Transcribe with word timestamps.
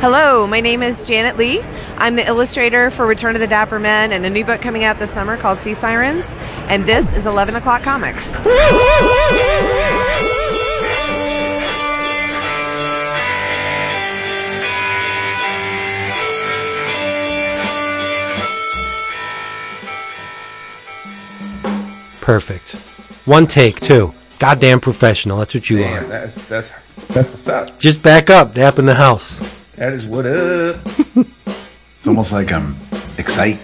Hello, 0.00 0.46
my 0.46 0.60
name 0.60 0.82
is 0.82 1.02
Janet 1.02 1.36
Lee. 1.38 1.60
I'm 1.96 2.14
the 2.14 2.26
illustrator 2.26 2.90
for 2.90 3.06
Return 3.06 3.36
of 3.36 3.40
the 3.40 3.46
Dapper 3.46 3.78
Men 3.78 4.12
and 4.12 4.24
a 4.26 4.30
new 4.30 4.44
book 4.44 4.60
coming 4.60 4.84
out 4.84 4.98
this 4.98 5.10
summer 5.10 5.36
called 5.38 5.58
Sea 5.58 5.72
Sirens. 5.74 6.32
And 6.68 6.84
this 6.84 7.14
is 7.14 7.24
11 7.26 7.56
O'Clock 7.56 7.82
Comics. 7.82 8.24
Perfect. 22.20 22.72
One 23.26 23.46
take, 23.46 23.80
too. 23.80 24.14
Goddamn 24.38 24.80
professional. 24.80 25.38
That's 25.38 25.54
what 25.54 25.68
you 25.70 25.78
Damn, 25.78 26.04
are. 26.04 26.08
that's 26.08 26.34
that's 26.48 26.72
that's 27.08 27.28
what's 27.30 27.48
up. 27.48 27.78
Just 27.78 28.02
back 28.02 28.30
up. 28.30 28.54
Dap 28.54 28.78
in 28.78 28.86
the 28.86 28.94
house. 28.94 29.40
That 29.76 29.92
is 29.92 30.06
what 30.06 30.24
up. 30.26 30.76
It's 31.96 32.06
almost 32.06 32.32
like 32.32 32.52
I'm 32.52 32.76
excited. 33.18 33.60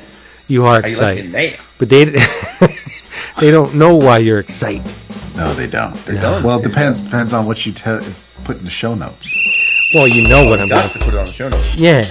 You 0.49 0.65
are 0.67 0.81
excited. 0.81 1.31
liking 1.33 1.53
that? 1.53 1.67
But 1.79 1.89
they 1.89 2.05
they 3.41 3.51
don't 3.51 3.75
know 3.75 3.95
why 3.97 4.19
you're 4.19 4.41
excited. 4.41 4.83
No, 5.37 5.53
they 5.55 5.69
don't. 5.69 5.95
They 6.07 6.15
No. 6.15 6.21
don't. 6.21 6.43
Well, 6.43 6.59
it 6.59 6.65
depends. 6.65 7.05
Depends 7.05 7.33
on 7.33 7.47
what 7.47 7.65
you 7.65 7.73
te- 7.73 8.01
put 8.45 8.59
in 8.59 8.65
the 8.65 8.71
show 8.71 8.95
notes. 8.95 9.33
Well, 9.95 10.09
you 10.09 10.27
know 10.29 10.45
what 10.47 10.59
oh, 10.59 10.63
I'm 10.63 10.69
Got 10.69 10.93
going 10.95 10.99
to 10.99 11.05
put 11.05 11.15
it 11.15 11.19
on 11.21 11.27
the 11.27 11.33
show 11.33 11.49
notes. 11.49 11.77
Yeah. 11.77 12.07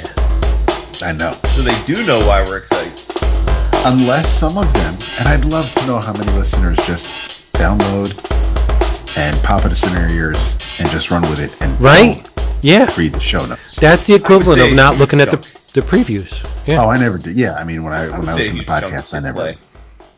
I 1.01 1.11
know. 1.11 1.37
So 1.55 1.61
they 1.61 1.81
do 1.85 2.05
know 2.05 2.25
why 2.25 2.41
we're 2.43 2.57
excited. 2.57 2.93
Unless 3.85 4.29
some 4.29 4.57
of 4.57 4.71
them, 4.73 4.97
and 5.19 5.27
I'd 5.27 5.45
love 5.45 5.71
to 5.73 5.85
know 5.87 5.97
how 5.97 6.13
many 6.13 6.31
listeners 6.33 6.77
just 6.85 7.07
download 7.53 8.11
and 9.17 9.41
pop 9.43 9.65
it 9.65 9.83
in 9.83 9.93
their 9.93 10.09
ears 10.09 10.55
and 10.79 10.89
just 10.89 11.11
run 11.11 11.21
with 11.23 11.39
it 11.39 11.59
and 11.61 11.79
Right? 11.81 12.23
don't 12.35 12.47
Yeah. 12.61 12.93
read 12.97 13.13
the 13.13 13.19
show 13.19 13.45
notes. 13.45 13.75
That's 13.75 14.05
the 14.07 14.13
equivalent 14.13 14.61
of 14.61 14.73
not 14.73 14.97
looking 14.97 15.21
at 15.21 15.31
the, 15.31 15.37
the 15.73 15.81
previews. 15.81 16.45
Yeah. 16.65 16.83
Oh, 16.83 16.89
I 16.89 16.97
never 16.97 17.17
did. 17.17 17.35
Yeah, 17.37 17.55
I 17.55 17.63
mean 17.63 17.83
when 17.83 17.93
I, 17.93 18.05
I 18.05 18.17
when 18.19 18.27
I 18.29 18.33
say 18.33 18.37
was 18.39 18.49
in 18.51 18.57
the 18.57 18.63
podcast, 18.65 19.13
I 19.13 19.19
never. 19.19 19.35
play. 19.39 19.57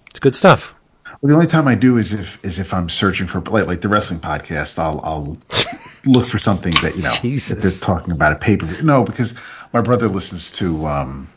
It's 0.09 0.19
good 0.19 0.35
stuff. 0.35 0.73
Well, 1.21 1.29
the 1.29 1.35
only 1.35 1.47
time 1.47 1.67
I 1.67 1.75
do 1.75 1.97
is 1.97 2.13
if 2.13 2.43
is 2.43 2.57
if 2.57 2.73
I'm 2.73 2.89
searching 2.89 3.27
for 3.27 3.41
like, 3.41 3.67
like 3.67 3.81
the 3.81 3.89
wrestling 3.89 4.19
podcast. 4.19 4.79
I'll 4.79 4.99
I'll 5.03 5.37
look 6.05 6.25
for 6.25 6.39
something 6.39 6.73
that 6.81 6.95
you 6.95 7.03
know 7.03 7.13
Jesus. 7.21 7.61
they're 7.61 7.87
talking 7.87 8.11
about 8.13 8.31
a 8.33 8.35
paper. 8.37 8.65
No, 8.81 9.03
because 9.03 9.35
my 9.71 9.81
brother 9.81 10.07
listens 10.07 10.51
to 10.53 10.85
um 10.87 11.29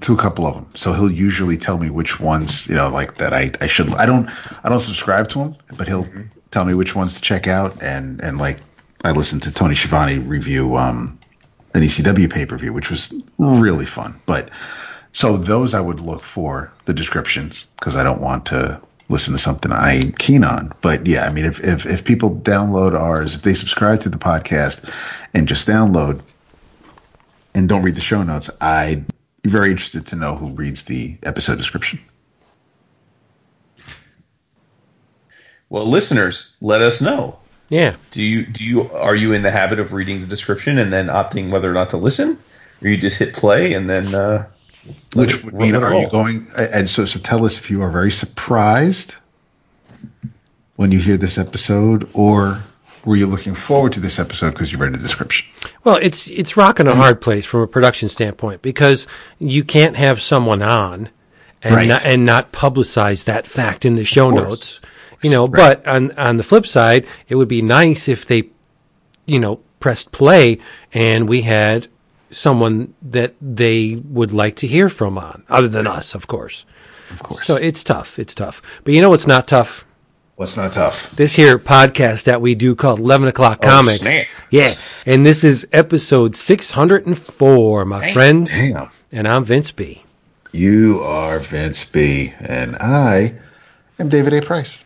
to 0.00 0.12
a 0.12 0.16
couple 0.16 0.44
of 0.46 0.54
them, 0.54 0.66
so 0.74 0.92
he'll 0.92 1.10
usually 1.10 1.56
tell 1.56 1.78
me 1.78 1.88
which 1.88 2.18
ones 2.20 2.66
you 2.66 2.74
know 2.74 2.88
like 2.88 3.16
that 3.18 3.32
I 3.32 3.52
I 3.60 3.68
should. 3.68 3.94
I 3.94 4.06
don't 4.06 4.28
I 4.64 4.68
don't 4.68 4.80
subscribe 4.80 5.28
to 5.30 5.38
him, 5.38 5.54
but 5.76 5.86
he'll 5.86 6.06
tell 6.56 6.64
me 6.64 6.72
which 6.72 6.96
ones 6.96 7.14
to 7.14 7.20
check 7.20 7.46
out 7.46 7.82
and 7.82 8.18
and 8.22 8.38
like 8.38 8.56
I 9.04 9.10
listened 9.10 9.42
to 9.42 9.52
Tony 9.52 9.74
Schiavone 9.74 10.16
review 10.16 10.76
um 10.76 11.18
an 11.74 11.82
ECW 11.82 12.32
pay 12.32 12.46
per 12.46 12.56
view, 12.56 12.72
which 12.72 12.90
was 12.90 13.12
really 13.36 13.84
fun, 13.84 14.14
but. 14.24 14.48
So 15.12 15.38
those 15.38 15.72
I 15.72 15.80
would 15.80 16.00
look 16.00 16.20
for 16.20 16.70
the 16.84 16.92
descriptions 16.92 17.64
because 17.78 17.96
I 17.96 18.02
don't 18.02 18.20
want 18.20 18.44
to 18.46 18.78
listen 19.08 19.32
to 19.32 19.38
something 19.38 19.72
I 19.72 19.94
ain't 19.94 20.18
keen 20.18 20.44
on. 20.44 20.74
But 20.82 21.06
yeah, 21.06 21.24
I 21.24 21.32
mean, 21.32 21.46
if, 21.46 21.58
if, 21.64 21.86
if 21.86 22.04
people 22.04 22.36
download 22.36 22.92
ours, 22.92 23.34
if 23.34 23.40
they 23.40 23.54
subscribe 23.54 24.00
to 24.02 24.10
the 24.10 24.18
podcast 24.18 24.92
and 25.32 25.48
just 25.48 25.66
download 25.66 26.20
and 27.54 27.66
don't 27.66 27.82
read 27.82 27.94
the 27.94 28.02
show 28.02 28.22
notes, 28.22 28.50
I'd 28.60 29.06
be 29.40 29.48
very 29.48 29.70
interested 29.70 30.06
to 30.08 30.16
know 30.16 30.34
who 30.34 30.52
reads 30.52 30.84
the 30.84 31.16
episode 31.22 31.56
description. 31.56 31.98
Well, 35.68 35.86
listeners, 35.86 36.56
let 36.60 36.80
us 36.80 37.00
know. 37.00 37.38
Yeah. 37.68 37.96
Do 38.12 38.22
you 38.22 38.46
do 38.46 38.64
you 38.64 38.90
are 38.92 39.16
you 39.16 39.32
in 39.32 39.42
the 39.42 39.50
habit 39.50 39.80
of 39.80 39.92
reading 39.92 40.20
the 40.20 40.26
description 40.26 40.78
and 40.78 40.92
then 40.92 41.08
opting 41.08 41.50
whether 41.50 41.68
or 41.70 41.74
not 41.74 41.90
to 41.90 41.96
listen, 41.96 42.38
or 42.82 42.88
you 42.88 42.96
just 42.96 43.18
hit 43.18 43.34
play 43.34 43.72
and 43.72 43.90
then 43.90 44.14
uh, 44.14 44.46
Which 45.14 45.34
it- 45.34 45.44
would 45.44 45.54
mean, 45.54 45.74
are 45.74 45.94
you 46.00 46.08
going? 46.08 46.46
And 46.56 46.88
so, 46.88 47.04
so 47.04 47.18
tell 47.18 47.44
us 47.44 47.58
if 47.58 47.68
you 47.70 47.82
are 47.82 47.90
very 47.90 48.12
surprised 48.12 49.16
when 50.76 50.92
you 50.92 50.98
hear 51.00 51.16
this 51.16 51.38
episode, 51.38 52.08
or 52.12 52.62
were 53.04 53.16
you 53.16 53.26
looking 53.26 53.54
forward 53.54 53.92
to 53.94 54.00
this 54.00 54.18
episode 54.18 54.50
because 54.50 54.70
you 54.72 54.78
read 54.78 54.92
the 54.92 54.98
description? 54.98 55.46
Well, 55.84 55.96
it's 56.00 56.28
it's 56.28 56.56
rocking 56.56 56.86
a 56.86 56.94
hard 56.94 57.20
place 57.20 57.44
from 57.46 57.60
a 57.62 57.66
production 57.66 58.08
standpoint 58.08 58.62
because 58.62 59.08
you 59.40 59.64
can't 59.64 59.96
have 59.96 60.20
someone 60.20 60.62
on 60.62 61.08
and 61.62 61.74
Right. 61.74 61.88
not, 61.88 62.04
and 62.04 62.24
not 62.24 62.52
publicize 62.52 63.24
that 63.24 63.44
fact 63.46 63.84
in 63.84 63.96
the 63.96 64.04
show 64.04 64.30
notes. 64.30 64.80
You 65.22 65.30
know, 65.30 65.48
but 65.48 65.86
on 65.86 66.12
on 66.12 66.36
the 66.36 66.42
flip 66.42 66.66
side, 66.66 67.06
it 67.28 67.36
would 67.36 67.48
be 67.48 67.62
nice 67.62 68.08
if 68.08 68.26
they, 68.26 68.50
you 69.24 69.40
know, 69.40 69.60
pressed 69.80 70.12
play 70.12 70.58
and 70.92 71.28
we 71.28 71.42
had 71.42 71.88
someone 72.30 72.94
that 73.02 73.34
they 73.40 74.00
would 74.04 74.32
like 74.32 74.56
to 74.56 74.66
hear 74.66 74.88
from 74.88 75.16
on, 75.16 75.44
other 75.48 75.68
than 75.68 75.86
us, 75.86 76.14
of 76.14 76.26
course. 76.26 76.64
Of 77.10 77.22
course. 77.22 77.44
So 77.44 77.56
it's 77.56 77.84
tough. 77.84 78.18
It's 78.18 78.34
tough. 78.34 78.62
But 78.84 78.94
you 78.94 79.00
know 79.00 79.10
what's 79.10 79.26
not 79.26 79.46
tough? 79.46 79.86
What's 80.36 80.56
not 80.56 80.72
tough? 80.72 81.10
this 81.16 81.34
here 81.34 81.58
podcast 81.58 82.24
that 82.24 82.42
we 82.42 82.54
do 82.54 82.74
called 82.74 83.00
11 83.00 83.28
o'clock 83.28 83.60
oh, 83.62 83.66
comics. 83.66 84.00
snap. 84.00 84.26
Yeah. 84.50 84.74
And 85.06 85.24
this 85.24 85.44
is 85.44 85.66
episode 85.72 86.36
604, 86.36 87.84
my 87.86 88.12
friends. 88.12 88.52
Damn. 88.52 88.90
And 89.10 89.26
I'm 89.26 89.44
Vince 89.44 89.70
B. 89.70 90.04
You 90.52 91.00
are 91.02 91.38
Vince 91.38 91.86
B. 91.86 92.34
And 92.40 92.76
I 92.76 93.38
am 93.98 94.10
David 94.10 94.34
A. 94.34 94.42
Price. 94.42 94.84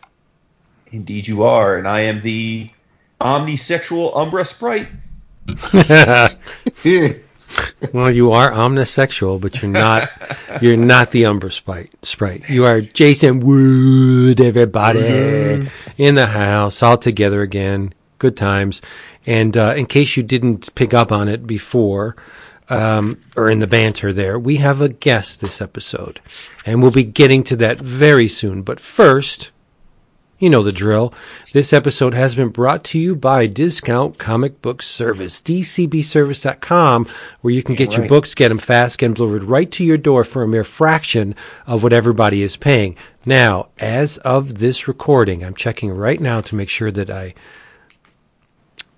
Indeed, 0.91 1.27
you 1.27 1.43
are, 1.43 1.77
and 1.77 1.87
I 1.87 2.01
am 2.01 2.19
the 2.19 2.69
omnisexual 3.19 4.15
Umbra 4.15 4.45
Sprite. 4.45 4.87
Well, 7.93 8.11
you 8.11 8.31
are 8.31 8.51
omnisexual, 8.51 9.41
but 9.41 9.61
you're 9.61 9.71
not, 9.71 10.09
you're 10.61 10.77
not 10.77 11.11
the 11.11 11.25
Umbra 11.25 11.51
Sprite. 11.51 11.91
Sprite. 12.03 12.49
You 12.49 12.65
are 12.65 12.79
Jason 12.79 13.41
Wood, 13.41 14.39
everybody 14.39 15.67
in 15.97 16.15
the 16.15 16.27
house, 16.27 16.81
all 16.81 16.97
together 16.97 17.41
again. 17.41 17.93
Good 18.19 18.37
times. 18.37 18.81
And, 19.25 19.57
uh, 19.57 19.73
in 19.75 19.85
case 19.87 20.15
you 20.15 20.23
didn't 20.23 20.73
pick 20.75 20.93
up 20.93 21.11
on 21.11 21.27
it 21.27 21.45
before, 21.45 22.15
um, 22.69 23.21
or 23.35 23.49
in 23.49 23.59
the 23.59 23.67
banter 23.67 24.13
there, 24.13 24.39
we 24.39 24.57
have 24.57 24.79
a 24.79 24.89
guest 24.89 25.41
this 25.41 25.61
episode. 25.61 26.21
And 26.65 26.81
we'll 26.81 26.91
be 26.91 27.03
getting 27.03 27.43
to 27.45 27.55
that 27.57 27.79
very 27.79 28.29
soon. 28.29 28.61
But 28.61 28.79
first, 28.79 29.51
you 30.41 30.49
know 30.49 30.63
the 30.63 30.71
drill. 30.71 31.13
This 31.53 31.71
episode 31.71 32.15
has 32.15 32.33
been 32.33 32.49
brought 32.49 32.83
to 32.85 32.99
you 32.99 33.15
by 33.15 33.45
Discount 33.45 34.17
Comic 34.17 34.59
Book 34.59 34.81
Service, 34.81 35.39
dcbservice.com, 35.39 37.05
where 37.41 37.53
you 37.53 37.61
can 37.61 37.75
get 37.75 37.95
your 37.95 38.07
books, 38.07 38.33
get 38.33 38.49
them 38.49 38.57
fast, 38.57 38.97
get 38.97 39.05
them 39.05 39.13
delivered 39.13 39.43
right 39.43 39.71
to 39.71 39.83
your 39.83 39.99
door 39.99 40.23
for 40.23 40.41
a 40.41 40.47
mere 40.47 40.63
fraction 40.63 41.35
of 41.67 41.83
what 41.83 41.93
everybody 41.93 42.41
is 42.41 42.57
paying. 42.57 42.97
Now, 43.23 43.69
as 43.77 44.17
of 44.17 44.57
this 44.57 44.87
recording, 44.87 45.43
I'm 45.45 45.53
checking 45.53 45.91
right 45.91 46.19
now 46.19 46.41
to 46.41 46.55
make 46.55 46.69
sure 46.69 46.91
that 46.91 47.11
I. 47.11 47.35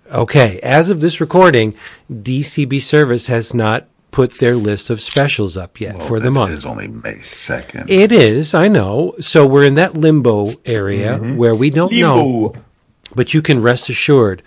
Okay, 0.10 0.62
as 0.62 0.90
of 0.90 1.02
this 1.02 1.20
recording, 1.20 1.76
DCB 2.10 2.82
Service 2.82 3.28
has 3.28 3.54
not 3.54 3.88
put 4.14 4.36
their 4.36 4.56
list 4.56 4.90
of 4.90 5.02
specials 5.02 5.58
up 5.58 5.82
yet 5.82 6.02
for 6.02 6.20
the 6.20 6.32
month. 6.32 6.52
It 6.52 6.56
is 6.56 6.66
only 6.66 6.88
May 6.88 7.16
2nd. 7.16 7.90
It 7.90 8.12
is, 8.12 8.54
I 8.54 8.70
know. 8.70 9.16
So 9.20 9.46
we're 9.46 9.66
in 9.66 9.74
that 9.76 9.96
limbo 9.96 10.52
area 10.66 11.18
mm-hmm. 11.18 11.36
where 11.36 11.56
we 11.56 11.70
don't 11.70 11.92
know. 11.92 12.54
But 13.16 13.34
you 13.34 13.42
can 13.42 13.62
rest 13.62 13.90
assured 13.90 14.42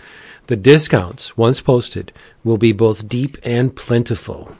the 0.46 0.56
discounts, 0.56 1.36
once 1.36 1.60
posted, 1.60 2.12
will 2.44 2.56
be 2.56 2.72
both 2.72 3.08
deep 3.08 3.36
and 3.42 3.74
plentiful. 3.74 4.56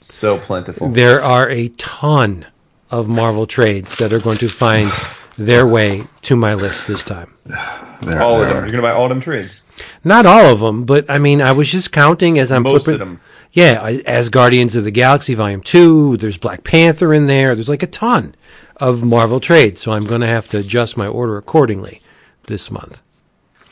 So 0.00 0.38
plentiful. 0.38 0.88
There 0.88 1.22
are 1.22 1.48
a 1.48 1.68
ton 1.68 2.46
of 2.90 3.08
Marvel 3.08 3.46
trades 3.46 3.98
that 3.98 4.12
are 4.12 4.20
going 4.20 4.38
to 4.38 4.48
find 4.48 4.90
their 5.36 5.66
way 5.66 6.04
to 6.22 6.34
my 6.34 6.54
list 6.54 6.88
this 6.88 7.04
time. 7.04 7.32
There- 8.00 8.22
all 8.22 8.40
of 8.40 8.48
them. 8.48 8.56
are- 8.56 8.60
You're 8.60 8.70
gonna 8.70 8.80
buy 8.80 8.92
all 8.92 9.10
them 9.10 9.20
trades. 9.20 9.62
Not 10.02 10.24
all 10.24 10.46
of 10.46 10.60
them, 10.60 10.84
but 10.84 11.10
I 11.10 11.18
mean, 11.18 11.42
I 11.42 11.52
was 11.52 11.70
just 11.70 11.92
counting 11.92 12.38
as 12.38 12.50
I'm 12.50 12.64
flipping. 12.64 12.74
Most 12.74 12.84
flipping. 12.84 13.20
Of 13.54 13.54
them. 13.54 13.64
Yeah, 13.64 13.80
I- 13.82 14.02
as 14.06 14.28
Guardians 14.28 14.76
of 14.76 14.84
the 14.84 14.90
Galaxy 14.90 15.34
Volume 15.34 15.62
2, 15.62 16.16
there's 16.18 16.36
Black 16.38 16.64
Panther 16.64 17.12
in 17.14 17.26
there. 17.26 17.54
There's 17.54 17.68
like 17.68 17.82
a 17.82 17.86
ton 17.88 18.34
of 18.76 19.04
Marvel 19.04 19.40
trades, 19.40 19.80
so 19.80 19.92
I'm 19.92 20.06
going 20.06 20.20
to 20.22 20.26
have 20.26 20.48
to 20.48 20.58
adjust 20.58 20.96
my 20.96 21.06
order 21.06 21.36
accordingly 21.36 22.00
this 22.46 22.70
month. 22.70 23.02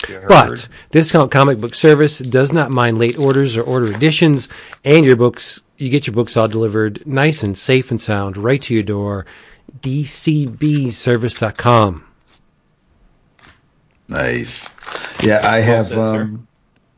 You. 0.09 0.23
But 0.29 0.69
Discount 0.93 1.33
Comic 1.33 1.61
Book 1.61 1.75
Service 1.75 2.19
does 2.19 2.53
not 2.53 2.71
mind 2.71 2.99
late 2.99 3.19
orders 3.19 3.57
or 3.57 3.63
order 3.63 3.87
additions, 3.93 4.49
and 4.85 5.05
your 5.05 5.17
books, 5.17 5.61
you 5.77 5.91
get 5.91 6.07
your 6.07 6.15
books 6.15 6.37
all 6.37 6.47
delivered 6.47 7.05
nice 7.07 7.43
and 7.43 7.59
safe 7.59 7.91
and 7.91 8.01
sound 8.01 8.37
right 8.37 8.63
to 8.63 8.75
your 8.75 8.85
door. 8.85 9.27
DCBService.com. 9.81 12.05
Nice. 14.09 14.69
Yeah, 15.23 15.41
I 15.45 15.59
have. 15.59 15.87
said, 15.87 15.95
sir. 15.95 16.23
um, 16.23 16.48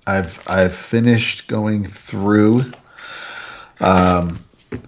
I've 0.07 0.43
I've 0.47 0.75
finished 0.75 1.47
going 1.47 1.85
through 1.85 2.63
um, 3.81 4.39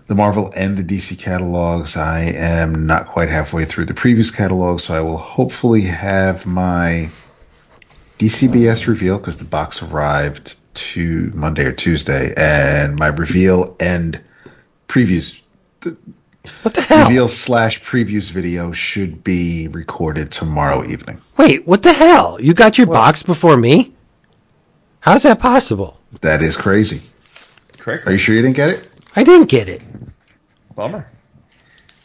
the 0.07 0.15
Marvel 0.15 0.53
and 0.57 0.77
the 0.77 0.83
DC 0.85 1.19
catalogs. 1.19 1.97
I 1.97 2.21
am 2.21 2.87
not 2.87 3.07
quite 3.09 3.29
halfway 3.29 3.65
through 3.65 3.87
the 3.87 3.95
previous 3.95 4.31
catalog, 4.31 4.81
so 4.81 4.95
I 4.95 5.01
will 5.01 5.19
hopefully 5.19 5.83
have 5.83 6.47
my 6.47 7.11
DCBS 8.19 8.87
reveal 8.87 9.19
because 9.19 9.37
the 9.37 9.45
box 9.45 9.83
arrived 9.83 10.57
to 10.75 11.31
Monday 11.35 11.65
or 11.65 11.73
Tuesday, 11.73 12.33
and 12.37 12.97
my 12.99 13.09
reveal 13.09 13.77
and 13.81 14.21
previews 14.89 15.41
What 16.63 16.75
the 16.75 16.83
hell? 16.83 17.09
reveal 17.09 17.29
slash 17.29 17.83
previews 17.83 18.31
video 18.31 18.73
should 18.73 19.23
be 19.23 19.69
recorded 19.69 20.31
tomorrow 20.33 20.85
evening. 20.85 21.19
Wait, 21.37 21.67
what 21.67 21.83
the 21.83 21.93
hell? 21.93 22.41
You 22.41 22.55
got 22.55 22.79
your 22.79 22.87
box 22.87 23.23
before 23.23 23.57
me? 23.57 23.93
How's 25.03 25.23
that 25.25 25.39
possible? 25.41 25.99
That 26.21 26.43
is 26.43 26.57
crazy. 26.57 27.03
Correct. 27.79 28.07
Are 28.07 28.13
you 28.13 28.19
sure 28.19 28.35
you 28.35 28.43
didn't 28.43 28.57
get 28.57 28.71
it? 28.71 28.89
I 29.17 29.25
didn't 29.25 29.49
get 29.49 29.69
it. 29.69 29.83
Bummer. 30.75 31.07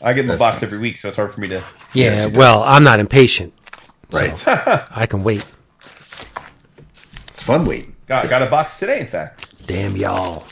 I 0.04 0.14
get 0.14 0.22
in 0.22 0.28
the 0.28 0.34
That's 0.34 0.40
box 0.40 0.56
nice. 0.56 0.64
every 0.64 0.80
week, 0.80 0.98
so 0.98 1.08
it's 1.10 1.18
hard 1.18 1.34
for 1.34 1.40
me 1.42 1.48
to. 1.50 1.56
Yeah, 1.56 1.64
Yes, 1.94 2.26
you 2.26 2.32
do. 2.32 2.38
well, 2.38 2.64
I'm 2.64 2.84
not 2.84 3.00
impatient. 3.00 3.54
Right. 4.12 4.44
I 4.48 5.06
can 5.08 5.24
wait. 5.24 5.46
it's 5.82 7.44
fun 7.44 7.66
waiting. 7.66 7.96
Got, 8.08 8.30
got 8.30 8.42
a 8.42 8.46
box 8.48 8.80
today, 8.80 9.00
in 9.02 9.08
fact. 9.08 9.66
Damn 9.68 9.96
y'all. 9.96 10.46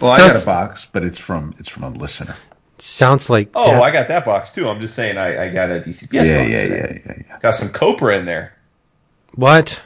Well, 0.00 0.12
I 0.12 0.18
got 0.18 0.42
a 0.42 0.46
box, 0.46 0.86
but 0.90 1.02
it's 1.02 1.18
from 1.18 1.54
it's 1.58 1.68
from 1.68 1.82
a 1.84 1.90
listener. 1.90 2.34
Sounds 2.78 3.28
like 3.28 3.50
Oh, 3.54 3.72
that- 3.72 3.82
I 3.82 3.90
got 3.90 4.08
that 4.08 4.24
box 4.24 4.50
too. 4.50 4.68
I'm 4.68 4.80
just 4.80 4.94
saying 4.94 5.18
I, 5.18 5.44
I 5.46 5.48
got 5.50 5.70
a 5.70 5.80
DCBS 5.80 6.12
Yeah, 6.12 6.38
box 6.38 6.50
yeah, 6.50 6.62
today. 6.62 7.02
yeah, 7.06 7.12
yeah, 7.16 7.22
yeah. 7.28 7.38
Got 7.40 7.54
some 7.54 7.68
Copra 7.70 8.16
in 8.18 8.24
there. 8.26 8.54
what? 9.34 9.82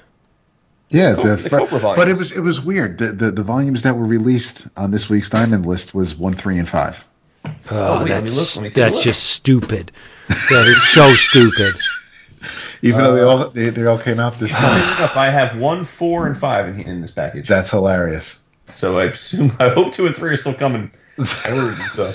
Yeah, 0.95 1.15
the, 1.15 1.37
the 1.37 1.49
fr- 1.49 1.95
but 1.97 2.09
it 2.09 2.17
was 2.17 2.31
it 2.37 2.41
was 2.41 2.61
weird. 2.61 2.99
The, 2.99 3.07
the 3.07 3.31
the 3.33 3.43
volumes 3.43 3.83
that 3.83 3.97
were 3.97 4.07
released 4.07 4.69
on 4.77 4.93
this 4.93 5.09
week's 5.11 5.29
Diamond 5.29 5.67
list 5.67 5.93
was 5.93 6.15
one, 6.15 6.35
three, 6.35 6.57
and 6.57 6.69
five. 6.69 7.05
Oh, 7.45 7.51
wait, 7.51 7.71
let 7.71 8.01
me 8.05 8.09
that's 8.09 8.57
look, 8.57 8.63
let 8.63 8.63
me 8.75 8.81
that's 8.81 9.03
just 9.03 9.25
stupid. 9.25 9.91
That 10.29 10.67
is 10.69 10.81
so 10.83 11.13
stupid. 11.15 11.75
Even 12.83 13.01
though 13.03 13.15
they 13.15 13.23
uh, 13.23 13.27
all 13.27 13.49
they, 13.49 13.71
they 13.71 13.87
all 13.87 13.99
came 13.99 14.21
out 14.21 14.39
this 14.39 14.51
time. 14.53 14.97
Enough, 14.99 15.17
I 15.17 15.27
have 15.27 15.59
one, 15.59 15.85
four, 15.85 16.27
and 16.29 16.39
five 16.39 16.69
in, 16.69 16.81
in 16.83 17.01
this 17.01 17.11
package. 17.11 17.49
That's 17.49 17.71
hilarious. 17.73 18.39
so 18.71 18.99
I 18.99 19.07
assume 19.07 19.57
I 19.61 19.71
hope 19.71 19.93
two 19.93 20.07
and 20.07 20.15
three 20.15 20.31
are 20.31 20.37
still 20.37 20.55
coming. 20.55 20.93
I 21.19 21.75
so 21.93 22.13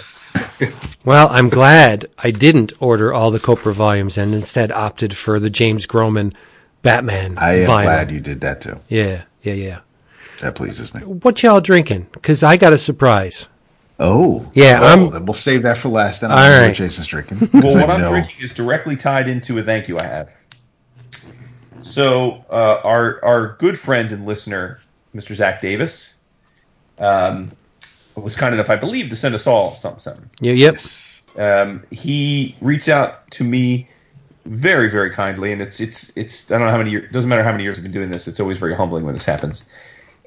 Well, 1.04 1.28
I'm 1.32 1.50
glad 1.50 2.06
I 2.20 2.32
didn't 2.32 2.72
order 2.80 3.14
all 3.14 3.30
the 3.32 3.40
Copra 3.40 3.74
volumes 3.74 4.18
and 4.18 4.34
instead 4.34 4.72
opted 4.72 5.18
for 5.18 5.40
the 5.40 5.50
James 5.50 5.86
Groman 5.86 6.34
Batman 6.82 7.36
I 7.38 7.62
am 7.62 7.70
vinyl. 7.70 7.84
glad 7.84 8.12
you 8.12 8.20
did 8.20 8.42
that 8.42 8.62
too. 8.62 8.80
Yeah, 8.88 9.24
yeah, 9.44 9.54
yeah. 9.54 9.80
That 10.42 10.56
pleases 10.56 10.94
me. 10.94 11.02
What 11.02 11.44
y'all 11.44 11.60
drinking? 11.62 12.08
Because 12.14 12.44
I 12.44 12.56
got 12.58 12.72
a 12.74 12.78
surprise. 12.78 13.48
Oh, 14.02 14.50
Yeah, 14.54 14.80
well, 14.80 14.90
I'm- 14.90 15.10
then 15.12 15.26
we'll 15.26 15.34
save 15.34 15.64
that 15.64 15.78
for 15.78 15.90
last. 15.90 16.22
Then 16.22 16.32
I 16.32 16.48
know 16.48 16.60
right. 16.60 16.68
what 16.68 16.76
Jason's 16.78 17.08
drinking. 17.08 17.50
Well, 17.54 17.76
what 17.76 17.90
I 17.90 17.96
I'm 17.96 18.10
drinking 18.10 18.36
is 18.42 18.54
directly 18.54 18.96
tied 18.96 19.28
into 19.28 19.60
a 19.60 19.64
thank 19.64 19.90
you 19.90 20.00
I 20.00 20.04
have. 20.04 20.30
So, 21.82 22.44
uh, 22.50 22.80
our 22.84 23.24
our 23.24 23.56
good 23.60 23.78
friend 23.80 24.12
and 24.12 24.26
listener, 24.26 24.80
Mr. 25.16 25.34
Zach 25.36 25.62
Davis, 25.62 26.16
um, 27.00 27.52
was 28.16 28.36
kind 28.36 28.54
enough, 28.54 28.70
I 28.70 28.76
believe, 28.76 29.10
to 29.10 29.16
send 29.16 29.34
us 29.36 29.48
all 29.48 29.76
something. 29.76 30.00
something. 30.00 30.30
Yeah, 30.42 30.54
yep. 30.54 30.80
Um, 31.38 31.84
he 31.92 32.56
reached 32.62 32.90
out 32.90 33.30
to 33.32 33.44
me 33.44 33.88
very, 34.46 34.90
very 34.90 35.12
kindly, 35.12 35.52
and 35.52 35.62
it's 35.62 35.80
it's 35.80 36.16
it's 36.16 36.52
I 36.52 36.58
don't 36.58 36.68
know 36.68 36.72
how 36.72 36.78
many 36.78 36.92
years. 36.92 37.12
Doesn't 37.12 37.30
matter 37.30 37.44
how 37.44 37.52
many 37.52 37.64
years 37.64 37.78
I've 37.78 37.84
been 37.84 37.92
doing 37.92 38.12
this. 38.12 38.28
It's 38.28 38.40
always 38.40 38.58
very 38.58 38.76
humbling 38.76 39.06
when 39.06 39.14
this 39.14 39.26
happens. 39.26 39.66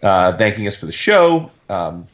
Uh, 0.02 0.36
thanking 0.36 0.66
us 0.66 0.76
for 0.76 0.86
the 0.86 0.92
show. 0.92 1.50
Um, 1.68 2.06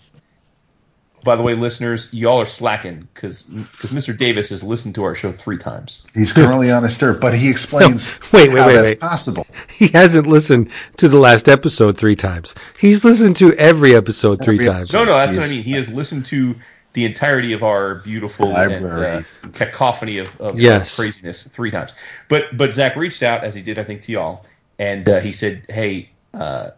by 1.25 1.37
the 1.37 1.43
way, 1.43 1.55
listeners, 1.55 2.09
y'all 2.13 2.41
are 2.41 2.47
slacking 2.47 3.09
because 3.15 3.43
because 3.43 3.91
Mr. 3.91 4.17
Davis 4.17 4.51
has 4.51 4.63
listened 4.63 4.95
to 4.95 5.05
our 5.05 5.15
show 5.15 5.33
three 5.33 5.59
times. 5.59 6.07
He's 6.15 6.33
currently 6.33 6.71
on 6.71 6.85
a 6.85 6.91
stir, 6.91 7.19
but 7.19 7.35
he 7.35 7.51
explains 7.51 8.19
Wait, 8.33 8.51
wait, 8.53 8.59
how 8.59 8.67
wait, 8.69 8.75
that's 8.75 8.89
wait. 8.91 9.01
possible. 9.01 9.47
He 9.69 9.89
hasn't 9.89 10.27
listened 10.27 10.71
to 10.97 11.09
the 11.09 11.19
last 11.19 11.49
episode 11.49 11.97
three 11.99 12.17
times. 12.17 12.55
He's 12.79 13.05
listened 13.05 13.37
to 13.37 13.53
every 13.55 13.95
episode 13.95 14.43
three 14.43 14.59
Every 14.59 14.65
times. 14.65 14.93
No, 14.93 15.05
no, 15.05 15.13
that's 15.13 15.37
He 15.37 15.39
what 15.39 15.49
I 15.49 15.53
mean. 15.53 15.63
He 15.63 15.73
has 15.73 15.89
listened 15.89 16.27
to 16.27 16.55
the 16.95 17.05
entirety 17.05 17.53
of 17.53 17.63
our 17.63 17.97
beautiful 17.97 18.57
and, 18.57 18.85
uh, 18.85 19.23
cacophony 19.53 20.19
of, 20.19 20.41
of 20.41 20.59
Yes. 20.59 20.97
craziness 20.97 21.45
three 21.45 21.71
times. 21.71 21.93
But 22.29 22.57
but 22.57 22.75
Zach 22.75 22.97
reached 22.97 23.23
out 23.23 23.45
as 23.45 23.55
he 23.55 23.63
did, 23.63 23.79
I 23.79 23.85
think, 23.85 24.03
to 24.03 24.13
y'all, 24.13 24.45
and 24.79 25.09
uh, 25.09 25.21
he 25.21 25.33
said, 25.33 25.63
"Hey, 25.69 26.11
uh, 26.35 26.71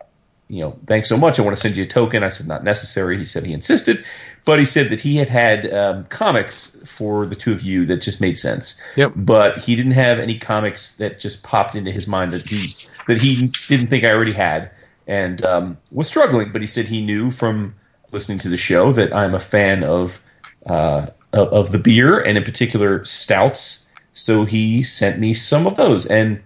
you 0.49 0.61
know, 0.61 0.77
thanks 0.87 1.09
so 1.09 1.17
much. 1.17 1.39
I 1.39 1.43
want 1.43 1.57
to 1.57 1.61
send 1.61 1.77
you 1.77 1.85
a 1.85 1.87
token." 1.87 2.23
I 2.25 2.29
said, 2.29 2.49
"Not 2.49 2.65
necessary." 2.65 3.17
He 3.19 3.25
said 3.25 3.45
he 3.47 3.53
insisted, 3.53 4.05
but 4.45 4.59
he 4.59 4.65
said 4.65 4.91
that 4.91 5.01
he 5.01 5.17
had 5.17 5.29
had 5.29 5.73
um, 5.73 6.05
comics 6.07 6.77
for 6.85 7.25
the 7.27 7.37
two 7.37 7.53
of 7.53 7.63
you 7.63 7.87
that 7.87 7.99
just 8.03 8.21
made 8.21 8.39
sense. 8.39 8.81
Yep. 8.97 9.13
But 9.17 9.59
he 9.59 9.77
didn't 9.77 9.93
have 9.93 10.19
any 10.19 10.39
comics 10.39 10.97
that 10.97 11.21
just 11.21 11.43
popped 11.45 11.75
into 11.77 11.93
his 11.93 12.07
mind 12.09 12.33
that 12.33 12.47
he 12.49 12.75
that 13.07 13.19
he 13.19 13.49
didn't 13.69 13.87
think 13.87 14.05
I 14.05 14.11
already 14.13 14.33
had, 14.33 14.71
and 15.07 15.45
um, 15.45 15.79
was 15.93 16.09
struggling. 16.09 16.51
But 16.53 16.61
he 16.63 16.67
said 16.67 16.87
he 16.87 17.01
knew 17.01 17.31
from 17.31 17.75
listening 18.13 18.39
to 18.39 18.49
the 18.49 18.57
show 18.57 18.93
that 18.93 19.15
I'm 19.15 19.35
a 19.35 19.41
fan 19.41 19.85
of 19.85 20.21
uh, 20.67 21.07
of, 21.33 21.49
of 21.49 21.73
the 21.73 21.79
beer 21.79 22.21
and 22.21 22.37
in 22.37 22.45
particular 22.45 23.05
stouts. 23.05 23.87
So 24.13 24.45
he 24.45 24.83
sent 24.83 25.19
me 25.19 25.33
some 25.35 25.67
of 25.67 25.77
those, 25.77 26.07
and 26.07 26.41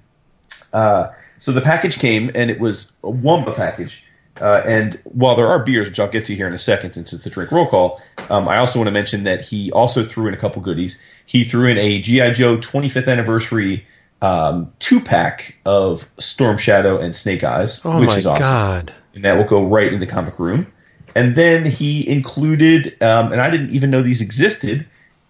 uh, 0.72 1.08
so 1.38 1.52
the 1.52 1.62
package 1.62 1.98
came, 1.98 2.30
and 2.34 2.50
it 2.50 2.60
was 2.60 2.92
a 3.02 3.10
Wamba 3.10 3.52
package. 3.52 4.04
Uh, 4.40 4.62
and 4.66 5.00
while 5.04 5.36
there 5.36 5.46
are 5.46 5.60
beers, 5.60 5.86
which 5.86 6.00
I'll 6.00 6.08
get 6.08 6.24
to 6.26 6.34
here 6.34 6.46
in 6.46 6.52
a 6.52 6.58
second, 6.58 6.92
since 6.94 7.12
it's 7.12 7.24
the 7.24 7.30
drink 7.30 7.52
roll 7.52 7.68
call, 7.68 8.02
um, 8.30 8.48
I 8.48 8.58
also 8.58 8.78
want 8.78 8.88
to 8.88 8.92
mention 8.92 9.24
that 9.24 9.40
he 9.42 9.70
also 9.72 10.04
threw 10.04 10.26
in 10.26 10.34
a 10.34 10.36
couple 10.36 10.60
goodies. 10.60 11.00
He 11.26 11.44
threw 11.44 11.68
in 11.68 11.78
a 11.78 12.02
GI 12.02 12.32
Joe 12.32 12.58
25th 12.58 13.08
anniversary 13.08 13.86
um, 14.22 14.72
two 14.78 15.00
pack 15.00 15.54
of 15.66 16.08
Storm 16.18 16.58
Shadow 16.58 16.98
and 16.98 17.14
Snake 17.14 17.44
Eyes, 17.44 17.84
oh 17.84 18.00
which 18.00 18.14
is 18.16 18.26
awesome 18.26 18.42
god. 18.42 18.92
and 19.14 19.24
that 19.24 19.36
will 19.36 19.44
go 19.44 19.64
right 19.64 19.92
in 19.92 20.00
the 20.00 20.06
comic 20.06 20.38
room. 20.38 20.66
And 21.14 21.36
then 21.36 21.64
he 21.66 22.08
included, 22.08 23.00
um, 23.02 23.32
and 23.32 23.40
I 23.40 23.50
didn't 23.50 23.70
even 23.70 23.90
know 23.90 24.02
these 24.02 24.20
existed, 24.20 24.86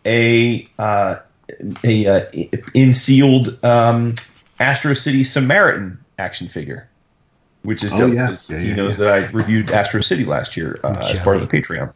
a 0.07 0.67
uh, 0.79 1.17
a 1.83 2.07
uh, 2.07 2.27
in 2.73 2.95
sealed 2.95 3.63
um, 3.65 4.15
Astro 4.61 4.95
City 4.95 5.25
Samaritan 5.25 5.99
action 6.19 6.49
figure, 6.49 6.89
which 7.63 7.85
is 7.85 7.93
Oh, 7.93 7.99
dope 7.99 8.15
yeah. 8.15 8.29
'cause 8.29 8.51
Yeah, 8.51 8.59
he 8.61 8.69
yeah, 8.71 8.75
knows 8.77 8.99
that 8.99 9.09
I 9.13 9.27
reviewed 9.31 9.71
Astro 9.71 10.01
City 10.01 10.25
last 10.25 10.57
year 10.57 10.81
uh, 10.85 10.95
as 11.01 11.19
part 11.19 11.37
of 11.37 11.47
the 11.49 11.61
Patreon. 11.61 11.93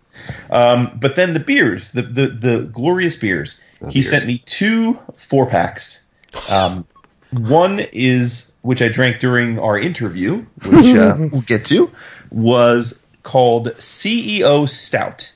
Um, 0.50 0.90
but 1.00 1.17
then 1.17 1.32
the 1.35 1.40
beers, 1.40 1.93
the 1.93 2.02
the, 2.02 2.26
the 2.29 2.58
glorious 2.73 3.17
beers. 3.17 3.58
The 3.81 3.88
he 3.90 4.00
beers. 4.00 4.11
sent 4.11 4.26
me 4.26 4.38
two 4.46 4.99
four 5.17 5.46
packs. 5.46 6.02
Um, 6.49 6.85
one 7.31 7.81
is 7.93 8.50
which 8.62 8.82
I 8.82 8.88
drank 8.88 9.20
during 9.20 9.58
our 9.58 9.79
interview, 9.79 10.44
which 10.67 10.94
uh, 10.96 11.17
we'll 11.32 11.43
get 11.43 11.64
to, 11.67 11.90
was 12.31 12.99
called 13.28 13.66
CEO 13.76 14.66
Stout 14.66 15.30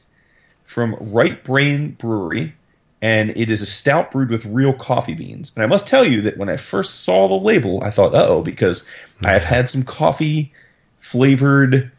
from 0.64 0.96
Right 0.98 1.44
Brain 1.44 1.90
Brewery, 1.98 2.54
and 3.02 3.36
it 3.36 3.50
is 3.50 3.60
a 3.60 3.66
stout 3.66 4.10
brewed 4.10 4.30
with 4.30 4.46
real 4.46 4.72
coffee 4.72 5.12
beans. 5.12 5.52
And 5.54 5.62
I 5.62 5.66
must 5.66 5.86
tell 5.86 6.02
you 6.02 6.22
that 6.22 6.38
when 6.38 6.48
I 6.48 6.56
first 6.56 7.00
saw 7.00 7.28
the 7.28 7.34
label, 7.34 7.84
I 7.84 7.90
thought, 7.90 8.14
"Uh 8.14 8.24
oh," 8.26 8.40
because 8.40 8.86
I 9.26 9.32
have 9.32 9.44
had 9.44 9.68
some 9.68 9.82
coffee 9.82 10.54
flavored 11.00 11.92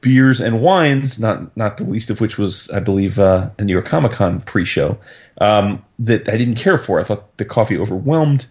beers 0.00 0.40
and 0.40 0.60
wines, 0.60 1.20
not 1.20 1.56
not 1.56 1.76
the 1.76 1.84
least 1.84 2.10
of 2.10 2.20
which 2.20 2.36
was, 2.36 2.68
I 2.70 2.80
believe, 2.80 3.20
uh, 3.20 3.48
a 3.60 3.64
New 3.64 3.74
York 3.74 3.86
Comic 3.86 4.10
Con 4.10 4.40
pre-show 4.40 4.98
um, 5.40 5.84
that 6.00 6.28
I 6.28 6.36
didn't 6.36 6.56
care 6.56 6.78
for. 6.78 6.98
I 6.98 7.04
thought 7.04 7.36
the 7.36 7.44
coffee 7.44 7.78
overwhelmed 7.78 8.46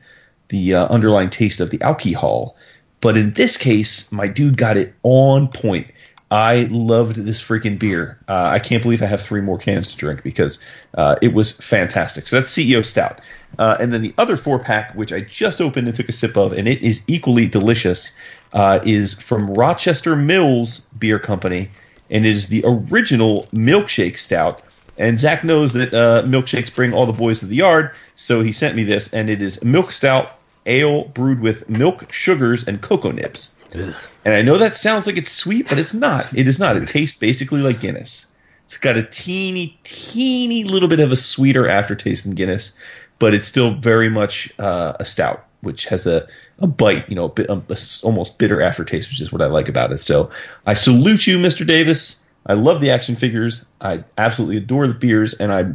the 0.48 0.76
uh, 0.76 0.88
underlying 0.88 1.32
taste 1.32 1.60
of 1.60 1.70
the 1.70 1.82
alcohol. 1.82 2.56
But 3.02 3.18
in 3.18 3.34
this 3.34 3.58
case, 3.58 4.10
my 4.10 4.28
dude 4.28 4.56
got 4.56 4.78
it 4.78 4.94
on 5.04 5.50
point. 5.50 5.88
I 6.32 6.70
loved 6.72 7.18
this 7.18 7.42
freaking 7.42 7.78
beer. 7.78 8.18
Uh, 8.30 8.46
I 8.46 8.60
can't 8.60 8.82
believe 8.82 9.04
I 9.04 9.06
have 9.06 9.22
three 9.22 9.42
more 9.42 9.58
cans 9.58 9.92
to 9.92 9.98
drink 9.98 10.24
because 10.24 10.60
uh, 10.96 11.18
it 11.22 11.34
was 11.34 11.58
fantastic. 11.58 12.30
So 12.30 12.40
that's 12.40 12.54
CEO 12.54 12.86
Stout. 12.86 13.20
Uh, 13.60 13.76
and 13.82 13.94
then 13.94 14.02
the 14.02 14.14
other 14.18 14.38
four 14.38 14.58
pack, 14.58 14.96
which 14.96 15.12
I 15.12 15.22
just 15.22 15.60
opened 15.60 15.88
and 15.88 15.96
took 15.96 16.08
a 16.08 16.14
sip 16.14 16.38
of, 16.38 16.54
and 16.54 16.70
it 16.70 16.82
is 16.82 17.02
equally 17.08 17.48
delicious, 17.48 18.14
uh, 18.54 18.80
is 18.86 19.14
from 19.16 19.54
Rochester 19.54 20.16
Mills 20.16 20.80
Beer 20.98 21.20
Company, 21.20 21.70
and 22.10 22.26
is 22.26 22.48
the 22.48 22.64
original 22.66 23.46
milkshake 23.54 24.18
stout. 24.18 24.64
And 24.98 25.20
Zach 25.20 25.44
knows 25.44 25.74
that 25.74 25.94
uh, 25.94 26.24
milkshakes 26.24 26.74
bring 26.74 26.94
all 26.94 27.06
the 27.06 27.14
boys 27.14 27.40
to 27.40 27.46
the 27.46 27.56
yard, 27.56 27.92
so 28.16 28.42
he 28.42 28.54
sent 28.54 28.78
me 28.78 28.86
this, 28.86 29.14
and 29.14 29.30
it 29.30 29.42
is 29.42 29.62
milk 29.64 29.92
stout 29.92 30.38
ale 30.66 31.06
brewed 31.06 31.42
with 31.42 31.68
milk, 31.68 32.12
sugars, 32.14 32.66
and 32.66 32.82
cocoa 32.82 33.12
nibs. 33.12 33.52
And 33.74 34.34
I 34.34 34.42
know 34.42 34.58
that 34.58 34.76
sounds 34.76 35.08
like 35.08 35.18
it's 35.18 35.32
sweet, 35.32 35.70
but 35.70 35.80
it's 35.80 35.94
not. 35.94 36.32
It 36.36 36.48
is 36.48 36.60
not. 36.60 36.78
It 36.78 36.88
tastes 36.88 37.18
basically 37.18 37.62
like 37.62 37.80
Guinness. 37.80 38.26
It's 38.66 38.78
got 38.78 38.98
a 38.98 39.04
teeny, 39.04 39.78
teeny 39.84 40.64
little 40.64 40.88
bit 40.88 41.00
of 41.00 41.12
a 41.12 41.16
sweeter 41.16 41.68
aftertaste 41.68 42.24
than 42.24 42.36
Guinness, 42.36 42.74
but 43.20 43.34
it's 43.34 43.48
still 43.48 43.74
very 43.76 44.10
much 44.10 44.52
uh, 44.60 44.94
a 45.00 45.06
stout, 45.06 45.46
which 45.62 45.86
has 45.86 46.06
a, 46.06 46.28
a 46.60 46.68
bite, 46.68 47.10
you 47.10 47.16
know, 47.16 47.34
a 47.38 47.42
a, 47.52 47.62
a 47.70 47.78
almost 48.04 48.38
bitter 48.38 48.62
aftertaste, 48.62 49.10
which 49.10 49.22
is 49.22 49.32
what 49.32 49.42
I 49.42 49.48
like 49.48 49.68
about 49.68 49.92
it. 49.92 50.00
So 50.00 50.30
I 50.66 50.74
salute 50.74 51.28
you, 51.28 51.38
Mr. 51.38 51.66
Davis. 51.66 52.18
I 52.48 52.54
love 52.54 52.82
the 52.82 52.90
action 52.90 53.16
figures. 53.16 53.66
I 53.82 54.04
absolutely 54.18 54.58
adore 54.58 54.88
the 54.88 54.94
beers, 54.94 55.34
and 55.36 55.52
I 55.52 55.66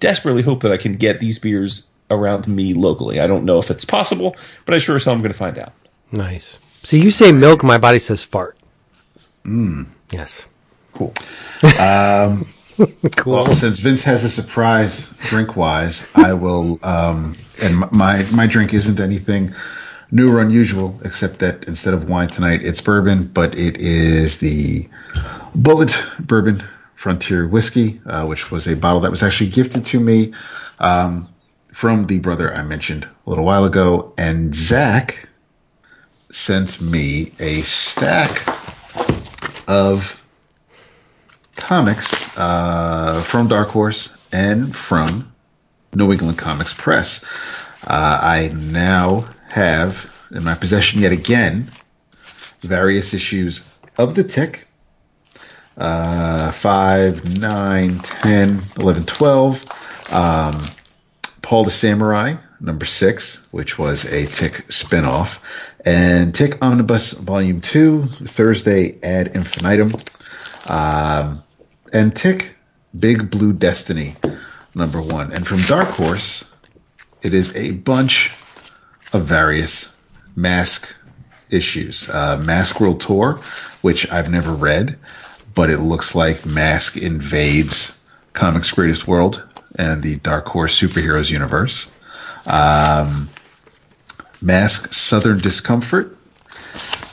desperately 0.00 0.42
hope 0.42 0.62
that 0.62 0.72
I 0.72 0.76
can 0.76 0.96
get 0.96 1.20
these 1.20 1.38
beers 1.38 1.86
around 2.10 2.46
me 2.46 2.74
locally. 2.74 3.20
I 3.20 3.26
don't 3.26 3.44
know 3.44 3.58
if 3.58 3.70
it's 3.70 3.84
possible, 3.84 4.36
but 4.64 4.74
I 4.74 4.78
sure 4.78 4.96
as 4.96 5.04
hell 5.04 5.14
am 5.14 5.20
going 5.20 5.32
to 5.32 5.38
find 5.38 5.58
out. 5.58 5.72
Nice. 6.12 6.60
See, 6.84 7.00
you 7.00 7.10
say 7.10 7.32
milk, 7.32 7.64
my 7.64 7.78
body 7.78 7.98
says 7.98 8.22
fart. 8.22 8.56
Yes. 10.12 10.46
Cool. 10.92 11.12
Cool. 13.16 13.34
Well, 13.34 13.54
since 13.54 13.78
Vince 13.78 14.02
has 14.04 14.24
a 14.24 14.28
surprise 14.28 15.08
drink 15.20 15.56
wise, 15.56 16.06
I 16.16 16.32
will. 16.32 16.78
Um, 16.82 17.36
and 17.62 17.90
my 17.92 18.24
my 18.32 18.46
drink 18.46 18.74
isn't 18.74 18.98
anything 19.00 19.54
new 20.10 20.32
or 20.32 20.42
unusual, 20.42 20.98
except 21.04 21.38
that 21.38 21.64
instead 21.68 21.94
of 21.94 22.08
wine 22.08 22.28
tonight, 22.28 22.62
it's 22.64 22.80
bourbon, 22.80 23.24
but 23.28 23.56
it 23.56 23.78
is 23.78 24.40
the 24.40 24.88
Bulleit 25.56 25.96
Bourbon 26.26 26.62
Frontier 26.96 27.46
Whiskey, 27.46 28.00
uh, 28.06 28.26
which 28.26 28.50
was 28.50 28.66
a 28.66 28.74
bottle 28.74 29.00
that 29.00 29.10
was 29.10 29.22
actually 29.22 29.50
gifted 29.50 29.84
to 29.86 30.00
me 30.00 30.32
um, 30.80 31.28
from 31.72 32.06
the 32.06 32.18
brother 32.18 32.52
I 32.52 32.62
mentioned 32.62 33.08
a 33.26 33.30
little 33.30 33.44
while 33.44 33.64
ago, 33.64 34.12
and 34.18 34.54
Zach 34.54 35.28
sent 36.34 36.80
me 36.80 37.32
a 37.38 37.62
stack 37.62 38.46
of 39.68 40.20
comics 41.56 42.36
uh, 42.36 43.22
from 43.24 43.48
Dark 43.48 43.68
Horse 43.68 44.16
and 44.32 44.74
from 44.74 45.32
New 45.94 46.12
England 46.12 46.38
Comics 46.38 46.74
Press. 46.74 47.24
Uh, 47.86 48.18
I 48.20 48.50
now 48.54 49.28
have 49.48 50.10
in 50.32 50.42
my 50.42 50.54
possession 50.54 51.00
yet 51.00 51.12
again 51.12 51.68
various 52.60 53.14
issues 53.14 53.72
of 53.96 54.14
The 54.16 54.24
Tick 54.24 54.66
uh, 55.76 56.50
5, 56.50 57.38
9, 57.38 57.98
10, 57.98 58.60
11, 58.78 59.04
12. 59.04 59.64
Um, 60.12 60.62
Paul 61.42 61.64
the 61.64 61.70
Samurai, 61.70 62.34
number 62.60 62.86
6, 62.86 63.52
which 63.52 63.78
was 63.78 64.04
a 64.06 64.26
Tick 64.26 64.66
spinoff. 64.68 65.38
And 65.84 66.34
Tick 66.34 66.62
Omnibus 66.62 67.12
Volume 67.12 67.60
2, 67.60 68.06
Thursday 68.06 68.98
ad 69.02 69.34
infinitum. 69.36 69.94
Um, 70.68 71.42
and 71.92 72.14
Tick 72.14 72.56
Big 72.98 73.30
Blue 73.30 73.52
Destiny, 73.52 74.14
number 74.74 75.00
1. 75.00 75.32
And 75.32 75.46
from 75.46 75.60
Dark 75.62 75.88
Horse, 75.88 76.50
it 77.22 77.34
is 77.34 77.54
a 77.56 77.72
bunch 77.72 78.34
of 79.12 79.24
various 79.24 79.92
mask 80.36 80.94
issues. 81.50 82.08
Uh, 82.08 82.38
Mask 82.44 82.80
World 82.80 83.00
Tour, 83.00 83.40
which 83.82 84.10
I've 84.10 84.30
never 84.30 84.52
read, 84.52 84.98
but 85.54 85.70
it 85.70 85.78
looks 85.78 86.14
like 86.14 86.46
Mask 86.46 86.96
invades 86.96 88.00
Comics 88.32 88.70
Greatest 88.72 89.06
World 89.06 89.42
and 89.76 90.02
the 90.02 90.16
Dark 90.16 90.46
Horse 90.46 90.80
Superheroes 90.80 91.30
universe. 91.30 91.90
Um, 92.46 93.28
Mask 94.44 94.92
Southern 94.92 95.38
Discomfort. 95.38 96.18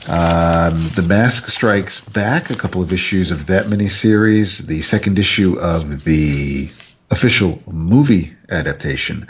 Um, 0.06 0.90
the 0.94 1.04
Mask 1.08 1.48
Strikes 1.48 2.00
Back, 2.00 2.50
a 2.50 2.54
couple 2.54 2.82
of 2.82 2.92
issues 2.92 3.30
of 3.30 3.46
that 3.46 3.66
miniseries, 3.66 4.58
the 4.58 4.82
second 4.82 5.18
issue 5.18 5.58
of 5.58 6.04
the 6.04 6.70
official 7.10 7.62
movie 7.70 8.34
adaptation 8.50 9.26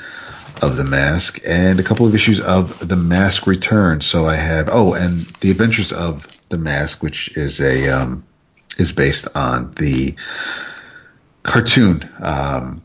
of 0.62 0.76
The 0.76 0.84
Mask, 0.84 1.40
and 1.46 1.78
a 1.78 1.82
couple 1.84 2.04
of 2.04 2.14
issues 2.14 2.40
of 2.40 2.88
The 2.88 2.96
Mask 2.96 3.46
Returns. 3.46 4.04
So 4.04 4.26
I 4.26 4.34
have, 4.34 4.68
oh, 4.72 4.94
and 4.94 5.20
The 5.40 5.52
Adventures 5.52 5.92
of 5.92 6.26
The 6.48 6.58
Mask, 6.58 7.04
which 7.04 7.36
is 7.36 7.60
a, 7.60 7.88
um, 7.88 8.24
is 8.78 8.90
based 8.90 9.28
on 9.36 9.72
the 9.74 10.16
cartoon, 11.44 12.08
um, 12.18 12.82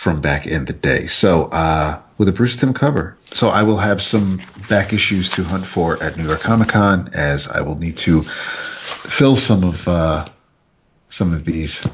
from 0.00 0.18
back 0.18 0.46
in 0.46 0.64
the 0.64 0.72
day. 0.72 1.04
So, 1.04 1.50
uh, 1.52 2.00
with 2.16 2.26
a 2.26 2.32
Bruce 2.32 2.56
Timm 2.56 2.72
cover. 2.72 3.18
So 3.32 3.50
I 3.50 3.62
will 3.62 3.76
have 3.76 4.00
some 4.00 4.40
back 4.66 4.94
issues 4.94 5.28
to 5.32 5.44
hunt 5.44 5.62
for 5.62 6.02
at 6.02 6.16
New 6.16 6.24
York 6.26 6.40
Comic 6.40 6.68
Con 6.68 7.10
as 7.12 7.46
I 7.48 7.60
will 7.60 7.76
need 7.76 7.98
to 7.98 8.22
fill 8.22 9.36
some 9.36 9.62
of, 9.62 9.86
uh, 9.86 10.24
some 11.10 11.34
of 11.34 11.44
these 11.44 11.86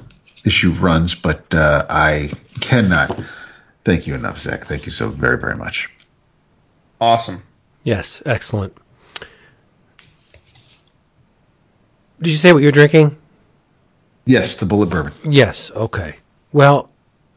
issue 0.45 0.71
runs, 0.71 1.17
but, 1.17 1.53
uh, 1.53 1.85
I 1.91 2.31
cannot 2.61 3.19
thank 3.85 4.07
you 4.07 4.15
enough, 4.15 4.39
Zach. 4.39 4.67
Thank 4.67 4.87
you 4.87 4.93
so 4.93 5.09
very, 5.09 5.37
very 5.37 5.57
much. 5.57 5.91
Awesome. 7.01 7.43
Yes. 7.83 8.23
Excellent. 8.25 8.73
Did 12.23 12.31
you 12.31 12.37
say 12.37 12.53
what 12.53 12.63
you're 12.63 12.71
drinking? 12.71 13.17
Yes, 14.27 14.55
the 14.55 14.65
Bulleit 14.65 14.91
bourbon. 14.91 15.13
Yes. 15.29 15.73
Okay. 15.75 16.15
Well, 16.53 16.89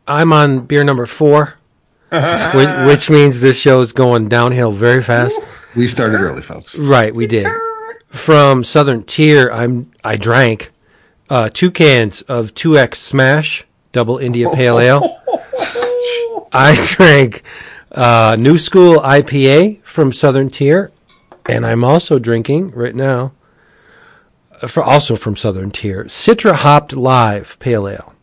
I'm 0.10 0.34
on 0.34 0.62
beer 0.66 0.84
number 0.84 1.06
four, 1.06 1.54
which, 2.10 2.88
which 2.88 3.10
means 3.12 3.39
this 3.39 3.60
show 3.60 3.80
is 3.82 3.92
going 3.92 4.28
downhill 4.28 4.72
very 4.72 5.04
fast. 5.04 5.39
We 5.75 5.88
started 5.88 6.20
early, 6.20 6.42
folks. 6.42 6.78
Right, 6.78 7.13
we 7.13 7.28
did. 7.28 7.48
From 8.08 8.63
Southern 8.63 9.04
Tier, 9.04 9.51
I'm 9.51 9.92
I 10.04 10.16
drank 10.16 10.72
uh, 11.30 11.50
two 11.54 11.70
cans 11.70 12.24
of 12.24 12.56
2X 12.56 12.96
Smash 12.96 13.66
Double 13.92 14.18
India 14.18 14.50
Pale 14.50 14.80
Ale. 14.80 15.22
I 16.51 16.75
drank 16.96 17.44
uh, 17.92 18.36
New 18.39 18.58
School 18.58 18.96
IPA 19.01 19.84
from 19.84 20.12
Southern 20.12 20.50
Tier, 20.50 20.92
and 21.48 21.68
I'm 21.68 21.84
also 21.84 22.18
drinking 22.18 22.72
right 22.72 22.96
now, 22.96 23.34
uh, 24.60 24.66
for 24.66 24.84
also 24.84 25.16
from 25.16 25.36
Southern 25.36 25.70
Tier, 25.70 26.06
Citra 26.06 26.56
Hopped 26.56 26.96
Live 26.96 27.60
Pale 27.60 27.88
Ale. 27.88 28.16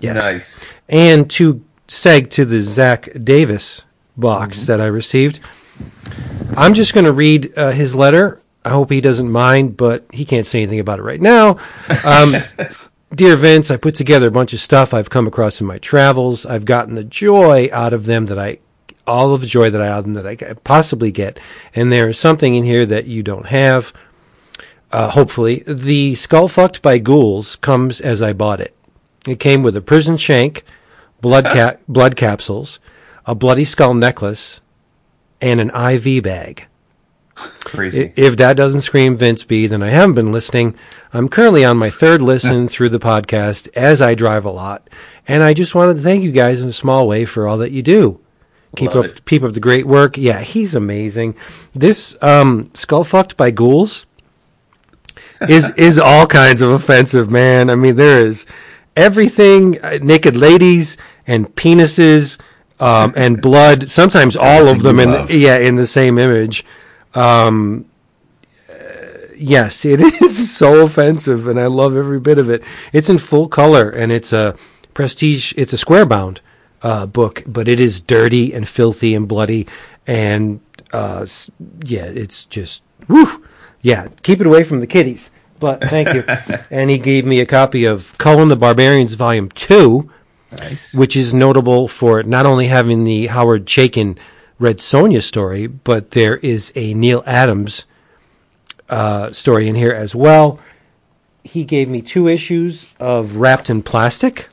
Yes 0.00 0.16
Nice. 0.16 0.64
and 0.88 1.28
to 1.32 1.62
seg 1.88 2.30
to 2.30 2.44
the 2.44 2.60
Zach 2.62 3.08
Davis 3.24 3.84
box 4.16 4.66
that 4.66 4.80
I 4.80 4.86
received. 4.86 5.40
I'm 6.56 6.74
just 6.74 6.92
going 6.94 7.04
to 7.06 7.12
read 7.12 7.56
uh, 7.56 7.70
his 7.70 7.94
letter. 7.96 8.40
I 8.64 8.70
hope 8.70 8.90
he 8.90 9.00
doesn't 9.00 9.30
mind, 9.30 9.76
but 9.76 10.04
he 10.12 10.24
can't 10.24 10.46
say 10.46 10.60
anything 10.62 10.80
about 10.80 10.98
it 10.98 11.02
right 11.02 11.20
now. 11.20 11.56
Um, 12.04 12.32
Dear 13.14 13.36
Vince, 13.36 13.70
I 13.70 13.76
put 13.78 13.94
together 13.94 14.26
a 14.26 14.30
bunch 14.30 14.52
of 14.52 14.60
stuff 14.60 14.92
I've 14.92 15.08
come 15.08 15.26
across 15.26 15.60
in 15.60 15.66
my 15.66 15.78
travels. 15.78 16.44
I've 16.44 16.64
gotten 16.66 16.94
the 16.94 17.04
joy 17.04 17.70
out 17.72 17.92
of 17.94 18.04
them 18.06 18.26
that 18.26 18.38
I, 18.38 18.58
all 19.06 19.32
of 19.32 19.40
the 19.40 19.46
joy 19.46 19.70
that 19.70 19.80
I 19.80 19.88
out 19.88 20.00
of 20.00 20.04
them 20.04 20.14
that 20.16 20.26
I 20.26 20.34
possibly 20.64 21.10
get, 21.10 21.38
and 21.74 21.90
there 21.90 22.08
is 22.10 22.18
something 22.18 22.54
in 22.54 22.64
here 22.64 22.84
that 22.84 23.06
you 23.06 23.22
don't 23.22 23.46
have. 23.46 23.92
Uh, 24.92 25.08
hopefully, 25.10 25.62
the 25.66 26.14
skull 26.16 26.48
fucked 26.48 26.82
by 26.82 26.98
ghouls 26.98 27.56
comes 27.56 28.00
as 28.00 28.20
I 28.20 28.32
bought 28.34 28.60
it. 28.60 28.74
It 29.28 29.40
came 29.40 29.62
with 29.62 29.76
a 29.76 29.80
prison 29.80 30.16
shank, 30.16 30.64
blood 31.20 31.44
ca- 31.52 31.76
blood 31.88 32.16
capsules, 32.16 32.80
a 33.26 33.34
bloody 33.34 33.64
skull 33.64 33.94
necklace, 33.94 34.60
and 35.40 35.60
an 35.60 35.70
IV 35.70 36.22
bag. 36.22 36.66
Crazy. 37.64 38.12
If 38.16 38.36
that 38.38 38.56
doesn't 38.56 38.80
scream 38.80 39.16
Vince 39.16 39.44
B, 39.44 39.68
then 39.68 39.82
I 39.82 39.90
haven't 39.90 40.14
been 40.14 40.32
listening. 40.32 40.74
I'm 41.12 41.28
currently 41.28 41.64
on 41.64 41.76
my 41.76 41.90
third 41.90 42.20
listen 42.32 42.66
through 42.68 42.88
the 42.88 42.98
podcast 42.98 43.68
as 43.76 44.02
I 44.02 44.14
drive 44.14 44.44
a 44.44 44.50
lot, 44.50 44.88
and 45.26 45.42
I 45.42 45.54
just 45.54 45.74
wanted 45.74 45.96
to 45.96 46.02
thank 46.02 46.24
you 46.24 46.32
guys 46.32 46.60
in 46.60 46.68
a 46.68 46.72
small 46.72 47.06
way 47.06 47.24
for 47.24 47.46
all 47.46 47.58
that 47.58 47.70
you 47.70 47.82
do. 47.82 48.20
Keep 48.76 48.94
Love 48.94 49.04
up, 49.04 49.10
it. 49.12 49.24
keep 49.24 49.42
up 49.42 49.52
the 49.54 49.60
great 49.60 49.86
work. 49.86 50.18
Yeah, 50.18 50.40
he's 50.40 50.74
amazing. 50.74 51.36
This 51.74 52.18
um, 52.20 52.70
skull 52.74 53.04
fucked 53.04 53.36
by 53.36 53.50
ghouls 53.50 54.04
is 55.48 55.70
is 55.72 55.98
all 55.98 56.26
kinds 56.26 56.60
of 56.60 56.70
offensive, 56.70 57.30
man. 57.30 57.70
I 57.70 57.76
mean, 57.76 57.96
there 57.96 58.26
is 58.26 58.46
everything: 58.98 59.82
uh, 59.82 59.98
naked 60.02 60.36
ladies 60.36 60.96
and 61.26 61.54
penises 61.54 62.38
um, 62.80 63.12
and 63.16 63.40
blood. 63.40 63.88
Sometimes 63.88 64.36
all 64.48 64.68
of 64.68 64.82
them 64.82 64.98
in 64.98 65.10
love. 65.12 65.30
yeah 65.30 65.58
in 65.58 65.76
the 65.76 65.86
same 65.86 66.18
image. 66.18 66.64
Um, 67.14 67.86
uh, 68.68 68.74
yes, 69.36 69.84
it 69.84 70.00
is 70.22 70.54
so 70.54 70.84
offensive, 70.84 71.46
and 71.46 71.58
I 71.58 71.66
love 71.66 71.96
every 71.96 72.20
bit 72.20 72.38
of 72.38 72.50
it. 72.50 72.62
It's 72.92 73.08
in 73.08 73.18
full 73.18 73.48
color, 73.48 73.88
and 73.88 74.12
it's 74.12 74.32
a 74.32 74.56
prestige. 74.94 75.54
It's 75.56 75.72
a 75.72 75.78
square 75.78 76.04
bound 76.04 76.40
uh, 76.82 77.06
book, 77.06 77.42
but 77.46 77.68
it 77.68 77.80
is 77.80 78.00
dirty 78.00 78.52
and 78.52 78.68
filthy 78.68 79.14
and 79.14 79.26
bloody, 79.28 79.66
and 80.06 80.60
uh, 80.92 81.26
yeah, 81.84 82.04
it's 82.04 82.44
just 82.44 82.82
woo. 83.08 83.44
Yeah, 83.80 84.08
keep 84.22 84.40
it 84.40 84.46
away 84.46 84.64
from 84.64 84.80
the 84.80 84.86
kiddies. 84.86 85.30
But 85.60 85.82
thank 85.82 86.12
you. 86.14 86.22
and 86.70 86.90
he 86.90 86.98
gave 86.98 87.24
me 87.24 87.40
a 87.40 87.46
copy 87.46 87.84
of 87.84 88.16
Kull 88.18 88.40
and 88.40 88.50
the 88.50 88.56
Barbarians 88.56 89.14
Volume 89.14 89.48
Two 89.50 90.10
nice. 90.52 90.94
which 90.94 91.16
is 91.16 91.34
notable 91.34 91.88
for 91.88 92.22
not 92.22 92.46
only 92.46 92.68
having 92.68 93.04
the 93.04 93.26
Howard 93.28 93.66
Chaykin 93.66 94.16
Red 94.58 94.78
Sonja 94.78 95.22
story, 95.22 95.66
but 95.66 96.12
there 96.12 96.36
is 96.38 96.72
a 96.74 96.94
Neal 96.94 97.22
Adams 97.26 97.86
uh, 98.88 99.32
story 99.32 99.68
in 99.68 99.74
here 99.74 99.92
as 99.92 100.14
well. 100.14 100.58
He 101.44 101.64
gave 101.64 101.88
me 101.88 102.02
two 102.02 102.28
issues 102.28 102.94
of 102.98 103.36
Wrapped 103.36 103.70
in 103.70 103.82
Plastic. 103.82 104.48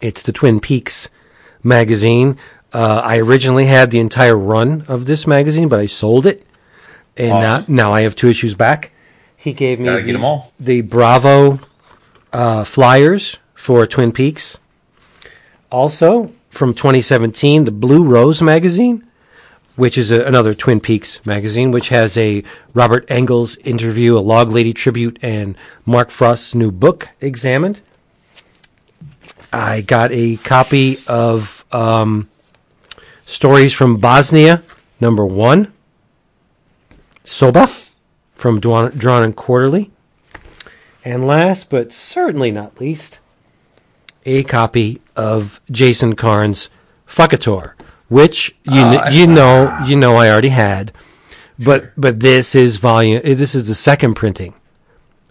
It's 0.00 0.22
the 0.22 0.32
Twin 0.32 0.60
Peaks 0.60 1.08
magazine. 1.62 2.36
Uh, 2.72 3.00
I 3.04 3.18
originally 3.18 3.66
had 3.66 3.90
the 3.90 3.98
entire 3.98 4.36
run 4.36 4.82
of 4.88 5.06
this 5.06 5.26
magazine, 5.26 5.68
but 5.68 5.80
I 5.80 5.86
sold 5.86 6.26
it, 6.26 6.46
and 7.16 7.32
Awesome. 7.32 7.74
now, 7.74 7.88
now 7.88 7.92
I 7.94 8.02
have 8.02 8.14
two 8.14 8.28
issues 8.28 8.54
back. 8.54 8.92
He 9.40 9.52
gave 9.52 9.78
me 9.78 9.88
the, 9.88 10.02
get 10.02 10.14
'em 10.16 10.24
all. 10.24 10.52
the 10.58 10.80
Bravo 10.80 11.60
uh, 12.32 12.64
flyers 12.64 13.36
for 13.54 13.86
Twin 13.86 14.10
Peaks. 14.10 14.58
Also, 15.70 16.32
from 16.50 16.74
2017, 16.74 17.64
the 17.64 17.70
Blue 17.70 18.02
Rose 18.02 18.42
magazine, 18.42 19.04
which 19.76 19.96
is 19.96 20.10
a, 20.10 20.24
another 20.24 20.54
Twin 20.54 20.80
Peaks 20.80 21.24
magazine, 21.24 21.70
which 21.70 21.90
has 21.90 22.16
a 22.16 22.42
Robert 22.74 23.06
Engels 23.08 23.56
interview, 23.58 24.18
a 24.18 24.20
Log 24.20 24.50
Lady 24.50 24.72
tribute, 24.72 25.20
and 25.22 25.56
Mark 25.86 26.10
Frost's 26.10 26.52
new 26.56 26.72
book 26.72 27.08
examined. 27.20 27.80
I 29.52 29.82
got 29.82 30.10
a 30.10 30.36
copy 30.38 30.98
of 31.06 31.64
um, 31.70 32.28
Stories 33.24 33.72
from 33.72 33.98
Bosnia, 33.98 34.64
number 35.00 35.24
one. 35.24 35.72
Soba 37.22 37.70
from 38.38 38.60
Drawn, 38.60 38.92
and 39.22 39.36
Quarterly. 39.36 39.90
And 41.04 41.26
last 41.26 41.68
but 41.68 41.92
certainly 41.92 42.50
not 42.50 42.80
least, 42.80 43.18
a 44.24 44.44
copy 44.44 45.02
of 45.16 45.60
Jason 45.70 46.14
Carnes' 46.14 46.70
Fuckator, 47.06 47.72
which 48.08 48.54
you 48.64 48.72
kn- 48.72 49.02
oh, 49.04 49.10
you 49.10 49.26
know 49.26 49.68
ah. 49.70 49.86
you 49.86 49.96
know 49.96 50.16
I 50.16 50.30
already 50.30 50.50
had, 50.50 50.92
but 51.58 51.92
but 51.96 52.20
this 52.20 52.54
is 52.54 52.76
volume. 52.76 53.20
Eh, 53.24 53.34
this 53.34 53.54
is 53.54 53.68
the 53.68 53.74
second 53.74 54.14
printing. 54.14 54.54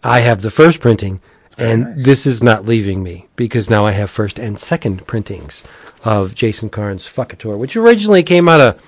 I 0.04 0.22
have 0.22 0.42
the 0.42 0.52
first 0.52 0.80
printing, 0.80 1.22
and 1.58 1.98
this 1.98 2.26
is 2.26 2.44
not 2.44 2.66
leaving 2.66 3.04
me 3.04 3.28
because 3.36 3.70
now 3.70 3.86
I 3.86 3.92
have 3.92 4.10
first 4.10 4.40
and 4.40 4.58
second 4.58 5.06
printings 5.06 5.64
of 6.04 6.34
Jason 6.34 6.70
Carnes' 6.70 7.08
Fuckator, 7.08 7.58
which 7.58 7.76
originally 7.76 8.24
came 8.24 8.50
out 8.50 8.62
of 8.62 8.82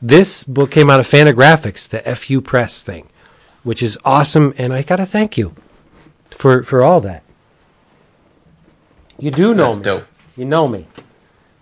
this 0.00 0.44
book 0.44 0.70
came 0.70 0.90
out 0.90 1.00
of 1.00 1.08
Fantagraphics, 1.08 1.88
the 1.88 2.02
FU 2.14 2.40
Press 2.40 2.82
thing, 2.82 3.08
which 3.62 3.82
is 3.82 3.98
awesome, 4.04 4.54
and 4.58 4.72
I 4.72 4.82
gotta 4.82 5.06
thank 5.06 5.36
you 5.38 5.54
for 6.30 6.62
for 6.62 6.82
all 6.82 7.00
that. 7.02 7.22
You 9.18 9.30
do 9.30 9.54
know 9.54 9.66
That's 9.74 9.78
me. 9.78 9.82
dope. 9.84 10.04
You 10.36 10.44
know 10.44 10.68
me. 10.68 10.86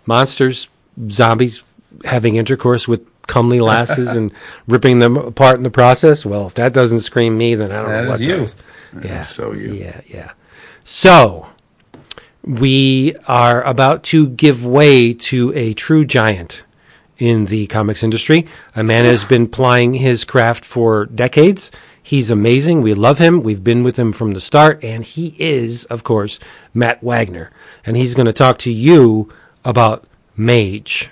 Monsters, 0.05 0.69
zombies 1.09 1.63
having 2.05 2.35
intercourse 2.35 2.87
with 2.87 3.01
comely 3.27 3.59
lasses 3.59 4.15
and 4.15 4.31
ripping 4.67 4.99
them 4.99 5.17
apart 5.17 5.57
in 5.57 5.63
the 5.63 5.69
process. 5.71 6.25
Well, 6.25 6.47
if 6.47 6.53
that 6.53 6.73
doesn't 6.73 6.99
scream 7.01 7.37
me, 7.37 7.55
then 7.55 7.71
I 7.71 7.81
don't 7.81 7.89
That 7.91 8.03
know 8.03 8.09
what 8.11 8.19
you. 8.19 8.27
does. 8.37 8.55
Yeah. 9.03 9.23
so 9.23 9.53
you. 9.53 9.73
Yeah, 9.73 10.01
yeah. 10.07 10.31
So 10.83 11.47
we 12.43 13.15
are 13.27 13.63
about 13.63 14.03
to 14.03 14.29
give 14.29 14.65
way 14.65 15.13
to 15.13 15.51
a 15.55 15.73
true 15.73 16.05
giant 16.05 16.63
in 17.17 17.45
the 17.45 17.65
comics 17.67 18.03
industry. 18.03 18.47
A 18.75 18.83
man 18.83 19.03
has 19.05 19.25
been 19.25 19.47
plying 19.47 19.95
his 19.95 20.23
craft 20.23 20.63
for 20.63 21.07
decades. 21.07 21.71
He's 22.07 22.31
amazing. 22.31 22.81
We 22.81 22.93
love 22.93 23.17
him. 23.17 23.43
We've 23.43 23.63
been 23.63 23.83
with 23.83 23.97
him 23.97 24.13
from 24.13 24.31
the 24.31 24.39
start, 24.39 24.81
and 24.81 25.03
he 25.03 25.35
is, 25.37 25.83
of 25.85 26.05
course, 26.05 26.39
Matt 26.73 27.03
Wagner. 27.03 27.51
And 27.85 27.97
he's 27.97 28.15
going 28.15 28.27
to 28.27 28.31
talk 28.33 28.57
to 28.59 28.71
you 28.71 29.27
about 29.65 30.05
Mage, 30.37 31.09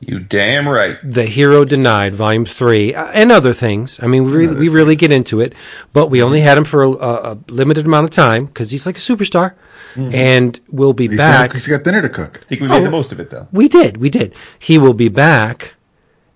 You 0.00 0.18
damn 0.18 0.68
right. 0.68 0.98
The 1.04 1.26
Hero 1.26 1.64
Denied, 1.64 2.12
Volume 2.14 2.44
3, 2.44 2.92
uh, 2.94 3.06
and 3.14 3.30
other 3.30 3.52
things. 3.52 4.00
I 4.02 4.08
mean, 4.08 4.24
we 4.24 4.32
really, 4.32 4.56
we 4.56 4.68
really 4.68 4.96
get 4.96 5.12
into 5.12 5.40
it, 5.40 5.54
but 5.92 6.08
we 6.10 6.20
only 6.20 6.40
had 6.40 6.58
him 6.58 6.64
for 6.64 6.82
a, 6.82 6.90
a 6.90 7.38
limited 7.48 7.86
amount 7.86 8.04
of 8.04 8.10
time 8.10 8.46
because 8.46 8.72
he's 8.72 8.84
like 8.84 8.96
a 8.96 9.00
superstar. 9.00 9.54
And 9.94 10.58
we'll 10.68 10.92
be 10.92 11.06
He's 11.08 11.16
back. 11.16 11.50
because 11.50 11.64
he's 11.64 11.74
got 11.74 11.84
dinner 11.84 12.02
to 12.02 12.08
cook. 12.10 12.40
I 12.42 12.48
think 12.48 12.60
we 12.62 12.66
Oh. 12.68 12.70
made 12.80 12.84
the 12.84 12.90
most 12.90 13.12
of 13.12 13.20
it, 13.20 13.30
though. 13.30 13.46
We 13.52 13.68
did, 13.68 13.96
we 13.98 14.10
did. 14.10 14.34
He 14.58 14.76
will 14.76 14.92
be 14.92 15.08
back 15.08 15.74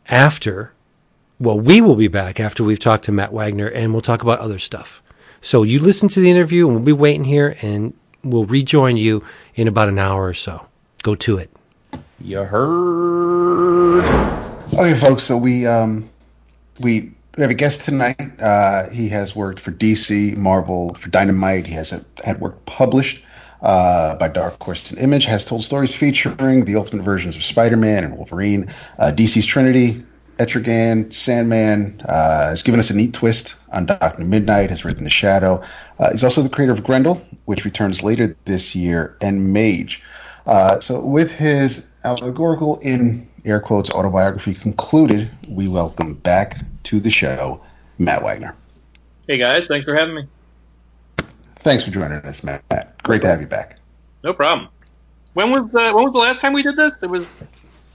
after, 0.09 0.73
well, 1.41 1.59
we 1.59 1.81
will 1.81 1.97
be 1.97 2.07
back 2.07 2.39
after 2.39 2.63
we've 2.63 2.79
talked 2.79 3.05
to 3.05 3.13
Matt 3.13 3.33
Wagner 3.33 3.67
and 3.67 3.93
we'll 3.93 4.03
talk 4.03 4.23
about 4.23 4.41
other 4.41 4.59
stuff. 4.59 5.03
So 5.41 5.63
you 5.63 5.81
listen 5.81 6.09
to 6.11 6.21
the 6.21 6.31
interview 6.31 6.67
and 6.67 6.77
we'll 6.77 6.85
be 6.85 6.93
waiting 6.93 7.25
here 7.25 7.57
and 7.63 7.95
we'll 8.23 8.45
rejoin 8.45 8.99
you 8.99 9.25
in 9.55 9.67
about 9.67 9.89
an 9.89 9.99
hour 9.99 10.27
or 10.27 10.35
so. 10.35 10.67
Go 11.03 11.15
to 11.15 11.39
it. 11.39 11.51
You 12.21 12.45
heard. 12.45 14.05
Okay, 14.75 14.95
folks. 14.95 15.23
So 15.23 15.39
we 15.39 15.67
um, 15.67 16.11
we 16.79 17.13
we 17.39 17.41
have 17.41 17.51
a 17.51 17.55
guest 17.55 17.87
tonight. 17.87 18.21
Uh, 18.39 18.91
he 18.91 19.09
has 19.09 19.35
worked 19.35 19.61
for 19.61 19.73
DC, 19.73 20.37
Marvel, 20.37 20.93
for 20.95 21.09
Dynamite. 21.09 21.67
He 21.67 21.73
has 21.73 21.93
a, 21.93 22.05
had 22.23 22.39
work 22.39 22.63
published 22.67 23.25
uh, 23.63 24.17
by 24.17 24.29
Dark 24.29 24.63
Horse 24.63 24.91
and 24.91 24.99
Image. 24.99 25.25
Has 25.25 25.47
told 25.47 25.65
stories 25.65 25.95
featuring 25.95 26.67
the 26.67 26.76
ultimate 26.76 27.03
versions 27.03 27.35
of 27.37 27.43
Spider-Man 27.43 28.05
and 28.05 28.17
Wolverine, 28.19 28.71
uh, 28.99 29.11
DC's 29.15 29.47
Trinity, 29.47 30.05
Etrigan, 30.41 31.13
Sandman. 31.13 32.00
Uh, 32.09 32.49
has 32.49 32.63
given 32.63 32.81
us 32.81 32.89
a 32.89 32.95
neat 32.95 33.13
twist 33.13 33.57
on 33.73 33.85
Doctor 33.85 34.25
Midnight. 34.25 34.71
Has 34.71 34.85
written 34.85 35.05
The 35.05 35.11
Shadow. 35.11 35.63
Uh, 35.99 36.11
he's 36.13 36.25
also 36.25 36.43
the 36.43 36.49
creator 36.49 36.73
of 36.73 36.83
Grendel, 36.83 37.23
which 37.45 37.67
returns 37.67 38.03
later 38.03 38.35
this 38.47 38.75
year, 38.75 39.17
and 39.21 39.53
Mage. 39.53 40.03
Uh, 40.47 40.81
so, 40.81 41.05
with 41.05 41.31
his 41.31 41.87
allegorical, 42.05 42.79
in 42.81 43.26
air 43.45 43.61
quotes, 43.61 43.91
autobiography 43.91 44.55
concluded, 44.55 45.31
we 45.49 45.69
welcome 45.69 46.15
back 46.15 46.57
to 46.85 47.00
the 47.00 47.11
show 47.11 47.61
Matt 47.99 48.23
Wagner. 48.23 48.57
Hey 49.26 49.37
guys, 49.37 49.69
thanks 49.69 49.85
for 49.85 49.95
having 49.95 50.15
me. 50.15 50.26
Thanks 51.57 51.85
for 51.85 51.91
joining 51.91 52.19
us, 52.19 52.43
Matt. 52.43 53.03
Great 53.03 53.21
to 53.23 53.29
have 53.29 53.41
you 53.43 53.47
back. 53.47 53.79
No 54.25 54.33
problem. 54.33 54.69
When 55.35 55.50
was 55.50 55.75
uh, 55.75 55.93
when 55.93 56.05
was 56.05 56.15
the 56.15 56.19
last 56.19 56.41
time 56.41 56.55
we 56.55 56.63
did 56.63 56.76
this? 56.76 57.03
It 57.03 57.11
was 57.11 57.26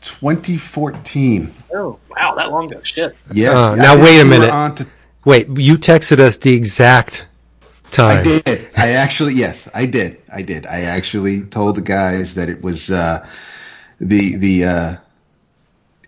2014. 0.05 1.53
oh 1.73 1.99
wow, 2.09 2.35
that 2.35 2.51
long 2.51 2.65
ago. 2.65 2.81
Shit. 2.83 3.15
Yes. 3.31 3.55
Uh, 3.55 3.75
now, 3.75 3.93
think 3.95 4.05
wait 4.05 4.21
a 4.21 4.25
minute. 4.25 4.49
On 4.49 4.75
to, 4.75 4.87
Wait, 5.25 5.47
you 5.57 5.75
texted 5.75 6.19
us 6.19 6.37
the 6.37 6.53
exact 6.53 7.25
time. 7.89 8.19
I 8.19 8.23
did. 8.23 8.69
I 8.77 8.91
actually, 8.91 9.33
yes, 9.33 9.67
I 9.73 9.87
did. 9.87 10.21
I 10.31 10.43
did. 10.43 10.67
I 10.67 10.81
actually 10.81 11.43
told 11.45 11.77
the 11.77 11.81
guys 11.81 12.35
that 12.35 12.47
it 12.47 12.61
was 12.61 12.91
uh, 12.91 13.27
the 13.99 14.35
the 14.37 14.65
uh, 14.65 14.95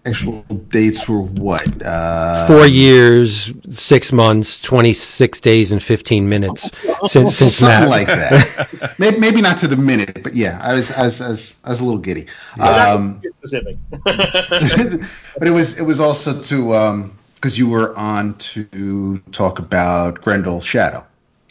actual 0.07 0.41
dates 0.69 1.07
were 1.07 1.21
what? 1.21 1.65
Uh, 1.81 2.47
Four 2.47 2.65
years, 2.65 3.51
six 3.69 4.11
months, 4.11 4.61
26 4.61 5.41
days, 5.41 5.71
and 5.71 5.81
15 5.81 6.29
minutes 6.29 6.71
since, 7.05 7.37
since 7.37 7.55
something 7.57 7.89
Matt. 7.89 7.89
like 7.89 8.07
that. 8.07 8.95
maybe, 8.99 9.19
maybe 9.19 9.41
not 9.41 9.57
to 9.59 9.67
the 9.67 9.77
minute, 9.77 10.23
but 10.23 10.35
yeah, 10.35 10.59
I 10.61 10.73
was 10.73 10.91
I 10.91 11.03
was 11.03 11.21
I 11.21 11.29
was, 11.29 11.55
I 11.65 11.69
was 11.69 11.81
a 11.81 11.85
little 11.85 11.99
giddy. 11.99 12.27
Um, 12.59 13.21
specific. 13.39 13.77
but 14.03 15.47
it 15.47 15.51
was 15.51 15.79
it 15.79 15.83
was 15.83 15.99
also 15.99 16.39
to 16.41 17.11
because 17.35 17.57
you 17.57 17.69
were 17.69 17.97
on 17.97 18.33
to 18.35 19.19
talk 19.31 19.59
about 19.59 20.21
Grendel 20.21 20.61
Shadow, 20.61 21.05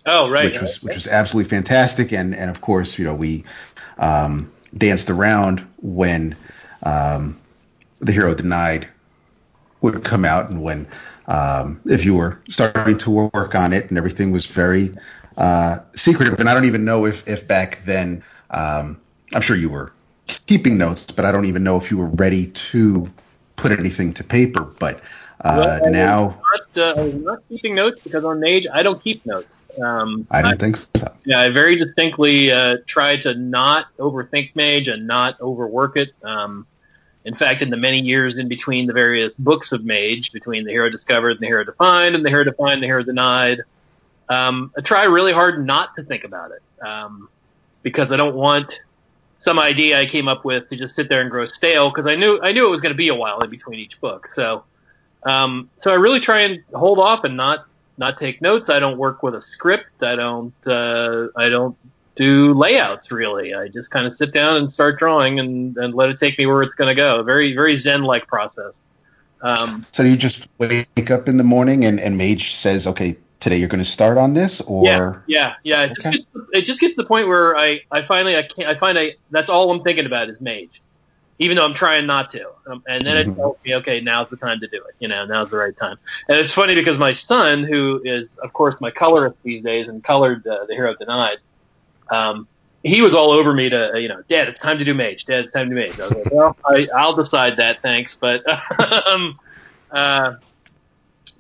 oh 0.07 0.29
right. 0.29 0.47
which 0.47 0.61
was 0.61 0.83
which 0.83 0.95
was 0.95 1.07
absolutely 1.07 1.49
fantastic, 1.49 2.13
and 2.13 2.35
and 2.35 2.51
of 2.51 2.61
course 2.61 2.99
you 2.99 3.05
know 3.05 3.15
we 3.15 3.45
um, 3.99 4.51
danced 4.77 5.11
around 5.11 5.61
when 5.81 6.37
um, 6.83 7.39
the 8.01 8.13
hero 8.13 8.35
denied 8.35 8.89
would 9.81 10.05
come 10.05 10.25
out, 10.25 10.51
and 10.51 10.63
when 10.63 10.87
um, 11.29 11.81
if 11.87 12.05
you 12.05 12.15
were 12.15 12.41
starting 12.49 12.99
to 12.99 13.11
work 13.11 13.55
on 13.55 13.73
it, 13.73 13.89
and 13.89 13.99
everything 13.99 14.31
was 14.31 14.47
very 14.47 14.91
uh, 15.37 15.79
secretive, 15.95 16.39
and 16.41 16.49
I 16.49 16.55
don't 16.55 16.65
even 16.65 16.85
know 16.85 17.07
if 17.07 17.27
if 17.29 17.47
back 17.47 17.85
then 17.85 18.23
um, 18.51 19.01
I'm 19.35 19.43
sure 19.43 19.57
you 19.57 19.69
were 19.69 19.93
keeping 20.47 20.79
notes, 20.79 21.07
but 21.07 21.25
I 21.25 21.33
don't 21.33 21.47
even 21.47 21.63
know 21.63 21.77
if 21.77 21.91
you 21.91 21.99
were 21.99 22.09
ready 22.09 22.47
to 22.47 23.11
put 23.57 23.73
anything 23.73 24.13
to 24.15 24.25
paper, 24.25 24.65
but. 24.79 25.01
Uh, 25.45 25.81
Well, 25.83 25.91
now 25.91 26.43
not, 26.75 26.97
uh, 26.97 27.01
I 27.01 27.05
was 27.05 27.15
not 27.15 27.39
keeping 27.51 27.75
notes 27.75 28.01
because 28.03 28.25
on 28.25 28.41
Mage 28.41 28.67
I 28.73 28.83
don't 28.83 29.03
keep 29.03 29.25
notes. 29.27 29.55
Um, 29.83 30.27
I 30.31 30.43
don't 30.43 30.59
think 30.59 30.79
so. 30.97 31.13
yeah, 31.25 31.41
I 31.41 31.51
very 31.51 31.77
distinctly 31.77 32.51
uh, 32.51 32.79
try 32.87 33.17
to 33.19 33.35
not 33.35 33.87
overthink 33.99 34.57
Mage 34.57 34.89
and 34.89 35.07
not 35.07 35.39
overwork 35.41 35.97
it. 35.97 36.11
Um, 36.23 36.67
in 37.27 37.35
fact, 37.35 37.61
in 37.61 37.71
the 37.71 37.77
many 37.77 38.01
years 38.01 38.39
in 38.39 38.47
between 38.47 38.87
the 38.87 38.93
various 38.93 39.37
books 39.37 39.73
of 39.73 39.85
Mage, 39.85 40.31
between 40.31 40.65
the 40.65 40.71
Hero 40.71 40.89
Discovered 40.89 41.33
and 41.33 41.41
the 41.41 41.47
Hero 41.47 41.65
Defined, 41.65 42.15
and 42.15 42.25
the 42.25 42.31
Hero 42.31 42.45
Defined, 42.45 42.81
the 42.81 42.87
Hero 42.87 43.03
Denied, 43.03 43.63
um, 44.29 44.73
I 44.79 44.81
try 44.81 45.03
really 45.05 45.33
hard 45.33 45.67
not 45.67 45.97
to 45.97 46.05
think 46.05 46.23
about 46.23 46.53
it 46.53 46.63
um, 46.87 47.29
because 47.83 48.13
I 48.13 48.17
don't 48.17 48.37
want 48.37 48.81
some 49.39 49.59
idea 49.59 50.01
I 50.01 50.07
came 50.07 50.29
up 50.29 50.45
with 50.45 50.69
to 50.71 50.77
just 50.77 50.95
sit 50.95 51.09
there 51.09 51.21
and 51.21 51.29
grow 51.29 51.47
stale 51.47 51.91
because 51.91 52.07
I 52.11 52.15
knew 52.15 52.39
I 52.43 52.53
knew 52.53 52.65
it 52.65 52.71
was 52.71 52.81
going 52.81 52.95
to 52.95 52.97
be 52.97 53.09
a 53.09 53.15
while 53.15 53.41
in 53.41 53.51
between 53.51 53.81
each 53.81 54.01
book. 54.01 54.29
So, 54.33 54.63
um, 55.25 55.69
so 55.81 55.91
I 55.91 55.95
really 55.95 56.21
try 56.21 56.43
and 56.43 56.63
hold 56.75 57.01
off 57.01 57.25
and 57.25 57.37
not 57.37 57.67
not 57.99 58.19
take 58.19 58.41
notes. 58.41 58.69
I 58.69 58.79
don't 58.79 58.99
work 58.99 59.25
with 59.25 59.35
a 59.35 59.43
script. 59.43 60.03
I 60.03 60.15
don't. 60.15 60.55
Uh, 60.65 61.29
I 61.37 61.49
don't 61.49 61.77
do 62.17 62.55
layouts 62.55 63.13
really. 63.13 63.55
I 63.55 63.69
just 63.69 63.91
kind 63.91 64.07
of 64.07 64.15
sit 64.17 64.33
down 64.33 64.57
and 64.57 64.73
start 64.73 64.99
drawing 64.99 65.39
and, 65.39 65.77
and 65.77 65.95
let 65.95 66.11
it 66.11 66.19
take 66.19 66.39
me 66.39 66.47
where 66.47 66.63
it's 66.63 66.75
going 66.75 66.89
to 66.89 66.95
go. 66.95 67.23
Very 67.23 67.55
very 67.55 67.77
zen 67.77 68.03
like 68.03 68.27
process. 68.27 68.81
Um, 69.43 69.85
So 69.93 70.03
you 70.03 70.17
just 70.17 70.49
wake 70.59 71.11
up 71.11 71.29
in 71.29 71.37
the 71.37 71.45
morning 71.45 71.85
and, 71.85 72.01
and 72.01 72.17
Mage 72.17 72.55
says, 72.55 72.87
okay, 72.87 73.17
today 73.39 73.59
you're 73.59 73.69
going 73.69 73.85
to 73.85 73.91
start 73.91 74.17
on 74.19 74.35
this, 74.35 74.63
or 74.63 74.87
yeah, 74.87 75.55
yeah, 75.63 75.83
yeah. 75.85 75.85
It 75.85 75.95
just, 75.95 76.07
Okay. 76.09 76.17
gets, 76.17 76.27
it 76.55 76.63
just 76.63 76.81
gets 76.81 76.95
to 76.97 77.03
the 77.03 77.09
point 77.09 77.29
where 77.29 77.55
I, 77.57 77.81
I 77.93 78.03
finally 78.03 78.37
I 78.37 78.43
can't 78.43 78.69
I 78.69 78.75
find 78.75 78.99
I 78.99 79.13
that's 79.31 79.51
all 79.51 79.71
I'm 79.71 79.83
thinking 79.83 80.07
about 80.07 80.31
is 80.31 80.41
Mage, 80.41 80.83
even 81.39 81.57
though 81.57 81.67
I'm 81.67 81.75
trying 81.75 82.07
not 82.07 82.31
to. 82.31 82.45
Um, 82.69 82.83
and 82.89 83.07
then 83.07 83.17
Mhm. 83.17 83.33
it 83.33 83.37
tells 83.37 83.57
me, 83.65 83.75
okay, 83.77 84.01
now's 84.01 84.31
the 84.31 84.37
time 84.39 84.59
to 84.61 84.67
do 84.69 84.79
it. 84.79 84.95
You 84.99 85.09
know, 85.09 85.27
now's 85.27 85.51
the 85.51 85.59
right 85.59 85.77
time. 85.77 85.99
And 86.29 86.39
it's 86.39 86.55
funny 86.55 86.75
because 86.75 86.99
my 86.99 87.13
son, 87.13 87.63
who 87.63 88.01
is 88.05 88.37
of 88.43 88.53
course 88.55 88.75
my 88.81 88.91
colorist 88.91 89.37
these 89.45 89.63
days 89.63 89.87
and 89.87 90.03
colored 90.03 90.47
uh, 90.47 90.65
the 90.67 90.75
Hero 90.75 90.95
Denied, 90.99 91.39
um, 92.11 92.47
he 92.83 93.03
was 93.03 93.15
all 93.15 93.31
over 93.31 93.53
me 93.53 93.69
to 93.69 93.95
uh, 93.95 93.99
you 93.99 94.09
know, 94.09 94.23
Dad, 94.29 94.49
it's 94.49 94.61
time 94.61 94.79
to 94.79 94.85
do 94.85 94.95
Mage. 94.95 95.25
Dad, 95.25 95.45
it's 95.45 95.53
time 95.53 95.71
to 95.71 95.75
do 95.75 95.81
Mage. 95.81 95.99
I 95.99 96.03
was 96.05 96.17
like, 96.17 96.33
well, 96.33 96.57
I, 96.65 96.89
I'll 96.95 97.17
decide 97.17 97.57
that, 97.57 97.83
thanks, 97.83 98.15
but 98.15 98.45
um, 99.09 99.39
Uh, 99.91 100.35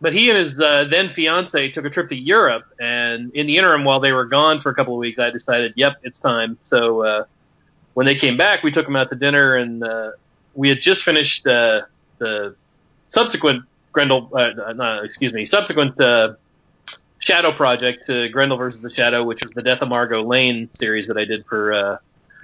but 0.00 0.12
he 0.12 0.28
and 0.28 0.38
his 0.38 0.60
uh, 0.60 0.84
then 0.84 1.08
fiance 1.08 1.70
took 1.70 1.84
a 1.84 1.90
trip 1.90 2.08
to 2.10 2.16
Europe, 2.16 2.64
and 2.78 3.34
in 3.34 3.46
the 3.46 3.56
interim, 3.56 3.84
while 3.84 3.98
they 3.98 4.12
were 4.12 4.26
gone 4.26 4.60
for 4.60 4.70
a 4.70 4.74
couple 4.74 4.94
of 4.94 4.98
weeks, 4.98 5.18
I 5.18 5.30
decided, 5.30 5.72
yep, 5.76 5.96
it's 6.02 6.18
time. 6.18 6.58
So 6.62 7.02
uh, 7.02 7.24
when 7.94 8.04
they 8.04 8.14
came 8.14 8.36
back, 8.36 8.62
we 8.62 8.70
took 8.70 8.84
them 8.84 8.96
out 8.96 9.08
to 9.10 9.16
dinner, 9.16 9.56
and 9.56 9.82
uh, 9.82 10.12
we 10.54 10.68
had 10.68 10.82
just 10.82 11.02
finished 11.02 11.46
uh, 11.46 11.82
the 12.18 12.54
subsequent 13.08 13.64
Grendel, 13.92 14.28
no, 14.32 15.00
excuse 15.02 15.32
me, 15.32 15.46
subsequent 15.46 15.98
Shadow 17.26 17.50
project 17.50 18.06
to 18.06 18.28
Grendel 18.28 18.56
versus 18.56 18.80
the 18.80 18.88
Shadow, 18.88 19.24
which 19.24 19.42
was 19.42 19.50
the 19.52 19.62
Death 19.62 19.82
of 19.82 19.88
Margot 19.88 20.22
Lane 20.22 20.70
series 20.74 21.08
that 21.08 21.18
I 21.18 21.24
did 21.24 21.44
for 21.46 21.72
uh, 21.72 21.98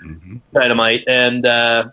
Mhm. 0.04 0.40
Dynamite, 0.52 1.04
and 1.06 1.46
uh, 1.46 1.90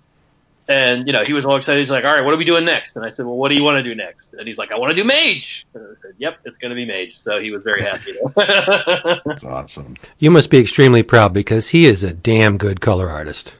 and 0.67 1.06
you 1.06 1.13
know 1.13 1.23
he 1.23 1.34
was 1.34 1.45
all 1.45 1.56
excited. 1.56 1.80
He's 1.80 1.91
like, 1.91 2.04
"All 2.04 2.12
right, 2.15 2.25
what 2.25 2.34
are 2.34 2.38
we 2.38 2.45
doing 2.45 2.65
next?" 2.65 2.95
And 2.95 3.06
I 3.06 3.12
said, 3.12 3.28
"Well, 3.28 3.36
what 3.36 3.49
do 3.49 3.56
you 3.56 3.63
want 3.63 3.78
to 3.78 3.84
do 3.84 3.93
next?" 3.93 4.34
And 4.34 4.47
he's 4.47 4.58
like, 4.58 4.71
"I 4.71 4.78
want 4.80 4.89
to 4.89 4.95
do 4.95 5.04
Mage." 5.04 5.67
And 5.75 5.84
I 5.84 6.02
said, 6.02 6.13
"Yep, 6.17 6.39
it's 6.45 6.58
going 6.58 6.69
to 6.71 6.75
be 6.75 6.86
Mage." 6.86 7.15
So 7.19 7.39
he 7.39 7.52
was 7.52 7.63
very 7.63 7.84
happy. 7.84 8.13
That's 8.36 9.43
awesome. 9.43 9.93
You 10.17 10.32
must 10.32 10.49
be 10.49 10.58
extremely 10.58 11.04
proud 11.04 11.32
because 11.32 11.69
he 11.69 11.86
is 11.86 12.04
a 12.04 12.12
damn 12.13 12.58
good 12.58 12.82
color 12.82 13.08
artist. 13.10 13.54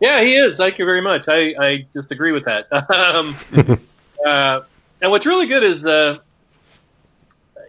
yeah, 0.00 0.20
he 0.20 0.36
is. 0.36 0.56
Thank 0.56 0.78
you 0.78 0.84
very 0.84 1.00
much. 1.00 1.24
I, 1.26 1.56
I 1.58 1.86
just 1.92 2.12
agree 2.12 2.30
with 2.30 2.44
that. 2.44 2.72
um, 2.92 3.34
uh, 4.24 4.60
and 5.02 5.10
what's 5.10 5.26
really 5.26 5.48
good 5.48 5.64
is, 5.64 5.84
uh, 5.84 6.18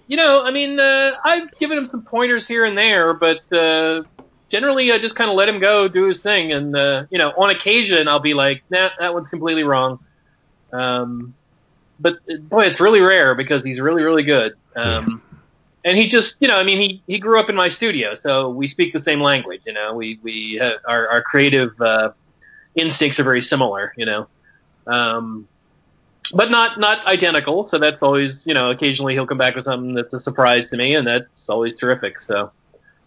you 0.08 0.18
know, 0.18 0.44
I 0.44 0.52
mean, 0.52 0.80
uh, 0.80 1.12
I've 1.24 1.52
given 1.60 1.78
him 1.78 1.86
some 1.86 2.02
pointers 2.02 2.48
here 2.48 2.66
and 2.66 2.78
there, 2.78 3.14
but 3.14 3.42
uh, 3.52 4.04
generally 4.50 4.92
I 4.92 4.98
just 4.98 5.16
kind 5.16 5.30
of 5.30 5.36
let 5.36 5.48
him 5.50 5.60
go, 5.60 5.88
do 5.88 6.06
his 6.06 6.20
thing, 6.20 6.54
and 6.54 6.76
uh, 6.76 7.06
you 7.10 7.18
know, 7.18 7.32
on 7.38 7.50
occasion 7.50 8.08
I'll 8.08 8.20
be 8.20 8.34
like, 8.34 8.64
"Nah, 8.70 8.90
that 9.00 9.14
one's 9.14 9.30
completely 9.30 9.64
wrong." 9.64 10.00
Um, 10.74 11.34
but 12.00 12.18
boy, 12.50 12.66
it's 12.66 12.80
really 12.80 13.02
rare 13.02 13.36
because 13.36 13.64
he's 13.64 13.80
really, 13.80 14.04
really 14.04 14.24
good. 14.24 14.54
Um, 14.76 15.22
And 15.84 15.98
he 15.98 16.06
just, 16.08 16.36
you 16.42 16.50
know, 16.50 16.58
I 16.58 16.64
mean, 16.64 16.80
he, 16.82 17.02
he 17.08 17.18
grew 17.18 17.40
up 17.40 17.50
in 17.50 17.56
my 17.56 17.70
studio, 17.70 18.14
so 18.14 18.50
we 18.50 18.68
speak 18.68 18.92
the 18.92 19.00
same 19.00 19.22
language. 19.22 19.62
You 19.66 19.72
know, 19.72 19.94
we 19.94 20.20
we 20.22 20.60
uh, 20.60 20.74
our 20.86 21.08
our 21.08 21.22
creative 21.22 21.80
uh, 21.80 22.12
instincts 22.76 23.22
are 23.22 23.24
very 23.24 23.42
similar. 23.42 23.94
You 23.96 24.06
know, 24.06 24.28
um, 24.88 25.48
but 26.34 26.52
not 26.52 26.80
not 26.80 27.06
identical. 27.06 27.66
So 27.66 27.78
that's 27.78 28.02
always, 28.02 28.46
you 28.46 28.54
know, 28.54 28.72
occasionally 28.72 29.14
he'll 29.14 29.28
come 29.28 29.38
back 29.38 29.56
with 29.56 29.66
something 29.66 29.94
that's 29.94 30.14
a 30.14 30.20
surprise 30.20 30.70
to 30.70 30.78
me, 30.78 30.96
and 30.96 31.08
that's 31.08 31.50
always 31.50 31.76
terrific. 31.76 32.22
So. 32.22 32.52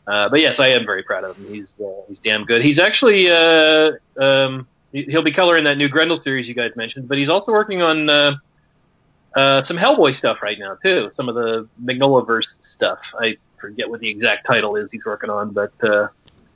Uh, 0.06 0.28
but 0.28 0.40
yes, 0.40 0.58
I 0.58 0.68
am 0.68 0.84
very 0.84 1.04
proud 1.04 1.22
of 1.22 1.36
him. 1.36 1.46
He's 1.52 1.74
uh, 1.78 1.86
he's 2.08 2.18
damn 2.18 2.44
good. 2.44 2.62
He's 2.62 2.80
actually 2.80 3.30
uh, 3.30 3.92
um, 4.18 4.66
he- 4.90 5.04
he'll 5.04 5.22
be 5.22 5.30
coloring 5.30 5.62
that 5.64 5.78
new 5.78 5.88
Grendel 5.88 6.16
series 6.16 6.48
you 6.48 6.54
guys 6.54 6.74
mentioned, 6.74 7.06
but 7.06 7.16
he's 7.16 7.28
also 7.28 7.52
working 7.52 7.80
on 7.80 8.10
uh, 8.10 8.34
uh, 9.36 9.62
some 9.62 9.76
Hellboy 9.76 10.16
stuff 10.16 10.42
right 10.42 10.58
now 10.58 10.74
too. 10.82 11.12
Some 11.14 11.28
of 11.28 11.36
the 11.36 11.68
Mignolaverse 11.84 12.56
stuff. 12.60 13.14
I 13.20 13.36
forget 13.60 13.88
what 13.88 14.00
the 14.00 14.08
exact 14.08 14.46
title 14.46 14.74
is 14.74 14.90
he's 14.90 15.04
working 15.04 15.30
on, 15.30 15.50
but 15.50 15.72
uh, 15.84 16.08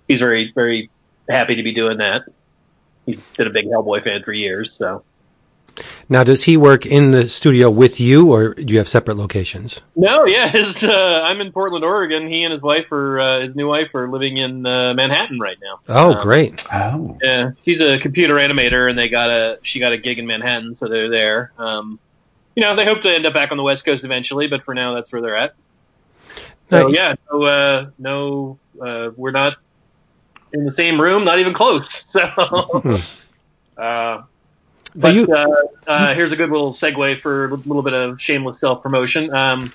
he's 0.09 0.21
very 0.21 0.51
very 0.53 0.91
happy 1.29 1.55
to 1.55 1.63
be 1.63 1.73
doing 1.73 1.99
that. 1.99 2.25
He's 3.07 3.21
been 3.37 3.47
a 3.47 3.51
big 3.51 3.67
Hellboy 3.67 4.03
fan 4.03 4.25
for 4.25 4.33
years, 4.33 4.73
so. 4.73 5.05
Now, 6.09 6.23
does 6.23 6.45
he 6.45 6.57
work 6.57 6.87
in 6.87 7.11
the 7.11 7.29
studio 7.29 7.71
with 7.71 7.99
you, 7.99 8.33
or 8.33 8.55
do 8.55 8.73
you 8.73 8.79
have 8.79 8.89
separate 8.89 9.17
locations? 9.17 9.81
No, 9.97 10.25
yeah, 10.25 10.49
his, 10.59 10.83
uh, 10.85 11.23
I'm 11.25 11.41
in 11.41 11.53
Portland, 11.53 11.85
Oregon. 11.85 12.29
He 12.29 12.45
and 12.45 12.53
his 12.53 12.63
wife 12.63 12.91
are 12.93 13.19
uh, 13.19 13.41
his 13.41 13.57
new 13.57 13.67
wife 13.69 13.95
are 13.95 14.09
living 14.09 14.37
in 14.37 14.67
uh, 14.67 14.95
Manhattan 14.95 15.41
right 15.41 15.59
now. 15.63 15.81
Oh, 15.89 16.13
Um, 16.15 16.23
great! 16.23 16.65
Oh, 16.73 17.19
Yeah, 17.23 17.51
she's 17.65 17.81
a 17.81 17.99
computer 17.99 18.35
animator, 18.35 18.89
and 18.89 18.99
they 18.99 19.09
got 19.09 19.31
a 19.31 19.59
she 19.63 19.81
got 19.81 19.93
a 19.93 19.99
gig 19.99 20.19
in 20.19 20.27
Manhattan, 20.27 20.77
so 20.77 20.87
they're 20.87 21.11
there. 21.11 21.53
Um, 21.59 21.99
you 22.55 22.63
know, 22.63 22.77
they 22.77 22.85
hope 22.85 23.03
to 23.03 23.11
end 23.13 23.27
up 23.27 23.35
back 23.35 23.51
on 23.51 23.57
the 23.57 23.65
West 23.65 23.85
Coast 23.85 24.05
eventually, 24.05 24.47
but 24.47 24.65
for 24.65 24.75
now, 24.75 24.95
that's 24.95 25.13
where 25.13 25.21
they're 25.21 25.37
at. 25.37 25.55
So 26.71 26.83
Now, 26.83 26.87
yeah, 26.89 27.15
no, 27.33 27.43
uh, 27.43 27.91
no, 27.99 28.59
uh, 28.81 29.11
we're 29.17 29.33
not 29.33 29.57
in 30.53 30.65
the 30.65 30.73
same 30.73 31.01
room, 31.01 31.25
not 31.25 31.39
even 31.39 31.53
close. 31.53 32.05
So, 32.15 33.01
uh, 33.77 34.23
but 34.95 35.15
you- 35.15 35.27
uh, 35.27 35.47
uh, 35.87 36.15
here's 36.15 36.33
a 36.33 36.37
good 36.37 36.51
little 36.51 36.73
segue 36.73 37.21
for 37.21 37.47
a 37.47 37.55
little 37.57 37.83
bit 37.83 37.95
of 37.95 38.21
shameless 38.21 38.61
self 38.61 38.83
promotion. 38.83 39.33
Um, 39.35 39.73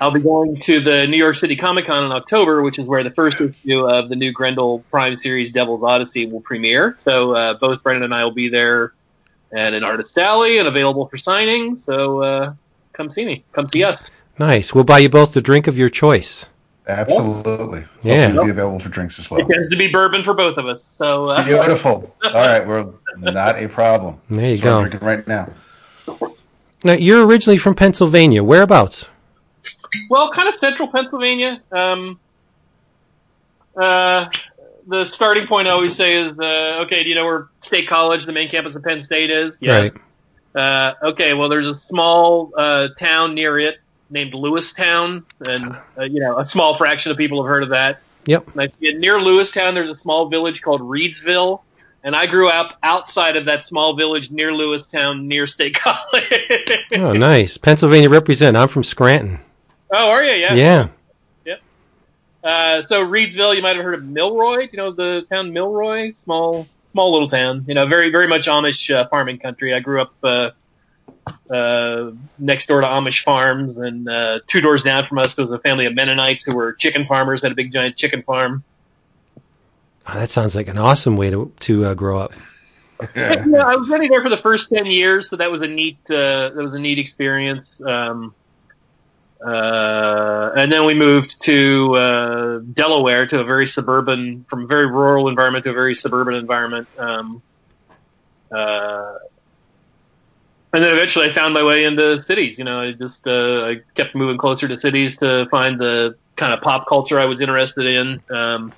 I'll 0.00 0.12
be 0.12 0.20
going 0.20 0.56
to 0.60 0.80
the 0.80 1.06
New 1.08 1.16
York 1.16 1.34
City 1.34 1.56
Comic 1.56 1.86
Con 1.86 2.04
in 2.04 2.12
October, 2.12 2.62
which 2.62 2.78
is 2.78 2.86
where 2.86 3.02
the 3.02 3.10
first 3.10 3.40
issue 3.40 3.84
of 3.84 4.08
the 4.08 4.14
new 4.14 4.30
Grendel 4.30 4.84
Prime 4.92 5.16
series, 5.16 5.50
Devil's 5.50 5.82
Odyssey, 5.82 6.26
will 6.26 6.40
premiere. 6.40 6.94
So 6.98 7.32
uh, 7.34 7.54
both 7.54 7.82
Brennan 7.82 8.04
and 8.04 8.14
I 8.14 8.22
will 8.22 8.30
be 8.30 8.48
there 8.48 8.92
at 9.52 9.74
an 9.74 9.82
artist 9.82 10.16
alley 10.16 10.58
and 10.58 10.68
available 10.68 11.08
for 11.08 11.18
signing. 11.18 11.76
So 11.76 12.22
uh, 12.22 12.52
come 12.92 13.10
see 13.10 13.24
me. 13.24 13.44
Come 13.52 13.66
see 13.68 13.82
us. 13.82 14.10
Nice. 14.38 14.72
We'll 14.72 14.84
buy 14.84 14.98
you 14.98 15.08
both 15.08 15.32
the 15.34 15.40
drink 15.40 15.66
of 15.66 15.76
your 15.76 15.88
choice. 15.88 16.46
Absolutely. 16.88 17.84
Yeah. 18.02 18.26
Hopefully 18.26 18.46
be 18.46 18.50
available 18.50 18.78
for 18.78 18.88
drinks 18.88 19.18
as 19.18 19.30
well. 19.30 19.40
It 19.40 19.52
tends 19.52 19.68
to 19.68 19.76
be 19.76 19.88
bourbon 19.88 20.22
for 20.22 20.34
both 20.34 20.58
of 20.58 20.66
us. 20.66 20.82
So 20.82 21.26
uh, 21.26 21.44
Beautiful. 21.44 22.14
All 22.24 22.32
right, 22.32 22.66
we're 22.66 22.90
not 23.18 23.62
a 23.62 23.68
problem. 23.68 24.20
There 24.30 24.46
you 24.46 24.56
That's 24.56 24.64
what 24.64 24.72
I'm 24.72 24.82
go. 24.84 24.88
drinking 24.88 25.06
right 25.06 25.28
now. 25.28 25.52
Now, 26.84 26.92
you're 26.92 27.26
originally 27.26 27.58
from 27.58 27.74
Pennsylvania. 27.74 28.42
Whereabouts? 28.42 29.08
Well, 30.10 30.30
kind 30.30 30.48
of 30.48 30.54
central 30.54 30.88
Pennsylvania. 30.88 31.60
Um, 31.72 32.20
uh, 33.76 34.30
the 34.86 35.04
starting 35.04 35.46
point 35.46 35.68
I 35.68 35.72
always 35.72 35.96
say 35.96 36.14
is, 36.14 36.38
uh, 36.38 36.78
okay, 36.82 37.02
do 37.02 37.08
you 37.08 37.14
know 37.14 37.24
where 37.24 37.48
State 37.60 37.88
College, 37.88 38.24
the 38.26 38.32
main 38.32 38.48
campus 38.48 38.76
of 38.76 38.82
Penn 38.84 39.02
State, 39.02 39.30
is? 39.30 39.58
Right. 39.60 39.92
Uh, 40.54 40.94
okay, 41.02 41.34
well, 41.34 41.48
there's 41.48 41.66
a 41.66 41.74
small 41.74 42.52
uh, 42.56 42.88
town 42.96 43.34
near 43.34 43.58
it 43.58 43.78
named 44.10 44.32
Lewistown, 44.32 45.24
and 45.48 45.76
uh, 45.98 46.04
you 46.04 46.20
know, 46.20 46.38
a 46.38 46.46
small 46.46 46.74
fraction 46.74 47.12
of 47.12 47.18
people 47.18 47.42
have 47.42 47.48
heard 47.48 47.62
of 47.62 47.68
that. 47.70 48.00
Yep. 48.26 48.48
And 48.52 48.60
I 48.62 48.66
see 48.68 48.88
it 48.88 48.98
near 48.98 49.18
Lewistown. 49.18 49.74
There's 49.74 49.90
a 49.90 49.94
small 49.94 50.28
village 50.28 50.60
called 50.62 50.80
Reedsville, 50.82 51.60
and 52.04 52.14
I 52.14 52.26
grew 52.26 52.48
up 52.48 52.76
outside 52.82 53.36
of 53.36 53.46
that 53.46 53.64
small 53.64 53.94
village 53.96 54.30
near 54.30 54.50
Lewistown, 54.52 55.24
near 55.24 55.46
State 55.46 55.74
College. 55.78 56.86
Oh, 56.96 57.12
nice. 57.12 57.56
Pennsylvania 57.56 58.08
represent. 58.10 58.56
I'm 58.56 58.68
from 58.68 58.84
Scranton. 58.84 59.40
oh, 59.92 60.10
are 60.10 60.22
you? 60.22 60.32
Yeah. 60.32 60.54
Yeah. 60.54 60.88
Uh, 62.44 62.80
so 62.82 63.04
Reedsville, 63.04 63.56
you 63.56 63.62
might 63.62 63.76
have 63.76 63.84
heard 63.84 63.94
of 63.94 64.04
Milroy. 64.04 64.68
You 64.70 64.76
know 64.76 64.90
the 64.92 65.26
town 65.30 65.52
Milroy? 65.52 66.12
Small, 66.12 66.66
small 66.92 67.12
little 67.12 67.28
town. 67.28 67.64
You 67.66 67.74
know, 67.74 67.84
very, 67.86 68.10
very 68.10 68.26
much 68.28 68.46
Amish 68.46 68.94
uh, 68.94 69.08
farming 69.08 69.38
country. 69.38 69.74
I 69.74 69.80
grew 69.80 70.00
up 70.00 70.14
uh, 71.50 72.10
next 72.38 72.66
door 72.66 72.80
to 72.80 72.86
Amish 72.86 73.22
farms, 73.22 73.76
and 73.76 74.08
uh, 74.08 74.40
two 74.46 74.60
doors 74.60 74.82
down 74.82 75.04
from 75.04 75.18
us 75.18 75.36
was 75.36 75.50
a 75.50 75.58
family 75.58 75.86
of 75.86 75.94
Mennonites 75.94 76.42
who 76.42 76.54
were 76.54 76.72
chicken 76.72 77.06
farmers. 77.06 77.42
Had 77.42 77.52
a 77.52 77.54
big 77.54 77.72
giant 77.72 77.96
chicken 77.96 78.22
farm. 78.22 78.64
Oh, 80.06 80.14
that 80.14 80.30
sounds 80.30 80.56
like 80.56 80.68
an 80.68 80.78
awesome 80.78 81.16
way 81.16 81.30
to 81.30 81.52
to 81.60 81.86
uh, 81.86 81.94
grow 81.94 82.18
up. 82.18 82.32
Yeah, 83.14 83.44
I 83.64 83.76
was 83.76 83.88
running 83.88 84.10
there 84.10 84.22
for 84.22 84.28
the 84.28 84.36
first 84.36 84.70
ten 84.70 84.86
years, 84.86 85.30
so 85.30 85.36
that 85.36 85.50
was 85.50 85.60
a 85.60 85.68
neat. 85.68 85.98
Uh, 86.10 86.50
that 86.50 86.56
was 86.56 86.74
a 86.74 86.78
neat 86.78 86.98
experience. 86.98 87.80
Um, 87.84 88.34
uh, 89.44 90.50
and 90.56 90.72
then 90.72 90.84
we 90.84 90.94
moved 90.94 91.42
to 91.44 91.94
uh, 91.94 92.58
Delaware 92.58 93.26
to 93.26 93.40
a 93.40 93.44
very 93.44 93.68
suburban, 93.68 94.44
from 94.48 94.64
a 94.64 94.66
very 94.66 94.86
rural 94.86 95.28
environment 95.28 95.64
to 95.64 95.70
a 95.70 95.74
very 95.74 95.94
suburban 95.94 96.34
environment. 96.34 96.88
Um, 96.98 97.42
uh, 98.50 99.14
and 100.72 100.82
then 100.82 100.92
eventually, 100.92 101.26
I 101.26 101.32
found 101.32 101.54
my 101.54 101.62
way 101.62 101.84
into 101.84 102.22
cities. 102.22 102.58
You 102.58 102.64
know, 102.64 102.80
I 102.80 102.92
just 102.92 103.26
uh, 103.26 103.64
I 103.66 103.80
kept 103.94 104.14
moving 104.14 104.36
closer 104.36 104.68
to 104.68 104.78
cities 104.78 105.16
to 105.18 105.46
find 105.50 105.80
the 105.80 106.16
kind 106.36 106.52
of 106.52 106.60
pop 106.60 106.86
culture 106.86 107.18
I 107.18 107.24
was 107.24 107.40
interested 107.40 107.86
in. 107.86 108.20
Um, 108.30 108.72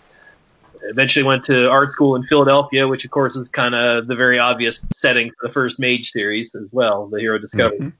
eventually 0.84 1.22
went 1.22 1.44
to 1.44 1.70
art 1.70 1.90
school 1.90 2.16
in 2.16 2.22
Philadelphia, 2.22 2.86
which 2.88 3.04
of 3.04 3.10
course 3.10 3.36
is 3.36 3.48
kind 3.48 3.74
of 3.74 4.06
the 4.06 4.14
very 4.14 4.38
obvious 4.38 4.84
setting 4.90 5.30
for 5.30 5.48
the 5.48 5.52
first 5.52 5.78
Mage 5.78 6.10
series 6.10 6.54
as 6.54 6.66
well, 6.72 7.06
the 7.06 7.20
Hero 7.20 7.38
Discovery. 7.38 7.92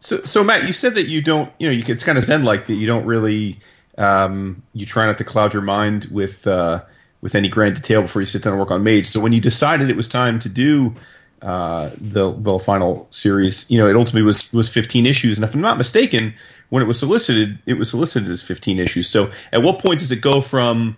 So, 0.00 0.22
so 0.24 0.42
Matt, 0.42 0.66
you 0.66 0.72
said 0.72 0.94
that 0.94 1.08
you 1.08 1.20
don't, 1.20 1.52
you 1.58 1.68
know, 1.68 1.72
you, 1.72 1.84
it's 1.86 2.04
kind 2.04 2.16
of 2.16 2.24
zen 2.24 2.42
like 2.42 2.66
that. 2.66 2.74
You 2.74 2.86
don't 2.86 3.04
really, 3.04 3.60
um, 3.98 4.62
you 4.72 4.86
try 4.86 5.04
not 5.04 5.18
to 5.18 5.24
cloud 5.24 5.52
your 5.52 5.62
mind 5.62 6.06
with 6.10 6.46
uh, 6.46 6.82
with 7.22 7.34
any 7.34 7.48
grand 7.48 7.76
detail 7.76 8.02
before 8.02 8.22
you 8.22 8.26
sit 8.26 8.42
down 8.42 8.52
and 8.54 8.60
work 8.60 8.70
on 8.70 8.82
Mage. 8.82 9.06
So 9.06 9.20
when 9.20 9.32
you 9.32 9.40
decided 9.40 9.90
it 9.90 9.96
was 9.96 10.08
time 10.08 10.38
to 10.40 10.48
do 10.48 10.94
uh, 11.42 11.90
the 12.00 12.32
the 12.38 12.58
final 12.58 13.06
series, 13.10 13.68
you 13.70 13.78
know, 13.78 13.88
it 13.88 13.96
ultimately 13.96 14.22
was 14.22 14.52
was 14.52 14.68
15 14.68 15.06
issues, 15.06 15.38
and 15.38 15.44
if 15.44 15.54
I'm 15.54 15.60
not 15.60 15.78
mistaken, 15.78 16.34
when 16.70 16.82
it 16.82 16.86
was 16.86 16.98
solicited, 16.98 17.58
it 17.66 17.74
was 17.74 17.90
solicited 17.90 18.28
as 18.30 18.42
15 18.42 18.78
issues. 18.78 19.08
So 19.08 19.30
at 19.52 19.62
what 19.62 19.78
point 19.80 20.00
does 20.00 20.12
it 20.12 20.20
go 20.20 20.40
from 20.40 20.96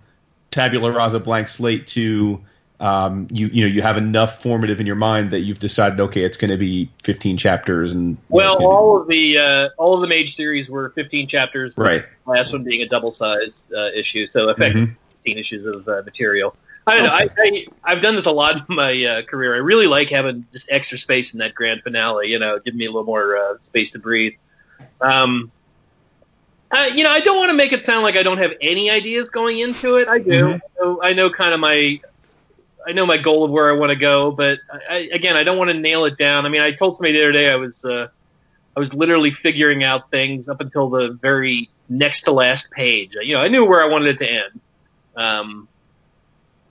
tabula 0.51 0.93
rasa, 0.93 1.19
blank 1.19 1.49
slate 1.49 1.87
to 1.89 2.41
um, 2.81 3.29
you 3.31 3.47
you 3.49 3.63
know 3.63 3.69
you 3.69 3.81
have 3.83 3.97
enough 3.97 4.43
formative 4.43 4.81
in 4.81 4.87
your 4.87 4.97
mind 4.97 5.31
that 5.31 5.41
you've 5.41 5.61
decided 5.61 6.01
okay 6.01 6.25
it's 6.25 6.37
going 6.37 6.51
to 6.51 6.57
be 6.57 6.91
15 7.05 7.37
chapters 7.37 7.93
and 7.93 8.19
Well, 8.29 8.55
gonna 8.55 8.59
be- 8.59 8.67
all 8.67 9.01
of 9.01 9.07
the 9.09 9.39
uh, 9.39 9.69
all 9.79 9.95
of 9.95 10.01
the 10.01 10.09
Mage 10.09 10.35
series 10.35 10.69
were 10.69 10.91
15 10.91 11.29
chapters. 11.29 11.75
right 11.79 12.05
The 12.27 12.31
last 12.33 12.53
one 12.53 12.65
being 12.65 12.83
a 12.83 12.89
double 12.89 13.13
sized 13.13 13.73
uh, 13.73 13.91
issue, 13.95 14.27
so 14.27 14.49
effectively 14.49 14.87
Mhm. 14.89 14.97
16 15.23 15.39
issues 15.39 15.65
of 15.65 15.89
uh, 15.89 16.03
material. 16.05 16.57
I 16.85 16.97
don't 16.97 17.05
know. 17.05 17.13
I, 17.13 17.29
I, 17.39 17.67
I've 17.85 18.03
done 18.03 18.17
this 18.17 18.27
a 18.27 18.33
lot 18.33 18.57
in 18.57 18.75
my 18.75 19.05
uh, 19.05 19.23
career. 19.23 19.55
I 19.55 19.59
really 19.59 19.87
like 19.87 20.11
having 20.11 20.45
just 20.53 20.67
extra 20.69 20.99
space 20.99 21.33
in 21.33 21.39
that 21.39 21.55
grand 21.55 21.83
finale. 21.83 22.29
You 22.29 22.41
know, 22.41 22.59
give 22.59 22.75
me 22.75 22.87
a 22.87 22.89
little 22.89 23.05
more 23.05 23.37
uh, 23.37 23.55
space 23.63 23.93
to 23.93 24.01
breathe. 24.01 24.33
Um, 25.01 25.53
uh, 26.73 26.91
you 26.93 27.05
know, 27.05 27.11
I 27.11 27.21
don't 27.21 27.37
want 27.37 27.51
to 27.51 27.57
make 27.57 27.73
it 27.73 27.85
sound 27.85 28.03
like 28.03 28.17
I 28.17 28.25
don't 28.25 28.39
have 28.39 28.53
any 28.61 28.91
ideas 28.91 29.29
going 29.29 29.59
into 29.59 29.97
it. 29.97 30.09
I 30.09 30.19
do. 30.19 30.31
Mhm. 30.31 30.55
I, 30.55 30.83
know, 30.83 31.03
I 31.03 31.13
know 31.13 31.31
kind 31.31 31.55
of 31.55 31.61
my, 31.61 32.01
I 32.85 32.93
know 32.93 33.07
my 33.07 33.19
goal 33.19 33.45
of 33.45 33.53
where 33.53 33.71
I 33.71 33.77
want 33.77 33.91
to 33.91 33.97
go, 33.97 34.33
but 34.33 34.59
I, 34.91 35.09
again, 35.13 35.37
I 35.37 35.45
don't 35.45 35.59
want 35.59 35.71
to 35.71 35.79
nail 35.79 36.05
it 36.05 36.19
down. 36.19 36.47
I 36.47 36.49
mean, 36.49 36.63
I 36.63 36.73
told 36.73 36.97
somebody 36.97 37.13
the 37.13 37.23
other 37.23 37.33
day 37.33 37.51
I 37.53 37.57
was, 37.57 37.85
uh, 37.85 38.09
I 38.77 38.81
was 38.81 38.93
literally 38.93 39.31
figuring 39.31 39.85
out 39.85 40.11
things 40.11 40.49
up 40.49 40.61
until 40.61 40.89
the 40.89 41.13
very 41.13 41.69
next 41.89 42.23
to 42.23 42.33
last 42.33 42.71
page. 42.73 43.15
You 43.21 43.35
know, 43.35 43.43
I 43.43 43.49
knew 43.49 43.65
where 43.65 43.83
I 43.83 43.87
wanted 43.87 44.09
it 44.09 44.19
to 44.19 44.29
end. 44.29 44.61
Um, 45.17 45.69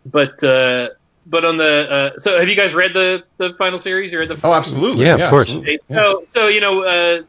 but 0.05 0.43
uh, 0.43 0.89
but 1.25 1.45
on 1.45 1.57
the 1.57 1.87
uh, 1.89 2.19
so 2.19 2.39
have 2.39 2.49
you 2.49 2.55
guys 2.55 2.73
read 2.73 2.93
the 2.93 3.23
the 3.37 3.53
final 3.53 3.79
series? 3.79 4.11
You 4.11 4.19
read 4.19 4.29
the 4.29 4.39
Oh, 4.43 4.53
absolutely. 4.53 5.05
Yeah, 5.05 5.15
of 5.15 5.29
course. 5.29 5.49
absolutely. 5.49 5.79
so 5.89 6.23
so 6.27 6.47
you 6.47 6.61
know 6.61 6.83
uh, 6.83 7.21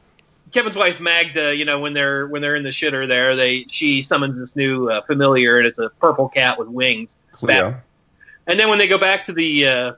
Kevin's 0.52 0.76
wife 0.76 1.00
Magda, 1.00 1.54
you 1.54 1.64
know 1.64 1.78
when 1.78 1.92
they're 1.92 2.26
when 2.28 2.42
they're 2.42 2.56
in 2.56 2.62
the 2.62 2.70
shitter 2.70 3.06
there, 3.06 3.36
they 3.36 3.64
she 3.68 4.02
summons 4.02 4.38
this 4.38 4.56
new 4.56 4.88
uh, 4.88 5.02
familiar 5.02 5.58
and 5.58 5.66
it's 5.66 5.78
a 5.78 5.90
purple 6.00 6.28
cat 6.28 6.58
with 6.58 6.68
wings. 6.68 7.16
Cleo. 7.32 7.80
And 8.46 8.58
then 8.58 8.68
when 8.68 8.78
they 8.78 8.88
go 8.88 8.98
back 8.98 9.24
to 9.24 9.32
the 9.32 9.66
uh, 9.66 9.92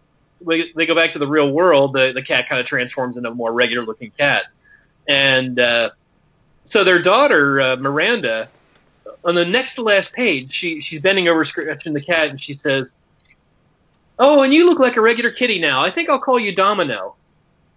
they 0.46 0.72
they 0.74 0.87
go 0.87 0.94
back 0.94 1.12
to 1.12 1.18
the 1.18 1.27
real 1.27 1.50
world, 1.50 1.94
the 1.94 2.12
the 2.12 2.22
cat 2.22 2.48
kind 2.48 2.61
of 2.61 2.66
transforms 2.66 3.16
into 3.16 3.31
a 3.31 3.35
more 3.35 3.53
regular 3.53 3.85
looking 3.87 4.11
cat. 4.11 4.44
And 5.09 5.59
uh, 5.59 5.90
so 6.64 6.85
their 6.85 7.00
daughter 7.00 7.61
uh, 7.61 7.77
Miranda, 7.77 8.48
on 9.24 9.34
the 9.34 9.44
next 9.44 9.76
to 9.76 9.82
last 9.82 10.12
page, 10.12 10.52
she 10.52 10.80
she's 10.80 11.00
bending 11.00 11.28
over 11.28 11.44
scratching 11.44 11.92
the 11.92 12.00
cat, 12.00 12.28
and 12.28 12.40
she 12.40 12.54
says, 12.54 12.92
"Oh, 14.18 14.42
and 14.42 14.52
you 14.52 14.66
look 14.68 14.78
like 14.78 14.96
a 14.96 15.00
regular 15.00 15.30
kitty 15.30 15.58
now. 15.58 15.80
I 15.80 15.90
think 15.90 16.08
I'll 16.08 16.20
call 16.20 16.38
you 16.38 16.54
Domino." 16.54 17.16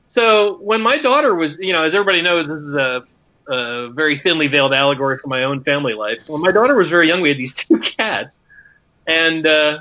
So 0.07 0.57
when 0.59 0.81
my 0.81 0.97
daughter 0.97 1.35
was, 1.35 1.57
you 1.59 1.73
know, 1.73 1.83
as 1.83 1.93
everybody 1.93 2.21
knows, 2.21 2.47
this 2.47 2.61
is 2.61 2.73
a, 2.73 3.03
a 3.47 3.89
very 3.89 4.17
thinly 4.17 4.47
veiled 4.47 4.73
allegory 4.73 5.17
for 5.17 5.27
my 5.27 5.43
own 5.43 5.63
family 5.63 5.93
life. 5.93 6.27
When 6.29 6.41
my 6.41 6.51
daughter 6.51 6.75
was 6.75 6.89
very 6.89 7.07
young, 7.07 7.21
we 7.21 7.29
had 7.29 7.37
these 7.37 7.53
two 7.53 7.79
cats, 7.79 8.39
and 9.05 9.45
uh, 9.45 9.79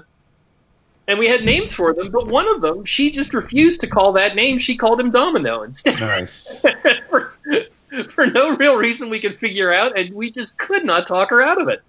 and 1.08 1.18
we 1.18 1.26
had 1.28 1.44
names 1.44 1.72
for 1.72 1.94
them, 1.94 2.10
but 2.10 2.26
one 2.26 2.48
of 2.54 2.60
them 2.60 2.84
she 2.84 3.10
just 3.10 3.34
refused 3.34 3.80
to 3.80 3.86
call 3.86 4.12
that 4.12 4.34
name. 4.36 4.58
She 4.58 4.76
called 4.76 5.00
him 5.00 5.10
Domino 5.10 5.62
instead 5.62 6.00
Nice. 6.00 6.60
for, 7.10 7.34
for 8.10 8.26
no 8.26 8.56
real 8.56 8.76
reason 8.76 9.08
we 9.10 9.20
could 9.20 9.38
figure 9.38 9.72
out, 9.72 9.98
and 9.98 10.12
we 10.14 10.30
just 10.30 10.58
could 10.58 10.84
not 10.84 11.06
talk 11.06 11.30
her 11.30 11.42
out 11.42 11.60
of 11.60 11.68
it. 11.68 11.82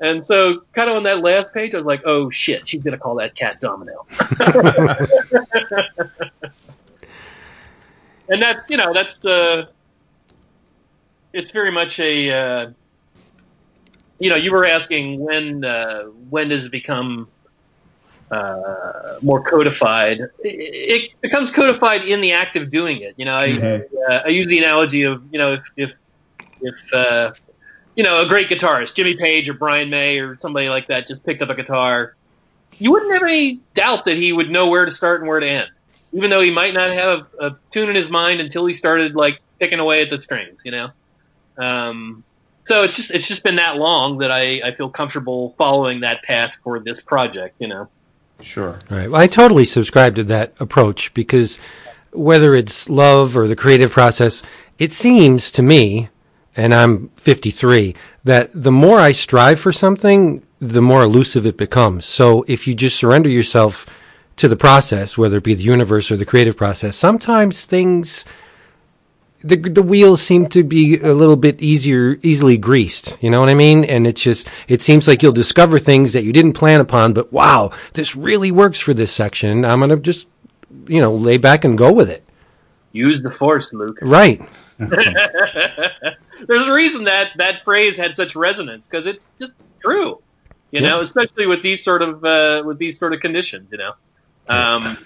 And 0.00 0.24
so, 0.24 0.62
kind 0.72 0.90
of 0.90 0.96
on 0.96 1.04
that 1.04 1.20
last 1.20 1.54
page, 1.54 1.72
I 1.74 1.76
was 1.76 1.86
like, 1.86 2.02
"Oh 2.04 2.28
shit, 2.30 2.66
she's 2.68 2.82
gonna 2.82 2.98
call 2.98 3.14
that 3.16 3.36
cat 3.36 3.60
Domino." 3.60 4.06
and 8.28 8.42
that's 8.42 8.68
you 8.68 8.76
know 8.76 8.92
that's 8.92 9.24
uh, 9.24 9.66
it's 11.32 11.52
very 11.52 11.70
much 11.70 12.00
a 12.00 12.30
uh, 12.30 12.70
you 14.18 14.30
know 14.30 14.36
you 14.36 14.50
were 14.50 14.64
asking 14.64 15.20
when 15.20 15.64
uh, 15.64 16.04
when 16.28 16.48
does 16.48 16.64
it 16.66 16.72
become 16.72 17.28
uh, 18.34 19.18
more 19.22 19.42
codified? 19.42 20.18
It, 20.20 20.30
it 20.42 21.10
becomes 21.20 21.50
codified 21.52 22.02
in 22.04 22.20
the 22.20 22.32
act 22.32 22.56
of 22.56 22.70
doing 22.70 23.00
it. 23.00 23.14
You 23.16 23.24
know, 23.26 23.34
I, 23.34 23.48
Mhm. 23.48 23.84
uh, 24.08 24.22
I 24.24 24.28
use 24.28 24.48
the 24.48 24.58
analogy 24.58 25.02
of 25.02 25.22
you 25.30 25.38
know 25.38 25.54
if 25.54 25.62
if, 25.76 25.94
if 26.60 26.94
uh, 26.94 27.32
you 27.94 28.02
know 28.02 28.22
a 28.22 28.26
great 28.26 28.48
guitarist, 28.48 28.94
Jimmy 28.94 29.16
Page 29.16 29.48
or 29.48 29.54
Brian 29.54 29.90
May 29.90 30.18
or 30.18 30.36
somebody 30.40 30.68
like 30.68 30.88
that, 30.88 31.06
just 31.06 31.24
picked 31.24 31.42
up 31.42 31.50
a 31.50 31.54
guitar, 31.54 32.14
you 32.78 32.90
wouldn't 32.92 33.12
have 33.12 33.22
any 33.22 33.60
doubt 33.74 34.04
that 34.06 34.16
he 34.16 34.32
would 34.32 34.50
know 34.50 34.66
where 34.68 34.84
to 34.84 34.90
start 34.90 35.20
and 35.20 35.28
where 35.28 35.40
to 35.40 35.46
end, 35.46 35.68
even 36.12 36.30
though 36.30 36.40
he 36.40 36.50
might 36.50 36.74
not 36.74 36.90
have 36.90 37.26
a, 37.40 37.46
a 37.46 37.58
tune 37.70 37.88
in 37.88 37.94
his 37.94 38.10
mind 38.10 38.40
until 38.40 38.66
he 38.66 38.74
started 38.74 39.14
like 39.14 39.40
picking 39.60 39.78
away 39.78 40.02
at 40.02 40.10
the 40.10 40.20
strings. 40.20 40.62
You 40.64 40.72
know, 40.72 40.88
um, 41.58 42.24
so 42.66 42.82
it's 42.82 42.96
just 42.96 43.12
it's 43.12 43.28
just 43.28 43.44
been 43.44 43.56
that 43.56 43.76
long 43.76 44.18
that 44.18 44.32
I, 44.32 44.60
I 44.64 44.74
feel 44.74 44.90
comfortable 44.90 45.54
following 45.56 46.00
that 46.00 46.22
path 46.24 46.52
for 46.64 46.80
this 46.80 47.00
project. 47.00 47.56
You 47.60 47.68
know. 47.68 47.88
Sure. 48.40 48.78
Right. 48.90 49.10
Well, 49.10 49.20
I 49.20 49.26
totally 49.26 49.64
subscribe 49.64 50.14
to 50.16 50.24
that 50.24 50.54
approach 50.60 51.14
because 51.14 51.58
whether 52.12 52.54
it's 52.54 52.88
love 52.88 53.36
or 53.36 53.48
the 53.48 53.56
creative 53.56 53.90
process, 53.90 54.42
it 54.78 54.92
seems 54.92 55.50
to 55.52 55.62
me, 55.62 56.08
and 56.56 56.74
I'm 56.74 57.08
53, 57.16 57.94
that 58.24 58.50
the 58.52 58.72
more 58.72 59.00
I 59.00 59.12
strive 59.12 59.58
for 59.58 59.72
something, 59.72 60.44
the 60.60 60.82
more 60.82 61.02
elusive 61.02 61.46
it 61.46 61.56
becomes. 61.56 62.04
So 62.04 62.44
if 62.48 62.66
you 62.66 62.74
just 62.74 62.96
surrender 62.96 63.28
yourself 63.28 63.86
to 64.36 64.48
the 64.48 64.56
process, 64.56 65.16
whether 65.16 65.38
it 65.38 65.44
be 65.44 65.54
the 65.54 65.62
universe 65.62 66.10
or 66.10 66.16
the 66.16 66.24
creative 66.24 66.56
process, 66.56 66.96
sometimes 66.96 67.64
things 67.64 68.24
the 69.44 69.56
the 69.56 69.82
wheels 69.82 70.22
seem 70.22 70.48
to 70.48 70.64
be 70.64 70.98
a 71.00 71.12
little 71.12 71.36
bit 71.36 71.60
easier 71.60 72.16
easily 72.22 72.56
greased 72.58 73.16
you 73.20 73.30
know 73.30 73.40
what 73.40 73.48
i 73.48 73.54
mean 73.54 73.84
and 73.84 74.06
it's 74.06 74.22
just 74.22 74.48
it 74.68 74.80
seems 74.82 75.06
like 75.06 75.22
you'll 75.22 75.32
discover 75.32 75.78
things 75.78 76.12
that 76.14 76.24
you 76.24 76.32
didn't 76.32 76.54
plan 76.54 76.80
upon 76.80 77.12
but 77.12 77.32
wow 77.32 77.70
this 77.92 78.16
really 78.16 78.50
works 78.50 78.80
for 78.80 78.94
this 78.94 79.12
section 79.12 79.64
i'm 79.64 79.80
gonna 79.80 79.96
just 79.96 80.26
you 80.86 81.00
know 81.00 81.14
lay 81.14 81.36
back 81.36 81.64
and 81.64 81.76
go 81.78 81.92
with 81.92 82.10
it 82.10 82.22
Use 82.92 83.22
the 83.22 83.30
force, 83.30 83.72
Luke. 83.72 83.98
right 84.02 84.40
There's 84.78 86.66
a 86.66 86.72
reason 86.72 87.04
that 87.04 87.32
that 87.36 87.64
phrase 87.64 87.96
had 87.96 88.14
such 88.16 88.36
resonance 88.36 88.86
because 88.88 89.06
it's 89.06 89.28
just 89.38 89.54
true, 89.82 90.20
you 90.70 90.80
Yeah. 90.80 90.88
know, 90.90 91.00
especially 91.00 91.46
with 91.46 91.62
these 91.62 91.82
sort 91.82 92.02
of 92.02 92.24
uh, 92.24 92.62
with 92.64 92.78
these 92.78 92.98
sort 92.98 93.12
of 93.12 93.20
conditions, 93.20 93.70
you 93.72 93.78
know. 93.78 93.92
Um, 94.48 94.96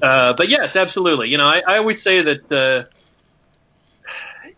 uh, 0.00 0.32
but 0.34 0.48
yes, 0.48 0.76
absolutely. 0.76 1.28
You 1.30 1.38
know, 1.38 1.46
I, 1.46 1.62
I 1.66 1.78
always 1.78 2.02
say 2.02 2.22
that 2.22 2.52
uh, 2.52 2.88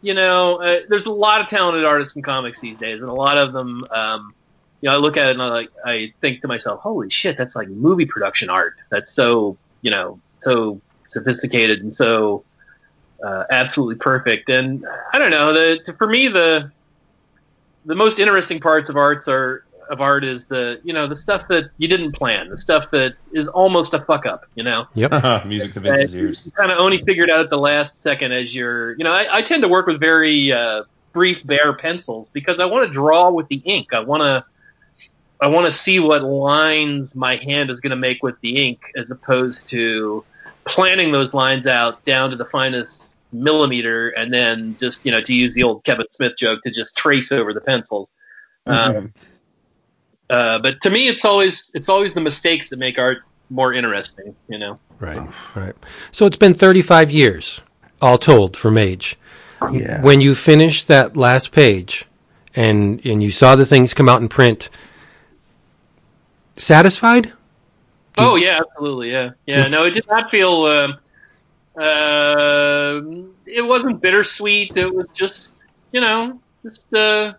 you 0.04 0.12
know 0.12 0.56
uh, 0.56 0.80
there's 0.88 1.06
a 1.06 1.12
lot 1.12 1.40
of 1.40 1.48
talented 1.48 1.84
artists 1.84 2.14
in 2.14 2.22
comics 2.22 2.60
these 2.60 2.76
days, 2.76 3.00
and 3.00 3.08
a 3.08 3.14
lot 3.14 3.38
of 3.38 3.52
them. 3.52 3.84
Um, 3.90 4.34
you 4.80 4.90
know, 4.90 4.96
I 4.96 4.98
look 4.98 5.16
at 5.16 5.28
it 5.28 5.32
and 5.32 5.42
I 5.42 5.48
like 5.48 5.70
I 5.84 6.12
think 6.20 6.42
to 6.42 6.48
myself, 6.48 6.80
"Holy 6.80 7.08
shit, 7.08 7.38
that's 7.38 7.56
like 7.56 7.68
movie 7.68 8.04
production 8.04 8.50
art. 8.50 8.74
That's 8.90 9.10
so 9.10 9.56
you 9.80 9.90
know 9.90 10.20
so 10.40 10.78
sophisticated 11.06 11.82
and 11.82 11.96
so 11.96 12.44
uh, 13.24 13.44
absolutely 13.50 13.94
perfect." 13.94 14.50
And 14.50 14.84
I 15.14 15.18
don't 15.18 15.30
know. 15.30 15.54
The 15.54 15.94
for 15.96 16.06
me 16.06 16.28
the 16.28 16.70
the 17.86 17.94
most 17.94 18.18
interesting 18.18 18.60
parts 18.60 18.90
of 18.90 18.98
arts 18.98 19.26
are 19.26 19.64
of 19.90 20.00
art 20.00 20.24
is 20.24 20.44
the 20.46 20.80
you 20.84 20.92
know 20.92 21.06
the 21.06 21.16
stuff 21.16 21.48
that 21.48 21.70
you 21.78 21.88
didn't 21.88 22.12
plan, 22.12 22.48
the 22.48 22.58
stuff 22.58 22.90
that 22.92 23.14
is 23.32 23.48
almost 23.48 23.94
a 23.94 24.00
fuck 24.00 24.26
up. 24.26 24.46
You 24.54 24.64
know, 24.64 24.86
Music 25.46 25.74
to 25.74 25.80
Vince's 25.80 26.14
ears. 26.14 26.42
you 26.44 26.52
kind 26.52 26.70
of 26.70 26.78
only 26.78 27.02
figured 27.02 27.30
out 27.30 27.40
at 27.40 27.50
the 27.50 27.58
last 27.58 28.02
second 28.02 28.32
as 28.32 28.54
you're, 28.54 28.92
you 28.96 29.04
know, 29.04 29.12
I, 29.12 29.38
I 29.38 29.42
tend 29.42 29.62
to 29.62 29.68
work 29.68 29.86
with 29.86 30.00
very 30.00 30.52
uh, 30.52 30.84
brief, 31.14 31.46
bare 31.46 31.72
pencils 31.72 32.28
because 32.32 32.60
I 32.60 32.66
want 32.66 32.86
to 32.86 32.92
draw 32.92 33.30
with 33.30 33.48
the 33.48 33.62
ink. 33.64 33.94
I 33.94 34.00
want 34.00 34.22
to, 34.22 34.44
I 35.40 35.46
want 35.46 35.64
to 35.64 35.72
see 35.72 36.00
what 36.00 36.22
lines 36.22 37.14
my 37.14 37.36
hand 37.36 37.70
is 37.70 37.80
going 37.80 37.90
to 37.90 37.96
make 37.96 38.22
with 38.22 38.38
the 38.42 38.66
ink, 38.66 38.90
as 38.96 39.10
opposed 39.10 39.68
to 39.68 40.24
planning 40.64 41.12
those 41.12 41.32
lines 41.32 41.66
out 41.66 42.04
down 42.04 42.30
to 42.30 42.36
the 42.36 42.44
finest 42.44 43.16
millimeter, 43.32 44.10
and 44.10 44.32
then 44.32 44.76
just, 44.78 45.04
you 45.04 45.10
know, 45.10 45.20
to 45.22 45.32
use 45.32 45.54
the 45.54 45.62
old 45.62 45.84
Kevin 45.84 46.06
Smith 46.10 46.36
joke, 46.36 46.62
to 46.62 46.70
just 46.70 46.96
trace 46.96 47.32
over 47.32 47.54
the 47.54 47.60
pencils. 47.60 48.10
Um, 48.66 49.12
uh, 50.30 50.58
but 50.58 50.80
to 50.82 50.90
me, 50.90 51.08
it's 51.08 51.24
always 51.24 51.70
it's 51.74 51.88
always 51.88 52.14
the 52.14 52.20
mistakes 52.20 52.68
that 52.70 52.78
make 52.78 52.98
art 52.98 53.18
more 53.50 53.72
interesting. 53.72 54.34
You 54.48 54.58
know. 54.58 54.78
right 55.00 55.18
right 55.54 55.74
so 56.12 56.24
it's 56.26 56.36
been 56.36 56.54
35 56.54 57.10
years 57.10 57.60
all 58.00 58.16
told 58.16 58.56
for 58.56 58.70
mage 58.70 59.18
Yeah. 59.72 60.00
when 60.02 60.20
you 60.20 60.34
finished 60.34 60.86
that 60.88 61.16
last 61.16 61.50
page 61.52 62.06
and 62.54 63.04
and 63.04 63.22
you 63.22 63.30
saw 63.30 63.56
the 63.56 63.66
things 63.66 63.92
come 63.92 64.08
out 64.08 64.22
in 64.22 64.28
print 64.28 64.70
satisfied 66.56 67.32
Oh 68.16 68.36
yeah, 68.36 68.60
absolutely, 68.60 69.10
yeah, 69.10 69.30
yeah. 69.46 69.66
No, 69.66 69.84
it 69.86 69.90
did 69.94 70.06
not 70.08 70.30
feel. 70.30 70.66
Um, 70.66 70.98
uh, 71.76 73.00
it 73.44 73.62
wasn't 73.62 74.00
bittersweet. 74.00 74.76
It 74.76 74.94
was 74.94 75.08
just, 75.12 75.54
you 75.90 76.00
know, 76.00 76.40
just. 76.62 76.92
Uh, 76.94 77.34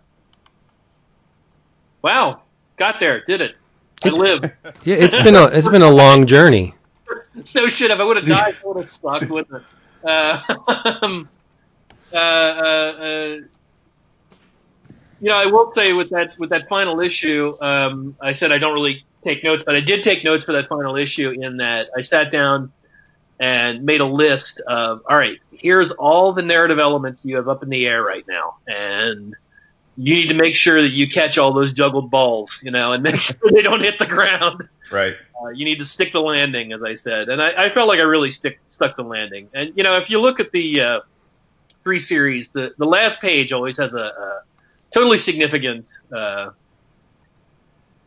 wow, 2.02 2.42
got 2.76 3.00
there, 3.00 3.24
did 3.26 3.40
it. 3.40 3.56
I 4.04 4.10
lived. 4.10 4.44
yeah 4.84 4.96
it's 4.96 5.16
been 5.22 5.34
a 5.34 5.46
it's 5.46 5.68
been 5.68 5.82
a 5.82 5.90
long 5.90 6.26
journey 6.26 6.74
no 7.54 7.68
shit. 7.68 7.90
If 7.90 8.00
I 8.00 8.04
would 8.04 8.16
have 8.16 8.26
died, 8.26 8.54
I 8.62 8.66
would 8.66 8.76
have 8.78 8.90
stuck 8.90 9.28
with 9.28 9.46
it. 9.52 9.62
Uh, 10.04 10.40
um, 11.02 11.28
uh, 12.12 12.16
uh, 12.16 12.20
uh, 12.20 13.36
you 15.20 15.28
know, 15.28 15.36
I 15.36 15.46
will 15.46 15.72
say 15.72 15.92
with 15.92 16.10
that 16.10 16.38
with 16.38 16.50
that 16.50 16.68
final 16.68 17.00
issue, 17.00 17.54
um, 17.60 18.16
I 18.20 18.32
said 18.32 18.52
I 18.52 18.58
don't 18.58 18.74
really 18.74 19.04
take 19.22 19.42
notes, 19.44 19.64
but 19.64 19.74
I 19.74 19.80
did 19.80 20.04
take 20.04 20.24
notes 20.24 20.44
for 20.44 20.52
that 20.52 20.68
final 20.68 20.96
issue. 20.96 21.30
In 21.30 21.56
that 21.58 21.88
I 21.96 22.02
sat 22.02 22.30
down 22.30 22.72
and 23.40 23.84
made 23.84 24.00
a 24.00 24.06
list 24.06 24.60
of 24.66 25.02
all 25.08 25.16
right. 25.16 25.38
Here's 25.52 25.90
all 25.92 26.32
the 26.32 26.42
narrative 26.42 26.78
elements 26.78 27.24
you 27.24 27.36
have 27.36 27.48
up 27.48 27.62
in 27.62 27.68
the 27.70 27.86
air 27.86 28.02
right 28.02 28.24
now, 28.28 28.56
and 28.66 29.34
you 29.96 30.14
need 30.14 30.28
to 30.28 30.34
make 30.34 30.54
sure 30.54 30.80
that 30.82 30.90
you 30.90 31.08
catch 31.08 31.38
all 31.38 31.52
those 31.52 31.72
juggled 31.72 32.10
balls, 32.10 32.60
you 32.62 32.70
know, 32.70 32.92
and 32.92 33.02
make 33.02 33.20
sure 33.20 33.36
they 33.50 33.62
don't 33.62 33.82
hit 33.82 33.98
the 33.98 34.06
ground. 34.06 34.68
Right. 34.90 35.14
Uh, 35.42 35.48
you 35.48 35.64
need 35.64 35.78
to 35.78 35.84
stick 35.84 36.12
the 36.12 36.20
landing, 36.20 36.72
as 36.72 36.82
I 36.82 36.94
said, 36.94 37.28
and 37.28 37.42
I, 37.42 37.64
I 37.64 37.70
felt 37.70 37.88
like 37.88 37.98
I 37.98 38.04
really 38.04 38.30
stick 38.30 38.60
stuck 38.68 38.96
the 38.96 39.02
landing. 39.02 39.48
And 39.52 39.72
you 39.76 39.82
know, 39.82 39.96
if 39.96 40.08
you 40.08 40.20
look 40.20 40.40
at 40.40 40.52
the 40.52 40.80
uh, 40.80 41.00
three 41.82 42.00
series, 42.00 42.48
the 42.48 42.74
the 42.78 42.86
last 42.86 43.20
page 43.20 43.52
always 43.52 43.76
has 43.78 43.92
a, 43.94 43.98
a 43.98 44.42
totally 44.92 45.18
significant 45.18 45.86
uh, 46.12 46.50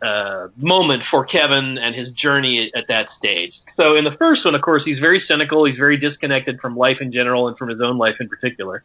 uh, 0.02 0.48
moment 0.58 1.04
for 1.04 1.24
Kevin 1.24 1.78
and 1.78 1.94
his 1.94 2.12
journey 2.12 2.74
at 2.74 2.88
that 2.88 3.10
stage. 3.10 3.62
So 3.70 3.96
in 3.96 4.06
the 4.06 4.12
first 4.12 4.46
one, 4.46 4.56
of 4.56 4.62
course, 4.62 4.86
he's 4.86 5.00
very 5.00 5.20
cynical. 5.20 5.66
He's 5.66 5.78
very 5.78 5.98
disconnected 5.98 6.62
from 6.62 6.78
life 6.78 7.02
in 7.02 7.12
general 7.12 7.48
and 7.48 7.58
from 7.58 7.70
his 7.70 7.82
own 7.82 7.98
life 7.98 8.22
in 8.22 8.30
particular. 8.30 8.84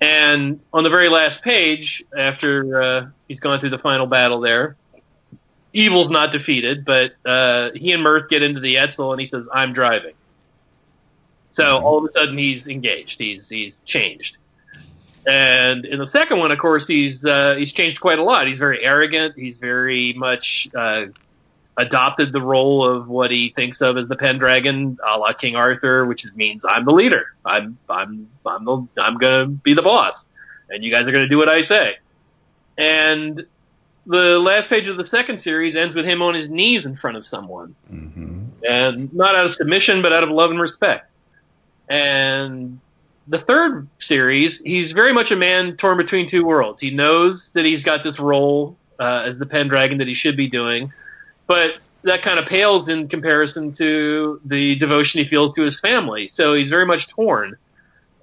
And 0.00 0.60
on 0.72 0.84
the 0.84 0.90
very 0.90 1.08
last 1.08 1.42
page, 1.42 2.04
after 2.16 2.80
uh, 2.80 3.06
he's 3.28 3.40
gone 3.40 3.60
through 3.60 3.70
the 3.70 3.78
final 3.78 4.06
battle 4.06 4.40
there, 4.40 4.76
evil's 5.72 6.10
not 6.10 6.32
defeated, 6.32 6.84
but 6.84 7.14
uh, 7.24 7.70
he 7.74 7.92
and 7.92 8.02
Mirth 8.02 8.28
get 8.28 8.42
into 8.42 8.60
the 8.60 8.74
Edsel, 8.74 9.12
and 9.12 9.20
he 9.20 9.26
says, 9.26 9.48
"I'm 9.52 9.72
driving." 9.72 10.14
So 11.50 11.78
all 11.78 11.98
of 11.98 12.04
a 12.04 12.10
sudden, 12.10 12.36
he's 12.36 12.66
engaged. 12.66 13.18
He's 13.18 13.48
he's 13.48 13.78
changed. 13.86 14.36
And 15.26 15.84
in 15.84 15.98
the 15.98 16.06
second 16.06 16.38
one, 16.38 16.52
of 16.52 16.58
course, 16.58 16.86
he's 16.86 17.24
uh, 17.24 17.56
he's 17.56 17.72
changed 17.72 18.00
quite 18.00 18.18
a 18.18 18.22
lot. 18.22 18.46
He's 18.46 18.58
very 18.58 18.84
arrogant. 18.84 19.34
He's 19.36 19.56
very 19.56 20.12
much 20.12 20.68
uh, 20.74 21.06
adopted 21.78 22.32
the 22.32 22.40
role 22.40 22.84
of 22.84 23.08
what 23.08 23.30
he 23.30 23.50
thinks 23.50 23.80
of 23.80 23.96
as 23.96 24.08
the 24.08 24.16
Pendragon, 24.16 24.98
a 25.06 25.18
la 25.18 25.32
King 25.32 25.56
Arthur, 25.56 26.06
which 26.06 26.26
means 26.34 26.64
I'm 26.64 26.84
the 26.84 26.92
leader. 26.92 27.26
I'm 27.44 27.78
I'm 27.88 28.28
I'm 28.46 28.64
the, 28.64 28.86
I'm 28.98 29.18
gonna 29.18 29.46
be 29.46 29.74
the 29.74 29.82
boss, 29.82 30.24
and 30.70 30.84
you 30.84 30.90
guys 30.90 31.06
are 31.06 31.12
gonna 31.12 31.28
do 31.28 31.38
what 31.38 31.48
I 31.48 31.62
say. 31.62 31.96
And 32.78 33.46
the 34.06 34.38
last 34.38 34.70
page 34.70 34.88
of 34.88 34.96
the 34.96 35.04
second 35.04 35.38
series 35.38 35.76
ends 35.76 35.94
with 35.94 36.04
him 36.04 36.22
on 36.22 36.34
his 36.34 36.48
knees 36.48 36.86
in 36.86 36.96
front 36.96 37.16
of 37.16 37.26
someone, 37.26 37.74
hmm 37.88 38.44
and 38.66 39.12
not 39.14 39.34
out 39.34 39.44
of 39.44 39.52
submission, 39.52 40.02
but 40.02 40.12
out 40.12 40.24
of 40.24 40.30
love 40.30 40.50
and 40.50 40.60
respect. 40.60 41.08
And 41.88 42.80
the 43.28 43.38
third 43.38 43.88
series, 43.98 44.60
he's 44.60 44.92
very 44.92 45.12
much 45.12 45.30
a 45.30 45.36
man 45.36 45.76
torn 45.76 45.96
between 45.96 46.26
two 46.26 46.44
worlds. 46.44 46.80
He 46.80 46.90
knows 46.90 47.50
that 47.52 47.64
he's 47.64 47.84
got 47.84 48.02
this 48.02 48.18
role 48.18 48.76
uh, 48.98 49.22
as 49.24 49.38
the 49.38 49.46
Pendragon 49.46 49.98
that 49.98 50.08
he 50.08 50.14
should 50.14 50.36
be 50.36 50.48
doing, 50.48 50.92
but 51.46 51.76
that 52.02 52.22
kind 52.22 52.38
of 52.38 52.46
pales 52.46 52.88
in 52.88 53.08
comparison 53.08 53.72
to 53.72 54.40
the 54.44 54.76
devotion 54.76 55.22
he 55.22 55.28
feels 55.28 55.54
to 55.54 55.62
his 55.62 55.78
family. 55.80 56.28
So 56.28 56.54
he's 56.54 56.70
very 56.70 56.86
much 56.86 57.08
torn. 57.08 57.56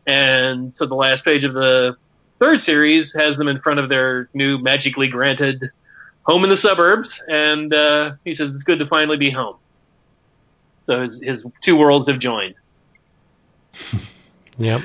And 0.08 0.76
so 0.76 0.86
the 0.86 0.96
last 0.96 1.26
page 1.26 1.44
of 1.44 1.54
the 1.54 1.96
third 2.40 2.62
series 2.62 3.14
has 3.14 3.38
them 3.38 3.48
in 3.48 3.60
front 3.60 3.80
of 3.80 3.90
their 3.90 4.30
new 4.34 4.58
magically 4.58 5.08
granted 5.08 5.72
home 6.24 6.44
in 6.44 6.50
the 6.50 6.58
suburbs, 6.58 7.22
and 7.28 7.74
uh, 7.74 8.14
he 8.24 8.34
says 8.34 8.52
it's 8.52 8.64
good 8.64 8.80
to 8.80 8.86
finally 8.86 9.18
be 9.18 9.30
home. 9.30 9.58
So 10.86 11.04
his, 11.04 11.22
his 11.22 11.46
two 11.62 11.76
worlds 11.76 12.08
have 12.08 12.20
joined. 12.20 12.56
Yep. 14.60 14.82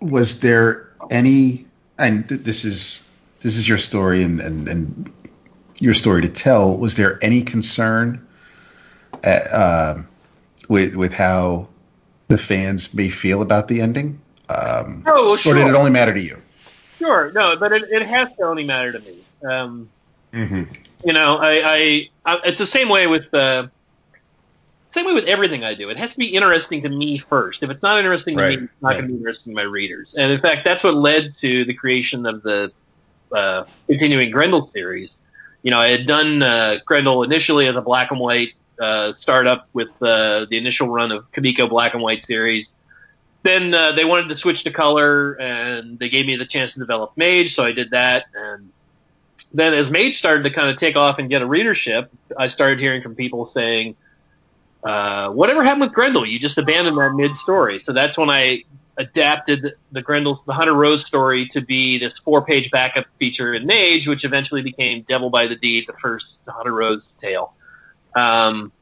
Was 0.00 0.40
there 0.40 0.86
any? 1.10 1.64
And 1.98 2.28
th- 2.28 2.42
this 2.42 2.62
is 2.62 3.08
this 3.40 3.56
is 3.56 3.66
your 3.66 3.78
story 3.78 4.22
and, 4.22 4.38
and 4.38 4.68
and 4.68 5.10
your 5.80 5.94
story 5.94 6.22
to 6.22 6.28
tell. 6.28 6.76
Was 6.76 6.96
there 6.96 7.18
any 7.22 7.42
concern 7.42 8.26
at, 9.24 9.50
uh, 9.52 9.98
with 10.68 10.96
with 10.96 11.12
how 11.12 11.68
the 12.28 12.38
fans 12.38 12.92
may 12.94 13.08
feel 13.08 13.42
about 13.42 13.68
the 13.68 13.80
ending? 13.80 14.20
Um, 14.48 15.04
Oh, 15.06 15.24
well, 15.24 15.32
Or 15.32 15.38
sure. 15.38 15.54
did 15.54 15.66
it 15.66 15.74
only 15.74 15.90
matter 15.90 16.14
to 16.14 16.20
you? 16.20 16.36
Sure, 17.00 17.30
no, 17.32 17.56
but 17.56 17.72
it, 17.72 17.84
it 17.90 18.02
has 18.06 18.28
to 18.38 18.44
only 18.44 18.64
matter 18.64 18.92
to 18.92 19.00
me. 19.00 19.14
Um, 19.48 19.90
hmm 20.32 20.64
you 21.04 21.12
know, 21.12 21.36
I, 21.36 21.62
I, 21.64 22.08
I 22.24 22.40
it's 22.44 22.58
the 22.58 22.66
same 22.66 22.88
way 22.88 23.06
with 23.06 23.32
uh, 23.32 23.68
same 24.90 25.06
way 25.06 25.14
with 25.14 25.26
everything 25.26 25.64
I 25.64 25.74
do. 25.74 25.90
It 25.90 25.96
has 25.96 26.12
to 26.14 26.18
be 26.18 26.26
interesting 26.26 26.82
to 26.82 26.88
me 26.88 27.18
first. 27.18 27.62
If 27.62 27.70
it's 27.70 27.82
not 27.82 27.98
interesting 27.98 28.36
to 28.36 28.48
me, 28.48 28.54
it's 28.54 28.72
not 28.80 28.88
right. 28.88 28.94
going 28.94 29.02
to 29.04 29.12
be 29.12 29.18
interesting 29.18 29.52
to 29.52 29.54
my 29.54 29.62
readers. 29.62 30.14
And 30.18 30.32
in 30.32 30.40
fact, 30.40 30.64
that's 30.64 30.82
what 30.82 30.94
led 30.94 31.34
to 31.34 31.64
the 31.64 31.74
creation 31.74 32.26
of 32.26 32.42
the 32.42 32.72
uh, 33.34 33.64
continuing 33.88 34.30
Grendel 34.30 34.62
series. 34.62 35.20
You 35.62 35.70
know, 35.70 35.80
I 35.80 35.88
had 35.88 36.06
done 36.06 36.42
uh, 36.42 36.78
Grendel 36.86 37.22
initially 37.22 37.66
as 37.66 37.76
a 37.76 37.80
black 37.82 38.10
and 38.10 38.20
white 38.20 38.52
uh, 38.80 39.12
startup 39.14 39.68
with 39.72 39.88
uh, 40.00 40.46
the 40.50 40.56
initial 40.56 40.88
run 40.88 41.10
of 41.10 41.30
Comico 41.32 41.68
Black 41.68 41.94
and 41.94 42.02
White 42.02 42.22
series. 42.22 42.74
Then 43.42 43.74
uh, 43.74 43.92
they 43.92 44.04
wanted 44.04 44.28
to 44.28 44.36
switch 44.36 44.64
to 44.64 44.70
color, 44.70 45.34
and 45.40 45.98
they 45.98 46.08
gave 46.08 46.26
me 46.26 46.36
the 46.36 46.46
chance 46.46 46.74
to 46.74 46.80
develop 46.80 47.12
Mage, 47.16 47.54
so 47.54 47.64
I 47.64 47.72
did 47.72 47.90
that. 47.90 48.26
And 48.34 48.70
then 49.52 49.74
as 49.74 49.90
Mage 49.90 50.18
started 50.18 50.44
to 50.44 50.50
kind 50.50 50.70
of 50.70 50.76
take 50.76 50.96
off 50.96 51.18
and 51.18 51.28
get 51.28 51.42
a 51.42 51.46
readership, 51.46 52.10
I 52.36 52.48
started 52.48 52.78
hearing 52.78 53.02
from 53.02 53.14
people 53.14 53.46
saying, 53.46 53.96
uh, 54.84 55.30
"Whatever 55.30 55.64
happened 55.64 55.82
with 55.82 55.92
Grendel? 55.92 56.26
You 56.26 56.38
just 56.38 56.58
abandoned 56.58 56.96
that 56.98 57.14
mid-story." 57.14 57.80
So 57.80 57.92
that's 57.92 58.18
when 58.18 58.28
I 58.28 58.64
adapted 58.98 59.74
the 59.92 60.02
Grendel, 60.02 60.42
the 60.46 60.52
Hunter 60.52 60.74
Rose 60.74 61.06
story, 61.06 61.46
to 61.48 61.60
be 61.60 61.98
this 61.98 62.18
four-page 62.18 62.70
backup 62.70 63.06
feature 63.18 63.54
in 63.54 63.66
Mage, 63.66 64.08
which 64.08 64.24
eventually 64.24 64.60
became 64.60 65.02
Devil 65.02 65.30
by 65.30 65.46
the 65.46 65.56
Deed, 65.56 65.84
the 65.86 65.94
first 65.94 66.42
Hunter 66.46 66.74
Rose 66.74 67.14
tale. 67.14 67.54
Um, 68.14 68.72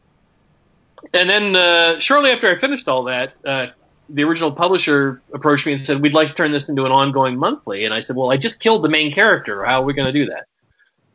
and 1.13 1.29
then 1.29 1.55
uh, 1.55 1.99
shortly 2.01 2.31
after 2.31 2.51
I 2.51 2.57
finished 2.57 2.89
all 2.89 3.05
that, 3.05 3.35
uh, 3.45 3.69
the 4.09 4.25
original 4.25 4.53
publisher 4.53 5.21
approached 5.35 5.67
me 5.67 5.73
and 5.73 5.81
said, 5.81 6.01
"We'd 6.01 6.15
like 6.15 6.29
to 6.29 6.35
turn 6.35 6.53
this 6.53 6.69
into 6.69 6.85
an 6.85 6.93
ongoing 6.93 7.37
monthly." 7.37 7.85
And 7.85 7.93
I 7.93 8.01
said, 8.01 8.17
"Well, 8.17 8.31
I 8.31 8.37
just 8.37 8.61
killed 8.61 8.83
the 8.83 8.89
main 8.89 9.13
character. 9.13 9.65
How 9.65 9.83
are 9.83 9.85
we 9.85 9.93
going 9.95 10.07
to 10.07 10.13
do 10.13 10.27
that?" 10.27 10.47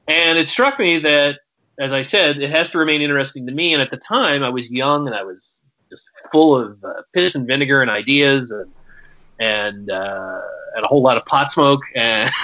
And 0.08 0.38
it 0.38 0.50
struck 0.50 0.78
me 0.78 1.00
that, 1.00 1.40
as 1.80 1.92
I 1.92 2.04
said, 2.04 2.42
it 2.42 2.50
has 2.50 2.70
to 2.72 2.80
remain 2.80 3.02
interesting 3.02 3.46
to 3.48 3.54
me. 3.54 3.74
And 3.74 3.82
at 3.82 3.92
the 3.92 3.98
time, 3.98 4.44
I 4.44 4.50
was 4.50 4.72
young 4.72 5.08
and 5.08 5.16
I 5.16 5.24
was 5.24 5.64
just 5.90 6.10
full 6.32 6.56
of 6.58 6.84
uh, 6.84 7.02
piss 7.14 7.36
and 7.36 7.48
vinegar 7.48 7.82
and 7.82 7.90
ideas 7.90 8.52
and 8.52 8.70
and 9.42 9.90
uh, 9.90 10.40
and 10.76 10.86
a 10.86 10.88
whole 10.88 11.02
lot 11.02 11.18
of 11.18 11.26
pot 11.26 11.52
smoke 11.52 11.82
and 11.96 12.32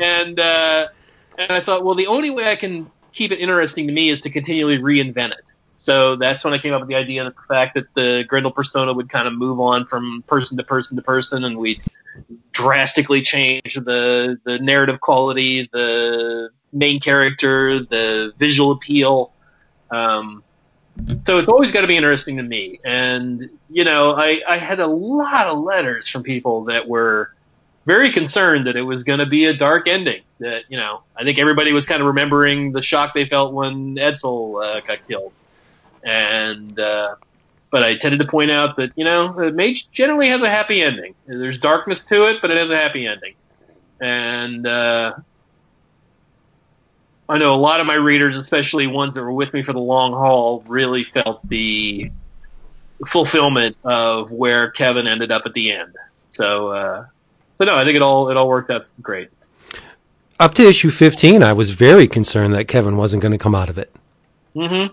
and 0.00 0.40
uh, 0.40 0.88
and 1.38 1.52
I 1.52 1.60
thought, 1.60 1.84
well, 1.84 1.94
the 1.94 2.08
only 2.08 2.30
way 2.30 2.50
I 2.50 2.56
can 2.56 2.90
keep 3.12 3.30
it 3.32 3.38
interesting 3.38 3.86
to 3.86 3.92
me 3.92 4.10
is 4.10 4.20
to 4.22 4.30
continually 4.30 4.78
reinvent 4.78 5.30
it. 5.30 5.42
So 5.76 6.16
that's 6.16 6.44
when 6.44 6.52
I 6.54 6.58
came 6.58 6.72
up 6.72 6.80
with 6.80 6.88
the 6.88 6.96
idea 6.96 7.26
of 7.26 7.34
the 7.34 7.54
fact 7.54 7.74
that 7.74 7.86
the 7.94 8.24
Grendel 8.26 8.50
persona 8.50 8.92
would 8.92 9.08
kind 9.10 9.28
of 9.28 9.34
move 9.34 9.60
on 9.60 9.86
from 9.86 10.24
person 10.26 10.56
to 10.56 10.64
person 10.64 10.96
to 10.96 11.02
person, 11.02 11.44
and 11.44 11.58
we'd 11.58 11.80
drastically 12.52 13.22
change 13.22 13.74
the 13.74 14.38
the 14.44 14.58
narrative 14.58 15.00
quality, 15.00 15.68
the 15.72 16.50
main 16.72 16.98
character, 17.00 17.78
the 17.78 18.32
visual 18.38 18.72
appeal. 18.72 19.32
Um, 19.90 20.42
so 21.26 21.38
it's 21.38 21.48
always 21.48 21.72
got 21.72 21.80
to 21.82 21.86
be 21.86 21.96
interesting 21.96 22.36
to 22.36 22.42
me. 22.42 22.80
And 22.84 23.48
you 23.70 23.84
know, 23.84 24.12
I, 24.12 24.40
I 24.48 24.58
had 24.58 24.80
a 24.80 24.86
lot 24.86 25.48
of 25.48 25.58
letters 25.58 26.08
from 26.08 26.22
people 26.22 26.64
that 26.64 26.88
were 26.88 27.32
very 27.86 28.10
concerned 28.10 28.66
that 28.66 28.76
it 28.76 28.82
was 28.82 29.04
going 29.04 29.18
to 29.18 29.26
be 29.26 29.46
a 29.46 29.54
dark 29.54 29.88
ending. 29.88 30.22
That 30.40 30.64
you 30.68 30.76
know, 30.76 31.02
I 31.16 31.24
think 31.24 31.38
everybody 31.38 31.72
was 31.72 31.86
kind 31.86 32.00
of 32.00 32.06
remembering 32.06 32.72
the 32.72 32.82
shock 32.82 33.14
they 33.14 33.24
felt 33.24 33.52
when 33.52 33.96
Edsel 33.96 34.64
uh, 34.64 34.80
got 34.80 35.06
killed, 35.08 35.32
and 36.02 36.78
uh, 36.78 37.16
but 37.70 37.82
I 37.82 37.96
tended 37.96 38.20
to 38.20 38.26
point 38.26 38.50
out 38.50 38.76
that 38.76 38.92
you 38.96 39.04
know, 39.04 39.32
the 39.32 39.50
Mage 39.50 39.90
generally 39.90 40.28
has 40.28 40.42
a 40.42 40.50
happy 40.50 40.80
ending. 40.80 41.14
There's 41.26 41.58
darkness 41.58 42.04
to 42.06 42.26
it, 42.26 42.40
but 42.40 42.50
it 42.50 42.56
has 42.56 42.70
a 42.70 42.76
happy 42.76 43.06
ending, 43.06 43.34
and. 44.00 44.66
Uh, 44.66 45.14
I 47.28 47.38
know 47.38 47.54
a 47.54 47.56
lot 47.56 47.80
of 47.80 47.86
my 47.86 47.94
readers, 47.94 48.36
especially 48.36 48.86
ones 48.86 49.14
that 49.14 49.22
were 49.22 49.32
with 49.32 49.52
me 49.52 49.62
for 49.62 49.72
the 49.72 49.80
long 49.80 50.12
haul, 50.12 50.62
really 50.66 51.04
felt 51.04 51.40
the 51.48 52.10
fulfillment 53.06 53.76
of 53.84 54.30
where 54.30 54.70
Kevin 54.70 55.06
ended 55.06 55.32
up 55.32 55.42
at 55.46 55.54
the 55.54 55.72
end. 55.72 55.96
So, 56.30 56.68
uh, 56.68 57.06
so 57.58 57.64
no, 57.64 57.76
I 57.76 57.84
think 57.84 57.96
it 57.96 58.02
all 58.02 58.30
it 58.30 58.36
all 58.36 58.48
worked 58.48 58.70
out 58.70 58.86
great. 59.00 59.30
Up 60.40 60.54
to 60.54 60.62
issue 60.62 60.90
15, 60.90 61.42
I 61.42 61.52
was 61.52 61.70
very 61.70 62.08
concerned 62.08 62.54
that 62.54 62.66
Kevin 62.66 62.96
wasn't 62.96 63.22
going 63.22 63.32
to 63.32 63.38
come 63.38 63.54
out 63.54 63.68
of 63.68 63.78
it. 63.78 63.94
hmm 64.54 64.86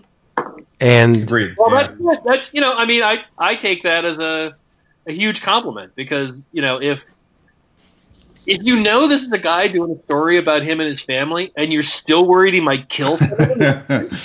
And 0.80 1.28
Well, 1.30 1.70
yeah. 1.70 1.88
that's 2.08 2.24
that's 2.24 2.54
you 2.54 2.60
know, 2.60 2.72
I 2.74 2.86
mean, 2.86 3.02
I 3.02 3.24
I 3.38 3.56
take 3.56 3.82
that 3.82 4.04
as 4.04 4.18
a 4.18 4.56
a 5.06 5.12
huge 5.12 5.42
compliment 5.42 5.92
because 5.96 6.44
you 6.52 6.62
know 6.62 6.80
if 6.80 7.04
if 8.46 8.62
you 8.62 8.80
know 8.80 9.06
this 9.06 9.22
is 9.22 9.32
a 9.32 9.38
guy 9.38 9.68
doing 9.68 9.92
a 9.92 10.02
story 10.02 10.38
about 10.38 10.62
him 10.62 10.80
and 10.80 10.88
his 10.88 11.00
family, 11.00 11.52
and 11.56 11.72
you're 11.72 11.82
still 11.82 12.26
worried 12.26 12.54
he 12.54 12.60
might 12.60 12.88
kill 12.88 13.16
someone, 13.18 14.16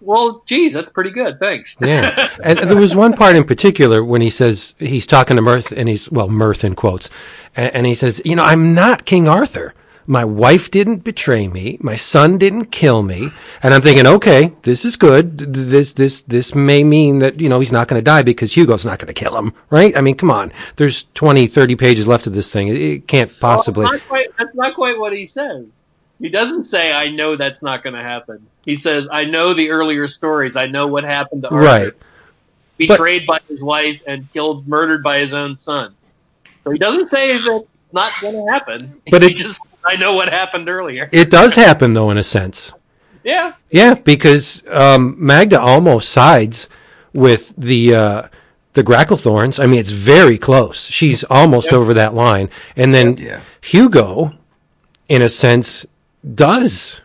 well, 0.00 0.42
geez, 0.46 0.74
that's 0.74 0.90
pretty 0.90 1.10
good. 1.10 1.38
Thanks. 1.40 1.76
yeah, 1.80 2.30
and 2.42 2.58
there 2.58 2.76
was 2.76 2.94
one 2.94 3.14
part 3.14 3.36
in 3.36 3.44
particular 3.44 4.04
when 4.04 4.20
he 4.20 4.30
says 4.30 4.74
he's 4.78 5.06
talking 5.06 5.36
to 5.36 5.42
Mirth, 5.42 5.72
and 5.72 5.88
he's 5.88 6.10
well, 6.10 6.28
Mirth 6.28 6.64
in 6.64 6.74
quotes, 6.74 7.10
and, 7.56 7.74
and 7.74 7.86
he 7.86 7.94
says, 7.94 8.22
"You 8.24 8.36
know, 8.36 8.44
I'm 8.44 8.74
not 8.74 9.04
King 9.04 9.28
Arthur, 9.28 9.74
My 10.08 10.24
wife 10.24 10.70
didn't 10.70 11.04
betray 11.04 11.48
me. 11.48 11.76
My 11.82 11.94
son 11.94 12.38
didn't 12.38 12.72
kill 12.72 13.02
me. 13.02 13.28
And 13.62 13.74
I'm 13.74 13.82
thinking, 13.82 14.06
okay, 14.06 14.54
this 14.62 14.86
is 14.86 14.96
good. 14.96 15.36
This, 15.36 15.92
this, 15.92 16.22
this 16.22 16.54
may 16.54 16.82
mean 16.82 17.18
that, 17.18 17.40
you 17.40 17.50
know, 17.50 17.60
he's 17.60 17.72
not 17.72 17.88
going 17.88 18.00
to 18.00 18.04
die 18.04 18.22
because 18.22 18.56
Hugo's 18.56 18.86
not 18.86 18.98
going 18.98 19.08
to 19.08 19.12
kill 19.12 19.36
him, 19.36 19.52
right? 19.68 19.94
I 19.94 20.00
mean, 20.00 20.16
come 20.16 20.30
on. 20.30 20.50
There's 20.76 21.04
20, 21.12 21.46
30 21.46 21.76
pages 21.76 22.08
left 22.08 22.26
of 22.26 22.32
this 22.32 22.50
thing. 22.50 22.68
It, 22.68 23.06
can't 23.06 23.30
possibly. 23.38 23.84
Well, 23.84 23.92
not 23.92 24.08
quite, 24.08 24.36
that's 24.38 24.54
not 24.54 24.74
quite 24.74 24.98
what 24.98 25.12
he 25.12 25.26
says. 25.26 25.66
He 26.18 26.30
doesn't 26.30 26.64
say, 26.64 26.90
I 26.90 27.10
know 27.10 27.36
that's 27.36 27.60
not 27.60 27.82
going 27.82 27.94
to 27.94 28.02
happen. 28.02 28.46
He 28.64 28.76
says, 28.76 29.08
I 29.12 29.26
know 29.26 29.52
the 29.52 29.70
earlier 29.70 30.08
stories. 30.08 30.56
I 30.56 30.68
know 30.68 30.86
what 30.86 31.04
happened 31.04 31.42
to 31.42 31.50
Arthur. 31.50 31.64
Right. 31.64 31.92
Betrayed 32.78 33.26
by 33.26 33.40
his 33.46 33.62
wife 33.62 34.02
and 34.06 34.32
killed, 34.32 34.66
murdered 34.66 35.02
by 35.02 35.18
his 35.18 35.34
own 35.34 35.58
son. 35.58 35.94
So 36.64 36.70
he 36.70 36.78
doesn't 36.78 37.08
say 37.08 37.36
that 37.36 37.64
it's 37.84 37.92
not 37.92 38.12
going 38.22 38.34
to 38.34 38.50
happen. 38.50 39.02
But 39.10 39.22
he 39.22 39.32
it- 39.32 39.36
just, 39.36 39.60
I 39.84 39.96
know 39.96 40.14
what 40.14 40.28
happened 40.28 40.68
earlier. 40.68 41.08
It 41.12 41.30
does 41.30 41.54
happen 41.54 41.92
though, 41.92 42.10
in 42.10 42.18
a 42.18 42.22
sense. 42.24 42.72
Yeah. 43.24 43.54
Yeah, 43.70 43.94
because 43.94 44.62
um, 44.70 45.16
Magda 45.18 45.60
almost 45.60 46.10
sides 46.10 46.68
with 47.12 47.54
the 47.56 47.94
uh, 47.94 48.28
the 48.74 48.82
Gracklethorns. 48.82 49.62
I 49.62 49.66
mean, 49.66 49.80
it's 49.80 49.90
very 49.90 50.38
close. 50.38 50.86
She's 50.88 51.24
almost 51.24 51.72
over 51.72 51.92
that 51.94 52.14
line, 52.14 52.48
and 52.76 52.94
then 52.94 53.16
Yeah. 53.16 53.40
Hugo, 53.60 54.32
in 55.08 55.20
a 55.22 55.28
sense, 55.28 55.86
does 56.34 57.00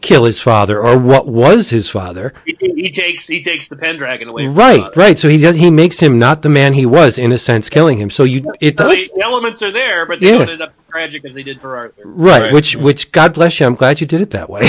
kill 0.00 0.24
his 0.24 0.40
father 0.40 0.82
or 0.82 0.96
what 0.98 1.28
was 1.28 1.68
his 1.68 1.90
father. 1.90 2.32
He, 2.46 2.56
he 2.58 2.90
takes 2.90 3.26
he 3.28 3.42
takes 3.42 3.68
the 3.68 3.76
Pendragon 3.76 4.28
away. 4.28 4.46
From 4.46 4.54
Right, 4.54 4.96
right. 4.96 5.18
So 5.18 5.28
he 5.28 5.38
does. 5.38 5.56
He 5.56 5.70
makes 5.70 6.00
him 6.00 6.18
not 6.18 6.42
the 6.42 6.48
man 6.48 6.72
he 6.72 6.86
was, 6.86 7.18
in 7.18 7.32
a 7.32 7.38
sense, 7.38 7.68
killing 7.68 7.98
him. 7.98 8.10
So 8.10 8.24
you, 8.24 8.50
it 8.60 8.76
does. 8.76 9.10
the, 9.10 9.22
elements 9.22 9.62
are 9.62 9.70
there, 9.72 10.06
but 10.06 10.20
they 10.20 10.30
Yeah. 10.32 10.38
don't 10.38 10.48
end 10.50 10.62
up 10.62 10.72
tragic 10.90 11.24
as 11.24 11.34
they 11.34 11.42
did 11.42 11.60
for 11.60 11.76
Arthur. 11.76 12.02
Right, 12.04 12.42
Right. 12.42 12.52
which, 12.52 12.76
which, 12.76 13.12
God 13.12 13.34
bless 13.34 13.60
you. 13.60 13.66
I'm 13.66 13.74
glad 13.74 14.00
you 14.00 14.06
did 14.06 14.20
it 14.20 14.30
that 14.30 14.48
way. 14.50 14.68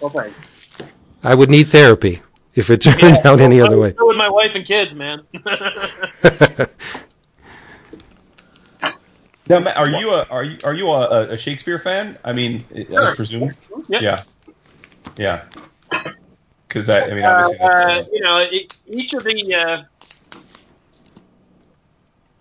Well, 0.00 0.08
thanks. 0.08 0.78
I 1.22 1.34
would 1.34 1.50
need 1.50 1.64
therapy 1.64 2.22
if 2.54 2.70
it 2.70 2.80
turned 2.80 3.18
out 3.26 3.40
any 3.42 3.60
other 3.60 3.78
way. 3.78 3.94
With 3.98 4.16
my 4.16 4.30
wife 4.30 4.54
and 4.54 4.64
kids, 4.64 4.94
man. 4.94 5.22
Now, 9.48 9.58
Matt, 9.58 9.76
are 9.78 9.88
you 9.88 10.10
a 10.10 10.22
are 10.30 10.44
you 10.44 10.58
are 10.62 10.74
you 10.74 10.88
a, 10.88 11.30
a 11.30 11.36
Shakespeare 11.36 11.80
fan? 11.80 12.16
I 12.22 12.32
mean, 12.32 12.64
I 12.96 13.14
presume. 13.16 13.52
Yep. 13.88 14.00
Yeah. 14.00 14.22
Yeah. 15.16 15.44
Because 16.68 16.88
I, 16.88 17.00
I 17.00 17.14
mean, 17.14 17.24
obviously, 17.24 17.58
uh, 17.58 17.68
uh, 17.68 18.04
you 18.12 18.20
know, 18.20 18.38
it, 18.38 18.78
each 18.86 19.12
of 19.12 19.24
the 19.24 19.52
uh, 19.52 19.82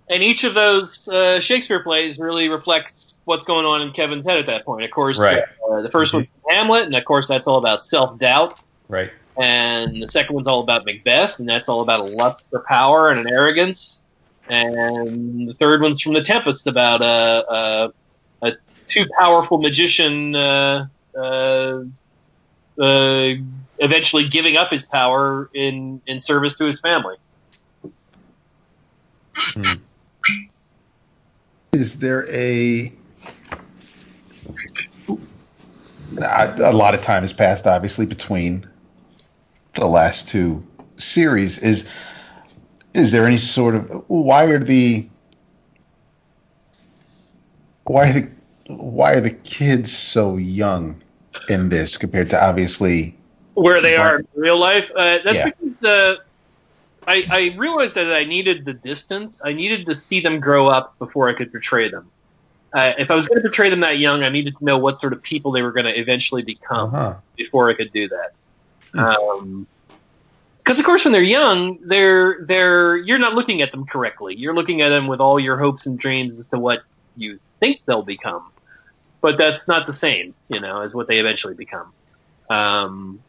and 0.09 0.23
each 0.23 0.43
of 0.43 0.53
those 0.53 1.07
uh, 1.07 1.39
Shakespeare 1.39 1.83
plays 1.83 2.19
really 2.19 2.49
reflects 2.49 3.17
what's 3.25 3.45
going 3.45 3.65
on 3.65 3.81
in 3.81 3.91
Kevin's 3.91 4.25
head 4.25 4.39
at 4.39 4.47
that 4.47 4.65
point. 4.65 4.83
Of 4.83 4.91
course, 4.91 5.19
Right. 5.19 5.43
uh, 5.71 5.81
the 5.81 5.89
1st 5.89 6.13
one's 6.13 6.27
Hamlet, 6.49 6.85
and 6.85 6.95
of 6.95 7.05
course 7.05 7.27
that's 7.27 7.47
all 7.47 7.57
about 7.57 7.85
self 7.85 8.17
doubt. 8.19 8.59
right. 8.87 9.11
And 9.37 10.01
the 10.03 10.07
second 10.07 10.35
one's 10.35 10.47
all 10.47 10.59
about 10.59 10.83
Macbeth, 10.85 11.39
and 11.39 11.47
that's 11.47 11.69
all 11.69 11.79
about 11.81 12.01
a 12.01 12.03
lust 12.03 12.45
for 12.49 12.65
power 12.67 13.09
and 13.09 13.19
an 13.21 13.31
arrogance. 13.31 14.01
And 14.49 15.47
the 15.47 15.53
third 15.53 15.81
one's 15.81 16.01
from 16.01 16.11
The 16.13 16.23
Tempest 16.23 16.67
about 16.67 17.01
a 17.01 17.45
a, 17.49 17.93
a 18.41 18.53
too 18.87 19.05
powerful 19.17 19.59
magician 19.59 20.35
uh, 20.35 20.87
uh, 21.17 21.83
uh, 22.81 23.33
eventually 23.77 24.27
giving 24.27 24.57
up 24.57 24.71
his 24.71 24.83
power 24.85 25.49
in 25.53 26.01
in 26.07 26.19
service 26.19 26.57
to 26.57 26.65
his 26.65 26.81
family. 26.81 27.15
Is 31.73 31.99
there 31.99 32.29
a 32.29 32.91
a 36.17 36.73
lot 36.73 36.93
of 36.93 37.01
time 37.01 37.21
has 37.23 37.33
passed, 37.33 37.67
obviously, 37.67 38.05
between 38.05 38.67
the 39.75 39.85
last 39.85 40.27
two 40.27 40.65
series. 40.97 41.57
Is 41.59 41.87
is 42.95 43.11
there 43.11 43.25
any 43.25 43.37
sort 43.37 43.75
of 43.75 44.03
why 44.07 44.45
are 44.45 44.59
the 44.59 45.07
why 47.85 48.09
are 48.09 48.13
the 48.13 48.29
why 48.67 49.13
are 49.13 49.21
the 49.21 49.31
kids 49.31 49.91
so 49.91 50.37
young 50.37 51.01
in 51.49 51.69
this 51.69 51.97
compared 51.97 52.29
to 52.31 52.43
obviously 52.43 53.15
where 53.53 53.81
they 53.81 53.95
are 53.95 54.19
in 54.19 54.27
real 54.35 54.57
life. 54.57 54.91
Uh, 54.95 55.19
that's 55.23 55.37
Yeah. 55.37 55.49
because 55.49 55.83
uh, 55.83 56.15
I, 57.09 57.25
I 57.31 57.55
realized 57.57 57.95
that 57.95 58.13
I 58.13 58.23
needed 58.23 58.65
the 58.65 58.73
distance. 58.73 59.41
I 59.43 59.51
needed 59.51 59.87
to 59.87 59.95
see 59.95 60.19
them 60.21 60.39
grow 60.39 60.67
up 60.67 60.93
before 60.99 61.27
I 61.27 61.33
could 61.33 61.51
portray 61.51 61.89
them. 61.89 62.11
Uh, 62.71 62.93
if 62.99 63.09
I 63.09 63.15
was 63.15 63.27
going 63.27 63.41
to 63.41 63.49
portray 63.49 63.69
them 63.71 63.79
that 63.79 63.97
young, 63.97 64.23
I 64.23 64.29
needed 64.29 64.55
to 64.57 64.63
know 64.63 64.77
what 64.77 64.99
sort 64.99 65.13
of 65.13 65.23
people 65.23 65.51
they 65.51 65.63
were 65.63 65.71
going 65.71 65.87
to 65.87 65.99
eventually 65.99 66.43
become 66.43 66.93
Uh-huh. 66.93 67.15
before 67.35 67.67
I 67.69 67.73
could 67.73 67.91
do 67.91 68.07
that. 68.09 68.29
Because 70.63 70.79
of 70.79 70.85
course, 70.85 71.03
when 71.03 71.11
they're 71.11 71.23
young, 71.23 71.79
they're 71.87 72.45
they're 72.45 72.97
you're 72.97 73.17
not 73.17 73.33
looking 73.33 73.61
at 73.63 73.71
them 73.71 73.85
correctly. 73.87 74.35
You're 74.35 74.53
looking 74.53 74.81
at 74.81 74.89
them 74.89 75.07
with 75.07 75.19
all 75.19 75.39
your 75.39 75.57
hopes 75.57 75.87
and 75.87 75.97
dreams 75.97 76.37
as 76.37 76.47
to 76.49 76.59
what 76.59 76.81
you 77.15 77.39
think 77.59 77.79
they'll 77.87 78.03
become, 78.03 78.51
but 79.21 79.37
that's 79.37 79.67
not 79.67 79.87
the 79.87 79.93
same, 79.93 80.35
you 80.47 80.59
know, 80.59 80.81
as 80.81 80.93
what 80.93 81.07
they 81.07 81.17
eventually 81.19 81.55
become. 81.55 81.91
Um, 82.51 83.19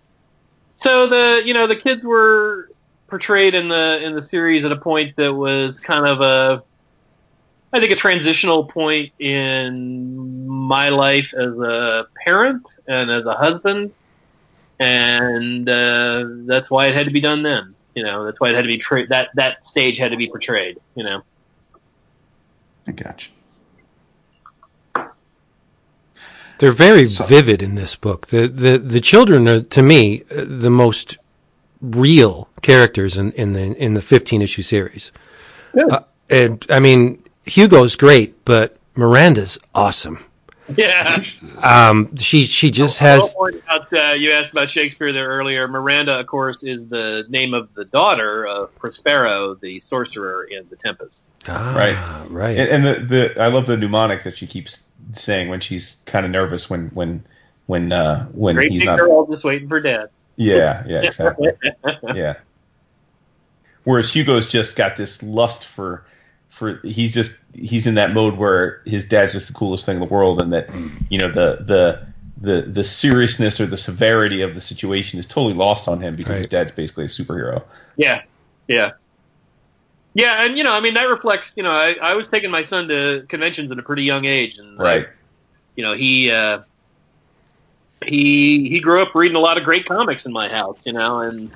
so 0.77 1.07
the 1.07 1.43
you 1.47 1.55
know 1.55 1.67
the 1.67 1.77
kids 1.77 2.05
were 2.05 2.70
portrayed 3.11 3.55
in 3.55 3.69
the 3.69 4.01
in 4.03 4.15
the 4.15 4.23
series 4.23 4.65
at 4.65 4.73
a 4.73 4.77
point 4.77 5.17
that 5.17 5.33
was 5.35 5.79
kind 5.81 6.07
of 6.07 6.21
a 6.21 6.63
I 7.73 7.79
think 7.81 7.93
a 7.93 7.97
transitional 7.97 8.65
point 8.65 9.13
in 9.19 10.47
my 10.49 10.89
life 10.89 11.33
as 11.39 11.59
a 11.59 12.07
parent 12.25 12.65
and 12.89 13.11
as 13.11 13.27
a 13.27 13.35
husband, 13.35 13.93
and 14.81 15.69
uh, 15.69 16.25
that's 16.47 16.71
why 16.71 16.87
it 16.87 16.95
had 16.95 17.07
to 17.07 17.13
be 17.13 17.21
done 17.21 17.43
then. 17.43 17.75
You 17.95 18.03
know, 18.05 18.25
that's 18.25 18.41
why 18.41 18.49
it 18.51 18.55
had 18.57 18.63
to 18.63 18.69
be 18.69 18.79
tra- 18.79 19.07
that 19.09 19.29
that 19.35 19.65
stage 19.67 19.99
had 19.99 20.11
to 20.11 20.17
be 20.17 20.29
portrayed. 20.29 20.79
You 20.97 21.05
know, 21.05 21.23
I 22.89 22.93
got 22.93 23.27
you. 23.27 23.33
They're 26.59 26.73
very 26.73 27.07
So- 27.07 27.25
vivid 27.25 27.63
in 27.63 27.75
this 27.75 27.95
book. 27.97 28.27
The 28.29 28.47
the 28.49 28.79
the 28.79 29.01
children 29.01 29.49
are 29.49 29.61
to 29.61 29.83
me 29.83 30.23
uh, 30.31 30.45
the 30.47 30.71
most 30.71 31.19
real 31.81 32.49
characters 32.63 33.17
in 33.19 33.33
in 33.33 33.53
the 33.53 33.73
in 33.77 33.95
the 33.95 34.03
15 34.03 34.43
issue 34.43 34.63
series. 34.63 35.13
Good. 35.75 35.91
Uh, 35.91 36.01
and 36.29 36.65
I 36.71 36.81
mean 36.81 37.23
Hugo's 37.45 37.97
great, 37.97 38.45
but 38.45 38.77
Miranda's 38.95 39.59
awesome. 39.75 40.25
yeah. 40.77 41.17
Um, 41.63 42.15
she 42.17 42.45
she 42.45 42.71
just 42.71 43.01
I'll 43.03 43.09
has 43.21 43.35
point 43.35 43.63
out, 43.69 43.93
uh, 43.93 44.13
you 44.13 44.31
asked 44.33 44.53
about 44.53 44.71
Shakespeare 44.71 45.13
there 45.13 45.29
earlier. 45.29 45.67
Miranda, 45.67 46.19
of 46.21 46.27
course, 46.27 46.63
is 46.63 46.87
the 46.89 47.25
name 47.29 47.55
of 47.55 47.73
the 47.75 47.85
daughter 47.87 48.47
of 48.47 48.75
Prospero, 48.77 49.55
the 49.57 49.81
sorcerer 49.81 50.45
in 50.45 50.67
The 50.71 50.77
Tempest. 50.77 51.23
ah, 51.49 51.75
Right. 51.77 52.27
right. 52.31 52.57
And, 52.57 52.87
and 52.87 53.11
the, 53.11 53.17
the 53.35 53.41
I 53.43 53.49
love 53.49 53.67
the 53.67 53.77
mnemonic 53.77 54.23
that 54.25 54.39
she 54.39 54.47
keeps 54.47 54.83
saying 55.13 55.49
when 55.49 55.61
she's 55.61 56.03
kind 56.07 56.25
of 56.25 56.31
nervous 56.31 56.71
when 56.71 56.89
when 56.91 57.25
when 57.67 57.93
uh, 57.93 58.27
when 58.27 58.55
Great 58.55 58.71
he's 58.71 58.83
big 58.83 58.87
not. 58.87 58.99
girl 58.99 59.27
just 59.27 59.45
waiting 59.45 59.69
for 59.69 59.81
dad. 59.81 60.09
Yeah, 60.41 60.83
yeah, 60.89 61.03
exactly. 61.03 61.51
yeah. 62.15 62.37
Whereas 63.85 64.11
Hugo's 64.13 64.47
just 64.47 64.75
got 64.75 64.97
this 64.97 65.23
lust 65.23 65.67
for 65.67 66.05
for 66.49 66.81
he's 66.83 67.13
just 67.13 67.37
he's 67.55 67.87
in 67.87 67.95
that 67.95 68.13
mode 68.13 68.37
where 68.37 68.83
his 68.87 69.05
dad's 69.05 69.35
just 69.35 69.47
the 69.49 69.53
coolest 69.53 69.85
thing 69.87 69.97
in 69.97 70.01
the 70.01 70.07
world 70.07 70.41
and 70.41 70.53
that 70.53 70.69
you 71.11 71.19
know 71.19 71.29
the 71.29 71.63
the 71.65 72.07
the 72.41 72.63
the 72.63 72.85
seriousness 72.85 73.61
or 73.61 73.67
the 73.67 73.77
severity 73.77 74.41
of 74.41 74.55
the 74.55 74.61
situation 74.61 75.19
is 75.19 75.27
totally 75.27 75.55
lost 75.55 75.89
on 75.89 76.01
him 76.01 76.15
because 76.15 76.39
his 76.39 76.47
dad's 76.47 76.73
basically 76.73 77.05
a 77.05 77.09
superhero. 77.09 77.63
Yeah, 77.97 78.23
yeah, 78.67 78.93
yeah. 80.15 80.43
And 80.45 80.57
you 80.57 80.65
know, 80.65 80.73
I 80.73 80.81
mean, 80.81 80.95
that 80.95 81.09
reflects. 81.09 81.55
You 81.57 81.63
know, 81.63 81.71
I, 81.71 81.97
I 82.01 82.15
was 82.15 82.29
taking 82.29 82.51
my 82.51 82.63
son 82.63 82.89
to 82.89 83.27
conventions 83.29 83.71
at 83.71 83.79
a 83.79 83.83
pretty 83.83 84.05
young 84.05 84.25
age, 84.25 84.59
and 84.59 84.79
Right. 84.79 85.07
you 85.77 85.85
know, 85.85 85.93
he 85.93 86.31
uh, 86.31 86.61
he 88.07 88.69
he 88.69 88.81
grew 88.81 89.03
up 89.03 89.15
reading 89.15 89.37
a 89.37 89.41
lot 89.41 89.59
of 89.59 89.65
great 89.65 89.87
comics 89.87 90.27
in 90.27 90.33
my 90.33 90.49
house. 90.49 90.87
You 90.87 90.93
know, 90.93 91.21
and 91.21 91.51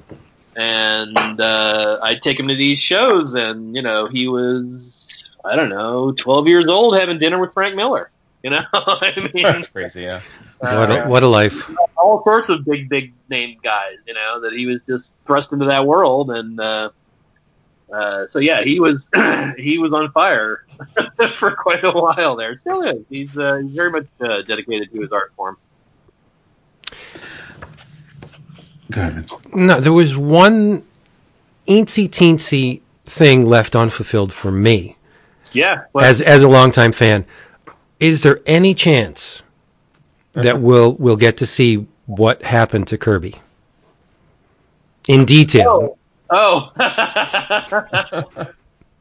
and 0.57 1.40
uh, 1.40 1.99
I'd 2.03 2.22
take 2.22 2.38
him 2.38 2.49
to 2.49 2.55
these 2.55 2.80
shows, 2.80 3.34
and 3.34 3.74
you 3.74 3.82
know, 3.82 4.07
he 4.07 4.28
was 4.28 5.36
I 5.45 5.57
don't 5.57 5.68
know, 5.68 6.12
twelve 6.12 6.49
years 6.49 6.68
old, 6.68 6.97
having 6.97 7.18
dinner 7.18 7.38
with 7.38 7.53
Frank 7.53 7.74
Miller. 7.74 8.11
You 8.42 8.51
know, 8.51 8.62
I 8.74 9.30
mean, 9.32 9.42
That's 9.42 9.68
crazy, 9.68 10.03
yeah. 10.03 10.20
what 10.59 10.90
a, 10.90 11.05
what 11.07 11.22
a 11.22 11.26
life. 11.26 11.70
all 11.97 12.22
sorts 12.22 12.51
of 12.51 12.62
big, 12.66 12.90
big 12.90 13.14
name 13.30 13.59
guys, 13.62 13.97
you 14.07 14.12
know, 14.12 14.38
that 14.40 14.53
he 14.53 14.66
was 14.66 14.82
just 14.82 15.14
thrust 15.24 15.55
into 15.55 15.64
that 15.64 15.86
world, 15.86 16.30
and 16.30 16.61
uh, 16.61 16.90
uh, 17.92 18.26
so 18.26 18.38
yeah, 18.38 18.62
he 18.62 18.80
was 18.80 19.09
he 19.57 19.78
was 19.78 19.92
on 19.95 20.11
fire 20.12 20.66
for 21.36 21.53
quite 21.53 21.84
a 21.84 21.90
while 21.90 22.36
there. 22.36 22.57
Still 22.57 22.82
is. 22.82 23.05
He's, 23.09 23.38
uh, 23.38 23.57
he's 23.57 23.74
very 23.74 23.90
much 23.90 24.07
uh, 24.20 24.42
dedicated 24.42 24.92
to 24.92 25.01
his 25.01 25.12
art 25.12 25.32
form. 25.36 25.57
Go 28.95 29.01
ahead, 29.01 29.14
Vince. 29.14 29.34
No, 29.53 29.80
there 29.80 29.92
was 29.92 30.16
one 30.16 30.84
eensy 31.66 32.09
teensy 32.09 32.80
thing 33.05 33.45
left 33.45 33.74
unfulfilled 33.74 34.32
for 34.32 34.53
me. 34.53 34.97
Yeah. 35.53 35.84
Well, 35.92 36.05
as 36.05 36.22
as 36.22 36.45
a 36.45 36.49
longtime 36.49 36.92
fan, 36.92 37.26
is 37.99 38.22
there 38.22 38.40
any 38.47 38.72
chance 38.72 39.42
that 40.32 40.61
we'll 40.61 40.92
we'll 40.95 41.16
get 41.16 41.36
to 41.38 41.47
see 41.47 41.88
what 42.07 42.42
happened 42.42 42.86
to 42.88 42.99
Kirby 42.99 43.34
in 45.09 45.24
detail? 45.24 45.99
Oh. 46.30 46.70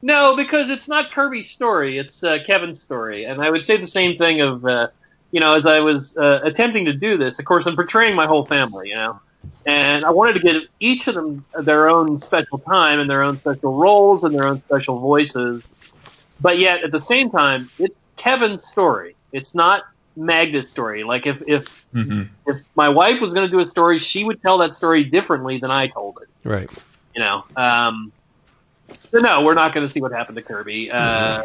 no, 0.02 0.36
because 0.36 0.72
it's 0.72 0.88
not 0.88 1.12
Kirby's 1.12 1.52
story; 1.52 2.00
it's 2.00 2.24
uh, 2.24 2.40
Kevin's 2.48 2.82
story, 2.82 3.26
and 3.26 3.44
I 3.44 3.52
would 3.52 3.64
say 3.64 3.78
the 3.78 3.86
same 3.86 4.18
thing 4.18 4.42
of, 4.42 4.66
uh, 4.66 4.88
you 5.30 5.40
know, 5.40 5.54
as 5.54 5.68
I 5.68 5.80
was 5.80 6.18
uh, 6.18 6.40
attempting 6.44 6.86
to 6.86 6.94
do 6.94 7.16
this. 7.16 7.38
Of 7.38 7.46
course, 7.46 7.68
I'm 7.68 7.76
portraying 7.76 8.16
my 8.16 8.26
whole 8.26 8.46
family, 8.46 8.90
you 8.90 8.96
know, 8.96 9.20
and 9.66 10.06
I 10.06 10.10
wanted 10.12 10.34
to 10.34 10.40
give 10.40 10.62
each 10.80 11.08
of 11.08 11.16
them 11.16 11.46
their 11.64 11.90
own 11.90 12.18
special 12.18 12.60
time 12.70 13.00
and 13.00 13.10
their 13.10 13.24
own 13.24 13.40
special 13.40 13.76
roles 13.78 14.24
and 14.24 14.34
their 14.36 14.46
own 14.46 14.62
special 14.64 15.00
voices, 15.00 15.72
but 16.40 16.58
yet 16.58 16.84
at 16.84 16.92
the 16.92 17.00
same 17.00 17.30
time, 17.32 17.72
it's 17.80 17.96
Kevin's 18.18 18.66
story. 18.66 19.16
It's 19.32 19.56
not 19.56 19.84
Magda's 20.16 20.70
story. 20.70 21.04
Like 21.04 21.26
if 21.28 21.42
if 21.48 21.68
Mhm. 21.96 22.30
if 22.46 22.58
my 22.76 22.90
wife 22.90 23.22
was 23.22 23.34
going 23.34 23.48
to 23.48 23.52
do 23.52 23.60
a 23.60 23.66
story, 23.66 24.00
she 24.00 24.24
would 24.24 24.42
tell 24.42 24.58
that 24.60 24.74
story 24.74 25.04
differently 25.04 25.60
than 25.60 25.72
I 25.72 25.88
told 25.88 26.18
it 26.22 26.48
Right. 26.48 26.70
you 27.16 27.22
know. 27.22 27.44
Um, 27.56 28.12
so 29.06 29.20
no, 29.20 29.42
we're 29.44 29.54
not 29.54 29.74
going 29.74 29.86
to 29.86 29.92
see 29.92 30.02
what 30.02 30.12
happened 30.12 30.38
to 30.38 30.44
Kirby. 30.44 30.92
Uh, 30.92 31.38
um, 31.38 31.44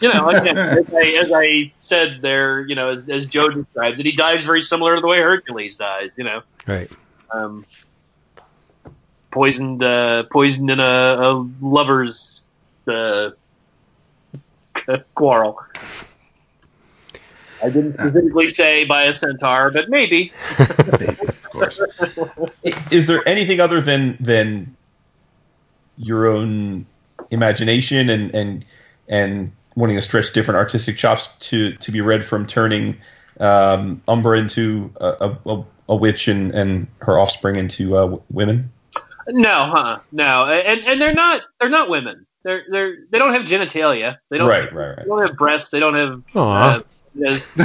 you 0.00 0.08
know, 0.08 0.28
again, 0.28 0.56
as, 0.78 0.86
I, 0.96 1.22
as 1.22 1.30
I 1.34 1.72
said 1.80 2.18
there, 2.22 2.66
you 2.66 2.74
know, 2.74 2.90
as, 2.90 3.08
as 3.08 3.26
Joe 3.26 3.48
describes 3.48 3.98
it, 3.98 4.06
he 4.06 4.12
dies 4.12 4.44
very 4.44 4.62
similar 4.62 4.94
to 4.94 5.00
the 5.00 5.06
way 5.06 5.20
Hercules 5.20 5.76
dies. 5.76 6.12
You 6.16 6.24
know, 6.24 6.42
Right. 6.66 6.90
Um, 7.30 7.64
poisoned, 9.30 9.82
uh, 9.82 10.24
poisoned 10.24 10.70
in 10.70 10.80
a, 10.80 10.82
a 10.82 11.48
lover's 11.60 12.44
uh, 12.86 13.30
quarrel. 15.14 15.60
I 17.62 17.70
didn't 17.70 17.94
specifically 17.94 18.48
say 18.48 18.84
by 18.84 19.04
a 19.04 19.14
centaur, 19.14 19.70
but 19.70 19.88
maybe. 19.90 20.32
of 20.58 21.50
course. 21.50 21.80
Is 22.90 23.06
there 23.06 23.26
anything 23.26 23.60
other 23.60 23.80
than 23.80 24.16
than 24.20 24.76
your 25.98 26.26
own 26.26 26.86
imagination 27.30 28.10
and 28.10 28.34
and 28.34 28.64
and 29.08 29.52
wanting 29.74 29.96
to 29.96 30.02
stretch 30.02 30.32
different 30.32 30.56
artistic 30.56 30.96
chops 30.96 31.28
to 31.40 31.72
to 31.76 31.90
be 31.90 32.00
read 32.00 32.24
from 32.24 32.46
turning 32.46 32.96
um, 33.40 34.02
Umbra 34.08 34.38
into 34.38 34.90
a, 34.96 35.06
a, 35.46 35.52
a 35.52 35.64
witch 35.94 36.26
and, 36.28 36.52
and 36.52 36.86
her 37.02 37.18
offspring 37.18 37.56
into 37.56 37.96
uh, 37.96 38.18
women? 38.30 38.70
No, 39.28 39.64
huh? 39.66 40.00
No, 40.12 40.46
and 40.46 40.80
and 40.84 41.00
they're 41.00 41.14
not 41.14 41.42
they're 41.60 41.68
not 41.68 41.88
women. 41.88 42.26
They're 42.44 42.64
they're 42.70 42.96
they 43.10 43.18
don't 43.18 43.32
have 43.34 43.42
genitalia. 43.42 44.16
They 44.30 44.38
don't. 44.38 44.48
Right, 44.48 44.72
right, 44.72 44.88
right. 44.88 44.96
They 44.98 45.04
don't 45.04 45.26
have 45.26 45.36
breasts. 45.36 45.70
They 45.70 45.80
don't 45.80 45.94
have. 45.94 46.22
Aw. 46.34 46.76
Uh, 46.76 46.80
as- 47.26 47.48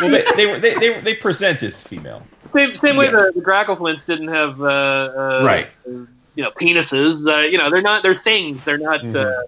Well, 0.00 0.10
they 0.10 0.24
they, 0.36 0.58
they 0.60 0.74
they 0.74 1.00
they 1.00 1.14
present 1.14 1.62
as 1.62 1.82
female. 1.82 2.22
same 2.54 2.76
same 2.76 2.96
way 2.96 3.06
Yes. 3.06 3.34
the, 3.34 3.40
the 3.40 3.46
Grackleflints 3.46 4.06
didn't 4.06 4.28
have. 4.28 4.60
Uh, 4.60 4.64
uh, 4.66 5.42
Right. 5.44 5.68
uh, 5.86 5.90
you 6.34 6.44
know, 6.44 6.50
penises. 6.60 7.26
Uh, 7.26 7.40
you 7.40 7.58
know, 7.58 7.70
they're 7.70 7.82
not. 7.82 8.02
They're 8.02 8.14
things. 8.14 8.64
They're 8.64 8.78
not. 8.78 9.00
Uh, 9.00 9.04
Mhm. 9.04 9.42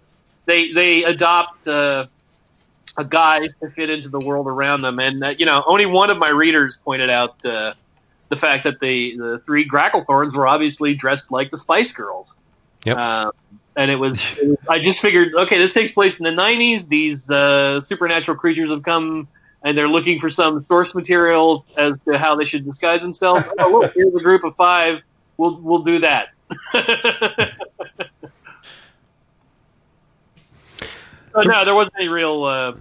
they 0.46 0.72
they 0.72 1.04
adopt 1.04 1.66
uh, 1.68 2.06
a 2.96 3.04
guy 3.04 3.46
to 3.46 3.70
fit 3.74 3.90
into 3.90 4.08
the 4.08 4.18
world 4.20 4.46
around 4.46 4.82
them, 4.82 4.98
and 5.00 5.24
uh, 5.24 5.34
you 5.38 5.46
know, 5.46 5.62
only 5.66 5.86
one 5.86 6.10
of 6.10 6.18
my 6.18 6.28
readers 6.28 6.78
pointed 6.84 7.10
out 7.10 7.34
uh, 7.44 7.72
the 8.30 8.36
fact 8.36 8.64
that 8.64 8.80
the 8.80 9.16
the 9.18 9.38
three 9.44 9.68
Gracklethorns 9.68 10.32
were 10.34 10.46
obviously 10.46 10.94
dressed 10.94 11.30
like 11.30 11.50
the 11.50 11.58
Spice 11.58 11.92
Girls. 11.92 12.34
Yep. 12.84 12.96
Um, 12.96 13.32
and 13.76 13.90
it 13.90 13.96
was, 13.96 14.38
it 14.38 14.48
was- 14.48 14.58
I 14.68 14.78
just 14.78 15.00
figured, 15.00 15.34
okay, 15.34 15.58
this 15.58 15.74
takes 15.74 15.92
place 15.92 16.18
in 16.18 16.24
the 16.24 16.30
'90s. 16.30 16.88
These 16.88 17.30
uh, 17.30 17.82
supernatural 17.82 18.38
creatures 18.38 18.70
have 18.70 18.82
come. 18.82 19.28
And 19.62 19.76
they're 19.76 19.88
looking 19.88 20.20
for 20.20 20.30
some 20.30 20.64
source 20.64 20.94
material 20.94 21.66
as 21.76 21.92
to 22.06 22.16
how 22.16 22.34
they 22.34 22.46
should 22.46 22.64
disguise 22.64 23.02
themselves. 23.02 23.44
Oh, 23.58 23.70
look, 23.70 23.92
here's 23.94 24.14
a 24.14 24.20
group 24.20 24.42
of 24.42 24.56
five. 24.56 25.02
We'll 25.36 25.60
we'll 25.60 25.82
do 25.82 25.98
that. 25.98 26.28
But 31.32 31.46
no, 31.46 31.64
there 31.64 31.74
wasn't 31.74 31.94
any 31.98 32.08
real. 32.08 32.44
Uh, 32.44 32.72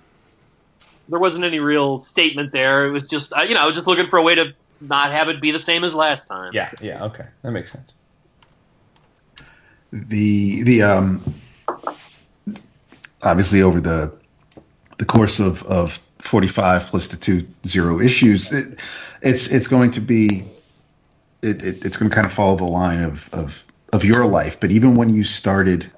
there 1.07 1.19
wasn't 1.19 1.43
any 1.43 1.59
real 1.59 1.99
statement 1.99 2.51
there. 2.51 2.85
It 2.87 2.91
was 2.91 3.07
just, 3.07 3.33
uh, 3.33 3.41
you 3.41 3.55
know, 3.55 3.61
I 3.61 3.65
was 3.65 3.75
just 3.75 3.87
looking 3.87 4.07
for 4.07 4.17
a 4.17 4.23
way 4.23 4.35
to 4.35 4.53
not 4.81 5.11
have 5.11 5.29
it 5.29 5.41
be 5.41 5.51
the 5.51 5.59
same 5.59 5.83
as 5.83 5.95
last 5.95 6.27
time. 6.27 6.53
Yeah, 6.53 6.71
yeah, 6.81 7.03
okay, 7.05 7.25
that 7.43 7.51
makes 7.51 7.71
sense. 7.71 7.93
the 9.91 10.63
the 10.63 10.83
um 10.83 11.21
obviously 13.23 13.61
over 13.61 13.81
the 13.81 14.13
the 14.97 15.05
course 15.05 15.39
of 15.39 15.63
of 15.63 15.99
45 16.19 16.85
plus 16.87 17.07
the 17.07 17.17
two 17.17 17.47
zero 17.65 17.99
issues 17.99 18.51
it, 18.51 18.79
it's 19.21 19.47
it's 19.47 19.67
going 19.67 19.89
to 19.91 20.01
be 20.01 20.43
it, 21.41 21.63
it 21.63 21.85
it's 21.85 21.97
going 21.97 22.09
to 22.09 22.13
kind 22.15 22.27
of 22.27 22.33
follow 22.33 22.55
the 22.55 22.65
line 22.65 23.01
of 23.01 23.29
of 23.33 23.63
of 23.93 24.03
your 24.03 24.25
life 24.25 24.59
but 24.59 24.71
even 24.71 24.95
when 24.95 25.09
you 25.09 25.23
started 25.23 25.89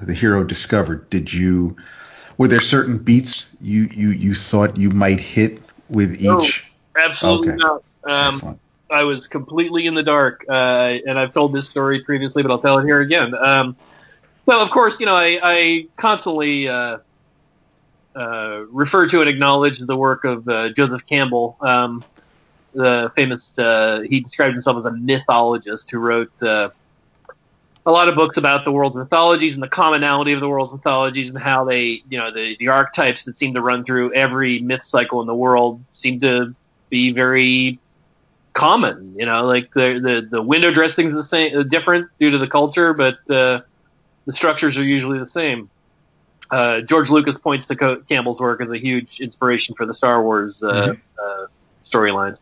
the 0.00 0.14
hero 0.14 0.42
discovered 0.42 1.08
did 1.10 1.32
you 1.32 1.76
were 2.38 2.48
there 2.48 2.60
certain 2.60 2.98
beats 2.98 3.54
you 3.60 3.88
you 3.92 4.10
you 4.10 4.34
thought 4.34 4.76
you 4.76 4.90
might 4.90 5.20
hit 5.20 5.60
with 5.88 6.20
No. 6.22 6.40
each 6.40 6.64
Absolutely 6.96 7.48
Okay. 7.48 7.56
not. 7.56 7.82
Um, 8.08 8.58
I 8.90 9.04
was 9.04 9.28
completely 9.28 9.86
in 9.86 9.94
the 9.94 10.02
dark, 10.02 10.44
uh, 10.48 10.98
and 11.06 11.18
I've 11.18 11.32
told 11.32 11.52
this 11.52 11.68
story 11.68 12.02
previously, 12.02 12.42
but 12.42 12.50
I'll 12.50 12.58
tell 12.58 12.78
it 12.78 12.84
here 12.84 13.00
again. 13.00 13.34
Um, 13.34 13.76
well, 14.46 14.62
of 14.62 14.70
course, 14.70 14.98
you 14.98 15.06
know, 15.06 15.14
I, 15.14 15.38
I 15.42 15.86
constantly 15.96 16.68
uh, 16.68 16.98
uh, 18.16 18.64
refer 18.70 19.06
to 19.08 19.20
and 19.20 19.28
acknowledge 19.28 19.78
the 19.78 19.96
work 19.96 20.24
of 20.24 20.48
uh, 20.48 20.70
Joseph 20.70 21.04
Campbell, 21.06 21.56
um, 21.60 22.02
the 22.72 23.12
famous. 23.14 23.58
Uh, 23.58 24.00
he 24.08 24.20
described 24.20 24.54
himself 24.54 24.78
as 24.78 24.86
a 24.86 24.92
mythologist 24.92 25.90
who 25.90 25.98
wrote 25.98 26.32
uh, 26.42 26.70
a 27.84 27.90
lot 27.90 28.08
of 28.08 28.14
books 28.14 28.38
about 28.38 28.64
the 28.64 28.72
world's 28.72 28.96
mythologies 28.96 29.54
and 29.54 29.62
the 29.62 29.68
commonality 29.68 30.32
of 30.32 30.40
the 30.40 30.48
world's 30.48 30.72
mythologies 30.72 31.28
and 31.28 31.38
how 31.38 31.64
they, 31.64 32.02
you 32.08 32.18
know, 32.18 32.30
the, 32.30 32.56
the 32.58 32.68
archetypes 32.68 33.24
that 33.24 33.36
seem 33.36 33.52
to 33.54 33.60
run 33.60 33.84
through 33.84 34.12
every 34.14 34.60
myth 34.60 34.84
cycle 34.84 35.20
in 35.20 35.26
the 35.26 35.34
world 35.34 35.82
seem 35.92 36.20
to 36.20 36.54
be 36.88 37.12
very 37.12 37.78
common. 38.58 39.14
You 39.16 39.24
know, 39.24 39.46
like 39.46 39.72
the 39.72 40.00
the, 40.02 40.28
the 40.28 40.42
window 40.42 40.70
dressings 40.70 41.14
the 41.14 41.22
same, 41.22 41.56
uh, 41.56 41.62
different 41.62 42.10
due 42.18 42.30
to 42.30 42.38
the 42.38 42.48
culture, 42.48 42.92
but 42.92 43.18
uh, 43.30 43.60
the 44.26 44.32
structures 44.32 44.76
are 44.76 44.84
usually 44.84 45.18
the 45.18 45.26
same. 45.26 45.70
Uh, 46.50 46.80
George 46.80 47.10
Lucas 47.10 47.38
points 47.38 47.66
to 47.66 47.76
Co- 47.76 48.00
Campbell's 48.08 48.40
work 48.40 48.60
as 48.60 48.70
a 48.70 48.78
huge 48.78 49.20
inspiration 49.20 49.74
for 49.74 49.86
the 49.86 49.94
Star 49.94 50.22
Wars 50.22 50.62
uh, 50.62 50.94
uh, 51.22 51.46
storylines. 51.84 52.40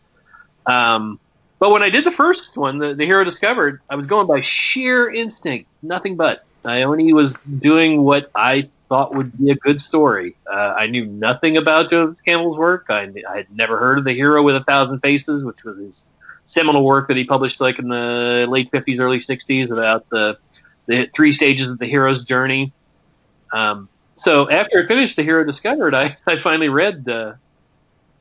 Um, 0.66 1.18
but 1.58 1.70
when 1.70 1.82
I 1.82 1.90
did 1.90 2.04
the 2.04 2.12
first 2.12 2.56
one, 2.56 2.78
the, 2.78 2.94
the 2.94 3.04
hero 3.04 3.24
discovered, 3.24 3.80
I 3.90 3.96
was 3.96 4.06
going 4.06 4.26
by 4.26 4.40
sheer 4.40 5.10
instinct, 5.12 5.68
nothing 5.82 6.16
but. 6.16 6.44
I 6.64 6.82
only 6.82 7.12
was 7.12 7.34
doing 7.58 8.02
what 8.02 8.30
I 8.34 8.68
thought 8.88 9.14
would 9.14 9.36
be 9.36 9.50
a 9.50 9.56
good 9.56 9.80
story. 9.80 10.36
Uh, 10.50 10.74
I 10.76 10.86
knew 10.86 11.06
nothing 11.06 11.56
about 11.56 11.90
Joseph 11.90 12.24
Campbell's 12.24 12.58
work. 12.58 12.86
I, 12.88 13.10
I 13.28 13.36
had 13.36 13.50
never 13.50 13.78
heard 13.78 13.98
of 13.98 14.04
The 14.04 14.12
Hero 14.12 14.42
with 14.42 14.56
a 14.56 14.64
Thousand 14.64 15.00
Faces, 15.00 15.44
which 15.44 15.64
was 15.64 15.78
his 15.78 16.04
seminal 16.44 16.84
work 16.84 17.08
that 17.08 17.16
he 17.16 17.24
published 17.24 17.60
like 17.60 17.78
in 17.78 17.88
the 17.88 18.46
late 18.48 18.70
50s, 18.70 19.00
early 19.00 19.18
60s 19.18 19.70
about 19.70 20.08
the, 20.10 20.38
the 20.86 21.10
three 21.14 21.32
stages 21.32 21.68
of 21.68 21.78
the 21.78 21.86
hero's 21.86 22.22
journey. 22.22 22.72
Um, 23.52 23.88
so 24.14 24.48
after 24.50 24.82
I 24.82 24.86
finished 24.86 25.16
The 25.16 25.22
Hero 25.22 25.44
Discovered, 25.44 25.94
I, 25.94 26.16
I 26.26 26.38
finally 26.38 26.68
read 26.68 27.08
uh, 27.08 27.34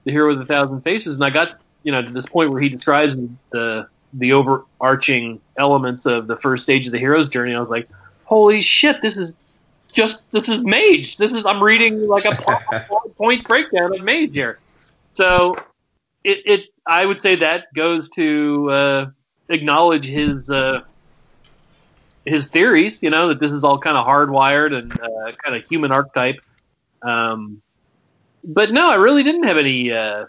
The 0.03 0.11
Hero 0.11 0.30
with 0.30 0.41
a 0.41 0.45
Thousand 0.45 0.82
Faces, 0.82 1.16
and 1.16 1.24
I 1.24 1.30
got 1.30 1.59
you 1.84 1.91
know 1.91 2.01
to 2.01 2.11
this 2.11 2.26
point 2.26 2.51
where 2.51 2.61
he 2.61 2.70
describes 2.70 3.16
the 3.51 3.88
the 4.13 4.32
overarching 4.32 5.41
elements 5.57 6.05
of 6.05 6.28
the 6.28 6.38
first 6.38 6.63
stage 6.63 6.86
of 6.86 6.91
the 6.91 6.97
hero's 6.97 7.30
journey. 7.30 7.53
I 7.53 7.59
was 7.59 7.70
like, 7.70 7.89
holy 8.24 8.61
shit, 8.61 9.01
this 9.01 9.18
is 9.18 9.36
just 9.95 10.29
this 10.31 10.49
is 10.49 10.63
Mage. 10.63 11.17
This 11.17 11.33
is 11.33 11.45
I'm 11.45 11.63
reading 11.63 12.07
like 12.07 12.25
a 12.25 12.35
plot 12.41 12.63
point 13.17 13.47
breakdown 13.47 13.95
of 13.95 14.03
Mage 14.03 14.35
here. 14.35 14.59
So 15.15 15.55
it, 16.23 16.41
it 16.45 16.61
I 16.85 17.05
would 17.05 17.19
say 17.19 17.35
that 17.37 17.73
goes 17.73 18.09
to 18.11 18.69
uh, 18.69 19.05
acknowledge 19.49 20.05
his 20.05 20.49
uh, 20.49 20.81
his 22.25 22.45
theories. 22.47 23.01
You 23.01 23.09
know 23.09 23.29
that 23.29 23.39
this 23.39 23.51
is 23.51 23.63
all 23.63 23.79
kind 23.79 23.97
of 23.97 24.05
hardwired 24.05 24.75
and 24.75 24.91
uh, 24.99 25.31
kind 25.43 25.55
of 25.55 25.65
human 25.67 25.91
archetype. 25.91 26.39
Um, 27.01 27.61
but 28.43 28.71
no, 28.71 28.91
I 28.91 28.95
really 28.95 29.23
didn't 29.23 29.43
have 29.43 29.57
any. 29.57 29.91
Uh, 29.91 30.25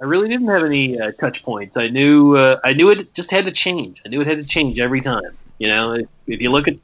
I 0.00 0.04
really 0.04 0.28
didn't 0.28 0.48
have 0.48 0.64
any 0.64 0.98
uh, 0.98 1.10
touch 1.12 1.42
points. 1.42 1.76
I 1.76 1.88
knew 1.88 2.36
uh, 2.36 2.60
I 2.64 2.72
knew 2.72 2.90
it 2.90 3.12
just 3.14 3.30
had 3.30 3.44
to 3.46 3.52
change. 3.52 4.00
I 4.06 4.08
knew 4.08 4.20
it 4.20 4.26
had 4.26 4.38
to 4.38 4.46
change 4.46 4.78
every 4.78 5.00
time. 5.00 5.36
You 5.58 5.68
know, 5.68 5.92
if, 5.94 6.06
if 6.28 6.40
you 6.40 6.50
look 6.50 6.68
at 6.68 6.76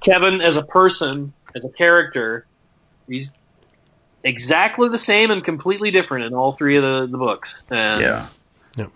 Kevin 0.00 0.40
as 0.40 0.56
a 0.56 0.64
person, 0.64 1.32
as 1.56 1.64
a 1.64 1.70
character, 1.70 2.46
he's 3.08 3.30
exactly 4.22 4.88
the 4.88 4.98
same 4.98 5.30
and 5.30 5.42
completely 5.42 5.90
different 5.90 6.24
in 6.24 6.34
all 6.34 6.52
three 6.52 6.76
of 6.76 6.82
the, 6.84 7.06
the 7.06 7.18
books. 7.18 7.64
And, 7.70 8.00
yeah 8.00 8.28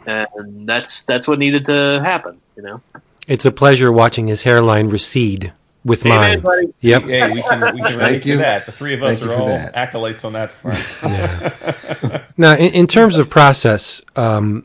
and 0.07 0.69
that's 0.69 1.05
that's 1.05 1.27
what 1.27 1.39
needed 1.39 1.65
to 1.67 2.01
happen. 2.05 2.41
You 2.57 2.63
know. 2.63 2.83
It's 3.27 3.45
a 3.45 3.53
pleasure 3.53 3.93
watching 3.93 4.27
his 4.27 4.43
hairline 4.43 4.89
recede 4.89 5.53
with 5.85 6.05
Amen, 6.05 6.19
mine. 6.19 6.41
buddy. 6.41 6.75
Yep. 6.81 7.03
Hey, 7.05 7.33
we 7.33 7.43
can 7.43 7.75
we 7.75 7.81
can 7.81 7.93
relate 7.95 7.99
Thank 7.99 8.23
to 8.25 8.29
you. 8.31 8.37
that. 8.39 8.67
The 8.67 8.73
three 8.73 8.95
of 8.95 9.03
us 9.03 9.21
Thank 9.21 9.31
are 9.31 9.35
all 9.35 9.47
that. 9.47 9.75
acolytes 9.75 10.25
on 10.25 10.33
that 10.35 10.53
front. 10.53 12.25
Now, 12.37 12.55
in, 12.55 12.73
in 12.73 12.87
terms 12.87 13.19
of 13.19 13.29
process, 13.29 14.01
um, 14.17 14.65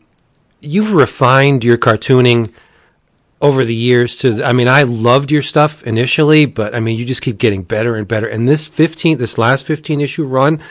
you've 0.61 0.93
refined 0.93 1.65
your 1.65 1.77
cartooning 1.77 2.53
over 3.41 3.65
the 3.65 3.75
years 3.75 4.17
to, 4.19 4.43
I 4.43 4.53
mean, 4.53 4.67
I 4.67 4.83
loved 4.83 5.31
your 5.31 5.41
stuff 5.41 5.83
initially, 5.83 6.45
but 6.45 6.73
I 6.73 6.79
mean, 6.79 6.97
you 6.97 7.05
just 7.05 7.21
keep 7.21 7.37
getting 7.37 7.63
better 7.63 7.95
and 7.95 8.07
better. 8.07 8.27
And 8.27 8.47
this 8.47 8.65
15, 8.67 9.17
this 9.17 9.37
last 9.37 9.65
15 9.65 10.01
issue 10.01 10.25
run, 10.25 10.61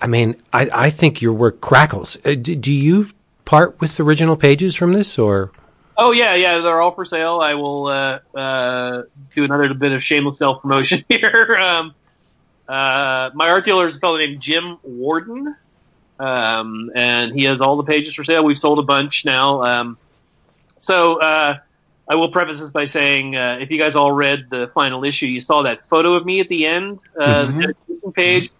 I 0.00 0.06
mean, 0.06 0.36
I, 0.52 0.68
I 0.72 0.90
think 0.90 1.20
your 1.20 1.32
work 1.32 1.60
crackles. 1.60 2.16
Uh, 2.24 2.34
do, 2.34 2.56
do 2.56 2.72
you 2.72 3.08
part 3.44 3.80
with 3.80 3.98
original 4.00 4.36
pages 4.36 4.74
from 4.74 4.92
this 4.92 5.18
or? 5.18 5.52
Oh 5.96 6.12
yeah, 6.12 6.34
yeah, 6.34 6.58
they're 6.58 6.80
all 6.80 6.92
for 6.92 7.04
sale. 7.04 7.40
I 7.40 7.54
will 7.54 7.86
uh, 7.86 8.18
uh, 8.34 9.02
do 9.34 9.44
another 9.44 9.72
bit 9.74 9.92
of 9.92 10.02
shameless 10.02 10.38
self 10.38 10.62
promotion 10.62 11.04
here. 11.08 11.56
um, 11.60 11.94
uh, 12.68 13.30
my 13.34 13.50
art 13.50 13.64
dealer 13.64 13.86
is 13.86 13.96
a 13.96 14.00
fellow 14.00 14.16
named 14.16 14.40
Jim 14.40 14.78
Warden, 14.82 15.54
um, 16.18 16.90
and 16.94 17.32
he 17.38 17.44
has 17.44 17.60
all 17.60 17.76
the 17.76 17.82
pages 17.84 18.14
for 18.14 18.24
sale. 18.24 18.42
We've 18.42 18.56
sold 18.56 18.78
a 18.78 18.82
bunch 18.82 19.24
now. 19.24 19.62
Um, 19.62 19.98
so 20.78 21.20
uh, 21.20 21.58
I 22.08 22.14
will 22.16 22.28
preface 22.28 22.60
this 22.60 22.70
by 22.70 22.84
saying, 22.84 23.36
uh, 23.36 23.58
if 23.60 23.70
you 23.70 23.78
guys 23.78 23.94
all 23.96 24.12
read 24.12 24.46
the 24.50 24.70
final 24.74 25.04
issue, 25.04 25.26
you 25.26 25.40
saw 25.40 25.62
that 25.62 25.86
photo 25.86 26.14
of 26.14 26.26
me 26.26 26.40
at 26.40 26.48
the 26.48 26.66
end, 26.66 27.00
uh, 27.18 27.46
the 27.46 27.52
dedication 27.52 28.12
page. 28.12 28.50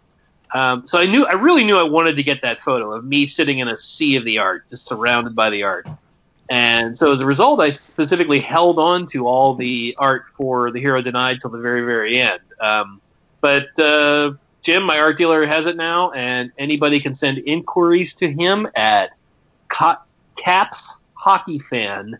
Um, 0.54 0.86
so 0.86 0.98
I 0.98 1.06
knew, 1.06 1.24
I 1.24 1.32
really 1.32 1.64
knew 1.64 1.76
I 1.78 1.82
wanted 1.82 2.16
to 2.16 2.22
get 2.22 2.42
that 2.42 2.60
photo 2.60 2.92
of 2.92 3.04
me 3.04 3.26
sitting 3.26 3.58
in 3.58 3.68
a 3.68 3.76
sea 3.78 4.16
of 4.16 4.24
the 4.24 4.38
art, 4.38 4.68
just 4.70 4.86
surrounded 4.86 5.34
by 5.34 5.50
the 5.50 5.62
art. 5.64 5.86
And 6.50 6.98
so 6.98 7.10
as 7.12 7.20
a 7.20 7.26
result, 7.26 7.60
I 7.60 7.70
specifically 7.70 8.38
held 8.38 8.78
on 8.78 9.06
to 9.08 9.26
all 9.26 9.54
the 9.54 9.94
art 9.98 10.24
for 10.36 10.70
The 10.70 10.80
Hero 10.80 11.00
Denied 11.00 11.40
till 11.40 11.50
the 11.50 11.58
very, 11.58 11.82
very 11.82 12.18
end. 12.18 12.40
Um, 12.60 13.00
but 13.40 13.78
uh, 13.78 14.32
Jim, 14.60 14.82
my 14.82 14.98
art 15.00 15.16
dealer, 15.16 15.46
has 15.46 15.66
it 15.66 15.76
now, 15.76 16.10
and 16.12 16.52
anybody 16.58 17.00
can 17.00 17.14
send 17.14 17.38
inquiries 17.38 18.12
to 18.14 18.30
him 18.30 18.68
at 18.76 19.10
co- 19.68 19.96
Caps 20.36 20.94
Hockey 21.14 21.58
Fan 21.58 22.18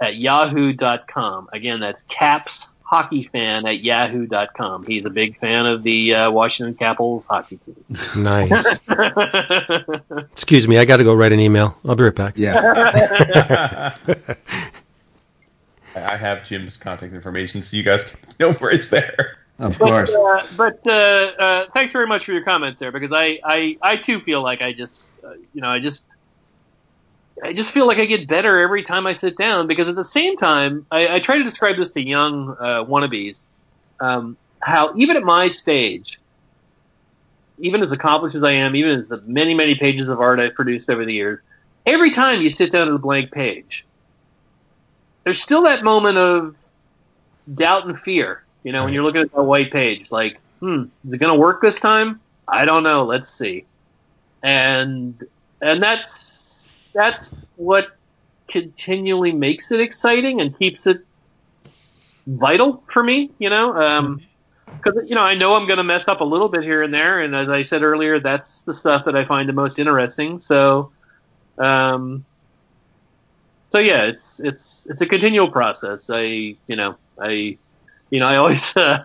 at 0.00 0.16
yahoo.com. 0.16 1.48
Again, 1.52 1.80
that's 1.80 2.02
Caps 2.02 2.68
Hockey 2.82 3.28
Fan 3.32 3.66
at 3.66 3.80
yahoo.com. 3.84 4.84
He's 4.84 5.04
a 5.04 5.10
big 5.10 5.38
fan 5.38 5.66
of 5.66 5.82
the 5.84 6.14
uh, 6.14 6.30
Washington 6.30 6.74
Capitals 6.74 7.24
hockey 7.26 7.58
team. 7.64 7.76
Nice. 8.24 8.80
Excuse 10.32 10.66
me, 10.66 10.78
I 10.78 10.84
got 10.84 10.96
to 10.96 11.04
go 11.04 11.14
write 11.14 11.32
an 11.32 11.38
email. 11.40 11.78
I'll 11.84 11.94
be 11.94 12.02
right 12.04 12.14
back. 12.14 12.34
Yeah. 12.36 13.94
I 15.94 16.16
have 16.16 16.44
Jim's 16.44 16.76
contact 16.76 17.12
information, 17.14 17.62
so 17.62 17.76
you 17.76 17.82
guys 17.82 18.04
can 18.04 18.18
know 18.38 18.52
where 18.54 18.70
it's 18.70 18.86
there. 18.88 19.36
Of 19.58 19.78
But, 19.78 19.86
course. 19.86 20.14
uh, 20.14 20.46
but 20.56 20.80
uh, 20.86 20.90
uh, 21.38 21.66
thanks 21.74 21.92
very 21.92 22.06
much 22.06 22.24
for 22.24 22.32
your 22.32 22.44
comments 22.44 22.80
there, 22.80 22.92
because 22.92 23.12
I, 23.12 23.38
I, 23.44 23.76
I 23.82 23.96
too 23.96 24.20
feel 24.20 24.42
like 24.42 24.62
I 24.62 24.72
just, 24.72 25.10
uh, 25.24 25.34
you 25.52 25.60
know, 25.60 25.68
I 25.68 25.80
just, 25.80 26.14
I 27.42 27.52
just 27.52 27.72
feel 27.72 27.86
like 27.86 27.98
I 27.98 28.04
get 28.04 28.28
better 28.28 28.60
every 28.60 28.82
time 28.82 29.06
I 29.06 29.12
sit 29.12 29.36
down. 29.36 29.66
Because 29.66 29.88
at 29.88 29.94
the 29.94 30.04
same 30.04 30.36
time, 30.36 30.86
I, 30.90 31.16
I 31.16 31.20
try 31.20 31.38
to 31.38 31.44
describe 31.44 31.76
this 31.76 31.90
to 31.90 32.02
young 32.02 32.56
uh, 32.60 32.84
wannabes, 32.84 33.40
um, 34.00 34.36
how 34.60 34.94
even 34.96 35.16
at 35.16 35.22
my 35.22 35.48
stage, 35.48 36.20
even 37.58 37.82
as 37.82 37.92
accomplished 37.92 38.34
as 38.34 38.42
I 38.42 38.52
am, 38.52 38.74
even 38.76 38.98
as 38.98 39.08
the 39.08 39.20
many 39.22 39.54
many 39.54 39.74
pages 39.74 40.08
of 40.08 40.20
art 40.20 40.40
I've 40.40 40.54
produced 40.54 40.90
over 40.90 41.04
the 41.04 41.14
years, 41.14 41.40
every 41.86 42.10
time 42.10 42.40
you 42.40 42.50
sit 42.50 42.72
down 42.72 42.88
at 42.88 42.94
a 42.94 42.98
blank 42.98 43.32
page, 43.32 43.84
there's 45.24 45.42
still 45.42 45.62
that 45.62 45.84
moment 45.84 46.18
of 46.18 46.56
doubt 47.54 47.86
and 47.86 47.98
fear. 47.98 48.42
You 48.64 48.72
know, 48.72 48.84
when 48.84 48.92
you're 48.92 49.02
looking 49.02 49.22
at 49.22 49.32
that 49.32 49.42
white 49.42 49.70
page, 49.70 50.12
like, 50.12 50.38
hmm, 50.60 50.84
is 51.04 51.12
it 51.12 51.18
going 51.18 51.32
to 51.32 51.38
work 51.38 51.62
this 51.62 51.80
time? 51.80 52.20
I 52.46 52.64
don't 52.64 52.82
know. 52.82 53.04
Let's 53.04 53.32
see. 53.32 53.64
And 54.42 55.22
and 55.62 55.82
that's 55.82 56.39
that's 56.92 57.48
what 57.56 57.96
continually 58.48 59.32
makes 59.32 59.70
it 59.70 59.80
exciting 59.80 60.40
and 60.40 60.56
keeps 60.58 60.86
it 60.86 61.04
vital 62.26 62.82
for 62.88 63.02
me. 63.02 63.30
You 63.38 63.50
know, 63.50 64.18
because 64.76 65.08
you 65.08 65.14
know 65.14 65.22
I 65.22 65.34
know 65.34 65.54
I'm 65.54 65.66
going 65.66 65.78
to 65.78 65.84
mess 65.84 66.08
up 66.08 66.20
a 66.20 66.24
little 66.24 66.48
bit 66.48 66.62
here 66.62 66.82
and 66.82 66.92
there, 66.92 67.20
and 67.20 67.34
as 67.34 67.48
I 67.48 67.62
said 67.62 67.82
earlier, 67.82 68.18
that's 68.18 68.62
the 68.64 68.74
stuff 68.74 69.04
that 69.04 69.16
I 69.16 69.24
find 69.24 69.48
the 69.48 69.52
most 69.52 69.78
interesting. 69.78 70.40
So, 70.40 70.92
um, 71.58 72.24
so 73.70 73.78
yeah, 73.78 74.04
it's 74.04 74.40
it's 74.40 74.86
it's 74.90 75.00
a 75.00 75.06
continual 75.06 75.50
process. 75.50 76.06
I 76.08 76.56
you 76.66 76.76
know 76.76 76.96
I 77.18 77.56
you 78.10 78.20
know 78.20 78.26
I 78.26 78.36
always 78.36 78.76
uh, 78.76 79.04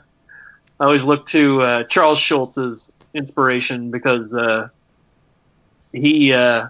I 0.80 0.84
always 0.84 1.04
look 1.04 1.28
to 1.28 1.62
uh, 1.62 1.84
Charles 1.84 2.20
Schulz's 2.20 2.92
inspiration 3.14 3.92
because 3.92 4.34
uh, 4.34 4.70
he 5.94 6.34
uh, 6.34 6.68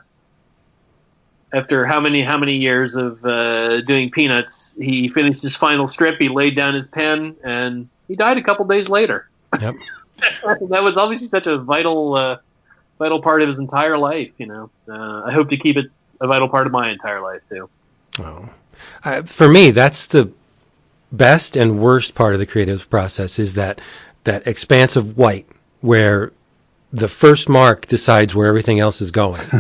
after 1.56 1.86
how 1.86 2.02
many 2.02 2.22
how 2.22 2.38
many 2.38 2.54
years 2.54 2.96
of 2.96 3.24
uh, 3.26 3.80
doing 3.82 4.12
Peanuts, 4.12 4.76
he 4.78 5.08
finished 5.08 5.42
his 5.42 5.56
final 5.56 5.88
strip. 5.88 6.20
He 6.20 6.28
laid 6.28 6.56
down 6.56 6.74
his 6.74 6.88
pen 6.88 7.36
and 7.44 7.88
he 8.10 8.16
died 8.16 8.38
a 8.38 8.44
couple 8.44 8.66
days 8.66 8.90
later. 8.90 9.30
Yep. 9.60 9.76
that 10.44 10.84
was 10.84 10.98
obviously 10.98 11.28
such 11.28 11.48
a 11.48 11.58
vital 11.58 12.14
uh, 12.16 12.38
vital 13.00 13.22
part 13.22 13.42
of 13.42 13.48
his 13.48 13.58
entire 13.58 13.98
life. 13.98 14.32
You 14.38 14.48
know, 14.48 14.70
uh, 14.90 15.24
I 15.24 15.32
hope 15.32 15.50
to 15.50 15.58
keep 15.58 15.78
it 15.78 15.90
a 16.20 16.28
vital 16.28 16.50
part 16.50 16.68
of 16.68 16.74
my 16.74 16.90
entire 16.90 17.22
life 17.22 17.42
too. 17.48 17.70
Oh. 18.20 18.50
Uh, 19.06 19.22
for 19.24 19.48
me, 19.48 19.72
that's 19.72 20.08
the 20.08 20.32
best 21.12 21.56
and 21.56 21.80
worst 21.80 22.16
part 22.16 22.34
of 22.34 22.40
the 22.40 22.46
creative 22.46 22.90
process 22.90 23.40
is 23.40 23.54
that 23.54 23.80
that 24.26 24.46
expanse 24.46 24.98
of 24.98 25.18
white 25.18 25.48
where 25.80 26.34
the 26.96 27.08
first 27.08 27.50
mark 27.50 27.88
decides 27.88 28.34
where 28.34 28.48
everything 28.48 28.80
else 28.80 29.02
is 29.02 29.12
going. 29.12 29.42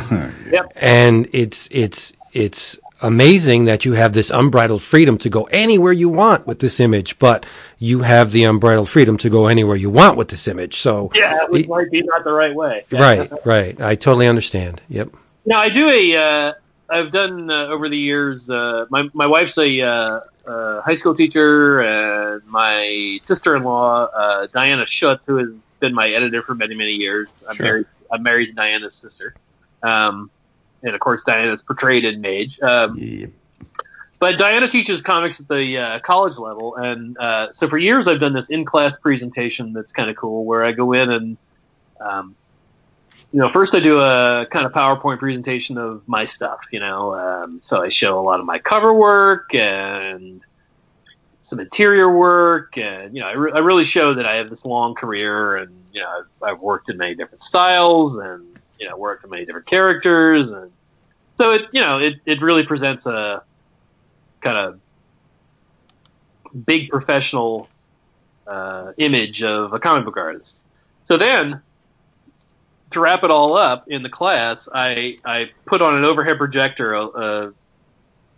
Yep. 0.51 0.71
And 0.75 1.27
it's 1.33 1.67
it's 1.71 2.13
it's 2.31 2.79
amazing 3.01 3.65
that 3.65 3.83
you 3.83 3.93
have 3.93 4.13
this 4.13 4.29
unbridled 4.29 4.81
freedom 4.81 5.17
to 5.17 5.29
go 5.29 5.43
anywhere 5.45 5.91
you 5.91 6.07
want 6.07 6.47
with 6.47 6.59
this 6.59 6.79
image, 6.79 7.19
but 7.19 7.45
you 7.77 7.99
have 8.03 8.31
the 8.31 8.43
unbridled 8.45 8.87
freedom 8.87 9.17
to 9.17 9.29
go 9.29 9.47
anywhere 9.47 9.75
you 9.75 9.89
want 9.89 10.17
with 10.17 10.29
this 10.29 10.47
image. 10.47 10.77
So 10.77 11.11
Yeah, 11.13 11.45
it 11.51 11.67
might 11.67 11.91
be 11.91 12.03
not 12.03 12.23
the 12.23 12.31
right 12.31 12.55
way. 12.55 12.85
Yeah. 12.89 13.01
right, 13.01 13.31
right. 13.45 13.81
I 13.81 13.95
totally 13.95 14.27
understand. 14.27 14.81
Yep. 14.87 15.09
Now 15.45 15.59
I 15.59 15.69
do 15.69 15.89
a. 15.89 16.15
Uh, 16.15 16.53
I've 16.89 17.11
done 17.11 17.49
uh, 17.49 17.65
over 17.67 17.89
the 17.89 17.97
years. 17.97 18.49
Uh, 18.49 18.85
my 18.89 19.09
my 19.13 19.27
wife's 19.27 19.57
a 19.57 19.81
uh, 19.81 20.19
uh, 20.47 20.81
high 20.81 20.95
school 20.95 21.15
teacher, 21.15 21.81
and 21.81 22.45
my 22.45 23.19
sister-in-law 23.23 24.05
uh, 24.05 24.47
Diana 24.53 24.85
Schutz, 24.85 25.25
who 25.25 25.37
has 25.37 25.49
been 25.85 25.93
my 25.93 26.09
editor 26.09 26.41
for 26.41 26.55
many 26.55 26.75
many 26.75 26.95
years. 27.05 27.29
I'm 27.47 27.55
Sure. 27.55 27.65
married. 27.65 27.85
I'm 28.11 28.23
married 28.23 28.47
to 28.47 28.53
Diana's 28.53 28.95
sister, 28.95 29.35
um, 29.83 30.29
and 30.83 30.93
of 30.95 30.99
course 30.99 31.21
Diana's 31.25 31.61
portrayed 31.61 32.05
in 32.05 32.21
Mage. 32.21 32.59
Um, 32.61 32.91
but 34.19 34.37
Diana 34.37 34.67
teaches 34.69 35.01
comics 35.01 35.39
at 35.41 35.47
the 35.47 35.77
uh, 35.77 35.99
college 35.99 36.37
level, 36.37 36.75
and 36.75 37.17
uh, 37.17 37.51
so 37.51 37.67
for 37.67 37.77
years 37.77 38.07
I've 38.07 38.19
done 38.19 38.33
this 38.33 38.49
in-class 38.49 38.97
presentation 38.99 39.73
that's 39.73 39.91
kind 39.91 40.09
of 40.09 40.15
cool, 40.15 40.45
where 40.45 40.63
I 40.63 40.71
go 40.71 40.93
in 40.93 41.11
and, 41.11 41.37
um, 41.99 42.35
you 43.33 43.39
know, 43.39 43.49
first 43.49 43.75
I 43.75 43.81
do 43.81 43.99
a 43.99 44.47
kind 44.49 44.65
of 44.65 44.71
PowerPoint 44.71 45.19
presentation 45.19 45.77
of 45.77 46.07
my 46.07 46.25
stuff, 46.25 46.61
you 46.71 46.79
know, 46.79 47.13
um, 47.13 47.59
so 47.63 47.83
I 47.83 47.89
show 47.89 48.19
a 48.19 48.23
lot 48.23 48.39
of 48.39 48.45
my 48.45 48.59
cover 48.59 48.93
work 48.93 49.53
and 49.53 50.41
some 51.55 51.61
interior 51.61 52.13
work, 52.15 52.77
and 52.77 53.15
you 53.15 53.21
know, 53.21 53.27
I, 53.27 53.31
re- 53.33 53.51
I 53.53 53.59
really 53.59 53.85
show 53.85 54.13
that 54.13 54.25
I 54.25 54.35
have 54.35 54.49
this 54.49 54.65
long 54.65 54.93
career, 54.93 55.55
and 55.55 55.73
you 55.93 56.01
know, 56.01 56.09
I've, 56.09 56.49
I've 56.49 56.59
worked 56.59 56.89
in 56.89 56.97
many 56.97 57.15
different 57.15 57.41
styles, 57.41 58.17
and 58.17 58.59
you 58.79 58.89
know, 58.89 58.97
worked 58.97 59.23
with 59.23 59.31
many 59.31 59.45
different 59.45 59.65
characters, 59.65 60.51
and 60.51 60.71
so 61.37 61.51
it, 61.51 61.67
you 61.71 61.81
know, 61.81 61.97
it, 61.97 62.15
it 62.25 62.41
really 62.41 62.65
presents 62.65 63.05
a 63.05 63.43
kind 64.41 64.57
of 64.57 64.79
big 66.65 66.89
professional 66.89 67.69
uh, 68.47 68.91
image 68.97 69.41
of 69.43 69.73
a 69.73 69.79
comic 69.79 70.03
book 70.05 70.17
artist. 70.17 70.59
So 71.05 71.17
then, 71.17 71.61
to 72.91 72.99
wrap 72.99 73.23
it 73.23 73.31
all 73.31 73.55
up 73.55 73.87
in 73.87 74.03
the 74.03 74.09
class, 74.09 74.67
I 74.73 75.19
I 75.23 75.51
put 75.65 75.81
on 75.81 75.95
an 75.95 76.03
overhead 76.03 76.37
projector 76.37 76.93
a, 76.93 77.05
a 77.05 77.53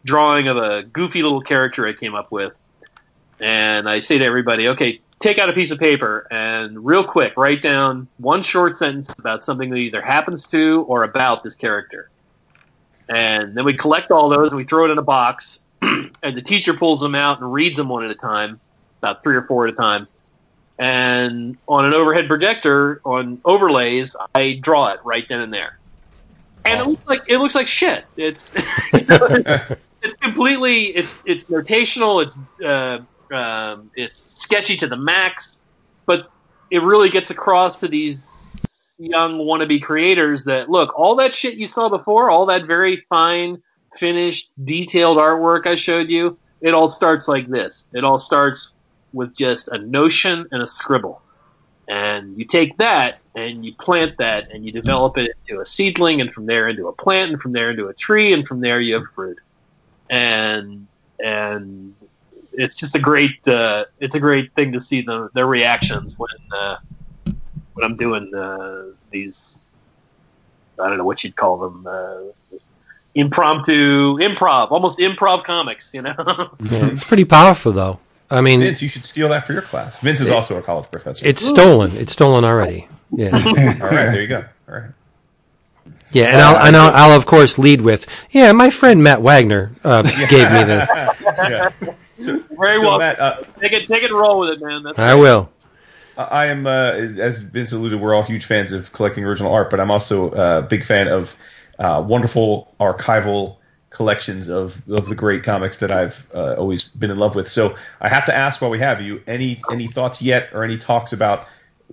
drawing 0.05 0.47
of 0.47 0.57
a 0.57 0.83
goofy 0.83 1.23
little 1.23 1.41
character 1.41 1.87
I 1.87 1.93
came 1.93 2.13
up 2.13 2.31
with, 2.31 2.53
and 3.39 3.89
I 3.89 3.99
say 3.99 4.17
to 4.17 4.25
everybody, 4.25 4.67
"Okay, 4.69 5.01
take 5.19 5.37
out 5.39 5.49
a 5.49 5.53
piece 5.53 5.71
of 5.71 5.79
paper 5.79 6.27
and 6.31 6.85
real 6.85 7.03
quick 7.03 7.33
write 7.37 7.61
down 7.61 8.07
one 8.17 8.43
short 8.43 8.77
sentence 8.77 9.13
about 9.17 9.43
something 9.43 9.69
that 9.69 9.77
either 9.77 10.01
happens 10.01 10.45
to 10.45 10.85
or 10.87 11.03
about 11.03 11.43
this 11.43 11.55
character." 11.55 12.09
And 13.09 13.55
then 13.55 13.63
we 13.63 13.73
collect 13.73 14.11
all 14.11 14.29
those 14.29 14.49
and 14.49 14.57
we 14.57 14.63
throw 14.63 14.85
it 14.85 14.91
in 14.91 14.97
a 14.97 15.03
box, 15.03 15.61
and 15.81 16.11
the 16.21 16.41
teacher 16.41 16.73
pulls 16.73 16.99
them 16.99 17.15
out 17.15 17.39
and 17.39 17.51
reads 17.51 17.77
them 17.77 17.89
one 17.89 18.03
at 18.03 18.11
a 18.11 18.15
time, 18.15 18.59
about 19.01 19.23
three 19.23 19.35
or 19.35 19.43
four 19.43 19.67
at 19.67 19.73
a 19.73 19.77
time. 19.77 20.07
And 20.79 21.57
on 21.67 21.85
an 21.85 21.93
overhead 21.93 22.27
projector, 22.27 23.01
on 23.03 23.41
overlays, 23.45 24.15
I 24.35 24.59
draw 24.61 24.89
it 24.89 24.99
right 25.03 25.27
then 25.27 25.39
and 25.39 25.53
there. 25.53 25.79
And 26.65 26.81
it 26.81 26.87
looks 26.87 27.07
like 27.07 27.21
it 27.27 27.37
looks 27.39 27.55
like 27.55 27.67
shit. 27.67 28.05
It's 28.17 28.53
it's 28.93 30.13
completely 30.21 30.87
it's 30.87 31.17
it's 31.25 31.45
notational. 31.45 32.21
It's 32.21 32.37
uh, 32.63 32.99
Um, 33.31 33.91
it's 33.95 34.17
sketchy 34.17 34.77
to 34.77 34.87
the 34.87 34.97
max, 34.97 35.59
but 36.05 36.29
it 36.71 36.81
really 36.81 37.09
gets 37.09 37.31
across 37.31 37.77
to 37.77 37.87
these 37.87 38.95
young 38.99 39.39
wannabe 39.39 39.81
creators 39.81 40.43
that 40.45 40.69
look, 40.69 40.97
all 40.97 41.15
that 41.15 41.33
shit 41.33 41.55
you 41.55 41.67
saw 41.67 41.89
before, 41.89 42.29
all 42.29 42.45
that 42.47 42.65
very 42.65 43.05
fine, 43.09 43.61
finished, 43.95 44.51
detailed 44.63 45.17
artwork 45.17 45.67
I 45.67 45.75
showed 45.75 46.09
you, 46.09 46.37
it 46.61 46.73
all 46.73 46.89
starts 46.89 47.27
like 47.27 47.47
this. 47.47 47.87
It 47.93 48.03
all 48.03 48.19
starts 48.19 48.73
with 49.13 49.35
just 49.35 49.67
a 49.69 49.77
notion 49.77 50.47
and 50.51 50.61
a 50.61 50.67
scribble. 50.67 51.21
And 51.87 52.37
you 52.37 52.45
take 52.45 52.77
that 52.77 53.19
and 53.35 53.65
you 53.65 53.73
plant 53.75 54.17
that 54.17 54.51
and 54.51 54.65
you 54.65 54.71
develop 54.71 55.17
it 55.17 55.31
into 55.47 55.61
a 55.61 55.65
seedling 55.65 56.19
and 56.19 56.33
from 56.33 56.45
there 56.45 56.67
into 56.67 56.87
a 56.87 56.93
plant 56.93 57.31
and 57.31 57.41
from 57.41 57.53
there 57.53 57.71
into 57.71 57.87
a 57.87 57.93
tree 57.93 58.33
and 58.33 58.45
from 58.45 58.59
there 58.59 58.79
you 58.79 58.95
have 58.95 59.05
fruit. 59.15 59.39
And 60.09 60.87
and 61.19 61.95
it's 62.57 62.75
just 62.75 62.95
a 62.95 62.99
great 62.99 63.47
uh, 63.47 63.85
it's 63.99 64.15
a 64.15 64.19
great 64.19 64.51
thing 64.53 64.71
to 64.73 64.81
see 64.81 65.01
the, 65.01 65.29
their 65.33 65.47
reactions 65.47 66.17
when 66.17 66.29
uh, 66.51 66.77
when 67.73 67.85
I'm 67.85 67.95
doing 67.95 68.33
uh, 68.35 68.87
these 69.11 69.59
I 70.79 70.89
don't 70.89 70.97
know 70.97 71.05
what 71.05 71.23
you'd 71.23 71.35
call 71.35 71.57
them 71.57 71.87
uh, 71.87 72.57
impromptu 73.15 74.17
improv 74.17 74.71
almost 74.71 74.99
improv 74.99 75.43
comics 75.43 75.93
you 75.93 76.01
know 76.01 76.13
Yeah, 76.17 76.47
it's 76.91 77.03
pretty 77.03 77.25
powerful, 77.25 77.71
though. 77.71 77.99
I 78.29 78.41
mean, 78.41 78.59
Vince, 78.59 78.81
you 78.81 78.89
should 78.89 79.05
steal 79.05 79.29
that 79.29 79.47
for 79.47 79.53
your 79.53 79.61
class. 79.61 79.99
Vince 79.99 80.19
is 80.19 80.29
also 80.29 80.57
a 80.57 80.61
college 80.61 80.91
professor. 80.91 81.25
it's 81.25 81.41
stolen. 81.41 81.95
It's 81.95 82.11
stolen 82.11 82.43
already. 82.43 82.87
Yeah, 83.11 83.27
All 83.33 83.89
right, 83.89 84.11
there 84.11 84.21
you 84.21 84.27
go. 84.27 84.43
All 84.67 84.75
right. 84.75 84.91
yeah, 86.11 86.25
and 86.25 86.41
I'll 86.41 86.67
and 86.67 86.75
I'll, 86.75 86.93
I'll 86.93 87.17
of 87.17 87.25
course 87.25 87.57
lead 87.57 87.81
with, 87.81 88.05
yeah, 88.31 88.51
my 88.51 88.69
friend 88.69 89.01
Matt 89.01 89.21
Wagner 89.21 89.71
uh, 89.85 90.01
gave 90.29 90.51
me 90.51 90.63
this. 90.65 90.89
Yeah. 90.93 91.71
So, 92.17 92.43
very 92.59 92.77
so 92.77 92.83
well 92.83 92.99
Matt, 92.99 93.19
uh, 93.19 93.41
take 93.59 93.73
it 93.73 93.87
take 93.87 94.03
it 94.03 94.11
and 94.11 94.19
roll 94.19 94.39
with 94.39 94.49
it 94.49 94.61
man 94.61 94.83
That's 94.83 94.97
I 94.97 95.13
will. 95.15 95.49
I 96.17 96.47
am, 96.47 96.65
uh, 96.65 96.93
as 97.19 97.39
Vince 97.39 97.71
alluded, 97.71 98.01
we're 98.01 98.15
all 98.15 98.23
huge 98.23 98.45
fans 98.45 98.73
of 98.73 98.91
collecting 98.91 99.23
original 99.23 99.53
art, 99.53 99.69
but 99.69 99.79
I'm 99.79 99.91
also 99.91 100.31
a 100.31 100.63
big 100.63 100.83
fan 100.83 101.07
of 101.07 101.35
uh, 101.77 102.03
wonderful 102.05 102.73
archival 102.79 103.57
collections 103.91 104.49
of, 104.49 104.81
of 104.89 105.09
the 105.09 105.15
great 105.15 105.43
comics 105.43 105.77
that 105.77 105.91
I've 105.91 106.25
uh, 106.33 106.55
always 106.55 106.89
been 106.89 107.11
in 107.11 107.17
love 107.17 107.35
with. 107.35 107.47
So 107.47 107.75
I 108.01 108.09
have 108.09 108.25
to 108.25 108.35
ask 108.35 108.61
while 108.61 108.71
we 108.71 108.79
have 108.79 109.01
you, 109.01 109.21
any 109.27 109.61
any 109.71 109.87
thoughts 109.87 110.21
yet 110.21 110.49
or 110.53 110.63
any 110.63 110.77
talks 110.77 111.13
about 111.13 111.47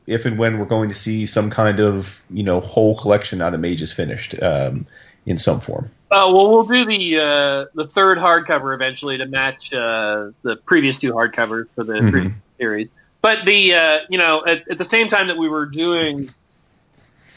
if 0.07 0.25
and 0.25 0.39
when 0.39 0.59
we're 0.59 0.65
going 0.65 0.89
to 0.89 0.95
see 0.95 1.27
some 1.27 1.51
kind 1.51 1.81
of 1.81 2.23
you 2.31 2.43
know 2.43 2.61
whole 2.61 2.99
collection 2.99 3.39
now 3.39 3.51
that 3.51 3.59
Mage 3.59 3.83
is 3.83 3.93
finished 3.93 4.35
um, 4.43 4.87
in 5.27 5.39
some 5.39 5.61
form? 5.61 5.91
Uh, 6.11 6.31
well, 6.33 6.51
we'll 6.51 6.67
do 6.67 6.85
the 6.85 7.19
uh, 7.19 7.65
the 7.75 7.87
third 7.89 8.19
hardcover 8.19 8.75
eventually 8.75 9.19
to 9.19 9.27
match 9.27 9.73
uh, 9.73 10.31
the 10.43 10.57
previous 10.67 10.99
two 10.99 11.13
hardcovers 11.13 11.65
for 11.75 11.85
the 11.85 11.95
Mhm. 11.95 12.35
series. 12.61 12.89
But 13.23 13.45
the 13.47 13.75
uh, 13.75 14.01
you 14.11 14.19
know 14.19 14.45
at, 14.47 14.63
at 14.71 14.79
the 14.79 14.85
same 14.85 15.09
time 15.09 15.27
that 15.29 15.37
we 15.37 15.49
were 15.49 15.67
doing 15.67 16.29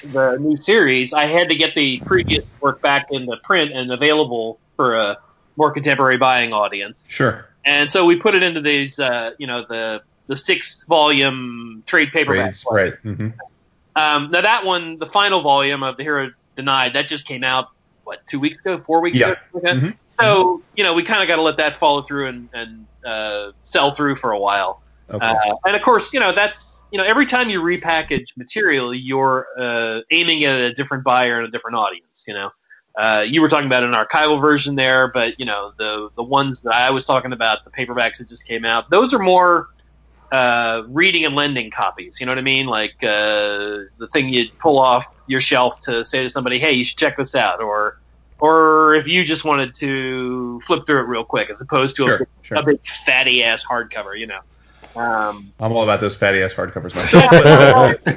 the 0.03 0.37
new 0.39 0.57
series, 0.57 1.13
I 1.13 1.25
had 1.25 1.49
to 1.49 1.55
get 1.55 1.73
the 1.75 2.01
previous 2.05 2.45
work 2.61 2.81
back 2.81 3.07
in 3.09 3.25
the 3.25 3.37
print 3.43 3.71
and 3.73 3.91
available 3.91 4.59
for 4.75 4.95
a 4.95 5.17
more 5.55 5.71
contemporary 5.71 6.17
buying 6.17 6.53
audience. 6.53 7.03
Sure. 7.07 7.45
And 7.65 7.89
so 7.89 8.05
we 8.05 8.15
put 8.15 8.35
it 8.35 8.43
into 8.43 8.61
these 8.61 8.99
uh, 8.99 9.31
you 9.39 9.47
know 9.47 9.65
the 9.67 10.01
the 10.27 10.37
six 10.37 10.83
volume 10.87 11.83
trade 11.87 12.09
paperback. 12.11 12.53
Trades, 12.53 12.65
right. 12.69 12.93
hmm 13.01 13.29
Um, 13.95 14.29
now 14.29 14.41
that 14.41 14.65
one, 14.65 14.99
the 14.99 15.07
final 15.07 15.41
volume 15.41 15.81
of 15.81 15.97
the 15.97 16.03
Hero 16.03 16.29
Denied, 16.55 16.93
that 16.93 17.07
just 17.07 17.25
came 17.25 17.43
out 17.43 17.67
what 18.07 18.25
two 18.25 18.39
weeks 18.39 18.57
ago, 18.59 18.81
four 18.85 19.01
weeks 19.01 19.19
Yeah. 19.19 19.35
ago. 19.53 19.59
Mhm. 19.61 19.97
So 20.19 20.61
you 20.75 20.83
know 20.83 20.93
we 20.93 21.03
kind 21.03 21.21
of 21.21 21.27
got 21.27 21.35
to 21.35 21.41
let 21.41 21.57
that 21.57 21.75
follow 21.75 22.01
through 22.01 22.27
and, 22.27 22.49
and 22.53 22.87
uh, 23.05 23.51
sell 23.63 23.91
through 23.91 24.15
for 24.15 24.31
a 24.31 24.39
while. 24.39 24.81
Okay. 25.11 25.25
Uh, 25.25 25.55
and 25.65 25.75
of 25.75 25.81
course, 25.81 26.13
you 26.13 26.19
know 26.19 26.33
that's 26.33 26.83
you 26.91 26.97
know 26.97 27.03
every 27.03 27.25
time 27.25 27.49
you 27.49 27.61
repackage 27.61 28.35
material, 28.37 28.93
you're 28.93 29.47
uh, 29.59 30.01
aiming 30.11 30.45
at 30.45 30.59
a 30.59 30.73
different 30.73 31.03
buyer 31.03 31.37
and 31.39 31.47
a 31.47 31.51
different 31.51 31.77
audience. 31.77 32.23
You 32.27 32.33
know, 32.33 32.49
uh, 32.97 33.23
you 33.27 33.41
were 33.41 33.49
talking 33.49 33.67
about 33.67 33.83
an 33.83 33.91
archival 33.91 34.41
version 34.41 34.75
there, 34.75 35.09
but 35.09 35.39
you 35.39 35.45
know 35.45 35.73
the 35.77 36.09
the 36.15 36.23
ones 36.23 36.61
that 36.61 36.73
I 36.73 36.89
was 36.89 37.05
talking 37.05 37.33
about, 37.33 37.63
the 37.65 37.71
paperbacks 37.71 38.17
that 38.17 38.27
just 38.29 38.47
came 38.47 38.65
out, 38.65 38.89
those 38.89 39.13
are 39.13 39.19
more 39.19 39.67
uh, 40.31 40.83
reading 40.89 41.25
and 41.25 41.35
lending 41.35 41.71
copies. 41.71 42.19
You 42.19 42.25
know 42.25 42.31
what 42.31 42.39
I 42.39 42.41
mean? 42.43 42.67
Like 42.67 42.95
uh, 43.03 43.87
the 43.97 44.07
thing 44.13 44.29
you'd 44.29 44.57
pull 44.59 44.79
off 44.79 45.05
your 45.27 45.41
shelf 45.41 45.79
to 45.81 46.03
say 46.05 46.23
to 46.23 46.29
somebody, 46.29 46.59
"Hey, 46.59 46.73
you 46.73 46.85
should 46.85 46.97
check 46.97 47.17
this 47.17 47.35
out," 47.35 47.61
or 47.61 47.99
or 48.39 48.93
if 48.95 49.07
you 49.07 49.23
just 49.25 49.45
wanted 49.45 49.73
to 49.75 50.61
flip 50.67 50.85
through 50.85 50.99
it 50.99 51.07
real 51.07 51.23
quick, 51.23 51.49
as 51.49 51.59
opposed 51.61 51.95
to 51.97 52.03
a, 52.03 52.07
sure. 52.07 52.17
big, 52.19 52.27
Sure. 52.43 52.57
a 52.57 52.63
big 52.63 52.85
fatty 52.85 53.43
ass 53.43 53.65
hardcover. 53.65 54.17
You 54.17 54.27
know. 54.27 54.39
Um, 54.95 55.53
I'm 55.59 55.71
all 55.73 55.83
about 55.83 55.99
those 55.99 56.15
fatty 56.15 56.41
ass 56.41 56.53
hardcovers 56.53 56.95
myself. 56.95 57.31
yeah, 57.31 57.93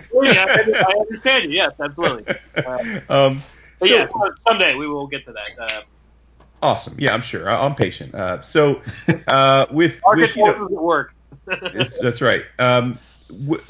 I, 0.49 0.85
I 0.89 0.99
understand 1.01 1.45
you. 1.45 1.51
Yes, 1.51 1.73
absolutely. 1.79 2.35
Uh, 2.57 3.01
um, 3.11 3.43
so- 3.81 3.87
yeah, 3.87 4.07
someday 4.39 4.75
we 4.75 4.89
will 4.89 5.07
get 5.07 5.25
to 5.27 5.33
that. 5.33 5.51
Uh, 5.61 5.81
Awesome. 6.63 6.95
Yeah, 6.99 7.15
I'm 7.15 7.23
sure. 7.23 7.49
I- 7.49 7.65
I'm 7.65 7.75
patient. 7.75 8.15
Uh, 8.15 8.43
so, 8.43 8.83
uh, 9.29 9.65
with, 9.71 9.99
with 10.05 10.37
you 10.37 10.45
know, 10.45 10.65
at 10.67 10.71
work. 10.71 11.15
That's 12.01 12.21
right. 12.21 12.43
Um, 12.59 13.01
wh- 13.49 13.63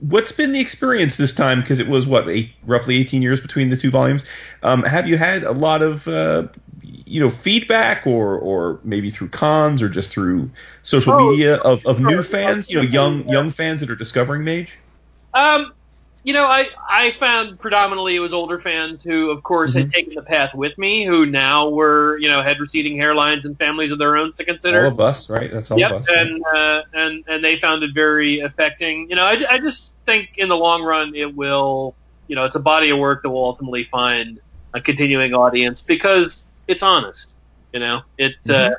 what's 0.00 0.32
been 0.32 0.52
the 0.52 0.60
experience 0.60 1.16
this 1.16 1.34
time? 1.34 1.60
Because 1.60 1.78
it 1.78 1.88
was 1.88 2.06
what 2.06 2.28
eight, 2.28 2.52
roughly 2.64 2.96
18 2.96 3.22
years 3.22 3.40
between 3.40 3.70
the 3.70 3.76
two 3.76 3.90
volumes. 3.90 4.24
Um, 4.62 4.82
have 4.84 5.06
you 5.06 5.16
had 5.16 5.42
a 5.44 5.52
lot 5.52 5.82
of 5.82 6.06
uh, 6.08 6.48
you 6.82 7.20
know 7.20 7.30
feedback, 7.30 8.06
or 8.06 8.38
or 8.38 8.80
maybe 8.84 9.10
through 9.10 9.28
cons, 9.30 9.82
or 9.82 9.88
just 9.88 10.10
through 10.12 10.50
social 10.82 11.12
Oh, 11.12 11.14
media 11.14 11.56
of, 11.58 11.84
of 11.86 12.00
new 12.00 12.22
fans? 12.22 12.70
You 12.70 12.76
know, 12.76 12.82
young 12.82 13.26
young 13.28 13.50
fans 13.50 13.80
that 13.80 13.90
are 13.90 13.96
discovering 13.96 14.44
Mage. 14.44 14.78
Um, 15.34 15.72
you 16.24 16.32
know, 16.32 16.44
I 16.44 16.68
I 16.90 17.12
found 17.12 17.58
predominantly 17.60 18.16
it 18.16 18.20
was 18.20 18.32
older 18.32 18.60
fans 18.60 19.02
who, 19.02 19.30
of 19.30 19.42
course, 19.42 19.72
Mm-hmm. 19.72 19.80
had 19.80 19.90
taken 19.90 20.14
the 20.14 20.22
path 20.22 20.54
with 20.54 20.76
me, 20.78 21.04
who 21.04 21.26
now 21.26 21.68
were 21.70 22.18
you 22.18 22.28
know 22.28 22.42
had 22.42 22.60
receding 22.60 22.96
hairlines 22.98 23.44
and 23.44 23.58
families 23.58 23.92
of 23.92 23.98
their 23.98 24.16
own 24.16 24.32
to 24.38 24.44
consider. 24.44 24.84
All 24.84 24.92
of 24.92 25.00
us, 25.00 25.28
right? 25.30 25.50
That's 25.52 25.70
all 25.70 25.78
Yep, 25.78 25.92
of 25.92 25.92
us. 25.92 26.08
and 26.08 26.42
uh, 26.54 26.82
and 26.94 27.24
and 27.28 27.44
they 27.44 27.56
found 27.56 27.82
it 27.82 27.90
very 27.94 28.40
affecting. 28.40 29.08
You 29.10 29.16
know, 29.16 29.24
I, 29.24 29.42
I 29.50 29.58
just 29.58 29.98
think 30.06 30.28
in 30.36 30.48
the 30.48 30.56
long 30.56 30.82
run 30.82 31.14
it 31.14 31.34
will. 31.34 31.96
You 32.28 32.36
know, 32.36 32.44
it's 32.44 32.56
a 32.56 32.60
body 32.60 32.90
of 32.90 32.98
work 32.98 33.22
that 33.22 33.30
will 33.30 33.44
ultimately 33.44 33.84
find 33.90 34.40
a 34.74 34.80
continuing 34.80 35.34
audience 35.34 35.82
because 35.82 36.48
it's 36.68 36.82
honest. 36.82 37.36
You 37.72 37.80
know, 37.80 38.02
it 38.18 38.34
uh, 38.50 38.70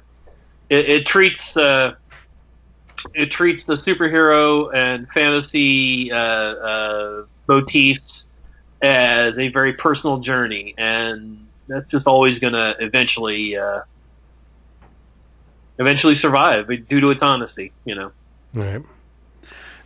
it, 0.70 0.89
it 0.89 1.06
treats 1.06 1.56
uh, 1.58 1.94
it 3.14 3.32
treats 3.32 3.64
the 3.66 3.74
superhero 3.74 4.74
and 4.74 5.08
fantasy 5.10 6.12
uh, 6.12 6.18
uh, 6.18 7.24
motifs 7.48 8.30
as 8.82 9.38
a 9.38 9.48
very 9.50 9.74
personal 9.74 10.20
journey, 10.20 10.74
and 10.78 11.48
that's 11.68 11.89
just 11.89 12.08
always 12.08 12.39
going 12.39 12.54
to 12.54 12.76
eventually 12.80 13.56
uh, 13.56 13.82
eventually 15.80 16.16
survive 16.16 16.68
due 16.88 17.00
to 17.00 17.10
its 17.10 17.22
honesty. 17.22 17.72
You 17.86 17.96
know. 17.96 18.12
All 18.58 18.64
right. 18.64 18.82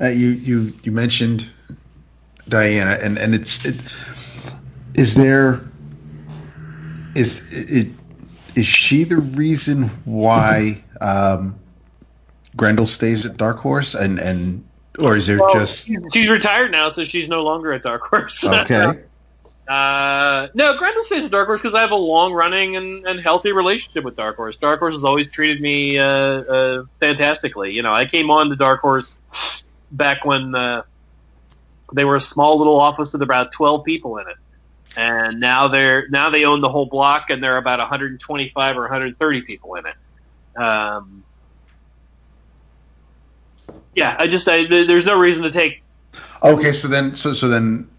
Uh, 0.02 0.08
you 0.08 0.30
you 0.30 0.74
you 0.84 0.92
mentioned 0.92 1.48
Diana, 2.50 2.98
and 3.02 3.18
and 3.18 3.34
it's 3.34 3.66
it, 3.66 3.82
is 4.96 5.16
there 5.16 5.62
is 7.16 7.52
it 7.72 7.88
is 8.56 8.66
she 8.66 9.04
the 9.04 9.18
reason 9.18 9.84
why 10.06 10.84
um, 11.02 11.58
Grendel 12.56 12.88
stays 12.88 13.26
at 13.26 13.38
Dark 13.38 13.58
Horse, 13.58 13.96
and 13.96 14.20
and 14.20 14.67
or 15.00 15.16
is 15.16 15.28
there 15.28 15.40
Well, 15.40 15.54
just 15.54 15.88
she's, 16.14 16.30
retired 16.30 16.72
now, 16.72 16.90
so 16.90 17.04
she's 17.04 17.30
no 17.30 17.44
longer 17.44 17.74
at 17.74 17.84
Dark 17.84 18.04
Horse. 18.04 18.46
okay? 18.48 19.04
Uh, 19.68 20.48
no, 20.54 20.78
Grendel 20.78 21.04
stays 21.04 21.26
at 21.26 21.32
Dark 21.32 21.48
Horse 21.48 21.62
because 21.62 21.74
I 21.74 21.82
have 21.82 21.92
a 21.92 21.96
long 21.96 22.32
running 22.34 22.78
and, 22.78 23.06
and 23.06 23.20
healthy 23.20 23.52
relationship 23.52 24.04
with 24.06 24.16
Dark 24.16 24.38
Horse. 24.38 24.56
Dark 24.58 24.80
Horse 24.80 24.96
has 24.96 25.04
always 25.04 25.30
treated 25.30 25.62
me 25.62 26.00
uh, 26.00 26.06
uh, 26.06 26.84
fantastically. 27.00 27.74
You 27.74 27.82
know, 27.82 27.94
I 27.94 28.06
came 28.06 28.32
on 28.32 28.50
to 28.50 28.56
Dark 28.56 28.80
Horse 28.82 29.18
back 29.92 30.24
when 30.24 30.56
uh, 30.56 30.84
they 31.94 32.06
were 32.06 32.16
a 32.16 32.22
small 32.22 32.58
little 32.58 32.80
office 32.80 33.12
with 33.12 33.22
about 33.22 33.52
twelve 33.52 33.84
people 33.84 34.20
in 34.20 34.28
it, 34.30 34.38
and 34.96 35.40
now 35.40 35.68
they're 35.68 36.08
now 36.10 36.30
they 36.30 36.46
own 36.46 36.62
the 36.62 36.70
whole 36.70 36.86
block 36.86 37.30
and 37.30 37.44
there 37.44 37.54
are 37.54 37.58
about 37.58 37.80
125 37.80 38.78
or 38.78 38.82
130 38.82 39.42
people 39.42 39.76
in 39.76 39.86
it. 39.86 40.62
Um, 40.62 41.24
yeah, 43.98 44.16
I 44.18 44.28
just 44.28 44.48
I, 44.48 44.66
there's 44.66 45.06
no 45.06 45.20
reason 45.20 45.44
to 45.44 45.52
take 45.52 45.84
Okay, 46.44 46.72
so 46.72 46.88
then 46.88 47.16
so 47.16 47.34
so 47.34 47.48
then 47.48 47.90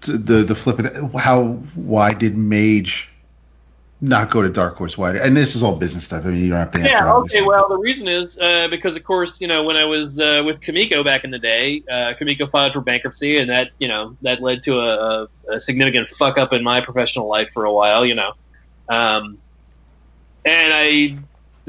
the 0.00 0.44
the 0.44 0.54
flip 0.54 0.78
of 0.78 0.86
it, 0.86 1.18
how 1.18 1.54
why 1.74 2.14
did 2.14 2.36
Mage 2.36 3.08
not 4.00 4.30
go 4.30 4.42
to 4.42 4.48
Dark 4.48 4.76
Horse? 4.76 4.96
Why? 4.96 5.16
And 5.16 5.36
this 5.36 5.56
is 5.56 5.62
all 5.62 5.74
business 5.74 6.04
stuff. 6.04 6.24
I 6.24 6.28
mean, 6.28 6.44
you 6.44 6.50
don't 6.50 6.58
have 6.58 6.70
to 6.70 6.78
answer. 6.78 6.90
Yeah, 6.90 7.12
okay. 7.14 7.42
Well, 7.42 7.68
the 7.68 7.78
reason 7.78 8.06
is 8.06 8.38
uh, 8.38 8.68
because, 8.68 8.94
of 8.94 9.02
course, 9.02 9.40
you 9.40 9.48
know, 9.48 9.64
when 9.64 9.76
I 9.76 9.84
was 9.84 10.20
uh, 10.20 10.42
with 10.46 10.60
Comico 10.60 11.02
back 11.02 11.24
in 11.24 11.32
the 11.32 11.38
day, 11.38 11.82
uh, 11.90 12.14
Comico 12.16 12.46
filed 12.46 12.74
for 12.74 12.80
bankruptcy, 12.80 13.38
and 13.38 13.50
that, 13.50 13.72
you 13.80 13.88
know, 13.88 14.16
that 14.22 14.40
led 14.40 14.62
to 14.64 14.78
a, 14.78 14.94
a, 14.94 15.28
a 15.54 15.60
significant 15.60 16.08
fuck 16.10 16.38
up 16.38 16.52
in 16.52 16.62
my 16.62 16.80
professional 16.80 17.26
life 17.26 17.50
for 17.52 17.64
a 17.64 17.72
while, 17.72 18.06
you 18.06 18.14
know. 18.14 18.34
Um, 18.88 19.38
and 20.44 20.72
I 20.72 21.16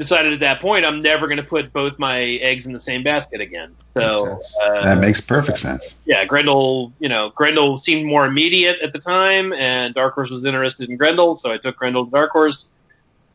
decided 0.00 0.32
at 0.32 0.40
that 0.40 0.60
point 0.60 0.84
I'm 0.86 1.02
never 1.02 1.26
going 1.26 1.36
to 1.36 1.42
put 1.44 1.72
both 1.72 1.98
my 1.98 2.20
eggs 2.20 2.64
in 2.66 2.72
the 2.72 2.80
same 2.80 3.02
basket 3.02 3.40
again. 3.40 3.76
So 3.96 4.24
Makes 4.34 4.56
uh, 4.64 4.82
that 4.82 4.98
makes 4.98 5.20
perfect 5.20 5.58
sense. 5.58 5.94
yeah, 6.06 6.24
Grendel, 6.24 6.92
you 6.98 7.08
know, 7.08 7.30
Grendel 7.36 7.76
seemed 7.78 8.06
more 8.06 8.24
immediate 8.26 8.78
at 8.80 8.92
the 8.92 8.98
time, 8.98 9.52
and 9.52 9.94
Dark 9.94 10.14
Horse 10.14 10.30
was 10.30 10.44
interested 10.44 10.88
in 10.88 10.96
Grendel, 10.96 11.34
so 11.36 11.52
I 11.52 11.58
took 11.58 11.76
Grendel 11.76 12.06
to 12.06 12.10
Dark 12.10 12.30
Horse. 12.32 12.70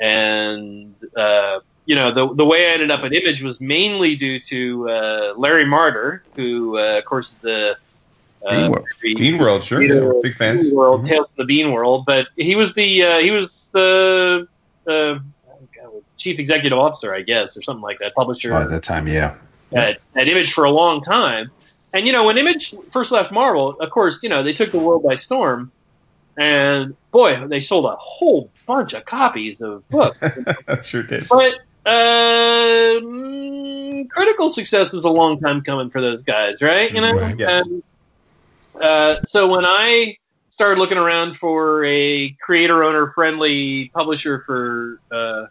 And 0.02 0.96
uh, 1.16 1.60
you 1.86 1.96
know, 1.96 2.12
the 2.12 2.34
the 2.34 2.46
way 2.46 2.70
I 2.70 2.74
ended 2.74 2.92
up 2.92 3.04
at 3.04 3.14
Image 3.14 3.42
was 3.44 3.62
mainly 3.62 4.16
due 4.16 4.40
to 4.40 4.90
uh, 4.90 5.34
Larry 5.38 5.66
Marder, 5.66 6.22
who, 6.36 6.78
uh, 6.78 6.98
of 6.98 7.06
course, 7.06 7.30
is 7.34 7.38
the 7.42 7.78
Bean 8.50 8.70
World. 8.72 8.86
the- 9.02 9.16
Bean 9.16 9.38
World, 9.38 9.64
sure. 9.64 9.80
Bean 9.80 9.90
Yeah, 9.96 10.02
World, 10.02 10.24
big 10.24 10.36
fans. 10.36 10.66
Bean 10.66 10.76
World, 10.76 11.04
Mhm. 11.04 11.08
Tales 11.10 11.30
of 11.30 11.36
the 11.38 11.46
Bean 11.46 11.72
World, 11.72 12.04
but 12.06 12.28
he 12.36 12.56
was 12.56 12.74
the 12.74 13.04
uh, 13.04 13.20
he 13.20 13.32
was 13.32 13.70
the 13.74 14.48
uh, 14.88 15.16
chief 16.18 16.40
executive 16.40 16.78
officer, 16.78 17.14
I 17.14 17.22
guess, 17.22 17.56
or 17.58 17.62
something 17.62 17.82
like 17.82 18.00
that, 18.00 18.14
publisher 18.16 18.54
Oh, 18.54 18.62
at 18.62 18.70
that 18.70 18.84
time, 18.84 19.08
yeah. 19.08 19.36
at, 19.74 20.00
at 20.16 20.28
Image 20.28 20.54
for 20.54 20.64
a 20.64 20.72
long 20.72 21.02
time. 21.02 21.52
And 21.94 22.06
you 22.06 22.14
know, 22.14 22.26
when 22.26 22.38
Image 22.38 22.76
first 22.92 23.12
left 23.12 23.32
Marvel, 23.32 23.80
of 23.80 23.90
course, 23.90 24.22
you 24.22 24.30
know 24.30 24.44
they 24.44 24.54
took 24.54 24.72
the 24.72 24.80
world 24.80 25.04
by 25.04 25.16
storm, 25.16 25.72
and 26.38 26.96
boy, 27.12 27.48
they 27.48 27.62
sold 27.62 27.86
a 27.86 27.96
whole 27.98 28.52
bunch 28.68 28.94
of 28.94 29.06
copies 29.06 29.62
of 29.62 29.88
books. 29.90 30.18
sure 30.84 31.04
did. 31.04 31.24
but 31.30 31.56
uh, 31.86 33.00
critical 34.10 34.50
success 34.52 34.92
was 34.92 35.06
a 35.06 35.10
long 35.10 35.40
time 35.40 35.62
coming 35.62 35.90
for 35.90 36.02
those 36.02 36.24
guys, 36.24 36.62
right? 36.62 36.92
You 36.92 37.02
know, 37.02 37.14
Right. 37.14 37.40
Yes. 37.40 37.66
And, 37.66 37.84
uh, 38.82 39.16
so 39.24 39.48
when 39.48 39.64
I 39.66 40.18
started 40.50 40.80
looking 40.80 40.98
around 40.98 41.38
for 41.38 41.86
a 41.86 42.30
creator 42.42 42.84
owner 42.84 43.12
friendly 43.12 43.90
publisher 43.94 44.44
for 44.46 45.00
uh, 45.12 45.46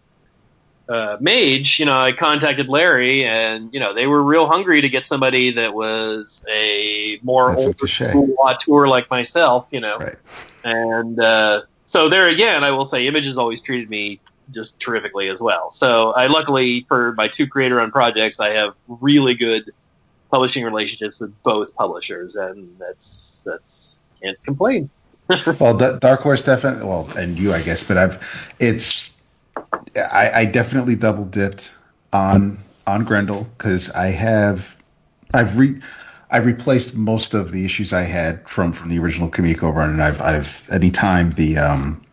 uh, 0.89 1.17
Mage, 1.21 1.79
you 1.81 1.87
know, 1.87 1.99
I 1.99 2.13
contacted 2.13 2.69
Larry, 2.69 3.25
and 3.25 3.73
you 3.73 3.81
know 3.81 3.95
they 3.95 4.07
were 4.07 4.23
real 4.23 4.47
hungry 4.47 4.81
to 4.81 4.89
get 4.89 5.07
somebody 5.07 5.51
that 5.53 5.75
was 5.75 6.43
a 6.51 7.19
more 7.23 7.51
That's 7.51 7.67
older 7.67 7.87
school 7.87 8.35
auteur 8.39 8.87
like 8.89 9.11
myself, 9.11 9.67
you 9.71 9.81
know, 9.81 9.99
Right. 9.99 10.17
and 10.63 11.19
uh, 11.21 11.63
so 11.87 12.09
there 12.09 12.29
again, 12.29 12.65
I 12.65 12.71
will 12.71 12.87
say, 12.87 13.07
Image 13.07 13.27
has 13.27 13.39
always 13.39 13.61
treated 13.61 13.89
me 13.89 14.21
just 14.51 14.79
terrifically 14.79 15.29
as 15.29 15.41
well. 15.41 15.71
So 15.71 16.13
I 16.13 16.27
luckily 16.27 16.85
for 16.87 17.15
my 17.15 17.29
two 17.29 17.47
creator-owned 17.47 17.93
projects, 17.93 18.39
I 18.41 18.51
have 18.51 18.75
really 18.87 19.35
good 19.35 19.71
publishing 20.31 20.65
relationships 20.65 21.19
with 21.21 21.33
both 21.43 21.75
publishers, 21.77 22.37
and 22.37 22.69
that's 22.79 23.43
that's 23.47 24.01
can't 24.23 24.43
complain. 24.45 24.91
Well, 25.59 25.79
D- 25.79 25.99
Dark 26.01 26.21
Horse 26.21 26.45
definitely. 26.45 26.85
Well, 26.87 27.09
and 27.17 27.39
you, 27.39 27.55
I 27.55 27.63
guess, 27.63 27.83
but 27.83 27.97
I've. 27.97 28.55
It's. 28.61 29.14
I, 29.97 30.31
I 30.35 30.45
definitely 30.45 30.97
double 30.97 31.25
dipped 31.25 31.75
on 32.13 32.59
on 32.87 33.05
Grendel 33.05 33.47
because 33.57 33.91
I 33.91 34.07
have. 34.07 34.77
I've 35.33 35.57
re. 35.59 35.81
I 36.31 36.39
replaced 36.39 36.97
most 36.97 37.35
of 37.35 37.53
the 37.53 37.65
issues 37.65 37.93
I 37.93 38.03
had 38.03 38.49
from 38.49 38.73
from 38.73 38.89
the 38.89 38.99
original 38.99 39.29
Comico 39.29 39.71
run, 39.71 39.91
and 39.91 40.03
I've 40.03 40.21
I've 40.21 40.69
anytime 40.71 41.31
the 41.33 41.59
um 41.59 42.05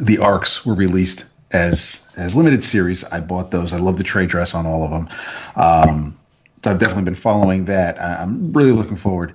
the 0.00 0.18
arcs 0.18 0.64
were 0.66 0.74
released 0.74 1.24
as 1.52 2.00
as 2.16 2.34
limited 2.36 2.62
series, 2.64 3.04
I 3.04 3.20
bought 3.20 3.50
those. 3.50 3.72
I 3.72 3.78
love 3.78 3.98
the 3.98 4.04
trade 4.04 4.28
dress 4.28 4.54
on 4.54 4.66
all 4.66 4.84
of 4.84 4.90
them. 4.90 5.08
Um, 5.56 6.18
so 6.62 6.70
I've 6.70 6.78
definitely 6.78 7.04
been 7.04 7.14
following 7.14 7.64
that. 7.66 8.00
I, 8.00 8.16
I'm 8.22 8.52
really 8.52 8.72
looking 8.72 8.96
forward 8.96 9.34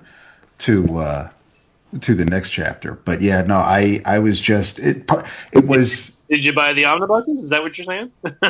to 0.58 0.98
uh, 0.98 1.30
to 2.00 2.14
the 2.14 2.24
next 2.24 2.50
chapter. 2.50 2.92
But 2.92 3.22
yeah, 3.22 3.42
no, 3.42 3.56
I 3.56 4.00
I 4.04 4.18
was 4.18 4.40
just 4.40 4.78
it. 4.78 5.10
It 5.52 5.66
was 5.66 6.11
Did 6.32 6.46
you 6.46 6.54
buy 6.54 6.72
the 6.72 6.86
omnibuses? 6.86 7.44
Is 7.44 7.50
that 7.50 7.62
what 7.62 7.76
you're 7.76 7.84
saying? 7.84 8.10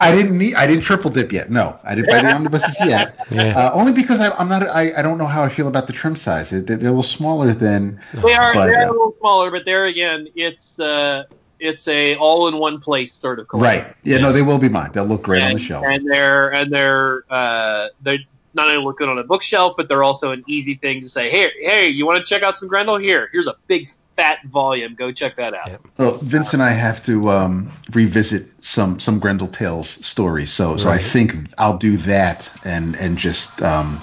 I 0.00 0.12
didn't 0.14 0.36
need 0.36 0.54
I 0.54 0.66
didn't 0.66 0.82
triple 0.82 1.10
dip 1.10 1.32
yet. 1.32 1.50
No, 1.50 1.78
I 1.82 1.94
didn't 1.94 2.10
buy 2.10 2.20
the 2.20 2.30
omnibuses 2.30 2.76
yet. 2.84 3.26
Yeah. 3.30 3.58
Uh, 3.58 3.72
only 3.72 3.92
because 3.92 4.20
I, 4.20 4.28
I'm 4.36 4.50
not. 4.50 4.64
I, 4.68 4.92
I 4.94 5.00
don't 5.00 5.16
know 5.16 5.26
how 5.26 5.42
I 5.42 5.48
feel 5.48 5.66
about 5.66 5.86
the 5.86 5.94
trim 5.94 6.14
size. 6.14 6.50
They're, 6.50 6.60
they're 6.60 6.76
a 6.76 6.82
little 6.82 7.02
smaller 7.02 7.54
than. 7.54 7.98
they 8.22 8.34
are 8.34 8.52
But, 8.52 8.66
they're 8.66 8.82
uh, 8.82 8.90
a 8.90 8.92
little 8.92 9.16
smaller, 9.18 9.50
but 9.50 9.64
there 9.64 9.86
again, 9.86 10.28
it's 10.34 10.78
uh, 10.78 11.24
it's 11.58 11.88
a 11.88 12.16
all 12.16 12.48
in 12.48 12.58
one 12.58 12.78
place 12.78 13.14
sort 13.14 13.38
of 13.38 13.48
collection. 13.48 13.86
Right. 13.86 13.96
Yeah. 14.02 14.18
No, 14.18 14.30
they 14.30 14.42
will 14.42 14.58
be 14.58 14.68
mine. 14.68 14.90
They'll 14.92 15.06
look 15.06 15.22
great 15.22 15.42
on 15.42 15.54
the 15.54 15.58
shelf. 15.58 15.86
and 15.88 16.06
they're 16.06 16.52
and 16.52 16.70
they're 16.70 17.24
uh, 17.30 17.88
they 18.02 18.26
not 18.52 18.68
only 18.68 18.84
look 18.84 18.98
good 18.98 19.08
on 19.08 19.18
a 19.18 19.24
bookshelf, 19.24 19.72
but 19.78 19.88
they're 19.88 20.04
also 20.04 20.32
an 20.32 20.44
easy 20.46 20.74
thing 20.74 21.00
to 21.00 21.08
say. 21.08 21.30
Hey, 21.30 21.50
hey, 21.62 21.88
you 21.88 22.04
want 22.04 22.18
to 22.18 22.24
check 22.26 22.42
out 22.42 22.58
some 22.58 22.68
Grendel? 22.68 22.98
Here, 22.98 23.30
here's 23.32 23.46
a 23.46 23.56
big 23.68 23.90
fat 24.20 24.38
volume. 24.46 24.94
Go 24.94 25.12
check 25.12 25.36
that 25.36 25.54
out. 25.54 25.68
Yeah. 25.68 25.76
Well, 25.96 26.16
Vince 26.18 26.52
and 26.52 26.62
I 26.62 26.70
have 26.70 27.02
to 27.04 27.30
um, 27.30 27.70
revisit 27.92 28.46
some 28.60 29.00
some 29.00 29.18
Grendel 29.18 29.48
Tales 29.48 29.88
stories. 30.06 30.52
So 30.52 30.76
so 30.76 30.90
I 30.90 30.98
think 30.98 31.34
I'll 31.58 31.78
do 31.78 31.96
that 31.98 32.50
and 32.64 32.96
and 32.96 33.16
just 33.16 33.62
um, 33.62 33.98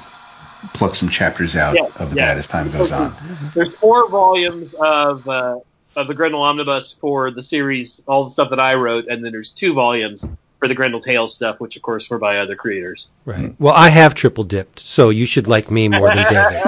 pluck 0.74 0.96
some 0.96 1.10
chapters 1.10 1.56
out 1.56 1.76
Yeah, 1.76 1.86
of 1.98 2.14
yeah. 2.14 2.26
that 2.26 2.38
as 2.38 2.48
time 2.48 2.72
goes 2.72 2.92
on. 2.92 3.14
There's 3.54 3.76
four 3.76 4.10
volumes 4.10 4.74
of 4.82 5.28
uh, 5.28 5.60
of 5.96 6.08
the 6.08 6.16
Grendel 6.16 6.42
Omnibus 6.42 6.94
for 7.00 7.30
the 7.30 7.42
series, 7.42 8.04
all 8.08 8.24
the 8.24 8.32
stuff 8.32 8.50
that 8.50 8.60
I 8.60 8.74
wrote, 8.74 9.08
and 9.08 9.24
then 9.24 9.32
there's 9.32 9.54
two 9.54 9.74
volumes 9.74 10.26
for 10.60 10.68
the 10.68 10.76
Grendel 10.76 11.00
Tales 11.00 11.36
stuff, 11.36 11.60
which 11.60 11.76
of 11.76 11.82
course 11.82 12.10
were 12.10 12.18
by 12.18 12.40
other 12.40 12.56
creators. 12.56 13.10
Right. 13.26 13.54
Well, 13.60 13.74
I 13.74 13.90
have 13.90 14.16
triple 14.16 14.44
dipped, 14.44 14.80
so 14.80 15.10
you 15.10 15.26
should 15.26 15.48
like 15.48 15.70
me 15.70 15.88
more 15.88 16.10
than 16.14 16.26
David. 16.30 16.62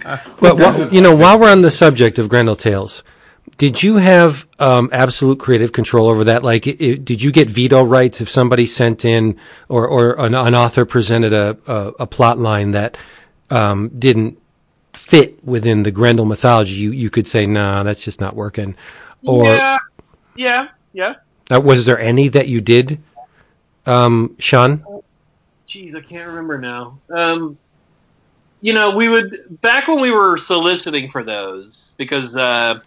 but 0.40 0.58
wh- 0.58 0.92
you 0.92 1.00
know, 1.00 1.14
while 1.14 1.38
we're 1.38 1.50
on 1.50 1.62
the 1.62 1.70
subject 1.70 2.18
of 2.18 2.28
Grendel 2.28 2.56
Tales, 2.56 3.02
did 3.56 3.82
you 3.82 3.96
have 3.96 4.46
um, 4.58 4.88
absolute 4.92 5.38
creative 5.38 5.72
control 5.72 6.08
over 6.08 6.24
that? 6.24 6.42
Like, 6.42 6.66
i 6.66 6.70
i 6.70 6.94
did 6.94 7.22
you 7.22 7.32
get 7.32 7.48
veto 7.48 7.82
rights 7.82 8.20
if 8.20 8.28
somebody 8.28 8.66
sent 8.66 9.04
in 9.04 9.38
or 9.68 9.86
or 9.86 10.18
an, 10.18 10.34
an 10.34 10.54
author 10.54 10.84
presented 10.84 11.32
a, 11.32 11.56
a 11.66 11.92
a 12.00 12.06
plot 12.06 12.38
line 12.38 12.72
that 12.72 12.96
um, 13.50 13.90
didn't 13.98 14.38
fit 14.92 15.42
within 15.44 15.82
the 15.82 15.90
Grendel 15.90 16.24
mythology? 16.26 16.72
You 16.72 16.92
you 16.92 17.10
could 17.10 17.26
say, 17.26 17.46
"Nah, 17.46 17.82
that's 17.82 18.04
just 18.04 18.20
not 18.20 18.36
working." 18.36 18.76
Or 19.24 19.44
yeah, 19.44 19.78
yeah, 20.36 20.68
yeah. 20.92 21.14
Uh, 21.50 21.60
was 21.60 21.86
there 21.86 21.98
any 21.98 22.28
that 22.28 22.48
you 22.48 22.60
did, 22.60 23.00
um, 23.86 24.36
Sean? 24.38 24.84
Jeez, 25.66 25.94
I 25.94 26.00
can't 26.00 26.28
remember 26.28 26.58
now. 26.58 26.98
Um, 27.10 27.58
you 28.60 28.72
know, 28.72 28.94
we 28.94 29.08
would 29.08 29.60
back 29.60 29.88
when 29.88 30.00
we 30.00 30.10
were 30.10 30.36
soliciting 30.36 31.10
for 31.10 31.22
those 31.22 31.94
because 31.96 32.36
uh, 32.36 32.80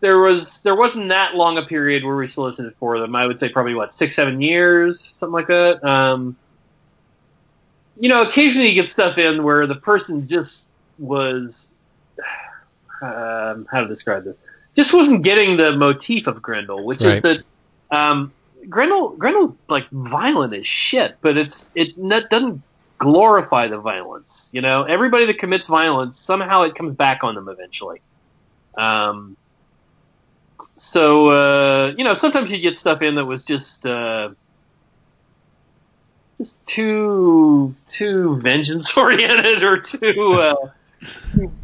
there 0.00 0.18
was 0.18 0.58
there 0.58 0.74
wasn't 0.74 1.08
that 1.08 1.36
long 1.36 1.58
a 1.58 1.62
period 1.62 2.04
where 2.04 2.16
we 2.16 2.26
solicited 2.26 2.74
for 2.78 2.98
them. 2.98 3.14
I 3.14 3.26
would 3.26 3.38
say 3.38 3.48
probably 3.48 3.74
what 3.74 3.94
six, 3.94 4.16
seven 4.16 4.40
years, 4.40 5.14
something 5.18 5.32
like 5.32 5.46
that. 5.46 5.82
Um, 5.84 6.36
you 8.00 8.08
know, 8.08 8.22
occasionally 8.22 8.68
you 8.68 8.82
get 8.82 8.90
stuff 8.90 9.16
in 9.18 9.44
where 9.44 9.66
the 9.66 9.76
person 9.76 10.26
just 10.26 10.68
was 10.98 11.68
um, 13.02 13.66
how 13.70 13.80
to 13.80 13.86
describe 13.86 14.24
this, 14.24 14.36
just 14.76 14.94
wasn't 14.94 15.22
getting 15.22 15.56
the 15.56 15.72
motif 15.72 16.26
of 16.26 16.40
Grendel, 16.40 16.84
which 16.84 17.04
is 17.04 17.20
that 17.22 17.42
um, 17.90 18.32
Grendel 18.68 19.10
Grendel's 19.16 19.54
like 19.68 19.88
violent 19.90 20.54
as 20.54 20.66
shit, 20.66 21.16
but 21.20 21.36
it's 21.36 21.68
it 21.74 21.90
that 22.08 22.30
doesn't 22.30 22.62
glorify 22.98 23.66
the 23.66 23.78
violence. 23.78 24.48
You 24.52 24.60
know, 24.60 24.84
everybody 24.84 25.26
that 25.26 25.38
commits 25.38 25.68
violence 25.68 26.18
somehow 26.18 26.62
it 26.62 26.74
comes 26.74 26.94
back 26.94 27.22
on 27.22 27.34
them 27.34 27.48
eventually. 27.48 28.00
Um, 28.76 29.36
so 30.78 31.28
uh, 31.28 31.94
you 31.96 32.04
know, 32.04 32.14
sometimes 32.14 32.50
you 32.50 32.58
get 32.58 32.78
stuff 32.78 33.02
in 33.02 33.14
that 33.16 33.26
was 33.26 33.44
just 33.44 33.84
uh, 33.84 34.30
just 36.38 36.64
too 36.66 37.74
too 37.88 38.36
vengeance 38.40 38.96
oriented 38.96 39.62
or 39.62 39.76
too. 39.76 40.32
Uh, 40.32 40.54
too 40.54 40.70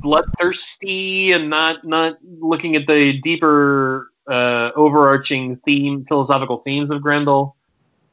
bloodthirsty 0.00 1.32
and 1.32 1.48
not 1.50 1.84
not 1.84 2.18
looking 2.40 2.76
at 2.76 2.86
the 2.86 3.18
deeper 3.20 4.10
uh, 4.26 4.70
overarching 4.76 5.56
theme 5.64 6.04
philosophical 6.04 6.58
themes 6.58 6.90
of 6.90 7.00
Grendel. 7.02 7.56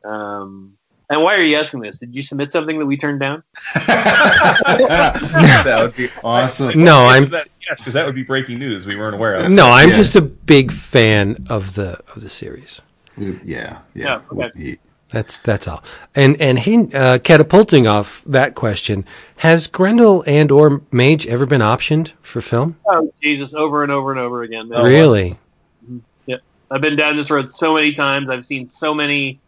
Um, 0.04 0.78
and 1.10 1.22
why 1.22 1.36
are 1.36 1.44
you 1.44 1.56
asking 1.58 1.82
this? 1.82 2.00
Did 2.00 2.16
you 2.16 2.24
submit 2.24 2.52
something 2.52 2.80
that 2.80 2.86
we 2.86 2.98
turned 2.98 3.20
down? 3.20 3.44
that 3.88 5.78
would 5.82 5.96
be 5.96 6.08
awesome. 6.24 6.84
No, 6.84 7.06
I'm 7.06 7.30
That- 7.30 7.48
yes, 7.68 7.80
because 7.80 7.94
that 7.94 8.06
would 8.06 8.16
be 8.16 8.24
breaking 8.24 8.60
news 8.60 8.88
we 8.88 8.96
weren't 8.96 9.16
aware 9.16 9.36
of. 9.36 9.50
no, 9.52 9.68
I'm 9.68 9.90
Yes. 9.90 9.98
just 9.98 10.16
a 10.16 10.22
big 10.22 10.72
fan 10.72 11.46
of 11.50 11.76
the 11.76 12.00
of 12.16 12.22
the 12.22 12.30
series. 12.30 12.82
Yeah, 13.18 13.34
yeah. 13.44 13.80
Yeah, 13.94 14.22
okay. 14.32 14.78
He- 15.08 15.14
That's 15.14 15.40
that's 15.40 15.68
all. 15.68 15.84
And 16.14 16.40
and 16.42 16.60
he, 16.60 16.94
uh, 16.94 17.20
catapulting 17.20 17.88
off 17.88 18.24
that 18.26 18.56
question, 18.56 19.06
has 19.38 19.68
Grendel 19.68 20.24
and 20.28 20.52
or 20.52 20.82
Mage 20.92 21.28
ever 21.28 21.46
been 21.46 21.62
optioned 21.62 22.14
for 22.22 22.42
film? 22.42 22.78
Oh 22.88 23.12
Jesus! 23.22 23.54
Over 23.54 23.84
and 23.84 23.92
over 23.92 24.12
and 24.12 24.20
over 24.20 24.44
again. 24.44 24.70
man. 24.70 24.84
really? 24.84 25.38
I've 26.72 26.82
been 26.82 26.96
down 26.96 27.16
this 27.16 27.30
road 27.30 27.50
so 27.50 27.74
many 27.74 27.92
times. 27.92 28.30
I've 28.30 28.46
seen 28.46 28.68
so 28.68 28.94
many, 28.94 29.40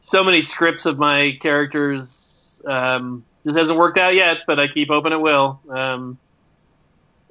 so 0.00 0.22
many 0.22 0.42
scripts 0.42 0.86
of 0.86 0.98
my 0.98 1.36
characters. 1.40 2.60
Um, 2.64 3.24
this 3.44 3.56
hasn't 3.56 3.78
worked 3.78 3.98
out 3.98 4.14
yet, 4.14 4.38
but 4.46 4.58
I 4.58 4.68
keep 4.68 4.88
hoping 4.88 5.12
it 5.12 5.20
will. 5.20 5.60
Um, 5.68 6.18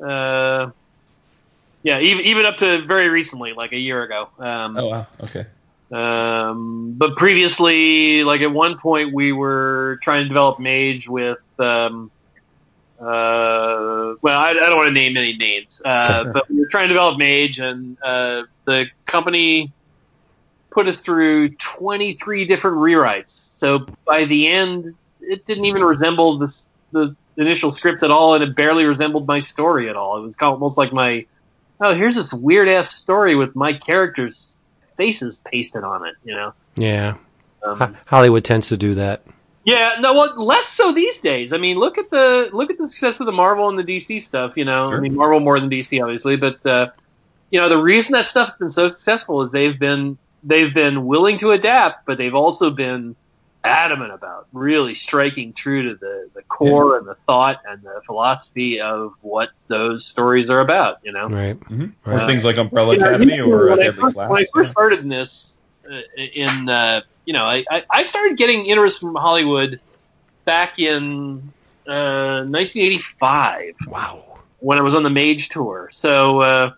uh, 0.05 0.69
yeah, 1.83 1.99
even 1.99 2.25
even 2.25 2.45
up 2.45 2.57
to 2.57 2.85
very 2.85 3.09
recently, 3.09 3.53
like 3.53 3.71
a 3.71 3.79
year 3.79 4.03
ago. 4.03 4.29
Um, 4.37 4.77
Oh 4.77 4.87
wow. 4.89 5.07
Okay. 5.21 5.45
Um, 5.91 6.93
but 6.97 7.15
previously, 7.15 8.23
like 8.23 8.41
at 8.41 8.51
one 8.51 8.77
point, 8.77 9.13
we 9.13 9.31
were 9.31 9.99
trying 10.01 10.23
to 10.23 10.27
develop 10.27 10.59
Mage 10.59 11.07
with. 11.07 11.39
Um, 11.59 12.11
uh, 12.99 14.15
well, 14.21 14.39
I, 14.39 14.51
I 14.51 14.53
don't 14.53 14.77
want 14.77 14.87
to 14.87 14.93
name 14.93 15.17
any 15.17 15.35
names, 15.35 15.81
uh, 15.83 16.23
but 16.25 16.49
we 16.49 16.59
were 16.59 16.67
trying 16.67 16.87
to 16.87 16.93
develop 16.93 17.17
Mage, 17.17 17.59
and 17.59 17.97
uh, 18.01 18.43
the 18.65 18.87
company 19.05 19.71
put 20.71 20.87
us 20.87 20.97
through 20.97 21.49
23 21.49 22.45
different 22.45 22.77
rewrites. 22.77 23.57
So 23.57 23.85
by 24.05 24.25
the 24.25 24.47
end, 24.47 24.93
it 25.21 25.45
didn't 25.45 25.65
even 25.65 25.83
resemble 25.83 26.37
this, 26.37 26.67
the 26.91 27.15
initial 27.37 27.71
script 27.71 28.03
at 28.03 28.11
all, 28.11 28.33
and 28.33 28.43
it 28.43 28.55
barely 28.55 28.85
resembled 28.85 29.27
my 29.27 29.39
story 29.39 29.89
at 29.89 29.95
all. 29.95 30.17
It 30.17 30.27
was 30.27 30.35
almost 30.41 30.77
like 30.77 30.91
my, 30.93 31.25
oh, 31.79 31.95
here's 31.95 32.15
this 32.15 32.33
weird 32.33 32.67
ass 32.67 32.95
story 32.95 33.35
with 33.35 33.55
my 33.55 33.73
characters' 33.73 34.54
faces 34.97 35.41
pasted 35.45 35.83
on 35.83 36.05
it, 36.05 36.15
you 36.23 36.33
know? 36.35 36.53
Yeah. 36.75 37.15
Um, 37.65 37.79
Ho- 37.79 37.95
Hollywood 38.05 38.43
tends 38.43 38.69
to 38.69 38.77
do 38.77 38.93
that. 38.95 39.23
yeah, 39.65 39.95
no, 39.99 40.13
well, 40.13 40.43
less 40.43 40.67
so 40.67 40.91
these 40.91 41.19
days. 41.21 41.51
I 41.53 41.57
mean, 41.57 41.77
look 41.77 41.97
at 41.97 42.09
the 42.09 42.49
look 42.53 42.69
at 42.69 42.77
the 42.77 42.87
success 42.87 43.19
of 43.19 43.25
the 43.25 43.31
Marvel 43.31 43.67
and 43.69 43.79
the 43.79 43.83
DC 43.83 44.21
stuff. 44.21 44.55
You 44.55 44.65
know, 44.65 44.91
I 44.93 44.99
mean, 44.99 45.15
Marvel 45.15 45.39
more 45.39 45.59
than 45.59 45.69
DC, 45.69 46.01
obviously, 46.01 46.35
but 46.35 46.63
uh, 46.65 46.89
you 47.49 47.59
know, 47.59 47.67
the 47.69 47.81
reason 47.81 48.13
that 48.13 48.27
stuff's 48.27 48.57
been 48.57 48.69
so 48.69 48.87
successful 48.89 49.41
is 49.41 49.51
they've 49.51 49.79
been 49.79 50.17
they've 50.43 50.73
been 50.73 51.05
willing 51.07 51.39
to 51.39 51.51
adapt, 51.51 52.05
but 52.05 52.17
they've 52.19 52.35
also 52.35 52.69
been 52.69 53.15
adamant 53.65 54.11
about 54.13 54.47
really 54.53 54.95
striking 54.95 55.51
true 55.53 55.83
to 55.83 55.95
the 55.95 56.29
the 56.33 56.41
core 56.43 56.97
and 56.97 57.07
the 57.07 57.15
thought 57.27 57.61
and 57.67 57.81
the 57.83 58.01
philosophy 58.05 58.79
of 58.79 59.13
what 59.21 59.49
those 59.67 60.05
stories 60.05 60.49
are 60.49 60.59
about. 60.61 60.99
You 61.03 61.11
know, 61.11 61.27
Right. 61.27 61.59
Mhm. 61.61 61.91
Right. 62.05 62.23
Or 62.23 62.27
things 62.27 62.45
like 62.45 62.57
Umbrella 62.57 62.93
you 62.93 62.99
know, 62.99 63.07
Academy 63.07 63.35
you 63.35 63.45
know, 63.47 63.51
or 63.51 63.71
uh, 63.71 63.75
Deadly 63.75 64.01
first, 64.01 64.15
Class. 64.15 64.29
when 64.29 64.39
I 64.41 64.45
first 64.53 64.67
yeah. 64.69 64.71
started 64.71 64.99
in 64.99 65.09
this, 65.09 65.57
uh, 65.91 66.01
in 66.17 66.69
uh, 66.69 67.01
you 67.25 67.33
know, 67.33 67.43
I, 67.45 67.65
I, 67.71 67.83
I 67.91 68.03
started 68.03 68.37
getting 68.37 68.65
interest 68.65 68.99
from 69.01 69.15
Hollywood 69.15 69.79
back 70.45 70.77
in 70.79 71.37
uh, 71.87 72.43
1985 72.45 73.73
Wow. 73.87 74.23
when 74.59 74.77
I 74.77 74.81
was 74.81 74.93
on 74.95 75.03
the 75.03 75.09
Mage 75.09 75.49
tour. 75.49 75.89
So, 75.91 76.41
uh, 76.41 76.71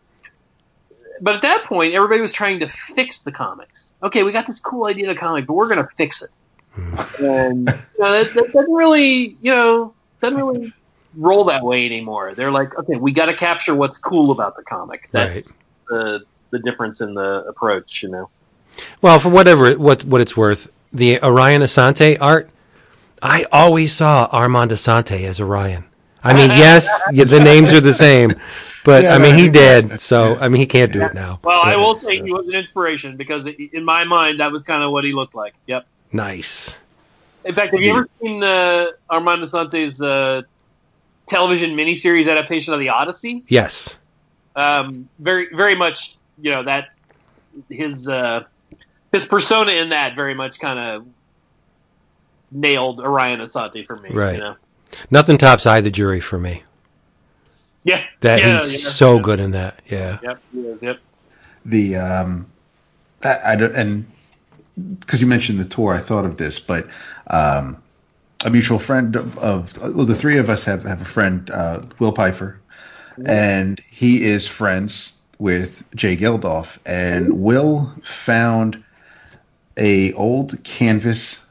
but 1.21 1.35
at 1.35 1.41
that 1.41 1.65
point, 1.65 1.93
everybody 1.93 2.21
was 2.21 2.31
trying 2.31 2.59
to 2.59 2.67
fix 2.67 3.19
the 3.19 3.31
comics. 3.31 3.93
Okay, 4.03 4.23
we 4.23 4.31
got 4.31 4.45
this 4.45 4.59
cool 4.59 4.85
idea 4.85 5.09
of 5.09 5.15
the 5.15 5.19
comic, 5.19 5.47
but 5.47 5.53
we're 5.53 5.67
going 5.67 5.83
to 5.85 5.89
fix 5.97 6.21
it. 6.21 6.29
And 7.19 7.67
you 7.67 8.03
know, 8.03 8.11
that, 8.11 8.33
that 8.33 8.53
doesn't 8.53 8.73
really, 8.73 9.37
you 9.41 9.53
know, 9.53 9.93
doesn't 10.21 10.37
really 10.37 10.73
roll 11.15 11.43
that 11.45 11.63
way 11.63 11.85
anymore. 11.85 12.33
They're 12.35 12.51
like, 12.51 12.77
okay, 12.77 12.95
we 12.95 13.11
got 13.11 13.25
to 13.25 13.33
capture 13.33 13.75
what's 13.75 13.97
cool 13.97 14.31
about 14.31 14.55
the 14.55 14.63
comic. 14.63 15.09
That's 15.11 15.57
the 15.89 16.21
the 16.51 16.59
difference 16.59 17.01
in 17.01 17.13
the 17.13 17.43
approach, 17.47 18.01
you 18.03 18.09
know. 18.09 18.29
Well, 19.01 19.19
for 19.19 19.29
whatever 19.29 19.73
what 19.73 20.03
what 20.05 20.21
it's 20.21 20.37
worth, 20.37 20.71
the 20.93 21.21
Orion 21.21 21.61
Asante 21.61 22.17
art, 22.21 22.49
I 23.21 23.45
always 23.51 23.93
saw 23.93 24.29
Armand 24.31 24.71
Assante 24.71 25.23
as 25.23 25.41
Orion. 25.41 25.85
I 26.23 26.33
mean, 26.33 26.49
yes, 26.57 26.87
yeah, 27.11 27.23
the 27.23 27.39
names 27.39 27.73
are 27.73 27.81
the 27.81 27.93
same, 27.93 28.31
but 28.83 29.03
Yeah, 29.03 29.15
I 29.15 29.17
mean, 29.17 29.35
he 29.35 29.49
did, 29.49 29.99
so 29.99 30.37
I 30.39 30.47
mean, 30.47 30.59
he 30.59 30.67
can't 30.67 30.91
do 30.91 31.01
it 31.01 31.13
now. 31.13 31.39
Well, 31.43 31.61
I 31.63 31.75
will 31.75 31.95
say 31.95 32.21
he 32.21 32.31
was 32.31 32.47
an 32.47 32.55
inspiration 32.55 33.17
because 33.17 33.45
in 33.45 33.83
my 33.83 34.03
mind, 34.03 34.39
that 34.39 34.51
was 34.51 34.63
kind 34.63 34.83
of 34.83 34.91
what 34.91 35.03
he 35.03 35.13
looked 35.13 35.35
like. 35.35 35.55
Yep. 35.67 35.87
Nice. 36.11 36.75
In 37.45 37.53
fact, 37.53 37.71
have 37.73 37.81
you 37.81 37.91
ever 37.91 38.09
seen 38.21 38.43
uh, 38.43 38.87
Armand 39.09 39.43
Assante's 39.43 40.01
uh, 40.01 40.41
television 41.27 41.71
miniseries 41.71 42.29
adaptation 42.29 42.73
of 42.73 42.79
the 42.79 42.89
Odyssey? 42.89 43.43
Yes. 43.47 43.97
Um, 44.55 45.07
very, 45.19 45.47
very 45.53 45.75
much. 45.75 46.15
You 46.39 46.51
know 46.51 46.63
that 46.63 46.89
his 47.69 48.07
uh, 48.07 48.43
his 49.11 49.25
persona 49.25 49.71
in 49.71 49.89
that 49.89 50.15
very 50.15 50.33
much 50.33 50.59
kind 50.59 50.77
of 50.77 51.07
nailed 52.51 52.99
Orion 52.99 53.39
Asante 53.39 53.85
for 53.85 53.97
me. 53.97 54.09
Right. 54.11 54.33
You 54.33 54.39
know? 54.39 54.55
Nothing 55.11 55.37
tops 55.37 55.65
I 55.65 55.81
the 55.81 55.91
jury 55.91 56.19
for 56.19 56.39
me. 56.39 56.63
Yeah. 57.83 58.03
That 58.21 58.39
yeah, 58.39 58.59
he's 58.59 58.83
yeah, 58.83 58.89
so 58.89 59.15
yeah. 59.15 59.21
good 59.21 59.39
in 59.39 59.51
that. 59.51 59.79
Yeah. 59.87 60.17
Yep. 60.23 60.41
He 60.51 60.59
is. 60.59 60.83
Yep. 60.83 60.99
the 61.65 61.95
um 61.95 62.51
I, 63.23 63.35
I 63.45 63.55
don't 63.55 63.75
and 63.75 64.07
because 64.99 65.21
you 65.21 65.27
mentioned 65.27 65.59
the 65.59 65.65
tour 65.65 65.93
i 65.93 65.99
thought 65.99 66.25
of 66.25 66.37
this 66.37 66.59
but 66.59 66.87
um 67.27 67.81
a 68.45 68.49
mutual 68.49 68.77
friend 68.79 69.15
of, 69.15 69.37
of 69.39 69.77
well 69.95 70.05
the 70.05 70.15
three 70.15 70.37
of 70.37 70.49
us 70.49 70.63
have 70.63 70.83
have 70.83 71.01
a 71.01 71.05
friend 71.05 71.49
uh 71.51 71.81
will 71.99 72.11
pfeiffer 72.11 72.59
and 73.25 73.81
he 73.87 74.23
is 74.23 74.47
friends 74.47 75.13
with 75.39 75.83
jay 75.95 76.15
Geldhof 76.15 76.77
and 76.85 77.41
will 77.41 77.91
found 78.03 78.83
a 79.77 80.13
old 80.13 80.63
canvas 80.63 81.43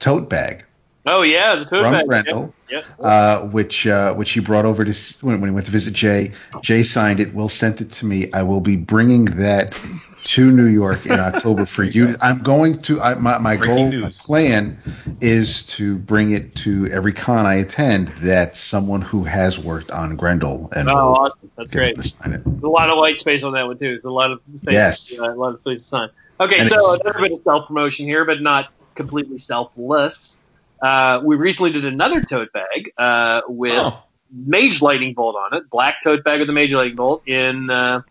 tote 0.00 0.28
bag 0.28 0.64
Oh 1.04 1.22
yeah, 1.22 1.56
the 1.56 1.64
tote 1.64 1.82
from 1.82 1.92
bag. 1.92 2.06
Grendel, 2.06 2.54
Yep. 2.70 2.84
uh, 3.00 3.40
which 3.48 3.86
uh, 3.86 4.14
which 4.14 4.30
he 4.30 4.40
brought 4.40 4.64
over 4.64 4.84
to 4.84 5.16
when, 5.20 5.40
when 5.40 5.50
he 5.50 5.54
went 5.54 5.66
to 5.66 5.72
visit 5.72 5.94
Jay. 5.94 6.32
Jay 6.60 6.84
signed 6.84 7.18
it. 7.18 7.34
Will 7.34 7.48
sent 7.48 7.80
it 7.80 7.90
to 7.92 8.06
me. 8.06 8.30
I 8.32 8.44
will 8.44 8.60
be 8.60 8.76
bringing 8.76 9.24
that 9.24 9.78
to 10.24 10.50
New 10.50 10.66
York 10.66 11.04
in 11.06 11.12
October 11.20 11.66
for 11.66 11.82
you. 11.84 12.14
I'm 12.20 12.38
going 12.38 12.78
to. 12.78 13.00
I, 13.00 13.14
my 13.14 13.38
my 13.38 13.56
Breaking 13.56 13.90
goal, 13.90 14.00
my 14.02 14.10
plan 14.10 14.78
is 15.20 15.62
to 15.64 15.98
bring 15.98 16.30
it 16.32 16.54
to 16.56 16.86
every 16.92 17.12
con 17.12 17.44
I 17.46 17.54
attend. 17.56 18.08
That 18.22 18.56
someone 18.56 19.00
who 19.02 19.24
has 19.24 19.58
worked 19.58 19.90
on 19.90 20.16
Grendel 20.16 20.70
and 20.76 20.88
Oh, 20.88 20.94
will 20.94 21.02
awesome. 21.16 21.50
That's 21.56 21.70
great. 21.70 21.96
to 21.96 22.02
sign 22.02 22.32
it. 22.32 22.42
There's 22.44 22.62
a 22.62 22.68
lot 22.68 22.88
of 22.90 22.98
white 22.98 23.18
space 23.18 23.42
on 23.42 23.52
that 23.54 23.66
one 23.66 23.78
too. 23.78 23.88
There's 23.88 24.04
a 24.04 24.10
lot 24.10 24.30
of 24.30 24.40
space, 24.62 24.72
Yes. 24.72 25.18
uh, 25.18 25.32
a 25.32 25.34
lot 25.34 25.54
of 25.54 25.60
space 25.60 25.80
to 25.82 25.84
sign. 25.88 26.08
Okay, 26.40 26.58
And 26.60 26.68
so 26.68 26.74
it's- 26.76 27.00
another 27.00 27.18
bit 27.20 27.32
of 27.32 27.42
self 27.42 27.66
promotion 27.68 28.06
here, 28.06 28.24
but 28.24 28.40
not 28.42 28.72
completely 28.94 29.38
selfless. 29.38 30.38
Uh, 30.80 31.20
we 31.24 31.36
recently 31.36 31.70
did 31.72 31.84
another 31.84 32.20
tote 32.20 32.52
bag 32.52 32.92
uh, 32.98 33.42
with 33.48 33.72
Oh, 33.74 33.98
Mage 34.34 34.82
Lightning 34.82 35.14
Bolt 35.14 35.36
on 35.36 35.56
it, 35.56 35.68
black 35.70 36.02
tote 36.02 36.24
bag 36.24 36.40
with 36.40 36.48
the 36.48 36.52
Mage 36.52 36.72
Lightning 36.72 36.96
Bolt 36.96 37.22
in 37.28 37.70
uh, 37.70 38.02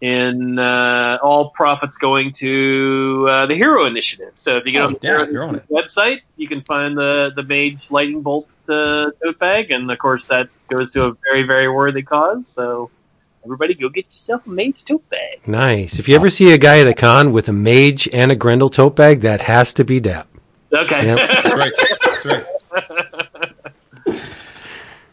in 0.00 0.58
uh, 0.58 1.18
all 1.22 1.50
profits 1.50 1.96
going 1.96 2.32
to 2.32 3.26
uh, 3.28 3.46
the 3.46 3.54
Hero 3.54 3.84
Initiative. 3.86 4.30
So 4.34 4.56
if 4.56 4.64
you 4.66 4.72
get 4.72 4.82
Oh, 4.82 4.86
on 4.86 4.92
the 4.94 4.98
yeah, 5.02 5.10
Hero 5.18 5.30
you're 5.30 5.42
on 5.44 5.56
it. 5.56 5.68
website, 5.68 6.20
you 6.36 6.46
can 6.48 6.62
find 6.62 6.96
the 6.96 7.32
the 7.34 7.42
Mage 7.42 7.90
Lightning 7.90 8.22
Bolt 8.22 8.48
uh, 8.68 9.10
tote 9.22 9.38
bag, 9.38 9.70
and 9.70 9.90
of 9.90 9.98
course 9.98 10.28
that 10.28 10.48
goes 10.68 10.92
to 10.92 11.04
a 11.04 11.12
very 11.24 11.42
very 11.42 11.68
worthy 11.68 12.02
cause. 12.02 12.46
So 12.46 12.90
everybody, 13.44 13.74
go 13.74 13.88
get 13.88 14.06
yourself 14.12 14.46
a 14.46 14.50
Mage 14.50 14.84
tote 14.84 15.08
bag. 15.10 15.40
Nice. 15.46 15.98
If 15.98 16.08
you 16.08 16.14
ever 16.14 16.30
see 16.30 16.52
a 16.52 16.58
guy 16.58 16.80
at 16.80 16.86
a 16.86 16.94
con 16.94 17.32
with 17.32 17.48
a 17.48 17.52
mage 17.52 18.08
and 18.12 18.30
a 18.30 18.36
Grendel 18.36 18.68
tote 18.68 18.94
bag, 18.94 19.20
that 19.22 19.40
has 19.42 19.74
to 19.74 19.84
be 19.84 19.98
Dap. 20.00 20.28
Okay. 20.72 21.06
Yep. 21.06 21.16
that's 21.28 21.56
right. 21.56 21.72
That's 22.02 22.24
right. 22.24 22.46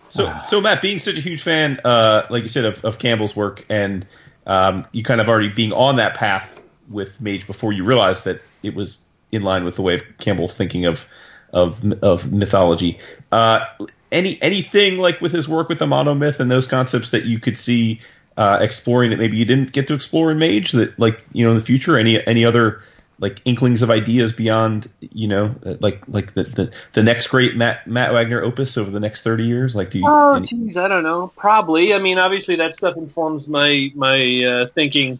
So, 0.10 0.34
so 0.48 0.62
Matt, 0.62 0.82
being 0.82 0.98
such 1.00 1.16
a 1.18 1.20
huge 1.20 1.42
fan, 1.42 1.78
uh, 1.84 2.26
like 2.30 2.42
you 2.44 2.48
said, 2.48 2.64
of, 2.64 2.84
of 2.86 2.98
Campbell's 3.00 3.36
work, 3.36 3.66
and 3.68 4.08
um, 4.48 4.86
you 4.92 5.04
kind 5.04 5.22
of 5.22 5.28
already 5.28 5.50
being 5.50 5.74
on 5.74 5.96
that 5.98 6.16
path 6.16 6.62
with 6.90 7.20
Mage 7.20 7.48
before 7.48 7.74
you 7.74 7.84
realized 7.84 8.26
that 8.26 8.42
it 8.64 8.76
was 8.76 9.04
in 9.32 9.42
line 9.42 9.64
with 9.64 9.76
the 9.76 9.82
way 9.82 9.96
of 9.96 10.04
Campbell's 10.20 10.56
thinking 10.56 10.86
of 10.86 11.06
of 11.54 11.94
of 12.04 12.32
mythology. 12.32 13.00
Uh, 13.32 13.66
any 14.12 14.42
anything 14.42 14.98
like 14.98 15.20
with 15.22 15.32
his 15.32 15.48
work 15.48 15.70
with 15.70 15.80
the 15.80 15.86
monomyth 15.86 16.40
and 16.40 16.52
those 16.52 16.68
concepts 16.68 17.10
that 17.10 17.26
you 17.26 17.40
could 17.40 17.58
see 17.58 18.00
uh, 18.38 18.60
exploring 18.62 19.10
that 19.10 19.18
maybe 19.18 19.38
you 19.38 19.46
didn't 19.46 19.72
get 19.72 19.88
to 19.88 19.94
explore 19.94 20.32
in 20.32 20.38
Mage 20.38 20.72
that 20.74 20.98
like 21.00 21.22
you 21.34 21.46
know 21.46 21.52
in 21.52 21.58
the 21.58 21.64
future 21.64 21.98
any 21.98 22.26
any 22.28 22.46
other 22.46 22.82
like 23.20 23.42
inklings 23.46 23.82
of 23.82 23.90
ideas 23.90 24.34
beyond 24.34 24.90
you 25.00 25.28
know 25.28 25.56
uh, 25.66 25.76
like 25.80 26.02
like 26.08 26.34
the 26.34 26.44
the, 26.44 26.72
the 26.94 27.04
next 27.04 27.28
great 27.28 27.56
Matt 27.56 27.88
Matt 27.88 28.12
Wagner 28.14 28.42
opus 28.42 28.78
over 28.78 28.92
the 28.92 29.00
next 29.00 29.24
30 29.24 29.46
years 29.46 29.76
like 29.76 29.90
do 29.90 30.00
you 30.00 30.06
Oh, 30.08 30.34
any- 30.36 30.76
I 30.78 30.88
don't 30.88 31.04
know. 31.04 31.32
Probably. 31.38 31.94
I 31.94 32.00
mean, 32.00 32.18
obviously, 32.18 32.56
that 32.58 32.74
stuff 32.74 32.98
informs 32.98 33.48
my 33.48 33.92
my 33.96 34.44
uh, 34.44 34.68
thinking 34.76 35.20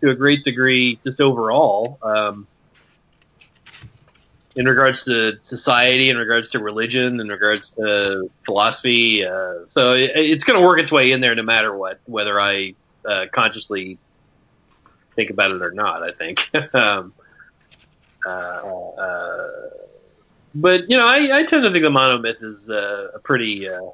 to 0.00 0.10
a 0.10 0.14
great 0.14 0.44
degree, 0.44 0.98
just 1.04 1.20
overall. 1.20 1.98
Um, 2.02 2.46
in 4.54 4.66
regards 4.66 5.04
to 5.04 5.38
society, 5.44 6.10
in 6.10 6.16
regards 6.16 6.50
to 6.50 6.58
religion, 6.58 7.20
in 7.20 7.28
regards 7.28 7.70
to 7.70 8.28
philosophy, 8.44 9.24
uh, 9.24 9.54
so 9.68 9.92
it, 9.92 10.10
it's 10.14 10.42
going 10.42 10.58
to 10.58 10.66
work 10.66 10.80
its 10.80 10.90
way 10.90 11.12
in 11.12 11.20
there 11.20 11.34
no 11.34 11.42
matter 11.44 11.76
what, 11.76 12.00
whether 12.06 12.40
I 12.40 12.74
uh, 13.06 13.26
consciously 13.32 13.98
think 15.18 15.30
about 15.30 15.50
it 15.50 15.60
or 15.60 15.72
not. 15.72 16.02
I 16.02 16.12
think. 16.12 16.48
um, 16.74 17.12
uh, 18.24 18.30
uh, 18.30 19.48
but 20.54 20.88
you 20.88 20.96
know, 20.96 21.06
I, 21.06 21.38
I 21.38 21.42
tend 21.42 21.64
to 21.64 21.70
think 21.70 21.82
the 21.82 21.90
monomyth 21.90 22.42
is 22.42 22.70
uh, 22.70 23.10
a 23.14 23.18
pretty 23.18 23.68
uh, 23.68 23.90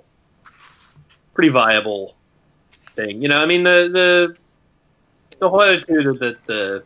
pretty 1.32 1.48
viable 1.48 2.14
thing. 2.94 3.22
You 3.22 3.28
know, 3.28 3.40
I 3.40 3.46
mean 3.46 3.64
the 3.64 3.90
the 3.92 4.36
the 5.40 5.48
whole 5.48 5.62
attitude 5.62 6.18
that 6.20 6.44
the 6.46 6.84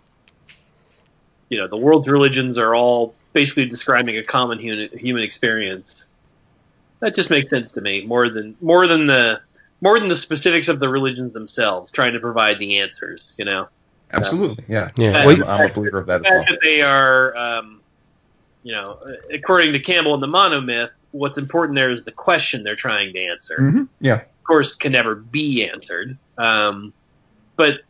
you 1.49 1.59
know 1.59 1.67
the 1.67 1.77
world's 1.77 2.09
religions 2.09 2.59
are 2.59 2.75
all 2.75 3.15
basically 3.33 3.67
describing 3.67 4.17
a 4.17 4.23
common 4.23 4.59
human 4.59 4.89
human 4.97 5.23
experience. 5.23 6.05
That 7.01 7.15
just 7.15 7.31
makes 7.31 7.51
sense 7.51 7.73
to 7.73 7.81
me 7.81 8.07
more 8.07 8.29
than 8.29 8.57
more 8.61 8.87
than 8.87 9.09
the 9.09 9.41
more 9.81 9.99
than 9.99 10.09
the 10.09 10.17
specifics 10.17 10.69
of 10.69 10.81
the 10.81 10.89
religions 10.89 11.33
themselves, 11.33 11.91
trying 11.91 12.13
to 12.13 12.21
provide 12.21 12.59
the 12.59 12.79
answers. 12.79 13.35
You 13.39 13.45
know, 13.45 13.69
Absolutely, 14.13 14.65
yeah. 14.69 14.91
Yeah. 14.97 15.27
Well, 15.27 15.37
I'm, 15.37 15.45
I'm 15.45 15.71
a 15.71 15.73
believer 15.75 15.99
of 15.99 16.07
that 16.07 16.23
The 16.23 16.29
as 16.29 16.33
well. 16.33 16.45
that 16.49 16.59
they 16.63 16.81
are, 16.83 17.37
um, 17.37 17.81
you 18.63 18.73
know, 18.73 18.99
according 19.33 19.73
to 19.73 19.79
Campbell 19.81 20.15
and 20.15 20.23
the 20.23 20.27
monomyth, 20.29 20.91
what's 21.13 21.39
important 21.39 21.75
there 21.77 21.91
is 21.91 22.05
the 22.05 22.13
question 22.13 22.63
they're 22.63 22.77
trying 22.77 23.13
to 23.13 23.25
answer. 23.27 23.57
Mhm, 23.61 23.89
Yeah, 24.01 24.15
Of 24.15 24.45
course, 24.45 24.75
can 24.77 24.93
never 24.93 25.15
be 25.17 25.69
answered. 25.69 26.17
Um, 26.39 26.93
but 27.57 27.81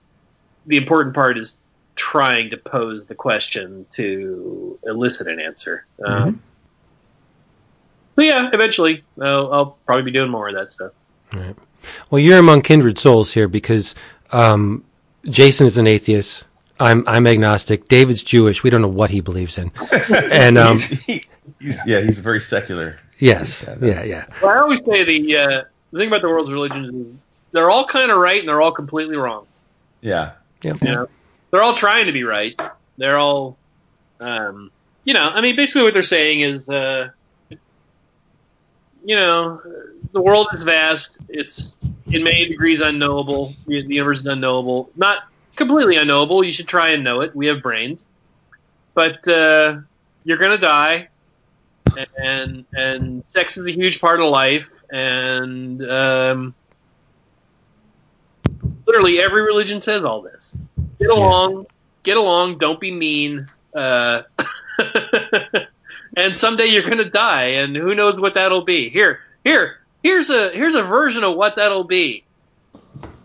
the 0.67 0.77
important 0.77 1.15
part 1.15 1.39
is 1.39 1.57
trying 1.95 2.51
to 2.51 2.57
pose 2.57 3.05
the 3.07 3.15
question 3.15 3.87
to 3.93 4.79
elicit 4.87 5.27
an 5.29 5.41
answer. 5.41 5.85
Um, 6.05 6.41
So 8.17 8.23
yeah, 8.23 8.51
eventually 8.53 9.05
I'll, 9.21 9.53
I'll 9.53 9.79
probably 9.87 10.03
be 10.03 10.11
doing 10.11 10.31
more 10.31 10.49
of 10.49 10.55
that 10.55 10.73
stuff. 10.73 10.93
Well, 12.11 12.19
you're 12.19 12.39
among 12.39 12.63
kindred 12.63 12.99
souls 12.99 13.33
here 13.33 13.47
because 13.49 13.95
um, 14.33 14.85
Jason 15.25 15.67
is 15.67 15.79
an 15.79 15.87
atheist. 15.87 16.45
I'm 16.81 17.05
I'm 17.07 17.27
agnostic. 17.27 17.89
David's 17.89 18.23
Jewish. 18.23 18.63
We 18.63 18.71
don't 18.71 18.81
know 18.83 18.89
what 18.89 19.11
he 19.11 19.21
believes 19.21 19.59
in. 19.59 19.71
And 20.11 20.57
um, 20.59 20.77
he's, 20.79 21.03
he- 21.05 21.25
he's 21.61 21.81
yeah, 21.87 22.01
he's 22.01 22.19
very 22.21 22.41
secular. 22.41 22.97
yes, 23.19 23.65
Yeah, 23.67 23.77
yeah, 23.83 24.05
yeah. 24.05 24.27
Well, 24.43 24.51
I 24.53 24.59
always 24.59 24.85
say 24.85 25.03
the 25.05 25.37
uh, 25.37 25.63
the 25.93 25.99
thing 25.99 26.09
about 26.09 26.23
the 26.23 26.29
world's 26.29 26.51
religions 26.51 26.95
is 27.09 27.15
they're 27.53 27.71
all 27.71 27.85
kind 27.87 28.11
of 28.11 28.19
right 28.19 28.39
and 28.41 28.49
they're 28.49 28.61
all 28.61 28.73
completely 28.73 29.17
wrong. 29.17 29.47
Yeah, 30.03 30.33
You 30.63 30.75
know, 30.83 31.09
they're 31.51 31.63
all 31.63 31.75
trying 31.75 32.07
to 32.07 32.13
be 32.13 32.23
right. 32.23 32.61
They're 32.99 33.17
all, 33.17 33.57
um, 34.21 34.71
you 35.05 35.15
know, 35.15 35.31
I 35.35 35.41
mean, 35.41 35.57
basically 35.57 35.83
what 35.83 35.95
they're 35.95 36.03
saying 36.05 36.41
is, 36.43 36.69
uh, 36.69 37.09
you 39.05 39.17
know, 39.17 39.61
the 40.13 40.21
world 40.21 40.49
is 40.53 40.63
vast. 40.63 41.19
It's 41.29 41.78
in 42.11 42.23
many 42.23 42.47
degrees 42.47 42.81
unknowable. 42.81 43.55
The 43.67 43.83
universe 43.83 44.21
is 44.21 44.27
unknowable. 44.27 44.91
Not 44.97 45.25
completely 45.57 45.97
unknowable. 45.97 46.45
You 46.45 46.53
should 46.53 46.69
try 46.69 46.91
and 46.91 47.05
know 47.05 47.21
it. 47.21 47.35
We 47.35 47.47
have 47.47 47.63
brains, 47.63 48.07
but 48.95 49.27
uh, 49.29 49.81
you're 50.25 50.39
gonna 50.39 50.59
die, 50.59 51.09
and 52.23 52.65
and 52.77 53.25
sex 53.27 53.57
is 53.59 53.67
a 53.67 53.73
huge 53.73 54.01
part 54.01 54.21
of 54.21 54.31
life, 54.31 54.71
and 54.91 55.83
um, 55.91 56.55
literally 58.87 59.21
every 59.21 59.43
religion 59.43 59.81
says 59.81 60.05
all 60.05 60.23
this. 60.23 60.57
Get 60.99 61.11
along, 61.11 61.67
get 62.03 62.17
along. 62.17 62.59
Don't 62.59 62.81
be 62.81 62.93
mean. 62.93 63.49
Uh, 63.75 64.23
and 66.17 66.37
someday 66.37 66.67
you're 66.67 66.83
going 66.83 66.99
to 66.99 67.11
die, 67.11 67.45
and 67.45 67.77
who 67.77 67.95
knows 67.95 68.19
what 68.19 68.35
that'll 68.35 68.65
be. 68.65 68.89
Here, 68.89 69.21
here, 69.45 69.79
here's 70.09 70.31
a 70.31 70.51
here's 70.53 70.75
a 70.75 70.83
version 70.83 71.23
of 71.25 71.37
what 71.37 71.57
that'll 71.57 71.85
be. 71.85 72.25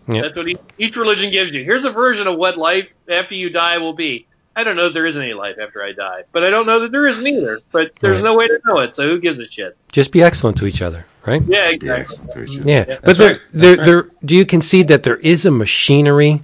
Yeah. 0.06 0.20
That's 0.22 0.36
what 0.36 0.48
each, 0.48 0.58
each 0.78 0.96
religion 0.96 1.30
gives 1.30 1.52
you. 1.52 1.64
Here's 1.64 1.84
a 1.84 1.90
version 1.90 2.26
of 2.26 2.36
what 2.36 2.58
life 2.58 2.86
after 3.08 3.34
you 3.34 3.48
die 3.48 3.78
will 3.78 3.94
be. 3.94 4.26
I 4.54 4.62
don't 4.62 4.76
know 4.76 4.86
if 4.88 4.94
there 4.94 5.06
isn't 5.06 5.20
any 5.20 5.32
life 5.32 5.56
after 5.60 5.82
I 5.82 5.92
die, 5.92 6.24
but 6.30 6.44
I 6.44 6.50
don't 6.50 6.66
know 6.66 6.78
that 6.80 6.92
there 6.92 7.06
isn't 7.08 7.26
either. 7.26 7.60
But 7.72 7.92
there's 8.00 8.20
Right. 8.20 8.28
no 8.28 8.36
way 8.36 8.46
to 8.46 8.60
know 8.66 8.78
it, 8.80 8.94
so 8.94 9.08
who 9.08 9.18
gives 9.18 9.38
a 9.38 9.48
shit? 9.48 9.76
Just 9.90 10.12
be 10.12 10.22
excellent 10.22 10.58
to 10.58 10.66
each 10.66 10.82
other, 10.82 11.06
right? 11.26 11.42
Yeah, 11.48 11.64
Yeah, 11.64 11.70
exactly. 11.70 12.02
excellent 12.02 12.30
to 12.32 12.44
each 12.44 12.58
other. 12.60 12.68
Yeah, 12.70 12.84
Yeah, 12.86 12.94
but 12.96 13.04
that's 13.04 13.18
there, 13.18 13.32
right. 13.32 13.40
there, 13.54 13.76
That's 13.76 13.88
there. 13.88 14.10
Do 14.24 14.36
you 14.36 14.44
concede 14.46 14.88
that 14.88 15.02
there 15.04 15.16
is 15.16 15.46
a 15.46 15.50
machinery? 15.50 16.42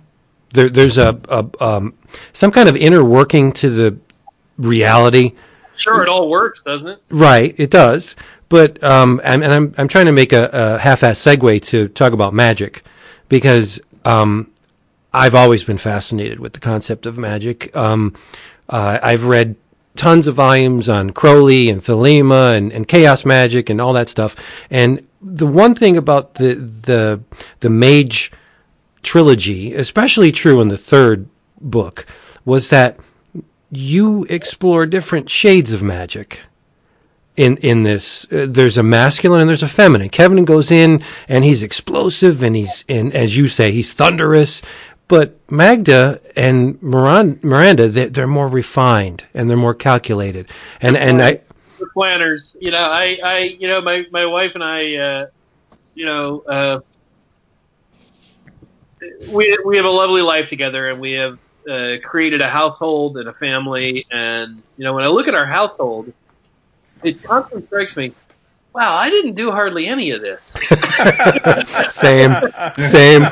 There, 0.54 0.68
there's 0.70 0.96
a, 0.98 1.20
a 1.28 1.46
um, 1.64 1.92
some 2.32 2.50
kind 2.50 2.68
of 2.68 2.76
inner 2.76 3.04
working 3.04 3.52
to 3.52 3.68
the 3.70 3.96
reality. 4.58 5.32
Sure, 5.76 6.02
it 6.02 6.08
all 6.08 6.28
works, 6.30 6.62
doesn't 6.62 6.88
it? 6.88 6.98
Right, 7.10 7.54
it 7.58 7.70
does. 7.70 8.16
But 8.50 8.82
um, 8.84 9.20
and, 9.24 9.42
and 9.42 9.54
I'm 9.54 9.74
I'm 9.78 9.88
trying 9.88 10.06
to 10.06 10.12
make 10.12 10.34
a, 10.34 10.50
a 10.52 10.78
half-ass 10.78 11.18
segue 11.18 11.62
to 11.62 11.88
talk 11.88 12.12
about 12.12 12.34
magic 12.34 12.82
because 13.28 13.80
um, 14.04 14.50
I've 15.14 15.36
always 15.36 15.62
been 15.62 15.78
fascinated 15.78 16.40
with 16.40 16.52
the 16.52 16.60
concept 16.60 17.06
of 17.06 17.16
magic. 17.16 17.74
Um, 17.74 18.12
uh, 18.68 18.98
I've 19.02 19.24
read 19.24 19.54
tons 19.96 20.26
of 20.26 20.34
volumes 20.34 20.88
on 20.88 21.10
Crowley 21.10 21.70
and 21.70 21.80
Thelema 21.80 22.56
and, 22.56 22.72
and 22.72 22.88
chaos 22.88 23.24
magic 23.24 23.70
and 23.70 23.80
all 23.80 23.92
that 23.92 24.08
stuff. 24.08 24.36
And 24.68 25.06
the 25.22 25.46
one 25.46 25.74
thing 25.76 25.96
about 25.96 26.34
the 26.34 26.54
the 26.54 27.20
the 27.60 27.70
mage 27.70 28.32
trilogy, 29.02 29.74
especially 29.74 30.32
true 30.32 30.60
in 30.60 30.68
the 30.68 30.76
third 30.76 31.28
book, 31.60 32.04
was 32.44 32.70
that 32.70 32.98
you 33.70 34.24
explore 34.24 34.86
different 34.86 35.30
shades 35.30 35.72
of 35.72 35.84
magic 35.84 36.40
in 37.40 37.56
in 37.58 37.82
this 37.82 38.30
uh, 38.32 38.46
there's 38.48 38.78
a 38.78 38.82
masculine 38.82 39.40
and 39.40 39.48
there's 39.48 39.62
a 39.62 39.68
feminine 39.68 40.08
kevin 40.08 40.44
goes 40.44 40.70
in 40.70 41.02
and 41.28 41.44
he's 41.44 41.62
explosive 41.62 42.42
and 42.42 42.56
he's 42.56 42.84
and 42.88 43.14
as 43.14 43.36
you 43.36 43.48
say 43.48 43.72
he's 43.72 43.92
thunderous 43.92 44.62
but 45.08 45.38
magda 45.50 46.20
and 46.36 46.80
Miran- 46.82 47.40
miranda 47.42 47.88
they, 47.88 48.06
they're 48.06 48.26
more 48.26 48.48
refined 48.48 49.26
and 49.34 49.48
they're 49.48 49.56
more 49.56 49.74
calculated 49.74 50.48
and 50.80 50.96
and 50.96 51.22
i 51.22 51.40
planners. 51.92 52.56
You 52.60 52.70
know, 52.70 52.88
I, 52.90 53.18
I, 53.22 53.38
you 53.58 53.68
know, 53.68 53.80
my, 53.80 54.06
my 54.10 54.26
wife 54.26 54.54
and 54.54 54.64
I, 54.64 54.96
uh, 54.96 55.26
you 55.94 56.06
know, 56.06 56.40
uh, 56.40 56.80
we 59.28 59.58
we 59.64 59.76
have 59.76 59.86
a 59.86 59.90
lovely 59.90 60.22
life 60.22 60.48
together, 60.48 60.88
and 60.90 61.00
we 61.00 61.12
have 61.12 61.38
uh, 61.68 61.96
created 62.02 62.40
a 62.40 62.48
household 62.48 63.16
and 63.16 63.28
a 63.28 63.32
family. 63.32 64.06
And 64.10 64.62
you 64.76 64.84
know, 64.84 64.94
when 64.94 65.04
I 65.04 65.08
look 65.08 65.26
at 65.26 65.34
our 65.34 65.46
household, 65.46 66.12
it 67.02 67.22
constantly 67.22 67.66
strikes 67.66 67.96
me, 67.96 68.14
wow, 68.74 68.96
I 68.96 69.10
didn't 69.10 69.34
do 69.34 69.50
hardly 69.50 69.86
any 69.86 70.10
of 70.10 70.22
this. 70.22 70.54
same 71.90 72.34
same 72.78 73.22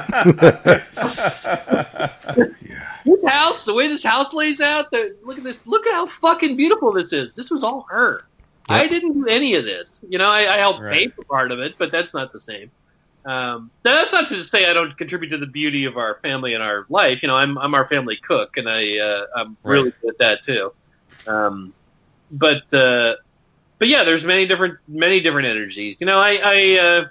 This 3.05 3.25
house, 3.27 3.65
the 3.65 3.73
way 3.73 3.89
this 3.89 4.03
house 4.03 4.35
lays 4.35 4.61
out, 4.61 4.91
the, 4.91 5.17
look 5.25 5.39
at 5.39 5.45
this. 5.45 5.61
Look 5.65 5.87
at 5.87 5.95
how 5.95 6.07
fucking 6.07 6.57
beautiful 6.57 6.93
this 6.93 7.13
is. 7.13 7.35
This 7.35 7.51
was 7.51 7.65
all 7.65 7.87
her. 7.89 8.25
I 8.71 8.87
didn't 8.87 9.15
do 9.15 9.27
any 9.27 9.55
of 9.55 9.65
this. 9.65 10.03
You 10.07 10.19
know, 10.19 10.29
I, 10.29 10.41
I 10.41 10.59
helped 10.59 10.83
pay 10.83 11.09
for 11.09 11.25
part 11.25 11.53
of 11.53 11.59
it, 11.59 11.77
but 11.79 11.91
that's 11.91 12.13
not 12.13 12.35
the 12.35 12.41
same. 12.41 12.71
Um, 13.25 13.71
that's 13.83 14.13
not 14.13 14.29
to 14.29 14.45
say 14.45 14.71
I 14.71 14.75
don't 14.75 14.97
contribute 14.99 15.31
to 15.31 15.39
the 15.39 15.47
beauty 15.47 15.87
of 15.87 15.97
our 15.97 16.17
family 16.17 16.53
and 16.53 16.63
our 16.63 16.85
life. 16.91 17.23
You 17.23 17.29
know, 17.29 17.37
I'm 17.37 17.57
I'm 17.59 17.75
our 17.75 17.87
family 17.87 18.17
cook, 18.17 18.59
and 18.59 18.69
I 18.69 18.99
uh, 18.99 19.27
I'm 19.35 19.57
really 19.63 19.93
good 20.03 20.11
at 20.11 20.19
that 20.19 20.43
too. 20.43 20.73
Um, 21.27 21.73
but 22.31 22.73
uh, 22.75 23.17
but 23.79 23.89
yeah, 23.89 24.05
there's 24.05 24.25
many 24.25 24.47
different 24.47 24.79
many 24.89 25.21
different 25.21 25.47
energies. 25.47 26.01
You 26.01 26.07
know, 26.07 26.19
I, 26.19 26.41
I 26.43 26.79
uh, 26.79 27.09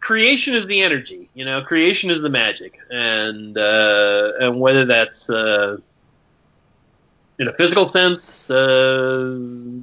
creation 0.00 0.54
is 0.54 0.66
the 0.66 0.82
energy. 0.82 1.28
You 1.34 1.44
know, 1.44 1.62
creation 1.62 2.10
is 2.10 2.20
the 2.20 2.30
magic, 2.30 2.78
and 2.90 3.56
uh, 3.56 4.32
and 4.40 4.60
whether 4.60 4.84
that's 4.84 5.30
uh, 5.30 5.76
in 7.38 7.46
a 7.46 7.52
physical 7.52 7.88
sense, 7.88 8.50
uh, 8.50 9.36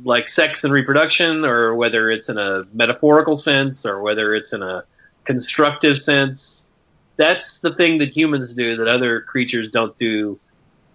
like 0.03 0.27
sex 0.27 0.63
and 0.63 0.73
reproduction, 0.73 1.45
or 1.45 1.75
whether 1.75 2.09
it's 2.09 2.27
in 2.27 2.37
a 2.37 2.65
metaphorical 2.73 3.37
sense, 3.37 3.85
or 3.85 4.01
whether 4.01 4.33
it's 4.33 4.51
in 4.51 4.61
a 4.61 4.83
constructive 5.23 5.99
sense, 6.01 6.67
that's 7.15 7.59
the 7.61 7.73
thing 7.73 7.97
that 7.99 8.09
humans 8.09 8.53
do 8.53 8.75
that 8.75 8.87
other 8.87 9.21
creatures 9.21 9.71
don't 9.71 9.97
do 9.97 10.39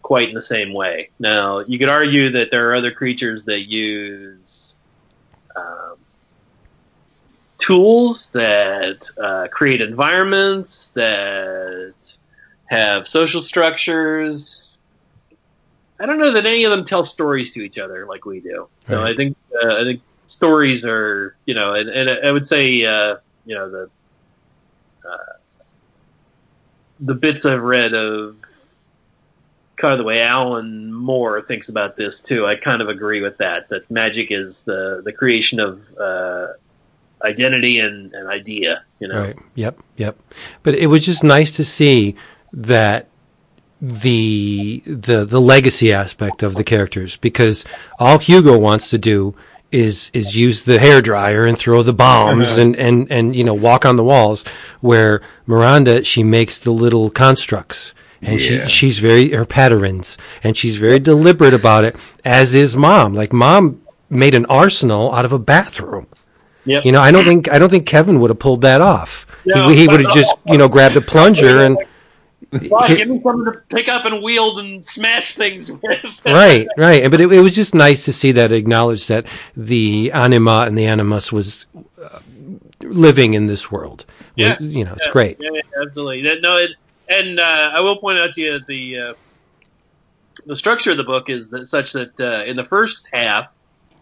quite 0.03 0.29
in 0.29 0.35
the 0.35 0.43
same 0.43 0.73
way. 0.73 1.11
Now, 1.19 1.61
you 1.61 1.79
could 1.79 1.89
argue 1.89 2.31
that 2.31 2.51
there 2.51 2.71
are 2.71 2.75
other 2.75 2.91
creatures 2.91 3.45
that 3.45 3.63
use 3.69 4.75
um, 5.57 5.97
tools 7.59 8.31
that 8.33 9.09
uh, 9.23 9.49
create 9.49 9.81
environments 9.81 10.89
that 10.95 11.95
have 12.67 13.07
social 13.07 13.43
structures. 13.43 14.79
I 16.01 16.07
don't 16.07 16.19
know 16.19 16.33
that 16.33 16.47
any 16.47 16.65
of 16.65 16.71
them 16.71 16.85
tell 16.85 17.05
stories 17.05 17.53
to 17.55 17.61
each 17.61 17.79
other 17.79 18.07
like 18.07 18.25
we 18.25 18.41
do. 18.41 18.69
So 18.89 18.97
Right. 18.97 19.13
I 19.13 19.17
think 19.17 19.37
uh, 19.63 19.77
I 19.81 19.85
think 19.85 20.03
stories 20.27 20.85
are 20.85 21.37
you 21.47 21.55
know, 21.55 21.75
and, 21.75 21.89
and 21.91 22.27
I 22.27 22.33
would 22.33 22.47
say 22.47 22.85
uh, 22.85 23.17
you 23.45 23.55
know 23.55 23.71
the 23.71 23.91
uh, 25.07 25.33
the 27.01 27.15
bits 27.15 27.45
I've 27.45 27.63
read 27.63 27.95
of 27.95 28.37
kind 29.81 29.93
of 29.93 29.99
the 29.99 30.05
way 30.05 30.21
Alan 30.21 30.93
Moore 30.93 31.41
thinks 31.41 31.69
about 31.69 31.97
this 31.97 32.21
too. 32.21 32.47
I 32.47 32.55
kind 32.55 32.83
of 32.83 32.89
agree 32.89 33.21
with 33.21 33.39
that. 33.39 33.69
That 33.71 33.91
magic 33.91 34.31
is 34.31 34.63
the 34.63 35.01
the 35.05 35.13
creation 35.13 35.59
of 35.59 35.83
uh, 35.99 36.49
identity 37.23 37.81
and, 37.81 38.13
and 38.13 38.29
idea. 38.29 38.85
You 38.99 39.09
know, 39.09 39.21
Right. 39.23 39.39
Yep. 39.55 39.81
Yep. 39.97 40.19
But 40.63 40.75
it 40.75 40.87
was 40.87 41.05
just 41.05 41.25
nice 41.25 41.57
to 41.57 41.65
see 41.65 42.15
that 42.53 43.09
the 43.81 44.83
the 44.85 45.25
the 45.25 45.41
legacy 45.41 45.91
aspect 45.91 46.43
of 46.43 46.55
the 46.55 46.65
characters 46.65 47.17
because 47.17 47.65
all 47.99 48.19
Hugo 48.19 48.59
wants 48.59 48.91
to 48.91 48.99
do 48.99 49.35
is 49.73 50.11
is 50.13 50.37
use 50.37 50.65
the 50.65 50.79
hair 50.79 51.01
dryer 51.01 51.47
and 51.47 51.57
throw 51.57 51.83
the 51.83 51.95
bombs 51.95 52.59
and, 52.63 52.77
and, 52.77 53.11
and 53.11 53.35
you 53.35 53.43
know 53.43 53.55
walk 53.55 53.87
on 53.87 53.97
the 53.97 54.05
walls 54.05 54.45
where 54.81 55.23
Miranda 55.47 56.05
she 56.05 56.23
makes 56.23 56.59
the 56.59 56.73
little 56.73 57.09
constructs 57.09 57.95
and 58.23 58.41
Yeah. 58.41 58.67
she 58.67 58.69
she's 58.69 58.99
very 58.99 59.31
her 59.31 59.45
patterns 59.45 60.17
and 60.43 60.57
she's 60.57 60.77
very 60.77 60.99
deliberate 60.99 61.55
about 61.55 61.85
it 61.85 61.97
as 62.25 62.55
is 62.55 62.77
mom 62.77 63.15
like 63.15 63.33
mom 63.33 63.81
made 64.11 64.35
an 64.35 64.45
arsenal 64.47 65.13
out 65.15 65.25
of 65.25 65.33
a 65.33 65.39
bathroom 65.39 66.07
Yep. 66.67 66.85
You 66.85 66.93
know, 66.93 67.01
I 67.01 67.11
don't 67.11 67.25
think 67.25 67.51
I 67.51 67.59
don't 67.59 67.71
think 67.71 67.87
Kevin 67.87 68.21
would 68.21 68.29
have 68.29 68.39
pulled 68.39 68.61
that 68.61 68.83
off. 68.83 69.27
No. 69.47 69.69
he 69.71 69.77
he 69.77 69.89
would 69.89 70.03
have 70.05 70.13
just 70.13 70.37
you 70.47 70.59
know 70.59 70.69
grabbed 70.69 70.95
a 70.95 71.01
plunger 71.01 71.65
and 71.65 71.79
Well, 72.71 72.87
give 72.87 73.09
me 73.09 73.19
something 73.23 73.51
to 73.53 73.63
pick 73.71 73.89
up 73.89 74.05
and 74.05 74.23
wield 74.23 74.59
and 74.61 74.85
smash 74.85 75.35
things 75.35 75.73
with. 75.73 76.05
right, 76.27 76.69
right. 76.77 77.11
But 77.11 77.21
it, 77.23 77.33
it 77.33 77.41
was 77.41 77.55
just 77.55 77.75
nice 77.75 78.05
to 78.05 78.13
see 78.13 78.33
that 78.33 78.53
acknowledge 78.53 79.07
that 79.07 79.25
the 79.57 80.13
anima 80.13 80.65
and 80.67 80.77
the 80.77 80.85
animus 80.85 81.33
was 81.33 81.65
uh, 82.03 82.19
living 82.83 83.33
in 83.33 83.47
this 83.47 83.71
world. 83.73 84.05
Was- 84.07 84.17
Yeah. 84.37 84.57
you 84.61 84.85
know, 84.85 84.93
it's 84.93 85.07
Yeah, 85.07 85.13
great. 85.13 85.37
Yeah, 85.41 85.51
yeah, 85.55 85.63
absolutely. 85.83 86.23
That, 86.23 86.43
no, 86.43 86.59
it, 86.59 86.73
and 87.11 87.41
uh, 87.41 87.73
I 87.75 87.81
will 87.81 87.97
point 87.97 88.19
out 88.19 88.33
to 88.35 88.41
you 88.41 88.61
the 88.67 88.99
uh, 88.99 89.15
the 90.47 90.57
structure 90.57 90.91
of 90.91 90.97
the 90.97 91.05
book 91.05 91.29
is 91.29 91.51
that, 91.51 91.67
such 91.67 91.93
that 91.93 92.19
uh, 92.21 92.45
in 92.45 92.57
the 92.57 92.65
first 92.65 93.09
half, 93.13 93.53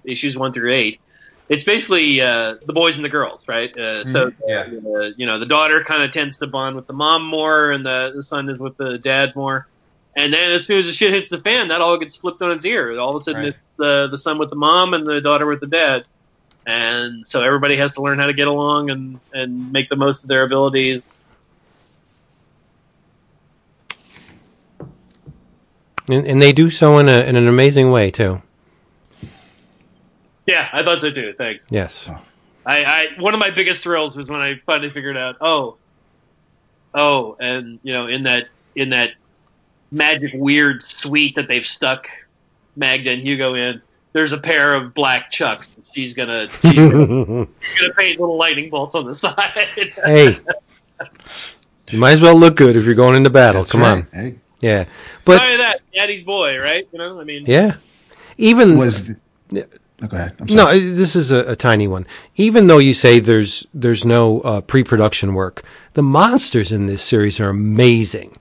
issues 0.05 0.36
one 0.36 0.52
through 0.52 0.72
eight, 0.72 1.01
it's 1.48 1.64
basically 1.64 2.20
uh, 2.20 2.56
the 2.66 2.72
boys 2.72 2.97
and 2.97 3.05
the 3.05 3.09
girls, 3.09 3.48
right? 3.48 3.76
Uh, 3.76 4.05
so, 4.05 4.30
yeah. 4.47 4.60
uh, 4.60 5.10
you 5.16 5.26
know, 5.26 5.39
the 5.39 5.47
daughter 5.47 5.82
kind 5.82 6.02
of 6.02 6.12
tends 6.12 6.36
to 6.36 6.47
bond 6.47 6.76
with 6.76 6.86
the 6.86 6.93
mom 6.93 7.24
more, 7.24 7.72
and 7.72 7.85
the, 7.85 8.12
the 8.14 8.22
son 8.22 8.48
is 8.48 8.59
with 8.59 8.76
the 8.76 8.98
dad 8.98 9.35
more. 9.35 9.66
And 10.16 10.32
then 10.32 10.52
as 10.52 10.66
soon 10.66 10.78
as 10.78 10.86
the 10.86 10.93
shit 10.93 11.12
hits 11.12 11.30
the 11.30 11.40
fan, 11.40 11.68
that 11.68 11.80
all 11.80 11.97
gets 11.97 12.16
flipped 12.16 12.43
on 12.43 12.51
its 12.51 12.64
ear. 12.64 12.98
All 12.98 13.16
of 13.16 13.20
a 13.20 13.24
sudden, 13.24 13.40
Right. 13.40 13.48
it's 13.48 13.59
the 13.78 14.09
the 14.09 14.18
son 14.18 14.39
with 14.39 14.51
the 14.51 14.56
mom 14.56 14.93
and 14.93 15.06
the 15.06 15.20
daughter 15.20 15.47
with 15.47 15.60
the 15.60 15.66
dad. 15.66 16.05
And 16.66 17.26
so 17.26 17.43
everybody 17.43 17.76
has 17.76 17.94
to 17.94 18.02
learn 18.02 18.18
how 18.18 18.26
to 18.26 18.32
get 18.32 18.48
along 18.48 18.90
and, 18.90 19.20
and 19.32 19.72
make 19.72 19.89
the 19.89 19.97
most 19.97 20.24
of 20.24 20.28
their 20.28 20.43
abilities. 20.43 21.09
And, 26.09 26.26
and 26.26 26.40
they 26.43 26.52
do 26.52 26.70
so 26.70 26.98
in, 26.98 27.09
a, 27.09 27.20
in 27.22 27.36
an 27.36 27.48
amazing 27.48 27.90
way 27.90 28.10
too. 28.10 28.40
Yeah, 30.47 30.68
I 30.72 30.82
thought 30.82 31.01
so 31.01 31.10
too. 31.10 31.35
Thanks. 31.36 31.66
Yes. 31.70 32.09
I, 32.64 32.85
I 32.85 33.09
one 33.18 33.35
of 33.35 33.40
my 33.40 33.51
biggest 33.51 33.82
thrills 33.82 34.16
was 34.16 34.28
when 34.30 34.40
I 34.40 34.60
finally 34.66 34.90
figured 34.90 35.16
out. 35.16 35.36
Oh, 35.40 35.76
oh, 36.94 37.36
and 37.40 37.78
you 37.82 37.93
know, 37.93 38.06
in 38.06 38.22
that 38.24 38.48
in 38.74 38.89
that 38.90 39.10
magic 39.90 40.32
weird 40.35 40.82
suite 40.82 41.35
that 41.35 41.48
they've 41.48 41.66
stuck 41.66 42.09
Magda 42.76 43.10
and 43.10 43.22
Hugo 43.22 43.55
in, 43.55 43.82
there's 44.12 44.32
a 44.32 44.39
pair 44.39 44.74
of 44.74 44.94
black 44.94 45.30
chucks. 45.30 45.68
She's 45.93 46.14
gonna 46.14 46.48
she's 46.48 46.74
gonna, 46.74 47.47
she's 47.60 47.80
gonna 47.80 47.94
paint 47.94 48.20
little 48.20 48.36
lightning 48.39 48.70
bolts 48.70 48.94
on 48.94 49.06
the 49.06 49.14
side. 49.14 49.93
hey, 50.05 50.39
you 51.90 51.98
might 51.98 52.12
as 52.12 52.20
well 52.20 52.36
look 52.36 52.56
good 52.56 52.76
if 52.76 52.85
you're 52.85 52.94
going 52.94 53.16
into 53.16 53.30
battle. 53.30 53.62
That's 53.62 53.72
Come 53.72 53.80
right. 53.82 53.90
on. 53.90 54.06
Hey, 54.12 54.35
Yeah. 54.60 54.85
But 55.24 55.39
But 55.39 55.56
that 55.59 55.80
Daddy's 55.94 56.24
boy, 56.24 56.59
right? 56.59 56.89
You 56.93 56.98
know, 56.98 57.20
I 57.20 57.24
mean, 57.24 57.44
yeah. 57.47 57.76
Even 58.36 58.78
was 58.78 59.10
oh, 59.10 59.16
go 60.06 60.16
ahead. 60.16 60.51
No, 60.51 60.78
this 60.78 61.16
is 61.16 61.32
a, 61.32 61.52
a 61.52 61.56
tiny 61.56 61.89
one. 61.89 62.06
Even 62.36 62.66
though 62.66 62.78
you 62.78 62.94
say 62.94 63.20
there's 63.20 63.66
there's 63.74 64.05
no 64.05 64.40
uh, 64.40 64.60
pre-production 64.60 65.35
work, 65.35 65.62
the 65.94 66.02
monsters 66.02 66.72
in 66.72 66.86
this 66.86 67.02
series 67.02 67.40
are 67.40 67.48
amazing. 67.51 68.39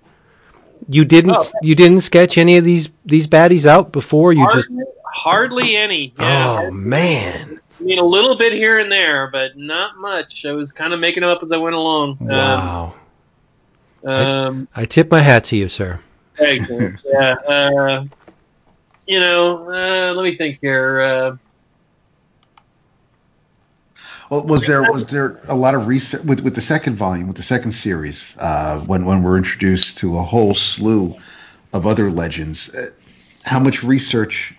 You 0.87 1.03
didn't 1.05 1.35
Oh. 1.35 1.45
you 1.61 1.75
didn't 1.75 2.01
sketch 2.01 2.37
any 2.37 2.57
of 2.57 2.63
these 2.63 2.89
these 3.05 3.27
baddies 3.27 3.65
out 3.65 3.91
before. 3.91 4.33
You 4.33 4.47
just 4.53 4.69
hardly, 4.69 4.85
hardly 5.05 5.75
any. 5.75 6.13
Yeah, 6.19 6.61
oh 6.67 6.71
man, 6.71 7.59
I 7.79 7.83
mean 7.83 7.99
a 7.99 8.03
little 8.05 8.37
bit 8.37 8.53
here 8.53 8.77
and 8.77 8.91
there, 8.91 9.27
but 9.31 9.57
not 9.57 9.97
much. 9.97 10.45
I 10.45 10.51
was 10.51 10.71
kind 10.71 10.93
of 10.93 10.99
making 10.99 11.21
them 11.21 11.29
up 11.29 11.43
as 11.43 11.51
I 11.51 11.57
went 11.57 11.75
along. 11.75 12.17
wow! 12.21 12.93
Um, 14.05 14.15
um, 14.15 14.67
I 14.75 14.85
tip 14.85 15.09
my 15.09 15.21
hat 15.21 15.43
to 15.45 15.57
you, 15.57 15.67
sir. 15.67 15.99
Yeah. 16.39 17.35
Uh, 17.47 18.05
you 19.05 19.19
know, 19.19 19.71
uh, 19.71 20.13
let 20.13 20.23
me 20.23 20.35
think 20.35 20.59
here. 20.61 20.99
Uh, 20.99 21.37
Well, 24.29 24.45
was 24.45 24.65
there 24.65 24.91
was 24.91 25.05
there 25.05 25.39
a 25.47 25.55
lot 25.55 25.73
of 25.73 25.87
research 25.87 26.23
with, 26.23 26.41
with 26.41 26.53
the 26.53 26.61
second 26.61 26.95
volume, 26.95 27.27
with 27.27 27.37
the 27.37 27.43
second 27.43 27.71
series, 27.71 28.35
uh, 28.39 28.79
when 28.79 29.05
when 29.05 29.23
we're 29.23 29.37
introduced 29.37 29.97
to 29.99 30.17
a 30.17 30.21
whole 30.21 30.53
slew 30.53 31.15
of 31.73 31.87
other 31.87 32.11
legends? 32.11 32.73
Uh, 32.75 32.89
how 33.45 33.59
much 33.59 33.83
research 33.83 34.53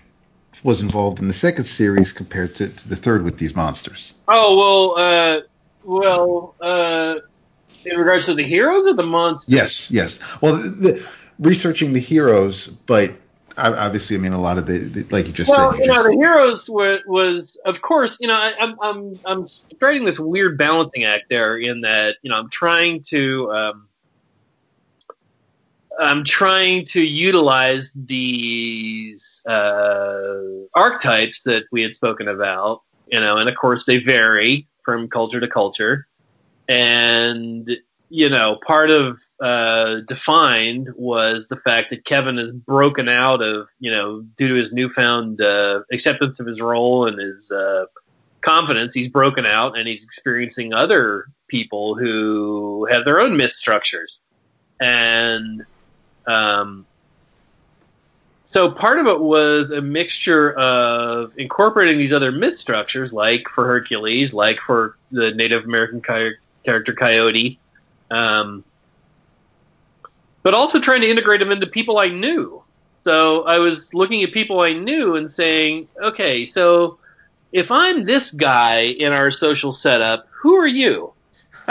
was 0.63 0.81
involved 0.81 1.21
in 1.21 1.29
the 1.29 1.35
second 1.35 1.65
series 1.65 2.13
compared 2.13 2.55
to, 2.55 2.69
to 2.69 2.89
the 2.89 2.97
third 2.97 3.25
with 3.25 3.37
these 3.37 3.55
monsters? 3.55 4.15
oh 4.29 4.57
well, 4.97 5.05
uh, 5.05 5.41
well, 5.85 6.55
uh, 6.63 7.17
in 7.85 7.99
regards 7.99 8.25
to 8.25 8.35
the 8.35 8.45
heroes 8.45 8.87
or 8.87 8.95
the 8.95 9.03
monsters? 9.03 9.55
Yes, 9.55 9.91
yes. 9.91 10.19
Well, 10.41 10.57
the, 10.57 10.69
the, 10.69 11.09
researching 11.39 11.93
the 11.93 12.01
heroes, 12.01 12.67
but 12.67 13.13
obviously, 13.57 14.17
I 14.17 14.21
mean, 14.21 14.33
a 14.33 14.41
lot 14.41 14.59
of 14.59 14.67
the, 14.67 14.79
the 14.79 15.03
like 15.11 15.27
you 15.27 15.33
just 15.33 15.51
Well, 15.51 15.73
said. 15.73 15.81
you 15.81 15.87
know, 15.87 16.03
the 16.03 16.13
heroes 16.13 16.69
was, 16.71 17.01
was, 17.07 17.57
of 17.65 17.83
course, 17.83 18.19
you 18.21 18.29
know, 18.29 18.35
I, 18.35 18.55
I'm, 18.61 18.77
I'm, 18.81 19.19
I'm 19.25 19.47
striking 19.47 20.05
this 20.05 20.21
weird 20.21 20.57
balancing 20.57 21.05
act 21.05 21.25
there 21.29 21.57
in 21.57 21.81
that, 21.83 22.17
you 22.23 22.31
know, 22.31 22.37
I'm 22.37 22.51
trying 22.51 23.03
to, 23.09 23.51
um, 23.53 23.89
I'm 25.99 26.23
trying 26.25 26.87
to 26.87 27.03
utilize 27.03 27.91
these 27.95 29.43
uh, 29.47 30.37
archetypes 30.75 31.43
that 31.43 31.65
we 31.73 31.83
had 31.83 31.95
spoken 31.95 32.29
about, 32.29 32.83
you 33.09 33.19
know, 33.19 33.37
and 33.37 33.49
of 33.49 33.57
course 33.57 33.85
they 33.85 33.99
vary 33.99 34.69
from 34.85 35.09
culture 35.09 35.41
to 35.41 35.49
culture, 35.49 36.07
and 36.69 37.77
you 38.11 38.29
know, 38.29 38.59
part 38.65 38.91
of 38.91 39.19
uh, 39.41 40.01
defined 40.07 40.91
was 40.97 41.49
the 41.49 41.57
fact 41.57 41.91
that 41.91 42.05
Kevin 42.05 42.39
is 42.39 42.51
broken 42.53 43.09
out 43.09 43.43
of, 43.43 43.69
you 43.79 43.91
know, 43.91 44.23
due 44.37 44.49
to 44.49 44.55
his 44.55 44.73
newfound 44.73 45.41
uh, 45.41 45.83
acceptance 45.93 46.41
of 46.41 46.47
his 46.47 46.61
role 46.61 47.07
and 47.07 47.19
his 47.21 47.51
uh, 47.51 47.87
confidence, 48.41 48.95
he's 48.95 49.09
broken 49.09 49.47
out 49.47 49.79
and 49.79 49.87
he's 49.87 50.05
experiencing 50.05 50.75
other 50.75 51.27
people 51.47 51.95
who 51.95 52.87
have 52.91 53.05
their 53.05 53.21
own 53.21 53.37
myth 53.37 53.53
structures. 53.53 54.21
And 54.81 55.65
um, 56.27 56.87
so 58.45 58.71
part 58.71 58.99
of 58.99 59.07
it 59.07 59.21
was 59.21 59.71
a 59.71 59.81
mixture 59.81 60.53
of 60.55 61.33
incorporating 61.37 61.99
these 61.99 62.13
other 62.13 62.33
myth 62.33 62.57
structures, 62.57 63.13
like 63.13 63.49
for 63.49 63.67
Hercules, 63.67 64.33
like 64.33 64.59
for 64.61 64.97
the 65.11 65.33
Native 65.33 65.65
American 65.65 66.01
character 66.01 66.93
Coyote. 66.93 67.59
Um, 68.11 68.65
but 70.49 70.55
also 70.55 70.81
trying 70.81 71.03
to 71.03 71.11
integrate 71.11 71.41
them 71.41 71.51
into 71.51 71.67
people 71.67 71.99
I 71.99 72.09
knew. 72.09 72.63
So 73.05 73.43
I 73.43 73.59
was 73.59 73.93
looking 73.93 74.23
at 74.23 74.33
people 74.33 74.61
I 74.61 74.73
knew 74.73 75.15
and 75.15 75.31
saying, 75.31 75.89
okay, 76.03 76.47
so 76.47 76.97
if 77.53 77.71
I'm 77.71 78.05
this 78.05 78.31
guy 78.31 78.85
in 78.85 79.13
our 79.13 79.31
social 79.31 79.75
setup, 79.75 80.27
who 80.31 80.55
are 80.55 80.67
you? 80.67 81.13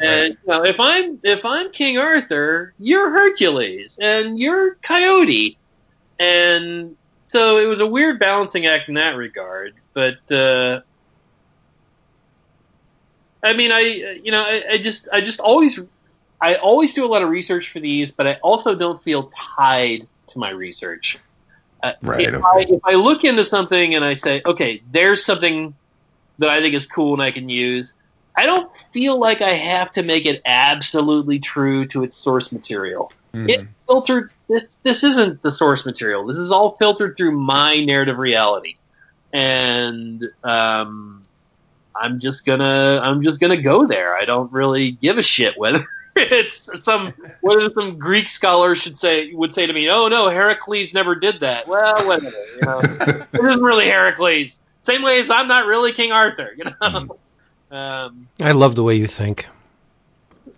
And 0.00 0.36
you 0.42 0.48
know, 0.48 0.64
if 0.64 0.80
I'm 0.80 1.20
if 1.22 1.44
I'm 1.44 1.70
King 1.70 1.98
Arthur, 1.98 2.74
you're 2.80 3.10
Hercules 3.10 3.96
and 4.02 4.36
you're 4.36 4.74
Coyote, 4.82 5.56
and 6.18 6.96
so 7.28 7.58
it 7.58 7.68
was 7.68 7.78
a 7.78 7.86
weird 7.86 8.18
balancing 8.18 8.66
act 8.66 8.88
in 8.88 8.96
that 8.96 9.14
regard. 9.14 9.74
But 9.94 10.18
uh, 10.32 10.80
I 13.44 13.52
mean, 13.52 13.70
I 13.70 13.80
you 14.24 14.32
know, 14.32 14.42
I, 14.42 14.64
I 14.72 14.78
just 14.78 15.08
I 15.12 15.20
just 15.20 15.38
always 15.38 15.78
I 16.46 16.54
always 16.56 16.94
do 16.94 17.04
a 17.04 17.08
lot 17.08 17.22
of 17.22 17.28
research 17.28 17.72
for 17.72 17.80
these, 17.80 18.12
but 18.12 18.28
I 18.28 18.34
also 18.34 18.76
don't 18.76 19.02
feel 19.02 19.32
tied 19.56 20.06
to 20.28 20.38
my 20.38 20.50
research. 20.50 21.18
Uh, 21.82 21.94
Right, 22.02 22.20
If, 22.20 22.34
okay. 22.34 22.44
I, 22.44 22.66
if 22.68 22.80
I 22.84 22.94
look 22.94 23.24
into 23.24 23.44
something 23.44 23.96
and 23.96 24.04
I 24.04 24.14
say, 24.14 24.42
okay, 24.46 24.80
there's 24.92 25.24
something 25.24 25.74
that 26.38 26.48
I 26.48 26.60
think 26.60 26.76
is 26.76 26.86
cool 26.86 27.14
and 27.14 27.22
I 27.22 27.32
can 27.32 27.48
use, 27.48 27.94
I 28.36 28.46
don't 28.46 28.70
feel 28.92 29.18
like 29.18 29.40
I 29.40 29.54
have 29.54 29.90
to 29.92 30.04
make 30.04 30.24
it 30.24 30.40
absolutely 30.46 31.40
true 31.40 31.84
to 31.88 32.04
its 32.04 32.16
source 32.16 32.52
material. 32.52 33.12
Mhm. 33.34 33.50
It's 33.50 33.72
filtered. 33.88 34.30
This 34.48 34.76
this 34.84 35.02
isn't 35.02 35.42
the 35.42 35.50
source 35.50 35.84
material. 35.84 36.24
This 36.26 36.38
is 36.38 36.52
all 36.52 36.76
filtered 36.76 37.16
through 37.16 37.32
my 37.32 37.84
narrative 37.84 38.18
reality, 38.18 38.76
and 39.32 40.22
um, 40.44 41.24
I'm 42.00 42.20
just 42.20 42.46
gonna 42.46 43.00
I'm 43.02 43.20
just 43.22 43.40
gonna 43.40 43.60
go 43.60 43.84
there. 43.86 44.16
I 44.16 44.24
don't 44.24 44.52
really 44.52 44.92
give 44.92 45.18
a 45.18 45.24
shit 45.24 45.58
whether 45.58 45.84
it's 46.16 46.82
some 46.82 47.12
whether 47.40 47.70
some 47.70 47.98
Greek 47.98 48.28
scholar 48.28 48.74
should 48.74 48.96
say 48.96 49.32
would 49.34 49.52
say 49.52 49.66
to 49.66 49.72
me, 49.72 49.90
"Oh 49.90 50.08
no, 50.08 50.28
Heracles 50.28 50.94
never 50.94 51.14
did 51.14 51.40
that." 51.40 51.68
Well, 51.68 51.94
whatever. 52.06 52.36
You 52.56 52.62
know, 52.62 52.80
it 53.32 53.44
isn't 53.44 53.62
really 53.62 53.86
Heracles. 53.86 54.58
Same 54.82 55.02
way 55.02 55.20
as 55.20 55.30
I'm 55.30 55.48
not 55.48 55.66
really 55.66 55.92
King 55.92 56.12
Arthur. 56.12 56.54
You 56.56 56.64
know. 56.80 57.18
Um, 57.68 58.28
I 58.40 58.52
love 58.52 58.76
the 58.76 58.84
way 58.84 58.94
you 58.94 59.08
think. 59.08 59.44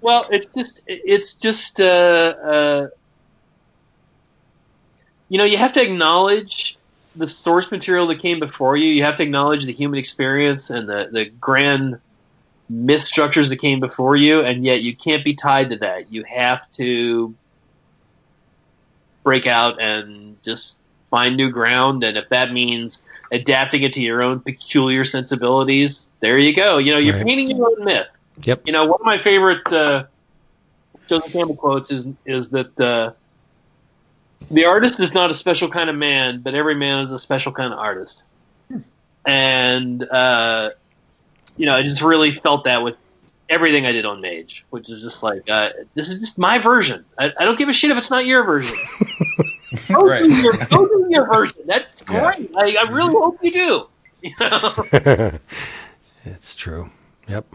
well, 0.03 0.27
it's 0.31 0.47
just 0.55 0.83
it's 0.87 1.33
just 1.33 1.81
uh, 1.81 2.35
uh, 2.45 2.89
you 5.31 5.39
know 5.39 5.45
you 5.45 5.57
have 5.57 5.73
to 5.73 5.83
acknowledge 5.83 6.77
the 7.17 7.27
source 7.27 7.71
material 7.73 8.07
that 8.09 8.19
came 8.19 8.39
before 8.39 8.77
you. 8.77 8.91
You 8.91 9.05
have 9.05 9.17
to 9.17 9.23
acknowledge 9.23 9.65
the 9.65 9.73
human 9.73 9.99
experience 9.99 10.69
and 10.69 10.87
the 10.87 11.09
the 11.11 11.25
grand 11.25 11.99
myth 12.69 13.03
structures 13.03 13.49
that 13.49 13.57
came 13.57 13.81
before 13.81 14.17
you, 14.17 14.41
and 14.41 14.65
yet 14.65 14.83
you 14.83 14.95
can't 14.95 15.25
be 15.25 15.35
tied 15.35 15.71
to 15.71 15.77
that. 15.77 16.13
You 16.13 16.25
have 16.25 16.71
to 16.73 17.35
break 19.25 19.47
out 19.47 19.81
and 19.81 20.43
just 20.43 20.79
find 21.11 21.37
new 21.37 21.51
ground. 21.51 22.05
And 22.05 22.17
if 22.17 22.29
that 22.31 22.53
means 22.53 23.03
adapting 23.31 23.83
it 23.83 23.93
to 23.95 24.01
your 24.03 24.23
own 24.23 24.41
peculiar 24.41 25.05
sensibilities. 25.05 26.09
There 26.21 26.39
you 26.39 26.55
go. 26.55 26.79
You 26.79 26.93
know, 26.93 26.99
you're 26.99 27.17
Right. 27.17 27.27
painting 27.27 27.51
your 27.51 27.67
own 27.67 27.85
myth. 27.85 28.07
Yep. 28.43 28.63
You 28.67 28.73
know, 28.73 28.85
one 28.85 29.01
of 29.01 29.07
my 29.07 29.19
favorite 29.19 29.71
uh, 29.73 30.05
Joseph 31.09 31.33
Campbell 31.33 31.57
quotes 31.57 31.91
is 31.91 32.09
is 32.25 32.51
that 32.51 32.79
uh, 32.81 33.13
the 34.51 34.65
artist 34.65 35.01
is 35.01 35.13
not 35.15 35.31
a 35.31 35.35
special 35.35 35.69
kind 35.69 35.91
of 35.91 35.97
man, 35.97 36.41
but 36.41 36.55
every 36.55 36.75
man 36.75 37.05
is 37.05 37.13
a 37.13 37.19
special 37.19 37.53
kind 37.53 37.73
of 37.73 37.79
artist. 37.79 38.25
And 39.27 40.05
uh, 40.05 40.71
you 41.59 41.67
know, 41.67 41.75
I 41.75 41.83
just 41.83 42.01
really 42.03 42.33
felt 42.33 42.65
that 42.65 42.83
with 42.83 42.97
everything 43.51 43.87
I 43.87 43.93
did 43.93 44.07
on 44.07 44.21
Mage, 44.21 44.65
which 44.71 44.91
is 44.91 45.03
just 45.03 45.23
like 45.23 45.43
uh, 45.51 45.71
this 45.95 46.09
is 46.09 46.21
just 46.21 46.39
my 46.39 46.59
version. 46.59 47.05
I, 47.19 47.33
I 47.39 47.45
don't 47.45 47.59
give 47.59 47.69
a 47.69 47.73
shit 47.73 47.91
if 47.91 47.99
it's 47.99 48.11
not 48.11 48.25
your 48.27 48.45
version. 48.45 48.81
Go 49.93 50.07
Right. 50.07 50.21
do 50.21 50.35
your, 50.43 50.53
go 50.71 50.87
do 50.87 51.07
your 51.11 51.27
version. 51.27 51.63
That's 51.67 52.03
Yeah. 52.11 52.33
great. 52.35 52.51
I, 52.57 52.77
I 52.79 52.91
really 52.91 53.13
hope 53.15 53.39
you 53.43 53.53
do. 53.53 53.87
You 54.21 54.33
know? 54.41 54.89
it's 56.25 56.57
true. 56.57 56.91
Yep. 57.29 57.47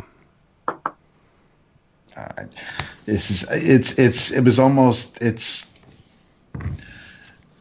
Uh, 2.15 2.43
this 3.05 3.29
is 3.31 3.43
it's 3.51 3.99
it's 3.99 4.31
it 4.31 4.45
was 4.45 4.59
almost 4.59 5.21
it's 5.21 5.69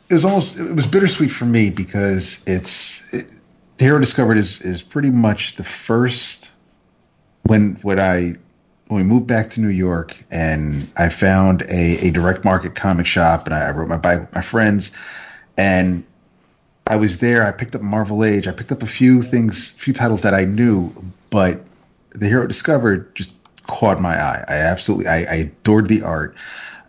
it 0.09 0.13
was 0.13 0.25
almost 0.25 0.57
it 0.57 0.73
was 0.77 0.87
bittersweet 0.87 1.33
for 1.33 1.47
me 1.47 1.71
because 1.71 2.39
it's 2.47 3.13
it, 3.13 3.33
the 3.33 3.42
hero 3.83 3.99
discovered 3.99 4.39
is 4.39 4.61
is 4.61 4.83
pretty 4.83 5.11
much 5.11 5.57
the 5.57 5.65
first 5.65 6.51
when 7.43 7.75
when 7.83 7.99
I 7.99 8.35
when 8.87 9.03
we 9.03 9.05
moved 9.05 9.27
back 9.27 9.51
to 9.51 9.61
New 9.61 9.69
York 9.69 10.25
and 10.31 10.91
I 10.97 11.09
found 11.09 11.63
a, 11.63 12.07
a 12.07 12.11
direct 12.11 12.45
market 12.45 12.75
comic 12.75 13.07
shop 13.07 13.47
and 13.47 13.55
I, 13.55 13.69
I 13.69 13.71
wrote 13.71 13.89
my 13.89 13.97
by 13.97 14.27
my 14.35 14.43
friends 14.43 14.93
and 15.57 16.05
I 16.87 16.97
was 16.97 17.19
there. 17.19 17.47
I 17.47 17.53
picked 17.53 17.75
up 17.75 17.83
Marvel 17.83 18.25
Age. 18.25 18.47
I 18.49 18.53
picked 18.53 18.73
up 18.73 18.83
a 18.83 18.87
few 18.87 19.23
things, 19.23 19.71
few 19.73 19.93
titles 19.93 20.23
that 20.23 20.35
I 20.35 20.45
knew, 20.45 20.93
but 21.31 21.65
the 22.11 22.27
hero 22.27 22.47
discovered 22.47 23.15
just 23.15 23.33
caught 23.67 24.01
my 24.01 24.21
eye. 24.21 24.45
I 24.49 24.55
absolutely, 24.55 25.07
I, 25.07 25.19
I 25.19 25.35
adored 25.35 25.89
the 25.89 26.03
art, 26.03 26.37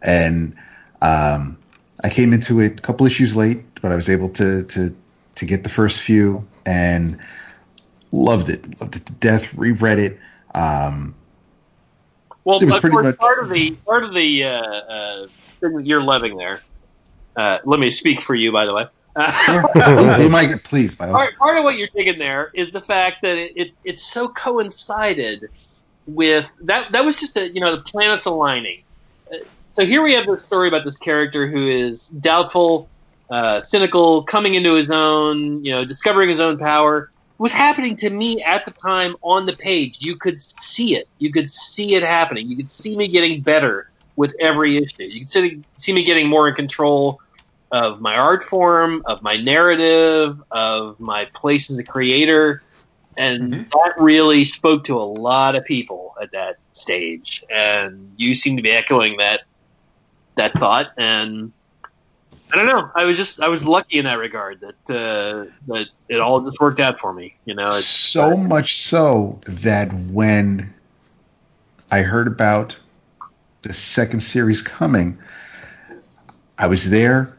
and 0.02 0.56
um, 1.02 1.57
I 2.03 2.10
came 2.10 2.34
into 2.34 2.60
it 2.60 2.80
a 2.80 2.82
couple 2.82 3.06
issues 3.06 3.36
late, 3.36 3.64
but 3.82 3.91
I 3.91 3.95
was 3.95 4.10
able 4.10 4.30
to 4.30 4.64
to 4.64 4.95
to 5.36 5.45
get 5.45 5.64
the 5.64 5.70
first 5.70 6.02
few 6.02 6.45
and 6.65 7.18
loved 8.11 8.49
it, 8.49 8.80
loved 8.81 8.95
it 8.95 9.06
to 9.06 9.14
death. 9.14 9.53
Reread 9.56 9.99
it. 9.99 10.19
Um, 10.56 11.15
Well, 12.44 12.60
It 12.61 12.65
was 12.65 12.80
pretty 12.80 12.94
course, 12.94 13.06
much- 13.06 13.18
part 13.18 13.40
of 13.44 13.49
the 13.49 13.72
part 13.88 14.03
of 14.03 14.14
the 14.14 14.44
uh, 14.44 14.49
uh, 14.49 15.27
thing 15.61 15.85
you're 15.85 16.02
loving 16.03 16.35
there. 16.35 16.61
Uh, 17.35 17.60
let 17.65 17.80
me 17.80 17.90
speak 17.90 18.22
for 18.22 18.35
you, 18.35 18.52
by 18.52 18.65
the 18.65 18.73
way. 18.73 18.85
you 20.23 20.30
might 20.30 20.48
get 20.48 20.64
pleased 20.64 20.98
by 20.98 21.07
all. 21.07 21.14
part, 21.14 21.35
part 21.38 21.57
of 21.57 21.64
what 21.64 21.77
you're 21.77 21.88
digging 21.95 22.18
there 22.18 22.49
is 22.56 22.72
the 22.72 22.81
fact 22.81 23.18
that 23.22 23.38
it, 23.38 23.52
it 23.56 23.72
it's 23.84 24.03
so 24.11 24.27
coincided 24.27 25.49
with 26.07 26.45
that. 26.64 26.91
That 26.91 27.06
was 27.06 27.19
just 27.19 27.38
a 27.38 27.48
you 27.49 27.61
know 27.61 27.76
the 27.76 27.81
planets 27.84 28.26
aligning. 28.26 28.81
Uh, 29.31 29.38
So 29.73 29.85
here 29.85 30.02
we 30.03 30.14
have 30.14 30.26
this 30.26 30.44
story 30.44 30.68
about 30.68 30.84
this 30.84 30.98
character 30.98 31.48
who 31.48 31.68
is 31.68 32.07
doubtful, 32.07 32.90
uh, 33.34 33.61
cynical, 33.61 34.23
coming 34.23 34.53
into 34.53 34.76
his 34.76 34.91
own, 34.91 35.64
you 35.65 35.72
know, 35.72 35.84
discovering 35.84 36.30
his 36.30 36.39
own 36.39 36.57
power. 36.57 37.10
Was 37.39 37.51
happening 37.51 37.97
to 37.97 38.11
me 38.11 38.43
at 38.43 38.64
the 38.64 38.73
time 38.80 39.15
on 39.23 39.47
the 39.47 39.57
page. 39.57 40.01
You 40.01 40.15
could 40.15 40.39
see 40.39 40.95
it. 40.95 41.07
You 41.18 41.31
could 41.31 41.49
see 41.49 41.95
it 41.95 42.03
happening. 42.03 42.47
You 42.47 42.55
could 42.55 42.69
see 42.69 42.95
me 42.95 43.07
getting 43.07 43.41
better 43.41 43.88
with 44.15 44.31
every 44.39 44.77
issue. 44.77 45.03
You 45.03 45.22
could 45.22 45.31
see, 45.31 45.64
see 45.77 45.93
me 45.93 46.03
getting 46.03 46.30
more 46.30 46.47
in 46.47 46.53
control 46.53 47.18
of 47.72 47.99
my 47.99 48.15
art 48.15 48.43
form, 48.43 49.01
of 49.07 49.23
my 49.23 49.35
narrative, 49.35 50.39
of 50.51 50.99
my 50.99 51.27
place 51.34 51.72
as 51.72 51.80
a 51.80 51.84
creator. 51.84 52.61
And 53.18 53.41
Mhm. 53.41 53.69
that 53.72 53.93
really 53.97 54.45
spoke 54.45 54.84
to 54.85 54.99
a 54.99 55.11
lot 55.30 55.55
of 55.55 55.65
people 55.65 56.14
at 56.22 56.31
that 56.34 56.57
stage. 56.73 57.43
And 57.49 58.14
you 58.15 58.35
seem 58.35 58.57
to 58.57 58.64
be 58.64 58.72
echoing 58.72 59.18
that 59.18 59.41
that 60.38 60.53
thought. 60.53 60.91
And 60.97 61.51
I 62.54 62.56
don't 62.56 62.68
know. 62.68 62.92
I 62.94 63.06
was 63.06 63.18
just 63.18 63.42
I 63.42 63.48
was 63.48 63.66
lucky 63.66 63.98
in 63.98 64.06
that 64.06 64.20
regard 64.20 64.60
that 64.60 64.96
uh, 64.96 65.52
that 65.68 65.88
it 66.08 66.20
all 66.20 66.40
just 66.42 66.60
worked 66.60 66.80
out 66.80 67.00
for 67.00 67.12
me. 67.12 67.36
You 67.46 67.56
know, 67.56 67.66
it's, 67.70 67.86
so 67.86 68.38
much 68.38 68.78
so 68.78 69.40
that 69.46 69.92
when 70.12 70.72
I 71.90 72.04
heard 72.04 72.28
about 72.28 72.78
the 73.64 73.74
second 73.74 74.20
series 74.20 74.62
coming, 74.62 75.18
I 76.60 76.68
was 76.68 76.92
there. 76.92 77.36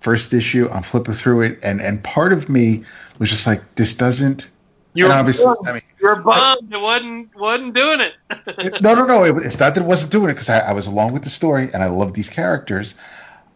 First 0.00 0.34
issue, 0.34 0.68
I'm 0.72 0.82
flipping 0.82 1.14
through 1.14 1.42
it, 1.42 1.60
and 1.62 1.80
and 1.80 2.02
part 2.02 2.32
of 2.32 2.48
me 2.48 2.84
was 3.20 3.30
just 3.30 3.46
like, 3.46 3.76
this 3.76 3.94
doesn't. 3.94 4.50
You're 4.92 5.12
obviously, 5.12 5.44
bummed. 5.44 5.68
I 5.68 5.72
mean, 5.74 5.82
you 6.00 6.08
were 6.08 6.16
bummed. 6.16 6.72
It 6.74 6.80
wasn't 6.80 7.36
wasn't 7.36 7.74
doing 7.74 8.00
it. 8.00 8.14
no, 8.82 8.96
no, 8.96 9.06
no. 9.06 9.22
It, 9.22 9.46
it's 9.46 9.60
not 9.60 9.76
that 9.76 9.84
it 9.84 9.86
wasn't 9.86 10.10
doing 10.10 10.30
it 10.30 10.34
because 10.34 10.48
I, 10.48 10.58
I 10.58 10.72
was 10.72 10.88
along 10.88 11.12
with 11.12 11.22
the 11.22 11.30
story 11.30 11.68
and 11.72 11.84
I 11.84 11.86
love 11.86 12.14
these 12.14 12.28
characters. 12.28 12.96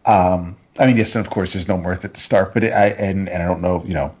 Um, 0.05 0.55
I 0.77 0.85
mean, 0.87 0.97
yes, 0.97 1.15
and 1.15 1.25
of 1.25 1.31
course, 1.31 1.53
there's 1.53 1.67
no 1.67 1.77
mirth 1.77 2.05
at 2.05 2.13
the 2.13 2.19
start, 2.19 2.53
but 2.53 2.63
it, 2.63 2.73
I 2.73 2.87
and 2.99 3.29
and 3.29 3.41
I 3.41 3.45
don't 3.45 3.61
know, 3.61 3.83
you 3.85 3.93
know, 3.93 4.13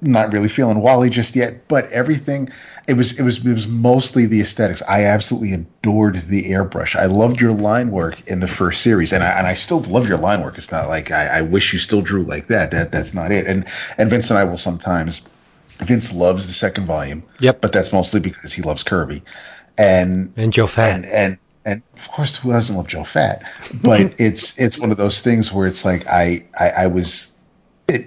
not 0.00 0.32
really 0.32 0.48
feeling 0.48 0.80
Wally 0.80 1.10
just 1.10 1.36
yet. 1.36 1.68
But 1.68 1.90
everything, 1.92 2.48
it 2.88 2.94
was 2.94 3.18
it 3.18 3.22
was 3.22 3.44
it 3.44 3.52
was 3.52 3.68
mostly 3.68 4.26
the 4.26 4.40
aesthetics. 4.40 4.82
I 4.88 5.04
absolutely 5.04 5.52
adored 5.52 6.22
the 6.22 6.50
airbrush. 6.50 6.96
I 6.96 7.06
loved 7.06 7.40
your 7.40 7.52
line 7.52 7.90
work 7.90 8.26
in 8.26 8.40
the 8.40 8.46
first 8.46 8.82
series, 8.82 9.12
and 9.12 9.22
I 9.22 9.30
and 9.38 9.46
I 9.46 9.54
still 9.54 9.80
love 9.82 10.08
your 10.08 10.18
line 10.18 10.42
work. 10.42 10.56
It's 10.58 10.72
not 10.72 10.88
like 10.88 11.10
I, 11.10 11.26
I 11.26 11.42
wish 11.42 11.72
you 11.72 11.78
still 11.78 12.02
drew 12.02 12.22
like 12.24 12.46
that. 12.48 12.70
That 12.70 12.90
that's 12.90 13.14
not 13.14 13.30
it. 13.30 13.46
And 13.46 13.66
and 13.98 14.10
Vince 14.10 14.30
and 14.30 14.38
I 14.38 14.44
will 14.44 14.58
sometimes. 14.58 15.22
Vince 15.80 16.12
loves 16.12 16.46
the 16.46 16.52
second 16.52 16.86
volume. 16.86 17.24
Yep. 17.40 17.60
But 17.60 17.72
that's 17.72 17.92
mostly 17.92 18.20
because 18.20 18.52
he 18.52 18.62
loves 18.62 18.84
Kirby. 18.84 19.24
And 19.76 20.32
And 20.36 20.52
Joe 20.52 20.68
Phat. 20.68 20.94
and 20.94 21.04
and 21.06 21.38
and 21.64 21.82
of 21.96 22.08
course 22.10 22.36
who 22.36 22.52
doesn't 22.52 22.76
love 22.76 22.88
Joe 22.88 23.04
Phat? 23.04 23.42
But 23.82 24.14
it's 24.18 24.58
it's 24.58 24.78
one 24.78 24.90
of 24.90 24.96
those 24.96 25.20
things 25.20 25.52
where 25.52 25.66
it's 25.66 25.84
like 25.84 26.06
I 26.06 26.46
I, 26.58 26.68
I 26.78 26.86
was 26.86 27.32
it 27.88 28.02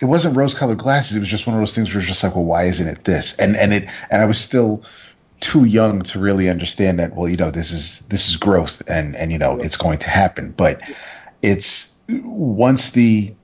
it 0.00 0.06
wasn't 0.06 0.36
rose 0.36 0.54
colored 0.54 0.78
glasses, 0.78 1.16
it 1.16 1.20
was 1.20 1.28
just 1.28 1.46
one 1.46 1.54
of 1.54 1.60
those 1.60 1.74
things 1.74 1.90
where 1.90 1.98
it's 1.98 2.08
just 2.08 2.22
like, 2.22 2.34
well, 2.34 2.44
why 2.44 2.64
isn't 2.64 2.86
it 2.86 3.04
this? 3.04 3.34
And 3.36 3.56
and 3.56 3.72
it 3.72 3.88
and 4.10 4.22
I 4.22 4.26
was 4.26 4.38
still 4.38 4.84
too 5.40 5.64
young 5.64 6.02
to 6.02 6.18
really 6.18 6.48
understand 6.48 6.98
that, 6.98 7.14
well, 7.14 7.28
you 7.28 7.36
know, 7.36 7.50
this 7.50 7.70
is 7.70 8.00
this 8.08 8.28
is 8.28 8.36
growth 8.36 8.82
and 8.88 9.14
and 9.16 9.30
you 9.30 9.38
know, 9.38 9.58
it's 9.58 9.76
going 9.76 9.98
to 9.98 10.10
happen. 10.10 10.52
But 10.56 10.80
it's 11.42 11.92
once 12.08 12.90
the 12.90 13.34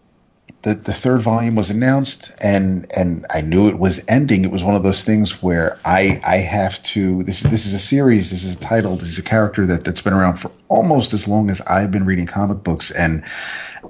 the, 0.62 0.74
the 0.74 0.92
third 0.92 1.22
volume 1.22 1.54
was 1.54 1.70
announced 1.70 2.32
and 2.42 2.86
and 2.94 3.24
I 3.30 3.40
knew 3.40 3.68
it 3.68 3.78
was 3.78 4.02
ending. 4.08 4.44
It 4.44 4.50
was 4.50 4.62
one 4.62 4.74
of 4.74 4.82
those 4.82 5.02
things 5.02 5.42
where 5.42 5.78
I 5.84 6.20
I 6.24 6.36
have 6.36 6.82
to 6.84 7.22
this 7.24 7.42
this 7.42 7.64
is 7.64 7.72
a 7.72 7.78
series, 7.78 8.30
this 8.30 8.44
is 8.44 8.56
a 8.56 8.58
title, 8.58 8.96
this 8.96 9.08
is 9.08 9.18
a 9.18 9.22
character 9.22 9.64
that, 9.66 9.84
that's 9.84 10.02
been 10.02 10.12
around 10.12 10.36
for 10.36 10.50
almost 10.68 11.14
as 11.14 11.26
long 11.26 11.48
as 11.48 11.60
I've 11.62 11.90
been 11.90 12.04
reading 12.04 12.26
comic 12.26 12.62
books. 12.62 12.90
And 12.90 13.24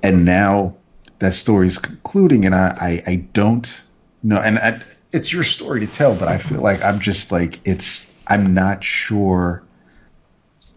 and 0.04 0.24
now 0.24 0.76
that 1.18 1.34
story 1.34 1.66
is 1.66 1.76
concluding 1.76 2.46
and 2.46 2.54
I, 2.54 3.02
I, 3.06 3.10
I 3.10 3.16
don't 3.32 3.84
know. 4.22 4.38
And 4.38 4.58
I, 4.58 4.80
it's 5.12 5.32
your 5.32 5.42
story 5.42 5.80
to 5.80 5.86
tell, 5.88 6.14
but 6.14 6.28
I 6.28 6.38
feel 6.38 6.62
like 6.62 6.84
I'm 6.84 7.00
just 7.00 7.32
like 7.32 7.60
it's 7.66 8.12
I'm 8.28 8.54
not 8.54 8.84
sure. 8.84 9.62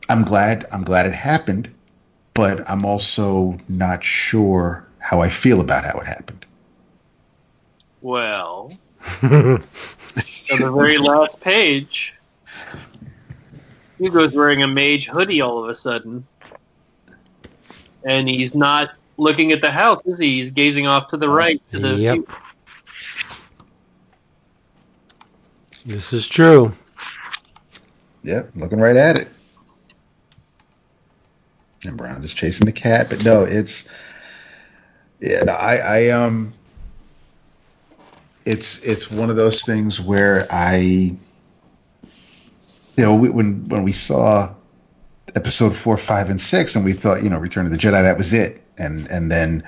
I'm 0.10 0.24
glad 0.24 0.66
I'm 0.72 0.84
glad 0.84 1.06
it 1.06 1.14
happened, 1.14 1.70
but 2.34 2.68
I'm 2.68 2.84
also 2.84 3.60
not 3.70 4.04
sure 4.04 4.88
how 5.04 5.22
I 5.22 5.30
feel 5.30 5.60
about 5.60 5.84
how 5.84 6.00
it 6.00 6.08
happened. 6.08 6.46
Well, 8.02 8.72
on 9.22 9.62
the 10.60 10.72
very 10.74 10.98
last 10.98 11.42
page, 11.42 12.14
Hugo's 14.00 14.34
wearing 14.34 14.64
a 14.64 14.68
mage 14.68 15.08
hoodie 15.10 15.42
all 15.42 15.62
of 15.62 15.70
a 15.70 15.76
sudden. 15.76 16.26
And 18.06 18.30
he's 18.30 18.56
not 18.56 18.92
looking 19.18 19.52
at 19.52 19.60
the 19.60 19.72
house, 19.72 20.02
is 20.06 20.20
he? 20.20 20.38
He's 20.38 20.52
gazing 20.52 20.88
off 20.88 21.10
to 21.10 21.18
the 21.18 21.30
right. 21.30 21.62
To 21.72 21.80
the 21.80 21.96
Yep. 21.96 22.20
This 25.86 26.14
is 26.14 26.30
true. 26.30 26.74
Yep, 28.24 28.52
looking 28.56 28.80
right 28.80 28.96
at 28.96 29.18
it. 29.18 29.28
And 31.84 31.98
Brown 31.98 32.24
is 32.24 32.34
chasing 32.34 32.66
the 32.66 32.72
cat, 32.72 33.10
but 33.10 33.22
no, 33.26 33.44
it's 33.44 33.90
yeah. 35.24 35.52
I, 35.52 35.78
I 35.78 36.10
um, 36.10 36.54
it's 38.46 38.84
it's 38.84 39.10
one 39.10 39.30
of 39.30 39.36
those 39.38 39.62
things 39.62 40.02
where 40.02 40.46
I, 40.52 40.78
you 40.78 41.18
know, 42.98 43.16
we, 43.16 43.30
when 43.30 43.68
when 43.70 43.84
we 43.84 43.94
saw 43.94 44.54
episode 45.36 45.76
four, 45.76 45.98
five, 45.98 46.30
and 46.30 46.40
six, 46.40 46.76
and 46.76 46.84
we 46.84 46.92
thought, 46.92 47.24
you 47.24 47.30
know, 47.30 47.38
Return 47.38 47.66
of 47.66 47.72
the 47.72 47.78
Jedi, 47.78 48.04
that 48.04 48.18
was 48.18 48.34
it, 48.34 48.62
and 48.78 49.08
and 49.08 49.32
then 49.32 49.64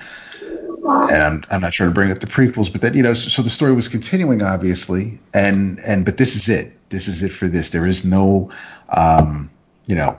and 0.86 1.24
I'm, 1.24 1.44
I'm 1.52 1.62
not 1.62 1.74
sure 1.74 1.88
to 1.88 1.94
bring 1.94 2.12
up 2.12 2.20
the 2.20 2.28
prequels, 2.28 2.72
but 2.72 2.82
then 2.82 2.94
you 2.94 3.04
know, 3.04 3.14
so, 3.14 3.30
so 3.30 3.42
the 3.42 3.50
story 3.50 3.74
was 3.74 3.88
continuing, 3.88 4.42
obviously, 4.42 5.20
and 5.34 5.80
and 5.80 6.04
but 6.04 6.18
this 6.18 6.36
is 6.36 6.50
it. 6.50 6.74
This 6.90 7.08
is 7.08 7.24
it 7.24 7.32
for 7.32 7.48
this. 7.48 7.70
There 7.70 7.88
is 7.88 8.04
no, 8.04 8.52
um, 8.90 9.50
you 9.88 9.96
know, 9.96 10.18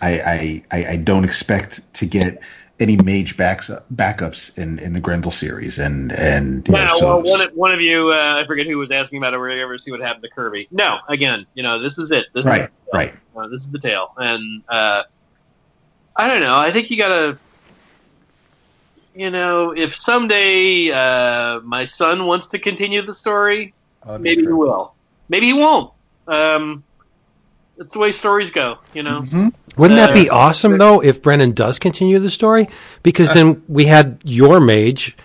I 0.00 0.20
I 0.20 0.62
I, 0.70 0.86
I 0.92 0.96
don't 0.96 1.24
expect 1.24 1.80
to 1.94 2.06
get 2.06 2.40
any 2.82 2.96
mage 2.96 3.36
backs 3.36 3.70
backups 3.94 4.56
in, 4.58 4.78
in 4.80 4.92
the 4.92 5.00
Grendel 5.00 5.30
series, 5.30 5.78
and 5.78 6.12
and 6.12 6.66
you 6.68 6.74
know, 6.74 6.98
so- 6.98 7.06
well, 7.06 7.22
one, 7.22 7.40
of- 7.40 7.52
one 7.52 7.72
of 7.72 7.80
you, 7.80 8.10
uh, 8.12 8.40
I 8.42 8.46
forget 8.46 8.66
who 8.66 8.76
was 8.76 8.90
asking 8.90 9.18
about 9.18 9.32
it. 9.32 9.38
Were 9.38 9.50
you 9.50 9.62
ever 9.62 9.78
see 9.78 9.90
what 9.92 10.00
happened 10.00 10.24
to 10.24 10.30
Kirby? 10.30 10.68
No, 10.70 10.98
again, 11.08 11.46
you 11.54 11.62
know, 11.62 11.78
this 11.78 11.96
is 11.96 12.10
it. 12.10 12.26
This 12.34 12.44
right, 12.44 12.62
is 12.64 12.68
right. 12.92 13.14
Uh, 13.36 13.46
this 13.48 13.62
is 13.62 13.68
the 13.70 13.78
tale, 13.78 14.12
and 14.18 14.62
uh, 14.68 15.04
I 16.16 16.28
don't 16.28 16.40
know. 16.40 16.56
I 16.58 16.70
think 16.72 16.90
you 16.90 16.98
gotta, 16.98 17.38
you 19.14 19.30
know, 19.30 19.70
if 19.70 19.94
someday 19.94 20.90
uh, 20.90 21.60
my 21.60 21.84
son 21.84 22.26
wants 22.26 22.46
to 22.48 22.58
continue 22.58 23.00
the 23.02 23.14
story, 23.14 23.72
Uh, 24.04 24.18
maybe 24.18 24.42
he 24.42 24.48
will. 24.48 24.94
Maybe 25.28 25.46
he 25.46 25.52
won't. 25.54 25.92
Um, 26.26 26.84
that's 27.82 27.94
the 27.94 27.98
way 27.98 28.12
stories 28.12 28.50
go, 28.50 28.78
you 28.94 29.02
know. 29.02 29.20
Mhm. 29.22 29.52
Wouldn't 29.76 29.98
that 29.98 30.12
be 30.14 30.30
Uh, 30.30 30.36
awesome 30.36 30.78
though 30.78 31.02
if 31.02 31.20
Brennan 31.22 31.52
does 31.52 31.78
continue 31.78 32.18
the 32.18 32.30
story? 32.30 32.68
Because 33.02 33.34
then 33.34 33.62
we 33.68 33.86
had 33.86 34.18
your 34.24 34.60
mage 34.60 35.16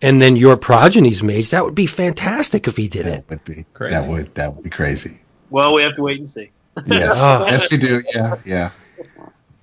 and 0.00 0.22
then 0.22 0.36
your 0.36 0.56
progeny's 0.56 1.22
mage. 1.22 1.50
That 1.50 1.64
would 1.64 1.74
be 1.74 1.86
fantastic 1.86 2.66
if 2.68 2.76
he 2.76 2.88
did 2.88 3.06
it. 3.06 3.28
That 3.28 3.30
would 3.30 3.44
be 3.44 3.64
Crazy. 3.74 3.94
that 3.94 4.06
would 4.08 4.34
that 4.34 4.54
would 4.54 4.64
be 4.64 4.70
crazy. 4.70 5.20
Well, 5.50 5.74
we 5.74 5.82
have 5.82 5.94
to 5.96 6.02
wait 6.02 6.18
and 6.20 6.28
see. 6.28 6.50
Yes, 6.86 7.12
Oh. 7.16 7.46
yes, 7.46 7.70
we 7.70 7.76
do. 7.76 8.02
Yeah, 8.14 8.34
yeah. 8.44 8.70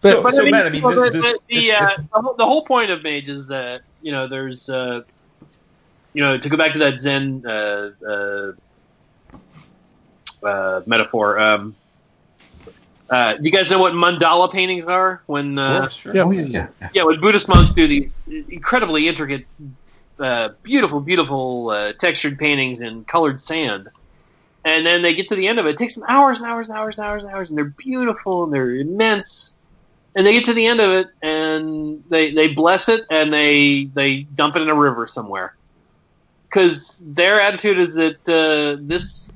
But- 0.01 0.11
so, 0.11 0.21
But 0.23 0.33
so 0.35 0.41
I 0.41 0.43
mean, 0.45 0.51
Matt, 0.51 0.65
I 0.65 0.69
mean, 0.69 0.81
well, 0.83 0.95
this, 1.01 1.11
the, 1.13 1.21
this, 1.21 1.37
the, 1.49 1.55
the, 1.55 1.71
uh, 1.71 1.89
the, 1.97 2.21
whole, 2.21 2.33
the 2.35 2.45
whole 2.45 2.65
point 2.65 2.91
of 2.91 3.03
mage 3.03 3.29
is 3.29 3.47
that 3.47 3.81
you 4.01 4.11
know 4.11 4.27
there's 4.27 4.67
uh, 4.69 5.01
you 6.13 6.21
know 6.21 6.37
to 6.37 6.49
go 6.49 6.57
back 6.57 6.73
to 6.73 6.79
that 6.79 6.99
Zen 6.99 7.43
uh, 7.47 7.91
uh, 8.07 8.51
uh, 10.45 10.81
metaphor. 10.85 11.39
Um, 11.39 11.75
uh, 13.13 13.37
you 13.41 13.51
guys 13.51 13.69
know 13.69 13.77
what 13.77 13.93
mandala 13.93 14.51
paintings 14.51 14.85
are? 14.85 15.21
When 15.27 15.59
uh, 15.59 15.81
course, 15.81 15.93
sure. 15.93 16.15
Yeah. 16.15 16.23
Oh 16.23 16.31
yeah, 16.31 16.41
yeah. 16.41 16.67
yeah. 16.81 16.89
yeah, 16.95 17.03
when 17.03 17.21
Buddhist 17.21 17.47
monks 17.47 17.71
do 17.73 17.87
these 17.87 18.23
incredibly 18.49 19.07
intricate, 19.07 19.45
uh, 20.19 20.49
beautiful, 20.63 20.99
beautiful 20.99 21.69
uh, 21.69 21.93
textured 21.99 22.39
paintings 22.39 22.79
in 22.79 23.05
colored 23.05 23.39
sand, 23.39 23.87
and 24.65 24.83
then 24.83 25.03
they 25.03 25.13
get 25.13 25.29
to 25.29 25.35
the 25.35 25.47
end 25.47 25.59
of 25.59 25.67
it. 25.67 25.71
It 25.71 25.77
takes 25.77 25.93
them 25.93 26.05
hours 26.07 26.39
and 26.39 26.47
hours 26.47 26.69
and 26.69 26.77
hours 26.77 26.97
and 26.97 27.05
hours 27.05 27.23
and 27.23 27.31
hours, 27.31 27.49
and 27.49 27.57
they're 27.57 27.75
beautiful 27.77 28.45
and 28.45 28.51
they're 28.51 28.75
immense. 28.75 29.53
And 30.15 30.25
they 30.25 30.33
get 30.33 30.45
to 30.45 30.53
the 30.53 30.65
end 30.65 30.79
of 30.79 30.89
it, 30.91 31.07
and 31.21 32.03
they 32.09 32.33
they 32.33 32.47
bless 32.47 32.89
it, 32.89 33.05
and 33.11 33.31
they 33.31 33.91
they 33.93 34.23
dump 34.23 34.55
it 34.55 34.63
in 34.63 34.69
a 34.69 34.75
river 34.75 35.05
somewhere, 35.05 35.53
because 36.49 36.99
their 37.03 37.39
attitude 37.41 37.77
is 37.77 37.93
that 37.93 38.17
uh, 38.27 38.81
this 38.81 39.29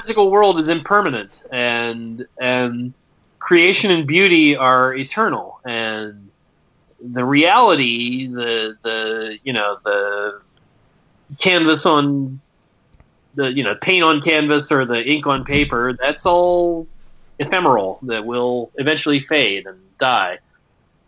physical 0.00 0.30
world 0.30 0.60
is 0.60 0.68
impermanent, 0.68 1.42
and 1.50 2.26
and 2.40 2.94
creation 3.38 3.90
and 3.90 4.06
beauty 4.06 4.56
are 4.56 4.94
eternal, 4.94 5.60
and 5.64 6.30
the 7.00 7.24
reality, 7.24 8.28
the 8.28 8.76
the 8.82 9.38
you 9.42 9.52
know 9.52 9.78
the 9.84 10.40
canvas 11.38 11.86
on 11.86 12.40
the 13.34 13.52
you 13.52 13.62
know 13.62 13.74
paint 13.76 14.04
on 14.04 14.20
canvas 14.20 14.70
or 14.70 14.84
the 14.84 15.04
ink 15.06 15.26
on 15.26 15.44
paper, 15.44 15.96
that's 16.00 16.26
all 16.26 16.86
ephemeral 17.38 17.98
that 18.02 18.24
will 18.24 18.70
eventually 18.76 19.20
fade 19.20 19.66
and 19.66 19.78
die. 19.98 20.38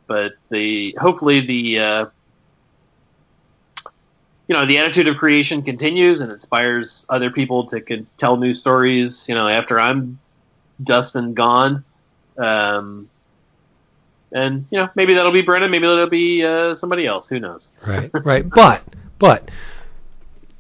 But 0.07 0.33
the 0.51 0.97
hopefully 1.01 1.41
the 1.41 1.79
uh, 1.79 2.07
you 4.51 4.56
know 4.56 4.66
the 4.66 4.78
attitude 4.78 5.06
of 5.06 5.16
creation 5.16 5.62
continues 5.62 6.18
and 6.18 6.32
inspires 6.32 7.06
other 7.09 7.31
people 7.31 7.68
to 7.68 8.05
tell 8.18 8.36
new 8.36 8.52
stories. 8.52 9.28
You 9.28 9.36
know 9.36 9.47
after 9.47 9.78
I'm 9.78 10.18
dust 10.82 11.14
and 11.14 11.36
gone. 11.36 11.85
Um, 12.36 13.09
and 14.32 14.66
you 14.70 14.78
know, 14.78 14.90
maybe 14.97 15.14
that'll 15.14 15.31
be 15.31 15.43
Brennan, 15.43 15.70
maybe 15.70 15.86
that'll 15.86 16.09
be 16.09 16.44
uh, 16.44 16.74
somebody 16.74 17.06
else. 17.06 17.28
Who 17.28 17.39
knows? 17.39 17.68
Right, 17.86 18.10
right. 18.24 18.48
But, 18.48 18.82
but 19.18 19.51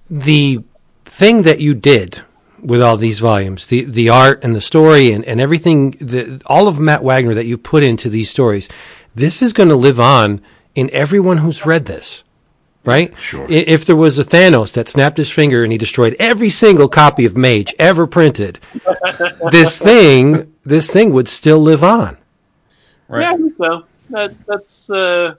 the 0.08 0.62
thing 1.04 1.42
that 1.42 1.60
you 1.60 1.74
did 1.74 2.22
with 2.62 2.82
all 2.82 2.96
these 2.96 3.20
volumes, 3.20 3.68
the, 3.68 3.84
the 3.84 4.08
art 4.08 4.42
and 4.44 4.54
the 4.54 4.60
story 4.60 5.12
and, 5.12 5.24
and 5.24 5.40
everything, 5.40 5.92
the, 5.92 6.42
all 6.46 6.68
of 6.68 6.78
Matt 6.78 7.02
Wagner 7.02 7.34
that 7.34 7.46
you 7.46 7.56
put 7.56 7.82
into 7.82 8.08
these 8.08 8.28
stories, 8.28 8.68
this 9.14 9.40
is 9.40 9.52
going 9.52 9.68
to 9.68 9.76
live 9.76 9.98
on 9.98 10.40
in 10.74 10.90
everyone 10.90 11.38
who's 11.38 11.64
read 11.64 11.86
this. 11.86 12.22
Right? 12.84 13.16
Sure. 13.18 13.46
If 13.50 13.84
there 13.84 13.94
was 13.96 14.18
a 14.18 14.24
Thanos 14.24 14.72
that 14.72 14.88
snapped 14.88 15.18
his 15.18 15.30
finger 15.30 15.62
and 15.62 15.70
he 15.70 15.76
destroyed 15.76 16.16
every 16.18 16.48
single 16.48 16.88
copy 16.88 17.26
of 17.26 17.36
Mage 17.36 17.74
ever 17.78 18.06
printed, 18.06 18.58
this 19.52 19.78
thing, 19.78 20.54
this 20.64 20.90
thing 20.90 21.12
would 21.12 21.28
still 21.28 21.58
live 21.58 21.84
on. 21.84 22.16
Right. 23.08 23.22
Yeah, 23.22 23.32
I 23.32 23.36
think 23.36 23.54
so 23.58 23.84
that, 24.10 24.46
that's. 24.46 24.88
Uh, 24.90 25.34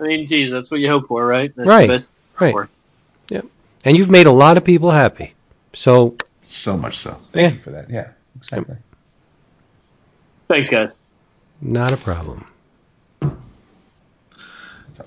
I 0.00 0.02
mean, 0.04 0.26
geez, 0.26 0.50
that's 0.52 0.70
what 0.70 0.80
you 0.80 0.88
hope 0.88 1.08
for, 1.08 1.26
right? 1.26 1.52
That's 1.54 1.68
Right. 1.68 1.90
Right. 2.38 2.52
for. 2.52 2.68
Yep. 3.28 3.44
And 3.84 3.96
you've 3.96 4.08
made 4.10 4.26
a 4.26 4.32
lot 4.32 4.56
of 4.56 4.64
people 4.64 4.90
happy. 4.90 5.34
So, 5.74 6.16
So 6.42 6.76
much 6.78 6.96
so. 6.98 7.12
Thank 7.12 7.52
Yeah. 7.52 7.56
you 7.58 7.62
for 7.62 7.70
that. 7.72 7.90
Yeah, 7.90 8.08
exactly. 8.36 8.76
Thanks, 10.48 10.70
guys. 10.70 10.94
not 11.60 11.92
a 11.92 11.96
problem. 11.98 12.46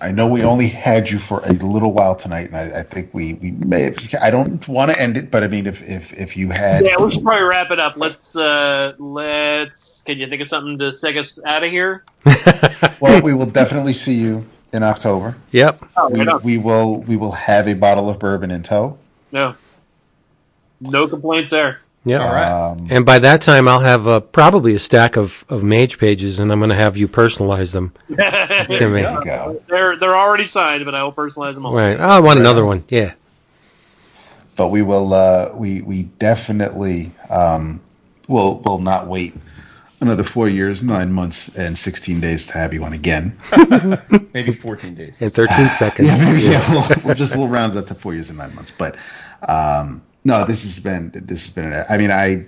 I 0.02 0.12
know 0.12 0.28
we 0.28 0.44
only 0.44 0.68
had 0.68 1.10
you 1.10 1.20
for 1.20 1.40
a 1.46 1.54
little 1.54 1.94
while 1.94 2.16
tonight, 2.16 2.48
and 2.48 2.58
I, 2.58 2.80
I 2.80 2.84
think 2.84 3.14
we, 3.14 3.36
we 3.36 3.52
may. 3.52 3.84
Have, 3.84 3.98
I 4.22 4.32
don't 4.32 4.66
want 4.68 4.92
to 4.92 5.00
end 5.00 5.18
it, 5.18 5.32
but 5.32 5.44
I 5.44 5.48
mean, 5.48 5.68
if 5.68 5.82
if, 5.82 6.14
if 6.14 6.38
you 6.38 6.50
had, 6.50 6.86
Yeah, 6.86 6.98
we 6.98 7.12
should 7.12 7.24
probably 7.24 7.44
wrap 7.44 7.72
it 7.72 7.80
up. 7.80 7.96
Let's. 7.98 8.36
Uh, 8.36 8.94
let's. 8.98 10.02
Can 10.04 10.20
you 10.20 10.28
think 10.28 10.42
of 10.42 10.48
something 10.48 10.78
to 10.80 10.92
take 10.92 11.18
us 11.18 11.40
out 11.46 11.64
of 11.64 11.72
here? 11.72 12.04
well, 13.00 13.22
we 13.22 13.34
will 13.34 13.46
definitely 13.46 13.94
see 13.94 14.14
you 14.14 14.46
in 14.74 14.84
October. 14.84 15.36
Yep. 15.52 15.84
Oh, 15.98 16.10
We, 16.10 16.26
we 16.44 16.58
will 16.58 17.02
we 17.04 17.18
will 17.18 17.32
have 17.32 17.68
a 17.68 17.74
bottle 17.74 18.10
of 18.10 18.20
bourbon 18.20 18.52
in 18.52 18.64
tow. 18.64 18.98
No. 19.32 19.56
No 20.82 21.08
complaints 21.08 21.52
there. 21.52 21.80
Yep. 22.06 22.22
All 22.22 22.34
right. 22.34 22.52
Um, 22.72 22.88
And 22.92 23.06
by 23.06 23.20
that 23.20 23.40
time, 23.42 23.68
I'll 23.68 23.80
have 23.80 24.08
uh, 24.08 24.20
probably 24.20 24.76
a 24.76 24.80
stack 24.80 25.16
of, 25.16 25.46
of 25.48 25.64
mage 25.64 25.98
pages, 25.98 26.40
and 26.40 26.52
I'm 26.52 26.60
going 26.60 26.70
to 26.70 26.76
have 26.76 26.98
you 26.98 27.08
personalize 27.08 27.72
them 27.72 27.94
to 28.10 28.16
me. 28.90 29.02
there 29.02 29.12
you 29.14 29.24
go. 29.24 29.62
they're 29.70 29.96
they're 29.98 30.16
already 30.16 30.46
signed, 30.46 30.84
but 30.84 30.96
I 30.96 31.04
will 31.04 31.14
personalize 31.14 31.54
them 31.54 31.66
all. 31.66 31.74
Right. 31.74 31.98
Oh, 31.98 32.04
I 32.04 32.20
want 32.20 32.40
another 32.40 32.66
one. 32.66 32.84
Yeah. 32.90 33.14
But 34.56 34.68
we 34.68 34.82
will. 34.82 35.14
Uh, 35.14 35.52
we 35.56 35.82
we 35.82 36.04
definitely 36.20 37.12
um, 37.30 37.80
will 38.28 38.60
will 38.60 38.80
not 38.80 39.08
wait 39.08 39.34
another 40.02 40.24
four 40.24 40.50
years, 40.50 40.84
nine 40.84 41.12
months, 41.12 41.56
and 41.56 41.78
sixteen 41.78 42.20
days 42.20 42.46
to 42.48 42.54
have 42.54 42.74
you 42.74 42.84
on 42.84 42.94
again. 42.94 43.38
Maybe 44.34 44.52
14 44.52 44.94
days. 44.96 45.22
In 45.22 45.30
13 45.30 45.70
seconds. 45.70 46.08
yeah, 46.10 46.24
maybe, 46.26 46.42
Yeah. 46.42 46.50
yeah. 46.52 46.72
We'll, 46.72 46.88
we'll 47.06 47.16
just 47.16 47.36
we'll 47.36 47.48
round 47.48 47.74
it 47.74 47.80
up 47.80 47.88
to 47.88 47.96
four 47.96 48.14
years 48.14 48.30
and 48.30 48.38
nine 48.38 48.54
months. 48.54 48.72
But 48.78 48.96
um, 49.48 50.04
no, 50.24 50.46
this 50.46 50.64
has 50.64 50.80
been 50.80 51.12
this 51.14 51.46
has 51.46 51.50
been. 51.54 51.86
I 51.90 51.98
mean, 51.98 52.12
I 52.12 52.46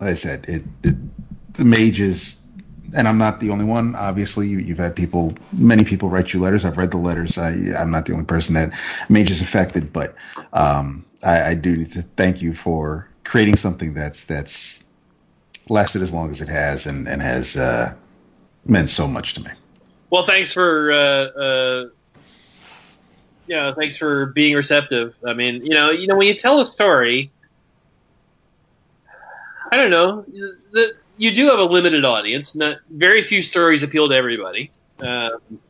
like 0.00 0.10
I 0.10 0.14
said, 0.14 0.44
it, 0.48 0.64
it 0.82 0.96
the 1.54 1.64
mages, 1.64 2.40
and 2.96 3.06
I'm 3.06 3.18
not 3.18 3.40
the 3.40 3.50
only 3.50 3.64
one. 3.64 3.94
Obviously, 3.94 4.48
you, 4.48 4.58
you've 4.58 4.78
had 4.78 4.96
people, 4.96 5.32
many 5.52 5.84
people 5.84 6.08
write 6.08 6.32
you 6.32 6.40
letters. 6.40 6.64
I've 6.64 6.76
read 6.76 6.90
the 6.90 6.96
letters. 6.96 7.38
I, 7.38 7.50
I'm 7.78 7.90
not 7.90 8.06
the 8.06 8.12
only 8.12 8.24
person 8.24 8.54
that 8.54 8.72
mages 9.08 9.40
affected, 9.40 9.92
but 9.92 10.14
um, 10.52 11.04
I, 11.22 11.50
I 11.50 11.54
do 11.54 11.76
need 11.76 11.92
to 11.92 12.02
thank 12.02 12.42
you 12.42 12.52
for 12.52 13.08
creating 13.24 13.56
something 13.56 13.94
that's 13.94 14.24
that's 14.24 14.82
lasted 15.68 16.02
as 16.02 16.12
long 16.12 16.30
as 16.30 16.40
it 16.40 16.48
has 16.48 16.86
and 16.86 17.08
and 17.08 17.22
has 17.22 17.56
uh, 17.56 17.94
meant 18.64 18.88
so 18.88 19.06
much 19.06 19.34
to 19.34 19.40
me. 19.40 19.50
Well, 20.10 20.24
thanks 20.24 20.52
for 20.52 20.92
uh, 20.92 20.96
uh, 20.96 21.84
you 23.52 23.58
know, 23.58 23.74
thanks 23.74 23.98
for 23.98 24.26
being 24.26 24.56
receptive. 24.56 25.14
I 25.26 25.34
mean, 25.34 25.62
you 25.62 25.74
know, 25.74 25.90
you 25.90 26.06
know, 26.06 26.16
when 26.16 26.26
you 26.26 26.32
tell 26.32 26.60
a 26.60 26.64
story, 26.64 27.30
I 29.70 29.76
don't 29.76 29.90
know, 29.90 30.22
the, 30.72 30.94
you 31.18 31.34
do 31.34 31.50
have 31.50 31.58
a 31.58 31.64
limited 31.64 32.02
audience. 32.06 32.54
Not 32.54 32.78
very 32.88 33.22
few 33.22 33.42
stories 33.42 33.82
appeal 33.82 34.08
to 34.08 34.14
everybody. 34.14 34.70
Um, 35.00 35.60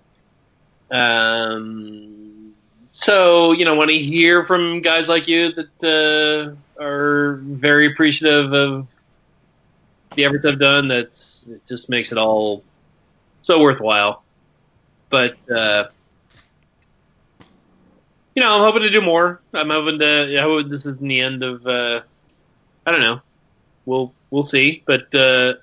um, 0.93 2.55
so 2.93 3.51
you 3.51 3.65
know, 3.65 3.75
when 3.75 3.91
I 3.91 3.95
hear 3.95 4.47
from 4.47 4.81
guys 4.81 5.09
like 5.09 5.27
you 5.27 5.51
that 5.53 6.57
uh, 6.79 6.81
are 6.81 7.41
very 7.43 7.87
appreciative 7.87 8.53
of 8.53 8.87
the 10.15 10.25
efforts 10.25 10.45
I've 10.45 10.61
done, 10.61 10.87
that's 10.87 11.47
it 11.49 11.67
just 11.67 11.91
makes 11.91 12.13
it 12.13 12.19
all 12.19 12.63
so 13.41 13.61
worthwhile 13.61 14.23
but 15.13 15.37
uh, 15.51 15.89
you 18.35 18.43
know, 18.43 18.55
I'm 18.55 18.61
hoping 18.61 18.83
to 18.83 18.91
do 18.91 19.01
more. 19.01 19.41
I'm 19.53 19.71
hoping 19.71 19.99
to. 19.99 20.39
I 20.39 20.43
hope 20.43 20.69
this 20.69 20.87
isn't 20.87 21.01
the 21.01 21.21
end 21.21 21.43
of. 21.43 21.67
Uh, 21.67 22.03
I 22.87 22.91
don't 22.91 23.01
know. 23.01 23.21
We'll 23.85 24.13
we'll 24.31 24.45
see, 24.45 24.83
but 24.87 25.15
uh, 25.15 25.55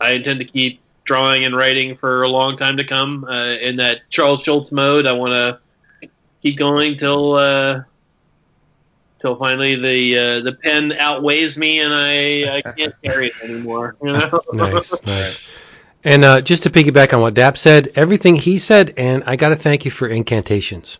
I 0.00 0.12
intend 0.12 0.40
to 0.40 0.46
keep 0.46 0.80
drawing 1.04 1.44
and 1.44 1.56
writing 1.56 1.96
for 1.96 2.22
a 2.22 2.28
long 2.28 2.56
time 2.56 2.76
to 2.76 2.84
come 2.84 3.24
uh, 3.24 3.56
in 3.60 3.76
that 3.76 4.00
Charles 4.10 4.42
Schulz 4.42 4.72
mode. 4.72 5.06
I 5.06 5.12
want 5.12 5.32
to 5.32 6.08
keep 6.42 6.56
going 6.56 6.96
till 6.96 7.34
uh, 7.34 7.82
till 9.18 9.36
finally 9.36 9.76
the 9.76 10.18
uh, 10.18 10.40
the 10.40 10.52
pen 10.52 10.92
outweighs 10.92 11.58
me 11.58 11.80
and 11.80 11.92
I, 11.92 12.58
I 12.58 12.62
can't 12.62 12.94
carry 13.04 13.26
it 13.26 13.34
anymore. 13.42 13.96
You 14.02 14.12
know? 14.12 14.40
Nice, 14.52 15.02
nice. 15.06 15.48
And 16.02 16.24
uh, 16.24 16.40
just 16.40 16.62
to 16.62 16.70
piggyback 16.70 17.12
on 17.12 17.20
what 17.20 17.34
Dap 17.34 17.58
said, 17.58 17.92
everything 17.94 18.36
he 18.36 18.56
said, 18.56 18.94
and 18.96 19.22
I 19.26 19.36
got 19.36 19.50
to 19.50 19.56
thank 19.56 19.84
you 19.84 19.90
for 19.90 20.08
incantations 20.08 20.98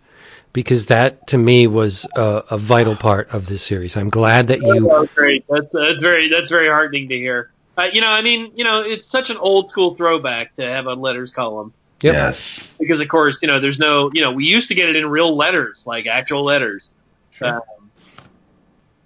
because 0.53 0.87
that 0.87 1.27
to 1.29 1.39
me 1.39 1.67
was 1.67 2.07
a, 2.17 2.45
a 2.51 2.59
vital 2.59 2.97
part 2.97 3.29
of 3.33 3.47
this 3.47 3.63
series. 3.63 3.97
I'm 3.97 4.11
glad 4.11 4.49
that 4.49 4.61
you. 4.61 4.89
That's 4.89 5.13
great. 5.15 5.45
That's 5.49 5.73
that's 5.73 6.03
very 6.03 6.29
that's 6.29 6.51
very 6.51 6.69
heartening 6.69 7.09
to 7.09 7.17
hear. 7.17 7.53
Uh, 7.77 7.89
you 7.93 8.01
know, 8.01 8.11
I 8.11 8.21
mean, 8.21 8.53
you 8.55 8.65
know, 8.65 8.83
it's 8.83 9.07
such 9.07 9.31
an 9.31 9.37
old 9.39 9.71
school 9.71 9.95
throwback 9.95 10.55
to 10.57 10.63
have 10.63 10.87
a 10.87 10.95
letters 10.95 11.31
column 11.31 11.73
Yep. 12.03 12.15
Yes. 12.15 12.77
because, 12.79 13.01
of 13.01 13.09
course, 13.09 13.43
you 13.43 13.49
know, 13.49 13.61
there's 13.61 13.79
no, 13.79 14.11
you 14.15 14.23
know, 14.23 14.33
we 14.33 14.47
used 14.47 14.69
to 14.69 14.75
get 14.75 14.89
it 14.89 14.97
in 14.97 15.07
real 15.07 15.37
letters, 15.37 15.87
like 15.87 16.07
actual 16.07 16.45
letters. 16.45 16.91
Sure. 17.31 17.57
Um, 17.57 17.91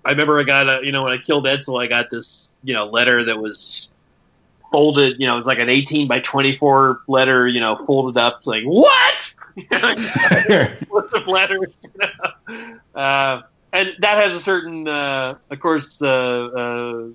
I 0.04 0.10
remember 0.10 0.38
I 0.38 0.44
got 0.44 0.68
a, 0.68 0.86
you 0.86 0.92
know, 0.92 1.02
when 1.02 1.12
I 1.12 1.18
killed 1.18 1.46
Edsel, 1.46 1.82
I 1.82 1.88
got 1.88 2.10
this, 2.10 2.52
you 2.62 2.72
know, 2.72 2.86
letter 2.86 3.24
that 3.24 3.38
was 3.38 3.93
folded, 4.74 5.20
you 5.20 5.26
know, 5.28 5.34
it 5.34 5.36
was 5.36 5.46
like 5.46 5.60
an 5.60 5.68
18 5.68 6.08
by 6.08 6.18
24 6.18 7.02
letter, 7.06 7.46
you 7.46 7.60
know, 7.60 7.76
folded 7.86 8.18
up, 8.20 8.44
like, 8.44 8.64
what? 8.64 9.34
What's 10.88 11.12
of 11.12 11.28
letters? 11.28 11.70
You 11.84 12.08
know? 12.48 13.00
uh, 13.00 13.42
and 13.72 13.94
that 14.00 14.18
has 14.18 14.34
a 14.34 14.40
certain, 14.40 14.88
uh, 14.88 15.36
of 15.48 15.60
course, 15.60 16.02
uh, 16.02 16.08
uh, 16.08 17.06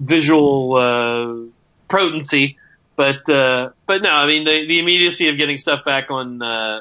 visual 0.00 0.74
uh, 0.74 1.48
potency, 1.86 2.58
but 2.96 3.28
uh, 3.30 3.70
but 3.86 4.02
no, 4.02 4.10
I 4.10 4.26
mean 4.26 4.42
the 4.42 4.66
the 4.66 4.80
immediacy 4.80 5.28
of 5.28 5.36
getting 5.36 5.58
stuff 5.58 5.84
back 5.84 6.10
on 6.10 6.42
uh, 6.42 6.80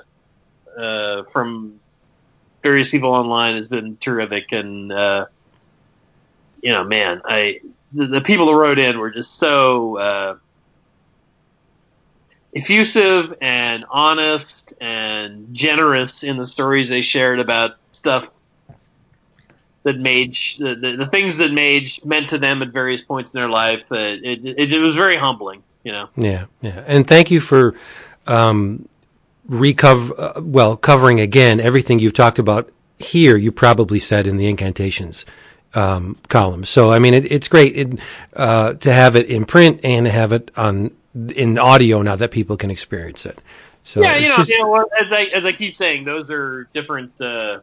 uh, 0.75 1.23
from 1.31 1.79
various 2.63 2.89
people 2.89 3.11
online 3.11 3.57
has 3.57 3.67
been 3.67 3.95
terrific, 3.97 4.51
and 4.51 4.91
uh, 4.91 5.27
you 6.63 6.71
know, 6.71 6.83
man, 6.83 7.21
I 7.25 7.61
the, 7.93 8.07
the 8.07 8.21
people 8.21 8.45
that 8.47 8.55
wrote 8.55 8.79
in 8.79 8.99
were 8.99 9.11
just 9.11 9.35
so. 9.35 9.97
Uh, 9.97 10.35
effusive 12.53 13.33
and 13.41 13.85
honest 13.89 14.73
and 14.81 15.53
generous 15.53 16.23
in 16.23 16.37
the 16.37 16.45
stories 16.45 16.89
they 16.89 17.01
shared 17.01 17.39
about 17.39 17.77
stuff 17.93 18.29
that 19.83 19.97
Mage, 19.99 20.57
the, 20.57 20.75
the, 20.75 20.95
the 20.95 21.05
things 21.07 21.37
that 21.37 21.51
Mage 21.51 22.03
meant 22.05 22.29
to 22.29 22.37
them 22.37 22.61
at 22.61 22.69
various 22.69 23.01
points 23.01 23.33
in 23.33 23.39
their 23.39 23.49
life. 23.49 23.83
Uh, 23.91 24.17
it, 24.21 24.45
it, 24.45 24.73
it 24.73 24.79
was 24.79 24.95
very 24.95 25.17
humbling, 25.17 25.63
you 25.83 25.91
know. 25.91 26.09
Yeah, 26.15 26.45
yeah, 26.61 26.83
and 26.85 27.07
thank 27.07 27.31
you 27.31 27.39
for 27.39 27.73
um, 28.27 28.87
recover. 29.47 30.13
Uh, 30.17 30.41
well, 30.41 30.77
covering 30.77 31.19
again 31.19 31.59
everything 31.59 31.99
you've 31.99 32.13
talked 32.13 32.37
about 32.37 32.71
here. 32.99 33.37
You 33.37 33.51
probably 33.51 33.99
said 33.99 34.27
in 34.27 34.37
the 34.37 34.47
incantations 34.47 35.25
um, 35.73 36.17
column. 36.27 36.65
So 36.65 36.91
I 36.91 36.99
mean, 36.99 37.13
it, 37.13 37.31
it's 37.31 37.47
great 37.47 37.75
it, 37.75 37.99
uh, 38.35 38.73
to 38.73 38.91
have 38.91 39.15
it 39.15 39.27
in 39.27 39.45
print 39.45 39.81
and 39.83 40.05
to 40.05 40.11
have 40.11 40.33
it 40.33 40.51
on 40.55 40.91
in 41.35 41.57
audio 41.57 42.01
now 42.01 42.15
that 42.15 42.31
people 42.31 42.57
can 42.57 42.71
experience 42.71 43.25
it. 43.25 43.39
So 43.83 44.01
yeah, 44.01 44.17
you 44.17 44.29
know, 44.29 44.37
just- 44.37 44.49
you 44.49 44.59
know, 44.61 44.69
well, 44.69 44.85
as 44.99 45.11
I 45.11 45.23
as 45.25 45.45
I 45.45 45.51
keep 45.51 45.75
saying, 45.75 46.05
those 46.05 46.29
are 46.29 46.67
different. 46.73 47.19
Uh, 47.19 47.59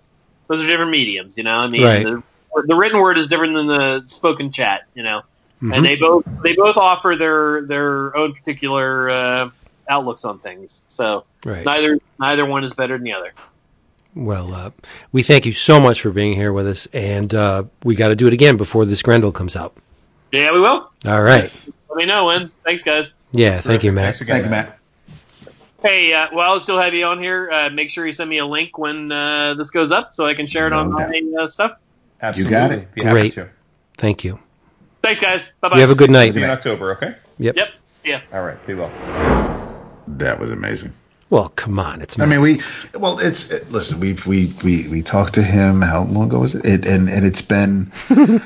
those 0.48 0.62
are 0.62 0.66
different 0.66 0.90
mediums, 0.90 1.36
you 1.36 1.44
know. 1.44 1.58
I 1.58 1.66
mean, 1.68 1.82
Right. 1.82 2.04
the, 2.04 2.22
the 2.66 2.74
written 2.74 3.00
word 3.00 3.18
is 3.18 3.28
different 3.28 3.54
than 3.54 3.66
the 3.66 4.02
spoken 4.06 4.50
chat, 4.50 4.86
you 4.94 5.02
know. 5.02 5.22
Mhm. 5.62 5.76
And 5.76 5.84
they 5.86 5.96
both 5.96 6.24
they 6.42 6.54
both 6.54 6.76
offer 6.76 7.16
their 7.16 7.62
their 7.62 8.16
own 8.16 8.32
particular 8.34 9.10
uh, 9.10 9.50
outlooks 9.88 10.24
on 10.24 10.38
things. 10.38 10.82
So 10.88 11.24
right. 11.44 11.64
neither 11.64 11.98
neither 12.18 12.46
one 12.46 12.64
is 12.64 12.72
better 12.72 12.96
than 12.96 13.04
the 13.04 13.12
other. 13.12 13.32
Well, 14.18 14.52
uh, 14.52 14.70
we 15.12 15.22
thank 15.22 15.46
you 15.46 15.52
so 15.52 15.78
much 15.78 16.00
for 16.00 16.10
being 16.10 16.32
here 16.32 16.52
with 16.52 16.66
us, 16.66 16.86
and 16.86 17.32
uh, 17.32 17.64
we 17.84 17.94
got 17.94 18.08
to 18.08 18.16
do 18.16 18.26
it 18.26 18.32
again 18.32 18.56
before 18.56 18.84
this 18.84 19.00
Grendel 19.00 19.30
comes 19.30 19.54
out. 19.54 19.76
Yeah, 20.32 20.52
we 20.52 20.58
will. 20.58 20.90
All 21.06 21.22
right. 21.22 21.66
Let 21.88 21.96
me 21.96 22.04
know 22.04 22.26
when. 22.26 22.48
Thanks, 22.48 22.82
guys. 22.82 23.14
Yeah. 23.30 23.60
Thank 23.60 23.84
you, 23.84 23.92
Matt. 23.92 24.06
Thanks 24.06 24.20
again, 24.22 24.34
Thank 24.34 24.44
you, 24.46 24.50
Matt. 24.50 24.78
Hey, 25.84 26.12
uh, 26.12 26.26
while 26.32 26.54
I 26.54 26.58
still 26.58 26.80
have 26.80 26.94
you 26.94 27.04
on 27.06 27.22
here, 27.22 27.48
uh, 27.52 27.70
make 27.70 27.92
sure 27.92 28.04
you 28.06 28.12
send 28.12 28.28
me 28.28 28.38
a 28.38 28.46
link 28.46 28.76
when 28.76 29.12
uh, 29.12 29.54
this 29.54 29.70
goes 29.70 29.92
up 29.92 30.12
so 30.12 30.26
I 30.26 30.34
can 30.34 30.48
share 30.48 30.66
it 30.66 30.72
on 30.72 30.90
No 30.90 30.96
my 30.96 31.22
uh, 31.38 31.48
stuff. 31.48 31.78
Absolutely. 32.20 32.56
You 32.56 32.60
got 32.60 32.72
it. 32.72 32.94
Be 32.94 33.04
happy 33.04 33.12
Great. 33.12 33.32
to. 33.34 33.48
Thank 33.96 34.24
you. 34.24 34.40
Thanks, 35.00 35.20
guys. 35.20 35.52
Bye 35.60 35.68
bye. 35.68 35.76
You 35.76 35.82
have 35.82 35.90
a 35.90 35.94
good 35.94 36.10
night. 36.10 36.32
See 36.32 36.40
you 36.40 36.44
in 36.44 36.50
October, 36.50 36.90
okay? 36.96 37.14
Yep. 37.38 37.54
Yep. 37.54 37.68
Yeah. 38.04 38.20
All 38.32 38.42
right. 38.42 38.66
Be 38.66 38.74
well. 38.74 38.90
That 40.08 40.40
was 40.40 40.50
amazing. 40.50 40.92
Well, 41.30 41.50
come 41.56 41.78
on. 41.78 42.00
It's 42.00 42.18
I 42.18 42.26
mean, 42.26 42.40
we 42.40 42.60
well, 42.94 43.18
it's 43.18 43.50
it, 43.50 43.70
listen. 43.70 44.00
We 44.00 44.14
we 44.26 44.52
we 44.64 44.88
we 44.88 45.02
talked 45.02 45.34
to 45.34 45.42
him. 45.42 45.82
How 45.82 46.04
long 46.04 46.28
ago 46.28 46.40
was 46.40 46.54
it? 46.54 46.64
it 46.64 46.86
and 46.86 47.08
and 47.08 47.26
it's 47.26 47.42
been 47.42 47.92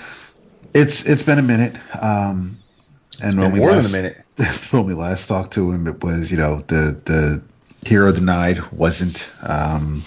it's 0.75 1.07
it's 1.07 1.23
been 1.23 1.39
a 1.39 1.43
minute. 1.43 1.77
Um, 2.01 2.59
and 3.23 3.39
when 3.39 3.53
we 3.53 3.61
more 3.61 3.71
than 3.71 3.79
a 3.79 3.83
last, 3.83 3.93
minute. 3.93 4.25
when 4.73 4.87
we 4.87 4.95
last 4.95 5.29
talked 5.29 5.53
to 5.53 5.71
him, 5.71 5.87
it 5.87 6.03
was 6.03 6.33
you 6.33 6.37
know 6.37 6.63
the 6.67 7.01
the 7.05 7.43
hero 7.87 8.11
denied 8.11 8.61
wasn't 8.73 9.33
um, 9.43 10.03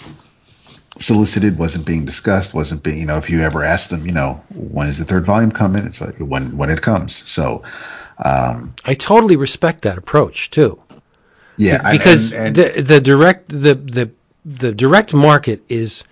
solicited, 0.98 1.58
wasn't 1.58 1.86
being 1.86 2.04
discussed, 2.04 2.52
wasn't 2.52 2.82
being 2.82 2.98
you 2.98 3.06
know 3.06 3.16
if 3.16 3.30
you 3.30 3.40
ever 3.40 3.62
asked 3.62 3.88
them, 3.88 4.04
you 4.04 4.12
know 4.12 4.34
when 4.54 4.86
is 4.86 4.98
the 4.98 5.04
third 5.06 5.24
volume 5.24 5.50
coming? 5.50 5.86
It's 5.86 6.02
like 6.02 6.18
when 6.18 6.56
when 6.58 6.68
it 6.68 6.82
comes. 6.82 7.26
So 7.26 7.62
um, 8.22 8.74
I 8.84 8.92
totally 8.92 9.36
respect 9.36 9.80
that 9.82 9.96
approach 9.96 10.50
too. 10.50 10.82
Yeah, 11.56 11.90
because 11.90 12.32
and- 12.32 12.56
and- 12.58 12.76
the 12.76 12.82
the 12.82 13.00
direct 13.00 13.48
the 13.48 13.74
the 13.74 14.10
the 14.44 14.72
direct 14.72 15.12
market 15.14 15.62
is 15.68 16.04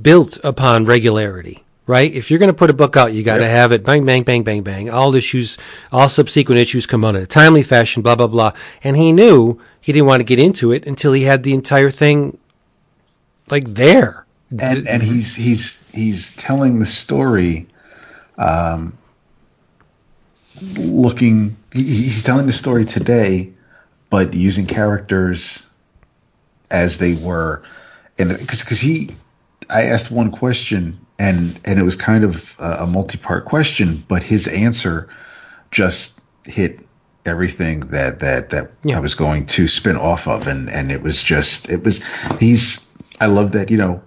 built 0.00 0.38
upon 0.44 0.84
regularity, 0.84 1.64
right? 1.86 2.12
If 2.12 2.30
you're 2.30 2.38
going 2.38 2.48
to 2.50 2.54
put 2.56 2.70
a 2.70 2.74
book 2.74 2.96
out, 2.96 3.12
you 3.14 3.22
got 3.22 3.38
to 3.38 3.48
have 3.48 3.72
it 3.72 3.84
bang 3.84 4.04
bang 4.04 4.22
bang 4.24 4.42
bang 4.42 4.62
bang. 4.62 4.90
All 4.90 5.14
issues, 5.14 5.56
all 5.90 6.08
subsequent 6.08 6.60
issues 6.60 6.86
come 6.86 7.04
out 7.04 7.14
in 7.16 7.22
a 7.22 7.26
timely 7.26 7.62
fashion, 7.62 8.02
blah 8.02 8.14
blah 8.14 8.26
blah. 8.26 8.52
And 8.84 8.96
he 8.96 9.12
knew 9.12 9.60
he 9.80 9.92
didn't 9.92 10.06
want 10.06 10.20
to 10.20 10.24
get 10.24 10.38
into 10.38 10.72
it 10.72 10.86
until 10.86 11.12
he 11.12 11.22
had 11.24 11.42
the 11.42 11.52
entire 11.54 11.90
thing 11.90 12.38
like 13.50 13.74
there. 13.74 14.26
and 14.58 14.86
and 14.86 15.02
he's 15.02 15.34
he's 15.34 15.78
he's 15.94 16.36
telling 16.36 16.78
the 16.78 16.86
story 16.86 17.66
um 18.38 18.96
looking 20.76 21.56
he, 21.72 21.82
he's 21.82 22.22
telling 22.22 22.46
the 22.46 22.52
story 22.52 22.84
today 22.84 23.50
but 24.12 24.34
using 24.34 24.66
characters 24.66 25.66
as 26.70 26.98
they 26.98 27.14
were 27.14 27.62
and 28.18 28.28
because 28.38 28.60
because 28.60 28.78
he 28.78 29.08
i 29.70 29.82
asked 29.82 30.10
one 30.12 30.30
question 30.30 30.96
and 31.18 31.58
and 31.64 31.80
it 31.80 31.82
was 31.82 31.96
kind 31.96 32.22
of 32.22 32.54
a, 32.60 32.84
a 32.84 32.86
multi-part 32.86 33.46
question 33.46 34.04
but 34.08 34.22
his 34.22 34.46
answer 34.48 35.08
just 35.70 36.20
hit 36.44 36.80
everything 37.24 37.80
that 37.88 38.20
that 38.20 38.50
that 38.50 38.70
Yeah. 38.84 38.98
i 38.98 39.00
was 39.00 39.14
going 39.14 39.46
to 39.46 39.66
spin 39.66 39.96
off 39.96 40.28
of 40.28 40.46
and 40.46 40.68
and 40.70 40.92
it 40.92 41.02
was 41.02 41.22
just 41.22 41.70
it 41.70 41.82
was 41.82 42.04
he's 42.38 42.86
i 43.20 43.26
love 43.26 43.52
that 43.52 43.70
you 43.70 43.76
know 43.78 44.00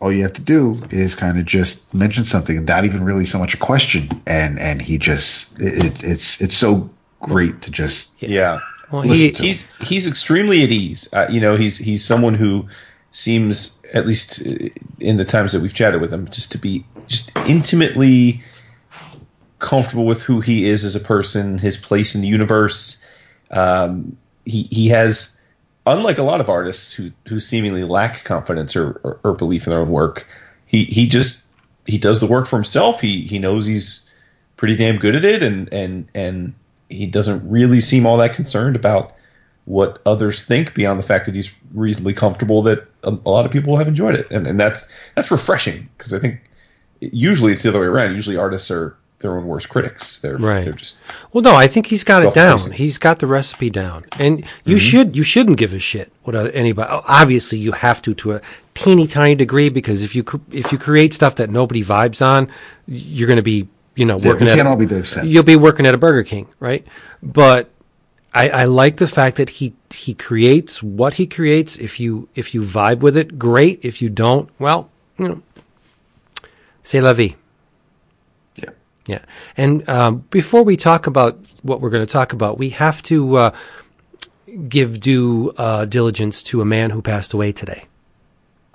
all 0.00 0.10
you 0.10 0.22
have 0.22 0.32
to 0.32 0.42
do 0.42 0.74
is 0.90 1.14
kind 1.14 1.38
of 1.38 1.44
just 1.44 1.94
mention 1.94 2.24
something, 2.24 2.64
not 2.64 2.84
even 2.84 3.04
really 3.04 3.24
so 3.24 3.38
much 3.38 3.54
a 3.54 3.56
question, 3.56 4.08
and 4.26 4.58
and 4.58 4.82
he 4.82 4.98
just 4.98 5.52
it, 5.60 6.02
it's 6.02 6.40
it's 6.40 6.56
so 6.56 6.90
great 7.20 7.62
to 7.62 7.70
just 7.70 8.20
Yeah. 8.20 8.58
Well, 8.92 9.02
he, 9.02 9.30
He's 9.30 9.62
he's 9.78 10.06
extremely 10.06 10.62
at 10.62 10.70
ease. 10.70 11.08
Uh, 11.12 11.26
you 11.30 11.40
know, 11.40 11.56
he's 11.56 11.78
he's 11.78 12.04
someone 12.04 12.34
who 12.34 12.68
seems, 13.12 13.80
at 13.94 14.06
least 14.06 14.46
uh, 14.46 14.68
in 15.00 15.16
the 15.16 15.24
times 15.24 15.52
that 15.52 15.60
we've 15.62 15.74
chatted 15.74 16.00
with 16.00 16.12
him, 16.12 16.28
just 16.28 16.52
to 16.52 16.58
be 16.58 16.84
just 17.08 17.32
intimately 17.46 18.42
comfortable 19.58 20.04
with 20.04 20.20
who 20.22 20.40
he 20.40 20.68
is 20.68 20.84
as 20.84 20.94
a 20.94 21.00
person, 21.00 21.58
his 21.58 21.76
place 21.76 22.14
in 22.14 22.20
the 22.20 22.28
universe. 22.28 23.02
Um, 23.50 24.16
he 24.44 24.64
he 24.64 24.88
has, 24.88 25.36
unlike 25.86 26.18
a 26.18 26.22
lot 26.22 26.40
of 26.40 26.50
artists 26.50 26.92
who 26.92 27.10
who 27.26 27.40
seemingly 27.40 27.84
lack 27.84 28.24
confidence 28.24 28.76
or, 28.76 29.00
or, 29.04 29.20
or 29.24 29.34
belief 29.34 29.66
in 29.66 29.70
their 29.70 29.80
own 29.80 29.90
work, 29.90 30.26
he 30.66 30.84
he 30.84 31.08
just 31.08 31.40
he 31.86 31.96
does 31.96 32.20
the 32.20 32.26
work 32.26 32.46
for 32.46 32.56
himself. 32.56 33.00
He 33.00 33.22
he 33.22 33.38
knows 33.38 33.64
he's 33.64 34.10
pretty 34.56 34.76
damn 34.76 34.98
good 34.98 35.16
at 35.16 35.24
it, 35.24 35.42
and 35.42 35.72
and 35.72 36.08
and 36.14 36.54
he 36.92 37.06
doesn't 37.06 37.48
really 37.48 37.80
seem 37.80 38.06
all 38.06 38.16
that 38.18 38.34
concerned 38.34 38.76
about 38.76 39.14
what 39.64 40.02
others 40.06 40.44
think 40.44 40.74
beyond 40.74 40.98
the 40.98 41.04
fact 41.04 41.26
that 41.26 41.34
he's 41.34 41.50
reasonably 41.72 42.12
comfortable 42.12 42.62
that 42.62 42.86
a, 43.04 43.10
a 43.10 43.30
lot 43.30 43.46
of 43.46 43.52
people 43.52 43.76
have 43.76 43.88
enjoyed 43.88 44.14
it, 44.16 44.30
and 44.30 44.46
and 44.46 44.58
that's 44.58 44.86
that's 45.14 45.30
refreshing 45.30 45.88
because 45.96 46.12
I 46.12 46.18
think 46.18 46.40
usually 47.00 47.52
it's 47.52 47.62
the 47.62 47.68
other 47.68 47.80
way 47.80 47.86
around. 47.86 48.14
Usually 48.14 48.36
artists 48.36 48.70
are 48.70 48.96
their 49.22 49.36
own 49.36 49.46
worst 49.46 49.68
critics. 49.68 50.20
They're 50.20 50.36
Right. 50.36 50.64
They're 50.64 50.72
just 50.72 50.98
Well, 51.32 51.42
no, 51.42 51.54
I 51.54 51.68
think 51.68 51.86
he's 51.86 52.04
got 52.04 52.24
it 52.24 52.34
down. 52.34 52.72
He's 52.72 52.98
got 52.98 53.20
the 53.20 53.26
recipe 53.26 53.70
down, 53.70 54.04
and 54.18 54.40
you 54.64 54.76
mm-hmm. 54.76 54.76
should 54.76 55.16
you 55.16 55.22
shouldn't 55.22 55.56
give 55.56 55.72
a 55.72 55.78
shit 55.78 56.12
what 56.24 56.34
anybody. 56.34 56.90
Obviously, 57.08 57.58
you 57.58 57.72
have 57.72 58.02
to 58.02 58.14
to 58.14 58.32
a 58.32 58.40
teeny 58.74 59.06
tiny 59.06 59.34
degree 59.34 59.68
because 59.68 60.02
if 60.02 60.14
you 60.14 60.24
if 60.50 60.72
you 60.72 60.78
create 60.78 61.14
stuff 61.14 61.36
that 61.36 61.50
nobody 61.50 61.82
vibes 61.82 62.24
on, 62.24 62.50
you're 62.86 63.28
going 63.28 63.36
to 63.36 63.42
be 63.42 63.68
you 63.94 64.04
know 64.04 64.16
Yeah, 64.20 64.28
working 64.28 64.46
we 64.46 64.52
at 64.52 64.56
can't 64.56 64.68
all 64.68 64.76
be 64.76 64.86
Dave 64.86 65.06
Sent. 65.08 65.26
you'll 65.28 65.42
be 65.42 65.56
working 65.56 65.86
at 65.86 65.94
a 65.94 65.98
Burger 65.98 66.22
King, 66.24 66.48
right? 66.60 66.86
But 67.22 67.70
I, 68.34 68.48
I 68.48 68.64
like 68.64 68.96
the 68.96 69.08
fact 69.08 69.36
that 69.36 69.50
he 69.50 69.74
he 69.92 70.14
creates 70.14 70.82
what 70.82 71.14
he 71.14 71.26
creates. 71.26 71.76
If 71.76 72.00
you 72.00 72.28
if 72.34 72.54
you 72.54 72.62
vibe 72.62 73.00
with 73.00 73.16
it, 73.16 73.38
great. 73.38 73.84
If 73.84 74.00
you 74.00 74.08
don't, 74.08 74.48
well, 74.58 74.88
you 75.18 75.28
know, 75.28 75.42
c'est 76.82 77.00
la 77.02 77.12
vie. 77.12 77.36
Yeah. 78.56 78.70
Yeah. 79.06 79.18
And 79.56 79.86
um, 79.88 80.24
before 80.30 80.62
we 80.62 80.76
talk 80.76 81.06
about 81.06 81.38
what 81.62 81.80
we're 81.82 81.90
going 81.90 82.06
to 82.06 82.10
talk 82.12 82.32
about, 82.32 82.56
we 82.58 82.70
have 82.70 83.02
to 83.02 83.36
uh, 83.36 83.56
give 84.68 85.00
due 85.00 85.52
uh, 85.58 85.84
diligence 85.84 86.42
to 86.44 86.62
a 86.62 86.64
man 86.64 86.88
who 86.90 87.02
passed 87.02 87.34
away 87.34 87.52
today. 87.52 87.84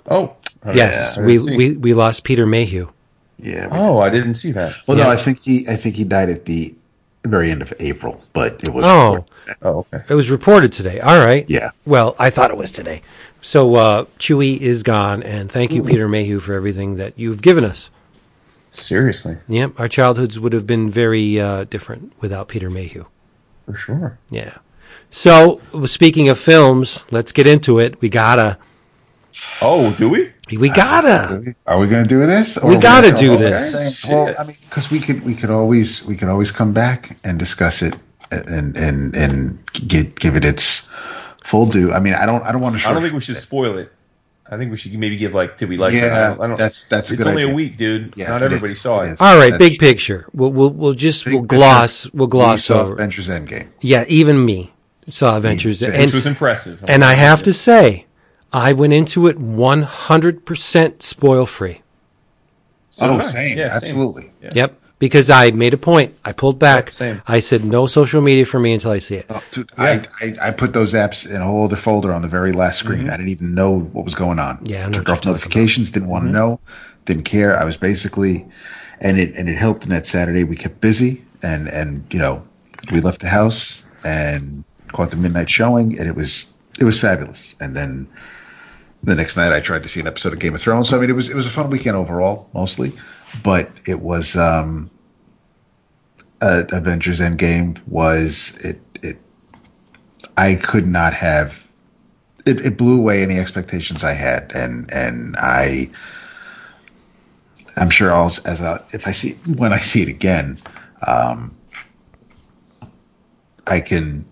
Oh, 0.08 0.36
yes, 0.64 1.18
I 1.18 1.22
we, 1.22 1.38
we 1.56 1.76
we 1.76 1.94
lost 1.94 2.22
Peter 2.24 2.46
Mayhew. 2.46 2.88
Yeah. 3.38 3.66
we- 3.68 3.78
Oh, 3.78 3.98
I 4.00 4.10
didn't 4.10 4.34
see 4.34 4.52
that. 4.52 4.74
well, 4.86 4.96
no. 4.96 5.08
I 5.08 5.16
think 5.16 5.40
he 5.40 5.66
I 5.68 5.76
think 5.76 5.94
he 5.94 6.04
died 6.04 6.28
at 6.28 6.44
the 6.44 6.74
very 7.26 7.50
end 7.50 7.62
of 7.62 7.72
April, 7.80 8.22
but 8.32 8.62
it 8.64 8.70
was 8.72 8.84
Oh, 8.84 9.24
Oh, 9.62 9.78
okay. 9.92 10.02
it 10.08 10.14
was 10.14 10.30
reported 10.30 10.72
today. 10.72 11.00
All 11.00 11.18
right. 11.18 11.44
yeah. 11.48 11.70
Well, 11.86 12.14
I 12.18 12.30
thought 12.30 12.50
it 12.50 12.56
was 12.56 12.72
today. 12.72 13.02
So 13.40 13.74
uh, 13.76 14.04
Chewy 14.18 14.58
is 14.60 14.82
gone, 14.82 15.22
and 15.22 15.50
thank 15.50 15.72
you, 15.72 15.82
Peter 15.82 16.08
Mayhew, 16.08 16.40
for 16.40 16.54
everything 16.54 16.96
that 16.96 17.12
you've 17.16 17.40
given 17.42 17.64
us. 17.64 17.90
Seriously, 18.70 19.38
Yep, 19.48 19.78
our 19.80 19.88
childhoods 19.88 20.38
would 20.38 20.52
have 20.52 20.66
been 20.66 20.90
very 20.90 21.40
uh, 21.40 21.64
different 21.64 22.12
without 22.20 22.48
Peter 22.48 22.68
Mayhew. 22.68 23.06
for 23.64 23.74
sure. 23.74 24.18
Yeah. 24.30 24.58
So, 25.10 25.60
speaking 25.86 26.28
of 26.28 26.38
films, 26.38 27.02
let's 27.10 27.32
get 27.32 27.46
into 27.46 27.78
it. 27.78 28.00
We 28.02 28.08
gotta. 28.10 28.58
Oh, 29.62 29.94
do 29.98 30.08
we? 30.10 30.32
We 30.56 30.70
gotta. 30.70 31.54
Are 31.66 31.78
we 31.78 31.86
going 31.88 32.02
to 32.04 32.08
do 32.08 32.18
this? 32.26 32.56
We 32.62 32.76
gotta 32.76 33.08
gonna 33.10 33.18
do 33.20 33.36
this. 33.36 33.74
things? 33.74 34.06
Well, 34.06 34.34
I 34.38 34.44
mean, 34.44 34.56
because 34.68 34.90
we 34.90 35.00
could 35.00 35.22
we 35.24 35.34
could 35.34 35.50
always 35.50 36.04
we 36.04 36.16
could 36.16 36.28
always 36.28 36.50
come 36.52 36.72
back 36.72 37.16
and 37.24 37.38
discuss 37.38 37.82
it 37.82 37.96
and 38.30 38.76
and 38.76 39.14
and 39.14 39.58
get 39.88 40.18
give 40.18 40.36
it 40.36 40.44
its 40.44 40.88
full 41.44 41.66
due. 41.66 41.92
I 41.92 42.00
mean, 42.00 42.14
I 42.14 42.24
don't 42.26 42.42
I 42.44 42.52
don't 42.52 42.60
want 42.60 42.78
to. 42.80 42.88
I 42.88 42.92
don't 42.92 43.02
think 43.02 43.14
we 43.14 43.20
should 43.20 43.36
spoil 43.36 43.78
it. 43.78 43.92
I 44.50 44.56
think 44.56 44.70
we 44.70 44.78
should 44.78 44.94
maybe 44.94 45.18
give 45.18 45.34
like, 45.34 45.58
did 45.58 45.68
we 45.68 45.76
like 45.76 45.92
it? 45.92 45.98
I 46.04 46.06
Yeah, 46.06 46.28
don't, 46.30 46.40
I 46.40 46.46
don't, 46.46 46.56
that's 46.58 46.84
that's 46.84 47.10
a 47.10 47.14
it's 47.14 47.22
good 47.22 47.28
only 47.30 47.42
idea. 47.42 47.52
a 47.52 47.56
week, 47.56 47.76
dude. 47.76 48.14
Yeah, 48.16 48.28
Not 48.28 48.42
everybody 48.42 48.72
is. 48.72 48.80
saw 48.80 49.02
It 49.02 49.08
it. 49.08 49.12
is. 49.12 49.20
All 49.20 49.36
right, 49.36 49.50
That's- 49.50 49.58
big 49.70 49.78
picture. 49.78 50.26
We'll 50.32 50.50
we'll, 50.52 50.70
we'll 50.70 50.94
just 50.94 51.26
Big 51.26 51.34
we'll 51.34 51.42
picture. 51.42 51.56
gloss 51.56 52.10
we'll 52.14 52.28
gloss 52.28 52.64
saw 52.64 52.80
over. 52.80 52.94
Avengers 52.94 53.28
Endgame. 53.28 53.68
Yeah, 53.82 54.06
even 54.08 54.42
me 54.42 54.72
saw 55.10 55.36
Adventures, 55.36 55.82
Which 55.82 55.90
and 55.90 56.02
Which 56.06 56.14
was 56.14 56.24
impressive. 56.26 56.82
and 56.88 57.04
I 57.04 57.12
have 57.12 57.42
to 57.42 57.52
say, 57.52 58.06
I 58.52 58.72
went 58.72 58.92
into 58.92 59.26
it 59.26 59.38
one 59.38 59.82
hundred 59.82 60.46
percent 60.46 61.02
spoil 61.02 61.46
free. 61.46 61.82
So 62.90 63.06
oh, 63.06 63.18
I. 63.18 63.22
same, 63.22 63.58
Yeah, 63.58 63.68
same. 63.68 63.76
absolutely. 63.76 64.30
Yeah. 64.42 64.50
Yep, 64.54 64.80
because 64.98 65.30
I 65.30 65.50
made 65.50 65.74
a 65.74 65.78
point. 65.78 66.16
I 66.24 66.32
pulled 66.32 66.58
back. 66.58 66.86
Yep, 66.86 66.94
same. 66.94 67.22
I 67.26 67.40
said 67.40 67.64
no 67.64 67.86
social 67.86 68.20
media 68.20 68.46
for 68.46 68.58
me 68.58 68.72
until 68.72 68.90
I 68.90 68.98
see 68.98 69.16
it. 69.16 69.26
Oh, 69.28 69.42
dude, 69.52 69.70
Yeah. 69.76 70.02
I, 70.20 70.26
I 70.26 70.48
I 70.48 70.50
put 70.50 70.72
those 70.72 70.94
apps 70.94 71.28
in 71.28 71.40
a 71.40 71.46
whole 71.46 71.64
other 71.64 71.76
folder 71.76 72.12
on 72.12 72.22
the 72.22 72.28
very 72.28 72.52
last 72.52 72.78
screen. 72.78 73.00
Mm-hmm. 73.00 73.10
I 73.10 73.16
didn't 73.16 73.30
even 73.30 73.54
know 73.54 73.78
what 73.78 74.04
was 74.04 74.14
going 74.14 74.38
on. 74.38 74.58
Yeah, 74.62 74.86
I 74.86 74.88
know 74.88 74.92
turned 74.92 74.96
what 74.96 75.08
you're 75.08 75.16
off 75.16 75.26
notifications. 75.26 75.90
Didn't 75.90 76.08
want 76.08 76.22
to 76.22 76.26
mm-hmm. 76.26 76.34
know. 76.34 76.60
Didn't 77.04 77.24
care. 77.24 77.56
I 77.56 77.64
was 77.64 77.76
basically, 77.76 78.46
and 79.00 79.18
it 79.18 79.36
and 79.36 79.48
it 79.48 79.56
helped. 79.56 79.82
And 79.82 79.92
that 79.92 80.06
Saturday 80.06 80.44
we 80.44 80.56
kept 80.56 80.80
busy, 80.80 81.24
and 81.42 81.68
and 81.68 82.04
you 82.10 82.18
know 82.18 82.42
we 82.90 83.00
left 83.00 83.20
the 83.20 83.28
house 83.28 83.84
and 84.04 84.64
caught 84.92 85.10
the 85.10 85.16
midnight 85.16 85.50
showing, 85.50 85.98
and 85.98 86.08
it 86.08 86.14
was 86.14 86.52
it 86.80 86.84
was 86.84 86.98
fabulous. 87.00 87.54
And 87.60 87.76
then 87.76 88.08
the 89.02 89.14
next 89.14 89.36
night 89.36 89.52
I 89.52 89.60
tried 89.60 89.82
to 89.82 89.88
see 89.88 90.00
an 90.00 90.06
episode 90.06 90.32
of 90.32 90.38
Game 90.38 90.54
of 90.54 90.60
Thrones. 90.60 90.88
So 90.88 90.96
I 90.96 91.00
mean, 91.00 91.10
it 91.10 91.14
was 91.14 91.30
it 91.30 91.36
was 91.36 91.46
a 91.46 91.50
fun 91.50 91.70
weekend 91.70 91.96
overall, 91.96 92.48
mostly, 92.54 92.92
but 93.42 93.70
it 93.86 94.00
was. 94.00 94.36
um 94.36 94.90
uh, 96.40 96.62
Avengers 96.72 97.20
Endgame 97.20 97.78
was 97.88 98.56
it 98.64 98.80
it 99.02 99.16
I 100.36 100.54
could 100.54 100.86
not 100.86 101.12
have 101.14 101.66
it, 102.46 102.64
it 102.64 102.76
blew 102.78 102.98
away 102.98 103.22
any 103.22 103.38
expectations 103.38 104.04
I 104.04 104.12
had 104.12 104.52
and 104.54 104.88
and 104.92 105.36
I 105.38 105.90
I'm 107.76 107.90
sure 107.90 108.12
I'll 108.14 108.26
as 108.26 108.60
a, 108.60 108.84
if 108.92 109.06
I 109.06 109.12
see 109.12 109.32
when 109.56 109.72
I 109.72 109.78
see 109.78 110.02
it 110.02 110.08
again 110.08 110.58
um 111.06 111.56
I 113.66 113.80
can 113.80 114.24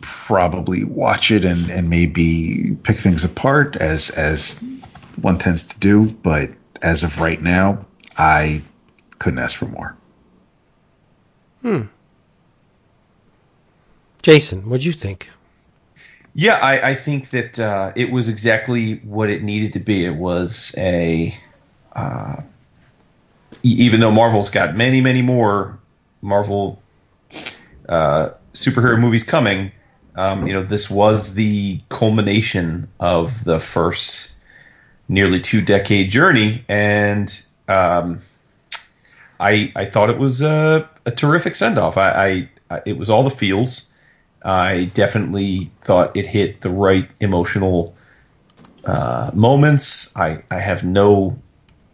probably 0.00 0.84
watch 0.84 1.30
it 1.30 1.44
and 1.44 1.70
and 1.70 1.88
maybe 1.88 2.76
pick 2.82 2.98
things 2.98 3.24
apart 3.24 3.76
as 3.76 4.10
as 4.10 4.62
one 5.22 5.38
tends 5.38 5.66
to 5.66 5.78
do 5.78 6.06
but 6.22 6.50
as 6.82 7.02
of 7.02 7.20
right 7.20 7.40
now 7.40 7.84
I 8.18 8.62
couldn't 9.18 9.38
ask 9.38 9.56
for 9.56 9.66
more 9.66 9.96
Hmm. 11.62 11.82
Jason, 14.22 14.68
what'd 14.68 14.84
you 14.84 14.92
think? 14.92 15.28
Yeah, 16.34 16.56
I, 16.58 16.90
I 16.90 16.94
think 16.94 17.30
that 17.30 17.58
uh, 17.58 17.92
it 17.96 18.12
was 18.12 18.28
exactly 18.28 18.96
what 18.98 19.28
it 19.28 19.42
needed 19.42 19.72
to 19.72 19.80
be. 19.80 20.04
It 20.04 20.14
was 20.14 20.74
a, 20.76 21.36
uh, 21.96 22.42
e- 23.64 23.76
even 23.78 24.00
though 24.00 24.10
Marvel's 24.10 24.50
got 24.50 24.76
many, 24.76 25.00
many 25.00 25.22
more 25.22 25.78
Marvel 26.22 26.80
uh, 27.88 28.30
superhero 28.52 28.98
movies 29.00 29.24
coming, 29.24 29.72
um, 30.18 30.48
you 30.48 30.52
know, 30.52 30.64
this 30.64 30.90
was 30.90 31.34
the 31.34 31.80
culmination 31.90 32.88
of 32.98 33.44
the 33.44 33.60
first 33.60 34.32
nearly 35.08 35.40
two 35.40 35.62
decade 35.62 36.10
journey, 36.10 36.64
and 36.68 37.40
um, 37.68 38.20
I 39.38 39.72
I 39.76 39.84
thought 39.84 40.10
it 40.10 40.18
was 40.18 40.42
a, 40.42 40.88
a 41.06 41.12
terrific 41.12 41.54
send 41.54 41.78
off. 41.78 41.96
I, 41.96 42.48
I, 42.68 42.82
it 42.84 42.98
was 42.98 43.08
all 43.08 43.22
the 43.22 43.30
feels. 43.30 43.90
I 44.44 44.90
definitely 44.94 45.70
thought 45.84 46.16
it 46.16 46.26
hit 46.26 46.62
the 46.62 46.70
right 46.70 47.08
emotional 47.20 47.94
uh, 48.86 49.30
moments. 49.34 50.10
I, 50.16 50.42
I 50.50 50.58
have 50.58 50.82
no 50.82 51.38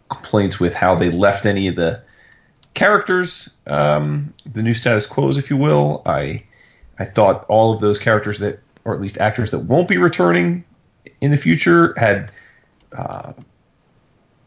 complaints 0.09 0.59
with 0.59 0.73
how 0.73 0.95
they 0.95 1.11
left 1.11 1.45
any 1.45 1.67
of 1.67 1.75
the 1.75 2.01
characters, 2.73 3.49
um, 3.67 4.33
the 4.51 4.63
new 4.63 4.73
status 4.73 5.05
quos, 5.05 5.37
if 5.37 5.49
you 5.49 5.57
will. 5.57 6.01
I 6.05 6.43
I 6.99 7.05
thought 7.05 7.45
all 7.49 7.73
of 7.73 7.81
those 7.81 7.99
characters 7.99 8.39
that, 8.39 8.59
or 8.85 8.93
at 8.93 9.01
least 9.01 9.17
actors 9.17 9.51
that 9.51 9.59
won't 9.59 9.87
be 9.87 9.97
returning 9.97 10.63
in 11.21 11.31
the 11.31 11.37
future, 11.37 11.93
had 11.97 12.31
uh, 12.93 13.33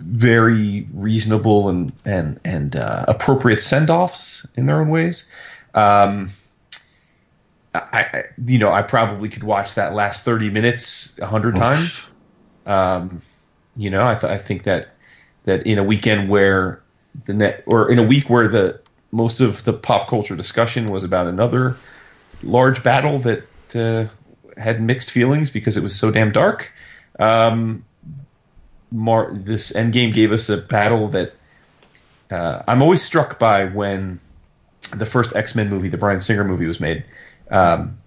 very 0.00 0.86
reasonable 0.94 1.68
and 1.68 1.92
and 2.04 2.40
and 2.44 2.76
uh, 2.76 3.04
appropriate 3.08 3.62
send 3.62 3.90
offs 3.90 4.46
in 4.56 4.66
their 4.66 4.80
own 4.80 4.88
ways. 4.88 5.28
Um, 5.74 6.30
I, 7.74 7.80
I, 8.00 8.24
you 8.46 8.58
know, 8.58 8.72
I 8.72 8.82
probably 8.82 9.28
could 9.28 9.44
watch 9.44 9.74
that 9.74 9.94
last 9.94 10.24
thirty 10.24 10.50
minutes 10.50 11.18
a 11.20 11.26
hundred 11.26 11.56
times. 11.56 12.08
Um, 12.66 13.22
you 13.76 13.90
know, 13.90 14.06
I, 14.06 14.14
th- 14.14 14.32
I 14.32 14.38
think 14.38 14.64
that 14.64 14.94
that 15.44 15.66
in 15.66 15.78
a 15.78 15.84
weekend 15.84 16.28
where 16.28 16.82
the 17.24 17.34
net, 17.34 17.62
or 17.66 17.90
in 17.90 17.98
a 17.98 18.02
week 18.02 18.28
where 18.30 18.48
the 18.48 18.80
most 19.12 19.40
of 19.40 19.64
the 19.64 19.72
pop 19.72 20.08
culture 20.08 20.36
discussion 20.36 20.86
was 20.86 21.04
about 21.04 21.26
another 21.26 21.76
large 22.42 22.82
battle 22.82 23.18
that 23.20 23.44
uh, 23.74 24.06
had 24.60 24.80
mixed 24.80 25.10
feelings 25.10 25.50
because 25.50 25.76
it 25.76 25.82
was 25.82 25.98
so 25.98 26.10
damn 26.10 26.32
dark. 26.32 26.72
Um, 27.18 27.84
Mar- 28.90 29.32
this 29.34 29.72
Endgame 29.72 30.14
gave 30.14 30.32
us 30.32 30.48
a 30.48 30.56
battle 30.56 31.08
that 31.08 31.34
uh, 32.30 32.62
I'm 32.66 32.82
always 32.82 33.02
struck 33.02 33.38
by 33.38 33.64
when 33.66 34.20
the 34.94 35.06
first 35.06 35.34
X 35.34 35.54
Men 35.54 35.68
movie, 35.68 35.88
the 35.88 35.98
Bryan 35.98 36.20
Singer 36.20 36.44
movie, 36.44 36.66
was 36.66 36.80
made. 36.80 37.04
Um, 37.50 37.98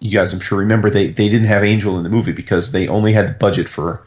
you 0.00 0.10
guys, 0.10 0.32
I'm 0.32 0.40
sure, 0.40 0.58
remember 0.58 0.90
they, 0.90 1.08
they 1.08 1.28
didn't 1.28 1.46
have 1.46 1.62
Angel 1.62 1.96
in 1.96 2.02
the 2.02 2.10
movie 2.10 2.32
because 2.32 2.72
they 2.72 2.88
only 2.88 3.12
had 3.12 3.28
the 3.28 3.32
budget 3.34 3.68
for 3.68 4.04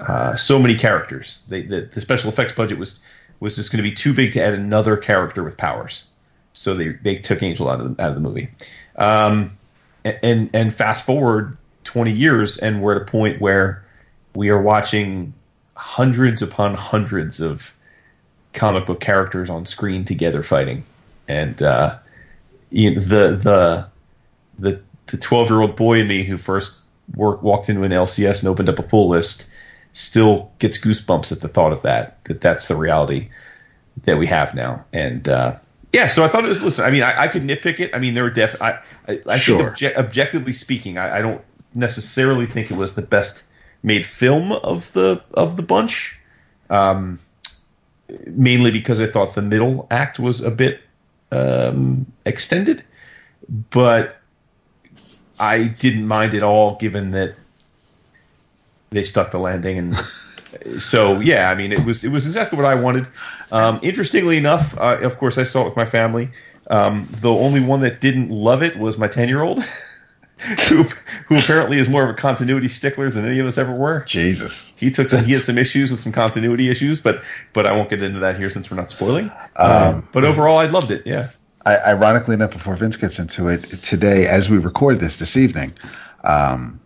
uh, 0.00 0.36
so 0.36 0.58
many 0.58 0.76
characters. 0.76 1.40
They, 1.48 1.62
the, 1.62 1.82
the 1.92 2.00
special 2.00 2.30
effects 2.30 2.52
budget 2.52 2.78
was 2.78 3.00
was 3.40 3.56
just 3.56 3.72
going 3.72 3.82
to 3.82 3.88
be 3.88 3.94
too 3.94 4.14
big 4.14 4.32
to 4.32 4.42
add 4.42 4.54
another 4.54 4.96
character 4.96 5.42
with 5.42 5.56
powers, 5.56 6.04
so 6.52 6.74
they 6.74 6.88
they 7.02 7.16
took 7.16 7.42
Angel 7.42 7.68
out 7.68 7.80
of 7.80 7.96
the, 7.96 8.02
out 8.02 8.10
of 8.10 8.14
the 8.14 8.20
movie. 8.20 8.48
Um, 8.96 9.56
and 10.04 10.50
and 10.52 10.72
fast 10.72 11.06
forward 11.06 11.56
20 11.84 12.12
years, 12.12 12.58
and 12.58 12.82
we're 12.82 12.96
at 12.96 13.02
a 13.02 13.04
point 13.04 13.40
where 13.40 13.84
we 14.34 14.50
are 14.50 14.60
watching 14.60 15.32
hundreds 15.76 16.42
upon 16.42 16.74
hundreds 16.74 17.40
of 17.40 17.72
comic 18.52 18.86
book 18.86 19.00
characters 19.00 19.50
on 19.50 19.66
screen 19.66 20.04
together 20.04 20.42
fighting, 20.42 20.84
and 21.28 21.62
uh, 21.62 21.98
you 22.70 22.94
know, 22.94 23.00
the 23.00 23.36
the 23.36 23.86
the 24.58 24.82
the 25.06 25.16
12 25.16 25.50
year 25.50 25.60
old 25.60 25.76
boy 25.76 26.00
in 26.00 26.08
me 26.08 26.24
who 26.24 26.36
first 26.36 26.78
work, 27.14 27.42
walked 27.42 27.68
into 27.68 27.82
an 27.82 27.92
LCS 27.92 28.40
and 28.40 28.48
opened 28.48 28.68
up 28.68 28.78
a 28.78 28.82
pull 28.82 29.08
list 29.08 29.48
still 29.92 30.50
gets 30.58 30.78
goosebumps 30.78 31.30
at 31.30 31.40
the 31.40 31.48
thought 31.48 31.72
of 31.72 31.82
that. 31.82 32.22
That 32.24 32.40
that's 32.40 32.68
the 32.68 32.76
reality 32.76 33.30
that 34.04 34.18
we 34.18 34.26
have 34.26 34.54
now, 34.54 34.84
and 34.92 35.28
uh, 35.28 35.56
yeah. 35.94 36.08
So 36.08 36.24
I 36.24 36.28
thought 36.28 36.44
it 36.44 36.48
was. 36.48 36.62
Listen, 36.62 36.84
I 36.84 36.90
mean, 36.90 37.02
I, 37.02 37.22
I 37.22 37.28
could 37.28 37.42
nitpick 37.42 37.78
it. 37.80 37.94
I 37.94 37.98
mean, 37.98 38.14
there 38.14 38.24
were 38.24 38.30
def. 38.30 38.60
I 38.60 38.78
I, 39.08 39.20
I 39.26 39.38
Sure. 39.38 39.58
think 39.58 39.94
obje- 39.94 39.96
objectively 39.96 40.52
speaking, 40.52 40.98
I, 40.98 41.18
I 41.18 41.22
don't 41.22 41.40
necessarily 41.74 42.46
think 42.46 42.70
it 42.70 42.76
was 42.76 42.94
the 42.94 43.02
best 43.02 43.44
made 43.82 44.04
film 44.04 44.52
of 44.52 44.92
the 44.92 45.22
of 45.34 45.56
the 45.56 45.62
bunch. 45.62 46.18
Um, 46.70 47.18
mainly 48.26 48.70
because 48.70 49.00
I 49.00 49.06
thought 49.06 49.34
the 49.34 49.42
middle 49.42 49.86
act 49.90 50.18
was 50.18 50.40
a 50.40 50.50
bit 50.50 50.80
um, 51.30 52.06
extended, 52.26 52.82
but 53.70 54.16
I 55.40 55.64
didn't 55.64 56.06
mind 56.06 56.34
at 56.34 56.42
all, 56.42 56.76
given 56.76 57.10
that 57.12 57.34
they 58.90 59.04
stuck 59.04 59.30
the 59.30 59.38
landing 59.38 59.78
and 59.78 59.94
so 60.78 61.20
yeah, 61.20 61.50
I 61.50 61.54
mean, 61.54 61.72
it 61.72 61.84
was 61.84 62.04
it 62.04 62.10
was 62.10 62.26
exactly 62.26 62.56
what 62.56 62.66
I 62.66 62.74
wanted. 62.74 63.06
Um, 63.54 63.78
interestingly 63.82 64.36
enough, 64.36 64.76
uh, 64.78 64.98
of 65.00 65.16
course, 65.18 65.38
I 65.38 65.44
saw 65.44 65.62
it 65.62 65.66
with 65.66 65.76
my 65.76 65.86
family. 65.86 66.28
Um, 66.70 67.08
the 67.20 67.30
only 67.30 67.60
one 67.60 67.82
that 67.82 68.00
didn't 68.00 68.30
love 68.30 68.62
it 68.64 68.76
was 68.76 68.98
my 68.98 69.06
ten 69.06 69.28
year 69.28 69.42
old, 69.42 69.62
who 70.68 70.82
who 71.28 71.38
apparently 71.38 71.78
is 71.78 71.88
more 71.88 72.02
of 72.02 72.10
a 72.10 72.14
continuity 72.14 72.68
stickler 72.68 73.10
than 73.10 73.24
any 73.24 73.38
of 73.38 73.46
us 73.46 73.56
ever 73.56 73.72
were. 73.72 74.00
Jesus. 74.06 74.72
He 74.76 74.90
took 74.90 75.08
some, 75.08 75.24
he 75.24 75.32
had 75.32 75.42
some 75.42 75.56
issues 75.56 75.92
with 75.92 76.00
some 76.00 76.10
continuity 76.10 76.68
issues, 76.68 76.98
but 76.98 77.22
but 77.52 77.64
I 77.64 77.72
won't 77.72 77.90
get 77.90 78.02
into 78.02 78.18
that 78.20 78.36
here 78.36 78.50
since 78.50 78.70
we're 78.70 78.76
not 78.76 78.90
spoiling. 78.90 79.30
Um, 79.56 80.08
but 80.12 80.24
overall, 80.24 80.58
I 80.58 80.66
loved 80.66 80.90
it. 80.90 81.06
Yeah. 81.06 81.28
I, 81.64 81.76
ironically 81.92 82.34
enough, 82.34 82.52
before 82.52 82.74
Vince 82.74 82.96
gets 82.96 83.18
into 83.18 83.48
it, 83.48 83.62
today, 83.62 84.26
as 84.26 84.50
we 84.50 84.58
record 84.58 85.00
this 85.00 85.18
this 85.18 85.36
evening, 85.36 85.72
um, 86.24 86.80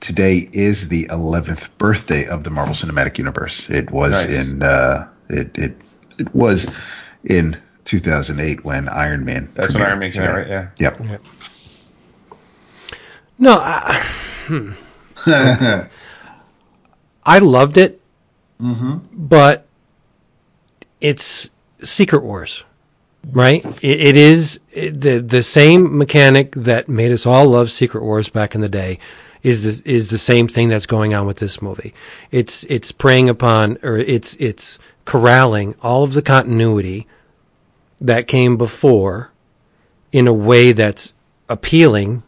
today 0.00 0.48
is 0.52 0.88
the 0.88 1.06
11th 1.06 1.68
birthday 1.78 2.26
of 2.26 2.44
the 2.44 2.50
Marvel 2.50 2.74
Cinematic 2.74 3.18
Universe. 3.18 3.68
It 3.68 3.90
was 3.90 4.12
Nice. 4.12 4.46
in 4.46 4.62
uh, 4.62 5.08
it 5.28 5.58
it 5.58 5.76
it 6.18 6.34
was 6.34 6.70
in 7.24 7.60
2008 7.84 8.64
when 8.64 8.88
Iron 8.88 9.24
Man. 9.24 9.48
That's 9.54 9.74
when 9.74 9.82
Iron 9.82 9.98
Man 10.00 10.12
came 10.12 10.22
out, 10.22 10.36
right? 10.36 10.48
Yeah. 10.48 10.68
Yep. 10.78 11.20
No, 13.38 13.58
I, 13.60 14.02
hmm. 14.46 14.72
I 17.26 17.38
loved 17.38 17.76
it, 17.76 18.00
but 19.12 19.66
it's 21.00 21.50
Secret 21.82 22.22
Wars, 22.22 22.64
right? 23.32 23.64
It, 23.82 24.00
it 24.00 24.16
is 24.16 24.60
it, 24.72 25.00
the 25.00 25.18
the 25.18 25.42
same 25.42 25.98
mechanic 25.98 26.52
that 26.52 26.88
made 26.88 27.12
us 27.12 27.26
all 27.26 27.46
love 27.48 27.70
Secret 27.70 28.02
Wars 28.02 28.28
back 28.28 28.54
in 28.54 28.60
the 28.60 28.68
day. 28.68 28.98
Is 29.42 29.82
the, 29.82 29.90
is 29.90 30.10
the 30.10 30.18
same 30.18 30.48
thing 30.48 30.68
that's 30.70 30.86
going 30.86 31.14
on 31.14 31.26
with 31.26 31.38
this 31.38 31.60
movie? 31.60 31.94
It's 32.30 32.64
it's 32.64 32.90
preying 32.90 33.28
upon 33.28 33.78
or 33.82 33.96
it's 33.96 34.34
it's 34.36 34.78
corralling 35.06 35.74
all 35.82 36.02
of 36.04 36.12
the 36.12 36.20
continuity 36.22 37.06
that 38.00 38.26
came 38.26 38.58
before 38.58 39.30
in 40.12 40.26
a 40.28 40.34
way 40.34 40.72
that's 40.72 41.14
appealing 41.48 42.22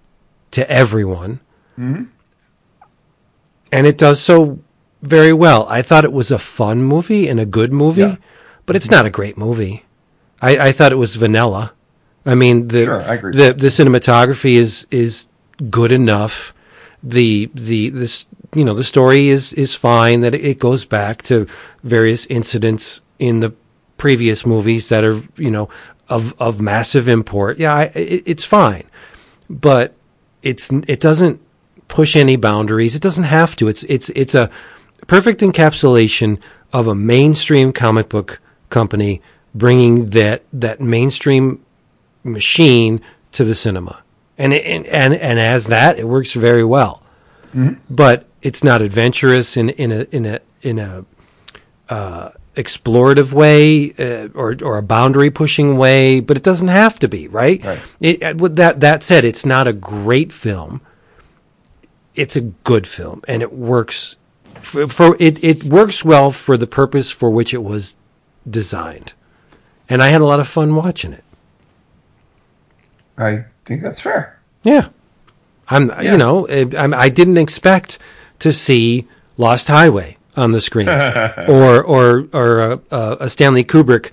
to 0.53 0.69
everyone. 0.71 1.41
Mm-hmm. 1.79 2.05
And 3.71 3.87
it 3.87 3.99
does 3.99 4.21
so 4.21 4.61
very 5.03 5.33
well. 5.33 5.67
I 5.69 5.83
thought 5.83 6.05
it 6.05 6.13
was 6.13 6.31
a 6.31 6.39
fun 6.39 6.83
movie 6.83 7.29
and 7.29 7.39
a 7.39 7.45
good 7.47 7.73
movie, 7.73 8.01
Yeah. 8.01 8.17
but 8.65 8.77
it's 8.77 8.91
not 8.91 9.05
a 9.07 9.11
great 9.11 9.37
movie. 9.37 9.85
I, 10.41 10.69
I 10.69 10.73
thought 10.73 10.93
it 10.93 10.97
was 10.97 11.17
vanilla. 11.17 11.75
I 12.25 12.35
mean, 12.35 12.69
the, 12.69 12.85
Sure, 12.85 13.03
I 13.03 13.17
the 13.17 13.55
the 13.57 13.69
cinematography 13.69 14.55
is 14.55 14.87
is 14.91 15.29
good 15.71 15.93
enough. 15.93 16.55
The 17.03 17.51
the 17.55 17.91
this 17.91 18.27
you 18.55 18.65
know 18.65 18.75
the 18.75 18.85
story 18.85 19.29
is 19.29 19.53
is 19.53 19.75
fine. 19.75 20.20
That 20.23 20.35
it 20.35 20.59
goes 20.59 20.85
back 20.85 21.23
to 21.25 21.47
various 21.83 22.27
incidents 22.27 23.01
in 23.19 23.41
the 23.41 23.55
previous 23.97 24.47
movies 24.47 24.89
that 24.89 25.05
are 25.05 25.20
you 25.37 25.51
know 25.51 25.69
of 26.09 26.35
of 26.41 26.61
massive 26.61 27.09
import. 27.09 27.59
Yeah, 27.59 27.75
I, 27.75 27.85
it, 27.95 28.23
it's 28.27 28.45
fine, 28.45 28.89
but 29.49 29.95
it's 30.43 30.70
it 30.70 31.01
doesn't 31.01 31.41
push 31.89 32.16
any 32.16 32.37
boundaries. 32.37 32.95
It 32.95 33.03
doesn't 33.03 33.25
have 33.25 33.57
to. 33.57 33.69
It's 33.69 33.83
it's 33.85 34.11
it's 34.11 34.35
a 34.35 34.51
perfect 35.07 35.41
encapsulation 35.41 36.41
of 36.73 36.87
a 36.87 36.95
mainstream 36.95 37.73
comic 37.73 38.09
book 38.09 38.41
company 38.70 39.23
bringing 39.55 40.11
that 40.11 40.45
that 40.53 40.81
mainstream 40.81 41.65
machine 42.23 43.01
to 43.33 43.45
the 43.45 43.55
cinema. 43.55 44.03
And 44.37 44.53
it, 44.53 44.65
and, 44.65 44.87
and 44.87 45.15
and 45.15 45.39
as 45.39 45.66
that, 45.66 45.99
it 45.99 46.07
works 46.07 46.33
very 46.33 46.65
well. 46.65 47.03
Mm-hmm. 47.55 47.81
But 47.91 48.29
it's 48.43 48.62
not 48.62 48.82
adventurous 48.82 49.56
in 49.56 49.70
in 49.70 49.93
a 49.93 50.02
in 50.10 50.27
a 50.27 50.40
in 50.62 50.78
a 50.78 51.05
uh, 51.89 52.31
explorative 52.55 53.32
way 53.32 53.93
uh, 53.98 54.28
or 54.35 54.56
or 54.62 54.78
a 54.78 54.82
boundary 54.82 55.31
pushing 55.31 55.77
way. 55.77 56.20
But 56.20 56.36
it 56.36 56.43
doesn't 56.43 56.69
have 56.69 56.98
to 57.01 57.09
be, 57.09 57.28
right? 57.28 57.65
Right. 57.65 57.81
It, 58.01 58.23
uh, 58.23 58.48
that 58.48 58.81
that 58.81 59.02
said, 59.02 59.24
it's 59.24 59.44
not 59.47 59.66
a 59.66 59.73
great 59.73 60.32
film. 60.32 60.81
It's 62.15 62.36
a 62.36 62.40
good 62.40 62.86
film, 62.86 63.23
and 63.28 63.43
it 63.43 63.52
works 63.52 64.16
for, 64.60 64.89
for 64.89 65.16
it. 65.20 65.43
It 65.43 65.65
works 65.65 66.05
well 66.05 66.31
for 66.31 66.56
the 66.56 66.66
purpose 66.66 67.10
for 67.10 67.31
which 67.31 67.55
it 67.55 67.62
was 67.62 67.97
designed, 68.48 69.12
and 69.89 70.02
I 70.02 70.09
had 70.09 70.20
a 70.20 70.24
lot 70.27 70.40
of 70.40 70.48
fun 70.48 70.74
watching 70.74 71.12
it. 71.12 71.24
I 73.16 73.44
think 73.65 73.82
that's 73.82 74.01
fair. 74.01 74.39
Yeah. 74.62 74.89
I'm, 75.69 75.89
Yeah. 75.89 76.12
you 76.12 76.16
know, 76.16 76.47
I'm, 76.48 76.94
I 76.94 77.09
didn't 77.09 77.36
expect 77.36 77.98
to 78.40 78.52
see 78.52 79.06
Lost 79.36 79.69
Highway 79.69 80.16
on 80.36 80.52
the 80.52 80.60
screen 80.60 80.89
or, 81.48 81.82
or, 81.82 82.28
or 82.32 82.60
a, 82.60 82.81
a, 82.90 83.16
a 83.20 83.31
Stanley 83.31 83.65
Kubrick 83.65 84.10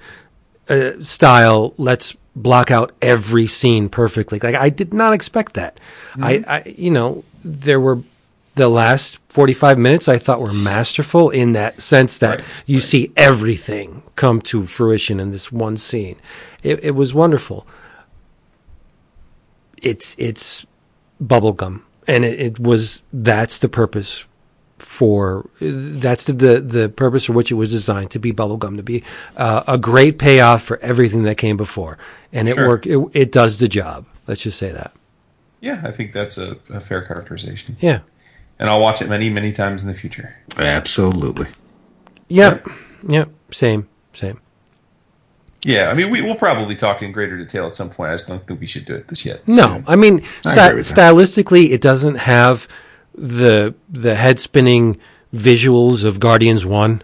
uh, 0.70 1.02
style, 1.02 1.74
let's 1.78 2.16
block 2.36 2.72
out 2.72 2.92
every 3.02 3.48
scene 3.48 3.90
perfectly. 3.90 4.40
Like, 4.40 4.56
I 4.56 4.70
did 4.70 4.94
not 4.94 5.14
expect 5.14 5.54
that. 5.54 5.80
Mm-hmm. 6.14 6.24
I, 6.24 6.44
I, 6.48 6.64
you 6.78 6.92
know, 6.92 7.24
there 7.44 7.80
were 7.80 8.02
the 8.56 8.70
last 8.70 9.20
45 9.30 9.78
minutes 9.78 10.08
I 10.08 10.18
thought 10.18 10.40
were 10.40 10.54
masterful 10.54 11.30
in 11.30 11.54
that 11.54 11.82
sense 11.82 12.18
that 12.20 12.40
Right, 12.40 12.48
you 12.66 12.80
see 12.80 13.12
everything 13.18 14.02
come 14.16 14.42
to 14.44 14.66
fruition 14.66 15.20
in 15.20 15.32
this 15.32 15.52
one 15.52 15.76
scene. 15.78 16.16
It, 16.64 16.84
it 16.84 16.92
was 16.92 17.14
wonderful 17.14 17.68
it's 19.86 20.16
it's 20.18 20.66
bubblegum 21.24 21.82
and 22.08 22.26
it, 22.26 22.40
it 22.40 22.60
was 22.60 23.04
that's 23.14 23.60
the 23.60 23.70
purpose 23.70 24.26
for 24.78 25.50
that's 25.60 26.26
the, 26.26 26.34
the 26.34 26.60
the 26.60 26.90
purpose 26.90 27.26
for 27.26 27.34
which 27.34 27.50
it 27.52 27.56
was 27.56 27.72
designed 27.72 28.12
to 28.12 28.20
be 28.20 28.32
bubblegum 28.34 28.76
to 28.78 28.84
be 28.84 29.04
uh, 29.38 29.64
a 29.68 29.78
great 29.78 30.20
payoff 30.20 30.64
for 30.64 30.78
everything 30.80 31.24
that 31.24 31.36
came 31.36 31.58
before. 31.58 31.98
And 32.34 32.50
it 32.50 32.56
Sure. 32.56 32.68
worked 32.68 32.86
it, 32.86 32.98
it 33.14 33.32
does 33.32 33.58
the 33.60 33.68
job. 33.68 34.06
Let's 34.28 34.42
just 34.44 34.58
say 34.60 34.72
that. 34.72 34.94
Yeah, 35.62 35.82
I 35.84 35.92
think 35.92 36.14
that's 36.14 36.38
a, 36.38 36.58
a 36.70 36.80
fair 36.80 37.02
characterization. 37.02 37.78
yeah. 37.80 38.00
And 38.60 38.70
I'll 38.70 38.80
watch 38.80 39.02
it 39.02 39.10
many, 39.10 39.30
many 39.30 39.52
times 39.52 39.82
in 39.84 39.90
the 39.90 39.94
future. 39.98 40.34
Absolutely. 40.58 41.48
yep. 42.30 42.66
Yep. 43.08 43.30
Same. 43.52 43.88
Same 44.14 44.40
Yeah, 45.66 45.90
I 45.90 45.96
mean, 45.96 46.12
we, 46.12 46.22
we'll 46.22 46.36
probably 46.36 46.76
talk 46.76 47.02
in 47.02 47.12
greater 47.12 47.36
detail 47.38 47.66
at 47.66 47.74
some 47.74 47.90
point. 47.90 48.12
I 48.12 48.14
just 48.14 48.28
don't 48.28 48.46
think 48.46 48.60
we 48.60 48.68
should 48.68 48.86
do 48.86 48.94
it 48.94 49.08
this 49.08 49.26
yet. 49.26 49.48
No, 49.48 49.84
I 49.88 49.96
mean 49.96 50.22
I 50.46 50.52
sty- 50.52 50.74
that. 50.74 50.76
stylistically, 50.76 51.72
it 51.72 51.82
doesn't 51.82 52.16
have 52.16 52.68
the 53.16 53.74
the 53.90 54.14
head 54.14 54.40
spinning 54.40 55.00
visuals 55.34 56.06
of 56.06 56.20
Guardians 56.20 56.68
One 56.68 57.02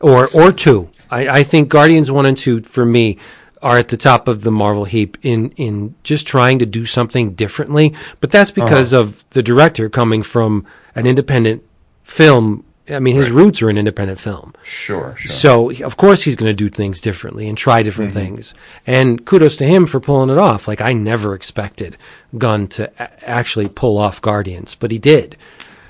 or 0.00 0.28
or 0.32 0.52
Two. 0.52 0.90
I, 1.10 1.40
I 1.40 1.42
think 1.42 1.68
Guardians 1.68 2.12
One 2.12 2.26
and 2.26 2.38
Two 2.38 2.62
for 2.62 2.86
me 2.86 3.18
are 3.60 3.78
at 3.78 3.88
the 3.88 3.96
top 3.96 4.28
of 4.28 4.42
the 4.42 4.52
Marvel 4.52 4.84
heap 4.84 5.18
in 5.22 5.50
in 5.52 5.96
just 6.04 6.28
trying 6.28 6.60
to 6.60 6.66
do 6.66 6.86
something 6.86 7.34
differently. 7.34 7.92
But 8.20 8.30
that's 8.30 8.52
uh-huh. 8.52 8.64
because 8.64 8.92
of 8.92 9.28
the 9.30 9.42
director 9.42 9.88
coming 9.88 10.22
from 10.22 10.64
an 10.94 11.08
independent 11.08 11.64
film. 12.04 12.64
I 12.88 12.98
mean, 12.98 13.16
his 13.16 13.30
roots 13.30 13.62
are 13.62 13.70
in 13.70 13.78
independent 13.78 14.20
film. 14.20 14.52
Sure, 14.62 15.14
sure. 15.16 15.32
So 15.32 15.84
of 15.84 15.96
course 15.96 16.22
he's 16.22 16.36
going 16.36 16.50
to 16.50 16.54
do 16.54 16.68
things 16.68 17.00
differently 17.00 17.48
and 17.48 17.56
try 17.56 17.82
different 17.82 18.10
mm-hmm. 18.10 18.36
things. 18.36 18.54
And 18.86 19.24
kudos 19.24 19.56
to 19.56 19.64
him 19.64 19.86
for 19.86 20.00
pulling 20.00 20.28
it 20.28 20.38
off. 20.38 20.68
Like 20.68 20.82
I 20.82 20.92
never 20.92 21.34
expected 21.34 21.96
Gunn 22.36 22.68
to 22.68 22.90
a- 22.98 23.28
actually 23.28 23.68
pull 23.68 23.96
off 23.96 24.20
Guardians, 24.20 24.74
but 24.74 24.90
he 24.90 24.98
did. 24.98 25.36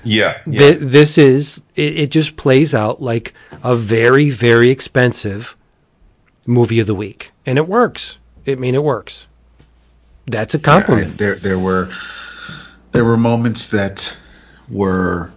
yeah, 0.05 0.39
yeah. 0.45 0.59
Th- 0.59 0.79
this 0.79 1.17
is 1.17 1.63
it, 1.75 1.99
it. 1.99 2.11
Just 2.11 2.37
plays 2.37 2.73
out 2.73 3.01
like 3.01 3.33
a 3.61 3.75
very 3.75 4.29
very 4.29 4.69
expensive 4.69 5.57
movie 6.45 6.79
of 6.79 6.87
the 6.87 6.95
week, 6.95 7.31
and 7.45 7.57
it 7.57 7.67
works. 7.67 8.19
I 8.47 8.55
mean, 8.55 8.75
it 8.75 8.83
works. 8.83 9.27
That's 10.27 10.53
a 10.53 10.59
compliment. 10.59 11.17
there 11.17 11.35
there 11.35 11.59
were 11.59 11.89
there 12.93 13.03
were 13.03 13.17
moments 13.17 13.67
that 13.67 14.15
were 14.69 15.31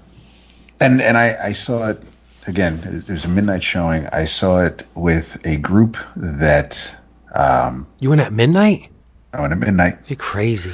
and 0.81 1.01
and 1.01 1.17
I, 1.17 1.37
I 1.43 1.53
saw 1.53 1.89
it 1.89 2.03
again 2.47 2.81
there's 3.07 3.25
a 3.25 3.29
midnight 3.29 3.63
showing 3.63 4.07
i 4.13 4.25
saw 4.25 4.65
it 4.65 4.87
with 4.95 5.39
a 5.45 5.57
group 5.59 5.97
that 6.17 6.95
um 7.35 7.87
you 8.01 8.09
went 8.09 8.21
at 8.21 8.33
midnight. 8.33 8.89
i 9.35 9.41
went 9.41 9.53
at 9.53 9.59
midnight 9.59 9.95
You're 10.07 10.17
crazy. 10.17 10.73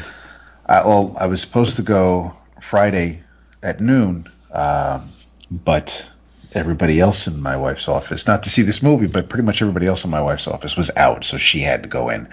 I, 0.67 0.87
well 0.87 1.15
i 1.19 1.27
was 1.27 1.41
supposed 1.41 1.77
to 1.77 1.83
go 1.83 2.33
friday 2.61 3.23
at 3.63 3.81
noon 3.81 4.27
um 4.53 5.09
but 5.51 6.09
everybody 6.55 7.01
else 7.01 7.27
in 7.27 7.43
my 7.43 7.57
wife's 7.57 7.89
office 7.89 8.27
not 8.29 8.43
to 8.45 8.49
see 8.51 8.63
this 8.63 8.83
movie 8.83 9.09
but 9.09 9.29
pretty 9.29 9.43
much 9.45 9.61
everybody 9.61 9.87
else 9.87 10.05
in 10.05 10.11
my 10.11 10.21
wife's 10.23 10.47
office 10.47 10.77
was 10.77 10.91
out 10.97 11.25
so 11.25 11.37
she 11.37 11.61
had 11.61 11.83
to 11.83 11.89
go 11.89 12.09
in 12.09 12.29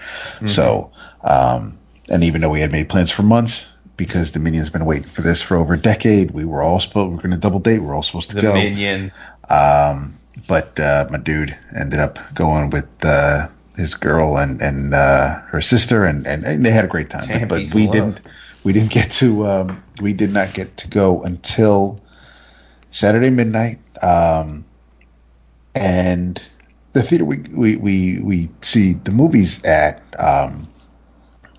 so 0.46 0.90
um 1.24 1.76
and 2.08 2.22
even 2.22 2.40
though 2.40 2.50
we 2.50 2.60
had 2.60 2.70
made 2.70 2.88
plans 2.88 3.10
for 3.10 3.22
months 3.22 3.68
because 3.96 4.32
Dominion's 4.32 4.70
been 4.70 4.84
waiting 4.84 5.04
for 5.04 5.22
this 5.22 5.42
for 5.42 5.56
over 5.56 5.74
a 5.74 5.78
decade, 5.78 6.30
we 6.30 6.44
were 6.44 6.62
all 6.62 6.80
supposed 6.80 7.10
we 7.10 7.16
were 7.16 7.22
going 7.22 7.32
to 7.32 7.36
double 7.36 7.60
date. 7.60 7.80
We 7.80 7.88
are 7.88 7.94
all 7.94 8.02
supposed 8.02 8.30
to 8.30 8.36
the 8.36 8.42
go, 8.42 8.52
um, 9.50 10.14
but 10.48 10.78
uh, 10.80 11.06
my 11.10 11.18
dude 11.18 11.56
ended 11.76 12.00
up 12.00 12.18
going 12.34 12.70
with 12.70 12.88
uh, 13.04 13.48
his 13.76 13.94
girl 13.94 14.38
and 14.38 14.60
and 14.60 14.94
uh, 14.94 15.40
her 15.40 15.60
sister, 15.60 16.04
and, 16.04 16.26
and, 16.26 16.44
and 16.44 16.64
they 16.64 16.70
had 16.70 16.84
a 16.84 16.88
great 16.88 17.10
time. 17.10 17.26
Damn, 17.28 17.48
but 17.48 17.64
but 17.64 17.74
we 17.74 17.84
love. 17.84 17.92
didn't 17.92 18.20
we 18.64 18.72
didn't 18.72 18.90
get 18.90 19.10
to 19.12 19.46
um, 19.46 19.82
we 20.00 20.12
did 20.12 20.32
not 20.32 20.54
get 20.54 20.76
to 20.78 20.88
go 20.88 21.22
until 21.22 22.00
Saturday 22.90 23.30
midnight, 23.30 23.78
um, 24.02 24.64
and 25.74 26.40
the 26.92 27.02
theater 27.02 27.24
we, 27.24 27.38
we 27.56 27.76
we 27.76 28.22
we 28.22 28.48
see 28.62 28.94
the 28.94 29.10
movies 29.10 29.62
at 29.64 30.02
um, 30.18 30.68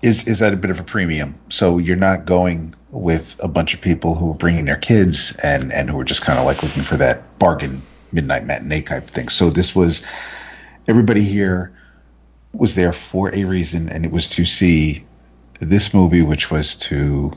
is 0.04 0.28
is 0.28 0.42
at 0.42 0.52
a 0.52 0.56
bit 0.56 0.70
of 0.70 0.78
a 0.78 0.84
premium. 0.84 1.34
So 1.48 1.78
you're 1.78 1.96
not 1.96 2.26
going 2.26 2.74
with 2.90 3.40
a 3.42 3.48
bunch 3.48 3.72
of 3.72 3.80
people 3.80 4.14
who 4.14 4.32
are 4.32 4.36
bringing 4.36 4.66
their 4.66 4.76
kids 4.76 5.34
and 5.42 5.72
and 5.72 5.88
who 5.88 5.98
are 5.98 6.04
just 6.04 6.22
kind 6.22 6.38
of 6.38 6.44
like 6.44 6.62
looking 6.62 6.82
for 6.82 6.98
that 6.98 7.38
bargain 7.38 7.80
midnight 8.12 8.44
matinee 8.44 8.82
type 8.82 9.08
thing. 9.08 9.28
So 9.28 9.48
this 9.48 9.74
was 9.74 10.06
everybody 10.86 11.22
here 11.22 11.72
was 12.52 12.74
there 12.74 12.92
for 12.92 13.34
a 13.34 13.44
reason, 13.44 13.88
and 13.88 14.04
it 14.04 14.12
was 14.12 14.28
to 14.30 14.44
see 14.44 15.04
this 15.60 15.94
movie, 15.94 16.22
which 16.22 16.50
was 16.50 16.76
to 16.76 17.32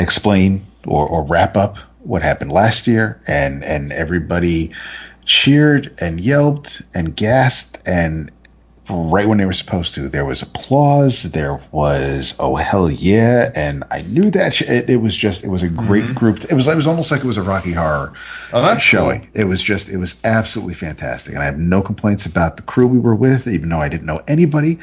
explain 0.00 0.62
or, 0.86 1.06
or 1.06 1.22
wrap 1.22 1.56
up 1.56 1.76
what 2.00 2.22
happened 2.22 2.50
last 2.50 2.86
year, 2.86 3.20
and 3.28 3.62
and 3.62 3.92
everybody 3.92 4.72
cheered 5.26 5.94
and 6.00 6.18
yelped 6.18 6.80
and 6.94 7.14
gasped 7.14 7.78
and 7.86 8.30
right 8.90 9.28
when 9.28 9.38
they 9.38 9.44
were 9.44 9.52
supposed 9.52 9.94
to 9.94 10.08
there 10.08 10.24
was 10.24 10.42
applause 10.42 11.22
there 11.22 11.62
was 11.70 12.34
oh 12.40 12.56
hell 12.56 12.90
yeah 12.90 13.50
and 13.54 13.84
i 13.92 14.02
knew 14.02 14.28
that 14.30 14.52
sh- 14.54 14.62
it, 14.62 14.90
it 14.90 14.96
was 14.96 15.16
just 15.16 15.44
it 15.44 15.48
was 15.48 15.62
a 15.62 15.68
great 15.68 16.14
group 16.16 16.42
it 16.44 16.52
was 16.52 16.66
it 16.66 16.74
was 16.74 16.86
almost 16.88 17.10
like 17.10 17.20
it 17.20 17.26
was 17.26 17.36
a 17.38 17.42
rocky 17.42 17.72
horror 17.72 18.12
Oh, 18.52 18.60
that's 18.60 18.82
showing 18.82 19.20
cool. 19.20 19.28
it 19.34 19.44
was 19.44 19.62
just 19.62 19.88
it 19.88 19.98
was 19.98 20.16
absolutely 20.24 20.74
fantastic 20.74 21.32
and 21.32 21.42
i 21.42 21.46
have 21.46 21.58
no 21.58 21.80
complaints 21.80 22.26
about 22.26 22.56
the 22.56 22.62
crew 22.62 22.88
we 22.88 22.98
were 22.98 23.14
with 23.14 23.46
even 23.46 23.68
though 23.68 23.78
i 23.80 23.88
didn't 23.88 24.06
know 24.06 24.20
anybody 24.26 24.78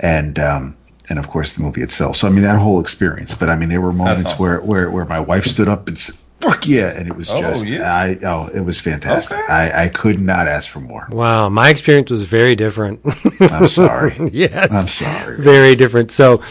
and 0.00 0.38
um 0.38 0.74
and 1.10 1.18
of 1.18 1.28
course 1.28 1.52
the 1.52 1.62
movie 1.62 1.82
itself 1.82 2.16
so 2.16 2.26
i 2.26 2.30
mean 2.30 2.42
that 2.42 2.58
whole 2.58 2.80
experience 2.80 3.34
but 3.34 3.50
i 3.50 3.54
mean 3.56 3.68
there 3.68 3.82
were 3.82 3.92
moments 3.92 4.30
awesome. 4.32 4.42
where 4.42 4.60
where 4.62 4.90
where 4.90 5.04
my 5.04 5.20
wife 5.20 5.44
stood 5.44 5.68
up 5.68 5.86
and 5.88 5.98
said 5.98 6.14
fuck 6.42 6.66
yeah 6.66 6.88
and 6.98 7.08
it 7.08 7.16
was 7.16 7.30
Oh, 7.30 7.40
just 7.40 7.64
yeah. 7.66 7.94
i 7.94 8.18
oh 8.24 8.48
it 8.52 8.60
was 8.60 8.78
fantastic 8.80 9.38
Okay. 9.38 9.52
i 9.52 9.84
i 9.84 9.88
could 9.88 10.18
not 10.20 10.46
ask 10.48 10.68
for 10.70 10.80
more 10.80 11.06
Wow, 11.10 11.48
my 11.48 11.68
experience 11.70 12.10
was 12.10 12.24
very 12.24 12.54
different. 12.56 13.00
i'm 13.40 13.68
sorry 13.68 14.16
yes, 14.32 14.72
i'm 14.72 14.88
sorry 14.88 15.36
very 15.40 15.74
different. 15.76 16.10
So, 16.10 16.42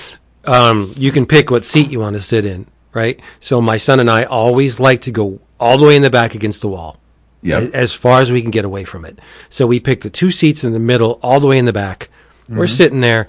um, 0.46 0.94
you 0.98 1.12
can 1.12 1.26
pick 1.26 1.52
what 1.52 1.66
seat 1.66 1.92
you 1.92 2.00
want 2.00 2.16
to 2.16 2.22
sit 2.22 2.46
in, 2.46 2.66
right? 2.94 3.20
So 3.40 3.62
my 3.62 3.78
son 3.78 4.00
and 4.00 4.10
I 4.10 4.24
always 4.24 4.80
like 4.80 5.02
to 5.02 5.12
go 5.12 5.40
all 5.60 5.78
the 5.78 5.86
way 5.86 5.96
in 5.96 6.02
the 6.02 6.10
back 6.10 6.34
against 6.36 6.62
the 6.62 6.68
wall. 6.68 6.98
yeah 7.44 7.68
as 7.74 7.92
far 7.94 8.22
as 8.22 8.32
we 8.32 8.42
can 8.42 8.52
get 8.52 8.66
away 8.66 8.84
from 8.84 9.06
it. 9.06 9.20
So 9.50 9.68
we 9.68 9.80
picked 9.80 10.04
the 10.04 10.10
two 10.10 10.32
seats 10.32 10.64
in 10.64 10.72
the 10.74 10.80
middle, 10.80 11.20
all 11.22 11.40
the 11.40 11.48
way 11.48 11.58
in 11.60 11.66
the 11.66 11.74
back. 11.74 12.10
We're 12.50 12.68
sitting 12.68 13.02
there. 13.02 13.28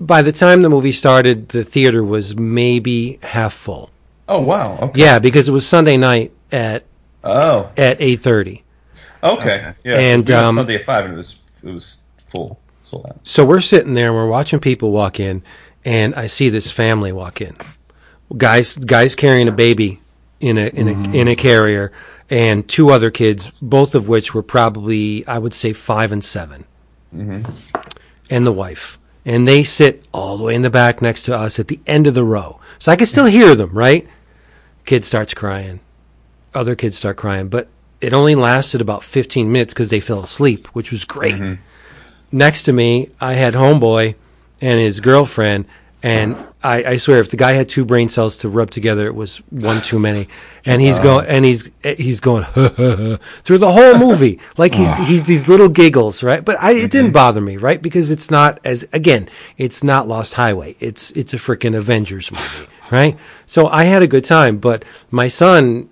By 0.00 0.22
the 0.22 0.32
time 0.32 0.62
the 0.62 0.68
movie 0.70 0.92
started, 0.92 1.48
the 1.50 1.62
theater 1.64 2.02
was 2.02 2.36
maybe 2.36 3.18
half 3.22 3.52
full. 3.52 3.90
Oh 4.32 4.40
wow. 4.40 4.78
Okay. 4.80 5.00
Yeah, 5.00 5.18
because 5.18 5.46
it 5.46 5.52
was 5.52 5.68
Sunday 5.68 5.98
night 5.98 6.32
at 6.50 6.84
Oh. 7.22 7.70
at 7.76 8.00
eight 8.00 8.22
thirty. 8.22 8.64
Okay. 9.22 9.74
Yeah. 9.84 9.98
And, 9.98 10.26
we 10.26 10.34
um, 10.34 10.54
Sunday 10.54 10.76
at 10.76 10.84
five, 10.84 11.04
and 11.04 11.12
it 11.12 11.18
was 11.18 11.38
it 11.62 11.70
was 11.70 12.00
full, 12.28 12.58
sold 12.82 13.06
out. 13.06 13.20
So 13.24 13.44
we're 13.44 13.60
sitting 13.60 13.92
there, 13.92 14.08
and 14.08 14.16
we're 14.16 14.26
watching 14.26 14.58
people 14.58 14.90
walk 14.90 15.20
in, 15.20 15.42
and 15.84 16.14
I 16.14 16.28
see 16.28 16.48
this 16.48 16.70
family 16.70 17.12
walk 17.12 17.42
in. 17.42 17.54
Guys, 18.34 18.78
guys 18.78 19.14
carrying 19.14 19.48
a 19.48 19.52
baby 19.52 20.00
in 20.40 20.56
a 20.56 20.68
in 20.68 20.88
a 20.88 21.14
in 21.14 21.28
a 21.28 21.36
carrier, 21.36 21.92
and 22.30 22.66
two 22.66 22.88
other 22.88 23.10
kids, 23.10 23.50
both 23.60 23.94
of 23.94 24.08
which 24.08 24.32
were 24.32 24.42
probably 24.42 25.26
I 25.26 25.38
would 25.38 25.52
say 25.52 25.74
five 25.74 26.10
and 26.10 26.24
7 26.24 26.64
mm-hmm. 27.14 27.78
and 28.30 28.46
the 28.46 28.52
wife, 28.52 28.98
and 29.26 29.46
they 29.46 29.62
sit 29.62 30.06
all 30.14 30.38
the 30.38 30.44
way 30.44 30.54
in 30.54 30.62
the 30.62 30.70
back 30.70 31.02
next 31.02 31.24
to 31.24 31.36
us 31.36 31.60
at 31.60 31.68
the 31.68 31.80
end 31.86 32.06
of 32.06 32.14
the 32.14 32.24
row, 32.24 32.58
so 32.78 32.90
I 32.90 32.96
can 32.96 33.06
still 33.06 33.26
hear 33.26 33.54
them. 33.54 33.72
Right? 33.72 34.08
Kid 34.84 35.04
starts 35.04 35.34
crying, 35.34 35.80
other 36.54 36.74
kids 36.74 36.98
start 36.98 37.16
crying, 37.16 37.48
but 37.48 37.68
it 38.00 38.12
only 38.12 38.34
lasted 38.34 38.80
about 38.80 39.02
fifteen 39.02 39.52
minutes 39.52 39.72
because 39.72 39.90
they 39.90 40.00
fell 40.00 40.20
asleep, 40.20 40.66
which 40.68 40.90
was 40.90 41.04
great. 41.04 41.34
Mm-hmm. 41.34 41.62
Next 42.32 42.64
to 42.64 42.72
me, 42.72 43.10
I 43.20 43.34
had 43.34 43.54
homeboy 43.54 44.14
and 44.60 44.80
his 44.80 45.00
girlfriend, 45.00 45.66
and 46.02 46.36
I, 46.64 46.84
I 46.84 46.96
swear, 46.96 47.18
if 47.20 47.30
the 47.30 47.36
guy 47.36 47.52
had 47.52 47.68
two 47.68 47.84
brain 47.84 48.08
cells 48.08 48.38
to 48.38 48.48
rub 48.48 48.70
together, 48.70 49.06
it 49.06 49.14
was 49.14 49.38
one 49.50 49.82
too 49.82 49.98
many. 49.98 50.28
And 50.64 50.80
he's 50.80 50.98
uh. 50.98 51.02
going, 51.02 51.26
and 51.26 51.44
he's 51.44 51.70
he's 51.82 52.20
going 52.20 52.44
through 53.42 53.58
the 53.58 53.72
whole 53.72 53.98
movie, 53.98 54.38
like 54.56 54.74
he's 54.74 55.00
uh. 55.00 55.04
he's 55.04 55.26
these 55.26 55.48
little 55.48 55.68
giggles, 55.68 56.22
right? 56.22 56.44
But 56.44 56.60
I, 56.60 56.72
it 56.72 56.90
didn't 56.90 57.06
mm-hmm. 57.06 57.12
bother 57.12 57.40
me, 57.40 57.56
right? 57.56 57.82
Because 57.82 58.10
it's 58.10 58.30
not 58.30 58.60
as 58.64 58.88
again, 58.92 59.28
it's 59.58 59.82
not 59.82 60.06
Lost 60.06 60.34
Highway. 60.34 60.76
It's 60.78 61.10
it's 61.12 61.34
a 61.34 61.38
freaking 61.38 61.76
Avengers 61.76 62.30
movie, 62.30 62.71
right? 62.90 63.18
So 63.46 63.68
I 63.68 63.84
had 63.84 64.02
a 64.02 64.06
good 64.06 64.24
time, 64.24 64.58
but 64.58 64.84
my 65.10 65.28
son 65.28 65.88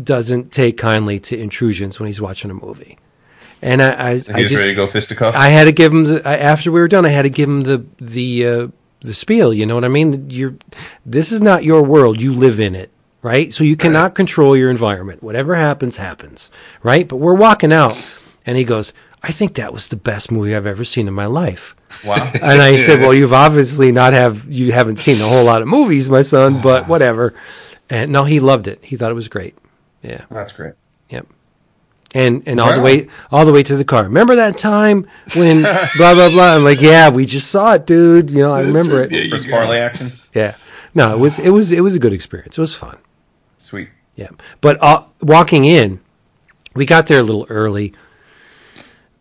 doesn't 0.00 0.52
take 0.52 0.78
kindly 0.78 1.18
to 1.20 1.38
intrusions 1.38 1.98
when 2.00 2.06
he's 2.06 2.20
watching 2.20 2.50
a 2.50 2.54
movie. 2.54 2.98
And 3.60 3.80
I, 3.80 3.90
I, 3.90 4.10
And 4.12 4.36
I 4.36 4.42
was 4.42 4.50
just, 4.50 4.54
ready 4.56 4.70
to 4.70 4.74
go 4.74 4.86
fisticuff. 4.86 5.34
I 5.36 5.48
had 5.48 5.64
to 5.64 5.72
give 5.72 5.92
him 5.92 6.04
the 6.04 6.26
after 6.26 6.72
we 6.72 6.80
were 6.80 6.88
done. 6.88 7.06
I 7.06 7.10
had 7.10 7.22
to 7.22 7.30
give 7.30 7.48
him 7.48 7.62
the 7.62 7.86
the 8.00 8.46
uh, 8.46 8.68
the 9.00 9.14
spiel. 9.14 9.54
You 9.54 9.66
know 9.66 9.76
what 9.76 9.84
I 9.84 9.88
mean? 9.88 10.30
You're 10.30 10.56
this 11.06 11.30
is 11.30 11.40
not 11.40 11.62
your 11.62 11.82
world. 11.82 12.20
You 12.20 12.32
live 12.32 12.58
in 12.58 12.74
it, 12.74 12.90
right? 13.22 13.52
So 13.52 13.62
you 13.62 13.76
cannot 13.76 14.16
control 14.16 14.56
your 14.56 14.68
environment. 14.68 15.22
Whatever 15.22 15.54
happens, 15.54 15.96
happens, 15.96 16.50
right? 16.82 17.06
But 17.06 17.16
we're 17.16 17.34
walking 17.34 17.72
out, 17.72 17.96
and 18.44 18.58
he 18.58 18.64
goes, 18.64 18.92
"I 19.22 19.32
think 19.32 19.54
that 19.54 19.72
was 19.72 19.88
the 19.88 19.96
best 19.96 20.30
movie 20.30 20.54
I've 20.54 20.66
ever 20.66 20.84
seen 20.84 21.08
in 21.08 21.14
my 21.14 21.26
life." 21.26 21.76
wow. 22.06 22.30
And 22.42 22.62
I 22.62 22.76
said, 22.76 23.00
"Well, 23.00 23.14
you've 23.14 23.32
obviously 23.32 23.92
not 23.92 24.12
have 24.12 24.46
you 24.52 24.72
haven't 24.72 24.96
seen 24.96 25.20
a 25.20 25.28
whole 25.28 25.44
lot 25.44 25.62
of 25.62 25.68
movies, 25.68 26.08
my 26.10 26.22
son, 26.22 26.60
but 26.60 26.88
whatever." 26.88 27.34
And 27.90 28.10
no, 28.10 28.24
he 28.24 28.40
loved 28.40 28.68
it. 28.68 28.82
He 28.82 28.96
thought 28.96 29.10
it 29.10 29.14
was 29.14 29.28
great. 29.28 29.56
Yeah. 30.02 30.24
That's 30.30 30.52
great. 30.52 30.74
Yep. 31.10 31.26
And 32.14 32.42
and 32.46 32.60
all 32.60 32.70
Right 32.70 32.76
the 32.76 32.82
way 32.82 33.08
all 33.30 33.44
the 33.44 33.52
way 33.52 33.62
to 33.62 33.76
the 33.76 33.84
car. 33.84 34.04
Remember 34.04 34.36
that 34.36 34.58
time 34.58 35.06
when 35.34 35.62
blah 35.96 36.14
blah 36.14 36.30
blah? 36.30 36.54
I'm 36.54 36.64
like, 36.64 36.80
yeah, 36.80 37.10
we 37.10 37.26
just 37.26 37.50
saw 37.50 37.74
it, 37.74 37.86
dude. 37.86 38.30
You 38.30 38.42
know, 38.42 38.52
I 38.52 38.62
remember 38.62 39.02
it. 39.02 39.30
Chris 39.30 39.46
Farley 39.46 39.78
action. 39.78 40.12
Yeah. 40.34 40.56
No, 40.94 41.14
it 41.14 41.18
was 41.18 41.38
it 41.38 41.50
was 41.50 41.72
it 41.72 41.80
was 41.80 41.94
a 41.94 41.98
good 41.98 42.12
experience. 42.12 42.58
It 42.58 42.60
was 42.60 42.74
fun. 42.74 42.98
Sweet. 43.56 43.88
Yeah. 44.14 44.28
But 44.60 44.82
uh, 44.82 45.04
walking 45.22 45.64
in, 45.64 46.00
we 46.74 46.84
got 46.84 47.06
there 47.06 47.20
a 47.20 47.22
little 47.22 47.46
early, 47.48 47.94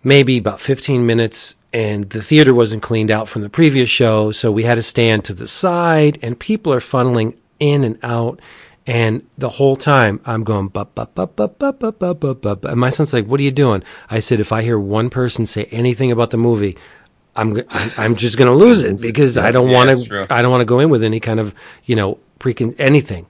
maybe 0.03 0.37
about 0.37 0.61
15 0.61 1.05
minutes, 1.05 1.55
and 1.73 2.09
the 2.09 2.21
theater 2.21 2.53
wasn't 2.53 2.83
cleaned 2.83 3.11
out 3.11 3.29
from 3.29 3.41
the 3.41 3.49
previous 3.49 3.89
show, 3.89 4.31
so 4.31 4.51
we 4.51 4.63
had 4.63 4.75
to 4.75 4.83
stand 4.83 5.23
to 5.25 5.33
the 5.33 5.47
side, 5.47 6.19
and 6.21 6.39
people 6.39 6.73
are 6.73 6.79
funneling 6.79 7.37
in 7.59 7.83
and 7.83 7.97
out. 8.03 8.39
And 8.87 9.27
the 9.37 9.49
whole 9.49 9.75
time 9.75 10.19
I'm 10.25 10.43
going, 10.43 10.67
ba 10.69 10.87
ba 10.93 11.07
ba 11.13 11.27
ba 11.27 11.47
ba 11.47 11.71
ba 11.73 11.93
ba 11.93 12.13
ba. 12.13 12.55
ba. 12.55 12.69
And 12.69 12.79
my 12.79 12.89
son's 12.89 13.13
like, 13.13 13.27
"What 13.27 13.39
are 13.39 13.43
you 13.43 13.51
doing?" 13.51 13.83
I 14.09 14.19
said, 14.19 14.39
"If 14.39 14.51
I 14.51 14.63
hear 14.63 14.79
one 14.79 15.09
person 15.09 15.45
say 15.45 15.65
anything 15.65 16.11
about 16.11 16.31
the 16.31 16.37
movie, 16.37 16.77
I'm 17.35 17.57
I'm, 17.69 17.91
I'm 17.97 18.15
just 18.15 18.37
going 18.37 18.47
to 18.49 18.55
lose 18.55 18.83
it 18.83 18.99
because 18.99 19.37
I 19.37 19.51
don't 19.51 19.69
Yeah, 19.69 19.77
want 19.77 20.05
to 20.07 20.27
I 20.31 20.41
don't 20.41 20.51
want 20.51 20.61
to 20.61 20.65
go 20.65 20.79
in 20.79 20.89
with 20.89 21.03
any 21.03 21.19
kind 21.19 21.39
of 21.39 21.53
you 21.85 21.95
know 21.95 22.17
precon 22.39 22.75
anything." 22.79 23.27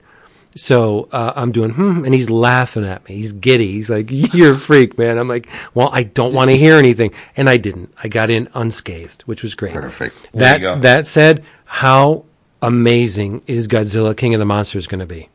So 0.54 1.08
uh, 1.12 1.32
I'm 1.34 1.50
doing, 1.52 1.70
hmm, 1.70 2.04
and 2.04 2.12
he's 2.12 2.28
laughing 2.28 2.84
at 2.84 3.08
me. 3.08 3.14
He's 3.16 3.32
giddy. 3.32 3.72
He's 3.72 3.88
like, 3.88 4.08
"You're 4.10 4.52
a 4.52 4.56
freak, 4.58 4.98
man." 4.98 5.16
I'm 5.18 5.28
like, 5.28 5.48
"Well, 5.74 5.88
I 5.92 6.02
don't 6.02 6.34
want 6.34 6.50
to 6.50 6.56
hear 6.56 6.76
anything," 6.76 7.12
and 7.36 7.48
I 7.48 7.56
didn't. 7.56 7.92
I 8.02 8.08
got 8.08 8.30
in 8.30 8.48
unscathed, 8.54 9.22
which 9.22 9.42
was 9.42 9.54
great. 9.54 9.72
Perfect. 9.72 10.30
There 10.32 10.58
you 10.58 10.58
That 10.58 10.62
go. 10.62 10.80
that 10.80 11.06
said, 11.06 11.42
how 11.64 12.24
amazing 12.60 13.42
is 13.46 13.66
Godzilla 13.66 14.16
King 14.16 14.34
of 14.34 14.38
the 14.40 14.44
Monsters 14.44 14.86
going 14.86 15.00
to 15.00 15.06
be? 15.06 15.28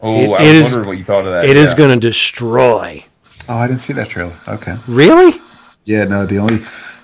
Oh, 0.00 0.14
It- 0.14 0.40
I 0.40 0.44
it 0.44 0.56
was 0.56 0.66
is- 0.66 0.72
wondering 0.72 0.88
what 0.88 0.98
you 0.98 1.04
thought 1.04 1.26
of 1.26 1.32
that. 1.32 1.44
It 1.44 1.56
is 1.56 1.70
yeah. 1.70 1.76
going 1.76 1.90
to 1.90 2.08
destroy. 2.08 3.04
Oh, 3.48 3.56
I 3.58 3.66
didn't 3.66 3.80
see 3.80 3.92
that 3.94 4.08
trailer. 4.08 4.32
Okay. 4.48 4.76
Really? 4.86 5.38
Yeah, 5.84 6.04
no, 6.04 6.26
the 6.26 6.38
only 6.38 6.58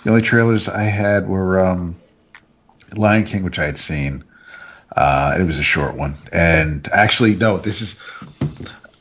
the 0.05 0.11
only 0.11 0.23
trailers 0.23 0.69
I 0.69 0.85
had 0.85 1.27
were 1.29 1.59
um, 1.59 1.97
Lion 2.95 3.25
King, 3.25 3.43
which 3.43 3.59
I 3.59 3.65
had 3.67 3.77
seen. 3.77 4.23
Uh, 4.97 5.37
it 5.39 5.45
was 5.45 5.59
a 5.59 5.63
short 5.63 5.95
one, 5.95 6.15
and 6.33 6.89
actually, 6.93 7.37
no, 7.37 7.59
this 7.59 7.81
is 7.83 8.01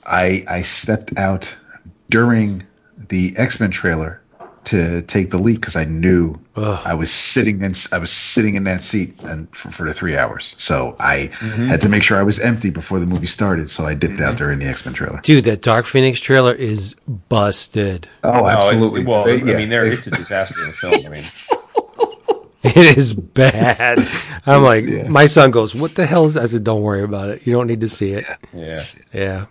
I 0.06 0.44
I 0.50 0.62
stepped 0.62 1.18
out 1.18 1.56
during 2.10 2.64
the 3.10 3.34
X 3.38 3.60
Men 3.60 3.72
trailer 3.72 4.22
to 4.66 5.04
take 5.04 5.30
the 5.30 5.38
leak 5.38 5.62
because 5.62 5.76
I 5.76 5.86
knew 5.86 6.36
I 6.58 6.96
was 6.96 7.12
sitting 7.14 7.62
in 7.62 7.74
I 7.92 7.98
was 8.00 8.12
sitting 8.12 8.56
in 8.56 8.64
that 8.66 8.82
seat 8.82 9.14
and 9.24 9.48
for, 9.56 9.70
for 9.72 9.88
the 9.88 9.94
three 9.94 10.18
hours, 10.18 10.56
so 10.58 10.96
I 11.00 11.30
had 11.70 11.82
to 11.84 11.90
make 11.90 12.04
sure 12.04 12.18
I 12.18 12.24
was 12.24 12.40
empty 12.40 12.72
before 12.72 13.00
the 13.00 13.06
movie 13.06 13.28
started. 13.28 13.70
So 13.70 13.86
I 13.86 13.94
dipped 13.94 14.20
out 14.20 14.38
during 14.38 14.60
the 14.60 14.66
X 14.66 14.86
Men 14.86 14.94
trailer. 14.96 15.20
Dude, 15.24 15.44
that 15.46 15.62
Dark 15.62 15.86
Phoenix 15.86 16.20
trailer 16.20 16.54
is 16.54 16.96
busted. 17.30 18.08
Oh, 18.24 18.32
No, 18.32 18.48
it's- 18.48 18.64
absolutely. 18.64 19.06
well, 19.06 19.24
They- 19.24 19.40
I 19.42 19.58
mean, 19.58 19.70
there 19.70 19.86
they- 19.88 19.92
it's 19.96 20.08
a 20.08 20.12
disaster 20.12 20.60
in 20.62 20.68
the 20.68 20.74
film. 20.74 20.94
I 21.06 21.10
mean, 21.10 21.24
It 22.76 22.98
is 22.98 23.14
bad. 23.14 24.00
I'm 24.46 24.64
like, 24.64 24.86
Yeah. 24.86 25.08
my 25.10 25.26
son 25.28 25.52
goes, 25.52 25.76
"What 25.80 25.96
the 25.96 26.06
hell 26.06 26.26
is?" 26.26 26.36
I 26.38 26.46
said, 26.48 26.64
"Don't 26.64 26.82
worry 26.82 27.04
about 27.04 27.30
it. 27.30 27.46
You 27.46 27.54
don't 27.54 27.68
need 27.68 27.82
to 27.82 27.90
see 27.90 28.12
it." 28.12 28.26
yeah. 28.54 28.82
Yeah. 29.14 29.46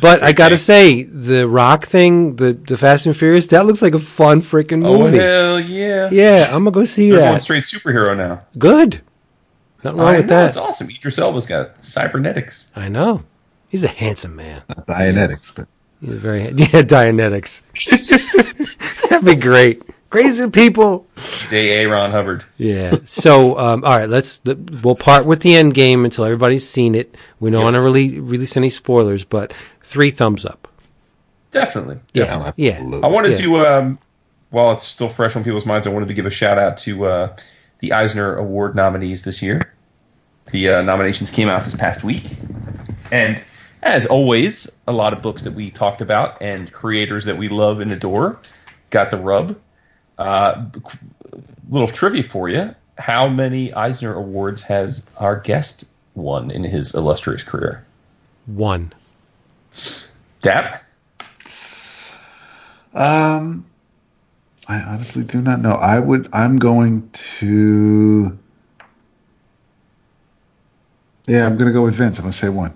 But 0.00 0.22
I 0.22 0.32
gotta 0.32 0.56
say, 0.58 1.02
the 1.02 1.48
Rock 1.48 1.84
thing, 1.84 2.36
the 2.36 2.52
the 2.52 2.76
Fast 2.78 3.06
and 3.06 3.16
Furious, 3.16 3.48
that 3.48 3.66
looks 3.66 3.82
like 3.82 3.94
a 3.94 3.98
fun 3.98 4.40
freaking 4.40 4.80
movie. 4.82 4.86
Oh 4.88 4.98
movie. 5.06 5.18
hell 5.18 5.60
yeah! 5.60 6.08
yeah, 6.12 6.44
I'm 6.48 6.60
gonna 6.64 6.70
go 6.70 6.84
see 6.84 7.10
They're 7.10 7.18
going 7.20 7.32
that. 7.34 7.42
straight 7.42 7.64
superhero 7.64 8.16
now. 8.16 8.42
Good. 8.58 9.00
Nothing 9.82 10.00
wrong 10.00 10.08
I 10.08 10.16
with 10.18 10.26
know, 10.26 10.36
that. 10.36 10.48
It's 10.50 10.56
awesome. 10.56 10.88
Idris 10.90 11.18
Elba's 11.18 11.46
got 11.46 11.82
cybernetics. 11.84 12.70
I 12.76 12.88
know. 12.88 13.24
He's 13.68 13.82
a 13.84 13.88
handsome 13.88 14.36
man. 14.36 14.62
Not 14.68 14.86
Dianetics, 14.86 15.52
but 15.54 15.66
He's 16.00 16.10
a 16.10 16.14
very 16.16 16.42
yeah 16.56 16.82
Dianetics. 16.82 17.62
That'd 19.10 19.24
be 19.26 19.34
great. 19.34 19.82
Crazy 20.16 20.48
people. 20.48 21.06
Day 21.50 21.82
A. 21.82 21.88
Ron 21.90 22.10
Hubbard. 22.10 22.42
Yeah. 22.56 22.96
So, 23.04 23.58
um, 23.58 23.84
all 23.84 23.98
right, 23.98 24.08
let's 24.08 24.40
we'll 24.82 24.94
part 24.94 25.26
with 25.26 25.42
the 25.42 25.54
end 25.54 25.74
game 25.74 26.06
until 26.06 26.24
everybody's 26.24 26.66
seen 26.66 26.94
it. 26.94 27.14
We 27.38 27.50
don't 27.50 27.62
want 27.62 27.74
to 27.74 27.82
really 27.82 28.18
release 28.18 28.56
any 28.56 28.70
spoilers, 28.70 29.24
but 29.26 29.52
three 29.82 30.10
thumbs 30.10 30.46
up. 30.46 30.68
Definitely. 31.50 32.00
Yeah. 32.14 32.50
Yeah. 32.56 32.70
absolutely. 32.70 33.02
I 33.02 33.12
wanted 33.12 33.32
Yeah. 33.32 33.44
to, 33.44 33.66
um, 33.66 33.98
while 34.48 34.72
it's 34.72 34.86
still 34.86 35.10
fresh 35.10 35.36
on 35.36 35.44
people's 35.44 35.66
minds, 35.66 35.86
I 35.86 35.90
wanted 35.90 36.08
to 36.08 36.14
give 36.14 36.24
a 36.24 36.30
shout 36.30 36.56
out 36.56 36.78
to 36.78 37.04
uh, 37.04 37.36
the 37.80 37.92
Eisner 37.92 38.36
Award 38.36 38.74
nominees 38.74 39.22
this 39.22 39.42
year. 39.42 39.74
The 40.50 40.70
uh, 40.70 40.82
nominations 40.82 41.28
came 41.28 41.50
out 41.50 41.62
this 41.62 41.74
past 41.74 42.04
week. 42.04 42.38
And 43.12 43.42
as 43.82 44.06
always, 44.06 44.66
a 44.88 44.92
lot 44.92 45.12
of 45.12 45.20
books 45.20 45.42
that 45.42 45.52
we 45.52 45.70
talked 45.70 46.00
about 46.00 46.40
and 46.40 46.72
creators 46.72 47.26
that 47.26 47.36
we 47.36 47.48
love 47.48 47.80
and 47.80 47.92
adore 47.92 48.38
got 48.88 49.10
the 49.10 49.18
rub. 49.18 49.60
Uh, 50.18 50.64
little 51.68 51.88
trivia 51.88 52.22
for 52.22 52.48
you. 52.48 52.74
How 52.98 53.28
many 53.28 53.72
Eisner 53.74 54.14
Awards 54.14 54.62
has 54.62 55.04
our 55.18 55.36
guest 55.38 55.84
won 56.14 56.50
in 56.50 56.64
his 56.64 56.94
illustrious 56.94 57.42
career? 57.42 57.84
One. 58.46 58.92
Dap? 60.40 60.82
Um, 62.94 63.66
I 64.68 64.80
honestly 64.80 65.24
do 65.24 65.42
not 65.42 65.60
know. 65.60 65.72
I 65.72 65.98
would. 65.98 66.30
I'm 66.32 66.58
going 66.58 67.10
to. 67.10 68.38
Yeah, 71.26 71.44
I'm 71.46 71.56
going 71.56 71.66
to 71.66 71.72
go 71.72 71.82
with 71.82 71.94
Vince. 71.94 72.18
I'm 72.18 72.22
going 72.22 72.32
to 72.32 72.38
say 72.38 72.48
one. 72.48 72.72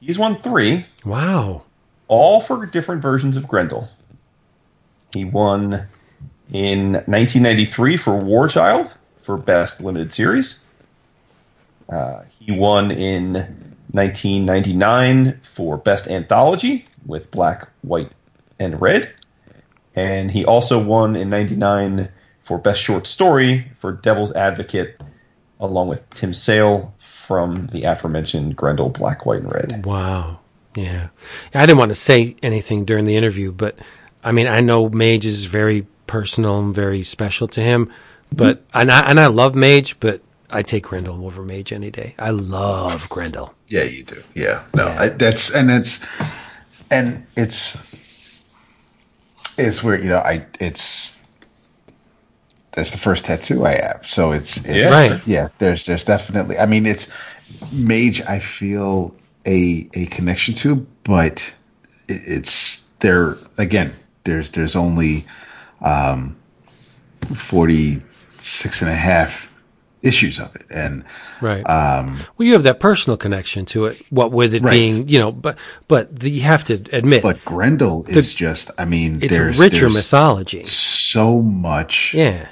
He's 0.00 0.18
won 0.18 0.36
three. 0.40 0.86
Wow. 1.04 1.64
all 2.08 2.40
for 2.40 2.66
different 2.66 3.02
versions 3.02 3.36
of 3.36 3.46
Grendel. 3.46 3.88
He 5.12 5.24
won 5.24 5.86
in 6.52 6.92
1993 6.92 7.96
for 7.96 8.16
War 8.16 8.48
Child 8.48 8.92
for 9.22 9.36
Best 9.36 9.80
Limited 9.80 10.12
Series. 10.12 10.60
Uh, 11.88 12.22
he 12.38 12.52
won 12.52 12.90
in 12.90 13.34
1999 13.92 15.40
for 15.42 15.76
Best 15.76 16.08
Anthology 16.08 16.86
with 17.06 17.30
Black, 17.30 17.68
White, 17.82 18.12
and 18.58 18.80
Red. 18.80 19.12
And 19.96 20.30
he 20.30 20.44
also 20.44 20.82
won 20.82 21.16
in 21.16 21.30
99 21.30 22.08
for 22.44 22.58
Best 22.58 22.80
Short 22.80 23.06
Story 23.06 23.70
for 23.78 23.92
Devil's 23.92 24.32
Advocate, 24.32 25.00
along 25.58 25.88
with 25.88 26.08
Tim 26.10 26.32
Sale 26.32 26.94
from 26.98 27.66
the 27.68 27.84
aforementioned 27.84 28.56
Grendel, 28.56 28.88
Black, 28.88 29.26
White, 29.26 29.42
and 29.42 29.52
Red. 29.52 29.84
Wow. 29.84 30.40
Yeah. 30.76 31.08
I 31.54 31.66
didn't 31.66 31.78
want 31.78 31.90
to 31.90 31.96
say 31.96 32.36
anything 32.42 32.84
during 32.84 33.04
the 33.04 33.16
interview, 33.16 33.50
but 33.50 33.76
I 34.22 34.32
mean, 34.32 34.46
I 34.46 34.60
know 34.60 34.88
Mage 34.88 35.24
is 35.24 35.44
very 35.44 35.86
personal 36.06 36.58
and 36.58 36.74
very 36.74 37.02
special 37.02 37.48
to 37.48 37.60
him, 37.60 37.90
but 38.32 38.62
and 38.74 38.90
I 38.90 39.08
and 39.10 39.20
I 39.20 39.26
love 39.26 39.54
Mage, 39.54 39.98
but 40.00 40.20
I 40.50 40.62
take 40.62 40.84
Grendel 40.84 41.24
over 41.24 41.42
Mage 41.42 41.72
any 41.72 41.90
day. 41.90 42.14
I 42.18 42.30
love 42.30 43.08
Grendel. 43.08 43.54
Yeah, 43.68 43.84
you 43.84 44.02
do. 44.02 44.22
Yeah, 44.34 44.64
no, 44.74 44.86
Yeah. 44.86 45.00
I, 45.00 45.08
that's 45.10 45.54
and 45.54 45.70
it's 45.70 46.06
and 46.90 47.26
it's 47.36 48.44
it's 49.56 49.82
where 49.82 50.00
you 50.00 50.08
know 50.08 50.18
I 50.18 50.44
it's 50.60 51.16
that's 52.72 52.90
the 52.90 52.98
first 52.98 53.24
tattoo 53.24 53.64
I 53.66 53.80
have, 53.82 54.06
so 54.06 54.32
it's, 54.32 54.58
it's 54.58 54.68
Yeah. 54.68 54.90
Right. 54.90 55.26
Yeah, 55.26 55.48
there's 55.58 55.86
there's 55.86 56.04
definitely. 56.04 56.58
I 56.58 56.66
mean, 56.66 56.86
it's 56.86 57.08
Mage. 57.72 58.22
I 58.22 58.38
feel 58.38 59.14
a 59.46 59.88
a 59.94 60.06
connection 60.06 60.54
to, 60.56 60.86
but 61.04 61.52
it, 62.08 62.20
it's 62.26 62.82
there 63.00 63.38
again. 63.58 63.92
There's 64.30 64.50
there's 64.50 64.76
only 64.76 65.26
um, 65.80 66.36
46 67.34 68.80
and 68.82 68.90
a 68.90 68.94
half 68.94 69.52
issues 70.02 70.38
of 70.38 70.54
it, 70.54 70.64
and 70.70 71.04
Right. 71.40 71.68
um, 71.68 72.18
well, 72.38 72.46
you 72.46 72.52
have 72.52 72.62
that 72.62 72.78
personal 72.78 73.16
connection 73.16 73.66
to 73.66 73.86
it. 73.86 74.00
What 74.10 74.30
with 74.30 74.54
it 74.54 74.62
Right. 74.62 74.70
being, 74.70 75.08
you 75.08 75.18
know, 75.18 75.32
but 75.32 75.58
but 75.88 76.20
the, 76.20 76.30
you 76.30 76.42
have 76.42 76.62
to 76.64 76.74
admit 76.92 77.22
but 77.24 77.44
Grendel 77.44 78.06
is 78.08 78.32
just. 78.32 78.70
I 78.78 78.84
mean, 78.84 79.18
it's 79.20 79.32
there's 79.36 79.58
richer 79.58 79.80
there's 79.80 79.94
mythology. 79.94 80.64
So 80.66 81.42
much, 81.42 82.14
Yeah. 82.14 82.46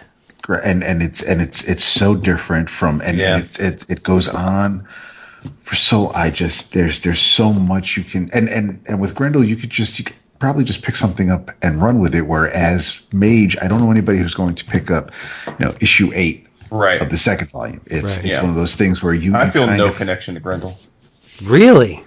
and 0.64 0.82
and 0.82 1.00
it's 1.00 1.22
and 1.22 1.40
it's 1.40 1.62
it's 1.64 1.84
so 1.84 2.16
different 2.16 2.68
from 2.68 3.00
and, 3.04 3.16
Yeah. 3.18 3.36
and 3.36 3.44
it, 3.44 3.60
it 3.60 3.86
it 3.88 4.02
goes 4.02 4.26
on 4.28 4.86
for 5.62 5.76
so 5.76 6.10
I 6.12 6.30
just 6.30 6.72
there's 6.72 7.00
there's 7.00 7.20
so 7.20 7.52
much 7.52 7.96
you 7.96 8.02
can 8.02 8.28
and 8.34 8.48
and 8.48 8.80
and 8.86 9.00
with 9.00 9.14
Grendel 9.14 9.44
you 9.44 9.54
could 9.56 9.70
just 9.70 9.98
you 10.00 10.04
could 10.06 10.16
probably 10.38 10.64
just 10.64 10.82
pick 10.82 10.94
something 10.96 11.30
up 11.30 11.50
and 11.62 11.82
run 11.82 11.98
with 11.98 12.14
it. 12.14 12.22
Whereas 12.22 13.00
Mage, 13.12 13.56
I 13.60 13.66
don't 13.68 13.80
know 13.80 13.90
anybody 13.90 14.18
who's 14.18 14.34
going 14.34 14.54
to 14.54 14.64
pick 14.64 14.90
up 14.90 15.10
you 15.58 15.64
know 15.66 15.74
issue 15.80 16.10
eight 16.14 16.46
Right. 16.70 17.00
of 17.02 17.08
the 17.10 17.16
second 17.16 17.50
volume. 17.50 17.80
It's 17.86 18.04
Right. 18.04 18.18
it's 18.18 18.26
Yeah. 18.26 18.40
one 18.42 18.50
of 18.50 18.56
those 18.56 18.74
things 18.74 19.02
where 19.02 19.14
you 19.14 19.34
I 19.34 19.48
feel 19.50 19.64
kind 19.66 19.78
no 19.78 19.86
of- 19.88 19.96
connection 19.96 20.34
to 20.34 20.40
Grendel. 20.40 20.76
Really? 21.44 22.04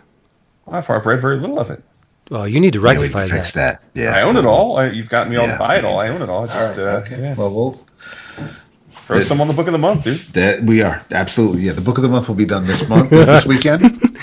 I've 0.72 0.90
I've 0.90 1.06
read 1.06 1.22
very 1.22 1.38
little 1.38 1.60
of 1.60 1.70
it. 1.72 1.84
Well, 2.30 2.48
you 2.48 2.60
need 2.62 2.74
to 2.74 2.80
yeah, 2.80 2.84
we 2.94 2.96
rectify 3.00 3.28
can 3.28 3.38
fix 3.38 3.52
that. 3.54 3.82
that. 3.94 4.00
Yeah, 4.00 4.16
I 4.16 4.22
own 4.22 4.38
it 4.38 4.46
all. 4.46 4.78
I, 4.78 4.88
you've 4.92 5.10
got 5.10 5.30
me 5.30 5.36
all 5.36 5.48
Yeah. 5.48 5.54
to 5.54 5.60
buy 5.60 5.76
it 5.78 5.84
all. 5.86 6.00
I 6.00 6.08
own 6.08 6.22
it 6.22 6.30
all. 6.30 6.46
Just 6.48 6.58
All 6.58 6.68
right, 6.68 6.78
uh, 6.78 6.82
okay. 7.06 7.22
yeah. 7.22 7.34
Well, 7.34 7.54
we'll 7.54 7.86
throw 9.18 9.22
some 9.24 9.42
on 9.42 9.48
the 9.48 9.54
book 9.54 9.68
of 9.68 9.74
the 9.74 9.78
month, 9.80 10.04
dude. 10.04 10.20
That 10.34 10.64
we 10.64 10.82
are 10.82 11.02
absolutely 11.12 11.62
yeah. 11.62 11.74
The 11.74 11.82
book 11.82 11.98
of 11.98 12.04
the 12.04 12.10
month 12.10 12.28
will 12.28 12.36
be 12.36 12.46
done 12.46 12.66
this 12.66 12.88
month, 12.90 13.10
this 13.10 13.46
weekend. 13.54 13.82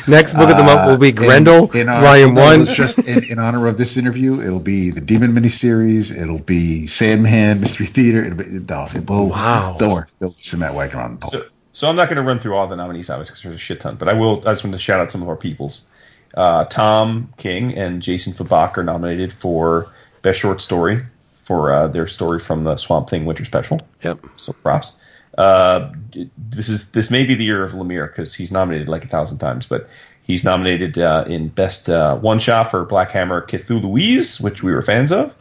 Next 0.09 0.35
book 0.35 0.51
of 0.51 0.57
the 0.57 0.63
month 0.63 0.87
will 0.89 0.99
be 0.99 1.09
Uh, 1.11 1.23
Grendel, 1.23 1.71
in- 1.73 1.83
in 1.83 1.89
our- 1.89 2.01
Volume 2.01 2.35
One. 2.35 2.67
Just 2.67 2.99
in, 3.01 3.25
in 3.31 3.39
honor 3.39 3.67
of 3.67 3.77
this 3.79 3.97
interview, 3.97 4.41
it'll 4.41 4.61
be 4.61 4.91
the 4.91 5.01
Demon 5.01 5.33
miniseries. 5.33 6.11
It'll 6.17 6.39
be 6.41 6.87
Sandman 6.87 7.61
Mystery 7.61 7.87
Theater. 7.87 8.23
It'll 8.25 8.39
be 8.39 8.45
no, 8.47 8.87
it 8.95 9.09
will, 9.09 9.29
Wow. 9.31 9.77
Don't 9.79 9.93
worry, 9.93 10.07
there'll 10.19 10.35
be 10.35 10.43
some 10.43 10.61
Matt 10.61 10.75
Wagner 10.75 11.01
on 11.01 11.19
the 11.21 11.27
So, 11.27 11.45
so 11.73 11.89
I'm 11.89 11.97
not 11.97 12.07
going 12.09 12.17
to 12.17 12.23
run 12.23 12.41
through 12.41 12.57
all 12.57 12.67
the 12.67 12.77
nominees, 12.77 13.11
obviously, 13.11 13.33
because 13.35 13.43
there's 13.43 13.55
a 13.55 13.59
shit 13.59 13.81
ton. 13.81 13.97
But 13.97 14.09
I 14.09 14.13
will. 14.15 14.41
I 14.49 14.53
just 14.53 14.65
want 14.65 14.75
to 14.75 14.81
shout 14.81 15.01
out 15.01 15.11
some 15.13 15.23
of 15.23 15.29
our 15.29 15.37
peoples. 15.37 15.87
Uh, 16.35 16.65
Tom 16.67 17.33
King 17.37 17.75
and 17.77 18.01
Jason 18.03 18.33
Fabok 18.33 18.77
are 18.79 18.85
nominated 18.85 19.33
for 19.33 19.93
best 20.23 20.39
short 20.41 20.61
story 20.61 21.03
for 21.49 21.73
uh, 21.73 21.89
their 21.89 22.07
story 22.07 22.39
from 22.39 22.65
the 22.65 22.77
Swamp 22.77 23.09
Thing 23.09 23.25
Winter 23.25 23.43
Special. 23.43 23.81
Yep. 24.03 24.27
So 24.37 24.53
props. 24.53 24.93
Uh, 25.39 25.91
this 26.37 26.69
is 26.69 26.93
this 26.93 27.11
may 27.11 27.25
be 27.25 27.35
the 27.35 27.45
year 27.45 27.65
of 27.65 27.73
Lemire 27.73 28.07
because 28.07 28.35
he's 28.35 28.53
nominated 28.53 28.87
like 28.91 29.03
a 29.03 29.09
thousand 29.09 29.39
times, 29.39 29.65
but 29.65 29.89
he's 30.23 30.45
nominated 30.45 30.99
uh, 30.99 31.25
in 31.27 31.49
best 31.49 31.89
uh, 31.89 32.17
one 32.17 32.39
shot 32.39 32.71
for 32.71 32.85
Black 32.85 33.11
Hammer 33.13 33.47
Cthulhuese, 33.47 34.43
which 34.43 34.63
we 34.63 34.73
were 34.73 34.83
fans 34.83 35.11
of. 35.11 35.35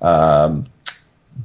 Um, 0.00 0.64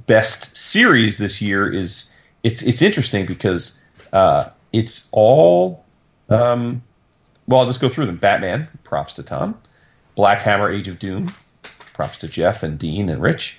best 0.06 0.56
series 0.56 1.18
this 1.18 1.42
year 1.42 1.72
is 1.72 2.14
it's 2.44 2.62
it's 2.62 2.84
interesting 2.84 3.26
because 3.26 3.80
uh, 4.12 4.48
it's 4.74 5.10
all 5.12 5.84
um, 6.30 6.84
well. 7.48 7.62
I'll 7.62 7.68
just 7.68 7.82
go 7.82 7.90
through 7.90 8.06
them. 8.06 8.18
Batman, 8.18 8.68
props 8.84 9.14
to 9.16 9.24
Tom. 9.24 9.60
Black 10.14 10.44
Hammer, 10.44 10.72
Age 10.72 10.88
of 10.88 11.00
Doom, 11.00 11.34
props 11.96 12.20
to 12.20 12.28
Jeff 12.28 12.62
and 12.62 12.78
Dean 12.78 13.10
and 13.10 13.20
Rich. 13.20 13.58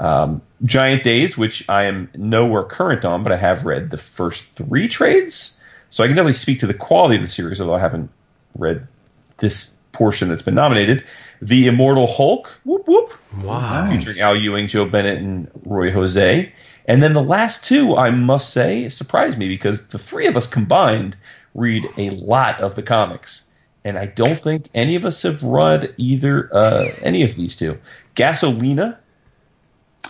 Um, 0.00 0.42
Giant 0.64 1.02
Days, 1.02 1.38
which 1.38 1.68
I 1.68 1.84
am 1.84 2.10
nowhere 2.16 2.64
current 2.64 3.04
on, 3.04 3.22
but 3.22 3.32
I 3.32 3.36
have 3.36 3.64
read 3.64 3.90
the 3.90 3.96
first 3.96 4.44
three 4.56 4.88
trades, 4.88 5.60
so 5.90 6.02
I 6.02 6.06
can 6.08 6.16
definitely 6.16 6.32
speak 6.32 6.58
to 6.60 6.66
the 6.66 6.74
quality 6.74 7.16
of 7.16 7.22
the 7.22 7.28
series, 7.28 7.60
although 7.60 7.74
I 7.74 7.78
haven't 7.80 8.10
read 8.58 8.86
this 9.38 9.72
portion 9.92 10.28
that's 10.28 10.42
been 10.42 10.54
nominated. 10.54 11.04
The 11.42 11.66
Immortal 11.66 12.06
Hulk, 12.06 12.48
whoop 12.64 12.86
whoop, 12.88 13.12
Wow. 13.42 13.90
featuring 13.90 14.18
Al 14.20 14.34
Ewing, 14.36 14.66
Joe 14.68 14.86
Bennett, 14.86 15.18
and 15.18 15.50
Ruy 15.66 15.92
José. 15.92 16.50
And 16.86 17.02
then 17.02 17.14
the 17.14 17.22
last 17.22 17.64
two, 17.64 17.96
I 17.96 18.10
must 18.10 18.52
say, 18.52 18.88
surprised 18.88 19.38
me 19.38 19.48
because 19.48 19.86
the 19.88 19.98
three 19.98 20.26
of 20.26 20.36
us 20.36 20.46
combined 20.46 21.16
read 21.54 21.86
a 21.96 22.10
lot 22.10 22.60
of 22.60 22.74
the 22.74 22.82
comics, 22.82 23.42
and 23.84 23.96
I 23.98 24.06
don't 24.06 24.40
think 24.40 24.68
any 24.74 24.96
of 24.96 25.04
us 25.04 25.22
have 25.22 25.42
read 25.42 25.94
either 25.98 26.50
uh, 26.54 26.90
any 27.02 27.22
of 27.22 27.36
these 27.36 27.54
two. 27.54 27.78
Gasolina 28.16 28.96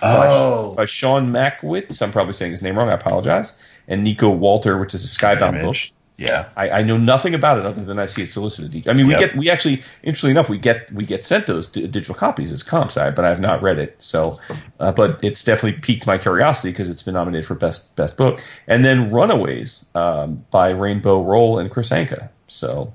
Oh, 0.03 0.75
by 0.75 0.87
Sean 0.87 1.33
Mackiewicz. 1.33 2.03
I'm 2.03 2.13
probably 2.13 2.33
saying 2.35 2.53
his 2.53 2.63
name 2.63 2.77
wrong. 2.77 2.89
I 2.89 2.95
apologize. 2.95 3.53
And 3.89 4.07
Niko 4.07 4.35
Walter, 4.35 4.79
which 4.79 4.95
is 4.95 5.05
a 5.05 5.09
Skybound 5.19 5.63
book. 5.63 5.77
Yeah. 6.17 6.49
I, 6.57 6.71
I 6.71 6.83
know 6.83 6.97
nothing 6.97 7.35
about 7.35 7.59
it 7.59 7.67
other 7.67 7.85
than 7.85 7.99
I 7.99 8.07
see 8.07 8.23
it 8.23 8.29
solicited. 8.29 8.87
I 8.89 8.93
mean, 8.93 9.07
we 9.09 9.15
Yep. 9.15 9.21
get 9.21 9.37
we 9.37 9.51
actually, 9.51 9.83
interestingly 10.05 10.31
enough, 10.31 10.49
we 10.49 10.59
get 10.59 10.91
we 10.93 11.05
get 11.05 11.25
sent 11.27 11.49
those 11.49 11.67
d- 11.67 11.89
digital 11.89 12.15
copies 12.15 12.53
as 12.53 12.63
comps, 12.63 12.97
I, 12.97 13.11
but 13.11 13.25
I've 13.25 13.41
not 13.41 13.61
read 13.63 13.79
it. 13.81 13.97
So, 13.99 14.39
uh, 14.79 14.93
but 14.93 15.19
it's 15.25 15.43
definitely 15.43 15.81
piqued 15.81 16.07
my 16.07 16.17
curiosity 16.17 16.71
because 16.71 16.89
it's 16.89 17.03
been 17.03 17.15
nominated 17.15 17.47
for 17.47 17.57
best 17.57 17.95
best 17.97 18.17
book. 18.17 18.41
And 18.69 18.85
then 18.85 19.11
Runaways 19.11 19.87
um, 19.97 20.45
by 20.53 20.71
Rainbow 20.71 21.21
Rowell 21.21 21.59
and 21.59 21.69
Kris 21.69 21.91
Anka. 21.91 22.29
So, 22.47 22.93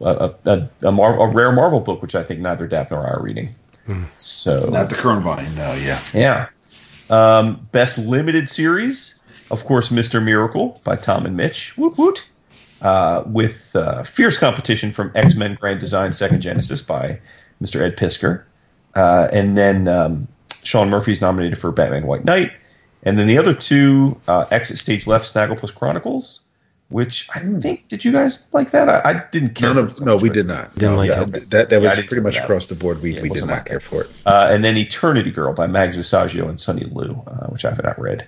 a, 0.00 0.30
a, 0.46 0.50
a, 0.50 0.68
a, 0.88 0.92
Mar- 0.92 1.20
a 1.20 1.26
rare 1.30 1.52
Marvel 1.52 1.80
book, 1.80 2.00
which 2.00 2.14
I 2.14 2.22
think 2.24 2.40
neither 2.40 2.66
Dap 2.66 2.90
nor 2.90 3.06
I 3.06 3.10
are 3.10 3.22
reading. 3.22 3.54
So 4.18 4.68
Not 4.70 4.88
the 4.90 4.96
current 4.96 5.22
volume, 5.22 5.54
no. 5.56 5.74
Yeah. 5.74 6.00
yeah. 6.14 6.48
Um, 7.10 7.60
best 7.72 7.98
limited 7.98 8.50
series, 8.50 9.22
of 9.50 9.64
course, 9.64 9.90
Mr. 9.90 10.22
Miracle 10.22 10.80
by 10.84 10.96
Tom 10.96 11.24
and 11.26 11.36
Mitch. 11.36 11.76
Woot 11.76 11.96
woot. 11.96 12.26
uh, 12.82 13.22
with 13.26 13.74
uh, 13.74 14.02
fierce 14.02 14.38
competition 14.38 14.92
from 14.92 15.12
X 15.14 15.34
Men 15.36 15.54
Grand 15.54 15.80
Design 15.80 16.12
Second 16.12 16.40
Genesis 16.42 16.82
by 16.82 17.18
Mr. 17.62 17.80
Ed 17.80 17.96
Piskor. 17.96 18.42
Uh, 18.94 19.28
and 19.32 19.56
then 19.56 19.86
um, 19.88 20.26
Sean 20.64 20.90
Murphy's 20.90 21.20
nominated 21.20 21.58
for 21.58 21.70
Batman 21.70 22.06
White 22.06 22.24
Knight. 22.24 22.52
And 23.02 23.18
then 23.18 23.28
the 23.28 23.38
other 23.38 23.54
two, 23.54 24.20
uh, 24.26 24.46
Exit 24.50 24.78
Stage 24.78 25.06
Left, 25.06 25.32
Snagglepuss 25.32 25.72
Chronicles, 25.74 26.40
which 26.88 27.28
I 27.34 27.40
think, 27.40 27.88
did 27.88 28.04
you 28.04 28.12
guys 28.12 28.38
like 28.52 28.70
that? 28.70 28.88
I, 28.88 29.10
I 29.10 29.24
didn't 29.32 29.54
care. 29.54 29.74
No, 29.74 29.84
no, 29.84 29.92
so 29.92 30.04
no, 30.04 30.16
we 30.16 30.28
did 30.28 30.46
not. 30.46 30.72
Didn't 30.74 30.90
No, 30.92 30.96
like 30.96 31.10
yeah, 31.10 31.22
it. 31.22 31.50
That 31.50 31.70
that 31.70 31.82
was 31.82 31.96
didn't 31.96 32.08
pretty 32.08 32.22
much 32.22 32.36
across 32.36 32.66
the 32.66 32.76
board. 32.76 33.02
We, 33.02 33.14
Yeah, 33.14 33.22
we 33.22 33.28
did 33.28 33.42
wasn't 33.42 33.66
care 33.66 33.80
for 33.80 34.02
it. 34.02 34.10
Uh, 34.24 34.48
and 34.50 34.64
then 34.64 34.76
Eternity 34.76 35.32
Girl 35.32 35.52
by 35.52 35.66
Mags 35.66 35.96
Visaggio 35.96 36.48
and 36.48 36.60
Sonny 36.60 36.82
Liew, 36.84 37.26
uh, 37.26 37.48
which 37.48 37.64
I 37.64 37.70
have 37.70 37.82
not 37.82 38.00
read. 38.00 38.26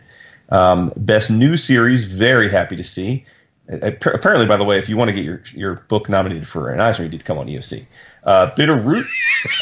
Um, 0.49 0.93
best 0.97 1.31
new 1.31 1.57
series, 1.57 2.05
very 2.05 2.49
happy 2.51 2.75
to 2.77 2.85
see. 2.85 3.25
Uh, 3.71 3.91
apparently, 3.93 4.47
by 4.47 4.57
the 4.57 4.65
way, 4.65 4.79
if 4.79 4.89
you 4.89 4.97
want 4.97 5.09
to 5.09 5.15
get 5.15 5.25
your, 5.25 5.43
your 5.53 5.75
book 5.89 6.09
nominated 6.09 6.49
for 6.49 6.71
an 6.71 6.81
Eisner, 6.81 7.05
you 7.05 7.11
need 7.11 7.19
to 7.19 7.25
come 7.25 7.39
on 7.39 7.47
EOC. 7.47 7.87
Uh, 8.25 8.53
Bitter 8.57 8.75
Root 8.75 9.07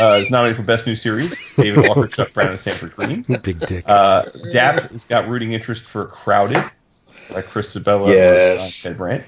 uh, 0.00 0.20
is 0.22 0.30
nominated 0.30 0.56
for 0.56 0.66
best 0.66 0.86
new 0.86 0.96
series. 0.96 1.36
David 1.56 1.86
Walker, 1.86 2.06
Chuck 2.06 2.32
Brown, 2.32 2.50
and 2.50 2.58
Sanford 2.58 2.96
Greene. 2.96 3.22
Big 3.42 3.60
dick. 3.60 3.84
Uh, 3.86 4.24
Dap 4.52 4.90
has 4.90 5.04
got 5.04 5.28
rooting 5.28 5.52
interest 5.52 5.84
for 5.84 6.06
Crowded 6.06 6.64
by 7.32 7.42
Chris 7.42 7.74
Sebela 7.74 8.08
Yes. 8.08 8.84
and 8.84 8.92
uh, 8.92 8.94
Ted 8.94 8.98
Brandt. 8.98 9.24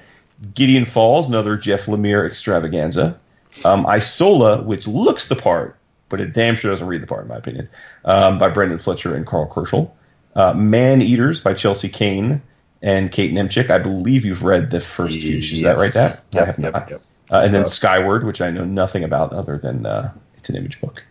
Gideon 0.53 0.85
Falls, 0.85 1.27
another 1.27 1.57
Jeff 1.57 1.85
Lemire 1.85 2.25
extravaganza. 2.25 3.19
Um, 3.65 3.85
Isola, 3.85 4.61
which 4.61 4.87
looks 4.87 5.27
the 5.27 5.35
part, 5.35 5.75
but 6.07 6.21
it 6.21 6.33
damn 6.33 6.55
sure 6.55 6.71
doesn't 6.71 6.87
read 6.87 7.01
the 7.01 7.07
part, 7.07 7.23
in 7.23 7.27
my 7.27 7.37
opinion, 7.37 7.67
um, 8.05 8.37
by 8.39 8.47
Brendan 8.47 8.77
Fletcher 8.79 9.15
and 9.15 9.25
Karl 9.25 9.49
Kerschl. 9.49 9.91
Uh, 10.35 10.53
Man 10.53 11.01
Eaters 11.01 11.41
by 11.41 11.53
Chelsea 11.53 11.89
Cain 11.89 12.41
and 12.81 13.11
Kate 13.11 13.33
Niemczyk. 13.33 13.69
I 13.69 13.79
believe 13.79 14.23
you've 14.23 14.43
read 14.43 14.71
the 14.71 14.79
first 14.79 15.21
two. 15.21 15.27
Is 15.27 15.61
that 15.63 15.77
right, 15.77 15.91
Dap? 15.91 16.13
I 16.33 16.45
have 16.45 16.59
yep, 16.59 16.73
not. 16.73 16.89
yep. 16.89 17.01
Uh, 17.31 17.41
and 17.43 17.53
then 17.53 17.65
Skyward, 17.67 18.23
which 18.25 18.39
I 18.39 18.49
know 18.49 18.63
nothing 18.65 19.03
about 19.03 19.33
other 19.33 19.57
than 19.57 19.85
uh, 19.85 20.11
it's 20.37 20.49
an 20.49 20.55
image 20.55 20.79
book. 20.79 21.03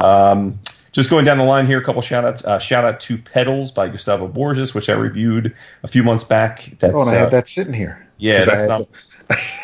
Um, 0.00 0.58
just 0.94 1.10
going 1.10 1.24
down 1.26 1.36
the 1.38 1.44
line 1.44 1.66
here, 1.66 1.78
a 1.78 1.84
couple 1.84 2.00
shout 2.00 2.24
outs. 2.24 2.44
Uh, 2.44 2.58
shout 2.58 2.84
out 2.84 3.00
to 3.00 3.18
Petals 3.18 3.70
by 3.70 3.88
Gustavo 3.88 4.28
Borges, 4.28 4.74
which 4.74 4.88
I 4.88 4.94
reviewed 4.94 5.54
a 5.82 5.88
few 5.88 6.02
months 6.02 6.24
back. 6.24 6.74
That's, 6.78 6.94
Oh, 6.94 7.02
and 7.02 7.10
I 7.10 7.16
uh, 7.16 7.18
had 7.18 7.30
that 7.32 7.48
sitting 7.48 7.74
here. 7.74 8.06
yeah, 8.16 8.40
I 8.42 8.44
that's 8.44 8.60
had, 8.62 8.68
not- 8.68 8.80
to, 8.80 8.88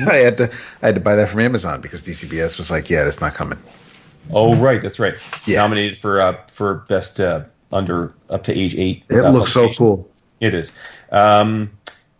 I 0.12 0.16
had 0.16 0.36
to 0.38 0.50
I 0.82 0.86
had 0.86 0.94
to 0.96 1.00
buy 1.00 1.14
that 1.14 1.28
from 1.30 1.40
Amazon 1.40 1.80
because 1.80 2.02
DCBS 2.02 2.58
was 2.58 2.70
like, 2.70 2.90
yeah, 2.90 3.04
that's 3.04 3.20
not 3.20 3.32
coming. 3.34 3.58
Oh, 4.32 4.54
right, 4.56 4.82
that's 4.82 4.98
right. 4.98 5.14
Yeah. 5.46 5.58
Nominated 5.58 5.96
for 5.98 6.20
uh, 6.20 6.36
for 6.52 6.74
best 6.88 7.18
uh, 7.20 7.44
under 7.72 8.12
up 8.28 8.44
to 8.44 8.52
age 8.52 8.74
eight. 8.76 9.04
It 9.08 9.24
uh, 9.24 9.30
looks 9.30 9.52
so 9.52 9.72
cool. 9.72 10.10
It 10.40 10.52
is. 10.54 10.70
Um, 11.10 11.70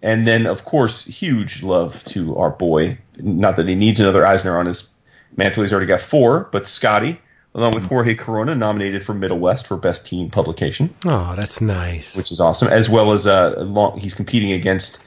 and 0.02 0.26
then, 0.26 0.46
of 0.46 0.64
course, 0.64 1.04
huge 1.04 1.62
love 1.62 2.02
to 2.04 2.36
our 2.36 2.50
boy. 2.50 2.98
Not 3.18 3.56
that 3.56 3.68
he 3.68 3.74
needs 3.74 4.00
another 4.00 4.26
Eisner 4.26 4.58
on 4.58 4.66
his 4.66 4.88
mantle. 5.36 5.62
He's 5.62 5.72
already 5.72 5.86
got 5.86 6.00
four, 6.00 6.48
but 6.52 6.66
Scotty, 6.66 7.20
along 7.54 7.74
with 7.74 7.84
Jorge 7.84 8.14
Corona, 8.14 8.54
nominated 8.54 9.04
for 9.04 9.14
Middle 9.14 9.38
West 9.38 9.66
for 9.66 9.76
Best 9.76 10.06
Teen 10.06 10.30
Publication, 10.30 10.94
oh, 11.06 11.34
that's 11.36 11.60
nice. 11.60 12.16
which 12.16 12.30
is 12.30 12.40
awesome. 12.40 12.68
As 12.68 12.88
well 12.88 13.12
as 13.12 13.26
uh, 13.26 13.54
long, 13.58 13.98
he's 13.98 14.14
competing 14.14 14.52
against 14.52 15.00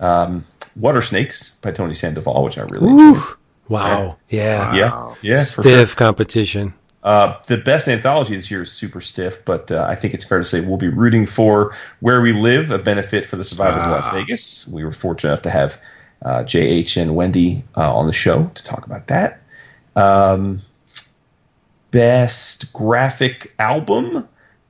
um, 0.00 0.44
Water 0.76 1.02
Snakes 1.02 1.50
by 1.62 1.70
Tony 1.70 1.94
Sandoval, 1.94 2.42
which 2.42 2.58
I 2.58 2.62
really 2.62 2.88
enjoyed. 2.88 3.16
Woo. 3.16 3.22
Wow. 3.68 4.16
Yeah. 4.28 4.74
Yeah, 4.74 5.14
yeah, 5.22 5.44
for 5.44 5.62
sure. 5.62 5.62
Stiff 5.62 5.96
competition. 5.96 6.74
Uh, 7.02 7.38
the 7.46 7.56
best 7.56 7.88
anthology 7.88 8.36
this 8.36 8.50
year 8.50 8.62
is 8.62 8.70
super 8.70 9.00
stiff, 9.00 9.42
but 9.44 9.72
uh, 9.72 9.86
I 9.88 9.96
think 9.96 10.12
it's 10.12 10.24
fair 10.24 10.38
to 10.38 10.44
say 10.44 10.60
we'll 10.60 10.76
be 10.76 10.88
rooting 10.88 11.26
for 11.26 11.74
Where 12.00 12.20
We 12.20 12.32
Live, 12.32 12.70
a 12.70 12.78
benefit 12.78 13.24
for 13.24 13.36
the 13.36 13.44
survivors 13.44 13.86
of 13.86 13.90
Las 13.90 14.12
Vegas. 14.12 14.68
We 14.68 14.84
were 14.84 14.92
fortunate 14.92 15.30
enough 15.30 15.42
to 15.42 15.50
have 15.50 15.80
uh, 16.22 16.42
JH 16.42 17.00
and 17.00 17.16
Wendy 17.16 17.64
uh, 17.76 17.94
on 17.94 18.06
the 18.06 18.12
show 18.12 18.50
to 18.54 18.64
talk 18.64 18.84
about 18.84 19.06
that. 19.06 19.40
Um, 19.96 20.60
best 21.90 22.72
graphic 22.72 23.52
album. 23.58 24.26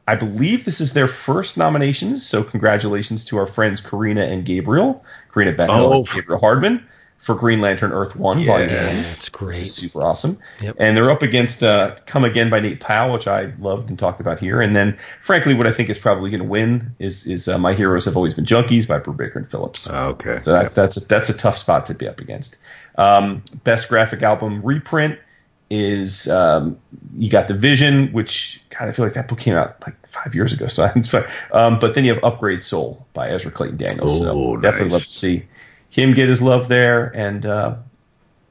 I 0.08 0.16
believe 0.16 0.64
this 0.64 0.80
is 0.80 0.92
their 0.92 1.08
first 1.08 1.56
nominations, 1.56 2.26
so 2.26 2.42
congratulations 2.42 3.24
to 3.26 3.36
our 3.36 3.46
friends 3.46 3.80
Corinna 3.80 4.22
and 4.22 4.44
Gabriel. 4.44 5.04
Corinna 5.30 5.52
Bechko 5.52 5.68
Oh. 5.70 5.98
and 5.98 6.08
Gabriel 6.10 6.40
Hardman 6.40 6.84
for 7.18 7.34
Green 7.34 7.60
Lantern 7.60 7.92
Earth 7.92 8.16
1 8.16 8.40
Yeah. 8.40 8.50
1 8.50 8.66
That's 8.66 9.28
great. 9.28 9.66
super 9.66 10.02
awesome. 10.02 10.38
Yep. 10.62 10.76
And 10.80 10.96
they're 10.96 11.10
up 11.10 11.22
against 11.22 11.62
uh, 11.62 11.94
Come 12.06 12.24
Again 12.24 12.48
by 12.50 12.58
Nate 12.60 12.80
Powell, 12.80 13.12
which 13.12 13.28
I 13.28 13.52
loved 13.60 13.90
and 13.90 13.98
talked 13.98 14.20
about 14.20 14.40
here. 14.40 14.60
And 14.60 14.74
then, 14.74 14.98
frankly, 15.22 15.52
what 15.54 15.66
I 15.66 15.72
think 15.72 15.90
is 15.90 15.98
probably 15.98 16.30
going 16.30 16.42
to 16.42 16.48
win 16.48 16.96
is 16.98 17.26
is 17.26 17.46
uh, 17.46 17.58
My 17.58 17.74
Heroes 17.74 18.06
Have 18.06 18.16
Always 18.16 18.34
Been 18.34 18.46
Junkies 18.46 18.88
by 18.88 18.98
Brubaker 18.98 19.36
and 19.36 19.48
Phillips. 19.50 19.88
Okay. 19.88 20.38
So 20.40 20.52
that, 20.52 20.74
that's 20.74 20.96
a, 20.96 21.00
that's 21.00 21.28
a 21.28 21.34
tough 21.34 21.58
spot 21.58 21.84
to 21.86 21.94
be 21.94 22.08
up 22.08 22.20
against. 22.20 22.56
Um, 22.96 23.44
best 23.64 23.88
graphic 23.88 24.22
album 24.22 24.62
reprint 24.62 25.18
is 25.70 26.28
um, 26.28 26.76
you 27.16 27.30
got 27.30 27.48
the 27.48 27.54
Vision, 27.54 28.12
which 28.12 28.60
God, 28.70 28.88
I 28.88 28.92
feel 28.92 29.04
like 29.04 29.14
that 29.14 29.28
book 29.28 29.38
came 29.38 29.54
out 29.54 29.76
like 29.86 29.94
five 30.06 30.34
years 30.34 30.52
ago. 30.52 30.66
So 30.68 30.90
it's 30.96 31.08
fine. 31.08 31.24
Um, 31.52 31.78
but 31.78 31.94
then 31.94 32.04
you 32.04 32.12
have 32.12 32.22
Upgrade 32.24 32.62
Soul 32.62 33.06
by 33.14 33.30
Ezra 33.30 33.50
Clayton 33.50 33.76
Daniels. 33.76 34.20
so 34.20 34.32
Oh, 34.32 34.56
definitely 34.56 34.90
love 34.90 35.02
to 35.02 35.08
see 35.08 35.44
him 35.90 36.12
get 36.14 36.28
his 36.28 36.42
love 36.42 36.68
there. 36.68 37.12
And 37.16 37.46
uh, 37.46 37.76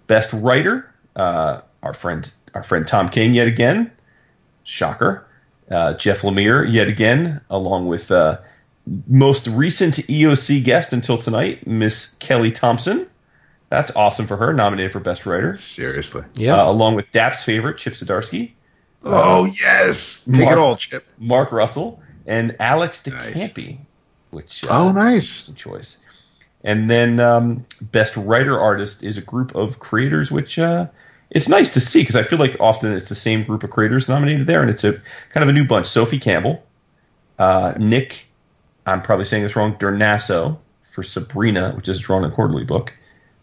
best 0.08 0.32
writer, 0.34 0.90
uh, 1.16 1.62
our 1.84 1.94
friend 1.94 2.32
our 2.54 2.64
friend 2.64 2.88
Tom 2.88 3.10
King 3.10 3.34
yet 3.34 3.48
again. 3.48 3.92
Shocker. 4.64 5.26
Uh, 5.70 5.94
Jeff 5.94 6.22
Lemire 6.22 6.72
yet 6.72 6.88
again, 6.88 7.42
along 7.52 7.88
with 7.88 8.10
uh, 8.12 8.40
most 9.08 9.46
recent 9.48 9.96
EOC 9.96 10.64
guest 10.64 10.94
until 10.94 11.18
tonight, 11.18 11.66
Miss 11.68 12.16
Kelly 12.20 12.52
Thompson. 12.52 13.08
That's 13.70 13.92
awesome 13.96 14.26
for 14.28 14.36
her, 14.38 14.52
nominated 14.54 14.92
for 14.92 15.00
Best 15.00 15.26
Writer. 15.26 15.56
Seriously. 15.56 16.24
Yeah. 16.36 16.56
Uh, 16.62 16.72
along 16.72 16.96
with 16.96 17.12
Dap's 17.12 17.44
favorite, 17.44 17.78
Chip 17.78 17.94
Zdarsky, 17.94 18.52
Oh 19.04 19.46
yes. 19.46 20.26
Take 20.26 20.42
Mark- 20.46 20.52
it 20.52 20.58
all, 20.58 20.76
Chip. 20.76 21.06
Mark 21.20 21.52
Russell, 21.52 22.02
and 22.26 22.56
Alex 22.60 23.06
Nice. 23.08 23.34
DeCampi, 23.36 23.78
which 24.32 24.66
uh, 24.66 24.68
Oh, 24.72 24.92
nice. 24.92 25.50
choice. 25.56 26.00
And 26.66 26.90
then 26.90 27.20
um, 27.22 27.66
Best 27.82 28.18
Writer 28.18 28.60
Artist 28.60 29.02
is 29.04 29.16
a 29.16 29.22
group 29.22 29.56
of 29.56 29.80
creators, 29.80 30.30
which 30.32 30.60
uh, 30.60 30.88
it's 31.30 31.48
nice 31.48 31.70
to 31.76 31.80
see 31.80 32.02
because 32.02 32.18
I 32.18 32.24
feel 32.24 32.40
like 32.40 32.58
often 32.60 32.92
it's 32.92 33.08
the 33.08 33.16
same 33.16 33.44
group 33.46 33.64
of 33.64 33.70
creators 33.70 34.10
nominated 34.10 34.48
there, 34.48 34.62
and 34.62 34.70
it's 34.70 34.84
a 34.84 34.94
kind 35.34 35.44
of 35.44 35.48
a 35.48 35.54
new 35.54 35.64
bunch. 35.64 35.88
Sophie 35.88 36.20
Campbell, 36.20 36.62
uh, 37.38 37.74
Nick, 37.78 38.26
I'm 38.86 39.02
probably 39.02 39.26
saying 39.26 39.44
this 39.44 39.56
wrong, 39.56 39.76
Drnaso 39.76 40.58
for 40.92 41.04
Sabrina, 41.04 41.72
which 41.76 41.88
is 41.88 42.00
a 42.00 42.02
drawn 42.02 42.26
and 42.26 42.34
quarterly 42.34 42.66
book. 42.66 42.94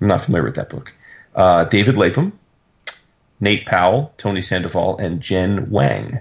I'm 0.01 0.09
not 0.09 0.23
familiar 0.23 0.45
with 0.45 0.57
that 0.57 0.71
book. 0.71 0.93
Uh, 1.35 1.65
David 1.65 1.97
Lapham, 1.97 2.39
Nate 3.41 3.67
Powell, 3.67 4.13
Tony 4.19 4.43
Sandoval, 4.43 4.99
and 4.99 5.21
Jen 5.21 5.71
Wang. 5.71 6.19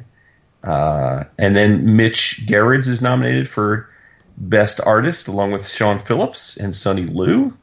Uh, 0.63 1.23
and 1.37 1.55
then 1.55 1.95
Mitch 1.95 2.45
Gerads 2.45 2.87
is 2.87 3.01
nominated 3.01 3.47
for 3.47 3.89
Best 4.37 4.81
Artist, 4.85 5.27
along 5.27 5.51
with 5.51 5.67
Sean 5.67 5.99
Phillips 5.99 6.57
and 6.57 6.75
Sonny 6.75 7.05
Liew. 7.05 7.53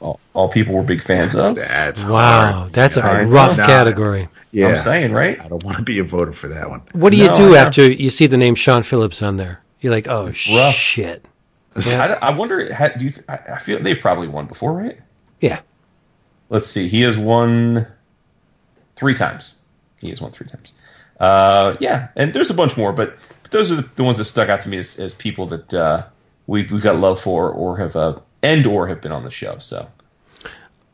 All, 0.00 0.20
all 0.34 0.48
people 0.50 0.74
were 0.74 0.82
big 0.82 1.02
fans 1.02 1.34
of. 1.34 1.56
That's 1.56 2.04
wow. 2.04 2.52
hard. 2.52 2.72
That's 2.72 2.96
a 2.98 3.24
rough 3.26 3.56
know. 3.56 3.66
category. 3.66 4.28
Yeah. 4.52 4.68
I'm 4.68 4.78
saying, 4.78 5.12
right? 5.12 5.40
I 5.40 5.48
don't 5.48 5.64
want 5.64 5.78
to 5.78 5.82
be 5.82 5.98
a 5.98 6.04
voter 6.04 6.32
for 6.32 6.48
that 6.48 6.68
one. 6.68 6.82
What 6.92 7.10
do 7.10 7.16
you 7.16 7.28
No, 7.28 7.36
do 7.36 7.54
after 7.54 7.90
you 7.90 8.10
see 8.10 8.26
the 8.26 8.36
name 8.36 8.54
Sean 8.54 8.82
Phillips 8.82 9.22
on 9.22 9.38
there? 9.38 9.62
You're 9.80 9.92
like, 9.92 10.06
oh, 10.06 10.26
rough. 10.26 10.74
shit. 10.74 11.24
I, 11.76 12.16
I 12.22 12.36
wonder. 12.36 12.72
ha- 12.72 12.90
Do 12.96 13.06
you? 13.06 13.12
I, 13.28 13.38
I 13.54 13.58
feel 13.58 13.82
they've 13.82 13.98
probably 13.98 14.28
won 14.28 14.46
before, 14.46 14.74
right? 14.74 14.98
Yeah. 15.44 15.60
Let's 16.48 16.70
see. 16.70 16.88
He 16.88 17.02
has 17.02 17.18
won 17.18 17.86
three 18.96 19.14
times. 19.14 19.56
He 19.98 20.08
has 20.08 20.18
won 20.18 20.32
three 20.32 20.46
times. 20.46 20.72
Uh, 21.20 21.76
yeah, 21.80 22.08
and 22.16 22.32
there's 22.32 22.48
a 22.48 22.54
bunch 22.54 22.78
more, 22.78 22.94
but, 22.94 23.18
but 23.42 23.50
those 23.50 23.70
are 23.70 23.76
the, 23.76 23.86
the 23.96 24.04
ones 24.04 24.16
that 24.16 24.24
stuck 24.24 24.48
out 24.48 24.62
to 24.62 24.70
me 24.70 24.78
as, 24.78 24.98
as 24.98 25.12
people 25.12 25.46
that 25.48 25.74
uh, 25.74 26.06
we've 26.46 26.72
we've 26.72 26.82
got 26.82 26.96
love 26.96 27.20
for, 27.20 27.50
or 27.50 27.76
have 27.76 27.94
uh, 27.94 28.18
and 28.42 28.66
or 28.66 28.88
have 28.88 29.02
been 29.02 29.12
on 29.12 29.22
the 29.22 29.30
show. 29.30 29.58
So 29.58 29.86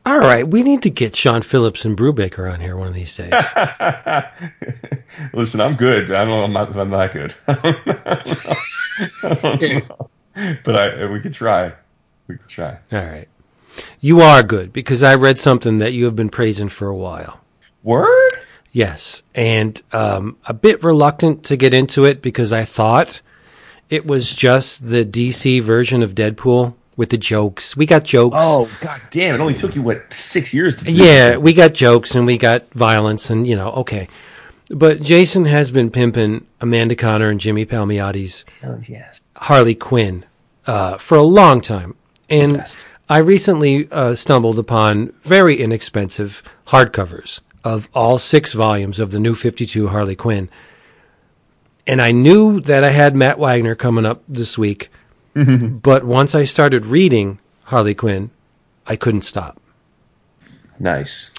All 0.05 0.18
right. 0.18 0.47
We 0.48 0.64
need 0.64 0.82
to 0.82 0.90
get 0.90 1.14
Sean 1.14 1.43
Phillips 1.43 1.85
and 1.85 1.97
Brubaker 1.97 2.52
on 2.52 2.59
here 2.60 2.77
one 2.77 2.89
of 2.89 2.94
these 2.94 3.16
days. 3.16 3.32
Listen, 5.32 5.60
I'm 5.60 5.77
good. 5.77 6.10
I 6.10 6.24
don't 6.24 6.28
know. 6.28 6.43
I'm 6.44 6.52
not. 6.52 6.77
I'm 6.77 6.90
not 6.90 7.12
good. 7.12 7.35
I 7.48 7.55
don't 7.55 7.86
know. 9.89 10.10
but 10.64 10.77
I, 10.77 11.06
we 11.06 11.20
could 11.20 11.35
try. 11.35 11.72
We 12.27 12.36
could 12.36 12.48
try. 12.48 12.78
All 12.93 13.05
right. 13.05 13.28
You 14.01 14.20
are 14.20 14.43
good 14.43 14.73
because 14.73 15.02
I 15.02 15.15
read 15.15 15.39
something 15.39 15.78
that 15.78 15.93
you 15.93 16.05
have 16.07 16.16
been 16.16 16.28
praising 16.31 16.69
for 16.69 16.89
a 16.89 16.97
while. 16.97 17.40
Word. 17.82 18.31
Yes. 18.73 19.23
And 19.35 19.81
um, 19.93 20.36
a 20.47 20.55
bit 20.55 20.82
reluctant 20.85 21.44
to 21.44 21.57
get 21.57 21.74
into 21.74 22.05
it 22.05 22.23
because 22.23 22.52
I 22.52 22.65
thought 22.65 23.20
it 23.89 24.07
was 24.07 24.32
just 24.32 24.89
the 24.89 25.05
DC 25.05 25.61
version 25.62 26.02
of 26.02 26.15
Deadpool 26.15 26.74
with 26.97 27.11
the 27.11 27.19
jokes. 27.19 27.77
We 27.77 27.86
got 27.86 28.05
jokes. 28.05 28.36
Oh 28.39 28.70
god 28.81 29.01
damn! 29.11 29.35
It 29.35 29.40
only 29.40 29.55
took 29.55 29.74
you 29.74 29.82
what 29.82 30.12
six 30.12 30.52
years 30.52 30.77
to 30.77 30.85
do. 30.85 30.93
Yeah, 30.93 31.39
we 31.39 31.55
got 31.55 31.73
jokes 31.73 32.15
and 32.15 32.27
we 32.27 32.36
got 32.39 32.70
violence 32.74 33.31
and 33.31 33.47
you 33.47 33.57
know, 33.57 33.70
okay. 33.73 34.09
But 34.69 35.02
Jason 35.02 35.47
has 35.47 35.70
been 35.73 35.90
pimping 35.90 36.47
Amanda 36.61 36.94
Conner 36.94 37.28
and 37.31 37.40
Jimmy 37.40 37.66
Palmiotti's 37.66 38.44
Oh, 38.62 38.78
yes. 38.89 39.20
Harley 39.35 39.74
Quinn 39.74 40.24
uh, 40.66 40.97
for 40.98 41.16
a 41.16 41.23
long 41.23 41.61
time, 41.61 41.97
and 42.28 42.59
Best. 42.59 42.78
I 43.11 43.19
recently 43.19 43.89
uh, 43.91 44.15
stumbled 44.15 44.59
upon 44.59 45.12
very 45.24 45.57
inexpensive 45.61 46.43
hardcovers 46.69 47.41
of 47.65 47.89
all 47.93 48.19
six 48.19 48.53
volumes 48.53 49.01
of 49.01 49.11
the 49.11 49.19
new 49.19 49.35
52 49.35 49.89
Harley 49.89 50.15
Quinn. 50.15 50.49
And 51.87 52.01
I 52.01 52.12
knew 52.12 52.61
that 52.61 52.85
I 52.85 52.91
had 52.91 53.16
Matt 53.16 53.39
Wagner 53.39 53.74
coming 53.74 54.07
up 54.07 54.23
this 54.28 54.57
week, 54.57 54.91
but 55.35 56.05
once 56.05 56.35
I 56.37 56.45
started 56.45 56.87
reading 56.87 57.41
Harley 57.65 57.95
Quinn, 57.95 58.31
I 58.87 58.95
couldn't 58.95 59.23
stop. 59.23 59.61
Nice. 60.78 61.32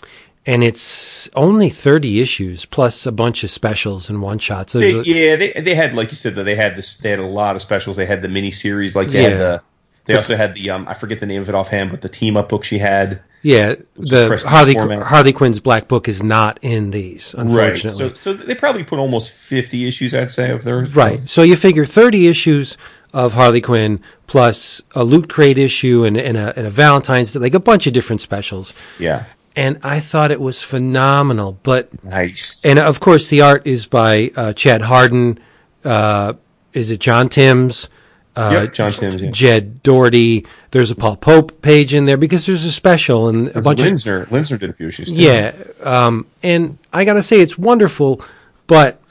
And 0.45 0.64
it's 0.64 1.30
only 1.35 1.69
30 1.69 2.19
issues 2.19 2.65
plus 2.65 3.06
a 3.06 3.11
bunch 3.14 3.43
of 3.45 3.49
specials 3.49 4.10
and 4.10 4.22
one 4.22 4.39
shots. 4.39 4.73
They, 4.73 4.99
yeah, 5.03 5.35
they 5.35 5.52
they 5.53 5.76
had 5.76 5.93
like 5.93 6.10
you 6.10 6.15
said 6.18 6.34
that 6.35 6.43
they 6.43 6.56
had 6.56 6.76
this. 6.76 6.95
They 6.95 7.11
had 7.11 7.19
a 7.19 7.26
lot 7.26 7.56
of 7.56 7.61
specials. 7.61 7.95
They 7.95 8.07
had 8.07 8.23
the 8.23 8.27
mini 8.27 8.49
series. 8.52 8.95
Like 8.95 9.10
they 9.10 9.22
Yeah. 9.22 9.30
had 9.30 9.39
the. 9.39 9.61
They 10.06 10.15
also 10.15 10.36
had 10.36 10.56
the 10.56 10.69
um 10.72 10.88
I 10.88 10.94
forget 10.94 11.19
the 11.19 11.26
name 11.26 11.41
of 11.41 11.49
it 11.49 11.56
offhand, 11.56 11.91
but 11.91 12.02
the 12.02 12.10
team 12.10 12.38
up 12.38 12.49
book 12.49 12.64
she 12.64 12.78
had. 12.80 13.22
Yeah, 13.44 13.76
the 13.95 14.44
Harley 14.48 14.73
format. 14.73 15.02
Harley 15.02 15.34
Quinn's 15.34 15.60
Black 15.60 15.88
Book 15.88 16.07
is 16.07 16.22
not 16.22 16.60
in 16.61 16.91
these, 16.91 17.34
unfortunately. 17.36 18.07
Right. 18.10 18.18
So 18.18 18.34
so 18.34 18.34
they 18.34 18.53
probably 18.53 18.84
put 18.84 18.99
almost 18.99 19.32
fifty 19.32 19.88
issues, 19.88 20.14
I'd 20.14 20.30
say, 20.30 20.52
of 20.52 20.64
their 20.64 20.82
Right. 20.82 21.28
So 21.28 21.41
you 21.41 21.56
figure 21.56 21.86
30 21.86 22.28
issues 22.28 22.78
of 23.14 23.34
Harley 23.34 23.61
Quinn 23.61 23.99
plus 24.28 24.82
a 24.95 25.03
Loot 25.03 25.28
Crate 25.28 25.57
issue 25.57 26.06
and, 26.06 26.18
and, 26.18 26.38
a, 26.38 26.53
and 26.56 26.65
a 26.68 26.69
Valentine's, 26.69 27.36
like 27.36 27.53
a 27.53 27.60
bunch 27.60 27.88
of 27.88 27.94
different 27.94 28.22
specials. 28.22 28.73
Yeah. 28.99 29.26
And 29.56 29.80
I 29.84 29.99
thought 29.99 30.32
it 30.32 30.40
was 30.40 30.64
phenomenal. 30.64 31.57
But, 31.64 32.03
Nice. 32.06 32.64
and 32.64 32.80
of 32.80 32.99
course, 33.02 33.28
the 33.30 33.41
art 33.41 33.68
is 33.68 33.86
by 33.86 34.32
uh, 34.36 34.53
Chad 34.53 34.84
Hardin. 34.84 35.40
Uh, 35.84 36.34
is 36.73 36.91
it 36.91 37.02
John 37.02 37.28
Timms? 37.28 37.90
Uh, 38.35 38.49
Yep, 38.63 38.73
John 38.73 38.91
Timms, 38.91 39.21
yeah. 39.21 39.29
Jed 39.31 39.83
Dougherty. 39.83 40.45
There's 40.71 40.89
a 40.89 40.95
Paul 40.95 41.17
Pope 41.17 41.61
page 41.61 41.93
in 41.93 42.05
there 42.05 42.15
because 42.17 42.45
there's 42.45 42.63
a 42.65 42.71
special 42.71 43.27
and 43.27 43.49
a 43.55 43.61
bunch 43.61 43.81
of 43.81 43.87
Linsner, 43.87 44.25
Linsner 44.27 44.57
did 44.59 44.69
a 44.69 44.73
few 44.73 44.87
issues. 44.87 45.09
Too. 45.09 45.15
yeah, 45.15 45.53
um, 45.83 46.25
and 46.41 46.77
I 46.93 47.03
got 47.03 47.13
to 47.13 47.23
say 47.23 47.41
it's 47.41 47.57
wonderful, 47.57 48.23
but 48.67 49.01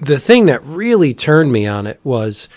the 0.00 0.18
thing 0.18 0.46
that 0.46 0.64
really 0.64 1.14
turned 1.14 1.52
me 1.52 1.66
on 1.68 1.86
it 1.86 2.00
was, 2.02 2.48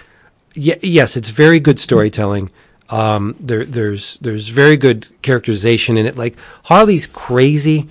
y- 0.55 0.79
yes, 0.81 1.15
it's 1.15 1.29
very 1.29 1.59
good 1.59 1.79
storytelling. 1.79 2.49
Um, 2.89 3.35
there, 3.39 3.63
there's 3.63 4.17
there's 4.19 4.47
very 4.47 4.77
good 4.77 5.07
characterization 5.21 5.97
in 5.97 6.05
it. 6.07 6.17
Like 6.17 6.35
Harley's 6.63 7.05
crazy, 7.07 7.87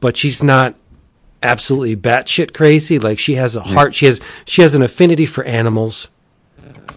but 0.00 0.16
she's 0.18 0.42
not 0.42 0.74
absolutely 1.42 1.96
batshit 1.96 2.52
crazy. 2.54 2.98
Like 2.98 3.18
she 3.18 3.34
has 3.36 3.56
a 3.56 3.60
heart. 3.62 3.94
She 3.94 4.04
has 4.06 4.20
she 4.44 4.60
has 4.62 4.74
an 4.74 4.82
affinity 4.82 5.24
for 5.26 5.44
animals. 5.44 6.08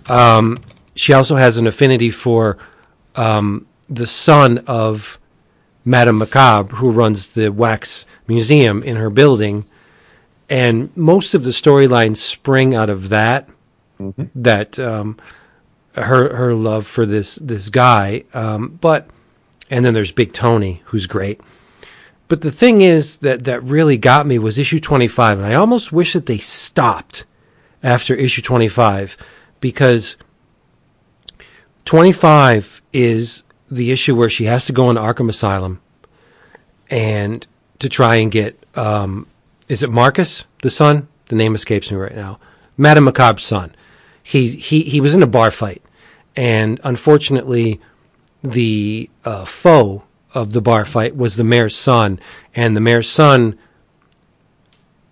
Um, 0.07 0.57
she 0.95 1.13
also 1.13 1.35
has 1.35 1.57
an 1.57 1.67
affinity 1.67 2.09
for 2.09 2.57
um, 3.15 3.67
the 3.89 4.07
son 4.07 4.59
of 4.67 5.19
Madame 5.83 6.17
Macabre, 6.17 6.75
who 6.77 6.91
runs 6.91 7.33
the 7.35 7.51
wax 7.51 8.05
museum 8.27 8.81
in 8.83 8.95
her 8.95 9.09
building, 9.09 9.65
and 10.49 10.95
most 10.95 11.33
of 11.33 11.43
the 11.43 11.51
storylines 11.51 12.17
spring 12.17 12.73
out 12.75 12.89
of 12.89 13.09
that. 13.09 13.49
That 14.35 14.77
um, 14.77 15.17
her 15.95 16.35
her 16.35 16.53
love 16.53 16.85
for 16.85 17.05
this 17.05 17.35
this 17.35 17.69
guy, 17.69 18.25
um, 18.33 18.77
but 18.81 19.09
and 19.69 19.85
then 19.85 19.93
there's 19.93 20.11
Big 20.11 20.33
Tony, 20.33 20.81
who's 20.85 21.07
great. 21.07 21.39
But 22.27 22.41
the 22.41 22.51
thing 22.51 22.81
is 22.81 23.19
that 23.19 23.45
that 23.45 23.63
really 23.63 23.97
got 23.97 24.27
me 24.27 24.37
was 24.37 24.57
issue 24.57 24.81
25, 24.81 25.37
and 25.37 25.47
I 25.47 25.53
almost 25.53 25.93
wish 25.93 26.11
that 26.13 26.25
they 26.25 26.39
stopped 26.39 27.25
after 27.83 28.13
issue 28.15 28.41
25 28.41 29.15
because 29.65 30.15
25 31.85 32.83
is 32.93 33.41
the 33.67 33.91
issue 33.91 34.15
where 34.15 34.29
she 34.29 34.43
has 34.45 34.67
to 34.67 34.71
go 34.71 34.91
into 34.91 35.01
Arkham 35.01 35.27
Asylum 35.27 35.81
and 36.87 37.47
to 37.79 37.89
try 37.89 38.17
and 38.17 38.31
get 38.31 38.63
um, 38.75 39.25
is 39.67 39.81
it 39.81 39.89
Marcus 39.89 40.45
the 40.61 40.69
son? 40.69 41.07
The 41.29 41.35
name 41.35 41.55
escapes 41.55 41.89
me 41.89 41.97
right 41.97 42.15
now. 42.15 42.39
Madame 42.77 43.05
Macabre's 43.05 43.43
son. 43.43 43.75
He 44.21 44.49
he 44.49 44.81
he 44.81 45.01
was 45.01 45.15
in 45.15 45.23
a 45.23 45.27
bar 45.27 45.49
fight, 45.49 45.81
and 46.35 46.79
unfortunately, 46.83 47.81
the 48.43 49.09
uh, 49.23 49.45
foe 49.45 50.03
of 50.35 50.53
the 50.53 50.61
bar 50.61 50.85
fight 50.85 51.15
was 51.15 51.37
the 51.37 51.43
mayor's 51.43 51.75
son, 51.75 52.19
and 52.53 52.77
the 52.77 52.81
mayor's 52.81 53.09
son 53.09 53.57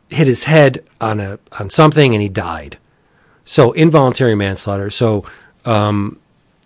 hit 0.09 0.27
his 0.27 0.43
head 0.43 0.85
on 1.01 1.19
a 1.19 1.39
on 1.59 1.71
something, 1.71 2.13
and 2.13 2.21
he 2.21 2.29
died. 2.29 2.77
So 3.45 3.71
involuntary 3.73 4.35
manslaughter. 4.35 4.89
So 4.89 5.25
um, 5.65 6.19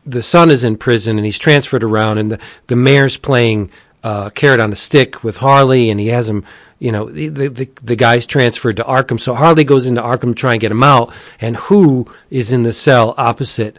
the 0.06 0.24
son 0.24 0.50
is 0.50 0.64
in 0.64 0.78
prison 0.78 1.18
and 1.18 1.26
he's 1.26 1.40
transferred 1.40 1.84
around, 1.84 2.18
and 2.18 2.32
the, 2.32 2.40
the 2.68 2.76
mayor's 2.76 3.18
playing 3.18 3.72
uh, 4.04 4.30
carrot 4.30 4.60
on 4.60 4.72
a 4.72 4.76
stick 4.76 5.24
with 5.24 5.38
Harley, 5.38 5.90
and 5.90 6.00
he 6.00 6.08
has 6.08 6.30
him. 6.30 6.46
You 6.80 6.92
know, 6.92 7.10
the, 7.10 7.30
the 7.30 7.70
the 7.84 7.96
guy's 7.96 8.28
transferred 8.28 8.78
to 8.78 8.84
Arkham, 8.84 9.20
so 9.20 9.34
Harley 9.34 9.64
goes 9.64 9.88
into 9.88 10.02
Arkham 10.02 10.30
to 10.30 10.34
try 10.36 10.54
and 10.54 10.62
get 10.62 10.72
him 10.72 10.84
out. 10.84 11.14
And 11.42 11.58
who 11.58 12.08
is 12.30 12.52
in 12.52 12.62
the 12.62 12.72
cell 12.72 13.16
opposite 13.18 13.78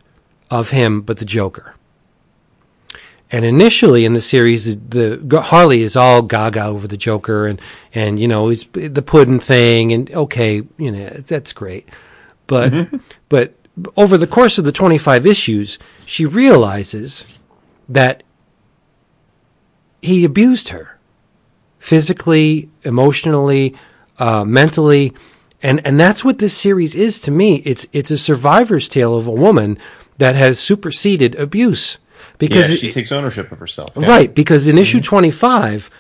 of 0.51 0.71
him 0.71 1.03
but 1.03 1.19
the 1.19 1.25
Joker? 1.25 1.75
And 3.31 3.45
initially 3.45 4.05
in 4.05 4.15
the 4.15 4.21
series, 4.21 4.65
the, 4.65 5.21
the 5.23 5.43
Harley 5.43 5.83
is 5.83 5.97
all 5.97 6.23
gaga 6.23 6.65
over 6.65 6.89
the 6.89 6.97
Joker, 6.97 7.47
and 7.47 7.61
and 7.95 8.19
you 8.19 8.27
know 8.27 8.49
it's 8.49 8.67
the 8.73 9.03
pudding 9.03 9.39
thing, 9.39 9.93
and 9.93 10.11
okay, 10.11 10.63
you 10.77 10.91
know 10.91 11.09
that's 11.09 11.53
great, 11.53 11.89
but 12.49 12.89
but 13.29 13.55
over 13.97 14.19
the 14.19 14.27
course 14.27 14.59
of 14.59 14.65
the 14.65 14.73
twenty 14.73 14.99
five 14.99 15.25
issues, 15.25 15.79
she 16.05 16.27
realizes 16.27 17.39
that 17.89 18.25
he 20.03 20.25
abused 20.25 20.69
her 20.71 20.99
physically, 21.79 22.69
emotionally, 22.83 23.75
uh, 24.19 24.45
mentally, 24.45 25.13
and 25.63 25.85
and 25.87 25.99
that's 25.99 26.25
what 26.25 26.39
this 26.39 26.57
series 26.57 26.95
is 26.95 27.21
to 27.23 27.31
me. 27.31 27.57
It's 27.65 27.87
it's 27.93 28.11
a 28.11 28.19
survivor's 28.19 28.89
tale 28.89 29.17
of 29.17 29.27
a 29.27 29.33
woman 29.33 29.79
that 30.19 30.35
has 30.35 30.59
superseded 30.59 31.35
abuse 31.37 31.99
Yeah, 32.21 32.35
because 32.39 32.79
she 32.79 32.89
it- 32.89 32.93
takes 32.95 33.13
ownership 33.13 33.53
of 33.53 33.59
herself. 33.59 33.91
Right, 33.97 34.35
because 34.35 34.67
in 34.67 34.77
issue 34.79 35.01
25, 35.01 35.91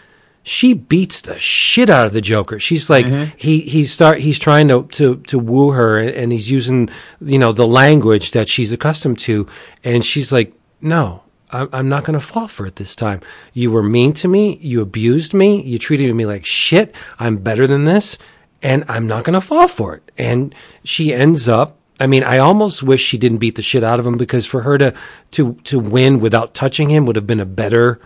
she 0.48 0.72
beats 0.72 1.20
the 1.20 1.38
shit 1.38 1.90
out 1.90 2.06
of 2.06 2.12
the 2.12 2.20
Joker. 2.20 2.58
She's 2.58 2.88
like 2.88 3.06
he 3.36 3.60
he's 3.60 3.92
start 3.92 4.20
he's 4.20 4.38
trying 4.38 4.68
to 4.68 4.84
to 4.92 5.16
to 5.16 5.38
woo 5.38 5.72
her 5.72 5.98
and, 5.98 6.32
he's 6.32 6.50
using 6.50 6.88
you 7.20 7.38
know 7.38 7.52
the 7.52 7.66
language 7.66 8.30
that 8.32 8.48
she's 8.48 8.72
accustomed 8.72 9.18
to 9.20 9.46
and 9.84 10.04
she's 10.04 10.32
like 10.32 10.52
no. 10.80 11.22
I'm 11.50 11.68
I'm 11.72 11.88
not 11.88 12.04
going 12.04 12.18
to 12.18 12.24
fall 12.24 12.46
for 12.46 12.66
it 12.66 12.76
this 12.76 12.94
time. 12.94 13.20
You 13.54 13.70
were 13.70 13.82
mean 13.82 14.12
to 14.14 14.28
me. 14.28 14.56
You 14.56 14.82
abused 14.82 15.32
me. 15.32 15.62
You 15.62 15.78
treated 15.78 16.14
me 16.14 16.26
like 16.26 16.44
shit. 16.44 16.94
I'm 17.18 17.38
better 17.38 17.66
than 17.66 17.86
this, 17.86 18.18
and 18.62 18.84
I'm 18.86 19.06
not 19.06 19.24
going 19.24 19.32
to 19.32 19.40
fall 19.40 19.66
for 19.66 19.94
it. 19.94 20.12
And 20.18 20.54
she 20.84 21.14
ends 21.14 21.48
up 21.48 21.78
I 22.00 22.06
mean, 22.06 22.22
I 22.22 22.38
almost 22.38 22.82
wish 22.82 23.02
she 23.02 23.18
didn't 23.18 23.38
beat 23.38 23.56
the 23.56 23.62
shit 23.62 23.82
out 23.82 23.98
of 23.98 24.06
him 24.06 24.16
because 24.16 24.46
for 24.46 24.62
her 24.62 24.78
to 24.78 24.94
to 25.32 25.54
to 25.64 25.78
win 25.78 26.20
without 26.20 26.54
touching 26.54 26.90
him 26.90 27.06
would 27.06 27.16
have 27.16 27.26
been 27.26 27.40
a 27.40 27.46
better 27.46 28.00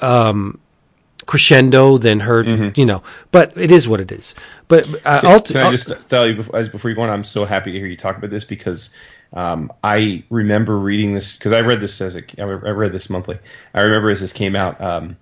um, 0.00 0.58
crescendo 1.26 1.98
than 1.98 2.20
her, 2.20 2.42
you 2.74 2.86
know. 2.86 3.02
But 3.30 3.56
it 3.56 3.70
is 3.70 3.88
what 3.88 4.00
it 4.00 4.10
is. 4.12 4.34
But 4.68 4.88
uh, 5.06 5.20
ulti- 5.22 5.52
Can 5.52 5.66
I 5.66 5.70
just 5.70 6.08
tell 6.08 6.26
you 6.26 6.34
before, 6.36 6.56
as 6.58 6.68
before 6.68 6.90
you 6.90 6.94
go 6.96 7.02
on? 7.02 7.10
I'm 7.10 7.24
so 7.24 7.44
happy 7.44 7.72
to 7.72 7.78
hear 7.78 7.86
you 7.88 7.96
talk 7.96 8.16
about 8.16 8.30
this 8.30 8.44
because 8.44 8.94
um, 9.34 9.72
I 9.84 10.22
remember 10.30 10.78
reading 10.78 11.14
this 11.14 11.36
because 11.36 11.52
I 11.52 11.60
read 11.60 11.80
this 11.80 12.00
as 12.00 12.16
a, 12.16 12.22
I 12.38 12.44
read 12.44 12.92
this 12.92 13.08
monthly. 13.10 13.38
I 13.74 13.80
remember 13.80 14.10
as 14.10 14.20
this 14.20 14.32
came 14.32 14.56
out. 14.56 14.80
Um, 14.80 15.16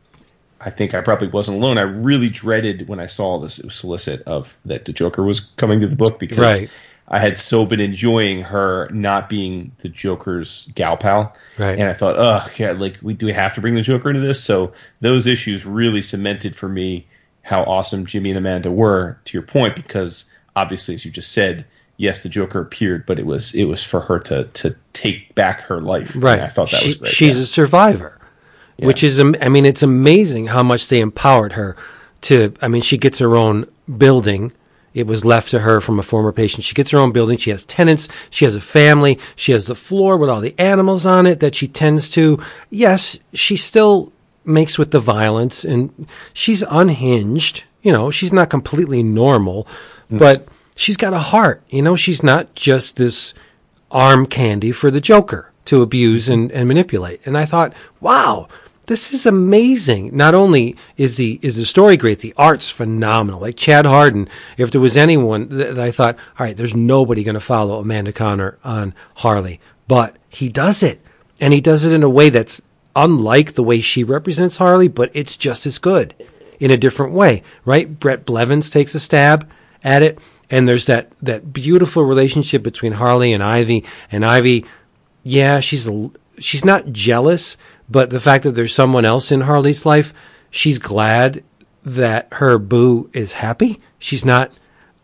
I 0.63 0.69
think 0.71 0.95
I 0.95 1.01
probably 1.01 1.29
wasn't 1.29 1.57
alone. 1.57 1.79
I 1.79 1.83
really 1.83 2.29
dreaded 2.29 2.87
when 2.87 3.01
I 3.01 3.07
saw 3.07 3.39
this 3.39 3.61
solicit 3.71 4.23
of 4.23 4.57
that 4.67 4.85
the 4.85 4.93
Joker 4.93 5.23
was 5.23 5.41
coming 5.57 5.81
to 5.81 5.87
the 5.87 5.97
book 5.97 6.19
because 6.19 6.39
Right. 6.39 6.71
I 7.13 7.19
had 7.19 7.39
so 7.39 7.67
been 7.67 7.81
enjoying 7.81 8.41
her 8.43 8.89
not 8.93 9.29
being 9.29 9.73
the 9.81 9.89
Joker's 9.89 10.71
gal 10.77 10.97
pal, 10.97 11.35
Right. 11.59 11.77
and 11.79 11.89
I 11.89 11.93
thought, 11.93 12.17
oh, 12.19 12.49
yeah, 12.57 12.71
like 12.73 12.99
we 13.03 13.15
do 13.15 13.27
we 13.27 13.33
have 13.33 13.55
to 13.55 13.61
bring 13.61 13.75
the 13.75 13.83
Joker 13.83 14.11
into 14.11 14.21
this? 14.27 14.43
So 14.43 14.73
those 15.01 15.27
issues 15.27 15.67
really 15.67 16.03
cemented 16.03 16.55
for 16.55 16.69
me 16.69 17.07
how 17.43 17.65
awesome 17.65 18.07
Jimmy 18.07 18.31
and 18.31 18.39
Amanda 18.39 18.71
were. 18.71 19.19
To 19.25 19.33
your 19.33 19.43
point, 19.43 19.75
because 19.75 20.27
obviously, 20.57 20.95
as 20.95 21.05
you 21.05 21.11
just 21.11 21.33
said, 21.33 21.65
yes, 21.97 22.23
the 22.23 22.29
Joker 22.29 22.61
appeared, 22.61 23.07
but 23.07 23.19
it 23.19 23.27
was 23.27 23.55
it 23.55 23.65
was 23.65 23.83
for 23.83 24.01
her 24.01 24.19
to 24.21 24.45
to 24.45 24.77
take 24.93 25.35
back 25.35 25.63
her 25.63 25.81
life. 25.81 26.13
right. 26.17 26.35
And 26.39 26.43
I 26.43 26.49
thought 26.49 26.71
that 26.71 26.81
She- 26.81 26.89
was 26.91 26.97
great. 26.99 27.13
She's 27.13 27.37
yeah. 27.37 27.43
a 27.43 27.47
survivor, 27.47 28.19
which 28.79 29.03
is, 29.03 29.19
I 29.19 29.49
mean, 29.49 29.67
it's 29.67 29.83
amazing 29.83 30.47
how 30.49 30.63
much 30.63 30.89
they 30.89 31.01
empowered 31.01 31.55
her 31.55 31.75
to. 32.23 32.55
I 32.63 32.69
mean, 32.69 32.83
she 32.83 32.97
gets 32.99 33.19
her 33.19 33.35
own 33.37 33.67
building. 33.99 34.53
It 34.93 35.07
was 35.07 35.25
left 35.25 35.51
to 35.51 35.61
her 35.61 35.81
from 35.81 35.99
a 35.99 36.03
former 36.03 36.33
patient. 36.33 36.65
She 36.65 36.75
gets 36.75 36.91
her 36.91 36.99
own 36.99 37.13
building. 37.13 37.39
She 37.39 37.51
has 37.51 37.65
tenants. 37.65 38.09
She 38.29 38.45
has 38.45 38.57
a 38.57 38.61
family. 38.61 39.19
She 39.37 39.53
has 39.53 39.67
the 39.67 39.75
floor 39.75 40.17
with 40.17 40.29
all 40.29 40.41
the 40.41 40.55
animals 40.59 41.07
on 41.07 41.27
it 41.27 41.41
that 41.41 41.55
she 41.55 41.69
tends 41.69 42.11
to. 42.13 42.43
Yes, 42.71 43.19
she 43.33 43.57
still 43.57 44.13
makes 44.45 44.79
with 44.79 44.91
the 44.91 45.01
violence 45.01 45.65
and 45.65 46.09
she's 46.33 46.63
unhinged. 46.63 47.65
You 47.83 47.93
know, 47.93 48.11
she's 48.11 48.33
not 48.33 48.51
completely 48.51 49.03
normal, 49.03 49.67
mm. 50.11 50.19
but 50.19 50.49
she's 50.75 50.97
got 50.97 51.15
a 51.15 51.19
heart. 51.19 51.63
You 51.69 51.83
know, 51.83 51.95
she's 51.97 52.23
not 52.23 52.55
just 52.55 52.97
this 52.97 53.33
arm 53.91 54.27
candy 54.27 54.73
for 54.73 54.91
the 54.91 55.01
Joker. 55.01 55.53
to 55.67 55.83
abuse 55.83 56.25
mm-hmm. 56.25 56.33
and, 56.33 56.53
and 56.53 56.69
manipulate. 56.69 57.21
And 57.25 57.39
I 57.39 57.45
thought, 57.45 57.73
wow, 58.01 58.49
this 58.91 59.15
is 59.15 59.25
amazing. 59.25 60.17
Not 60.17 60.35
only 60.35 60.75
is 60.97 61.17
the 61.17 61.39
is 61.43 61.57
the 61.57 61.65
story 61.65 61.97
great, 61.97 62.19
the 62.19 62.35
art's 62.37 62.71
phenomenal. 62.71 63.41
Like 63.41 63.57
Chad 63.57 63.87
Hardin, 63.87 64.29
if 64.59 64.73
there 64.73 64.81
was 64.81 64.97
anyone 64.97 65.47
that 65.51 65.79
I 65.79 65.93
thought, 65.93 66.19
all 66.37 66.45
right, 66.45 66.57
there's 66.57 66.75
nobody 66.75 67.23
going 67.23 67.35
to 67.35 67.41
follow 67.41 67.79
Amanda 67.79 68.13
Conner 68.13 68.59
on 68.65 68.93
Harley, 69.15 69.61
but 69.87 70.17
he 70.29 70.49
does 70.49 70.83
it, 70.83 71.01
and 71.41 71.55
he 71.55 71.61
does 71.61 71.85
it 71.85 71.93
in 71.93 72.03
a 72.03 72.11
way 72.11 72.31
that's 72.31 72.63
unlike 72.97 73.53
the 73.53 73.63
way 73.63 73.81
she 73.81 74.03
represents 74.03 74.57
Harley, 74.57 74.89
but 74.89 75.09
it's 75.15 75.37
just 75.37 75.67
as 75.67 75.79
good 75.79 76.13
in 76.59 76.73
a 76.73 76.77
different 76.77 77.13
way, 77.13 77.45
right? 77.65 78.01
Bret 78.01 78.27
Blevins 78.27 78.71
takes 78.71 78.97
a 78.97 79.01
stab 79.01 79.49
at 79.85 80.03
it, 80.03 80.19
and 80.51 80.67
there's 80.67 80.87
that 80.87 81.13
that 81.23 81.53
beautiful 81.53 82.03
relationship 82.03 82.65
between 82.65 82.95
Harley 82.95 83.33
and 83.33 83.41
Ivy, 83.41 83.85
and 84.11 84.25
Ivy, 84.25 84.67
yeah, 85.23 85.61
she's 85.61 85.87
a, 85.87 86.11
she's 86.41 86.65
not 86.65 86.91
jealous, 86.91 87.57
but 87.91 88.11
the 88.11 88.21
fact 88.21 88.45
that 88.45 88.53
there's 88.53 88.75
someone 88.75 89.05
else 89.05 89.33
in 89.33 89.43
Harley's 89.43 89.85
life, 89.85 90.15
she's 90.51 90.79
glad 90.79 91.43
that 91.83 92.29
her 92.33 92.59
boo 92.59 93.11
is 93.13 93.33
happy. 93.35 93.81
She's 93.99 94.25
not. 94.25 94.53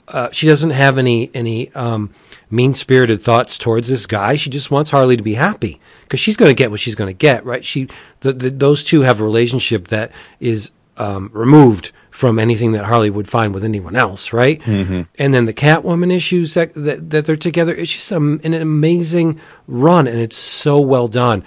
Uh, 0.09 0.31
she 0.31 0.47
doesn't 0.47 0.71
have 0.71 0.99
any 0.99 1.31
any 1.35 1.73
um, 1.73 2.15
mean 2.51 2.75
spirited 2.75 3.21
thoughts 3.21 3.59
towards 3.59 3.89
this 3.89 4.07
guy. 4.07 4.37
She 4.37 4.51
just 4.51 4.71
wants 4.71 4.91
Harley 4.91 5.17
to 5.17 5.23
be 5.23 5.35
happy 5.35 5.81
because 6.03 6.21
she's 6.21 6.37
going 6.37 6.51
to 6.51 6.55
get 6.55 6.71
what 6.71 6.81
she's 6.81 6.95
going 6.95 7.09
to 7.09 7.19
get, 7.19 7.45
right? 7.45 7.65
She, 7.65 7.89
the, 8.21 8.33
the, 8.33 8.51
those 8.51 8.85
two 8.85 9.01
have 9.01 9.21
a 9.21 9.25
relationship 9.25 9.89
that 9.89 10.13
is 10.39 10.71
um, 10.97 11.31
removed 11.33 11.93
from 12.11 12.39
anything 12.39 12.73
that 12.73 12.85
Harley 12.85 13.11
would 13.11 13.29
find 13.29 13.53
with 13.53 13.65
anyone 13.65 13.97
else, 13.97 14.33
right? 14.33 14.61
Mm-hmm. 14.61 15.03
And 15.19 15.35
then 15.35 15.45
the 15.45 15.53
Catwoman 15.53 16.15
issues 16.15 16.55
that, 16.55 16.73
that, 16.75 17.11
that 17.11 17.27
they're 17.27 17.37
together. 17.37 17.75
It's 17.75 17.93
just 17.93 18.13
a, 18.13 18.17
an 18.17 18.55
amazing 18.55 19.41
run, 19.67 20.07
and 20.07 20.19
it's 20.19 20.37
so 20.37 20.81
well 20.81 21.09
done 21.09 21.45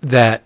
that 0.00 0.42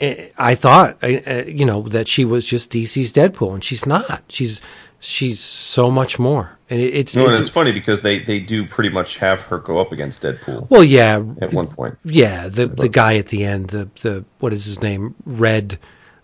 I 0.00 0.54
thought, 0.54 0.96
you 1.02 1.64
know, 1.64 1.82
that 1.82 2.08
she 2.08 2.24
was 2.24 2.44
just 2.44 2.72
DC's 2.72 3.12
Deadpool, 3.12 3.54
and 3.54 3.64
she's 3.64 3.84
not. 3.86 4.22
She's 4.28 4.60
she's 4.98 5.40
so 5.40 5.90
much 5.90 6.18
more. 6.18 6.58
And 6.68 6.80
it's 6.80 7.16
no, 7.16 7.22
it's, 7.22 7.30
and 7.30 7.40
it's 7.40 7.50
funny 7.50 7.72
because 7.72 8.02
they, 8.02 8.20
they 8.20 8.38
do 8.38 8.64
pretty 8.64 8.90
much 8.90 9.16
have 9.16 9.42
her 9.42 9.58
go 9.58 9.78
up 9.78 9.90
against 9.90 10.22
Deadpool. 10.22 10.70
Well, 10.70 10.84
yeah, 10.84 11.20
at 11.40 11.52
one 11.52 11.66
point, 11.66 11.98
yeah, 12.04 12.48
the 12.48 12.68
the 12.68 12.88
guy 12.88 13.16
at 13.16 13.26
the 13.26 13.44
end, 13.44 13.70
the 13.70 13.90
the 14.02 14.24
what 14.38 14.52
is 14.52 14.66
his 14.66 14.80
name, 14.80 15.16
Red. 15.24 15.78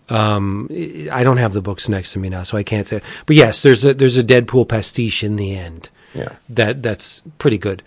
Um, 0.09 0.69
I 1.11 1.23
don't 1.23 1.35
have 1.35 1.51
the 1.51 1.61
books 1.61 1.89
next 1.89 2.13
to 2.13 2.19
me 2.19 2.29
now, 2.29 2.43
so 2.43 2.57
I 2.57 2.63
can't 2.63 2.87
say. 2.87 3.01
But 3.25 3.35
yes, 3.35 3.61
there's 3.61 3.83
a 3.83 3.93
there's 3.93 4.15
a 4.15 4.23
Deadpool 4.23 4.69
pastiche 4.69 5.21
in 5.21 5.35
the 5.35 5.57
end. 5.57 5.89
Yeah, 6.13 6.33
that 6.47 6.81
that's 6.81 7.23
pretty 7.39 7.57
good. 7.57 7.83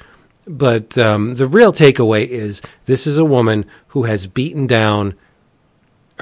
But 0.47 0.99
um, 0.99 1.37
the 1.37 1.49
real 1.49 1.73
takeaway 1.73 2.29
is 2.29 2.61
this 2.85 3.07
is 3.07 3.17
a 3.17 3.25
woman 3.25 3.65
who 3.89 4.03
has 4.03 4.27
beaten 4.27 4.67
down 4.67 5.15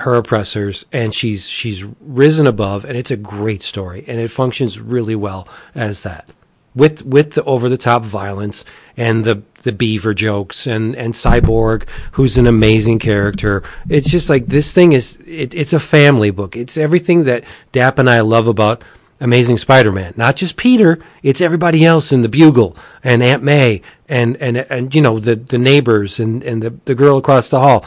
her 0.00 0.16
oppressors 0.16 0.84
and 0.92 1.14
she's 1.14 1.48
she's 1.48 1.84
risen 2.00 2.46
above 2.46 2.84
and 2.84 2.96
it's 2.96 3.10
a 3.10 3.16
great 3.16 3.62
story 3.62 4.04
and 4.06 4.20
it 4.20 4.28
functions 4.28 4.80
really 4.80 5.16
well 5.16 5.48
as 5.74 6.02
that. 6.02 6.28
With 6.74 7.04
with 7.04 7.32
the 7.32 7.44
over 7.44 7.68
the 7.68 7.78
top 7.78 8.04
violence 8.04 8.64
and 8.96 9.24
the 9.24 9.42
the 9.62 9.72
beaver 9.72 10.14
jokes 10.14 10.66
and 10.66 10.94
and 10.94 11.14
cyborg 11.14 11.88
who's 12.12 12.38
an 12.38 12.46
amazing 12.46 12.98
character 12.98 13.62
it's 13.88 14.08
just 14.08 14.30
like 14.30 14.46
this 14.46 14.72
thing 14.72 14.92
is 14.92 15.20
it, 15.26 15.54
it's 15.54 15.72
a 15.72 15.80
family 15.80 16.30
book. 16.30 16.56
It's 16.56 16.76
everything 16.76 17.24
that 17.24 17.44
dap 17.72 17.98
and 17.98 18.08
i 18.08 18.20
love 18.20 18.46
about 18.46 18.82
amazing 19.20 19.56
spider-man. 19.56 20.14
Not 20.16 20.36
just 20.36 20.56
peter 20.56 21.00
it's 21.22 21.40
everybody 21.40 21.84
else 21.84 22.12
in 22.12 22.22
the 22.22 22.28
bugle 22.28 22.76
and 23.02 23.22
aunt 23.22 23.42
may 23.42 23.82
and 24.08 24.36
and 24.36 24.58
and 24.58 24.94
you 24.94 25.02
know 25.02 25.18
the 25.18 25.34
the 25.34 25.58
neighbors 25.58 26.20
and 26.20 26.44
and 26.44 26.62
the, 26.62 26.70
the 26.84 26.94
girl 26.94 27.18
across 27.18 27.48
the 27.48 27.58
hall 27.58 27.84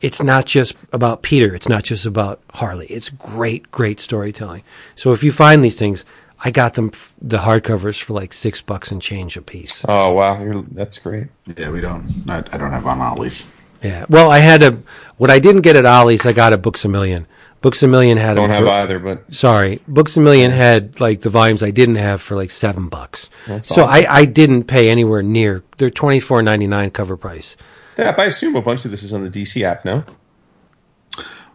it's 0.00 0.22
not 0.22 0.46
just 0.46 0.74
about 0.92 1.22
Peter. 1.22 1.54
It's 1.54 1.68
not 1.68 1.84
just 1.84 2.06
about 2.06 2.40
Harley. 2.54 2.86
It's 2.86 3.08
great, 3.10 3.70
great 3.70 4.00
storytelling. 4.00 4.62
So 4.96 5.12
if 5.12 5.22
you 5.22 5.32
find 5.32 5.62
these 5.62 5.78
things, 5.78 6.04
I 6.42 6.50
got 6.50 6.74
them 6.74 6.90
f- 6.92 7.14
the 7.20 7.38
hardcovers 7.38 8.02
for 8.02 8.14
like 8.14 8.32
six 8.32 8.62
bucks 8.62 8.90
and 8.90 9.02
change 9.02 9.36
a 9.36 9.42
piece. 9.42 9.84
Oh 9.88 10.12
wow, 10.12 10.42
You're, 10.42 10.62
that's 10.62 10.98
great. 10.98 11.28
Yeah, 11.56 11.70
we 11.70 11.80
don't. 11.80 12.06
I, 12.28 12.38
I 12.38 12.56
don't 12.56 12.72
have 12.72 12.86
on 12.86 13.00
Ollie's. 13.00 13.44
Yeah. 13.82 14.06
Well, 14.08 14.30
I 14.30 14.38
had 14.38 14.62
a 14.62 14.78
what 15.16 15.30
I 15.30 15.38
didn't 15.38 15.62
get 15.62 15.76
at 15.76 15.84
Ollie's. 15.84 16.24
I 16.26 16.32
got 16.32 16.52
at 16.52 16.62
Books 16.62 16.84
a 16.84 16.88
Million. 16.88 17.26
Books 17.60 17.82
a 17.82 17.88
Million 17.88 18.16
had 18.16 18.34
don't 18.34 18.48
them 18.48 18.56
have 18.56 18.64
for, 18.64 18.70
either, 18.70 18.98
but 18.98 19.34
sorry, 19.34 19.80
Books 19.86 20.16
a 20.16 20.20
Million 20.22 20.50
had 20.50 20.98
like 20.98 21.20
the 21.20 21.28
volumes 21.28 21.62
I 21.62 21.70
didn't 21.70 21.96
have 21.96 22.22
for 22.22 22.36
like 22.36 22.50
seven 22.50 22.88
bucks. 22.88 23.28
That's 23.46 23.68
so 23.68 23.84
awesome. 23.84 23.94
I, 23.94 24.06
I 24.08 24.24
didn't 24.24 24.64
pay 24.64 24.88
anywhere 24.88 25.22
near 25.22 25.62
their 25.76 25.90
twenty 25.90 26.20
four 26.20 26.42
ninety 26.42 26.66
nine 26.66 26.90
cover 26.90 27.18
price. 27.18 27.56
Yeah, 28.00 28.14
I 28.16 28.24
assume 28.24 28.56
a 28.56 28.62
bunch 28.62 28.84
of 28.84 28.90
this 28.90 29.02
is 29.02 29.12
on 29.12 29.22
the 29.22 29.30
DC 29.30 29.62
app 29.62 29.84
now. 29.84 30.04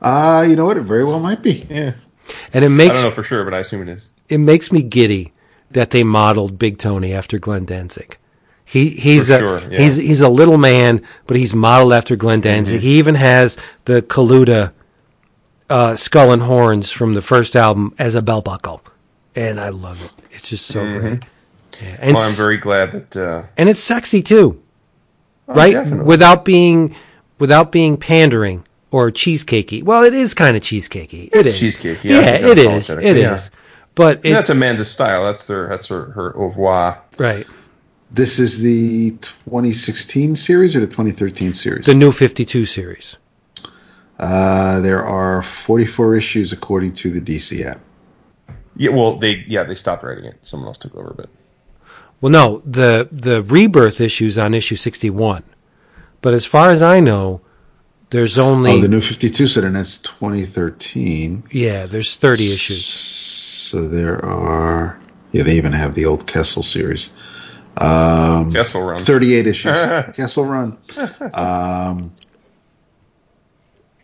Uh, 0.02 0.46
you 0.48 0.56
know 0.56 0.66
what? 0.66 0.78
It 0.78 0.82
very 0.82 1.04
well 1.04 1.20
might 1.20 1.42
be. 1.42 1.66
Yeah, 1.70 1.94
And 2.54 2.64
it 2.66 2.70
makes 2.70 2.98
I 3.00 3.02
don't 3.02 3.10
know 3.12 3.16
for 3.16 3.24
sure, 3.24 3.44
but 3.44 3.54
I 3.54 3.60
assume 3.60 3.82
it 3.82 3.90
is. 3.90 4.08
it 4.30 4.38
makes 4.38 4.72
me 4.72 4.84
giddy 4.84 5.32
that 5.72 5.90
they 5.92 6.04
modeled 6.04 6.60
Big 6.60 6.78
Tony 6.78 7.14
after 7.14 7.40
Glenn 7.40 7.66
Danzig. 7.66 8.18
He 8.64 8.90
he's 8.90 9.28
For 9.28 9.34
a 9.36 9.40
sure, 9.40 9.72
yeah. 9.72 9.80
he's 9.80 9.96
he's 9.98 10.22
a 10.22 10.30
little 10.30 10.58
man, 10.58 11.02
but 11.28 11.38
he's 11.38 11.54
modeled 11.54 11.94
after 11.94 12.16
Glenn 12.16 12.42
Danzig. 12.42 12.82
He 12.82 12.98
even 13.00 13.16
has 13.16 13.58
the 13.86 14.02
Kaluta 14.02 14.74
uh, 15.70 15.96
skull 15.96 16.32
and 16.32 16.42
horns 16.42 16.92
from 16.92 17.14
the 17.14 17.22
first 17.22 17.56
album 17.56 17.94
as 18.00 18.16
a 18.16 18.22
belt 18.22 18.46
buckle, 18.46 18.82
and 19.36 19.60
I 19.60 19.70
love 19.70 20.04
it. 20.04 20.14
It's 20.36 20.50
just 20.50 20.66
so 20.66 20.82
great. 20.84 21.24
Yeah. 21.82 21.98
And 22.00 22.16
Well, 22.16 22.28
I'm 22.28 22.36
very 22.36 22.58
glad 22.58 22.92
that. 22.92 23.16
Uh, 23.16 23.44
and 23.58 23.70
it's 23.70 23.80
sexy 23.82 24.24
too, 24.24 24.62
right? 25.48 25.76
Oh, 25.76 25.84
definitely. 25.84 26.06
Without 26.06 26.46
being 26.46 26.96
without 27.40 27.72
being 27.72 27.98
pandering 27.98 28.64
or 28.92 29.12
cheesecakey. 29.12 29.84
Well, 29.84 30.04
it 30.04 30.14
is 30.14 30.34
kind 30.34 30.56
of 30.56 30.64
cheesecakey. 30.64 31.30
It 31.34 31.46
It's 31.48 31.62
is 31.62 31.76
cheesecakey, 31.78 32.04
yeah, 32.06 32.20
Yeah, 32.22 32.48
it 32.52 32.58
is. 32.58 32.88
unapologetic, 32.90 33.04
It 33.04 33.18
is. 33.18 33.22
yeah. 33.24 33.60
But 33.96 34.18
it's 34.24 34.36
that's 34.36 34.50
Amanda's 34.50 34.90
style. 34.92 35.24
That's 35.24 35.48
their. 35.48 35.68
That's 35.70 35.88
her. 35.88 36.06
Her 36.12 36.36
au 36.38 36.46
revoir. 36.46 37.02
right. 37.20 37.46
This 38.12 38.40
is 38.40 38.60
the 38.60 39.12
2016 39.22 40.36
series 40.38 40.76
or 40.76 40.80
the 40.80 40.86
2013 40.88 41.54
series? 41.54 41.86
The 41.86 41.94
new 41.96 42.12
Fifty 42.12 42.46
Two 42.46 42.66
series. 42.66 43.18
Uh, 44.20 44.80
there 44.80 45.04
are 45.04 45.42
44 45.42 46.16
issues 46.16 46.54
according 46.54 46.94
to 46.94 47.10
the 47.12 47.20
DC 47.20 47.66
app. 47.66 47.80
Yeah. 48.78 48.92
Well, 48.92 49.18
they. 49.18 49.44
Yeah, 49.48 49.64
they 49.64 49.76
stopped 49.76 50.04
writing 50.04 50.26
it. 50.26 50.36
Someone 50.44 50.68
else 50.68 50.78
took 50.78 50.96
over, 50.96 51.14
but. 51.16 51.30
Well, 52.22 52.32
no, 52.32 52.62
the 52.66 53.08
the 53.12 53.44
rebirth 53.44 54.02
issues 54.02 54.38
on 54.38 54.54
issue 54.54 54.76
sixty 54.76 55.10
one, 55.10 55.44
but 56.22 56.34
as 56.34 56.46
far 56.46 56.72
as 56.72 56.82
I 56.82 57.00
know, 57.00 57.42
there's 58.10 58.38
only 58.38 58.72
Oh, 58.72 58.82
the 58.82 58.88
new 58.88 59.02
52, 59.02 59.48
so 59.48 59.62
then 59.62 59.74
that's 59.74 59.98
2013. 60.00 61.44
yeah, 61.52 61.86
there's 61.86 62.16
thirty 62.18 62.52
issues. 62.52 62.86
So 62.86 63.88
there 63.88 64.24
are, 64.26 64.98
yeah, 65.32 65.44
they 65.44 65.58
even 65.58 65.72
have 65.74 65.96
the 65.96 66.06
old 66.06 66.26
Kesel 66.28 66.64
series. 66.64 67.10
Um, 67.78 68.54
Kessel 68.54 68.82
Run. 68.84 68.98
38 68.98 69.48
issues. 69.48 69.74
Kessel 70.16 70.46
Run. 70.46 70.78
Um, 71.34 72.14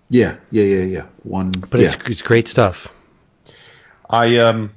yeah, 0.10 0.36
yeah, 0.52 0.64
yeah, 0.64 0.84
yeah. 0.84 1.06
One, 1.24 1.52
But 1.70 1.80
yeah. 1.80 1.86
it's 1.88 1.96
it's 2.10 2.22
great 2.22 2.48
stuff. 2.48 2.94
I 4.10 4.38
um. 4.38 4.72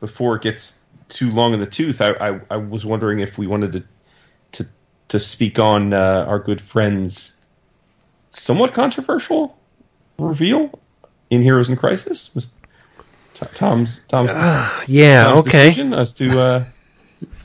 Before 0.00 0.36
it 0.36 0.42
gets 0.42 0.78
too 1.12 1.30
long 1.30 1.54
in 1.54 1.60
the 1.60 1.66
tooth, 1.66 2.00
I 2.02 2.10
I, 2.12 2.40
I 2.50 2.56
was 2.58 2.86
wondering 2.86 3.20
if 3.20 3.38
we 3.38 3.46
wanted 3.48 3.72
to 3.72 3.84
to 4.64 4.70
to 5.10 5.20
speak 5.20 5.58
on 5.58 5.92
uh, 5.94 6.24
our 6.28 6.40
good 6.40 6.60
friend's 6.60 7.38
somewhat 8.30 8.74
controversial 8.74 9.58
reveal 10.18 10.82
in 11.30 11.42
Heroes 11.42 11.70
in 11.70 11.76
Crisis. 11.76 12.34
Was 12.34 12.54
T- 13.34 13.46
Tom's 13.54 14.04
Tom's 14.06 14.36
Yeah, 14.88 15.32
Tom's 15.32 15.40
okay. 15.40 15.76
decision 15.76 15.94
as 15.94 16.14
to. 16.14 16.38
Uh, 16.40 16.66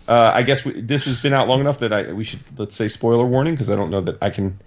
uh, 0.07 0.31
I 0.35 0.43
guess 0.43 0.65
we, 0.65 0.81
this 0.81 1.05
has 1.05 1.17
been 1.21 1.33
out 1.33 1.49
long 1.49 1.61
enough 1.61 1.79
that 1.79 1.93
I 1.93 2.13
we 2.13 2.25
should 2.25 2.45
let's 2.59 2.75
say 2.77 2.89
spoiler 2.89 3.25
warning 3.27 3.55
because 3.55 3.71
I 3.71 3.77
don't 3.77 3.91
know 3.91 4.01
that 4.03 4.17
I 4.21 4.29
can 4.31 4.61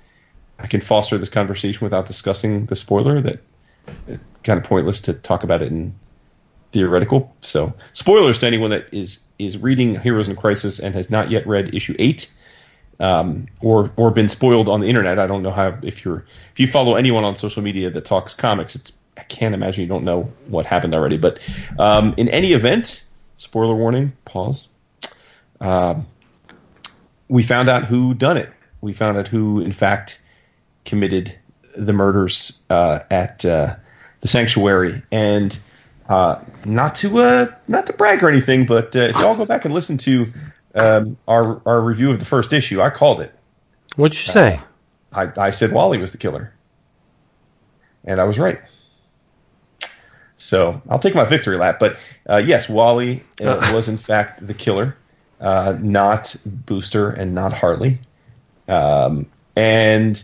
I 0.59 0.69
can 0.69 0.81
foster 0.83 1.19
this 1.19 1.31
conversation 1.31 1.85
without 1.85 2.07
discussing 2.07 2.67
the 2.67 2.77
spoiler. 2.77 3.23
That 3.23 3.47
it's 4.07 4.25
kind 4.45 4.59
of 4.59 4.65
pointless 4.65 5.03
to 5.03 5.15
talk 5.15 5.45
about 5.45 5.63
it 5.63 5.73
in 5.73 6.01
theoretical. 6.73 7.35
So 7.41 7.73
spoilers 7.93 8.39
to 8.41 8.47
anyone 8.47 8.71
that 8.71 8.93
is 8.93 9.21
is 9.39 9.59
reading 9.59 9.99
Heroes 9.99 10.29
in 10.29 10.37
Crisis 10.37 10.79
and 10.79 10.95
has 10.95 11.11
not 11.11 11.31
yet 11.31 11.47
read 11.47 11.75
issue 11.75 11.95
eight. 11.99 12.33
Um, 12.99 13.47
or 13.63 13.91
or 13.97 14.11
been 14.11 14.29
spoiled 14.29 14.69
on 14.69 14.81
the 14.81 14.87
internet. 14.87 15.19
I 15.19 15.27
don't 15.27 15.43
know 15.43 15.53
how 15.53 15.75
if 15.83 16.05
you're 16.05 16.23
if 16.53 16.61
you 16.61 16.67
follow 16.67 16.97
anyone 16.97 17.25
on 17.25 17.35
social 17.35 17.63
media 17.63 17.89
that 17.89 18.05
talks 18.05 18.35
comics, 18.35 18.75
it's 18.75 18.93
I 19.17 19.23
can't 19.25 19.55
imagine 19.55 19.83
you 19.83 19.89
don't 19.89 20.05
know 20.05 20.31
what 20.49 20.67
happened 20.67 20.95
already. 20.95 21.17
But 21.17 21.39
um, 21.79 22.13
in 22.19 22.29
any 22.29 22.53
event, 22.53 23.03
spoiler 23.37 23.75
warning. 23.75 24.13
Pause. 24.27 24.69
Um, 25.61 26.07
we 27.29 27.43
found 27.43 27.69
out 27.69 27.85
who 27.85 28.15
done 28.15 28.37
it. 28.37 28.51
We 28.81 28.93
found 28.93 29.17
out 29.17 29.29
who, 29.29 29.61
in 29.61 29.73
fact, 29.73 30.19
committed 30.85 31.39
the 31.77 31.93
murders 31.93 32.61
uh, 32.71 33.01
at 33.11 33.45
uh, 33.45 33.77
the 34.21 34.29
sanctuary. 34.29 35.03
And 35.13 35.59
uh, 36.11 36.39
not 36.67 36.95
to 36.97 37.19
uh, 37.19 37.47
not 37.69 37.87
to 37.87 37.95
brag 37.95 38.23
or 38.23 38.29
anything, 38.29 38.67
but 38.67 38.95
uh, 38.95 39.01
if 39.01 39.17
y'all 39.17 39.37
go 39.37 39.47
back 39.47 39.65
and 39.65 39.73
listen 39.73 39.97
to 39.99 40.27
um, 40.75 41.17
our 41.27 41.63
our 41.65 41.81
review 41.81 42.11
of 42.11 42.19
the 42.19 42.25
first 42.27 42.53
issue, 42.53 42.83
I 42.83 42.91
called 42.91 43.21
it. 43.21 43.33
What'd 43.97 44.19
you 44.19 44.33
say? 44.33 44.61
I, 45.13 45.31
I 45.37 45.51
said 45.51 45.73
Wally 45.73 45.99
was 45.99 46.13
the 46.13 46.19
killer. 46.19 46.53
And 48.05 48.21
I 48.21 48.25
was 48.25 48.39
right. 48.39 48.61
So 50.37 50.81
I'll 50.89 50.99
take 50.99 51.15
my 51.15 51.25
victory 51.25 51.57
lap. 51.59 51.79
But 51.79 51.99
uh, 52.29 52.43
yes, 52.45 52.69
Wally 52.69 53.23
uh, 53.43 53.71
was 53.75 53.89
in 53.89 53.99
fact 53.99 54.47
the 54.47 54.55
killer, 54.55 54.97
uh, 55.41 55.77
not 55.81 56.35
Booster 56.47 57.11
and 57.11 57.35
not 57.35 57.53
Harley. 57.53 57.99
Um, 58.69 59.27
and 59.57 60.23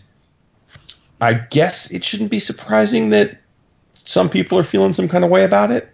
I 1.20 1.34
guess 1.34 1.90
it 1.90 2.04
shouldn't 2.04 2.30
be 2.30 2.40
surprising 2.40 3.10
that 3.10 3.40
some 4.06 4.30
people 4.30 4.58
are 4.58 4.64
feeling 4.64 4.94
some 4.94 5.08
kind 5.08 5.24
of 5.24 5.30
way 5.30 5.44
about 5.44 5.70
it. 5.70 5.92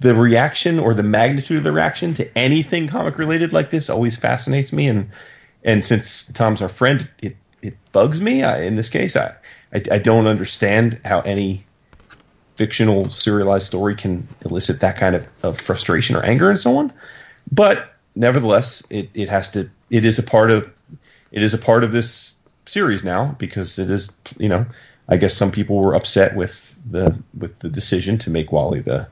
The 0.00 0.14
reaction 0.14 0.78
or 0.78 0.92
the 0.92 1.02
magnitude 1.02 1.58
of 1.58 1.64
the 1.64 1.72
reaction 1.72 2.12
to 2.14 2.38
anything 2.38 2.88
comic 2.88 3.16
related 3.18 3.52
like 3.52 3.70
this 3.70 3.88
always 3.88 4.16
fascinates 4.16 4.72
me. 4.72 4.88
And 4.88 5.08
and 5.64 5.84
since 5.84 6.24
Tom's 6.32 6.60
our 6.60 6.68
friend, 6.68 7.08
it 7.22 7.36
it 7.62 7.76
bugs 7.92 8.20
me. 8.20 8.42
I, 8.42 8.62
in 8.62 8.76
this 8.76 8.88
case, 8.90 9.16
I, 9.16 9.34
I 9.72 9.82
I 9.92 9.98
don't 9.98 10.26
understand 10.26 11.00
how 11.04 11.20
any 11.20 11.64
fictional 12.56 13.10
serialized 13.10 13.66
story 13.66 13.94
can 13.94 14.26
elicit 14.44 14.80
that 14.80 14.96
kind 14.96 15.14
of, 15.14 15.28
of 15.42 15.60
frustration 15.60 16.16
or 16.16 16.24
anger 16.24 16.50
and 16.50 16.58
so 16.58 16.76
on. 16.76 16.92
But 17.52 17.92
nevertheless, 18.14 18.82
it, 18.90 19.10
it 19.14 19.28
has 19.28 19.48
to 19.50 19.70
it 19.90 20.04
is 20.04 20.18
a 20.18 20.22
part 20.22 20.50
of 20.50 20.68
it 21.32 21.42
is 21.42 21.54
a 21.54 21.58
part 21.58 21.84
of 21.84 21.92
this 21.92 22.34
series 22.66 23.04
now 23.04 23.36
because 23.38 23.78
it 23.78 23.90
is 23.90 24.10
you 24.38 24.48
know 24.48 24.66
I 25.08 25.16
guess 25.16 25.34
some 25.34 25.52
people 25.52 25.78
were 25.78 25.94
upset 25.94 26.34
with 26.34 26.65
the 26.90 27.16
with 27.36 27.58
the 27.60 27.68
decision 27.68 28.18
to 28.18 28.30
make 28.30 28.52
Wally 28.52 28.80
the 28.80 29.08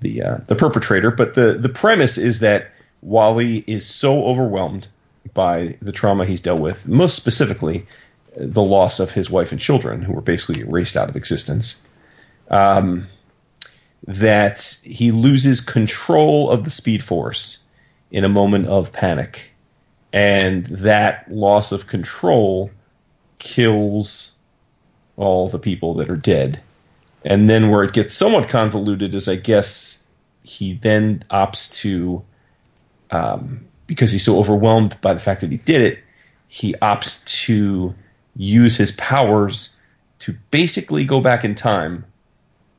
the 0.00 0.22
uh, 0.22 0.38
the 0.46 0.56
perpetrator, 0.56 1.10
but 1.10 1.34
the 1.34 1.54
the 1.54 1.68
premise 1.68 2.18
is 2.18 2.40
that 2.40 2.70
Wally 3.02 3.64
is 3.66 3.86
so 3.86 4.24
overwhelmed 4.24 4.88
by 5.34 5.76
the 5.82 5.92
trauma 5.92 6.24
he's 6.24 6.40
dealt 6.40 6.60
with, 6.60 6.86
most 6.86 7.16
specifically 7.16 7.86
the 8.36 8.62
loss 8.62 9.00
of 9.00 9.10
his 9.10 9.30
wife 9.30 9.52
and 9.52 9.60
children, 9.60 10.02
who 10.02 10.12
were 10.12 10.20
basically 10.20 10.60
erased 10.60 10.96
out 10.96 11.08
of 11.08 11.16
existence, 11.16 11.82
um, 12.50 13.06
that 14.06 14.78
he 14.82 15.10
loses 15.10 15.60
control 15.60 16.50
of 16.50 16.64
the 16.64 16.70
Speed 16.70 17.02
Force 17.02 17.58
in 18.10 18.24
a 18.24 18.28
moment 18.28 18.66
of 18.66 18.92
panic, 18.92 19.50
and 20.12 20.66
that 20.66 21.30
loss 21.30 21.72
of 21.72 21.86
control 21.86 22.70
kills 23.38 24.32
all 25.16 25.48
the 25.48 25.58
people 25.58 25.94
that 25.94 26.10
are 26.10 26.16
dead. 26.16 26.60
And 27.26 27.50
then 27.50 27.70
where 27.70 27.82
it 27.82 27.92
gets 27.92 28.14
somewhat 28.14 28.48
convoluted 28.48 29.14
is, 29.14 29.28
I 29.28 29.36
guess, 29.36 30.02
he 30.44 30.74
then 30.74 31.24
opts 31.30 31.72
to, 31.74 32.22
um, 33.10 33.64
because 33.88 34.12
he's 34.12 34.24
so 34.24 34.38
overwhelmed 34.38 34.96
by 35.00 35.12
the 35.12 35.20
fact 35.20 35.40
that 35.40 35.50
he 35.50 35.58
did 35.58 35.80
it, 35.80 35.98
he 36.48 36.74
opts 36.74 37.24
to 37.44 37.92
use 38.36 38.76
his 38.76 38.92
powers 38.92 39.74
to 40.20 40.34
basically 40.50 41.04
go 41.04 41.20
back 41.20 41.44
in 41.44 41.54
time 41.54 42.04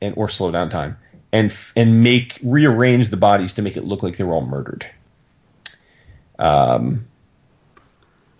and 0.00 0.14
or 0.16 0.28
slow 0.28 0.50
down 0.50 0.70
time 0.70 0.96
and 1.32 1.54
and 1.76 2.02
make 2.02 2.38
rearrange 2.42 3.10
the 3.10 3.16
bodies 3.16 3.52
to 3.52 3.62
make 3.62 3.76
it 3.76 3.84
look 3.84 4.02
like 4.02 4.16
they 4.16 4.24
were 4.24 4.34
all 4.34 4.46
murdered. 4.46 4.86
Um, 6.38 7.06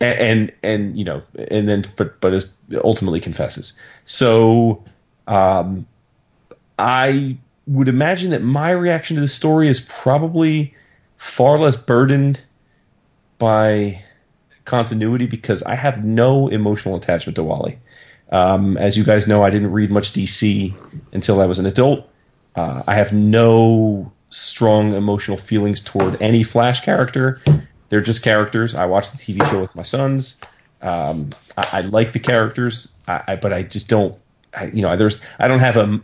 and, 0.00 0.52
and 0.62 0.96
you 0.96 1.04
know, 1.04 1.22
and 1.50 1.68
then 1.68 1.84
but 1.96 2.20
but 2.20 2.48
ultimately 2.84 3.20
confesses. 3.20 3.78
So, 4.04 4.82
um, 5.26 5.86
I 6.78 7.36
would 7.66 7.88
imagine 7.88 8.30
that 8.30 8.42
my 8.42 8.70
reaction 8.70 9.16
to 9.16 9.20
the 9.20 9.28
story 9.28 9.68
is 9.68 9.80
probably 9.80 10.74
far 11.16 11.58
less 11.58 11.76
burdened 11.76 12.40
by 13.38 14.02
continuity 14.64 15.26
because 15.26 15.62
I 15.62 15.74
have 15.74 16.04
no 16.04 16.48
emotional 16.48 16.96
attachment 16.96 17.36
to 17.36 17.44
Wally. 17.44 17.78
Um, 18.30 18.76
as 18.76 18.96
you 18.96 19.04
guys 19.04 19.26
know, 19.26 19.42
I 19.42 19.50
didn't 19.50 19.72
read 19.72 19.90
much 19.90 20.12
DC 20.12 20.74
until 21.12 21.40
I 21.40 21.46
was 21.46 21.58
an 21.58 21.66
adult. 21.66 22.08
Uh, 22.56 22.82
I 22.86 22.94
have 22.94 23.12
no 23.12 24.12
strong 24.30 24.94
emotional 24.94 25.38
feelings 25.38 25.80
toward 25.82 26.20
any 26.20 26.42
Flash 26.42 26.82
character. 26.82 27.40
They're 27.88 28.02
just 28.02 28.22
characters. 28.22 28.74
I 28.74 28.84
watch 28.84 29.10
the 29.10 29.16
TV 29.16 29.48
show 29.50 29.60
with 29.60 29.74
my 29.74 29.82
sons. 29.82 30.38
Um, 30.82 31.30
I, 31.56 31.68
I, 31.72 31.80
like 31.82 32.12
the 32.12 32.18
characters, 32.20 32.92
I, 33.08 33.22
I, 33.28 33.36
but 33.36 33.52
I 33.52 33.62
just 33.62 33.88
don't. 33.88 34.18
you 34.72 34.82
know, 34.82 34.96
there's 34.96 35.20
I 35.38 35.48
don't 35.48 35.60
have 35.60 35.76
a 35.76 36.00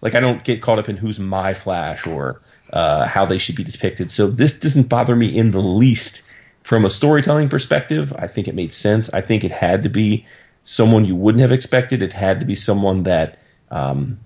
like 0.00 0.14
I 0.14 0.20
don't 0.20 0.44
get 0.44 0.62
caught 0.62 0.78
up 0.78 0.88
in 0.88 0.96
who's 0.96 1.18
my 1.18 1.54
Flash 1.54 2.06
or 2.06 2.40
uh, 2.72 3.06
how 3.06 3.24
they 3.24 3.38
should 3.38 3.56
be 3.56 3.64
depicted. 3.64 4.10
So 4.10 4.28
this 4.28 4.52
doesn't 4.52 4.88
bother 4.88 5.16
me 5.16 5.36
in 5.36 5.50
the 5.50 5.60
least 5.60 6.22
from 6.62 6.84
a 6.84 6.90
storytelling 6.90 7.48
perspective. 7.48 8.12
I 8.18 8.26
think 8.26 8.46
it 8.46 8.54
made 8.54 8.72
sense. 8.72 9.08
I 9.14 9.20
think 9.20 9.44
it 9.44 9.50
had 9.50 9.82
to 9.82 9.88
be 9.88 10.24
someone 10.64 11.04
you 11.04 11.16
wouldn't 11.16 11.40
have 11.40 11.52
expected. 11.52 12.02
It 12.02 12.12
had 12.12 12.40
to 12.40 12.46
be 12.46 12.54
someone 12.54 13.04
that 13.04 13.38
um, 13.70 14.18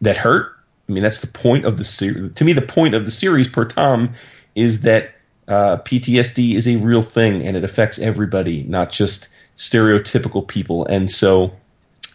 that 0.00 0.16
hurt. 0.16 0.52
I 0.88 0.92
mean, 0.92 1.02
that's 1.02 1.20
the 1.20 1.26
point 1.26 1.64
of 1.64 1.78
the 1.78 1.84
series. 1.84 2.34
To 2.34 2.44
me, 2.44 2.52
the 2.52 2.62
point 2.62 2.94
of 2.94 3.04
the 3.04 3.10
series 3.10 3.48
per 3.48 3.64
Tom 3.64 4.12
is 4.54 4.82
that 4.82 5.12
uh, 5.48 5.78
PTSD 5.78 6.54
is 6.54 6.66
a 6.66 6.76
real 6.76 7.02
thing 7.02 7.46
and 7.46 7.56
it 7.56 7.64
affects 7.64 7.98
everybody, 7.98 8.64
not 8.64 8.90
just 8.90 9.28
stereotypical 9.56 10.46
people. 10.46 10.86
And 10.86 11.10
so, 11.10 11.52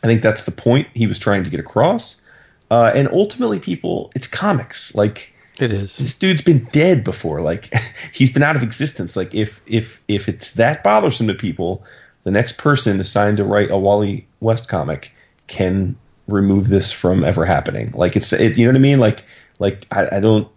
I 0.04 0.08
think 0.08 0.22
that's 0.22 0.44
the 0.44 0.52
point 0.52 0.88
he 0.94 1.08
was 1.08 1.18
trying 1.18 1.44
to 1.44 1.50
get 1.50 1.60
across. 1.60 2.22
Uh, 2.70 2.92
and 2.94 3.08
ultimately, 3.10 3.60
people, 3.60 4.12
it's 4.16 4.28
comics. 4.28 4.94
Like 4.94 5.34
it 5.60 5.72
is. 5.72 5.98
This 5.98 6.18
dude's 6.18 6.42
been 6.42 6.68
dead 6.72 7.04
before. 7.04 7.42
Like 7.42 7.74
he's 8.14 8.32
been 8.32 8.44
out 8.44 8.56
of 8.56 8.64
existence. 8.64 9.16
Like 9.16 9.34
if 9.34 9.62
if 9.68 10.02
if 10.08 10.28
it's 10.30 10.52
that 10.54 10.84
bothersome 10.84 11.28
to 11.28 11.34
people, 11.34 11.84
the 12.24 12.32
next 12.32 12.58
person 12.58 13.00
assigned 13.00 13.38
to 13.38 13.44
write 13.44 13.72
a 13.72 13.78
Wally 13.78 14.28
West 14.40 14.68
comic 14.68 15.12
can 15.48 15.96
remove 16.28 16.68
this 16.68 16.92
from 16.92 17.24
ever 17.24 17.46
happening. 17.46 17.92
Like 17.96 18.16
it's, 18.16 18.34
it, 18.34 18.58
you 18.58 18.66
know 18.66 18.72
what 18.72 18.78
I 18.78 18.80
mean? 18.80 19.00
Like, 19.00 19.24
like 19.60 19.88
I, 19.92 20.18
I 20.18 20.20
don't 20.20 20.48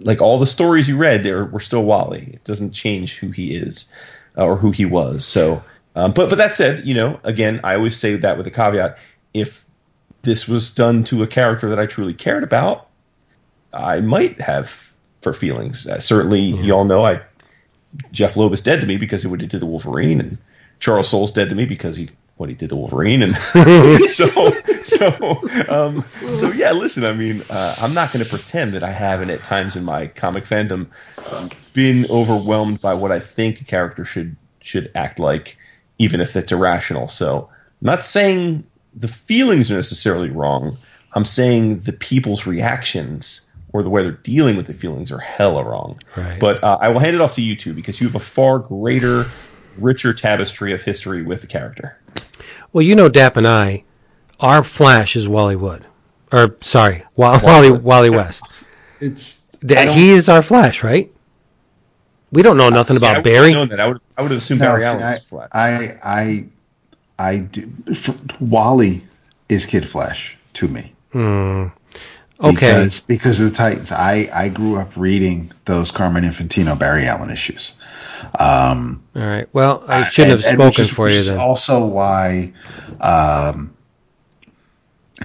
like 0.00 0.20
all 0.20 0.38
the 0.38 0.46
stories 0.46 0.88
you 0.88 0.96
read. 0.96 1.24
There 1.24 1.44
were 1.46 1.60
still 1.60 1.84
Wally. 1.84 2.30
It 2.32 2.44
doesn't 2.44 2.72
change 2.72 3.16
who 3.16 3.30
he 3.30 3.54
is 3.54 3.86
uh, 4.36 4.44
or 4.44 4.56
who 4.56 4.70
he 4.70 4.84
was. 4.84 5.24
So, 5.24 5.62
um, 5.94 6.12
but 6.12 6.28
but 6.28 6.36
that 6.38 6.56
said, 6.56 6.86
you 6.86 6.94
know, 6.94 7.20
again, 7.24 7.60
I 7.64 7.76
always 7.76 7.96
say 7.96 8.16
that 8.16 8.36
with 8.36 8.46
a 8.46 8.50
caveat. 8.50 8.98
If 9.34 9.61
this 10.22 10.48
was 10.48 10.70
done 10.70 11.04
to 11.04 11.22
a 11.22 11.26
character 11.26 11.68
that 11.68 11.78
I 11.78 11.86
truly 11.86 12.14
cared 12.14 12.44
about, 12.44 12.88
I 13.72 14.00
might 14.00 14.40
have 14.40 14.92
for 15.20 15.32
feelings. 15.32 15.86
Uh, 15.86 16.00
certainly, 16.00 16.40
yeah. 16.40 16.62
you 16.62 16.72
all 16.72 16.84
know 16.84 17.04
I 17.04 17.20
Jeph 18.10 18.36
Loeb 18.36 18.52
is 18.52 18.60
dead 18.60 18.80
to 18.80 18.86
me 18.86 18.96
because 18.96 19.24
of 19.24 19.30
what 19.30 19.40
he 19.40 19.46
did 19.46 19.52
to 19.52 19.58
the 19.58 19.66
Wolverine, 19.66 20.20
and 20.20 20.38
Charles 20.80 21.08
Soule's 21.08 21.30
dead 21.30 21.48
to 21.50 21.54
me 21.54 21.64
because 21.64 21.96
he 21.96 22.10
what 22.36 22.48
he 22.48 22.54
did 22.54 22.70
to 22.70 22.76
Wolverine, 22.76 23.22
and 23.22 23.34
so 24.10 24.26
so 24.84 25.40
um, 25.68 26.04
so 26.34 26.50
yeah. 26.52 26.72
Listen, 26.72 27.04
I 27.04 27.12
mean, 27.12 27.42
uh, 27.50 27.74
I'm 27.78 27.94
not 27.94 28.12
going 28.12 28.24
to 28.24 28.30
pretend 28.30 28.74
that 28.74 28.82
I 28.82 28.90
haven't 28.90 29.30
at 29.30 29.42
times 29.44 29.76
in 29.76 29.84
my 29.84 30.06
comic 30.08 30.44
fandom 30.44 30.88
been 31.72 32.06
overwhelmed 32.10 32.80
by 32.80 32.94
what 32.94 33.12
I 33.12 33.20
think 33.20 33.60
a 33.60 33.64
character 33.64 34.04
should 34.04 34.36
should 34.60 34.90
act 34.94 35.18
like, 35.18 35.56
even 35.98 36.20
if 36.20 36.36
it's 36.36 36.52
irrational. 36.52 37.08
So 37.08 37.48
I'm 37.80 37.86
not 37.86 38.04
saying 38.04 38.64
the 38.94 39.08
feelings 39.08 39.70
are 39.70 39.76
necessarily 39.76 40.30
wrong. 40.30 40.76
I'm 41.14 41.24
saying 41.24 41.80
the 41.80 41.92
people's 41.92 42.46
reactions 42.46 43.42
or 43.72 43.82
the 43.82 43.88
way 43.88 44.02
they're 44.02 44.12
dealing 44.12 44.56
with 44.56 44.66
the 44.66 44.74
feelings 44.74 45.10
are 45.10 45.18
hella 45.18 45.64
wrong. 45.64 45.98
Right. 46.16 46.38
But 46.38 46.62
uh, 46.62 46.78
I 46.80 46.88
will 46.88 47.00
hand 47.00 47.14
it 47.14 47.20
off 47.20 47.32
to 47.34 47.42
you 47.42 47.56
two 47.56 47.72
because 47.72 48.00
you 48.00 48.06
have 48.06 48.16
a 48.16 48.24
far 48.24 48.58
greater 48.58 49.26
richer 49.78 50.12
tapestry 50.12 50.72
of 50.72 50.82
history 50.82 51.22
with 51.22 51.40
the 51.40 51.46
character. 51.46 51.98
Well, 52.72 52.82
you 52.82 52.94
know, 52.94 53.08
Dap 53.08 53.36
and 53.36 53.46
I, 53.46 53.84
our 54.40 54.62
Flash 54.62 55.16
is 55.16 55.28
Wally 55.28 55.56
Wood, 55.56 55.86
or 56.30 56.56
sorry, 56.60 57.04
Wally 57.16 57.72
Wally 57.72 58.10
West. 58.10 58.46
It's 59.04 59.42
that 59.62 59.88
he 59.88 60.10
is 60.10 60.28
our 60.28 60.42
Flash, 60.42 60.84
right? 60.84 61.12
We 62.30 62.42
don't 62.42 62.56
know 62.56 62.68
nothing 62.68 62.96
see, 62.96 63.04
about 63.04 63.16
I 63.16 63.20
Barry. 63.20 63.52
Known 63.52 63.68
that. 63.70 63.80
I 63.80 63.88
would 63.88 64.00
I 64.16 64.22
would 64.22 64.30
have 64.30 64.38
assumed 64.38 64.60
no, 64.60 64.68
Barry 64.68 64.84
Allen 64.84 65.02
was 65.02 65.22
Flash. 65.24 65.48
I 65.52 65.88
I 66.04 66.48
I 67.18 67.38
do. 67.38 67.70
Wally 68.40 69.02
is 69.48 69.66
Kid 69.66 69.88
Flash 69.88 70.36
to 70.54 70.68
me. 70.68 70.92
Hmm. 71.12 71.66
Okay. 72.40 72.52
Because, 72.52 73.00
because 73.00 73.40
of 73.40 73.50
the 73.50 73.56
Titans. 73.56 73.92
I, 73.92 74.28
I 74.34 74.48
grew 74.48 74.76
up 74.76 74.96
reading 74.96 75.52
those 75.66 75.92
Carmen 75.92 76.24
Infantino 76.24 76.76
Barry 76.76 77.06
Allen 77.06 77.30
issues. 77.30 77.74
Um, 78.38 79.02
All 79.14 79.22
right. 79.22 79.48
Well, 79.52 79.84
I 79.86 80.04
shouldn't 80.08 80.32
and, 80.32 80.42
have 80.42 80.54
spoken 80.54 80.84
is, 80.84 80.90
for 80.90 81.08
you 81.08 81.22
then. 81.22 81.38
Also, 81.38 81.86
why 81.86 82.52
um, 83.00 83.74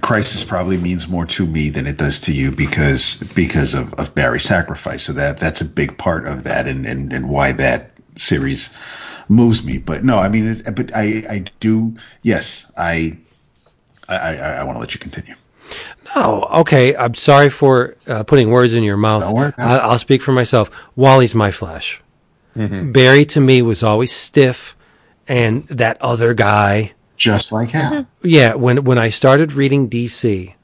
crisis 0.00 0.44
probably 0.44 0.76
means 0.76 1.08
more 1.08 1.26
to 1.26 1.46
me 1.46 1.70
than 1.70 1.86
it 1.86 1.96
does 1.96 2.20
to 2.20 2.32
you 2.32 2.52
because 2.52 3.16
because 3.34 3.74
of, 3.74 3.92
of 3.94 4.14
Barry's 4.14 4.44
sacrifice. 4.44 5.02
So 5.02 5.12
that 5.14 5.38
that's 5.38 5.60
a 5.60 5.64
big 5.64 5.96
part 5.98 6.26
of 6.26 6.44
that, 6.44 6.66
and 6.66 6.86
and, 6.86 7.12
and 7.12 7.28
why 7.28 7.52
that 7.52 7.90
series 8.16 8.70
moves 9.28 9.64
me. 9.64 9.78
But 9.78 10.04
no, 10.04 10.18
I 10.18 10.28
mean, 10.28 10.46
it, 10.48 10.74
but 10.74 10.94
I 10.94 11.22
I 11.30 11.44
do. 11.60 11.94
Yes, 12.22 12.70
I 12.76 13.18
I 14.08 14.16
I, 14.16 14.50
I 14.60 14.64
want 14.64 14.76
to 14.76 14.80
let 14.80 14.94
you 14.94 15.00
continue. 15.00 15.34
No, 16.16 16.44
okay. 16.44 16.96
I'm 16.96 17.14
sorry 17.14 17.50
for 17.50 17.96
uh, 18.06 18.24
putting 18.24 18.50
words 18.50 18.74
in 18.74 18.82
your 18.82 18.96
mouth. 18.96 19.24
I, 19.58 19.90
will 19.90 19.98
speak 19.98 20.22
for 20.22 20.32
myself. 20.32 20.70
Wally's 20.96 21.34
my 21.34 21.50
Flash. 21.50 22.00
Mm-hmm. 22.56 22.92
Barry 22.92 23.24
to 23.26 23.40
me 23.40 23.62
was 23.62 23.82
always 23.82 24.10
stiff 24.10 24.76
and 25.26 25.66
that 25.68 26.00
other 26.00 26.34
guy. 26.34 26.94
Just 27.16 27.52
like 27.52 27.70
him. 27.70 28.06
Yeah, 28.22 28.54
when 28.54 28.84
when 28.84 28.98
I 28.98 29.10
started 29.10 29.52
reading 29.52 29.90
DC, 29.90 30.54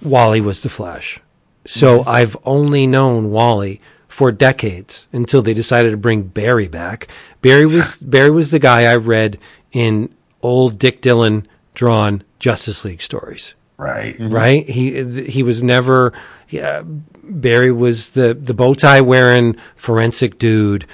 Wally 0.00 0.40
was 0.40 0.62
the 0.62 0.68
Flash. 0.68 1.20
So 1.64 2.02
I've 2.04 2.36
only 2.44 2.86
known 2.86 3.30
Wally 3.30 3.80
for 4.12 4.30
decades 4.30 5.08
until 5.10 5.40
they 5.40 5.54
decided 5.54 5.90
to 5.90 5.96
bring 5.96 6.22
Barry 6.22 6.68
back. 6.68 7.08
Barry 7.40 7.64
was 7.64 7.96
Barry 8.02 8.30
was 8.30 8.50
the 8.50 8.58
guy 8.58 8.84
I 8.84 8.96
read 8.96 9.38
in 9.72 10.14
old 10.42 10.78
Dick 10.78 11.00
Dillin 11.00 11.46
drawn 11.72 12.22
Justice 12.38 12.84
League 12.84 13.00
stories. 13.00 13.54
Right. 13.78 14.14
Mm-hmm. 14.18 14.28
Right? 14.28 14.68
He 14.68 15.24
he 15.24 15.42
was 15.42 15.62
never 15.62 16.12
yeah, 16.50 16.82
Barry 17.22 17.72
was 17.72 18.10
the 18.10 18.34
the 18.34 18.52
bow 18.52 18.74
tie 18.74 19.00
wearing 19.00 19.56
forensic 19.76 20.38
dude. 20.38 20.84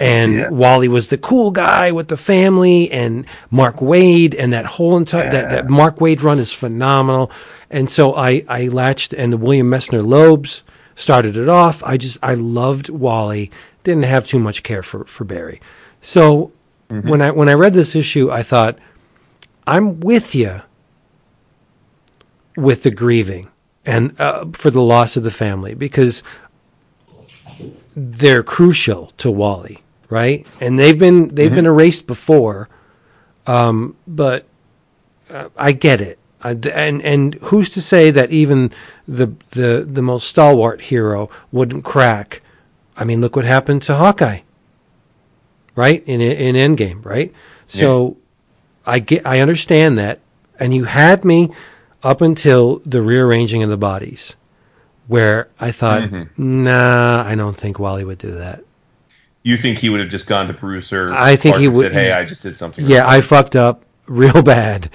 And 0.00 0.32
Yeah. 0.32 0.48
Wally 0.48 0.88
was 0.88 1.08
the 1.08 1.18
cool 1.18 1.50
guy 1.50 1.92
with 1.92 2.08
the 2.08 2.16
family 2.16 2.90
and 2.90 3.26
Mark 3.50 3.76
Waid 3.76 4.34
and 4.36 4.54
that 4.54 4.64
whole 4.64 4.96
entire 4.96 5.30
that, 5.30 5.50
that 5.50 5.68
Mark 5.68 5.96
Waid 5.98 6.22
run 6.22 6.38
is 6.38 6.50
phenomenal. 6.50 7.30
And 7.68 7.90
so 7.90 8.14
I 8.14 8.46
I 8.48 8.68
latched 8.68 9.12
and 9.12 9.30
the 9.30 9.36
William 9.36 9.68
Messner-Loebs 9.68 10.62
started 10.94 11.36
it 11.36 11.48
off. 11.48 11.82
I 11.84 11.96
just 11.96 12.18
I 12.22 12.34
loved 12.34 12.88
Wally. 12.88 13.50
Didn't 13.82 14.04
have 14.04 14.26
too 14.26 14.38
much 14.38 14.62
care 14.62 14.82
for 14.82 15.04
for 15.04 15.24
Barry. 15.24 15.60
So 16.00 16.52
when 17.08 17.22
I 17.22 17.30
when 17.30 17.48
I 17.48 17.54
read 17.54 17.74
this 17.74 17.96
issue, 17.96 18.30
I 18.30 18.42
thought 18.42 18.78
I'm 19.66 20.00
with 20.00 20.34
you 20.34 20.60
with 22.56 22.82
the 22.82 22.90
grieving 22.90 23.48
and 23.86 24.20
uh, 24.20 24.44
for 24.52 24.70
the 24.70 24.82
loss 24.82 25.16
of 25.16 25.22
the 25.22 25.30
family 25.30 25.74
because 25.74 26.22
they're 27.96 28.42
crucial 28.42 29.06
to 29.18 29.30
Wally, 29.30 29.82
right? 30.10 30.46
And 30.60 30.78
they've 30.78 30.98
been 30.98 31.28
they've 31.34 31.54
been 31.54 31.66
erased 31.66 32.06
before, 32.06 32.68
um, 33.46 33.96
but 34.06 34.44
uh, 35.30 35.48
I 35.56 35.72
get 35.72 36.00
it. 36.00 36.18
Uh, 36.42 36.54
I, 36.64 36.68
and 36.70 37.02
and 37.02 37.34
who's 37.34 37.70
to 37.70 37.80
say 37.80 38.10
that 38.10 38.30
even 38.30 38.70
the 39.06 39.32
the 39.50 39.86
the 39.88 40.02
most 40.02 40.28
stalwart 40.28 40.82
hero 40.82 41.30
wouldn't 41.50 41.84
crack? 41.84 42.42
I 42.96 43.04
mean, 43.04 43.20
look 43.20 43.36
what 43.36 43.44
happened 43.44 43.82
to 43.82 43.94
Hawkeye, 43.94 44.40
right? 45.74 46.02
In 46.06 46.20
in 46.20 46.54
Endgame, 46.54 47.04
right? 47.04 47.32
So 47.66 48.16
I 48.86 48.98
get 48.98 49.26
I 49.26 49.40
understand 49.40 49.98
that, 49.98 50.20
and 50.58 50.74
you 50.74 50.84
had 50.84 51.24
me 51.24 51.50
up 52.02 52.20
until 52.20 52.82
the 52.84 53.00
rearranging 53.00 53.62
of 53.62 53.70
the 53.70 53.76
bodies, 53.76 54.36
where 55.06 55.48
I 55.60 55.70
thought, 55.70 56.02
mm-hmm. 56.02 56.62
nah, 56.64 57.24
I 57.26 57.34
don't 57.34 57.56
think 57.56 57.78
Wally 57.78 58.04
would 58.04 58.18
do 58.18 58.32
that. 58.32 58.64
You 59.44 59.56
think 59.56 59.78
he 59.78 59.88
would 59.88 60.00
have 60.00 60.08
just 60.08 60.26
gone 60.26 60.46
to 60.48 60.52
Bruce 60.52 60.92
or 60.92 61.12
I 61.12 61.36
think 61.36 61.56
he 61.56 61.68
would- 61.68 61.76
said, 61.76 61.92
"Hey, 61.92 62.12
I 62.12 62.24
just 62.24 62.42
did 62.42 62.56
something." 62.56 62.86
Yeah, 62.86 63.00
wrong." 63.00 63.10
I 63.10 63.20
fucked 63.20 63.56
up 63.56 63.84
real 64.06 64.42
bad, 64.56 64.90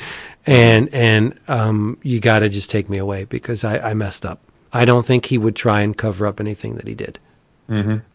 and 0.47 0.89
and 0.93 1.39
um, 1.47 1.97
you 2.01 2.19
got 2.19 2.39
to 2.39 2.49
just 2.49 2.71
take 2.71 2.89
me 2.89 2.97
away 2.97 3.25
because 3.25 3.63
I, 3.63 3.77
I 3.79 3.93
messed 3.93 4.25
up. 4.25 4.39
I 4.73 4.85
don't 4.85 5.05
think 5.05 5.25
he 5.25 5.37
would 5.37 5.55
try 5.55 5.81
and 5.81 5.95
cover 5.97 6.25
up 6.25 6.39
anything 6.39 6.75
that 6.75 6.87
he 6.87 6.95
did. 6.95 7.19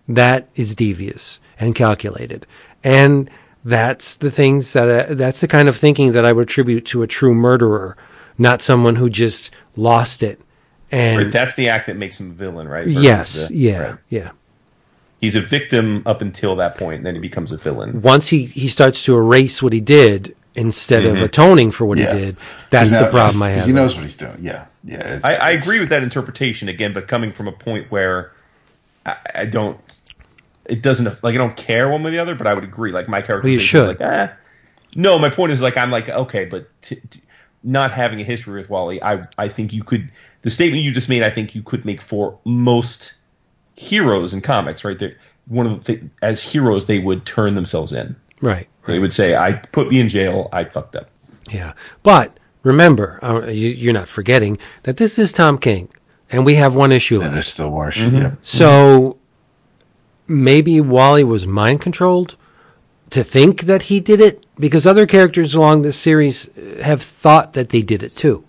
That 0.08 0.48
is 0.54 0.74
devious 0.74 1.38
and 1.60 1.74
calculated, 1.74 2.46
and 2.82 3.30
that's 3.64 4.16
the 4.16 4.30
things 4.30 4.72
that 4.72 5.10
I, 5.10 5.14
that's 5.14 5.40
the 5.42 5.48
kind 5.48 5.68
of 5.68 5.76
thinking 5.76 6.12
that 6.12 6.24
I 6.24 6.32
would 6.32 6.44
attribute 6.48 6.86
to 6.86 7.02
a 7.02 7.06
true 7.06 7.34
murderer, 7.34 7.96
not 8.38 8.62
someone 8.62 8.96
who 8.96 9.10
just 9.10 9.52
lost 9.76 10.22
it. 10.22 10.40
And 10.90 11.22
Right, 11.24 11.32
that's 11.32 11.54
the 11.54 11.68
act 11.68 11.86
that 11.86 11.96
makes 11.96 12.18
him 12.18 12.30
a 12.30 12.34
villain, 12.34 12.66
right? 12.68 12.86
Versus 12.86 13.02
yes, 13.02 13.48
the- 13.48 13.54
yeah, 13.54 13.78
right. 13.82 13.98
yeah. 14.08 14.30
He's 15.20 15.36
a 15.36 15.40
victim 15.40 16.02
up 16.06 16.20
until 16.22 16.56
that 16.56 16.76
point, 16.76 16.96
and 16.98 17.06
then 17.06 17.14
he 17.14 17.20
becomes 17.20 17.52
a 17.52 17.56
villain. 17.58 18.00
Once 18.02 18.28
he 18.28 18.46
he 18.46 18.68
starts 18.68 19.04
to 19.04 19.14
erase 19.16 19.62
what 19.62 19.72
he 19.74 19.80
did 19.80 20.34
instead 20.54 21.04
of 21.06 21.20
atoning 21.22 21.70
for 21.70 21.86
what 21.86 21.98
Yeah. 21.98 22.12
he 22.14 22.20
did, 22.20 22.36
that's 22.70 22.90
He's 22.90 22.98
the 22.98 23.06
problem 23.10 23.42
I 23.42 23.50
have. 23.50 23.66
He 23.66 23.72
knows 23.72 23.94
what 23.94 24.02
he's 24.02 24.16
doing. 24.16 24.36
Yeah. 24.40 24.66
Yeah. 24.84 24.96
it's- 25.16 25.20
I, 25.24 25.36
I 25.36 25.50
agree 25.52 25.80
with 25.80 25.88
that 25.90 26.02
interpretation 26.02 26.68
again, 26.68 26.92
but 26.92 27.08
coming 27.08 27.32
from 27.32 27.48
a 27.48 27.52
point 27.52 27.90
where 27.90 28.32
I, 29.06 29.16
I 29.34 29.44
don't, 29.46 29.78
it 30.66 30.82
doesn't 30.82 31.06
like 31.24 31.34
I 31.34 31.38
don't 31.38 31.56
care 31.56 31.88
one 31.88 32.02
way 32.02 32.08
or 32.08 32.12
the 32.12 32.18
other, 32.18 32.34
but 32.34 32.46
I 32.46 32.54
would 32.54 32.64
agree. 32.64 32.92
Like 32.92 33.08
my 33.08 33.20
character, 33.20 33.44
Well, 33.46 33.50
you 33.52 33.58
is 33.58 33.62
should. 33.64 33.88
Like, 33.88 34.00
eh. 34.00 34.28
No, 34.94 35.18
my 35.18 35.30
point 35.30 35.52
is 35.52 35.60
like 35.60 35.76
I'm 35.76 35.90
like 35.90 36.08
okay, 36.08 36.44
but 36.44 36.68
t- 36.82 37.00
t- 37.10 37.20
not 37.64 37.90
having 37.92 38.20
a 38.20 38.24
history 38.24 38.54
with 38.60 38.68
Wally, 38.70 39.02
I 39.02 39.22
I 39.38 39.48
think 39.48 39.72
you 39.72 39.82
could. 39.82 40.10
The 40.42 40.50
statement 40.50 40.82
you 40.82 40.92
just 40.92 41.08
made, 41.08 41.22
I 41.22 41.30
think 41.30 41.54
you 41.54 41.62
could 41.62 41.84
make 41.84 42.00
for 42.02 42.38
most 42.44 43.14
heroes 43.74 44.34
in 44.34 44.40
comics, 44.40 44.84
right? 44.84 44.98
There, 44.98 45.16
one 45.46 45.66
of 45.66 45.84
the 45.84 45.96
th- 45.96 46.10
as 46.20 46.40
heroes, 46.42 46.86
they 46.86 46.98
would 46.98 47.24
turn 47.26 47.54
themselves 47.54 47.92
in. 47.92 48.14
Right. 48.40 48.68
They 48.84 48.98
would 48.98 49.12
say, 49.12 49.34
"I 49.36 49.52
put 49.52 49.90
me 49.90 50.00
in 50.00 50.08
jail. 50.08 50.48
I 50.52 50.64
fucked 50.64 50.96
up." 50.96 51.08
Yeah. 51.50 51.72
But 52.02 52.38
remember, 52.62 53.18
uh, 53.22 53.46
you, 53.46 53.68
you're 53.68 53.92
not 53.92 54.08
forgetting 54.08 54.58
that 54.84 54.96
this 54.96 55.18
is 55.18 55.32
Tom 55.32 55.58
King, 55.58 55.88
and 56.30 56.44
we 56.44 56.54
have 56.56 56.74
one 56.74 56.92
issue 56.92 57.16
And 57.16 57.22
left. 57.24 57.34
there's 57.34 57.48
still 57.48 57.70
more 57.70 57.90
Mm-hmm. 57.90 58.16
Yeah. 58.16 58.32
So 58.42 59.18
maybe 60.26 60.80
Wally 60.80 61.24
was 61.24 61.46
mind 61.46 61.80
controlled 61.80 62.36
to 63.10 63.22
think 63.22 63.62
that 63.62 63.82
he 63.84 64.00
did 64.00 64.20
it 64.20 64.44
because 64.58 64.86
other 64.86 65.06
characters 65.06 65.54
along 65.54 65.82
this 65.82 65.98
series 65.98 66.48
have 66.82 67.02
thought 67.02 67.52
that 67.52 67.68
they 67.68 67.82
did 67.82 68.02
it 68.02 68.12
too. 68.16 68.44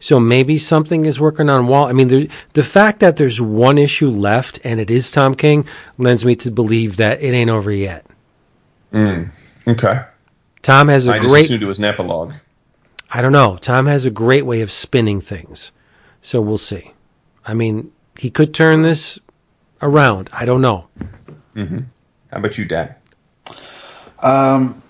So 0.00 0.20
maybe 0.20 0.58
something 0.58 1.06
is 1.06 1.18
working 1.18 1.50
on 1.50 1.66
Wall. 1.66 1.86
I 1.88 1.92
mean, 1.92 2.06
there, 2.06 2.26
the 2.52 2.62
fact 2.62 3.00
that 3.00 3.16
there's 3.16 3.40
one 3.40 3.78
issue 3.78 4.08
left 4.08 4.60
and 4.62 4.78
it 4.78 4.90
is 4.92 5.10
Tom 5.10 5.34
King 5.34 5.66
lends 5.96 6.24
me 6.24 6.36
to 6.36 6.52
believe 6.52 6.96
that 6.98 7.20
it 7.20 7.34
ain't 7.34 7.50
over 7.50 7.72
yet. 7.72 8.06
Okay, 9.68 10.02
Tom 10.62 10.88
has 10.88 11.06
a 11.06 11.12
I 11.12 11.18
just 11.18 11.28
great. 11.30 11.44
assumed 11.44 11.62
it 11.62 11.66
was 11.66 11.78
an 11.78 11.84
epilogue. 11.84 12.32
I 13.10 13.22
don't 13.22 13.32
know. 13.32 13.56
Tom 13.56 13.86
has 13.86 14.04
a 14.06 14.10
great 14.10 14.44
way 14.46 14.60
of 14.60 14.70
spinning 14.70 15.20
things. 15.20 15.72
So 16.20 16.40
we'll 16.40 16.58
see. 16.58 16.92
I 17.46 17.54
mean, 17.54 17.92
he 18.18 18.30
could 18.30 18.52
turn 18.52 18.82
this 18.82 19.18
around. 19.80 20.28
I 20.32 20.44
don't 20.44 20.60
know. 20.60 20.88
How 21.56 22.38
about 22.38 22.58
you, 22.58 22.64
Dap? 22.64 23.00
Um, 24.22 24.82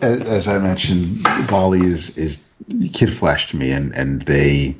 as, 0.00 0.20
as 0.22 0.48
I 0.48 0.58
mentioned, 0.58 1.26
Wally 1.50 1.80
is 1.80 2.16
is 2.18 2.44
Kid 2.92 3.12
Flash 3.12 3.48
to 3.50 3.56
me, 3.56 3.72
and 3.72 3.94
and 3.94 4.22
they 4.22 4.76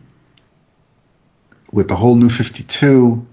with 1.73 1.89
the 1.89 1.97
whole 1.97 2.15
New 2.15 2.29
Fifty 2.29 2.63
Two, 2.65 3.27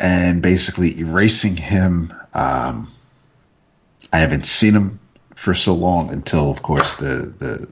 and 0.00 0.42
basically 0.42 0.98
erasing 0.98 1.56
him. 1.56 2.12
Um, 2.34 2.88
I 4.12 4.18
haven't 4.18 4.46
seen 4.46 4.74
him 4.74 4.98
for 5.36 5.54
so 5.54 5.74
long 5.74 6.10
until, 6.12 6.50
of 6.50 6.62
course, 6.62 6.96
the 6.96 7.32
the 7.38 7.68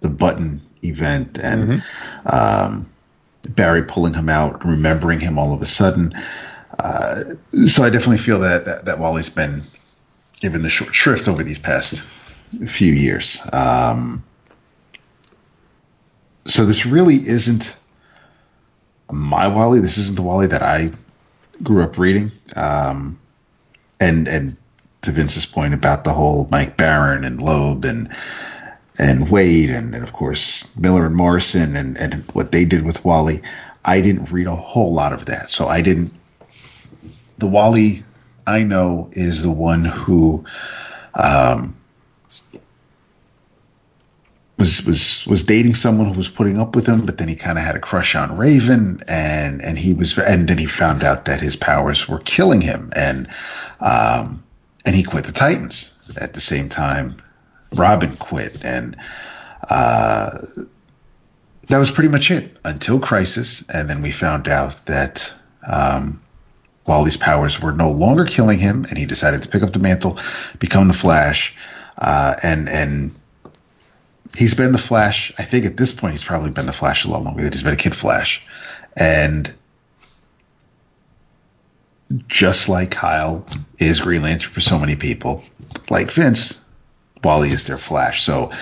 the 0.00 0.10
button 0.10 0.60
event 0.84 1.38
and 1.42 1.82
um, 2.30 2.88
Barry 3.50 3.82
pulling 3.82 4.14
him 4.14 4.28
out, 4.28 4.64
remembering 4.64 5.20
him 5.20 5.38
all 5.38 5.54
of 5.54 5.62
a 5.62 5.66
sudden 5.66 6.12
so 7.66 7.84
I 7.84 7.90
definitely 7.90 8.18
feel 8.18 8.40
that, 8.40 8.64
that 8.64 8.84
that 8.84 8.98
Wally's 8.98 9.28
been 9.28 9.62
given 10.40 10.62
the 10.62 10.68
short 10.68 10.94
shrift 10.94 11.28
over 11.28 11.42
these 11.42 11.58
past 11.58 12.02
few 12.66 12.92
years. 12.92 13.40
Um, 13.52 14.22
so 16.46 16.64
this 16.64 16.86
really 16.86 17.14
isn't 17.14 17.76
my 19.10 19.48
Wally. 19.48 19.80
This 19.80 19.98
isn't 19.98 20.16
the 20.16 20.22
Wally 20.22 20.46
that 20.48 20.62
I 20.62 20.90
grew 21.62 21.82
up 21.82 21.98
reading. 21.98 22.30
Um, 22.54 23.18
and 24.00 24.28
and 24.28 24.56
to 25.02 25.12
Vince's 25.12 25.46
point 25.46 25.74
about 25.74 26.04
the 26.04 26.12
whole 26.12 26.48
Mike 26.50 26.76
Baron 26.76 27.24
and 27.24 27.40
Loeb 27.40 27.84
and 27.84 28.08
and 28.98 29.26
Waid 29.28 29.70
and, 29.70 29.94
and 29.94 30.02
of 30.02 30.12
course 30.12 30.74
Miller 30.76 31.06
and 31.06 31.14
Morrison 31.14 31.76
and, 31.76 31.96
and 31.98 32.24
what 32.32 32.52
they 32.52 32.64
did 32.64 32.82
with 32.82 33.04
Wally, 33.04 33.42
I 33.84 34.00
didn't 34.00 34.32
read 34.32 34.46
a 34.46 34.56
whole 34.56 34.92
lot 34.92 35.12
of 35.12 35.26
that. 35.26 35.50
So 35.50 35.68
I 35.68 35.80
didn't 35.80 36.12
the 37.38 37.46
Wally 37.46 38.02
I 38.46 38.62
know 38.62 39.08
is 39.12 39.42
the 39.42 39.50
one 39.50 39.84
who 39.84 40.44
um, 41.14 41.76
was 44.58 44.84
was 44.86 45.26
was 45.26 45.44
dating 45.44 45.74
someone 45.74 46.06
who 46.06 46.14
was 46.14 46.28
putting 46.28 46.58
up 46.58 46.74
with 46.74 46.86
him, 46.86 47.04
but 47.04 47.18
then 47.18 47.28
he 47.28 47.36
kind 47.36 47.58
of 47.58 47.64
had 47.64 47.76
a 47.76 47.80
crush 47.80 48.14
on 48.14 48.36
Raven, 48.36 49.02
and 49.06 49.62
and 49.62 49.78
he 49.78 49.92
was, 49.92 50.16
and 50.18 50.48
then 50.48 50.58
he 50.58 50.66
found 50.66 51.04
out 51.04 51.26
that 51.26 51.40
his 51.40 51.56
powers 51.56 52.08
were 52.08 52.20
killing 52.20 52.60
him, 52.60 52.90
and 52.96 53.28
um, 53.80 54.42
and 54.84 54.94
he 54.94 55.02
quit 55.02 55.24
the 55.24 55.32
Titans 55.32 55.92
at 56.20 56.34
the 56.34 56.40
same 56.40 56.68
time. 56.68 57.16
Robin 57.74 58.14
quit, 58.16 58.64
and 58.64 58.96
uh, 59.68 60.38
that 61.68 61.78
was 61.78 61.90
pretty 61.90 62.08
much 62.08 62.30
it 62.30 62.56
until 62.64 62.98
Crisis, 62.98 63.62
and 63.68 63.90
then 63.90 64.02
we 64.02 64.10
found 64.10 64.48
out 64.48 64.86
that. 64.86 65.32
Um, 65.66 66.22
Wally's 66.86 67.16
powers 67.16 67.60
were 67.60 67.72
no 67.72 67.90
longer 67.90 68.24
killing 68.24 68.60
him, 68.60 68.86
and 68.88 68.96
he 68.96 69.06
decided 69.06 69.42
to 69.42 69.48
pick 69.48 69.64
up 69.64 69.72
the 69.72 69.80
mantle, 69.80 70.20
become 70.60 70.86
the 70.86 70.94
Flash, 70.94 71.52
uh, 71.98 72.34
and 72.44 72.68
and 72.68 73.12
he's 74.36 74.54
been 74.54 74.72
the 74.72 74.78
Flash. 74.78 75.32
I 75.38 75.42
think 75.42 75.66
at 75.66 75.76
this 75.76 75.92
point 75.92 76.12
he's 76.12 76.24
probably 76.24 76.50
been 76.50 76.66
the 76.66 76.72
Flash 76.72 77.04
a 77.04 77.08
lot 77.08 77.22
longer 77.22 77.42
than 77.42 77.52
he's 77.52 77.62
been 77.62 77.72
a 77.72 77.76
Kid 77.76 77.94
Flash, 77.94 78.44
and 78.96 79.52
just 82.28 82.68
like 82.68 82.90
Kyle 82.90 83.44
is 83.78 84.00
Green 84.00 84.22
Lantern 84.22 84.52
for 84.52 84.60
so 84.60 84.78
many 84.78 84.94
people, 84.94 85.42
like 85.90 86.10
Vince, 86.10 86.60
Wally 87.24 87.50
is 87.50 87.64
their 87.64 87.78
Flash. 87.78 88.22
So, 88.22 88.52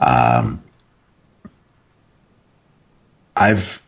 um, 0.00 0.62
I've 3.36 3.82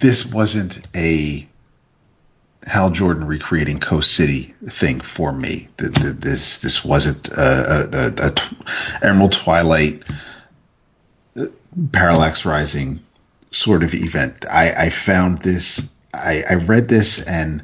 this 0.00 0.26
wasn't 0.26 0.86
a 0.94 1.46
Hal 2.66 2.90
Jordan 2.90 3.26
recreating 3.26 3.78
Coast 3.78 4.12
City 4.12 4.54
thing 4.66 5.00
for 5.00 5.32
me. 5.32 5.68
This 5.76 6.58
this 6.58 6.84
wasn't 6.84 7.28
a 7.28 8.34
Emerald 9.02 9.32
Twilight 9.32 10.02
uh, 11.36 11.46
Parallax 11.92 12.44
Rising 12.44 13.00
sort 13.50 13.82
of 13.82 13.94
event. 13.94 14.44
I, 14.50 14.72
I 14.86 14.90
found 14.90 15.42
this. 15.42 15.90
I, 16.14 16.44
I 16.48 16.54
read 16.54 16.88
this 16.88 17.22
and 17.24 17.62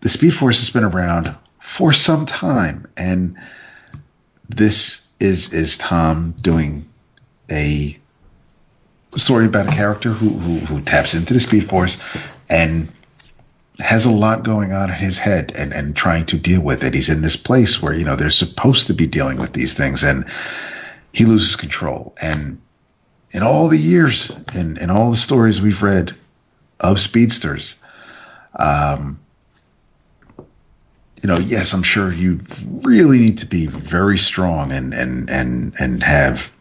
the 0.00 0.08
Speed 0.08 0.34
Force 0.34 0.60
has 0.60 0.70
been 0.70 0.84
around 0.84 1.34
for 1.60 1.92
some 1.92 2.26
time, 2.26 2.86
and 2.96 3.36
this 4.48 5.08
is 5.18 5.52
is 5.52 5.76
Tom 5.78 6.32
doing 6.40 6.84
a 7.50 7.98
story 9.16 9.46
about 9.46 9.66
a 9.66 9.72
character 9.72 10.10
who, 10.10 10.28
who, 10.28 10.58
who 10.66 10.80
taps 10.82 11.14
into 11.14 11.34
the 11.34 11.40
Speed 11.40 11.68
Force 11.68 11.98
and 12.48 12.92
has 13.78 14.06
a 14.06 14.10
lot 14.10 14.42
going 14.42 14.72
on 14.72 14.90
in 14.90 14.96
his 14.96 15.18
head 15.18 15.52
and, 15.56 15.72
and 15.72 15.94
trying 15.94 16.24
to 16.26 16.38
deal 16.38 16.62
with 16.62 16.82
it. 16.82 16.94
He's 16.94 17.10
in 17.10 17.22
this 17.22 17.36
place 17.36 17.82
where, 17.82 17.94
you 17.94 18.04
know, 18.04 18.16
they're 18.16 18.30
supposed 18.30 18.86
to 18.86 18.94
be 18.94 19.06
dealing 19.06 19.38
with 19.38 19.52
these 19.52 19.74
things 19.74 20.02
and 20.02 20.24
he 21.12 21.24
loses 21.24 21.56
control. 21.56 22.14
And 22.22 22.60
in 23.30 23.42
all 23.42 23.68
the 23.68 23.78
years 23.78 24.30
and 24.30 24.76
in, 24.78 24.84
in 24.84 24.90
all 24.90 25.10
the 25.10 25.16
stories 25.16 25.60
we've 25.60 25.82
read 25.82 26.16
of 26.80 27.00
speedsters, 27.00 27.76
um, 28.58 29.20
you 31.22 31.28
know, 31.28 31.38
yes, 31.38 31.72
I'm 31.72 31.82
sure 31.82 32.12
you 32.12 32.40
really 32.82 33.18
need 33.18 33.38
to 33.38 33.46
be 33.46 33.66
very 33.66 34.18
strong 34.18 34.72
and, 34.72 34.94
and, 34.94 35.28
and, 35.28 35.74
and 35.78 36.02
have 36.02 36.52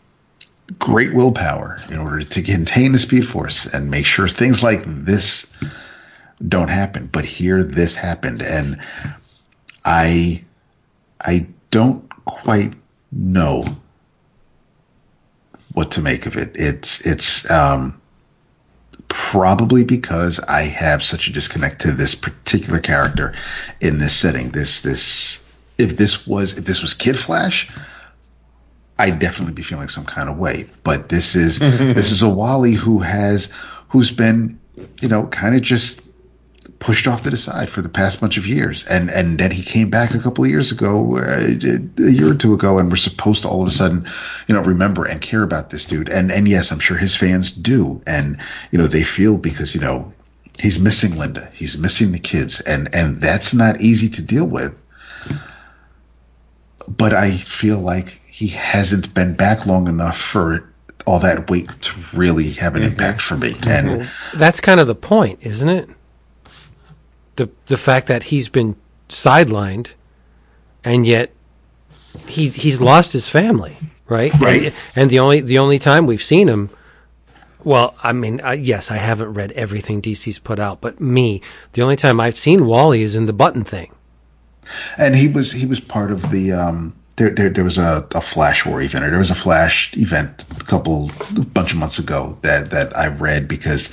great 0.80 1.14
willpower 1.14 1.78
in 1.90 2.00
order 2.00 2.22
to 2.22 2.42
contain 2.42 2.92
the 2.92 3.00
speed 3.00 3.28
force 3.28 3.66
and 3.74 3.92
make 3.92 4.06
sure 4.06 4.28
things 4.28 4.64
like 4.64 4.82
this 4.86 5.54
don't 6.48 6.70
happen. 6.70 7.08
But 7.08 7.26
here 7.26 7.64
this 7.64 7.96
happened 7.96 8.42
and 8.42 8.80
I 9.84 10.44
I 11.22 11.48
don't 11.72 12.08
quite 12.26 12.74
know 13.12 13.64
what 15.74 15.92
to 15.92 16.02
make 16.02 16.26
of 16.26 16.38
it. 16.38 16.52
It's 16.56 17.06
it's 17.06 17.50
um 17.50 18.00
probably 19.08 19.84
because 19.84 20.40
I 20.42 20.64
have 20.64 21.02
such 21.04 21.28
a 21.28 21.34
disconnect 21.34 21.82
to 21.82 21.92
this 21.92 22.16
particular 22.16 22.80
character 22.80 23.34
in 23.82 24.00
this 24.00 24.16
setting. 24.16 24.50
This 24.50 24.82
this 24.82 25.44
if 25.78 25.98
this 25.98 26.26
was 26.28 26.58
if 26.58 26.66
this 26.66 26.82
was 26.82 26.94
Kid 26.94 27.18
Flash, 27.18 27.70
I'd 29.00 29.20
definitely 29.20 29.54
be 29.54 29.64
feeling 29.64 29.88
some 29.88 30.06
kind 30.06 30.30
of 30.30 30.38
way. 30.38 30.66
But 30.84 31.10
this 31.10 31.36
is 31.36 31.60
this 31.60 32.12
is 32.12 32.22
a 32.22 32.30
Wally 32.30 32.74
who 32.74 33.00
has 33.00 33.52
who's 33.90 34.12
been, 34.12 34.60
you 35.02 35.08
know, 35.08 35.28
kind 35.28 35.56
of 35.56 35.62
just 35.62 36.05
pushed 36.80 37.08
off 37.08 37.24
to 37.24 37.30
the 37.30 37.38
side 37.38 37.70
for 37.70 37.82
the 37.82 37.90
past 37.90 38.22
bunch 38.22 38.38
of 38.38 38.46
years, 38.48 38.86
and 38.86 39.10
and 39.10 39.40
then 39.40 39.52
he 39.52 39.62
came 39.62 39.90
back 39.90 40.14
a 40.14 40.20
couple 40.20 40.44
of 40.44 40.50
years 40.50 40.72
ago, 40.72 41.18
uh, 41.18 41.40
a 41.40 42.12
year 42.12 42.32
or 42.32 42.36
two 42.36 42.54
ago, 42.54 42.78
and 42.78 42.90
we're 42.90 42.96
supposed 42.96 43.42
to 43.44 43.50
all 43.50 43.62
of 43.62 43.68
a 43.68 43.72
sudden, 43.72 44.08
you 44.48 44.56
know, 44.56 44.62
remember 44.62 45.06
and 45.06 45.22
care 45.22 45.44
about 45.44 45.70
this 45.70 45.86
dude. 45.86 46.10
And 46.10 46.32
and 46.32 46.48
yes, 46.48 46.72
I'm 46.72 46.80
sure 46.80 46.98
his 46.98 47.16
fans 47.16 47.52
do, 47.52 48.02
and 48.08 48.38
you 48.72 48.78
know 48.78 48.88
they 48.88 49.04
feel 49.04 49.38
because 49.38 49.76
you 49.76 49.82
know 49.82 50.12
he's 50.60 50.80
missing 50.80 51.18
Linda, 51.18 51.50
he's 51.54 51.78
missing 51.78 52.12
the 52.12 52.20
kids, 52.20 52.62
and 52.62 52.94
and 52.94 53.22
that's 53.22 53.54
not 53.54 53.82
easy 53.82 54.10
to 54.10 54.22
deal 54.22 54.46
with. 54.46 54.82
But 56.88 57.14
I 57.14 57.38
feel 57.38 57.80
like 57.80 58.10
he 58.28 58.48
hasn't 58.48 59.14
been 59.14 59.36
back 59.36 59.66
long 59.66 59.88
enough 59.88 60.18
for 60.18 60.70
all 61.06 61.20
that 61.20 61.50
weight 61.50 61.70
to 61.82 62.18
really 62.18 62.52
have 62.52 62.76
an 62.76 62.82
mm-hmm. 62.82 62.92
impact 62.92 63.22
for 63.22 63.38
me. 63.38 63.54
And 63.68 63.88
mm-hmm. 63.88 64.38
that's 64.38 64.60
kind 64.60 64.80
of 64.80 64.88
the 64.88 64.96
point, 64.96 65.40
isn't 65.42 65.70
it? 65.70 65.90
The 67.36 67.50
the 67.68 67.78
fact 67.78 68.08
that 68.08 68.24
he's 68.24 68.50
been 68.50 68.76
sidelined 69.10 69.92
and 70.84 71.06
yet 71.06 71.32
he's 72.28 72.56
he's 72.56 72.82
lost 72.82 73.14
his 73.14 73.28
family, 73.28 73.78
right? 74.08 74.34
Right. 74.40 74.66
And, 74.66 74.76
and 74.96 75.10
the 75.10 75.20
only 75.20 75.42
the 75.42 75.58
only 75.58 75.80
time 75.80 76.06
we've 76.06 76.24
seen 76.24 76.48
him 76.48 76.70
well, 77.66 77.96
I 78.04 78.14
mean, 78.14 78.42
I, 78.42 78.54
yes, 78.54 78.92
I 78.92 78.98
haven't 78.98 79.34
read 79.34 79.52
everything 79.54 80.00
DC's 80.00 80.38
put 80.38 80.60
out, 80.60 80.82
but 80.82 81.02
me, 81.02 81.42
the 81.74 81.82
only 81.82 81.96
time 81.96 82.20
I've 82.20 82.36
seen 82.36 82.68
Wally 82.68 83.02
is 83.02 83.16
in 83.16 83.26
the 83.26 83.34
button 83.34 83.64
thing. 83.64 83.92
And 85.00 85.16
he 85.16 85.28
was 85.28 85.52
he 85.52 85.66
was 85.66 85.80
part 85.80 86.12
of 86.12 86.32
the 86.32 86.52
um 86.52 86.96
there, 87.18 87.30
there, 87.30 87.50
there 87.50 87.64
was 87.64 87.78
a, 87.78 88.06
a 88.14 88.22
Flash 88.22 88.66
War 88.66 88.82
event, 88.82 89.06
or 89.06 89.10
there 89.10 89.20
was 89.20 89.32
a 89.32 89.36
Flash 89.36 89.96
event 89.96 90.44
a 90.60 90.64
couple, 90.64 91.10
a 91.38 91.42
bunch 91.46 91.72
of 91.72 91.78
months 91.78 91.98
ago 91.98 92.38
that, 92.42 92.72
that 92.72 92.96
I 92.98 93.08
read 93.08 93.48
because 93.48 93.90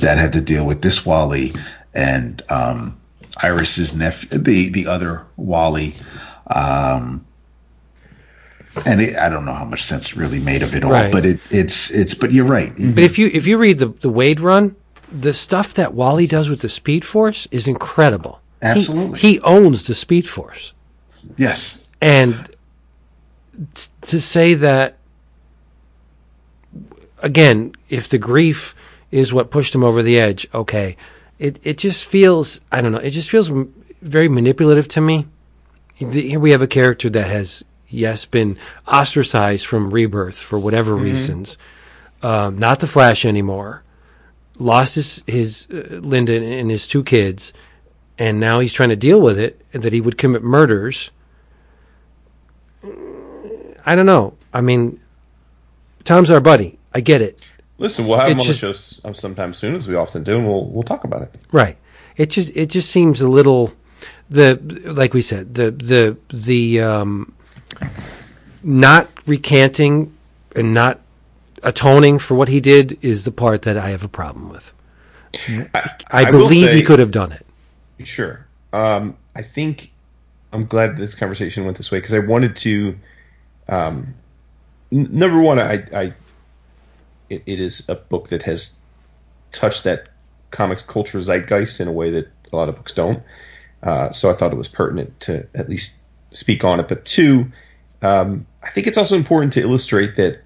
that 0.00 0.18
had 0.18 0.32
to 0.32 0.40
deal 0.40 0.66
with 0.66 0.82
this 0.82 1.06
Wally 1.06 1.52
and 1.94 2.42
um, 2.50 3.00
Iris's 3.42 3.94
nephew, 3.94 4.38
the 4.38 4.70
the 4.70 4.86
other 4.86 5.26
Wally. 5.36 5.94
Um, 6.46 7.24
and 8.86 9.00
it, 9.00 9.16
I 9.16 9.28
don't 9.28 9.44
know 9.44 9.52
how 9.52 9.64
much 9.64 9.84
sense 9.84 10.16
really 10.16 10.40
made 10.40 10.62
of 10.62 10.74
it 10.74 10.84
all, 10.84 10.90
right. 10.90 11.12
but 11.12 11.24
it, 11.24 11.40
it's 11.50 11.90
it's. 11.90 12.14
But 12.14 12.32
you're 12.32 12.44
right. 12.44 12.72
But 12.76 13.04
if 13.04 13.18
you 13.18 13.30
if 13.32 13.46
you 13.46 13.58
read 13.58 13.78
the 13.78 13.88
the 13.88 14.10
Waid 14.10 14.40
run, 14.40 14.76
the 15.10 15.32
stuff 15.32 15.74
that 15.74 15.94
Wally 15.94 16.26
does 16.26 16.48
with 16.48 16.60
the 16.60 16.68
Speed 16.68 17.04
Force 17.04 17.46
is 17.50 17.68
incredible. 17.68 18.40
Absolutely, 18.62 19.18
he, 19.18 19.32
he 19.34 19.40
owns 19.40 19.86
the 19.86 19.94
Speed 19.94 20.28
Force. 20.28 20.74
Yes, 21.36 21.88
and 22.00 22.50
to 24.02 24.20
say 24.20 24.54
that 24.54 24.98
again, 27.22 27.74
if 27.88 28.08
the 28.08 28.18
grief 28.18 28.74
is 29.10 29.32
what 29.32 29.50
pushed 29.50 29.74
him 29.74 29.84
over 29.84 30.02
the 30.02 30.18
edge, 30.18 30.46
okay. 30.52 30.96
It 31.38 31.58
it 31.62 31.78
just 31.78 32.04
feels 32.04 32.60
I 32.70 32.80
don't 32.80 32.92
know. 32.92 32.98
It 32.98 33.10
just 33.10 33.30
feels 33.30 33.50
very 34.00 34.28
manipulative 34.28 34.88
to 34.88 35.00
me. 35.00 35.26
Here 35.94 36.40
we 36.40 36.50
have 36.50 36.62
a 36.62 36.66
character 36.66 37.08
that 37.10 37.28
has 37.28 37.64
yes 37.88 38.24
been 38.24 38.58
ostracized 38.86 39.66
from 39.66 39.90
Rebirth 39.90 40.38
for 40.38 40.58
whatever 40.58 40.94
mm-hmm. 40.94 41.04
reasons, 41.04 41.58
um, 42.22 42.58
not 42.58 42.80
the 42.80 42.86
Flash 42.86 43.24
anymore, 43.24 43.82
lost 44.58 44.96
his 44.96 45.22
his 45.26 45.68
uh, 45.70 46.00
Linda 46.02 46.42
and 46.42 46.70
his 46.70 46.86
two 46.86 47.04
kids, 47.04 47.52
and 48.18 48.40
now 48.40 48.60
he's 48.60 48.72
trying 48.72 48.88
to 48.88 48.96
deal 48.96 49.20
with 49.20 49.38
it. 49.38 49.60
That 49.72 49.92
he 49.92 50.00
would 50.00 50.18
commit 50.18 50.42
murders 50.42 51.10
I 53.86 53.94
don't 53.94 54.06
know. 54.06 54.34
I 54.52 54.60
mean, 54.60 55.00
Tom's 56.04 56.30
our 56.30 56.40
buddy. 56.40 56.78
I 56.94 57.00
get 57.00 57.20
it. 57.20 57.40
Listen, 57.78 58.06
we'll 58.06 58.18
have 58.18 58.28
him 58.28 58.38
on 58.38 58.46
just, 58.46 58.60
the 58.60 58.72
show 58.72 59.12
sometime 59.12 59.52
soon, 59.52 59.74
as 59.74 59.88
we 59.88 59.94
often 59.96 60.22
do, 60.22 60.36
and 60.36 60.46
we'll 60.46 60.66
we'll 60.66 60.82
talk 60.82 61.04
about 61.04 61.22
it. 61.22 61.36
Right. 61.50 61.76
It 62.16 62.30
just 62.30 62.56
it 62.56 62.70
just 62.70 62.90
seems 62.90 63.20
a 63.20 63.28
little 63.28 63.72
the 64.30 64.56
like 64.84 65.12
we 65.12 65.22
said 65.22 65.54
the 65.54 65.70
the 65.70 66.16
the 66.28 66.80
um, 66.80 67.32
not 68.62 69.08
recanting 69.26 70.12
and 70.54 70.72
not 70.72 71.00
atoning 71.62 72.18
for 72.20 72.34
what 72.34 72.48
he 72.48 72.60
did 72.60 72.96
is 73.02 73.24
the 73.24 73.32
part 73.32 73.62
that 73.62 73.76
I 73.76 73.90
have 73.90 74.04
a 74.04 74.08
problem 74.08 74.50
with. 74.50 74.72
I, 75.48 75.68
I, 75.74 75.92
I 76.10 76.30
believe 76.30 76.68
say, 76.68 76.76
he 76.76 76.82
could 76.84 77.00
have 77.00 77.10
done 77.10 77.32
it. 77.32 77.44
Sure. 78.06 78.46
Um, 78.72 79.16
I 79.34 79.42
think 79.42 79.90
I'm 80.52 80.66
glad 80.66 80.96
this 80.96 81.16
conversation 81.16 81.64
went 81.64 81.76
this 81.76 81.90
way 81.90 81.98
because 81.98 82.14
I 82.14 82.20
wanted 82.20 82.54
to 82.56 82.96
um, 83.68 84.14
n- 84.92 85.08
number 85.10 85.40
one, 85.40 85.58
I, 85.58 85.84
I 85.92 86.14
it, 87.30 87.42
it 87.46 87.60
is 87.60 87.88
a 87.88 87.94
book 87.94 88.28
that 88.28 88.42
has 88.44 88.76
touched 89.52 89.84
that 89.84 90.08
comics 90.50 90.82
culture 90.82 91.18
zeitgeist 91.18 91.80
in 91.80 91.88
a 91.88 91.92
way 91.92 92.10
that 92.10 92.28
a 92.52 92.56
lot 92.56 92.68
of 92.68 92.76
books 92.76 92.92
don't. 92.92 93.22
Uh, 93.82 94.10
so 94.12 94.30
I 94.30 94.34
thought 94.34 94.52
it 94.52 94.56
was 94.56 94.68
pertinent 94.68 95.18
to 95.20 95.46
at 95.54 95.68
least 95.68 95.98
speak 96.30 96.64
on 96.64 96.80
it. 96.80 96.88
But 96.88 97.04
two, 97.04 97.46
um, 98.02 98.46
I 98.62 98.70
think 98.70 98.86
it's 98.86 98.98
also 98.98 99.16
important 99.16 99.52
to 99.54 99.60
illustrate 99.60 100.16
that 100.16 100.42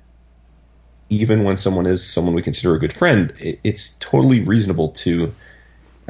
even 1.11 1.45
when 1.45 1.57
someone 1.57 1.87
is 1.87 2.07
someone 2.07 2.35
we 2.35 2.43
consider 2.43 2.75
a 2.75 2.79
good 2.79 2.93
friend, 2.93 3.33
it, 3.39 3.61
it's 3.65 3.97
totally 4.01 4.41
reasonable 4.41 4.89
to 4.89 5.33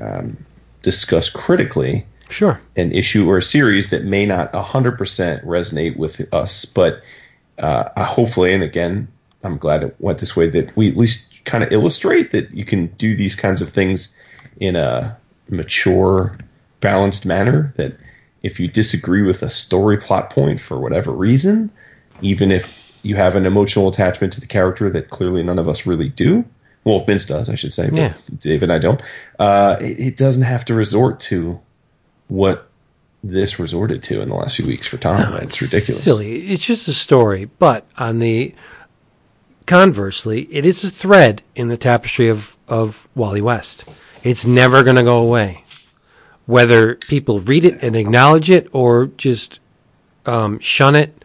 um, 0.00 0.36
discuss 0.82 1.28
critically 1.28 2.06
sure 2.30 2.60
an 2.76 2.92
issue 2.92 3.28
or 3.28 3.38
a 3.38 3.42
series 3.42 3.90
that 3.90 4.04
may 4.04 4.26
not 4.26 4.52
100% 4.52 4.98
resonate 5.44 5.96
with 5.96 6.32
us 6.32 6.64
but 6.64 7.02
uh, 7.58 8.04
hopefully 8.04 8.52
and 8.52 8.62
again 8.62 9.08
i'm 9.44 9.58
glad 9.58 9.82
it 9.82 9.94
went 9.98 10.18
this 10.18 10.36
way 10.36 10.48
that 10.48 10.74
we 10.76 10.88
at 10.88 10.96
least 10.96 11.32
kind 11.44 11.62
of 11.64 11.72
illustrate 11.72 12.32
that 12.32 12.50
you 12.52 12.64
can 12.64 12.86
do 12.98 13.14
these 13.14 13.34
kinds 13.34 13.60
of 13.60 13.70
things 13.70 14.14
in 14.60 14.76
a 14.76 15.16
mature 15.48 16.36
balanced 16.80 17.24
manner 17.26 17.72
that 17.76 17.96
if 18.42 18.60
you 18.60 18.68
disagree 18.68 19.22
with 19.22 19.42
a 19.42 19.50
story 19.50 19.96
plot 19.96 20.30
point 20.30 20.60
for 20.60 20.78
whatever 20.78 21.10
reason 21.10 21.70
even 22.20 22.50
if 22.50 22.98
you 23.02 23.14
have 23.16 23.36
an 23.36 23.46
emotional 23.46 23.88
attachment 23.88 24.32
to 24.32 24.40
the 24.40 24.46
character 24.46 24.90
that 24.90 25.10
clearly 25.10 25.42
none 25.42 25.58
of 25.58 25.68
us 25.68 25.86
really 25.86 26.08
do 26.08 26.44
Well, 26.84 27.04
Vince 27.04 27.26
does, 27.26 27.48
I 27.48 27.54
should 27.54 27.72
say. 27.72 27.90
But 27.90 27.96
Yeah. 27.96 28.12
David 28.38 28.64
and 28.64 28.72
I 28.72 28.78
don't. 28.78 29.00
Uh, 29.38 29.76
it, 29.80 30.00
it 30.00 30.16
doesn't 30.16 30.42
have 30.42 30.64
to 30.66 30.74
resort 30.74 31.20
to 31.20 31.60
what 32.28 32.68
this 33.22 33.58
resorted 33.58 34.02
to 34.04 34.22
in 34.22 34.28
the 34.28 34.34
last 34.34 34.56
few 34.56 34.66
weeks 34.66 34.86
for 34.86 34.96
Tom. 34.96 35.34
it's 35.36 35.60
ridiculous. 35.60 36.02
Silly. 36.02 36.46
It's 36.48 36.64
just 36.64 36.88
a 36.88 36.94
story. 36.94 37.46
But 37.58 37.84
on 37.98 38.20
the 38.20 38.54
conversely, 39.68 40.48
it 40.50 40.66
is 40.66 40.82
a 40.82 40.90
thread 40.90 41.42
in 41.54 41.68
the 41.68 41.76
tapestry 41.76 42.28
of, 42.28 42.56
of 42.66 43.06
Wally 43.14 43.40
West. 43.40 43.88
It's 44.24 44.44
never 44.44 44.82
going 44.82 44.96
to 44.96 45.04
go 45.04 45.20
away. 45.20 45.62
Whether 46.46 46.96
people 46.96 47.38
read 47.40 47.64
it 47.64 47.80
and 47.82 47.94
acknowledge 47.94 48.50
it 48.50 48.68
or 48.72 49.06
just 49.06 49.60
um, 50.26 50.58
shun 50.58 50.96
it, 50.96 51.24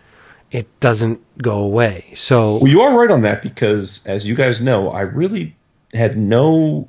it 0.51 0.67
doesn't 0.79 1.21
go 1.41 1.59
away. 1.59 2.11
So 2.15 2.57
Well, 2.57 2.67
you 2.67 2.81
are 2.81 2.99
right 2.99 3.09
on 3.09 3.21
that 3.21 3.41
because, 3.41 4.05
as 4.05 4.27
you 4.27 4.35
guys 4.35 4.61
know, 4.61 4.89
I 4.89 5.01
really 5.01 5.55
had 5.93 6.17
no, 6.17 6.87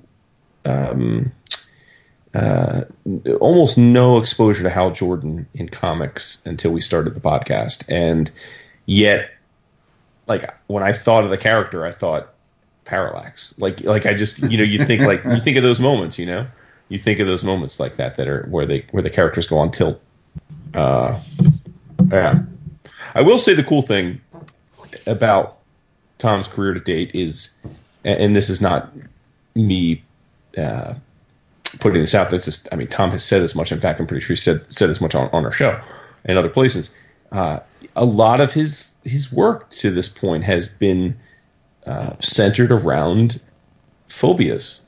um, 0.64 1.32
uh, 2.34 2.82
almost 3.40 3.78
no 3.78 4.18
exposure 4.18 4.64
to 4.64 4.70
Hal 4.70 4.90
Jordan 4.90 5.46
in 5.54 5.68
comics 5.68 6.42
until 6.44 6.72
we 6.72 6.80
started 6.80 7.14
the 7.14 7.20
podcast, 7.20 7.84
and 7.88 8.30
yet, 8.86 9.30
like 10.26 10.52
when 10.66 10.82
I 10.82 10.92
thought 10.92 11.24
of 11.24 11.30
the 11.30 11.38
character, 11.38 11.84
I 11.84 11.92
thought 11.92 12.34
Parallax. 12.84 13.54
Like, 13.58 13.82
like 13.82 14.06
I 14.06 14.14
just, 14.14 14.38
you 14.50 14.58
know, 14.58 14.64
you 14.64 14.84
think 14.84 15.02
like 15.02 15.24
you 15.24 15.40
think 15.40 15.56
of 15.56 15.62
those 15.62 15.80
moments, 15.80 16.18
you 16.18 16.26
know, 16.26 16.46
you 16.88 16.98
think 16.98 17.20
of 17.20 17.26
those 17.26 17.44
moments 17.44 17.80
like 17.80 17.96
that 17.96 18.16
that 18.16 18.28
are 18.28 18.46
where 18.50 18.66
they 18.66 18.84
where 18.90 19.02
the 19.02 19.10
characters 19.10 19.46
go 19.46 19.58
on 19.58 19.70
tilt. 19.70 20.00
Uh, 20.74 21.20
yeah. 22.10 22.42
I 23.14 23.22
will 23.22 23.38
say 23.38 23.54
the 23.54 23.64
cool 23.64 23.82
thing 23.82 24.20
about 25.06 25.54
Tom's 26.18 26.48
career 26.48 26.74
to 26.74 26.80
date 26.80 27.10
is, 27.14 27.54
and 28.04 28.34
this 28.34 28.50
is 28.50 28.60
not 28.60 28.92
me 29.54 30.02
uh, 30.58 30.94
putting 31.80 32.00
this 32.00 32.14
out. 32.14 32.30
That's 32.30 32.44
just, 32.44 32.68
I 32.72 32.76
mean, 32.76 32.88
Tom 32.88 33.10
has 33.10 33.24
said 33.24 33.42
as 33.42 33.54
much. 33.54 33.70
In 33.72 33.80
fact, 33.80 34.00
I'm 34.00 34.06
pretty 34.06 34.24
sure 34.24 34.34
he 34.34 34.40
said 34.40 34.64
said 34.72 34.90
as 34.90 35.00
much 35.00 35.14
on, 35.14 35.28
on 35.32 35.44
our 35.44 35.52
show 35.52 35.80
and 36.24 36.38
other 36.38 36.48
places. 36.48 36.90
Uh, 37.32 37.60
a 37.96 38.04
lot 38.04 38.40
of 38.40 38.52
his 38.52 38.90
his 39.04 39.32
work 39.32 39.70
to 39.70 39.90
this 39.90 40.08
point 40.08 40.44
has 40.44 40.68
been 40.68 41.16
uh, 41.86 42.14
centered 42.20 42.72
around 42.72 43.40
phobias, 44.08 44.80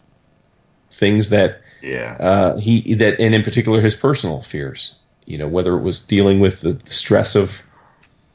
things 0.91 1.29
that 1.31 1.61
Yeah. 1.83 2.17
uh, 2.19 2.57
he 2.57 2.95
that 2.95 3.21
and 3.21 3.35
in 3.35 3.43
particular 3.43 3.81
his 3.81 3.95
personal 3.95 4.43
fears. 4.43 4.95
You 5.27 5.39
know, 5.39 5.49
whether 5.49 5.75
it 5.77 5.83
was 5.83 6.01
dealing 6.01 6.41
with 6.41 6.61
the 6.61 6.81
stress 6.85 7.35
of 7.35 7.63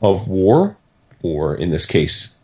of 0.01 0.27
war, 0.27 0.75
or 1.23 1.55
in 1.55 1.71
this 1.71 1.85
case, 1.85 2.37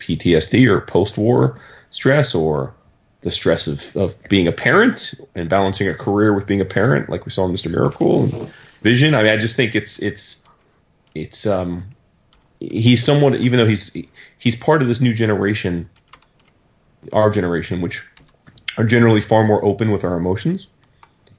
PTSD 0.00 0.68
or 0.68 0.80
post 0.80 1.16
war 1.16 1.58
stress, 1.90 2.34
or 2.34 2.74
the 3.22 3.30
stress 3.30 3.66
of, 3.66 3.96
of 3.96 4.14
being 4.28 4.46
a 4.46 4.52
parent 4.52 5.14
and 5.34 5.48
balancing 5.48 5.88
a 5.88 5.94
career 5.94 6.34
with 6.34 6.46
being 6.46 6.60
a 6.60 6.64
parent, 6.64 7.08
like 7.08 7.24
we 7.24 7.30
saw 7.32 7.46
in 7.46 7.52
Mr. 7.52 7.70
Miracle 7.70 8.24
and 8.24 8.52
Vision. 8.82 9.14
I 9.14 9.22
mean, 9.22 9.32
I 9.32 9.36
just 9.38 9.56
think 9.56 9.74
it's 9.74 9.98
it's 10.00 10.42
it's 11.14 11.46
um 11.46 11.84
he's 12.70 13.04
somewhat 13.04 13.36
even 13.36 13.58
though 13.58 13.66
he's 13.66 13.96
he's 14.38 14.56
part 14.56 14.82
of 14.82 14.88
this 14.88 15.00
new 15.00 15.14
generation, 15.14 15.88
our 17.12 17.30
generation, 17.30 17.80
which 17.80 18.02
are 18.76 18.84
generally 18.84 19.20
far 19.20 19.44
more 19.44 19.64
open 19.64 19.90
with 19.90 20.04
our 20.04 20.16
emotions 20.16 20.66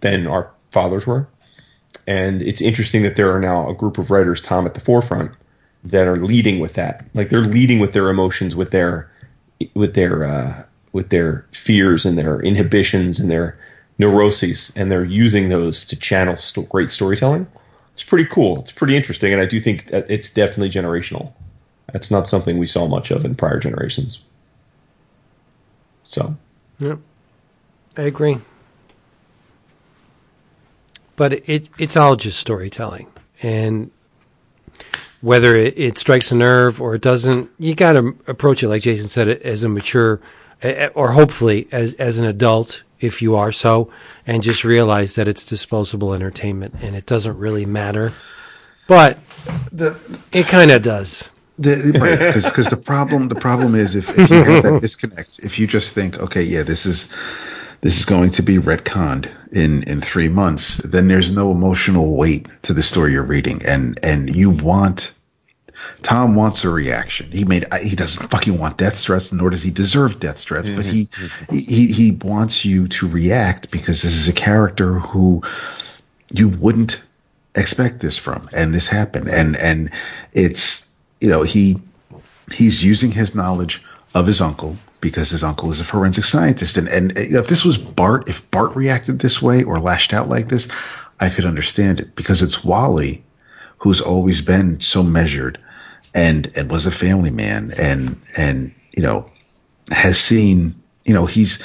than 0.02 0.28
our 0.28 0.50
fathers 0.72 1.06
were. 1.06 1.28
And 2.08 2.42
it's 2.42 2.62
interesting 2.62 3.04
that 3.04 3.16
there 3.16 3.34
are 3.36 3.40
now 3.40 3.70
a 3.70 3.74
group 3.74 3.98
of 3.98 4.12
writers, 4.12 4.42
Tom, 4.42 4.66
at 4.66 4.74
the 4.74 4.80
forefront, 4.80 5.32
that 5.84 6.08
are 6.08 6.18
leading 6.18 6.60
with 6.60 6.74
that. 6.74 7.06
Like 7.14 7.30
they're 7.30 7.42
leading 7.42 7.80
with 7.80 7.94
their 7.94 8.10
emotions, 8.10 8.56
with 8.56 8.72
their 8.72 9.10
with 9.74 9.96
their 9.96 10.24
uh, 10.24 10.64
with 10.92 11.10
their 11.10 11.46
fears 11.52 12.06
and 12.06 12.18
their 12.18 12.42
inhibitions 12.42 13.20
and 13.20 13.30
their 13.30 13.58
neuroses, 13.98 14.74
and 14.76 14.92
they're 14.92 15.06
using 15.06 15.50
those 15.50 15.86
to 15.86 15.96
channel 15.96 16.38
sto- 16.38 16.64
great 16.64 16.92
storytelling. 16.92 17.48
It's 17.96 18.04
pretty 18.04 18.26
cool. 18.26 18.60
It's 18.60 18.74
pretty 18.74 18.98
interesting, 18.98 19.32
and 19.32 19.42
I 19.42 19.46
do 19.46 19.62
think 19.62 19.86
it's 19.90 20.30
definitely 20.30 20.70
generational. 20.70 21.32
That's 21.94 22.12
not 22.12 22.28
something 22.28 22.58
we 22.58 22.68
saw 22.68 22.88
much 22.88 23.10
of 23.10 23.24
in 23.24 23.36
prior 23.36 23.58
generations. 23.58 24.20
So 26.04 26.36
Yep. 26.80 27.00
I 27.96 28.02
agree. 28.02 28.40
But 31.16 31.48
it 31.48 31.70
it's 31.78 31.96
all 31.96 32.18
just 32.18 32.38
storytelling. 32.38 33.08
And 33.42 33.92
whether 35.22 35.56
it, 35.56 35.74
it 35.78 35.98
strikes 35.98 36.34
a 36.34 36.36
nerve 36.36 36.82
or 36.82 36.96
it 36.96 37.02
doesn't, 37.02 37.50
you 37.58 37.76
got 37.76 37.94
to 37.94 38.14
approach 38.28 38.62
it 38.62 38.68
like 38.68 38.82
Jason 38.82 39.08
said 39.08 39.30
as 39.30 39.64
a 39.64 39.70
mature 39.70 40.20
or 40.94 41.14
hopefully 41.14 41.70
as 41.72 41.94
as 41.94 42.20
an 42.20 42.26
adult 42.26 42.84
if 43.00 43.22
you 43.22 43.36
are 43.36 43.52
so 43.52 43.92
and 44.28 44.44
just 44.44 44.64
realize 44.64 45.16
that 45.16 45.28
it's 45.28 45.46
disposable 45.46 46.14
entertainment 46.14 46.76
and 46.82 46.96
it 46.96 47.06
doesn't 47.06 47.38
really 47.38 47.66
matter. 47.66 48.14
But 48.88 49.18
The, 49.72 50.00
it 50.32 50.48
kind 50.48 50.72
of 50.72 50.84
does. 50.84 51.30
The, 51.58 51.98
right, 52.00 52.34
because 52.34 52.70
the 52.70 52.78
problem 52.78 53.30
the 53.30 53.36
problem 53.36 53.76
is 53.76 53.96
if, 53.96 54.10
if 54.18 54.30
you 54.30 54.44
have 54.44 54.64
that 54.64 54.82
disconnect, 54.82 55.40
if 55.40 55.58
you 55.60 55.68
just 55.68 55.96
think, 55.96 56.20
okay, 56.20 56.44
yeah, 56.44 56.64
this 56.64 56.86
is 56.86 57.10
this 57.82 57.98
is 57.98 58.06
going 58.06 58.32
to 58.32 58.44
be 58.44 58.58
retconned 58.58 59.32
in 59.54 59.84
in 59.84 60.02
three 60.02 60.30
months, 60.30 60.78
then 60.78 61.08
there's 61.08 61.32
no 61.32 61.52
emotional 61.52 62.18
weight 62.18 62.48
to 62.64 62.74
the 62.74 62.84
story 62.84 63.14
you're 63.14 63.24
reading, 63.24 63.62
and 63.66 64.00
and 64.04 64.36
you 64.36 64.52
want. 64.52 65.15
Tom 66.02 66.36
wants 66.36 66.64
a 66.64 66.70
reaction. 66.70 67.32
He 67.32 67.44
made. 67.44 67.66
He 67.82 67.96
doesn't 67.96 68.28
fucking 68.30 68.58
want 68.58 68.78
death 68.78 69.00
threats, 69.00 69.32
nor 69.32 69.50
does 69.50 69.64
he 69.64 69.72
deserve 69.72 70.20
death 70.20 70.40
threats. 70.40 70.70
But 70.70 70.86
he, 70.86 71.08
he 71.52 71.88
he 71.88 72.20
wants 72.24 72.64
you 72.64 72.88
to 72.90 73.08
react 73.08 73.72
because 73.72 74.02
this 74.02 74.16
is 74.16 74.28
a 74.28 74.34
character 74.34 74.94
who 75.00 75.42
you 76.32 76.50
wouldn't 76.50 77.02
expect 77.56 78.02
this 78.02 78.18
from, 78.18 78.48
and 78.56 78.74
this 78.74 78.88
happened, 78.88 79.30
and 79.30 79.56
and 79.58 79.90
it's 80.34 80.90
you 81.22 81.30
know 81.30 81.44
he 81.44 81.78
he's 82.52 82.84
using 82.84 83.12
his 83.12 83.34
knowledge 83.34 83.84
of 84.14 84.28
his 84.28 84.42
uncle 84.42 84.78
because 85.02 85.30
his 85.30 85.44
uncle 85.44 85.72
is 85.72 85.82
a 85.82 85.86
forensic 85.86 86.24
scientist, 86.24 86.78
and 86.78 86.88
and 86.88 87.18
if 87.18 87.48
this 87.48 87.66
was 87.66 87.78
Bart, 87.78 88.28
if 88.28 88.50
Bart 88.52 88.76
reacted 88.76 89.20
this 89.20 89.42
way 89.42 89.64
or 89.64 89.80
lashed 89.80 90.14
out 90.14 90.30
like 90.30 90.50
this, 90.50 90.68
I 91.20 91.30
could 91.30 91.46
understand 91.46 92.00
it 92.00 92.16
because 92.16 92.42
it's 92.42 92.64
Wally 92.64 93.24
who's 93.78 94.02
always 94.02 94.42
been 94.42 94.80
so 94.80 95.04
measured 95.04 95.60
and 96.16 96.52
and 96.56 96.72
was 96.72 96.88
a 96.88 96.92
family 96.92 97.30
man 97.30 97.72
and 97.78 98.20
and 98.38 98.74
you 98.96 99.04
know 99.04 99.26
has 99.92 100.18
seen 100.18 100.74
you 101.04 101.14
know 101.14 101.28
he's 101.28 101.64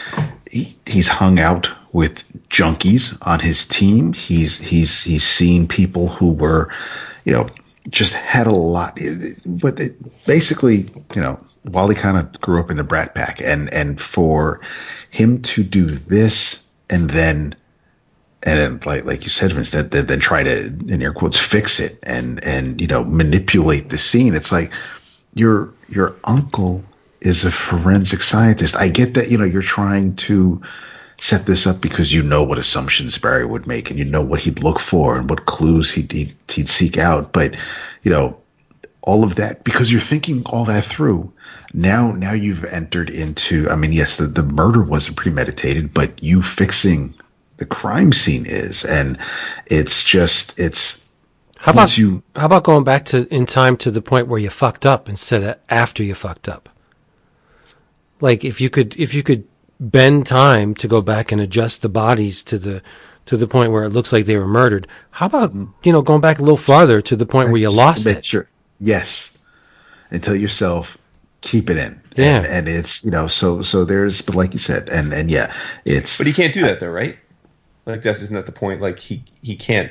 he, 0.50 0.76
he's 0.84 1.08
hung 1.08 1.38
out 1.38 1.70
with 1.92 2.24
junkies 2.48 3.16
on 3.26 3.40
his 3.40 3.64
team. 3.64 4.12
He's 4.12 4.58
he's 4.58 5.02
he's 5.02 5.24
seen 5.24 5.66
people 5.66 6.08
who 6.08 6.32
were 6.32 6.70
you 7.24 7.32
know 7.32 7.46
just 7.88 8.12
had 8.12 8.46
a 8.46 8.52
lot 8.52 8.98
but 9.46 9.80
basically 10.26 10.86
you 11.14 11.20
know 11.20 11.40
wally 11.64 11.94
kind 11.94 12.18
of 12.18 12.40
grew 12.40 12.60
up 12.60 12.70
in 12.70 12.76
the 12.76 12.84
brat 12.84 13.14
pack 13.14 13.40
and 13.40 13.72
and 13.72 14.00
for 14.00 14.60
him 15.10 15.40
to 15.42 15.62
do 15.64 15.86
this 15.86 16.68
and 16.90 17.10
then 17.10 17.54
and 18.42 18.58
then, 18.58 18.80
like 18.86 19.04
like 19.04 19.24
you 19.24 19.30
said, 19.30 19.50
that 19.50 19.90
then, 19.90 20.06
then 20.06 20.20
try 20.20 20.42
to 20.42 20.66
in 20.88 21.02
air 21.02 21.12
quotes 21.12 21.38
fix 21.38 21.78
it 21.78 21.98
and 22.02 22.42
and 22.42 22.80
you 22.80 22.86
know 22.86 23.04
manipulate 23.04 23.90
the 23.90 23.98
scene. 23.98 24.34
It's 24.34 24.50
like 24.50 24.72
your 25.34 25.72
your 25.88 26.16
uncle 26.24 26.82
is 27.20 27.44
a 27.44 27.50
forensic 27.50 28.22
scientist. 28.22 28.76
I 28.76 28.88
get 28.88 29.14
that 29.14 29.30
you 29.30 29.36
know 29.36 29.44
you're 29.44 29.60
trying 29.60 30.16
to 30.16 30.60
set 31.18 31.44
this 31.44 31.66
up 31.66 31.82
because 31.82 32.14
you 32.14 32.22
know 32.22 32.42
what 32.42 32.56
assumptions 32.56 33.18
Barry 33.18 33.44
would 33.44 33.66
make 33.66 33.90
and 33.90 33.98
you 33.98 34.06
know 34.06 34.22
what 34.22 34.40
he'd 34.40 34.62
look 34.62 34.78
for 34.78 35.18
and 35.18 35.28
what 35.28 35.44
clues 35.44 35.90
he'd 35.90 36.10
he'd, 36.10 36.34
he'd 36.48 36.68
seek 36.68 36.96
out. 36.96 37.34
But 37.34 37.56
you 38.02 38.10
know 38.10 38.38
all 39.02 39.22
of 39.22 39.34
that 39.34 39.64
because 39.64 39.92
you're 39.92 40.00
thinking 40.00 40.42
all 40.46 40.64
that 40.64 40.84
through. 40.84 41.30
Now 41.74 42.12
now 42.12 42.32
you've 42.32 42.64
entered 42.64 43.10
into. 43.10 43.68
I 43.68 43.76
mean, 43.76 43.92
yes, 43.92 44.16
the 44.16 44.24
the 44.24 44.42
murder 44.42 44.82
wasn't 44.82 45.18
premeditated, 45.18 45.92
but 45.92 46.22
you 46.22 46.40
fixing 46.40 47.14
the 47.60 47.66
crime 47.66 48.12
scene 48.12 48.46
is, 48.46 48.84
and 48.84 49.18
it's 49.66 50.02
just 50.02 50.58
it's 50.58 51.06
How 51.58 51.72
about 51.72 51.96
you 51.96 52.22
how 52.34 52.46
about 52.46 52.64
going 52.64 52.84
back 52.84 53.04
to 53.06 53.32
in 53.32 53.46
time 53.46 53.76
to 53.76 53.90
the 53.90 54.02
point 54.02 54.26
where 54.26 54.40
you 54.40 54.48
fucked 54.50 54.84
up 54.84 55.08
instead 55.08 55.42
of 55.44 55.56
after 55.68 56.02
you 56.02 56.14
fucked 56.14 56.48
up? 56.48 56.70
Like 58.20 58.44
if 58.44 58.60
you 58.60 58.70
could 58.70 58.98
if 58.98 59.12
you 59.12 59.22
could 59.22 59.46
bend 59.78 60.26
time 60.26 60.74
to 60.74 60.88
go 60.88 61.02
back 61.02 61.30
and 61.30 61.40
adjust 61.40 61.82
the 61.82 61.90
bodies 61.90 62.42
to 62.44 62.58
the 62.58 62.82
to 63.26 63.36
the 63.36 63.46
point 63.46 63.72
where 63.72 63.84
it 63.84 63.90
looks 63.90 64.10
like 64.10 64.24
they 64.24 64.38
were 64.38 64.48
murdered. 64.48 64.88
How 65.10 65.26
about 65.26 65.50
mm-hmm. 65.50 65.70
you 65.84 65.92
know 65.92 66.00
going 66.00 66.22
back 66.22 66.38
a 66.38 66.42
little 66.42 66.56
farther 66.56 67.02
to 67.02 67.14
the 67.14 67.26
point 67.26 67.50
where 67.50 67.60
you 67.60 67.70
lost 67.70 68.06
make 68.06 68.18
it? 68.18 68.24
Sure. 68.24 68.48
Yes, 68.80 69.36
and 70.10 70.24
tell 70.24 70.34
yourself 70.34 70.96
keep 71.42 71.68
it 71.70 71.76
in. 71.76 72.00
Yeah. 72.16 72.38
and, 72.38 72.46
and 72.46 72.68
it's 72.68 73.04
you 73.04 73.10
know 73.10 73.28
so 73.28 73.60
so 73.60 73.84
there's 73.84 74.22
but 74.22 74.34
like 74.34 74.54
you 74.54 74.58
said 74.58 74.88
and 74.88 75.12
and 75.12 75.30
yeah 75.30 75.52
it's 75.84 76.18
But 76.18 76.26
he 76.26 76.32
can't 76.32 76.54
do 76.54 76.62
that 76.62 76.80
though, 76.80 76.90
right? 76.90 77.18
Like 77.86 78.02
that's 78.02 78.20
isn't 78.20 78.34
that 78.34 78.46
the 78.46 78.52
point? 78.52 78.80
Like 78.80 78.98
he 78.98 79.24
he 79.42 79.56
can't 79.56 79.90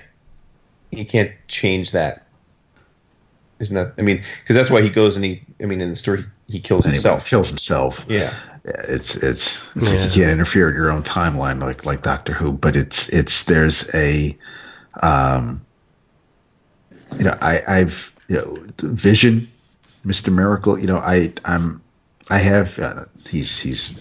he 0.92 1.06
can't 1.06 1.32
change 1.48 1.92
that. 1.92 2.26
Isn't 3.60 3.76
that? 3.76 3.94
I 3.98 4.02
mean, 4.04 4.24
because 4.42 4.56
that's 4.56 4.70
why 4.70 4.82
he 4.82 4.90
goes 4.90 5.16
and 5.18 5.26
he. 5.26 5.42
I 5.62 5.66
mean, 5.66 5.82
in 5.82 5.90
the 5.90 5.96
story, 5.98 6.24
he 6.48 6.60
kills 6.62 6.86
Anyway, 6.86 6.96
himself. 6.96 7.26
kills 7.26 7.50
himself. 7.50 8.06
Yeah. 8.08 8.34
it's 8.64 9.16
it's 9.18 9.76
it's 9.76 9.90
Yeah. 9.92 9.98
like 9.98 10.16
you 10.16 10.22
can't 10.22 10.32
interfere 10.32 10.70
in 10.70 10.76
your 10.76 10.92
own 10.92 11.04
timeline 11.04 11.60
like 11.62 11.86
like 11.86 12.02
Doctor 12.02 12.32
Who, 12.34 12.54
but 12.54 12.76
it's 12.78 13.10
it's 13.10 13.44
there's 13.46 13.94
a 13.94 14.38
um 15.04 15.66
you 17.18 17.26
know 17.26 17.36
I 17.42 17.60
I've 17.68 18.14
you 18.30 18.38
know 18.38 18.66
Vision, 18.80 19.46
Mister 20.06 20.32
Miracle, 20.32 20.80
you 20.80 20.88
know 20.88 20.98
I 20.98 21.34
I'm 21.44 21.82
I 22.30 22.38
have 22.38 22.80
uh, 22.80 23.06
he's 23.28 23.58
he's 23.60 24.00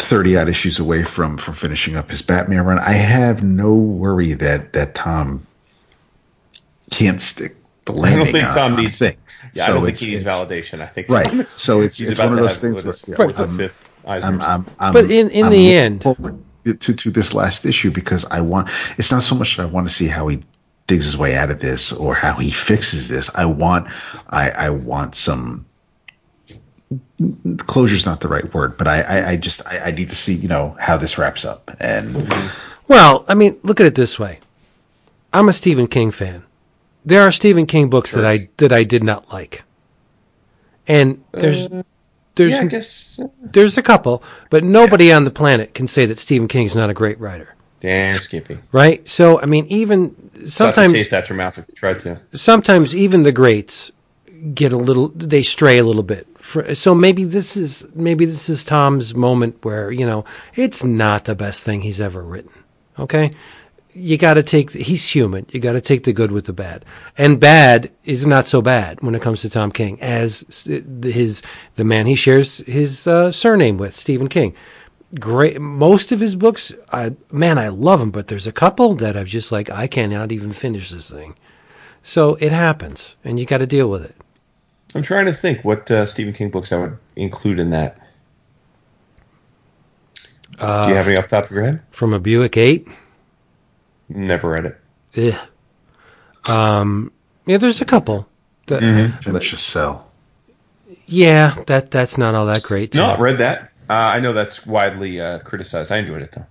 thirty 0.00 0.36
odd 0.36 0.48
issues 0.48 0.78
away 0.78 1.04
from 1.04 1.36
from 1.36 1.54
finishing 1.54 1.96
up 1.96 2.10
his 2.10 2.22
Batman 2.22 2.64
run. 2.64 2.78
I 2.78 2.92
have 2.92 3.42
no 3.42 3.74
worry 3.74 4.32
that 4.34 4.72
that 4.72 4.94
Tom 4.94 5.46
can't 6.90 7.20
stick 7.20 7.56
the 7.84 7.92
landing. 7.92 8.20
I 8.20 8.24
landing. 8.24 8.24
don't 8.24 8.32
think 8.32 8.46
on- 8.48 8.54
Tom 8.54 8.72
on 8.74 8.82
needs 8.82 8.98
things. 8.98 9.48
Yeah, 9.54 9.64
I 9.64 9.66
don't 9.68 9.84
think 9.84 9.98
he 9.98 10.10
needs 10.12 10.24
validation. 10.24 10.80
I 10.80 10.86
think 10.86 11.08
Right. 11.08 11.48
So 11.48 11.80
it's 11.82 11.98
he's 11.98 12.10
it's 12.10 12.18
about 12.18 12.30
one 12.30 12.38
of 12.38 12.44
those 12.44 12.58
things 12.60 12.76
with 12.84 12.84
where 12.84 13.28
his, 13.28 13.36
with 13.36 13.40
I'm- 13.40 13.56
the 13.56 13.68
fifth 13.68 13.86
I'm, 14.06 14.40
I'm, 14.40 14.66
I'm, 14.78 14.92
But 14.94 15.10
in- 15.10 15.28
in 15.30 15.44
I'm 15.44 15.50
the 15.52 15.74
end- 15.74 16.00
to 16.64 16.74
to 16.94 17.10
this 17.10 17.34
last 17.34 17.64
issue 17.64 17.90
because 17.90 18.24
I 18.26 18.40
want. 18.40 18.68
It's 18.98 19.10
not 19.12 19.22
so 19.22 19.34
much 19.34 19.56
that 19.56 19.62
I 19.62 19.66
want 19.66 19.88
to 19.88 19.94
see 19.94 20.06
how 20.06 20.28
he 20.28 20.42
digs 20.86 21.04
his 21.04 21.16
way 21.16 21.36
out 21.36 21.50
of 21.50 21.60
this 21.60 21.92
or 21.92 22.14
how 22.14 22.34
he 22.34 22.50
fixes 22.50 23.08
this. 23.08 23.30
I 23.34 23.44
want, 23.46 23.88
I, 24.28 24.50
I 24.50 24.70
want 24.70 25.14
some. 25.14 25.64
Closure's 27.58 28.06
not 28.06 28.20
the 28.20 28.28
right 28.28 28.52
word, 28.52 28.76
but 28.76 28.88
I, 28.88 29.02
I, 29.02 29.28
I 29.30 29.36
just, 29.36 29.64
I, 29.66 29.78
I 29.86 29.90
need 29.92 30.08
to 30.08 30.16
see, 30.16 30.34
you 30.34 30.48
know, 30.48 30.76
how 30.80 30.96
this 30.96 31.18
wraps 31.18 31.44
up. 31.44 31.70
And 31.80 32.14
Well, 32.88 33.24
I 33.28 33.34
mean, 33.34 33.58
look 33.62 33.78
at 33.80 33.86
it 33.86 33.94
this 33.94 34.18
way. 34.18 34.40
I'm 35.32 35.48
a 35.48 35.52
Stephen 35.52 35.86
King 35.86 36.10
fan. 36.10 36.42
There 37.04 37.22
are 37.22 37.30
Stephen 37.32 37.66
King 37.66 37.88
books 37.88 38.12
that 38.12 38.26
I 38.26 38.48
that 38.58 38.72
I 38.72 38.84
did 38.84 39.02
not 39.04 39.32
like, 39.32 39.62
and 40.86 41.22
there's 41.32 41.68
there's 42.34 42.52
yeah, 42.52 42.60
I 42.62 42.66
guess. 42.66 43.18
uh, 43.22 43.28
there's 43.40 43.78
a 43.78 43.82
couple, 43.82 44.22
but 44.50 44.64
nobody 44.64 45.10
on 45.12 45.24
the 45.24 45.30
planet 45.30 45.72
can 45.72 45.86
say 45.88 46.04
that 46.06 46.18
Stephen 46.18 46.46
King's 46.48 46.74
not 46.74 46.90
a 46.90 46.94
great 46.94 47.18
writer, 47.18 47.54
Damn, 47.80 48.18
Skippy. 48.18 48.58
right? 48.72 49.08
So, 49.08 49.40
I 49.40 49.46
mean, 49.46 49.66
even 49.68 50.14
Sometimes 50.34 50.52
sometimes 50.52 50.92
taste 50.92 51.12
out 51.14 51.28
your 51.30 51.36
mouth 51.38 51.56
if 51.56 51.68
you 51.68 51.74
tried 51.74 52.00
to. 52.00 52.20
sometimes 52.34 52.94
even 52.94 53.22
the 53.22 53.32
greats 53.32 53.92
get 54.54 54.72
a 54.72 54.76
little 54.76 55.08
they 55.08 55.42
stray 55.42 55.78
a 55.78 55.84
little 55.84 56.02
bit 56.02 56.26
For- 56.50 56.74
so 56.74 56.94
maybe 56.94 57.24
this 57.24 57.56
is 57.56 57.88
maybe 57.94 58.24
this 58.24 58.48
is 58.48 58.64
tom's 58.64 59.14
moment 59.14 59.64
where 59.64 59.90
you 59.90 60.06
know 60.06 60.24
it's 60.54 60.82
not 60.82 61.24
the 61.24 61.34
best 61.34 61.64
thing 61.64 61.82
he's 61.82 62.00
ever 62.00 62.22
written 62.22 62.52
okay? 63.00 63.32
You 63.92 64.16
got 64.18 64.34
to 64.34 64.44
take 64.44 64.70
he's 64.70 65.10
human. 65.10 65.46
You 65.50 65.58
got 65.58 65.72
to 65.72 65.80
take 65.80 66.04
the 66.04 66.12
good 66.12 66.30
with 66.30 66.44
the 66.44 66.52
bad. 66.52 66.84
And 67.18 67.40
bad 67.40 67.90
is 68.04 68.24
not 68.24 68.46
so 68.46 68.62
bad 68.62 69.00
when 69.00 69.16
it 69.16 69.22
comes 69.22 69.42
to 69.42 69.50
tom 69.50 69.72
king 69.72 70.00
as 70.00 70.64
his 71.02 71.42
the 71.74 71.84
man 71.84 72.06
he 72.06 72.14
shares 72.14 72.58
his 72.58 73.06
uh, 73.06 73.32
surname 73.32 73.78
with 73.78 73.96
stephen 73.96 74.28
king. 74.28 74.54
Great 75.18 75.60
most 75.60 76.12
of 76.12 76.20
his 76.20 76.36
books 76.36 76.72
I, 76.92 77.16
man 77.32 77.58
i 77.58 77.66
love 77.66 77.98
them 77.98 78.12
but 78.12 78.28
there's 78.28 78.46
a 78.46 78.52
couple 78.52 78.94
that 78.96 79.16
i've 79.16 79.26
just 79.26 79.50
like 79.50 79.68
i 79.68 79.88
cannot 79.88 80.30
even 80.30 80.52
finish 80.52 80.90
this 80.90 81.10
thing. 81.10 81.34
So 82.02 82.36
it 82.36 82.52
happens, 82.52 83.16
and 83.24 83.38
you 83.38 83.44
got 83.44 83.58
to 83.58 83.66
deal 83.66 83.90
with 83.90 84.04
it. 84.04 84.16
I'm 84.94 85.02
trying 85.02 85.26
to 85.26 85.32
think 85.32 85.64
what 85.64 85.90
uh, 85.90 86.04
Stephen 86.06 86.32
King 86.32 86.50
books 86.50 86.72
I 86.72 86.78
would 86.78 86.98
include 87.16 87.58
in 87.58 87.70
that. 87.70 87.96
Do 90.58 90.66
you 90.66 90.94
have 90.94 91.08
any 91.08 91.16
off 91.16 91.24
the 91.28 91.36
top 91.36 91.44
of 91.46 91.50
your 91.52 91.64
head? 91.64 91.82
From 91.90 92.12
a 92.12 92.18
Buick 92.20 92.56
Eight, 92.56 92.86
Never 94.08 94.50
read 94.50 94.66
it. 95.14 95.34
ugh. 96.44 96.50
um, 96.50 97.12
yeah, 97.46 97.56
there's 97.56 97.80
a 97.80 97.84
couple. 97.84 98.28
That, 98.66 98.80
finish 99.22 99.52
a 99.52 99.56
cell. 99.56 100.10
Yeah, 101.06 101.54
that 101.66 101.90
that's 101.90 102.18
not 102.18 102.34
all 102.34 102.46
that 102.46 102.62
great. 102.62 102.94
No, 102.94 103.06
too. 103.06 103.12
I 103.12 103.18
read 103.20 103.38
that. 103.38 103.72
Uh, 103.88 103.94
I 103.94 104.20
know 104.20 104.32
that's 104.32 104.64
widely 104.66 105.20
uh, 105.20 105.38
criticized. 105.40 105.90
I 105.90 105.98
enjoyed 105.98 106.22
it 106.22 106.32
though. 106.32 106.46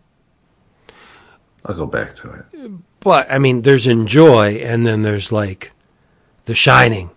I'll 1.65 1.75
go 1.75 1.85
back 1.85 2.15
to 2.15 2.31
it. 2.33 2.71
But 3.01 3.31
I 3.31 3.37
mean, 3.37 3.61
there's 3.61 3.87
Enjoy, 3.87 4.55
and 4.55 4.85
then 4.85 5.01
there's 5.03 5.31
like 5.31 5.71
The 6.45 6.55
Shining, 6.55 7.09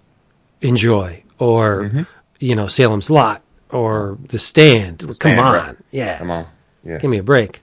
Enjoy, 0.63 1.23
or 1.39 1.83
mm-hmm. 1.83 2.03
you 2.39 2.55
know 2.55 2.67
Salem's 2.67 3.11
Lot, 3.11 3.43
or 3.71 4.19
The 4.29 4.39
Stand. 4.39 5.01
Come 5.01 5.15
Stand, 5.15 5.41
on, 5.41 5.55
right. 5.55 5.77
yeah, 5.91 6.19
Come 6.19 6.31
on. 6.31 6.47
Yeah. 6.85 6.99
give 6.99 7.11
me 7.11 7.19
a 7.19 7.23
break. 7.23 7.63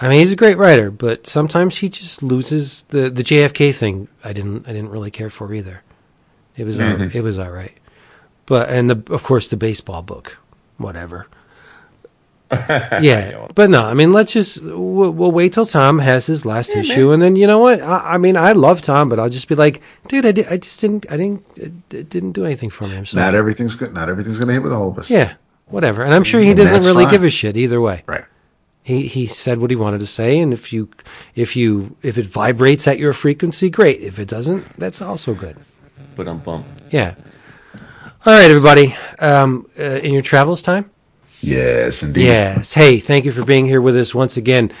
I 0.00 0.08
mean, 0.08 0.20
he's 0.20 0.32
a 0.32 0.36
great 0.36 0.56
writer, 0.56 0.90
but 0.90 1.28
sometimes 1.28 1.78
he 1.78 1.88
just 1.88 2.22
loses 2.22 2.82
the 2.88 3.08
the 3.08 3.22
JFK 3.22 3.74
thing. 3.74 4.08
I 4.24 4.32
didn't 4.32 4.68
I 4.68 4.72
didn't 4.72 4.90
really 4.90 5.10
care 5.10 5.30
for 5.30 5.52
either. 5.54 5.82
It 6.56 6.64
was 6.64 6.80
all, 6.80 6.88
mm-hmm. 6.88 7.16
it 7.16 7.22
was 7.22 7.38
all 7.38 7.50
right, 7.50 7.76
but 8.46 8.68
and 8.68 8.90
the 8.90 9.14
of 9.14 9.22
course 9.22 9.48
the 9.48 9.56
baseball 9.56 10.02
book, 10.02 10.38
whatever. 10.76 11.28
yeah, 13.00 13.48
but 13.54 13.70
no, 13.70 13.84
I 13.84 13.94
mean, 13.94 14.12
let's 14.12 14.32
just 14.32 14.62
we'll, 14.62 15.10
we'll 15.10 15.32
wait 15.32 15.52
till 15.54 15.64
Tom 15.66 15.98
has 15.98 16.26
his 16.26 16.44
last 16.44 16.76
issue, 16.76 17.10
and 17.12 17.22
then 17.22 17.34
you 17.36 17.46
know 17.46 17.58
what? 17.58 17.80
I, 17.80 18.14
I 18.14 18.18
mean, 18.18 18.36
I 18.36 18.52
love 18.52 18.82
Tom, 18.82 19.08
but 19.08 19.18
I'll 19.18 19.30
just 19.30 19.48
be 19.48 19.54
like, 19.54 19.80
dude, 20.08 20.26
I, 20.26 20.32
did, 20.32 20.46
I 20.48 20.56
just 20.58 20.80
didn't, 20.80 21.06
I 21.10 21.16
didn't, 21.16 21.46
it, 21.56 21.72
it 21.94 22.08
didn't 22.10 22.32
do 22.32 22.44
anything 22.44 22.68
for 22.70 22.86
me. 22.86 22.96
I'm 22.96 23.06
sorry. 23.06 23.24
Not 23.24 23.34
everything's 23.34 23.74
good. 23.74 23.94
Not 23.94 24.08
everything's 24.08 24.38
going 24.38 24.48
to 24.48 24.54
hit 24.54 24.62
with 24.62 24.72
all 24.72 24.90
of 24.90 24.98
us. 24.98 25.08
yeah, 25.10 25.34
whatever. 25.66 26.02
And 26.02 26.12
I'm 26.14 26.24
sure 26.24 26.40
he 26.40 26.48
And 26.48 26.56
doesn't 26.56 26.84
really 26.84 27.04
fine. 27.04 27.12
give 27.12 27.24
a 27.24 27.30
shit 27.30 27.56
either 27.56 27.80
way. 27.80 28.02
Right. 28.06 28.24
He 28.84 29.06
he 29.06 29.26
said 29.26 29.58
what 29.58 29.70
he 29.70 29.76
wanted 29.76 30.00
to 30.00 30.06
say, 30.06 30.38
and 30.40 30.52
if 30.52 30.72
you 30.72 30.90
if 31.34 31.54
you 31.56 31.96
if 32.02 32.18
it 32.18 32.26
vibrates 32.26 32.86
at 32.88 32.98
your 32.98 33.12
frequency, 33.12 33.70
great. 33.70 34.00
If 34.02 34.18
it 34.18 34.28
doesn't, 34.28 34.76
that's 34.76 35.00
also 35.00 35.34
good. 35.34 35.56
But 36.16 36.28
I'm 36.28 36.38
bummed. 36.40 36.64
Yeah. 36.90 37.14
All 38.26 38.32
right, 38.32 38.50
everybody. 38.50 38.94
Um, 39.18 39.66
uh, 39.78 39.82
in 39.82 40.12
your 40.12 40.22
travels 40.22 40.62
time. 40.62 40.90
Yes, 41.42 42.02
indeed. 42.02 42.26
Yes. 42.26 42.72
Hey, 42.74 42.98
thank 42.98 43.24
you 43.24 43.32
for 43.32 43.44
being 43.44 43.66
here 43.66 43.80
with 43.80 43.96
us 43.96 44.14
once 44.14 44.36
again. 44.36 44.72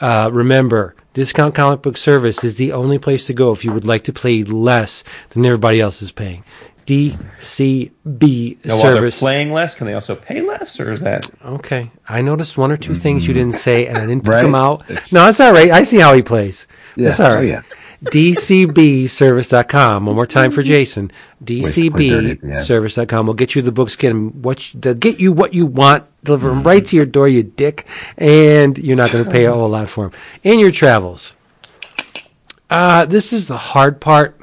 Uh, 0.00 0.30
remember, 0.32 0.94
Discount 1.14 1.54
Comic 1.54 1.82
Book 1.82 1.96
Service 1.96 2.42
is 2.44 2.56
the 2.56 2.72
only 2.72 2.98
place 2.98 3.26
to 3.26 3.34
go 3.34 3.52
if 3.52 3.64
you 3.64 3.72
would 3.72 3.84
like 3.84 4.04
to 4.04 4.12
pay 4.12 4.42
less 4.42 5.04
than 5.30 5.44
everybody 5.44 5.80
else 5.80 6.02
is 6.02 6.12
paying. 6.12 6.42
DCB 6.86 8.64
Now, 8.64 8.74
while 8.74 8.82
they're 8.82 8.96
Service. 8.96 9.18
playing 9.18 9.52
less, 9.52 9.74
can 9.74 9.86
they 9.86 9.94
also 9.94 10.14
pay 10.14 10.40
less, 10.40 10.78
or 10.80 10.92
is 10.92 11.00
that? 11.00 11.28
Okay. 11.44 11.90
I 12.08 12.22
noticed 12.22 12.56
one 12.56 12.70
or 12.70 12.76
two 12.76 12.94
things 12.94 13.26
you 13.26 13.34
didn't 13.34 13.54
say, 13.54 13.86
and 13.86 13.98
I 13.98 14.02
didn't 14.06 14.22
pick 14.24 14.32
Right. 14.34 14.42
them 14.42 14.54
out. 14.54 14.82
It's- 14.88 15.12
no, 15.12 15.28
it's 15.28 15.40
all 15.40 15.52
right. 15.52 15.70
I 15.70 15.82
see 15.82 15.98
how 15.98 16.14
he 16.14 16.22
plays. 16.22 16.66
Yeah. 16.96 17.08
It's 17.08 17.20
all 17.20 17.32
Oh, 17.34 17.40
yeah. 17.40 17.62
DCBService.com. 18.04 20.06
One 20.06 20.14
more 20.14 20.26
time 20.26 20.50
for 20.50 20.62
Jason. 20.62 21.10
to 21.44 21.44
play 21.44 21.62
dirty 22.08 22.30
at 22.32 22.40
the 22.40 22.48
end. 22.48 22.56
DCBService.com. 22.56 23.26
We'll 23.26 23.34
get 23.34 23.54
you 23.54 23.62
the 23.62 23.72
books, 23.72 23.96
get 23.96 24.10
'em 24.10 24.42
what 24.42 24.74
you, 24.74 24.80
they'll 24.80 24.94
get 24.94 25.18
you 25.18 25.32
what 25.32 25.54
you 25.54 25.66
want, 25.66 26.04
deliver 26.24 26.48
them 26.48 26.62
right 26.62 26.84
to 26.84 26.96
your 26.96 27.06
door, 27.06 27.28
you 27.28 27.42
dick, 27.42 27.86
and 28.18 28.76
you're 28.78 28.96
not 28.96 29.10
going 29.12 29.24
to 29.24 29.30
pay 29.30 29.44
a 29.46 29.52
whole 29.52 29.68
lot 29.68 29.88
for 29.88 30.08
them. 30.08 30.18
In 30.42 30.58
your 30.58 30.70
travels. 30.70 31.34
Uh, 32.68 33.04
this 33.06 33.32
is 33.32 33.46
the 33.46 33.56
hard 33.56 34.00
part 34.00 34.38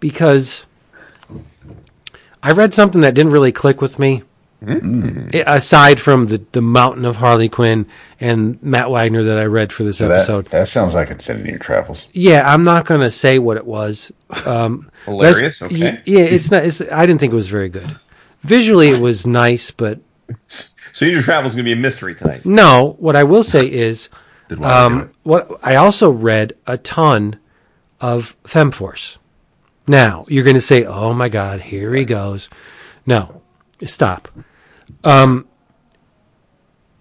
because 0.00 0.66
I 2.42 2.50
read 2.50 2.74
something 2.74 3.00
that 3.00 3.14
didn't 3.14 3.32
really 3.32 3.52
click 3.52 3.80
with 3.80 3.98
me. 3.98 4.22
I- 4.66 5.44
Aside 5.46 6.00
from 6.00 6.26
the, 6.26 6.42
the 6.52 6.62
mountain 6.62 7.04
of 7.04 7.16
Harley 7.16 7.48
Quinn 7.48 7.86
and 8.20 8.60
Matt 8.62 8.90
Wagner 8.90 9.22
that 9.24 9.38
I 9.38 9.44
read 9.44 9.72
for 9.72 9.84
this 9.84 9.98
So 9.98 10.10
episode, 10.10 10.44
that, 10.46 10.50
that 10.52 10.68
sounds 10.68 10.94
like 10.94 11.10
it's 11.10 11.28
in 11.28 11.44
your 11.44 11.58
travels. 11.58 12.08
yeah, 12.12 12.42
I'm 12.52 12.64
not 12.64 12.86
going 12.86 13.00
to 13.02 13.10
say 13.10 13.38
what 13.38 13.56
it 13.56 13.66
was. 13.66 14.10
Um, 14.46 14.90
Hilarious, 15.04 15.60
okay. 15.62 15.92
y- 15.92 16.02
Yeah, 16.06 16.20
it's 16.20 16.50
not. 16.50 16.64
It's, 16.64 16.80
I 16.80 17.04
didn't 17.06 17.20
think 17.20 17.32
it 17.32 17.36
was 17.36 17.48
very 17.48 17.68
good. 17.68 17.96
Visually, 18.42 18.88
it 18.88 19.00
was 19.00 19.26
nice, 19.26 19.70
but 19.70 20.00
So 20.92 21.04
your 21.04 21.20
travels 21.20 21.52
is 21.52 21.56
going 21.56 21.64
to 21.66 21.68
be 21.74 21.78
a 21.78 21.82
mystery 21.82 22.14
tonight. 22.14 22.46
no. 22.46 22.96
What 22.98 23.16
I 23.16 23.24
will 23.24 23.42
say 23.42 23.70
is, 23.70 24.08
Did 24.48 24.58
want 24.60 24.92
to 24.92 24.98
do 24.98 25.02
um, 25.04 25.12
what 25.24 25.60
I 25.62 25.74
also 25.74 26.10
read 26.10 26.54
a 26.66 26.78
ton 26.78 27.38
of 28.00 28.36
FemForce. 28.44 29.18
Now 29.86 30.24
you're 30.28 30.44
going 30.44 30.54
to 30.56 30.60
say, 30.60 30.84
"Oh 30.84 31.12
my 31.12 31.28
God, 31.28 31.60
here 31.60 31.92
he 31.94 32.04
goes." 32.04 32.48
No, 33.04 33.42
stop. 33.84 34.28
Um, 35.04 35.46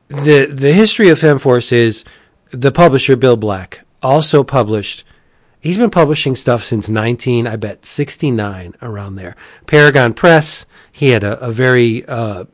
the 0.08 0.46
the 0.46 0.74
history 0.74 1.10
of 1.10 1.20
FemForce 1.20 1.72
is 1.72 2.06
the 2.52 2.72
publisher 2.72 3.16
Bill 3.16 3.38
Black 3.38 3.82
also 4.02 4.44
published. 4.44 5.04
He's 5.60 5.80
been 5.80 5.90
publishing 5.90 6.36
stuff 6.36 6.64
since 6.64 6.90
19, 6.90 7.48
I 7.48 7.56
bet 7.56 7.86
69 7.86 8.76
around 8.84 9.16
there. 9.16 9.36
Paragon 9.66 10.14
Press. 10.14 10.68
He 10.92 11.10
had 11.10 11.24
a, 11.24 11.40
a 11.40 11.52
very 11.52 12.06
uh, 12.06 12.46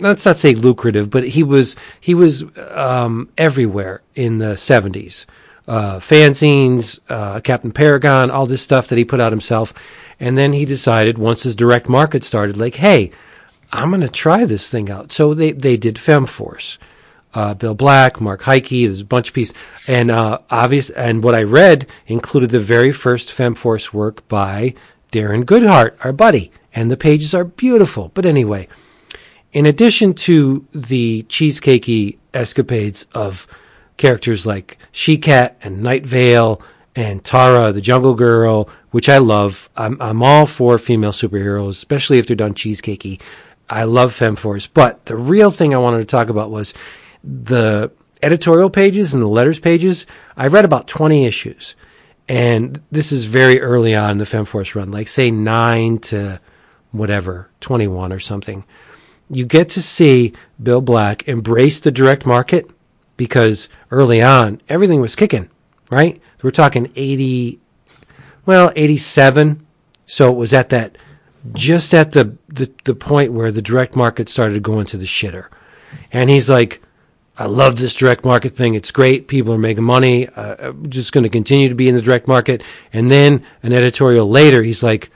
let's 0.00 0.26
not 0.26 0.36
say 0.36 0.54
lucrative, 0.54 1.10
but 1.10 1.28
he 1.28 1.42
was 1.42 1.76
he 2.00 2.14
was 2.14 2.44
um, 2.72 3.30
everywhere 3.38 4.02
in 4.14 4.38
the 4.38 4.56
seventies. 4.56 5.26
Uh, 5.66 5.98
fanzines, 5.98 7.00
uh, 7.08 7.40
Captain 7.40 7.72
Paragon, 7.72 8.30
all 8.30 8.46
this 8.46 8.62
stuff 8.62 8.86
that 8.86 8.98
he 8.98 9.04
put 9.04 9.20
out 9.20 9.32
himself, 9.32 9.74
and 10.20 10.38
then 10.38 10.52
he 10.52 10.64
decided 10.64 11.18
once 11.18 11.42
his 11.42 11.56
direct 11.56 11.88
market 11.88 12.22
started, 12.22 12.56
like, 12.56 12.76
hey, 12.76 13.10
I'm 13.72 13.90
going 13.90 14.00
to 14.02 14.08
try 14.08 14.44
this 14.44 14.68
thing 14.70 14.90
out. 14.90 15.12
So 15.12 15.34
they 15.34 15.52
they 15.52 15.76
did 15.76 15.96
FemForce. 15.96 16.78
Uh, 17.34 17.52
Bill 17.52 17.74
Black, 17.74 18.18
Mark 18.18 18.42
Heike, 18.42 18.70
there's 18.70 19.02
a 19.02 19.04
bunch 19.04 19.28
of 19.28 19.34
pieces, 19.34 19.54
and 19.86 20.10
uh, 20.10 20.38
obvious. 20.48 20.88
And 20.90 21.22
what 21.22 21.34
I 21.34 21.42
read 21.42 21.86
included 22.06 22.48
the 22.50 22.60
very 22.60 22.92
first 22.92 23.28
FemForce 23.28 23.92
work 23.92 24.26
by 24.26 24.74
Darren 25.12 25.44
Goodhart, 25.44 25.96
our 26.02 26.12
buddy, 26.12 26.50
and 26.74 26.90
the 26.90 26.96
pages 26.96 27.34
are 27.34 27.44
beautiful. 27.44 28.10
But 28.14 28.24
anyway, 28.24 28.68
in 29.52 29.66
addition 29.66 30.14
to 30.14 30.66
the 30.72 31.24
cheesecakey 31.28 32.16
escapades 32.32 33.06
of 33.14 33.46
characters 33.96 34.46
like 34.46 34.78
She-Cat 34.92 35.56
and 35.62 35.82
Nightveil 35.82 36.60
and 36.94 37.22
Tara, 37.22 37.72
the 37.72 37.80
Jungle 37.80 38.14
Girl, 38.14 38.68
which 38.90 39.08
I 39.08 39.18
love. 39.18 39.68
I'm, 39.76 40.00
I'm 40.00 40.22
all 40.22 40.46
for 40.46 40.78
female 40.78 41.12
superheroes, 41.12 41.70
especially 41.70 42.18
if 42.18 42.26
they're 42.26 42.36
done 42.36 42.54
cheesecakey. 42.54 43.20
I 43.68 43.84
love 43.84 44.12
Femforce. 44.12 44.68
But 44.72 45.06
the 45.06 45.16
real 45.16 45.50
thing 45.50 45.74
I 45.74 45.78
wanted 45.78 45.98
to 45.98 46.04
talk 46.04 46.28
about 46.28 46.50
was 46.50 46.74
the 47.24 47.90
editorial 48.22 48.70
pages 48.70 49.14
and 49.14 49.22
the 49.22 49.28
letters 49.28 49.58
pages. 49.58 50.06
I 50.36 50.46
read 50.48 50.64
about 50.64 50.88
20 50.88 51.26
issues. 51.26 51.74
And 52.28 52.80
this 52.90 53.12
is 53.12 53.24
very 53.24 53.60
early 53.60 53.94
on 53.94 54.12
in 54.12 54.18
the 54.18 54.24
Femforce 54.24 54.74
run, 54.74 54.90
like 54.90 55.06
say 55.08 55.30
9 55.30 55.98
to 55.98 56.40
whatever, 56.90 57.50
21 57.60 58.12
or 58.12 58.18
something. 58.18 58.64
You 59.30 59.46
get 59.46 59.68
to 59.70 59.82
see 59.82 60.32
Bill 60.60 60.80
Black 60.80 61.28
embrace 61.28 61.80
the 61.80 61.92
direct 61.92 62.26
market 62.26 62.68
because 63.16 63.68
early 63.90 64.22
on, 64.22 64.60
everything 64.68 65.00
was 65.00 65.16
kicking, 65.16 65.48
right? 65.90 66.20
We're 66.42 66.50
talking 66.50 66.92
80, 66.94 67.60
well, 68.44 68.72
87. 68.76 69.66
So 70.06 70.32
it 70.32 70.36
was 70.36 70.54
at 70.54 70.68
that, 70.70 70.96
just 71.52 71.94
at 71.94 72.12
the, 72.12 72.36
the, 72.56 72.70
the 72.84 72.94
point 72.94 73.32
where 73.32 73.52
the 73.52 73.62
direct 73.62 73.94
market 73.94 74.28
started 74.28 74.62
going 74.62 74.86
to 74.86 74.96
the 74.96 75.06
shitter. 75.06 75.46
And 76.12 76.28
he's 76.28 76.50
like, 76.50 76.82
I 77.38 77.44
love 77.46 77.76
this 77.76 77.94
direct 77.94 78.24
market 78.24 78.50
thing. 78.50 78.74
It's 78.74 78.90
great. 78.90 79.28
People 79.28 79.52
are 79.52 79.58
making 79.58 79.84
money. 79.84 80.26
Uh, 80.28 80.68
I'm 80.68 80.88
just 80.88 81.12
going 81.12 81.24
to 81.24 81.30
continue 81.30 81.68
to 81.68 81.74
be 81.74 81.88
in 81.88 81.94
the 81.94 82.02
direct 82.02 82.26
market. 82.26 82.62
And 82.92 83.10
then 83.10 83.44
an 83.62 83.72
editorial 83.72 84.28
later, 84.28 84.62
he's 84.62 84.82
like, 84.82 85.10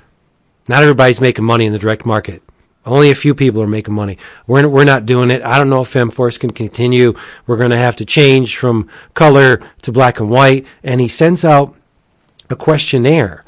not 0.69 0.83
everybody's 0.83 1.21
making 1.21 1.45
money 1.45 1.65
in 1.65 1.73
the 1.73 1.79
direct 1.79 2.05
market. 2.05 2.43
Only 2.85 3.11
a 3.11 3.15
few 3.15 3.35
people 3.35 3.61
are 3.63 3.67
making 3.67 3.95
money. 3.95 4.19
We're 4.47 4.67
we're 4.69 4.85
not 4.85 5.05
doing 5.05 5.31
it. 5.31 5.43
I 5.43 5.59
don't 5.59 5.69
know 5.69 5.83
if 5.83 5.93
Femforce 5.93 6.41
can 6.41 6.51
continue. 6.51 7.15
We're 7.47 7.59
going 7.59 7.71
to 7.71 7.77
have 7.77 7.97
to 7.97 8.07
change 8.07 8.57
from 8.57 8.89
color 9.13 9.63
to 9.83 9.93
black 9.93 10.19
and 10.19 10.31
white. 10.31 10.67
And 10.83 11.01
he 11.01 11.09
sends 11.09 11.45
out 11.45 11.75
a 12.49 12.57
questionnaire 12.57 13.45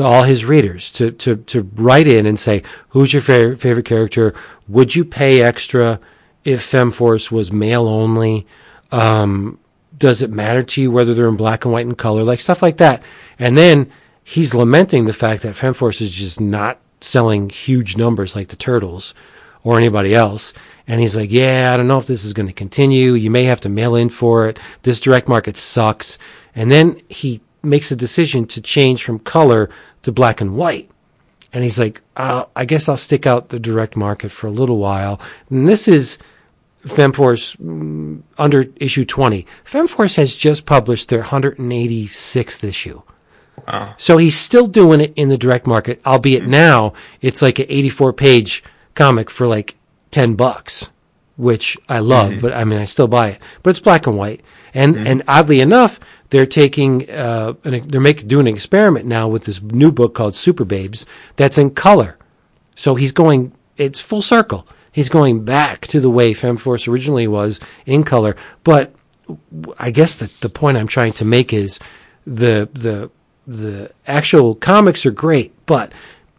to 0.00 0.06
all 0.06 0.22
his 0.22 0.44
readers 0.44 0.90
to 0.92 1.10
to 1.12 1.36
to 1.36 1.62
write 1.74 2.06
in 2.06 2.26
and 2.26 2.38
say 2.38 2.62
who's 2.88 3.12
your 3.12 3.22
favorite 3.22 3.60
favorite 3.60 3.86
character. 3.86 4.34
Would 4.68 4.94
you 4.94 5.04
pay 5.04 5.42
extra 5.42 6.00
if 6.44 6.60
Femforce 6.62 7.30
was 7.30 7.52
male 7.52 7.86
only? 7.86 8.46
Um, 8.90 9.58
does 9.96 10.22
it 10.22 10.30
matter 10.30 10.62
to 10.62 10.82
you 10.82 10.90
whether 10.90 11.12
they're 11.12 11.28
in 11.28 11.36
black 11.36 11.64
and 11.64 11.72
white 11.72 11.86
and 11.86 11.98
color, 11.98 12.24
like 12.24 12.40
stuff 12.40 12.62
like 12.62 12.78
that? 12.78 13.02
And 13.38 13.56
then 13.56 13.92
he's 14.24 14.54
lamenting 14.54 15.04
the 15.04 15.12
fact 15.12 15.42
that 15.42 15.54
Femforce 15.54 16.00
is 16.00 16.10
just 16.10 16.40
not 16.40 16.80
selling 17.02 17.50
huge 17.50 17.96
numbers 17.96 18.34
like 18.34 18.48
the 18.48 18.56
Turtles 18.56 19.14
or 19.62 19.76
anybody 19.76 20.14
else. 20.14 20.54
And 20.88 21.00
he's 21.00 21.16
like, 21.16 21.30
yeah, 21.30 21.72
I 21.72 21.76
don't 21.76 21.88
know 21.88 21.98
if 21.98 22.06
this 22.06 22.24
is 22.24 22.32
going 22.32 22.46
to 22.46 22.54
continue. 22.54 23.12
You 23.12 23.30
may 23.30 23.44
have 23.44 23.60
to 23.62 23.68
mail 23.68 23.94
in 23.94 24.08
for 24.08 24.48
it. 24.48 24.58
This 24.82 25.00
direct 25.00 25.28
market 25.28 25.58
sucks. 25.58 26.18
And 26.54 26.72
then 26.72 27.02
he 27.08 27.42
makes 27.62 27.90
a 27.90 27.96
decision 27.96 28.46
to 28.46 28.60
change 28.60 29.04
from 29.04 29.18
color 29.18 29.70
to 30.02 30.12
black 30.12 30.40
and 30.40 30.56
white. 30.56 30.90
And 31.52 31.64
he's 31.64 31.78
like, 31.78 32.00
uh, 32.16 32.44
I 32.54 32.64
guess 32.64 32.88
I'll 32.88 32.96
stick 32.96 33.26
out 33.26 33.48
the 33.48 33.58
direct 33.58 33.96
market 33.96 34.30
for 34.30 34.46
a 34.46 34.50
little 34.52 34.78
while. 34.78 35.20
And 35.50 35.66
this 35.66 35.88
is 35.88 36.18
Femforce 36.84 37.56
mm, 37.56 38.22
under 38.38 38.66
issue 38.76 39.04
20. 39.04 39.46
Femforce 39.64 40.16
has 40.16 40.36
just 40.36 40.64
published 40.64 41.08
their 41.08 41.24
186th 41.24 42.64
issue. 42.64 43.02
Wow. 43.66 43.94
So 43.98 44.16
he's 44.16 44.36
still 44.36 44.66
doing 44.66 45.00
it 45.00 45.12
in 45.16 45.28
the 45.28 45.36
direct 45.36 45.66
market, 45.66 46.00
albeit 46.06 46.46
now 46.46 46.92
it's 47.20 47.42
like 47.42 47.58
an 47.58 47.66
84 47.68 48.12
page 48.14 48.64
comic 48.94 49.28
for 49.28 49.46
like 49.46 49.76
10 50.12 50.34
bucks, 50.34 50.90
which 51.36 51.76
I 51.88 51.98
love, 51.98 52.40
but 52.40 52.52
I 52.52 52.64
mean, 52.64 52.78
I 52.78 52.84
still 52.84 53.08
buy 53.08 53.30
it, 53.30 53.38
but 53.62 53.70
it's 53.70 53.80
black 53.80 54.06
and 54.06 54.16
white. 54.16 54.40
And, 54.72 54.96
and 54.96 55.22
oddly 55.28 55.60
enough, 55.60 56.00
they're 56.30 56.46
taking, 56.46 57.10
uh, 57.10 57.54
an, 57.64 57.88
they're 57.88 58.00
making, 58.00 58.28
doing 58.28 58.46
an 58.46 58.54
experiment 58.54 59.06
now 59.06 59.28
with 59.28 59.44
this 59.44 59.60
new 59.60 59.92
book 59.92 60.14
called 60.14 60.34
Super 60.34 60.64
Babes 60.64 61.06
that's 61.36 61.58
in 61.58 61.70
color. 61.70 62.16
So 62.74 62.94
he's 62.94 63.12
going, 63.12 63.52
it's 63.76 64.00
full 64.00 64.22
circle. 64.22 64.66
He's 64.92 65.08
going 65.08 65.44
back 65.44 65.86
to 65.88 66.00
the 66.00 66.10
way 66.10 66.32
Femforce 66.32 66.88
originally 66.88 67.28
was 67.28 67.60
in 67.86 68.04
color. 68.04 68.36
But 68.64 68.94
I 69.78 69.90
guess 69.90 70.16
the, 70.16 70.32
the 70.40 70.48
point 70.48 70.76
I'm 70.76 70.88
trying 70.88 71.12
to 71.14 71.24
make 71.24 71.52
is 71.52 71.78
the, 72.26 72.68
the, 72.72 73.10
the 73.46 73.92
actual 74.06 74.54
comics 74.54 75.04
are 75.06 75.10
great, 75.10 75.54
but 75.66 75.92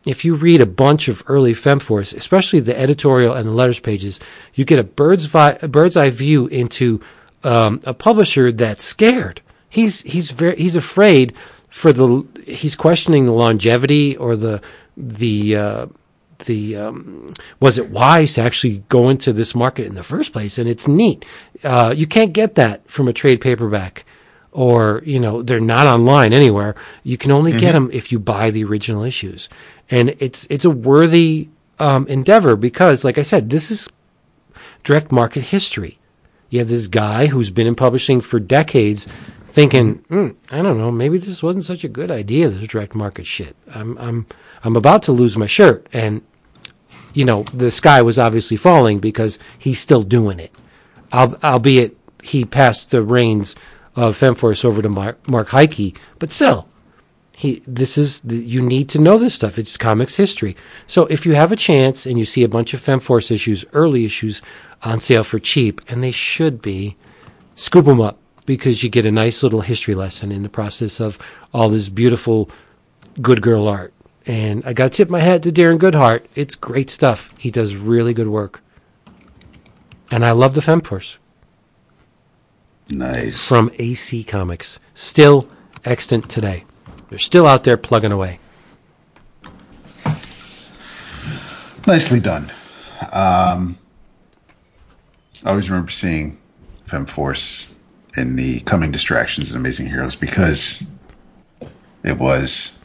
if 0.06 0.26
you 0.26 0.36
read 0.36 0.62
a 0.62 0.66
bunch 0.66 1.08
of 1.08 1.24
early 1.28 1.54
Femforce, 1.54 2.16
especially 2.16 2.60
the 2.60 2.78
editorial 2.78 3.34
and 3.34 3.48
the 3.48 3.52
letters 3.52 3.80
pages, 3.80 4.20
you 4.54 4.66
get 4.66 4.80
a 4.80 4.84
bird's, 4.84 5.26
vi- 5.26 5.60
a 5.62 5.68
bird's 5.68 5.96
eye 5.96 6.10
view 6.10 6.48
into 6.48 7.02
um, 7.44 7.80
a 7.86 7.94
publisher 7.94 8.52
that's 8.52 8.84
scared. 8.84 9.42
He's 9.72 10.02
he's 10.02 10.30
very 10.32 10.56
he's 10.58 10.76
afraid 10.76 11.34
for 11.70 11.94
the 11.94 12.28
he's 12.46 12.76
questioning 12.76 13.26
the 13.26 13.32
longevity 13.32 14.16
or 14.18 14.36
the 14.36 14.62
the 14.98 15.56
uh, 15.56 15.86
the 16.46 16.76
um, 16.76 17.34
was 17.62 17.78
it 17.78 17.90
wise 17.90 18.34
to 18.34 18.42
actually 18.42 18.84
go 18.90 19.08
into 19.10 19.32
this 19.32 19.56
market 19.56 19.88
in 19.88 19.96
the 19.96 20.04
first 20.04 20.34
place? 20.34 20.58
And 20.58 20.70
it's 20.70 20.88
neat. 20.88 21.24
Uh, 21.64 21.94
you 21.96 22.06
can't 22.06 22.34
get 22.34 22.56
that 22.56 22.88
from 22.92 23.08
a 23.08 23.14
trade 23.14 23.40
paperback, 23.40 24.06
or 24.52 25.02
you 25.06 25.20
know 25.20 25.42
they're 25.42 25.62
not 25.62 25.88
online 25.88 26.34
anywhere. 26.34 26.76
You 27.04 27.18
can 27.18 27.32
only 27.32 27.54
get 27.54 27.72
them 27.72 27.90
if 27.94 28.12
you 28.12 28.20
buy 28.20 28.52
the 28.52 28.66
original 28.66 29.04
issues, 29.04 29.48
and 29.90 30.16
it's 30.20 30.46
it's 30.50 30.66
a 30.66 30.70
worthy 30.70 31.48
um, 31.80 32.06
endeavor 32.08 32.58
because, 32.58 33.06
like 33.06 33.18
I 33.18 33.24
said, 33.24 33.50
this 33.50 33.72
is 33.72 33.88
direct 34.84 35.12
market 35.12 35.46
history. 35.46 35.98
You 36.50 36.60
have 36.60 36.68
this 36.68 36.88
guy 36.88 37.28
who's 37.28 37.50
been 37.50 37.66
in 37.66 37.76
publishing 37.76 38.20
for 38.20 38.38
decades 38.38 39.08
thinking, 39.52 40.00
mm, 40.10 40.36
I 40.50 40.62
don't 40.62 40.78
know, 40.78 40.92
maybe 40.92 41.18
this 41.18 41.44
wasn't 41.44 41.66
such 41.66 41.84
a 41.84 41.90
good 41.90 42.10
idea, 42.10 42.50
this 42.50 42.68
direct 42.68 42.96
market 42.96 43.26
shit. 43.26 43.56
I'm, 43.74 43.98
I'm, 43.98 44.26
I'm 44.64 44.76
about 44.76 45.04
to 45.04 45.12
lose 45.12 45.38
my 45.38 45.46
shirt. 45.46 45.88
And, 45.92 46.22
you 47.14 47.26
know, 47.26 47.44
the 47.44 47.70
sky 47.70 48.02
was 48.02 48.18
obviously 48.18 48.58
falling 48.58 49.00
because 49.00 49.40
he's 49.60 49.80
still 49.80 50.04
doing 50.04 50.40
it. 50.40 50.56
Albeit 51.14 51.98
he 52.24 52.46
passed 52.46 52.92
the 52.92 53.04
reins 53.04 53.56
of 53.96 54.18
Femforce 54.18 54.64
over 54.64 54.82
to 54.82 54.88
Mark, 54.88 55.28
Mark 55.28 55.50
Heike, 55.50 56.00
but 56.18 56.32
still, 56.32 56.70
he, 57.36 57.62
this 57.68 57.98
is, 57.98 58.22
you 58.26 58.62
need 58.62 58.88
to 58.90 59.00
know 59.00 59.18
this 59.18 59.36
stuff. 59.36 59.60
It's 59.60 59.76
comics 59.76 60.16
history. 60.16 60.56
So 60.88 61.08
if 61.08 61.26
you 61.26 61.34
have 61.34 61.52
a 61.52 61.58
chance 61.58 62.06
and 62.06 62.18
you 62.18 62.24
see 62.24 62.44
a 62.44 62.48
bunch 62.48 62.74
of 62.74 62.80
Femforce 62.80 63.32
issues, 63.32 63.66
early 63.74 64.06
issues 64.06 64.42
on 64.84 65.02
sale 65.02 65.26
for 65.26 65.40
cheap, 65.40 65.82
and 65.90 66.02
they 66.02 66.12
should 66.12 66.62
be, 66.62 66.96
scoop 67.56 67.86
them 67.86 68.00
up 68.00 68.18
because 68.56 68.84
you 68.84 68.90
get 68.90 69.06
a 69.06 69.12
nice 69.12 69.44
little 69.44 69.62
history 69.62 69.96
lesson 69.96 70.30
in 70.30 70.44
the 70.44 70.50
process 70.50 71.00
of 71.00 71.18
all 71.54 71.70
this 71.70 71.88
beautiful 71.88 72.50
good 73.22 73.42
girl 73.42 73.66
art. 73.66 73.94
And 74.26 74.62
I 74.66 74.74
got 74.74 74.92
to 74.92 74.98
tip 74.98 75.10
my 75.10 75.20
hat 75.20 75.42
to 75.44 75.54
Darren 75.54 75.80
Goodhart. 75.80 76.26
It's 76.36 76.56
great 76.56 76.90
stuff. 76.90 77.34
He 77.38 77.50
does 77.50 77.78
really 77.78 78.14
good 78.14 78.28
work. 78.28 78.62
And 80.12 80.26
I 80.26 80.32
love 80.32 80.54
the 80.54 80.60
Femforce 80.60 81.18
Nice. 82.90 83.48
from 83.48 83.72
AC 83.80 84.26
Comics. 84.26 84.82
Still 84.96 85.48
extant 85.86 86.30
today. 86.30 86.66
They're 87.10 87.20
still 87.20 87.48
out 87.48 87.64
there 87.64 87.78
plugging 87.78 88.12
away. 88.12 88.40
Nicely 91.88 92.20
done. 92.20 92.52
Um, 93.14 93.78
I 95.46 95.52
always 95.52 95.70
remember 95.70 95.90
seeing 95.90 96.36
Femforce 96.90 97.71
in 98.18 98.36
the 98.36 98.60
Coming 98.62 98.92
Distractions 98.92 99.50
and 99.50 99.58
Amazing 99.58 99.88
Heroes 99.88 100.16
because 100.16 100.84
it 102.04 102.18
was 102.18 102.78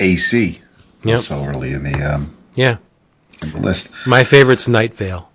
AC 0.00 0.60
Yep. 1.04 1.20
so 1.20 1.44
early 1.44 1.72
in 1.72 1.82
the, 1.84 1.94
um, 2.02 2.30
Yeah. 2.54 2.76
in 3.42 3.50
the 3.52 3.58
list. 3.60 3.90
My 4.06 4.24
favorite's 4.24 4.66
Nightveil 4.68 5.26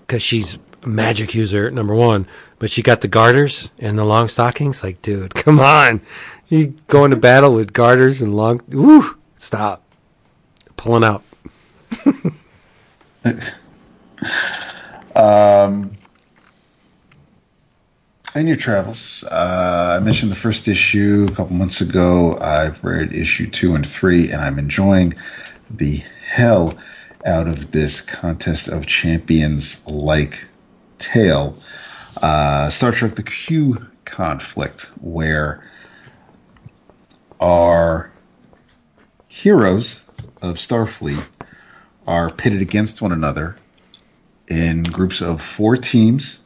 because 0.00 0.22
she's 0.22 0.58
a 0.82 0.88
magic 0.88 1.34
user, 1.34 1.70
number 1.70 1.94
one, 1.94 2.26
but 2.58 2.70
she 2.70 2.82
got 2.82 3.00
the 3.00 3.08
garters 3.08 3.68
and 3.78 3.98
the 3.98 4.04
long 4.04 4.28
stockings. 4.28 4.82
Like, 4.82 5.00
dude, 5.02 5.34
come 5.36 5.60
on. 5.60 6.00
You 6.48 6.74
go 6.88 7.04
into 7.04 7.16
battle 7.16 7.54
with 7.54 7.72
garters 7.72 8.22
and 8.22 8.34
long. 8.34 8.60
Stop. 9.36 9.82
Pulling 10.76 11.04
out. 11.04 11.22
In 18.36 18.46
your 18.46 18.56
travels, 18.56 19.24
uh, 19.24 19.96
I 19.98 20.04
mentioned 20.04 20.30
the 20.30 20.36
first 20.36 20.68
issue 20.68 21.26
a 21.30 21.34
couple 21.34 21.56
months 21.56 21.80
ago. 21.80 22.36
I've 22.38 22.84
read 22.84 23.14
issue 23.14 23.48
two 23.48 23.74
and 23.74 23.88
three, 23.88 24.30
and 24.30 24.42
I'm 24.42 24.58
enjoying 24.58 25.14
the 25.70 26.02
hell 26.22 26.74
out 27.24 27.48
of 27.48 27.70
this 27.70 28.02
contest 28.02 28.68
of 28.68 28.84
champions 28.84 29.82
like 29.86 30.46
tale. 30.98 31.56
Uh, 32.20 32.68
Star 32.68 32.92
Trek: 32.92 33.14
The 33.14 33.22
Q 33.22 33.86
conflict, 34.04 34.82
where 35.00 35.64
our 37.40 38.12
heroes 39.28 40.02
of 40.42 40.56
Starfleet 40.56 41.24
are 42.06 42.30
pitted 42.30 42.60
against 42.60 43.00
one 43.00 43.12
another 43.12 43.56
in 44.48 44.82
groups 44.84 45.20
of 45.20 45.40
four 45.40 45.76
teams, 45.76 46.40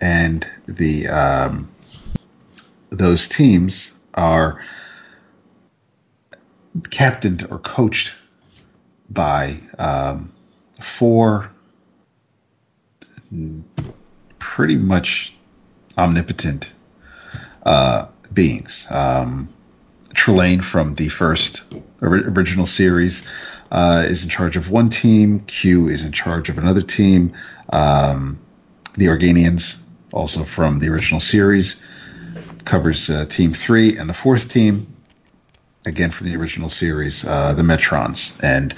and 0.00 0.46
the 0.66 1.08
um, 1.08 1.68
those 2.90 3.28
teams 3.28 3.92
are 4.14 4.62
captained 6.90 7.46
or 7.50 7.58
coached 7.58 8.14
by 9.10 9.60
um, 9.78 10.32
four 10.80 11.50
pretty 14.38 14.76
much 14.76 15.34
omnipotent 15.98 16.70
uh, 17.64 18.06
beings. 18.32 18.86
Um, 18.90 19.48
Trelane 20.14 20.62
from 20.62 20.94
the 20.94 21.08
first 21.08 21.62
ori- 22.02 22.24
original 22.24 22.66
series 22.66 23.26
uh, 23.72 24.04
is 24.06 24.22
in 24.22 24.28
charge 24.28 24.56
of 24.56 24.70
one 24.70 24.90
team. 24.90 25.40
Q 25.40 25.88
is 25.88 26.04
in 26.04 26.12
charge 26.12 26.48
of 26.48 26.58
another 26.58 26.82
team. 26.82 27.32
Um, 27.70 28.38
the 28.96 29.06
Organians, 29.06 29.80
also 30.12 30.44
from 30.44 30.78
the 30.78 30.88
original 30.88 31.20
series, 31.20 31.82
covers 32.66 33.08
uh, 33.08 33.24
Team 33.24 33.54
Three, 33.54 33.96
and 33.96 34.08
the 34.08 34.14
fourth 34.14 34.50
team, 34.50 34.86
again 35.86 36.10
from 36.10 36.28
the 36.28 36.36
original 36.36 36.68
series, 36.68 37.24
uh, 37.24 37.54
the 37.54 37.62
Metrons, 37.62 38.38
and 38.42 38.74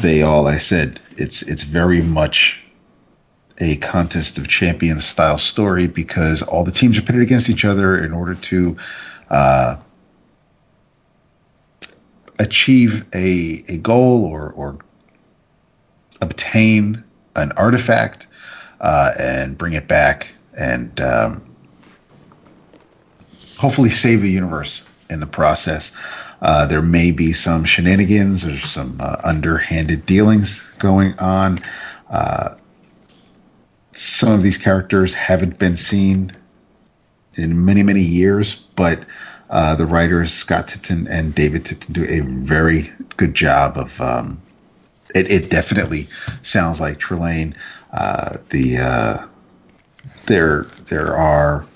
they 0.00 0.22
all. 0.22 0.48
I 0.48 0.56
said 0.56 0.98
it's 1.18 1.42
it's 1.42 1.62
very 1.62 2.00
much 2.00 2.58
a 3.58 3.76
contest 3.76 4.38
of 4.38 4.48
champions 4.48 5.04
style 5.04 5.36
story 5.36 5.86
because 5.86 6.40
all 6.40 6.64
the 6.64 6.72
teams 6.72 6.98
are 6.98 7.02
pitted 7.02 7.20
against 7.20 7.50
each 7.50 7.66
other 7.66 8.02
in 8.02 8.14
order 8.14 8.34
to 8.34 8.76
uh, 9.28 9.76
achieve 12.42 13.06
a 13.14 13.64
a 13.68 13.78
goal 13.78 14.24
or 14.24 14.52
or 14.52 14.78
obtain 16.20 17.02
an 17.36 17.52
artifact 17.52 18.26
uh, 18.80 19.12
and 19.18 19.56
bring 19.56 19.72
it 19.72 19.88
back 19.88 20.34
and 20.58 21.00
um, 21.00 21.42
hopefully 23.56 23.90
save 23.90 24.22
the 24.22 24.30
universe 24.30 24.86
in 25.08 25.20
the 25.20 25.26
process. 25.26 25.92
Uh, 26.42 26.66
there 26.66 26.82
may 26.82 27.12
be 27.12 27.32
some 27.32 27.64
shenanigans 27.64 28.46
or 28.46 28.58
some 28.58 28.98
uh, 29.00 29.16
underhanded 29.22 30.04
dealings 30.04 30.60
going 30.78 31.16
on. 31.18 31.60
Uh, 32.10 32.54
some 33.92 34.32
of 34.32 34.42
these 34.42 34.58
characters 34.58 35.14
haven't 35.14 35.58
been 35.58 35.76
seen 35.76 36.32
in 37.34 37.64
many, 37.64 37.82
many 37.82 38.00
years, 38.00 38.56
but 38.76 39.04
uh, 39.52 39.76
the 39.76 39.86
writers 39.86 40.32
Scott 40.32 40.68
Tipton 40.68 41.06
and 41.08 41.34
David 41.34 41.64
Tipton 41.64 41.92
do 41.92 42.04
a 42.04 42.20
very 42.20 42.90
good 43.16 43.34
job 43.34 43.76
of. 43.76 44.00
Um, 44.00 44.42
it, 45.14 45.30
it 45.30 45.50
definitely 45.50 46.08
sounds 46.40 46.80
like 46.80 46.98
Trelane. 46.98 47.54
Uh, 47.92 48.38
the 48.48 48.78
uh, 48.78 49.26
there 50.24 50.62
there 50.86 51.14
are 51.14 51.66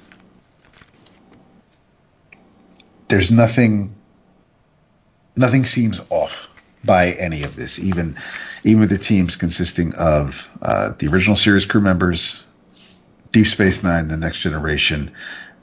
there's 3.08 3.30
nothing 3.30 3.94
nothing 5.36 5.64
seems 5.64 6.00
off 6.10 6.48
by 6.84 7.12
any 7.12 7.42
of 7.42 7.56
this. 7.56 7.78
Even 7.78 8.16
even 8.64 8.80
with 8.80 8.90
the 8.90 8.98
teams 8.98 9.36
consisting 9.36 9.94
of 9.94 10.50
uh, 10.62 10.92
the 10.98 11.08
original 11.08 11.36
series 11.36 11.66
crew 11.66 11.80
members, 11.80 12.44
Deep 13.32 13.46
Space 13.46 13.82
Nine, 13.82 14.08
The 14.08 14.16
Next 14.16 14.40
Generation, 14.40 15.12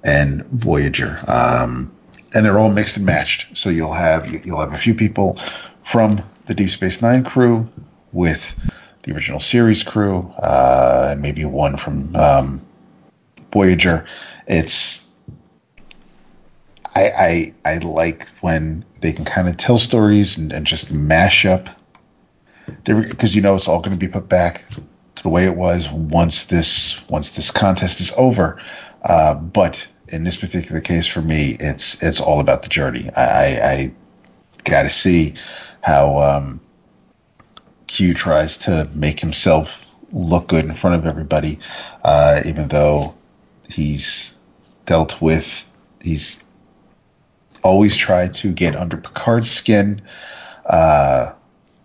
and 0.03 0.45
Voyager, 0.45 1.17
um, 1.27 1.92
and 2.33 2.45
they're 2.45 2.59
all 2.59 2.71
mixed 2.71 2.97
and 2.97 3.05
matched. 3.05 3.55
So 3.55 3.69
you'll 3.69 3.93
have 3.93 4.45
you'll 4.45 4.59
have 4.59 4.73
a 4.73 4.77
few 4.77 4.93
people 4.95 5.39
from 5.83 6.21
the 6.47 6.53
Deep 6.53 6.69
Space 6.69 7.01
Nine 7.01 7.23
crew 7.23 7.67
with 8.11 8.55
the 9.03 9.13
original 9.13 9.39
series 9.39 9.83
crew, 9.83 10.31
uh, 10.41 11.09
and 11.11 11.21
maybe 11.21 11.45
one 11.45 11.77
from 11.77 12.15
um, 12.15 12.61
Voyager. 13.51 14.05
It's 14.47 15.07
I, 16.95 17.53
I 17.65 17.73
I 17.73 17.77
like 17.79 18.27
when 18.41 18.85
they 19.01 19.11
can 19.11 19.25
kind 19.25 19.49
of 19.49 19.57
tell 19.57 19.77
stories 19.77 20.37
and, 20.37 20.51
and 20.51 20.65
just 20.65 20.91
mash 20.91 21.45
up 21.45 21.69
because 22.83 23.35
you 23.35 23.41
know 23.41 23.55
it's 23.55 23.67
all 23.67 23.79
going 23.79 23.97
to 23.97 23.99
be 23.99 24.11
put 24.11 24.29
back 24.29 24.67
to 24.69 25.23
the 25.23 25.29
way 25.29 25.45
it 25.45 25.55
was 25.55 25.89
once 25.89 26.45
this 26.45 27.07
once 27.09 27.31
this 27.31 27.51
contest 27.51 27.99
is 27.99 28.13
over. 28.17 28.61
Uh, 29.03 29.35
but 29.35 29.85
in 30.09 30.23
this 30.23 30.37
particular 30.37 30.81
case, 30.81 31.07
for 31.07 31.21
me, 31.21 31.57
it's 31.59 32.01
it's 32.03 32.19
all 32.19 32.39
about 32.39 32.63
the 32.63 32.69
journey. 32.69 33.09
I, 33.15 33.23
I, 33.23 33.71
I 33.71 33.91
got 34.63 34.83
to 34.83 34.89
see 34.89 35.35
how 35.81 36.17
um, 36.17 36.59
Q 37.87 38.13
tries 38.13 38.57
to 38.59 38.89
make 38.93 39.19
himself 39.19 39.93
look 40.11 40.47
good 40.47 40.65
in 40.65 40.73
front 40.73 40.95
of 40.95 41.07
everybody, 41.07 41.59
uh, 42.03 42.41
even 42.45 42.67
though 42.67 43.15
he's 43.69 44.35
dealt 44.85 45.21
with 45.21 45.67
he's 46.03 46.39
always 47.63 47.95
tried 47.95 48.33
to 48.33 48.51
get 48.51 48.75
under 48.75 48.97
Picard's 48.97 49.49
skin. 49.49 50.01
Uh, 50.65 51.31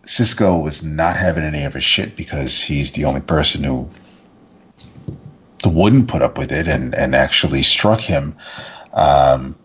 Sisko 0.02 0.62
was 0.62 0.84
not 0.84 1.16
having 1.16 1.44
any 1.44 1.64
of 1.64 1.74
his 1.74 1.84
shit 1.84 2.16
because 2.16 2.60
he's 2.60 2.92
the 2.92 3.04
only 3.04 3.20
person 3.20 3.62
who 3.62 3.88
wouldn't 5.64 6.08
put 6.08 6.22
up 6.22 6.38
with 6.38 6.52
it 6.52 6.68
and, 6.68 6.94
and 6.94 7.14
actually 7.14 7.62
struck 7.62 8.00
him. 8.00 8.36
Um, 8.92 9.58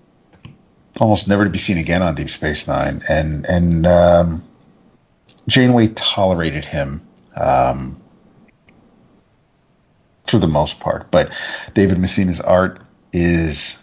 almost 1.00 1.28
never 1.28 1.44
to 1.44 1.50
be 1.50 1.58
seen 1.58 1.78
again 1.78 2.02
on 2.02 2.16
Deep 2.16 2.30
Space 2.30 2.68
Nine. 2.68 3.02
And, 3.10 3.46
and 3.46 3.86
um, 3.86 4.44
Janeway 5.48 5.88
tolerated 5.90 6.66
him 6.66 7.02
um, 7.36 8.02
for 10.28 10.38
the 10.38 10.48
most 10.48 10.80
part. 10.80 11.10
But 11.12 11.32
David 11.74 11.98
Messina's 12.00 12.42
art 12.42 12.80
is 13.12 13.78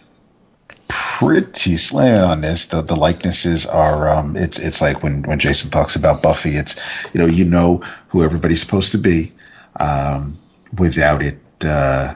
pretty 1.21 1.77
slam 1.77 2.29
on 2.29 2.41
this. 2.41 2.65
The 2.67 2.81
the 2.81 2.95
likenesses 2.95 3.65
are 3.65 4.09
um, 4.09 4.35
it's 4.35 4.59
it's 4.59 4.81
like 4.81 5.03
when 5.03 5.21
when 5.23 5.39
Jason 5.39 5.69
talks 5.69 5.95
about 5.95 6.21
Buffy. 6.21 6.51
It's 6.51 6.75
you 7.13 7.19
know 7.19 7.27
you 7.27 7.45
know 7.45 7.77
who 8.07 8.23
everybody's 8.23 8.59
supposed 8.59 8.91
to 8.91 8.97
be 8.97 9.31
um, 9.79 10.37
without 10.77 11.21
it 11.21 11.37
uh, 11.65 12.15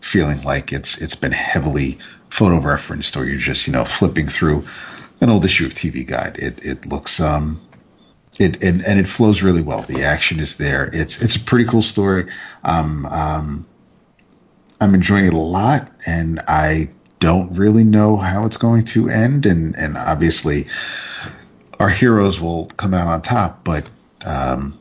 feeling 0.00 0.40
like 0.42 0.72
it's 0.72 1.00
it's 1.00 1.14
been 1.14 1.32
heavily 1.32 1.98
photo 2.30 2.58
referenced 2.58 3.16
or 3.16 3.24
you're 3.24 3.38
just 3.38 3.66
you 3.66 3.72
know 3.72 3.84
flipping 3.84 4.26
through 4.26 4.64
an 5.20 5.30
old 5.30 5.44
issue 5.44 5.66
of 5.66 5.74
TV 5.74 6.06
Guide. 6.06 6.36
It 6.38 6.64
it 6.64 6.86
looks 6.86 7.20
um 7.20 7.60
it 8.38 8.62
and, 8.62 8.84
and 8.84 8.98
it 8.98 9.08
flows 9.08 9.42
really 9.42 9.62
well. 9.62 9.82
The 9.82 10.02
action 10.02 10.40
is 10.40 10.56
there. 10.56 10.90
It's 10.92 11.22
it's 11.22 11.36
a 11.36 11.40
pretty 11.40 11.64
cool 11.66 11.82
story. 11.82 12.30
Um, 12.64 13.06
um, 13.06 13.66
I'm 14.80 14.94
enjoying 14.94 15.26
it 15.26 15.34
a 15.34 15.38
lot, 15.38 15.90
and 16.06 16.40
I 16.48 16.88
don't 17.20 17.56
really 17.56 17.84
know 17.84 18.16
how 18.16 18.44
it's 18.44 18.56
going 18.56 18.84
to 18.86 19.08
end, 19.08 19.46
and 19.46 19.76
and 19.76 19.96
obviously 19.96 20.66
our 21.80 21.88
heroes 21.88 22.40
will 22.40 22.66
come 22.76 22.94
out 22.94 23.06
on 23.06 23.22
top, 23.22 23.64
but 23.64 23.88
um, 24.26 24.78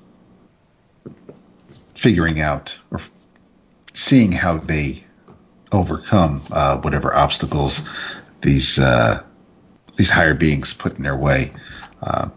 figuring 1.95 2.41
out 2.41 2.77
or 2.91 2.99
seeing 3.93 4.31
how 4.31 4.57
they 4.57 5.03
overcome 5.71 6.41
uh, 6.51 6.77
whatever 6.77 7.13
obstacles 7.15 7.87
these 8.41 8.77
uh, 8.77 9.23
these 9.95 10.09
higher 10.09 10.33
beings 10.33 10.73
put 10.73 10.97
in 10.97 11.03
their 11.03 11.17
way 11.17 11.51
uh, 12.01 12.29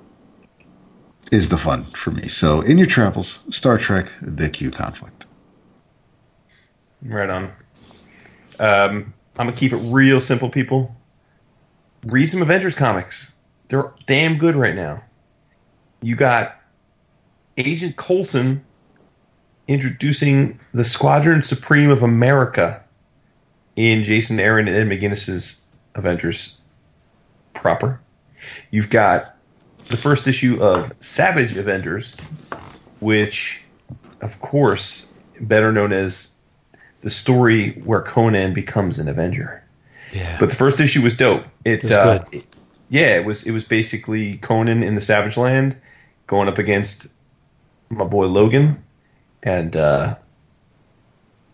is 1.32 1.48
the 1.48 1.58
fun 1.58 1.82
for 1.84 2.10
me. 2.10 2.28
So, 2.28 2.60
in 2.60 2.78
your 2.78 2.86
travels, 2.86 3.40
Star 3.50 3.78
Trek: 3.78 4.10
The 4.22 4.48
Q 4.48 4.70
Conflict. 4.70 5.26
Right 7.02 7.28
on. 7.28 7.44
Um, 8.58 9.12
I'm 9.38 9.46
gonna 9.46 9.52
keep 9.52 9.72
it 9.72 9.78
real 9.78 10.20
simple, 10.20 10.48
people. 10.48 10.94
Read 12.06 12.28
some 12.28 12.42
Avengers 12.42 12.74
comics. 12.74 13.34
They're 13.68 13.92
damn 14.06 14.38
good 14.38 14.54
right 14.54 14.74
now. 14.74 15.02
You 16.02 16.14
got 16.14 16.60
Agent 17.56 17.96
Coulson 17.96 18.64
introducing 19.68 20.58
the 20.74 20.84
Squadron 20.84 21.42
Supreme 21.42 21.90
of 21.90 22.02
America 22.02 22.82
in 23.76 24.02
Jason 24.02 24.38
Aaron 24.40 24.68
and 24.68 24.76
Ed 24.76 24.86
McGuinness's 24.86 25.60
Avengers 25.94 26.60
proper. 27.54 28.00
You've 28.70 28.90
got 28.90 29.36
the 29.88 29.96
first 29.96 30.26
issue 30.26 30.62
of 30.62 30.92
Savage 31.00 31.56
Avengers, 31.56 32.14
which, 33.00 33.60
of 34.20 34.40
course, 34.40 35.12
better 35.40 35.72
known 35.72 35.92
as 35.92 36.32
the 37.00 37.10
story 37.10 37.72
where 37.84 38.02
Conan 38.02 38.54
becomes 38.54 38.98
an 38.98 39.08
Avenger. 39.08 39.62
Yeah. 40.12 40.36
But 40.38 40.50
the 40.50 40.56
first 40.56 40.80
issue 40.80 41.02
was 41.02 41.14
dope. 41.16 41.44
It, 41.64 41.82
was 41.82 41.92
uh, 41.92 42.18
good. 42.18 42.38
it- 42.40 42.56
yeah, 42.88 43.16
it 43.16 43.24
was 43.24 43.44
it 43.44 43.50
was 43.50 43.64
basically 43.64 44.36
Conan 44.38 44.84
in 44.84 44.94
the 44.94 45.00
Savage 45.00 45.36
Land 45.36 45.76
going 46.28 46.46
up 46.48 46.58
against 46.58 47.08
my 47.88 48.04
boy 48.04 48.26
Logan, 48.26 48.80
and 49.46 49.76
uh, 49.76 50.16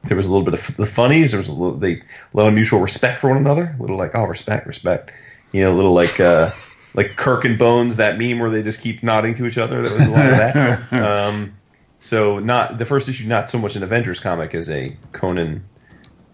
there 0.04 0.16
was 0.16 0.26
a 0.26 0.32
little 0.32 0.44
bit 0.44 0.54
of 0.54 0.76
the 0.76 0.86
funnies. 0.86 1.30
There 1.30 1.38
was 1.38 1.48
a 1.48 1.52
little 1.52 1.76
they 1.76 1.92
a 1.92 2.02
little 2.32 2.50
mutual 2.50 2.80
respect 2.80 3.20
for 3.20 3.28
one 3.28 3.36
another. 3.36 3.76
A 3.78 3.80
little 3.80 3.96
like 3.96 4.16
oh 4.16 4.24
respect 4.24 4.66
respect, 4.66 5.12
you 5.52 5.62
know, 5.62 5.70
a 5.70 5.76
little 5.76 5.92
like 5.92 6.18
uh, 6.18 6.50
like 6.94 7.16
Kirk 7.16 7.44
and 7.44 7.58
Bones, 7.58 7.96
that 7.96 8.18
meme 8.18 8.40
where 8.40 8.50
they 8.50 8.62
just 8.62 8.80
keep 8.80 9.02
nodding 9.02 9.34
to 9.36 9.46
each 9.46 9.58
other. 9.58 9.82
That 9.82 9.92
was 9.92 10.06
a 10.06 10.10
lot 10.10 10.26
of 10.26 10.36
that. 10.38 10.92
um, 11.04 11.54
so 11.98 12.40
not 12.40 12.78
the 12.78 12.84
first 12.84 13.08
issue, 13.08 13.28
not 13.28 13.50
so 13.50 13.58
much 13.58 13.76
an 13.76 13.82
Avengers 13.82 14.18
comic 14.18 14.54
as 14.54 14.68
a 14.68 14.96
Conan 15.12 15.62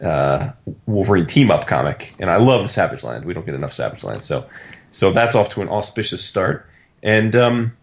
uh, 0.00 0.52
Wolverine 0.86 1.26
team 1.26 1.50
up 1.50 1.66
comic, 1.66 2.14
and 2.20 2.30
I 2.30 2.36
love 2.36 2.62
the 2.62 2.68
Savage 2.68 3.02
Land. 3.02 3.24
We 3.24 3.34
don't 3.34 3.44
get 3.44 3.56
enough 3.56 3.72
Savage 3.72 4.04
Land, 4.04 4.22
so 4.22 4.46
so 4.92 5.12
that's 5.12 5.34
off 5.34 5.50
to 5.50 5.62
an 5.62 5.68
auspicious 5.68 6.24
start. 6.24 6.66
And 7.02 7.34
um, 7.34 7.76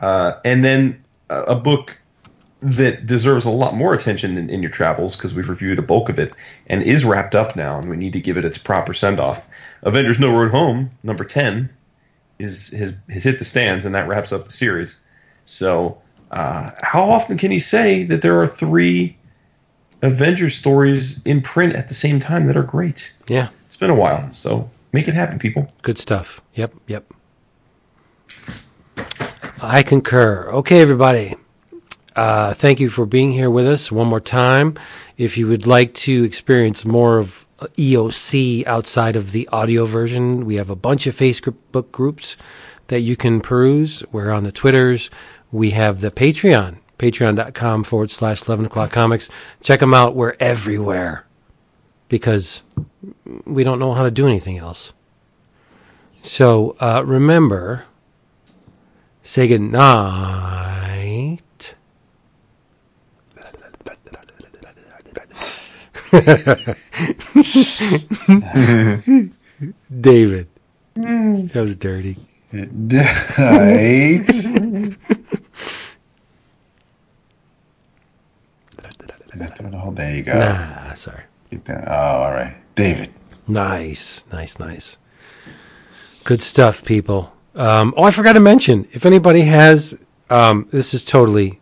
uh, 0.00 0.40
and 0.44 0.64
then 0.64 1.04
a, 1.30 1.42
a 1.42 1.54
book 1.54 1.96
that 2.66 3.06
deserves 3.06 3.44
a 3.46 3.50
lot 3.50 3.74
more 3.74 3.94
attention 3.94 4.36
in, 4.36 4.50
in 4.50 4.60
your 4.60 4.70
travels 4.70 5.14
because 5.16 5.32
we've 5.34 5.48
reviewed 5.48 5.78
a 5.78 5.82
bulk 5.82 6.08
of 6.08 6.18
it 6.18 6.32
and 6.66 6.82
is 6.82 7.04
wrapped 7.04 7.34
up 7.34 7.54
now, 7.54 7.78
and 7.78 7.88
we 7.88 7.96
need 7.96 8.12
to 8.12 8.20
give 8.20 8.36
it 8.36 8.44
its 8.44 8.58
proper 8.58 8.92
send 8.92 9.20
off. 9.20 9.42
Avengers: 9.82 10.18
No 10.18 10.36
Road 10.36 10.50
Home, 10.50 10.90
number 11.04 11.24
ten, 11.24 11.70
is 12.40 12.70
has 12.70 12.94
has 13.08 13.22
hit 13.24 13.38
the 13.38 13.44
stands, 13.44 13.86
and 13.86 13.94
that 13.94 14.08
wraps 14.08 14.32
up 14.32 14.46
the 14.46 14.50
series. 14.52 14.96
So, 15.44 15.96
uh, 16.32 16.70
how 16.82 17.08
often 17.08 17.38
can 17.38 17.52
you 17.52 17.60
say 17.60 18.02
that 18.04 18.20
there 18.22 18.40
are 18.42 18.48
three 18.48 19.16
Avengers 20.02 20.56
stories 20.56 21.22
in 21.24 21.40
print 21.40 21.74
at 21.76 21.86
the 21.88 21.94
same 21.94 22.18
time 22.18 22.46
that 22.48 22.56
are 22.56 22.64
great? 22.64 23.12
Yeah, 23.28 23.48
It's 23.66 23.76
been 23.76 23.90
a 23.90 23.94
while, 23.94 24.32
so 24.32 24.68
make 24.92 25.06
it 25.06 25.14
happen, 25.14 25.38
people. 25.38 25.68
good 25.82 25.98
stuff. 25.98 26.40
Yep, 26.54 26.74
yep. 26.88 27.04
I 29.62 29.84
concur. 29.84 30.48
Okay, 30.50 30.80
everybody. 30.80 31.36
Uh, 32.16 32.54
thank 32.54 32.80
you 32.80 32.88
for 32.88 33.04
being 33.04 33.30
here 33.30 33.50
with 33.50 33.66
us 33.66 33.92
one 33.92 34.06
more 34.06 34.20
time. 34.20 34.74
If 35.18 35.36
you 35.36 35.46
would 35.48 35.66
like 35.66 35.92
to 35.94 36.24
experience 36.24 36.86
more 36.86 37.18
of 37.18 37.46
EOC 37.58 38.66
outside 38.66 39.16
of 39.16 39.32
the 39.32 39.46
audio 39.48 39.84
version, 39.84 40.46
we 40.46 40.54
have 40.54 40.70
a 40.70 40.76
bunch 40.76 41.06
of 41.06 41.14
Facebook 41.14 41.92
groups 41.92 42.38
that 42.86 43.00
you 43.00 43.16
can 43.16 43.42
peruse. 43.42 44.02
We're 44.12 44.32
on 44.32 44.44
the 44.44 44.52
Twitters. 44.52 45.10
We 45.52 45.70
have 45.72 46.00
the 46.00 46.10
Patreon, 46.10 46.78
patreon.com 46.98 47.84
forward 47.84 48.10
slash 48.10 48.46
11 48.46 48.64
o'clock 48.64 48.90
comics. 48.92 49.28
Check 49.62 49.80
them 49.80 49.92
out. 49.92 50.14
We're 50.14 50.36
everywhere 50.40 51.26
because 52.08 52.62
we 53.44 53.62
don't 53.62 53.78
know 53.78 53.92
how 53.92 54.04
to 54.04 54.10
do 54.10 54.26
anything 54.26 54.56
else. 54.56 54.94
So 56.22 56.76
uh, 56.80 57.02
remember, 57.04 57.84
say 59.22 59.48
good 59.48 59.60
night. 66.12 66.76
David. 70.00 70.48
That 70.94 71.60
was 71.62 71.76
dirty. 71.76 72.16
Right. 72.52 74.24
There 79.96 80.14
you 80.14 80.22
go. 80.22 80.38
Nah, 80.38 80.92
sorry. 80.94 81.22
Oh, 81.68 81.82
all 81.86 82.32
right. 82.32 82.54
David. 82.74 83.12
Nice, 83.48 84.24
nice, 84.30 84.58
nice. 84.58 84.98
Good 86.24 86.42
stuff, 86.42 86.84
people. 86.84 87.32
Um, 87.54 87.94
oh, 87.96 88.02
I 88.02 88.10
forgot 88.10 88.34
to 88.34 88.40
mention 88.40 88.86
if 88.92 89.06
anybody 89.06 89.42
has, 89.42 89.98
um, 90.28 90.68
this 90.70 90.92
is 90.92 91.02
totally 91.02 91.60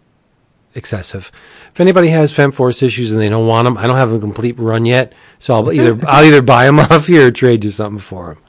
excessive. 0.75 1.31
If 1.75 1.81
anybody 1.81 2.09
has 2.09 2.33
FemForce 2.33 2.83
issues 2.85 3.11
and 3.13 3.21
they 3.21 3.29
don't 3.29 3.49
want 3.49 3.65
them, 3.67 3.77
I 3.77 3.87
don't 3.89 3.97
have 3.97 4.13
a 4.13 4.19
complete 4.21 4.57
run 4.59 4.87
yet, 4.87 5.13
so 5.41 5.55
I'll 5.55 5.73
either 5.73 5.99
I'll 6.07 6.25
either 6.25 6.41
buy 6.41 6.67
them 6.67 6.79
off 6.79 7.09
you 7.09 7.21
or 7.27 7.31
trade 7.33 7.65
you 7.65 7.71
something 7.73 7.99
for 7.99 8.35
them. 8.35 8.43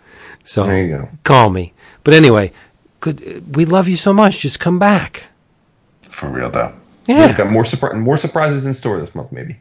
So 0.44 0.66
There 0.68 0.84
you 0.84 0.96
go. 0.98 1.10
call 1.24 1.50
me. 1.50 1.74
But 2.04 2.14
anyway, 2.14 2.52
good. 3.00 3.56
We 3.56 3.66
love 3.66 3.88
you 3.88 3.98
so 3.98 4.14
much. 4.14 4.42
Just 4.42 4.60
come 4.60 4.78
back. 4.78 5.24
For 6.04 6.30
real, 6.30 6.52
though. 6.52 6.74
Yeah. 7.08 7.22
We've 7.22 7.30
Yeah. 7.32 7.38
got 7.38 7.52
more 7.52 7.64
surpri- 7.64 7.98
more 8.00 8.18
surprises 8.18 8.68
in 8.68 8.76
store 8.76 9.00
this 9.00 9.16
month, 9.16 9.32
maybe. 9.32 9.58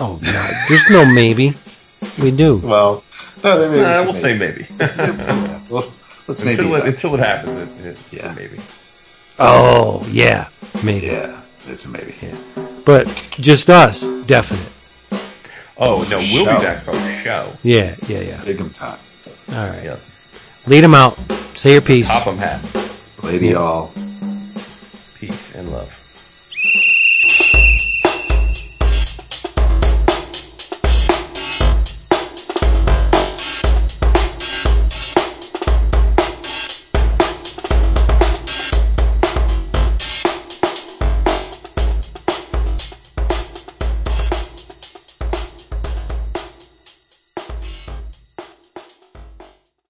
Oh 0.00 0.16
God, 0.16 0.54
there's 0.68 0.90
no 0.90 1.04
maybe. 1.04 1.54
We 2.20 2.30
do. 2.32 2.56
Well, 2.58 3.04
no, 3.44 3.58
there 3.58 3.70
may 3.70 3.76
be 3.78 3.84
Uh, 3.84 4.02
we'll 4.04 4.14
say 4.14 4.36
maybe. 4.36 4.66
maybe. 4.70 4.92
Yeah, 4.96 5.60
well, 5.70 5.92
let's 6.26 6.44
maybe. 6.44 6.58
until, 6.62 6.74
it, 6.76 6.84
until 6.86 7.14
it 7.14 7.20
happens, 7.20 7.80
it, 7.80 7.86
it's 7.86 8.12
Yeah. 8.12 8.32
maybe. 8.36 8.58
Oh 9.38 10.04
yeah, 10.10 10.48
maybe. 10.82 11.06
Yeah, 11.06 11.40
it's 11.68 11.86
a 11.86 11.90
maybe. 11.90 12.14
But 12.86 13.06
just 13.32 13.68
us, 13.68 14.06
definite. 14.26 14.72
Oh 15.76 16.06
no, 16.08 16.16
we'll 16.18 16.44
Show. 16.46 16.56
be 16.56 16.64
back 16.64 16.78
for 16.78 16.92
a 16.92 17.22
show. 17.22 17.52
Yeah, 17.62 17.96
yeah, 18.08 18.20
yeah. 18.20 18.44
Big 18.44 18.58
'em 18.58 18.70
time. 18.70 18.98
All 19.52 19.68
right. 19.68 19.84
Yeah, 19.84 19.96
Lead 20.66 20.80
them 20.82 20.94
out. 20.94 21.18
Say 21.54 21.72
your 21.72 21.82
piece. 21.82 22.08
top 22.08 22.26
'em 22.26 22.38
hat. 22.38 22.60
Lady 23.22 23.54
all. 23.54 23.92
Peace 25.18 25.54
and 25.54 25.70
love. 25.70 25.92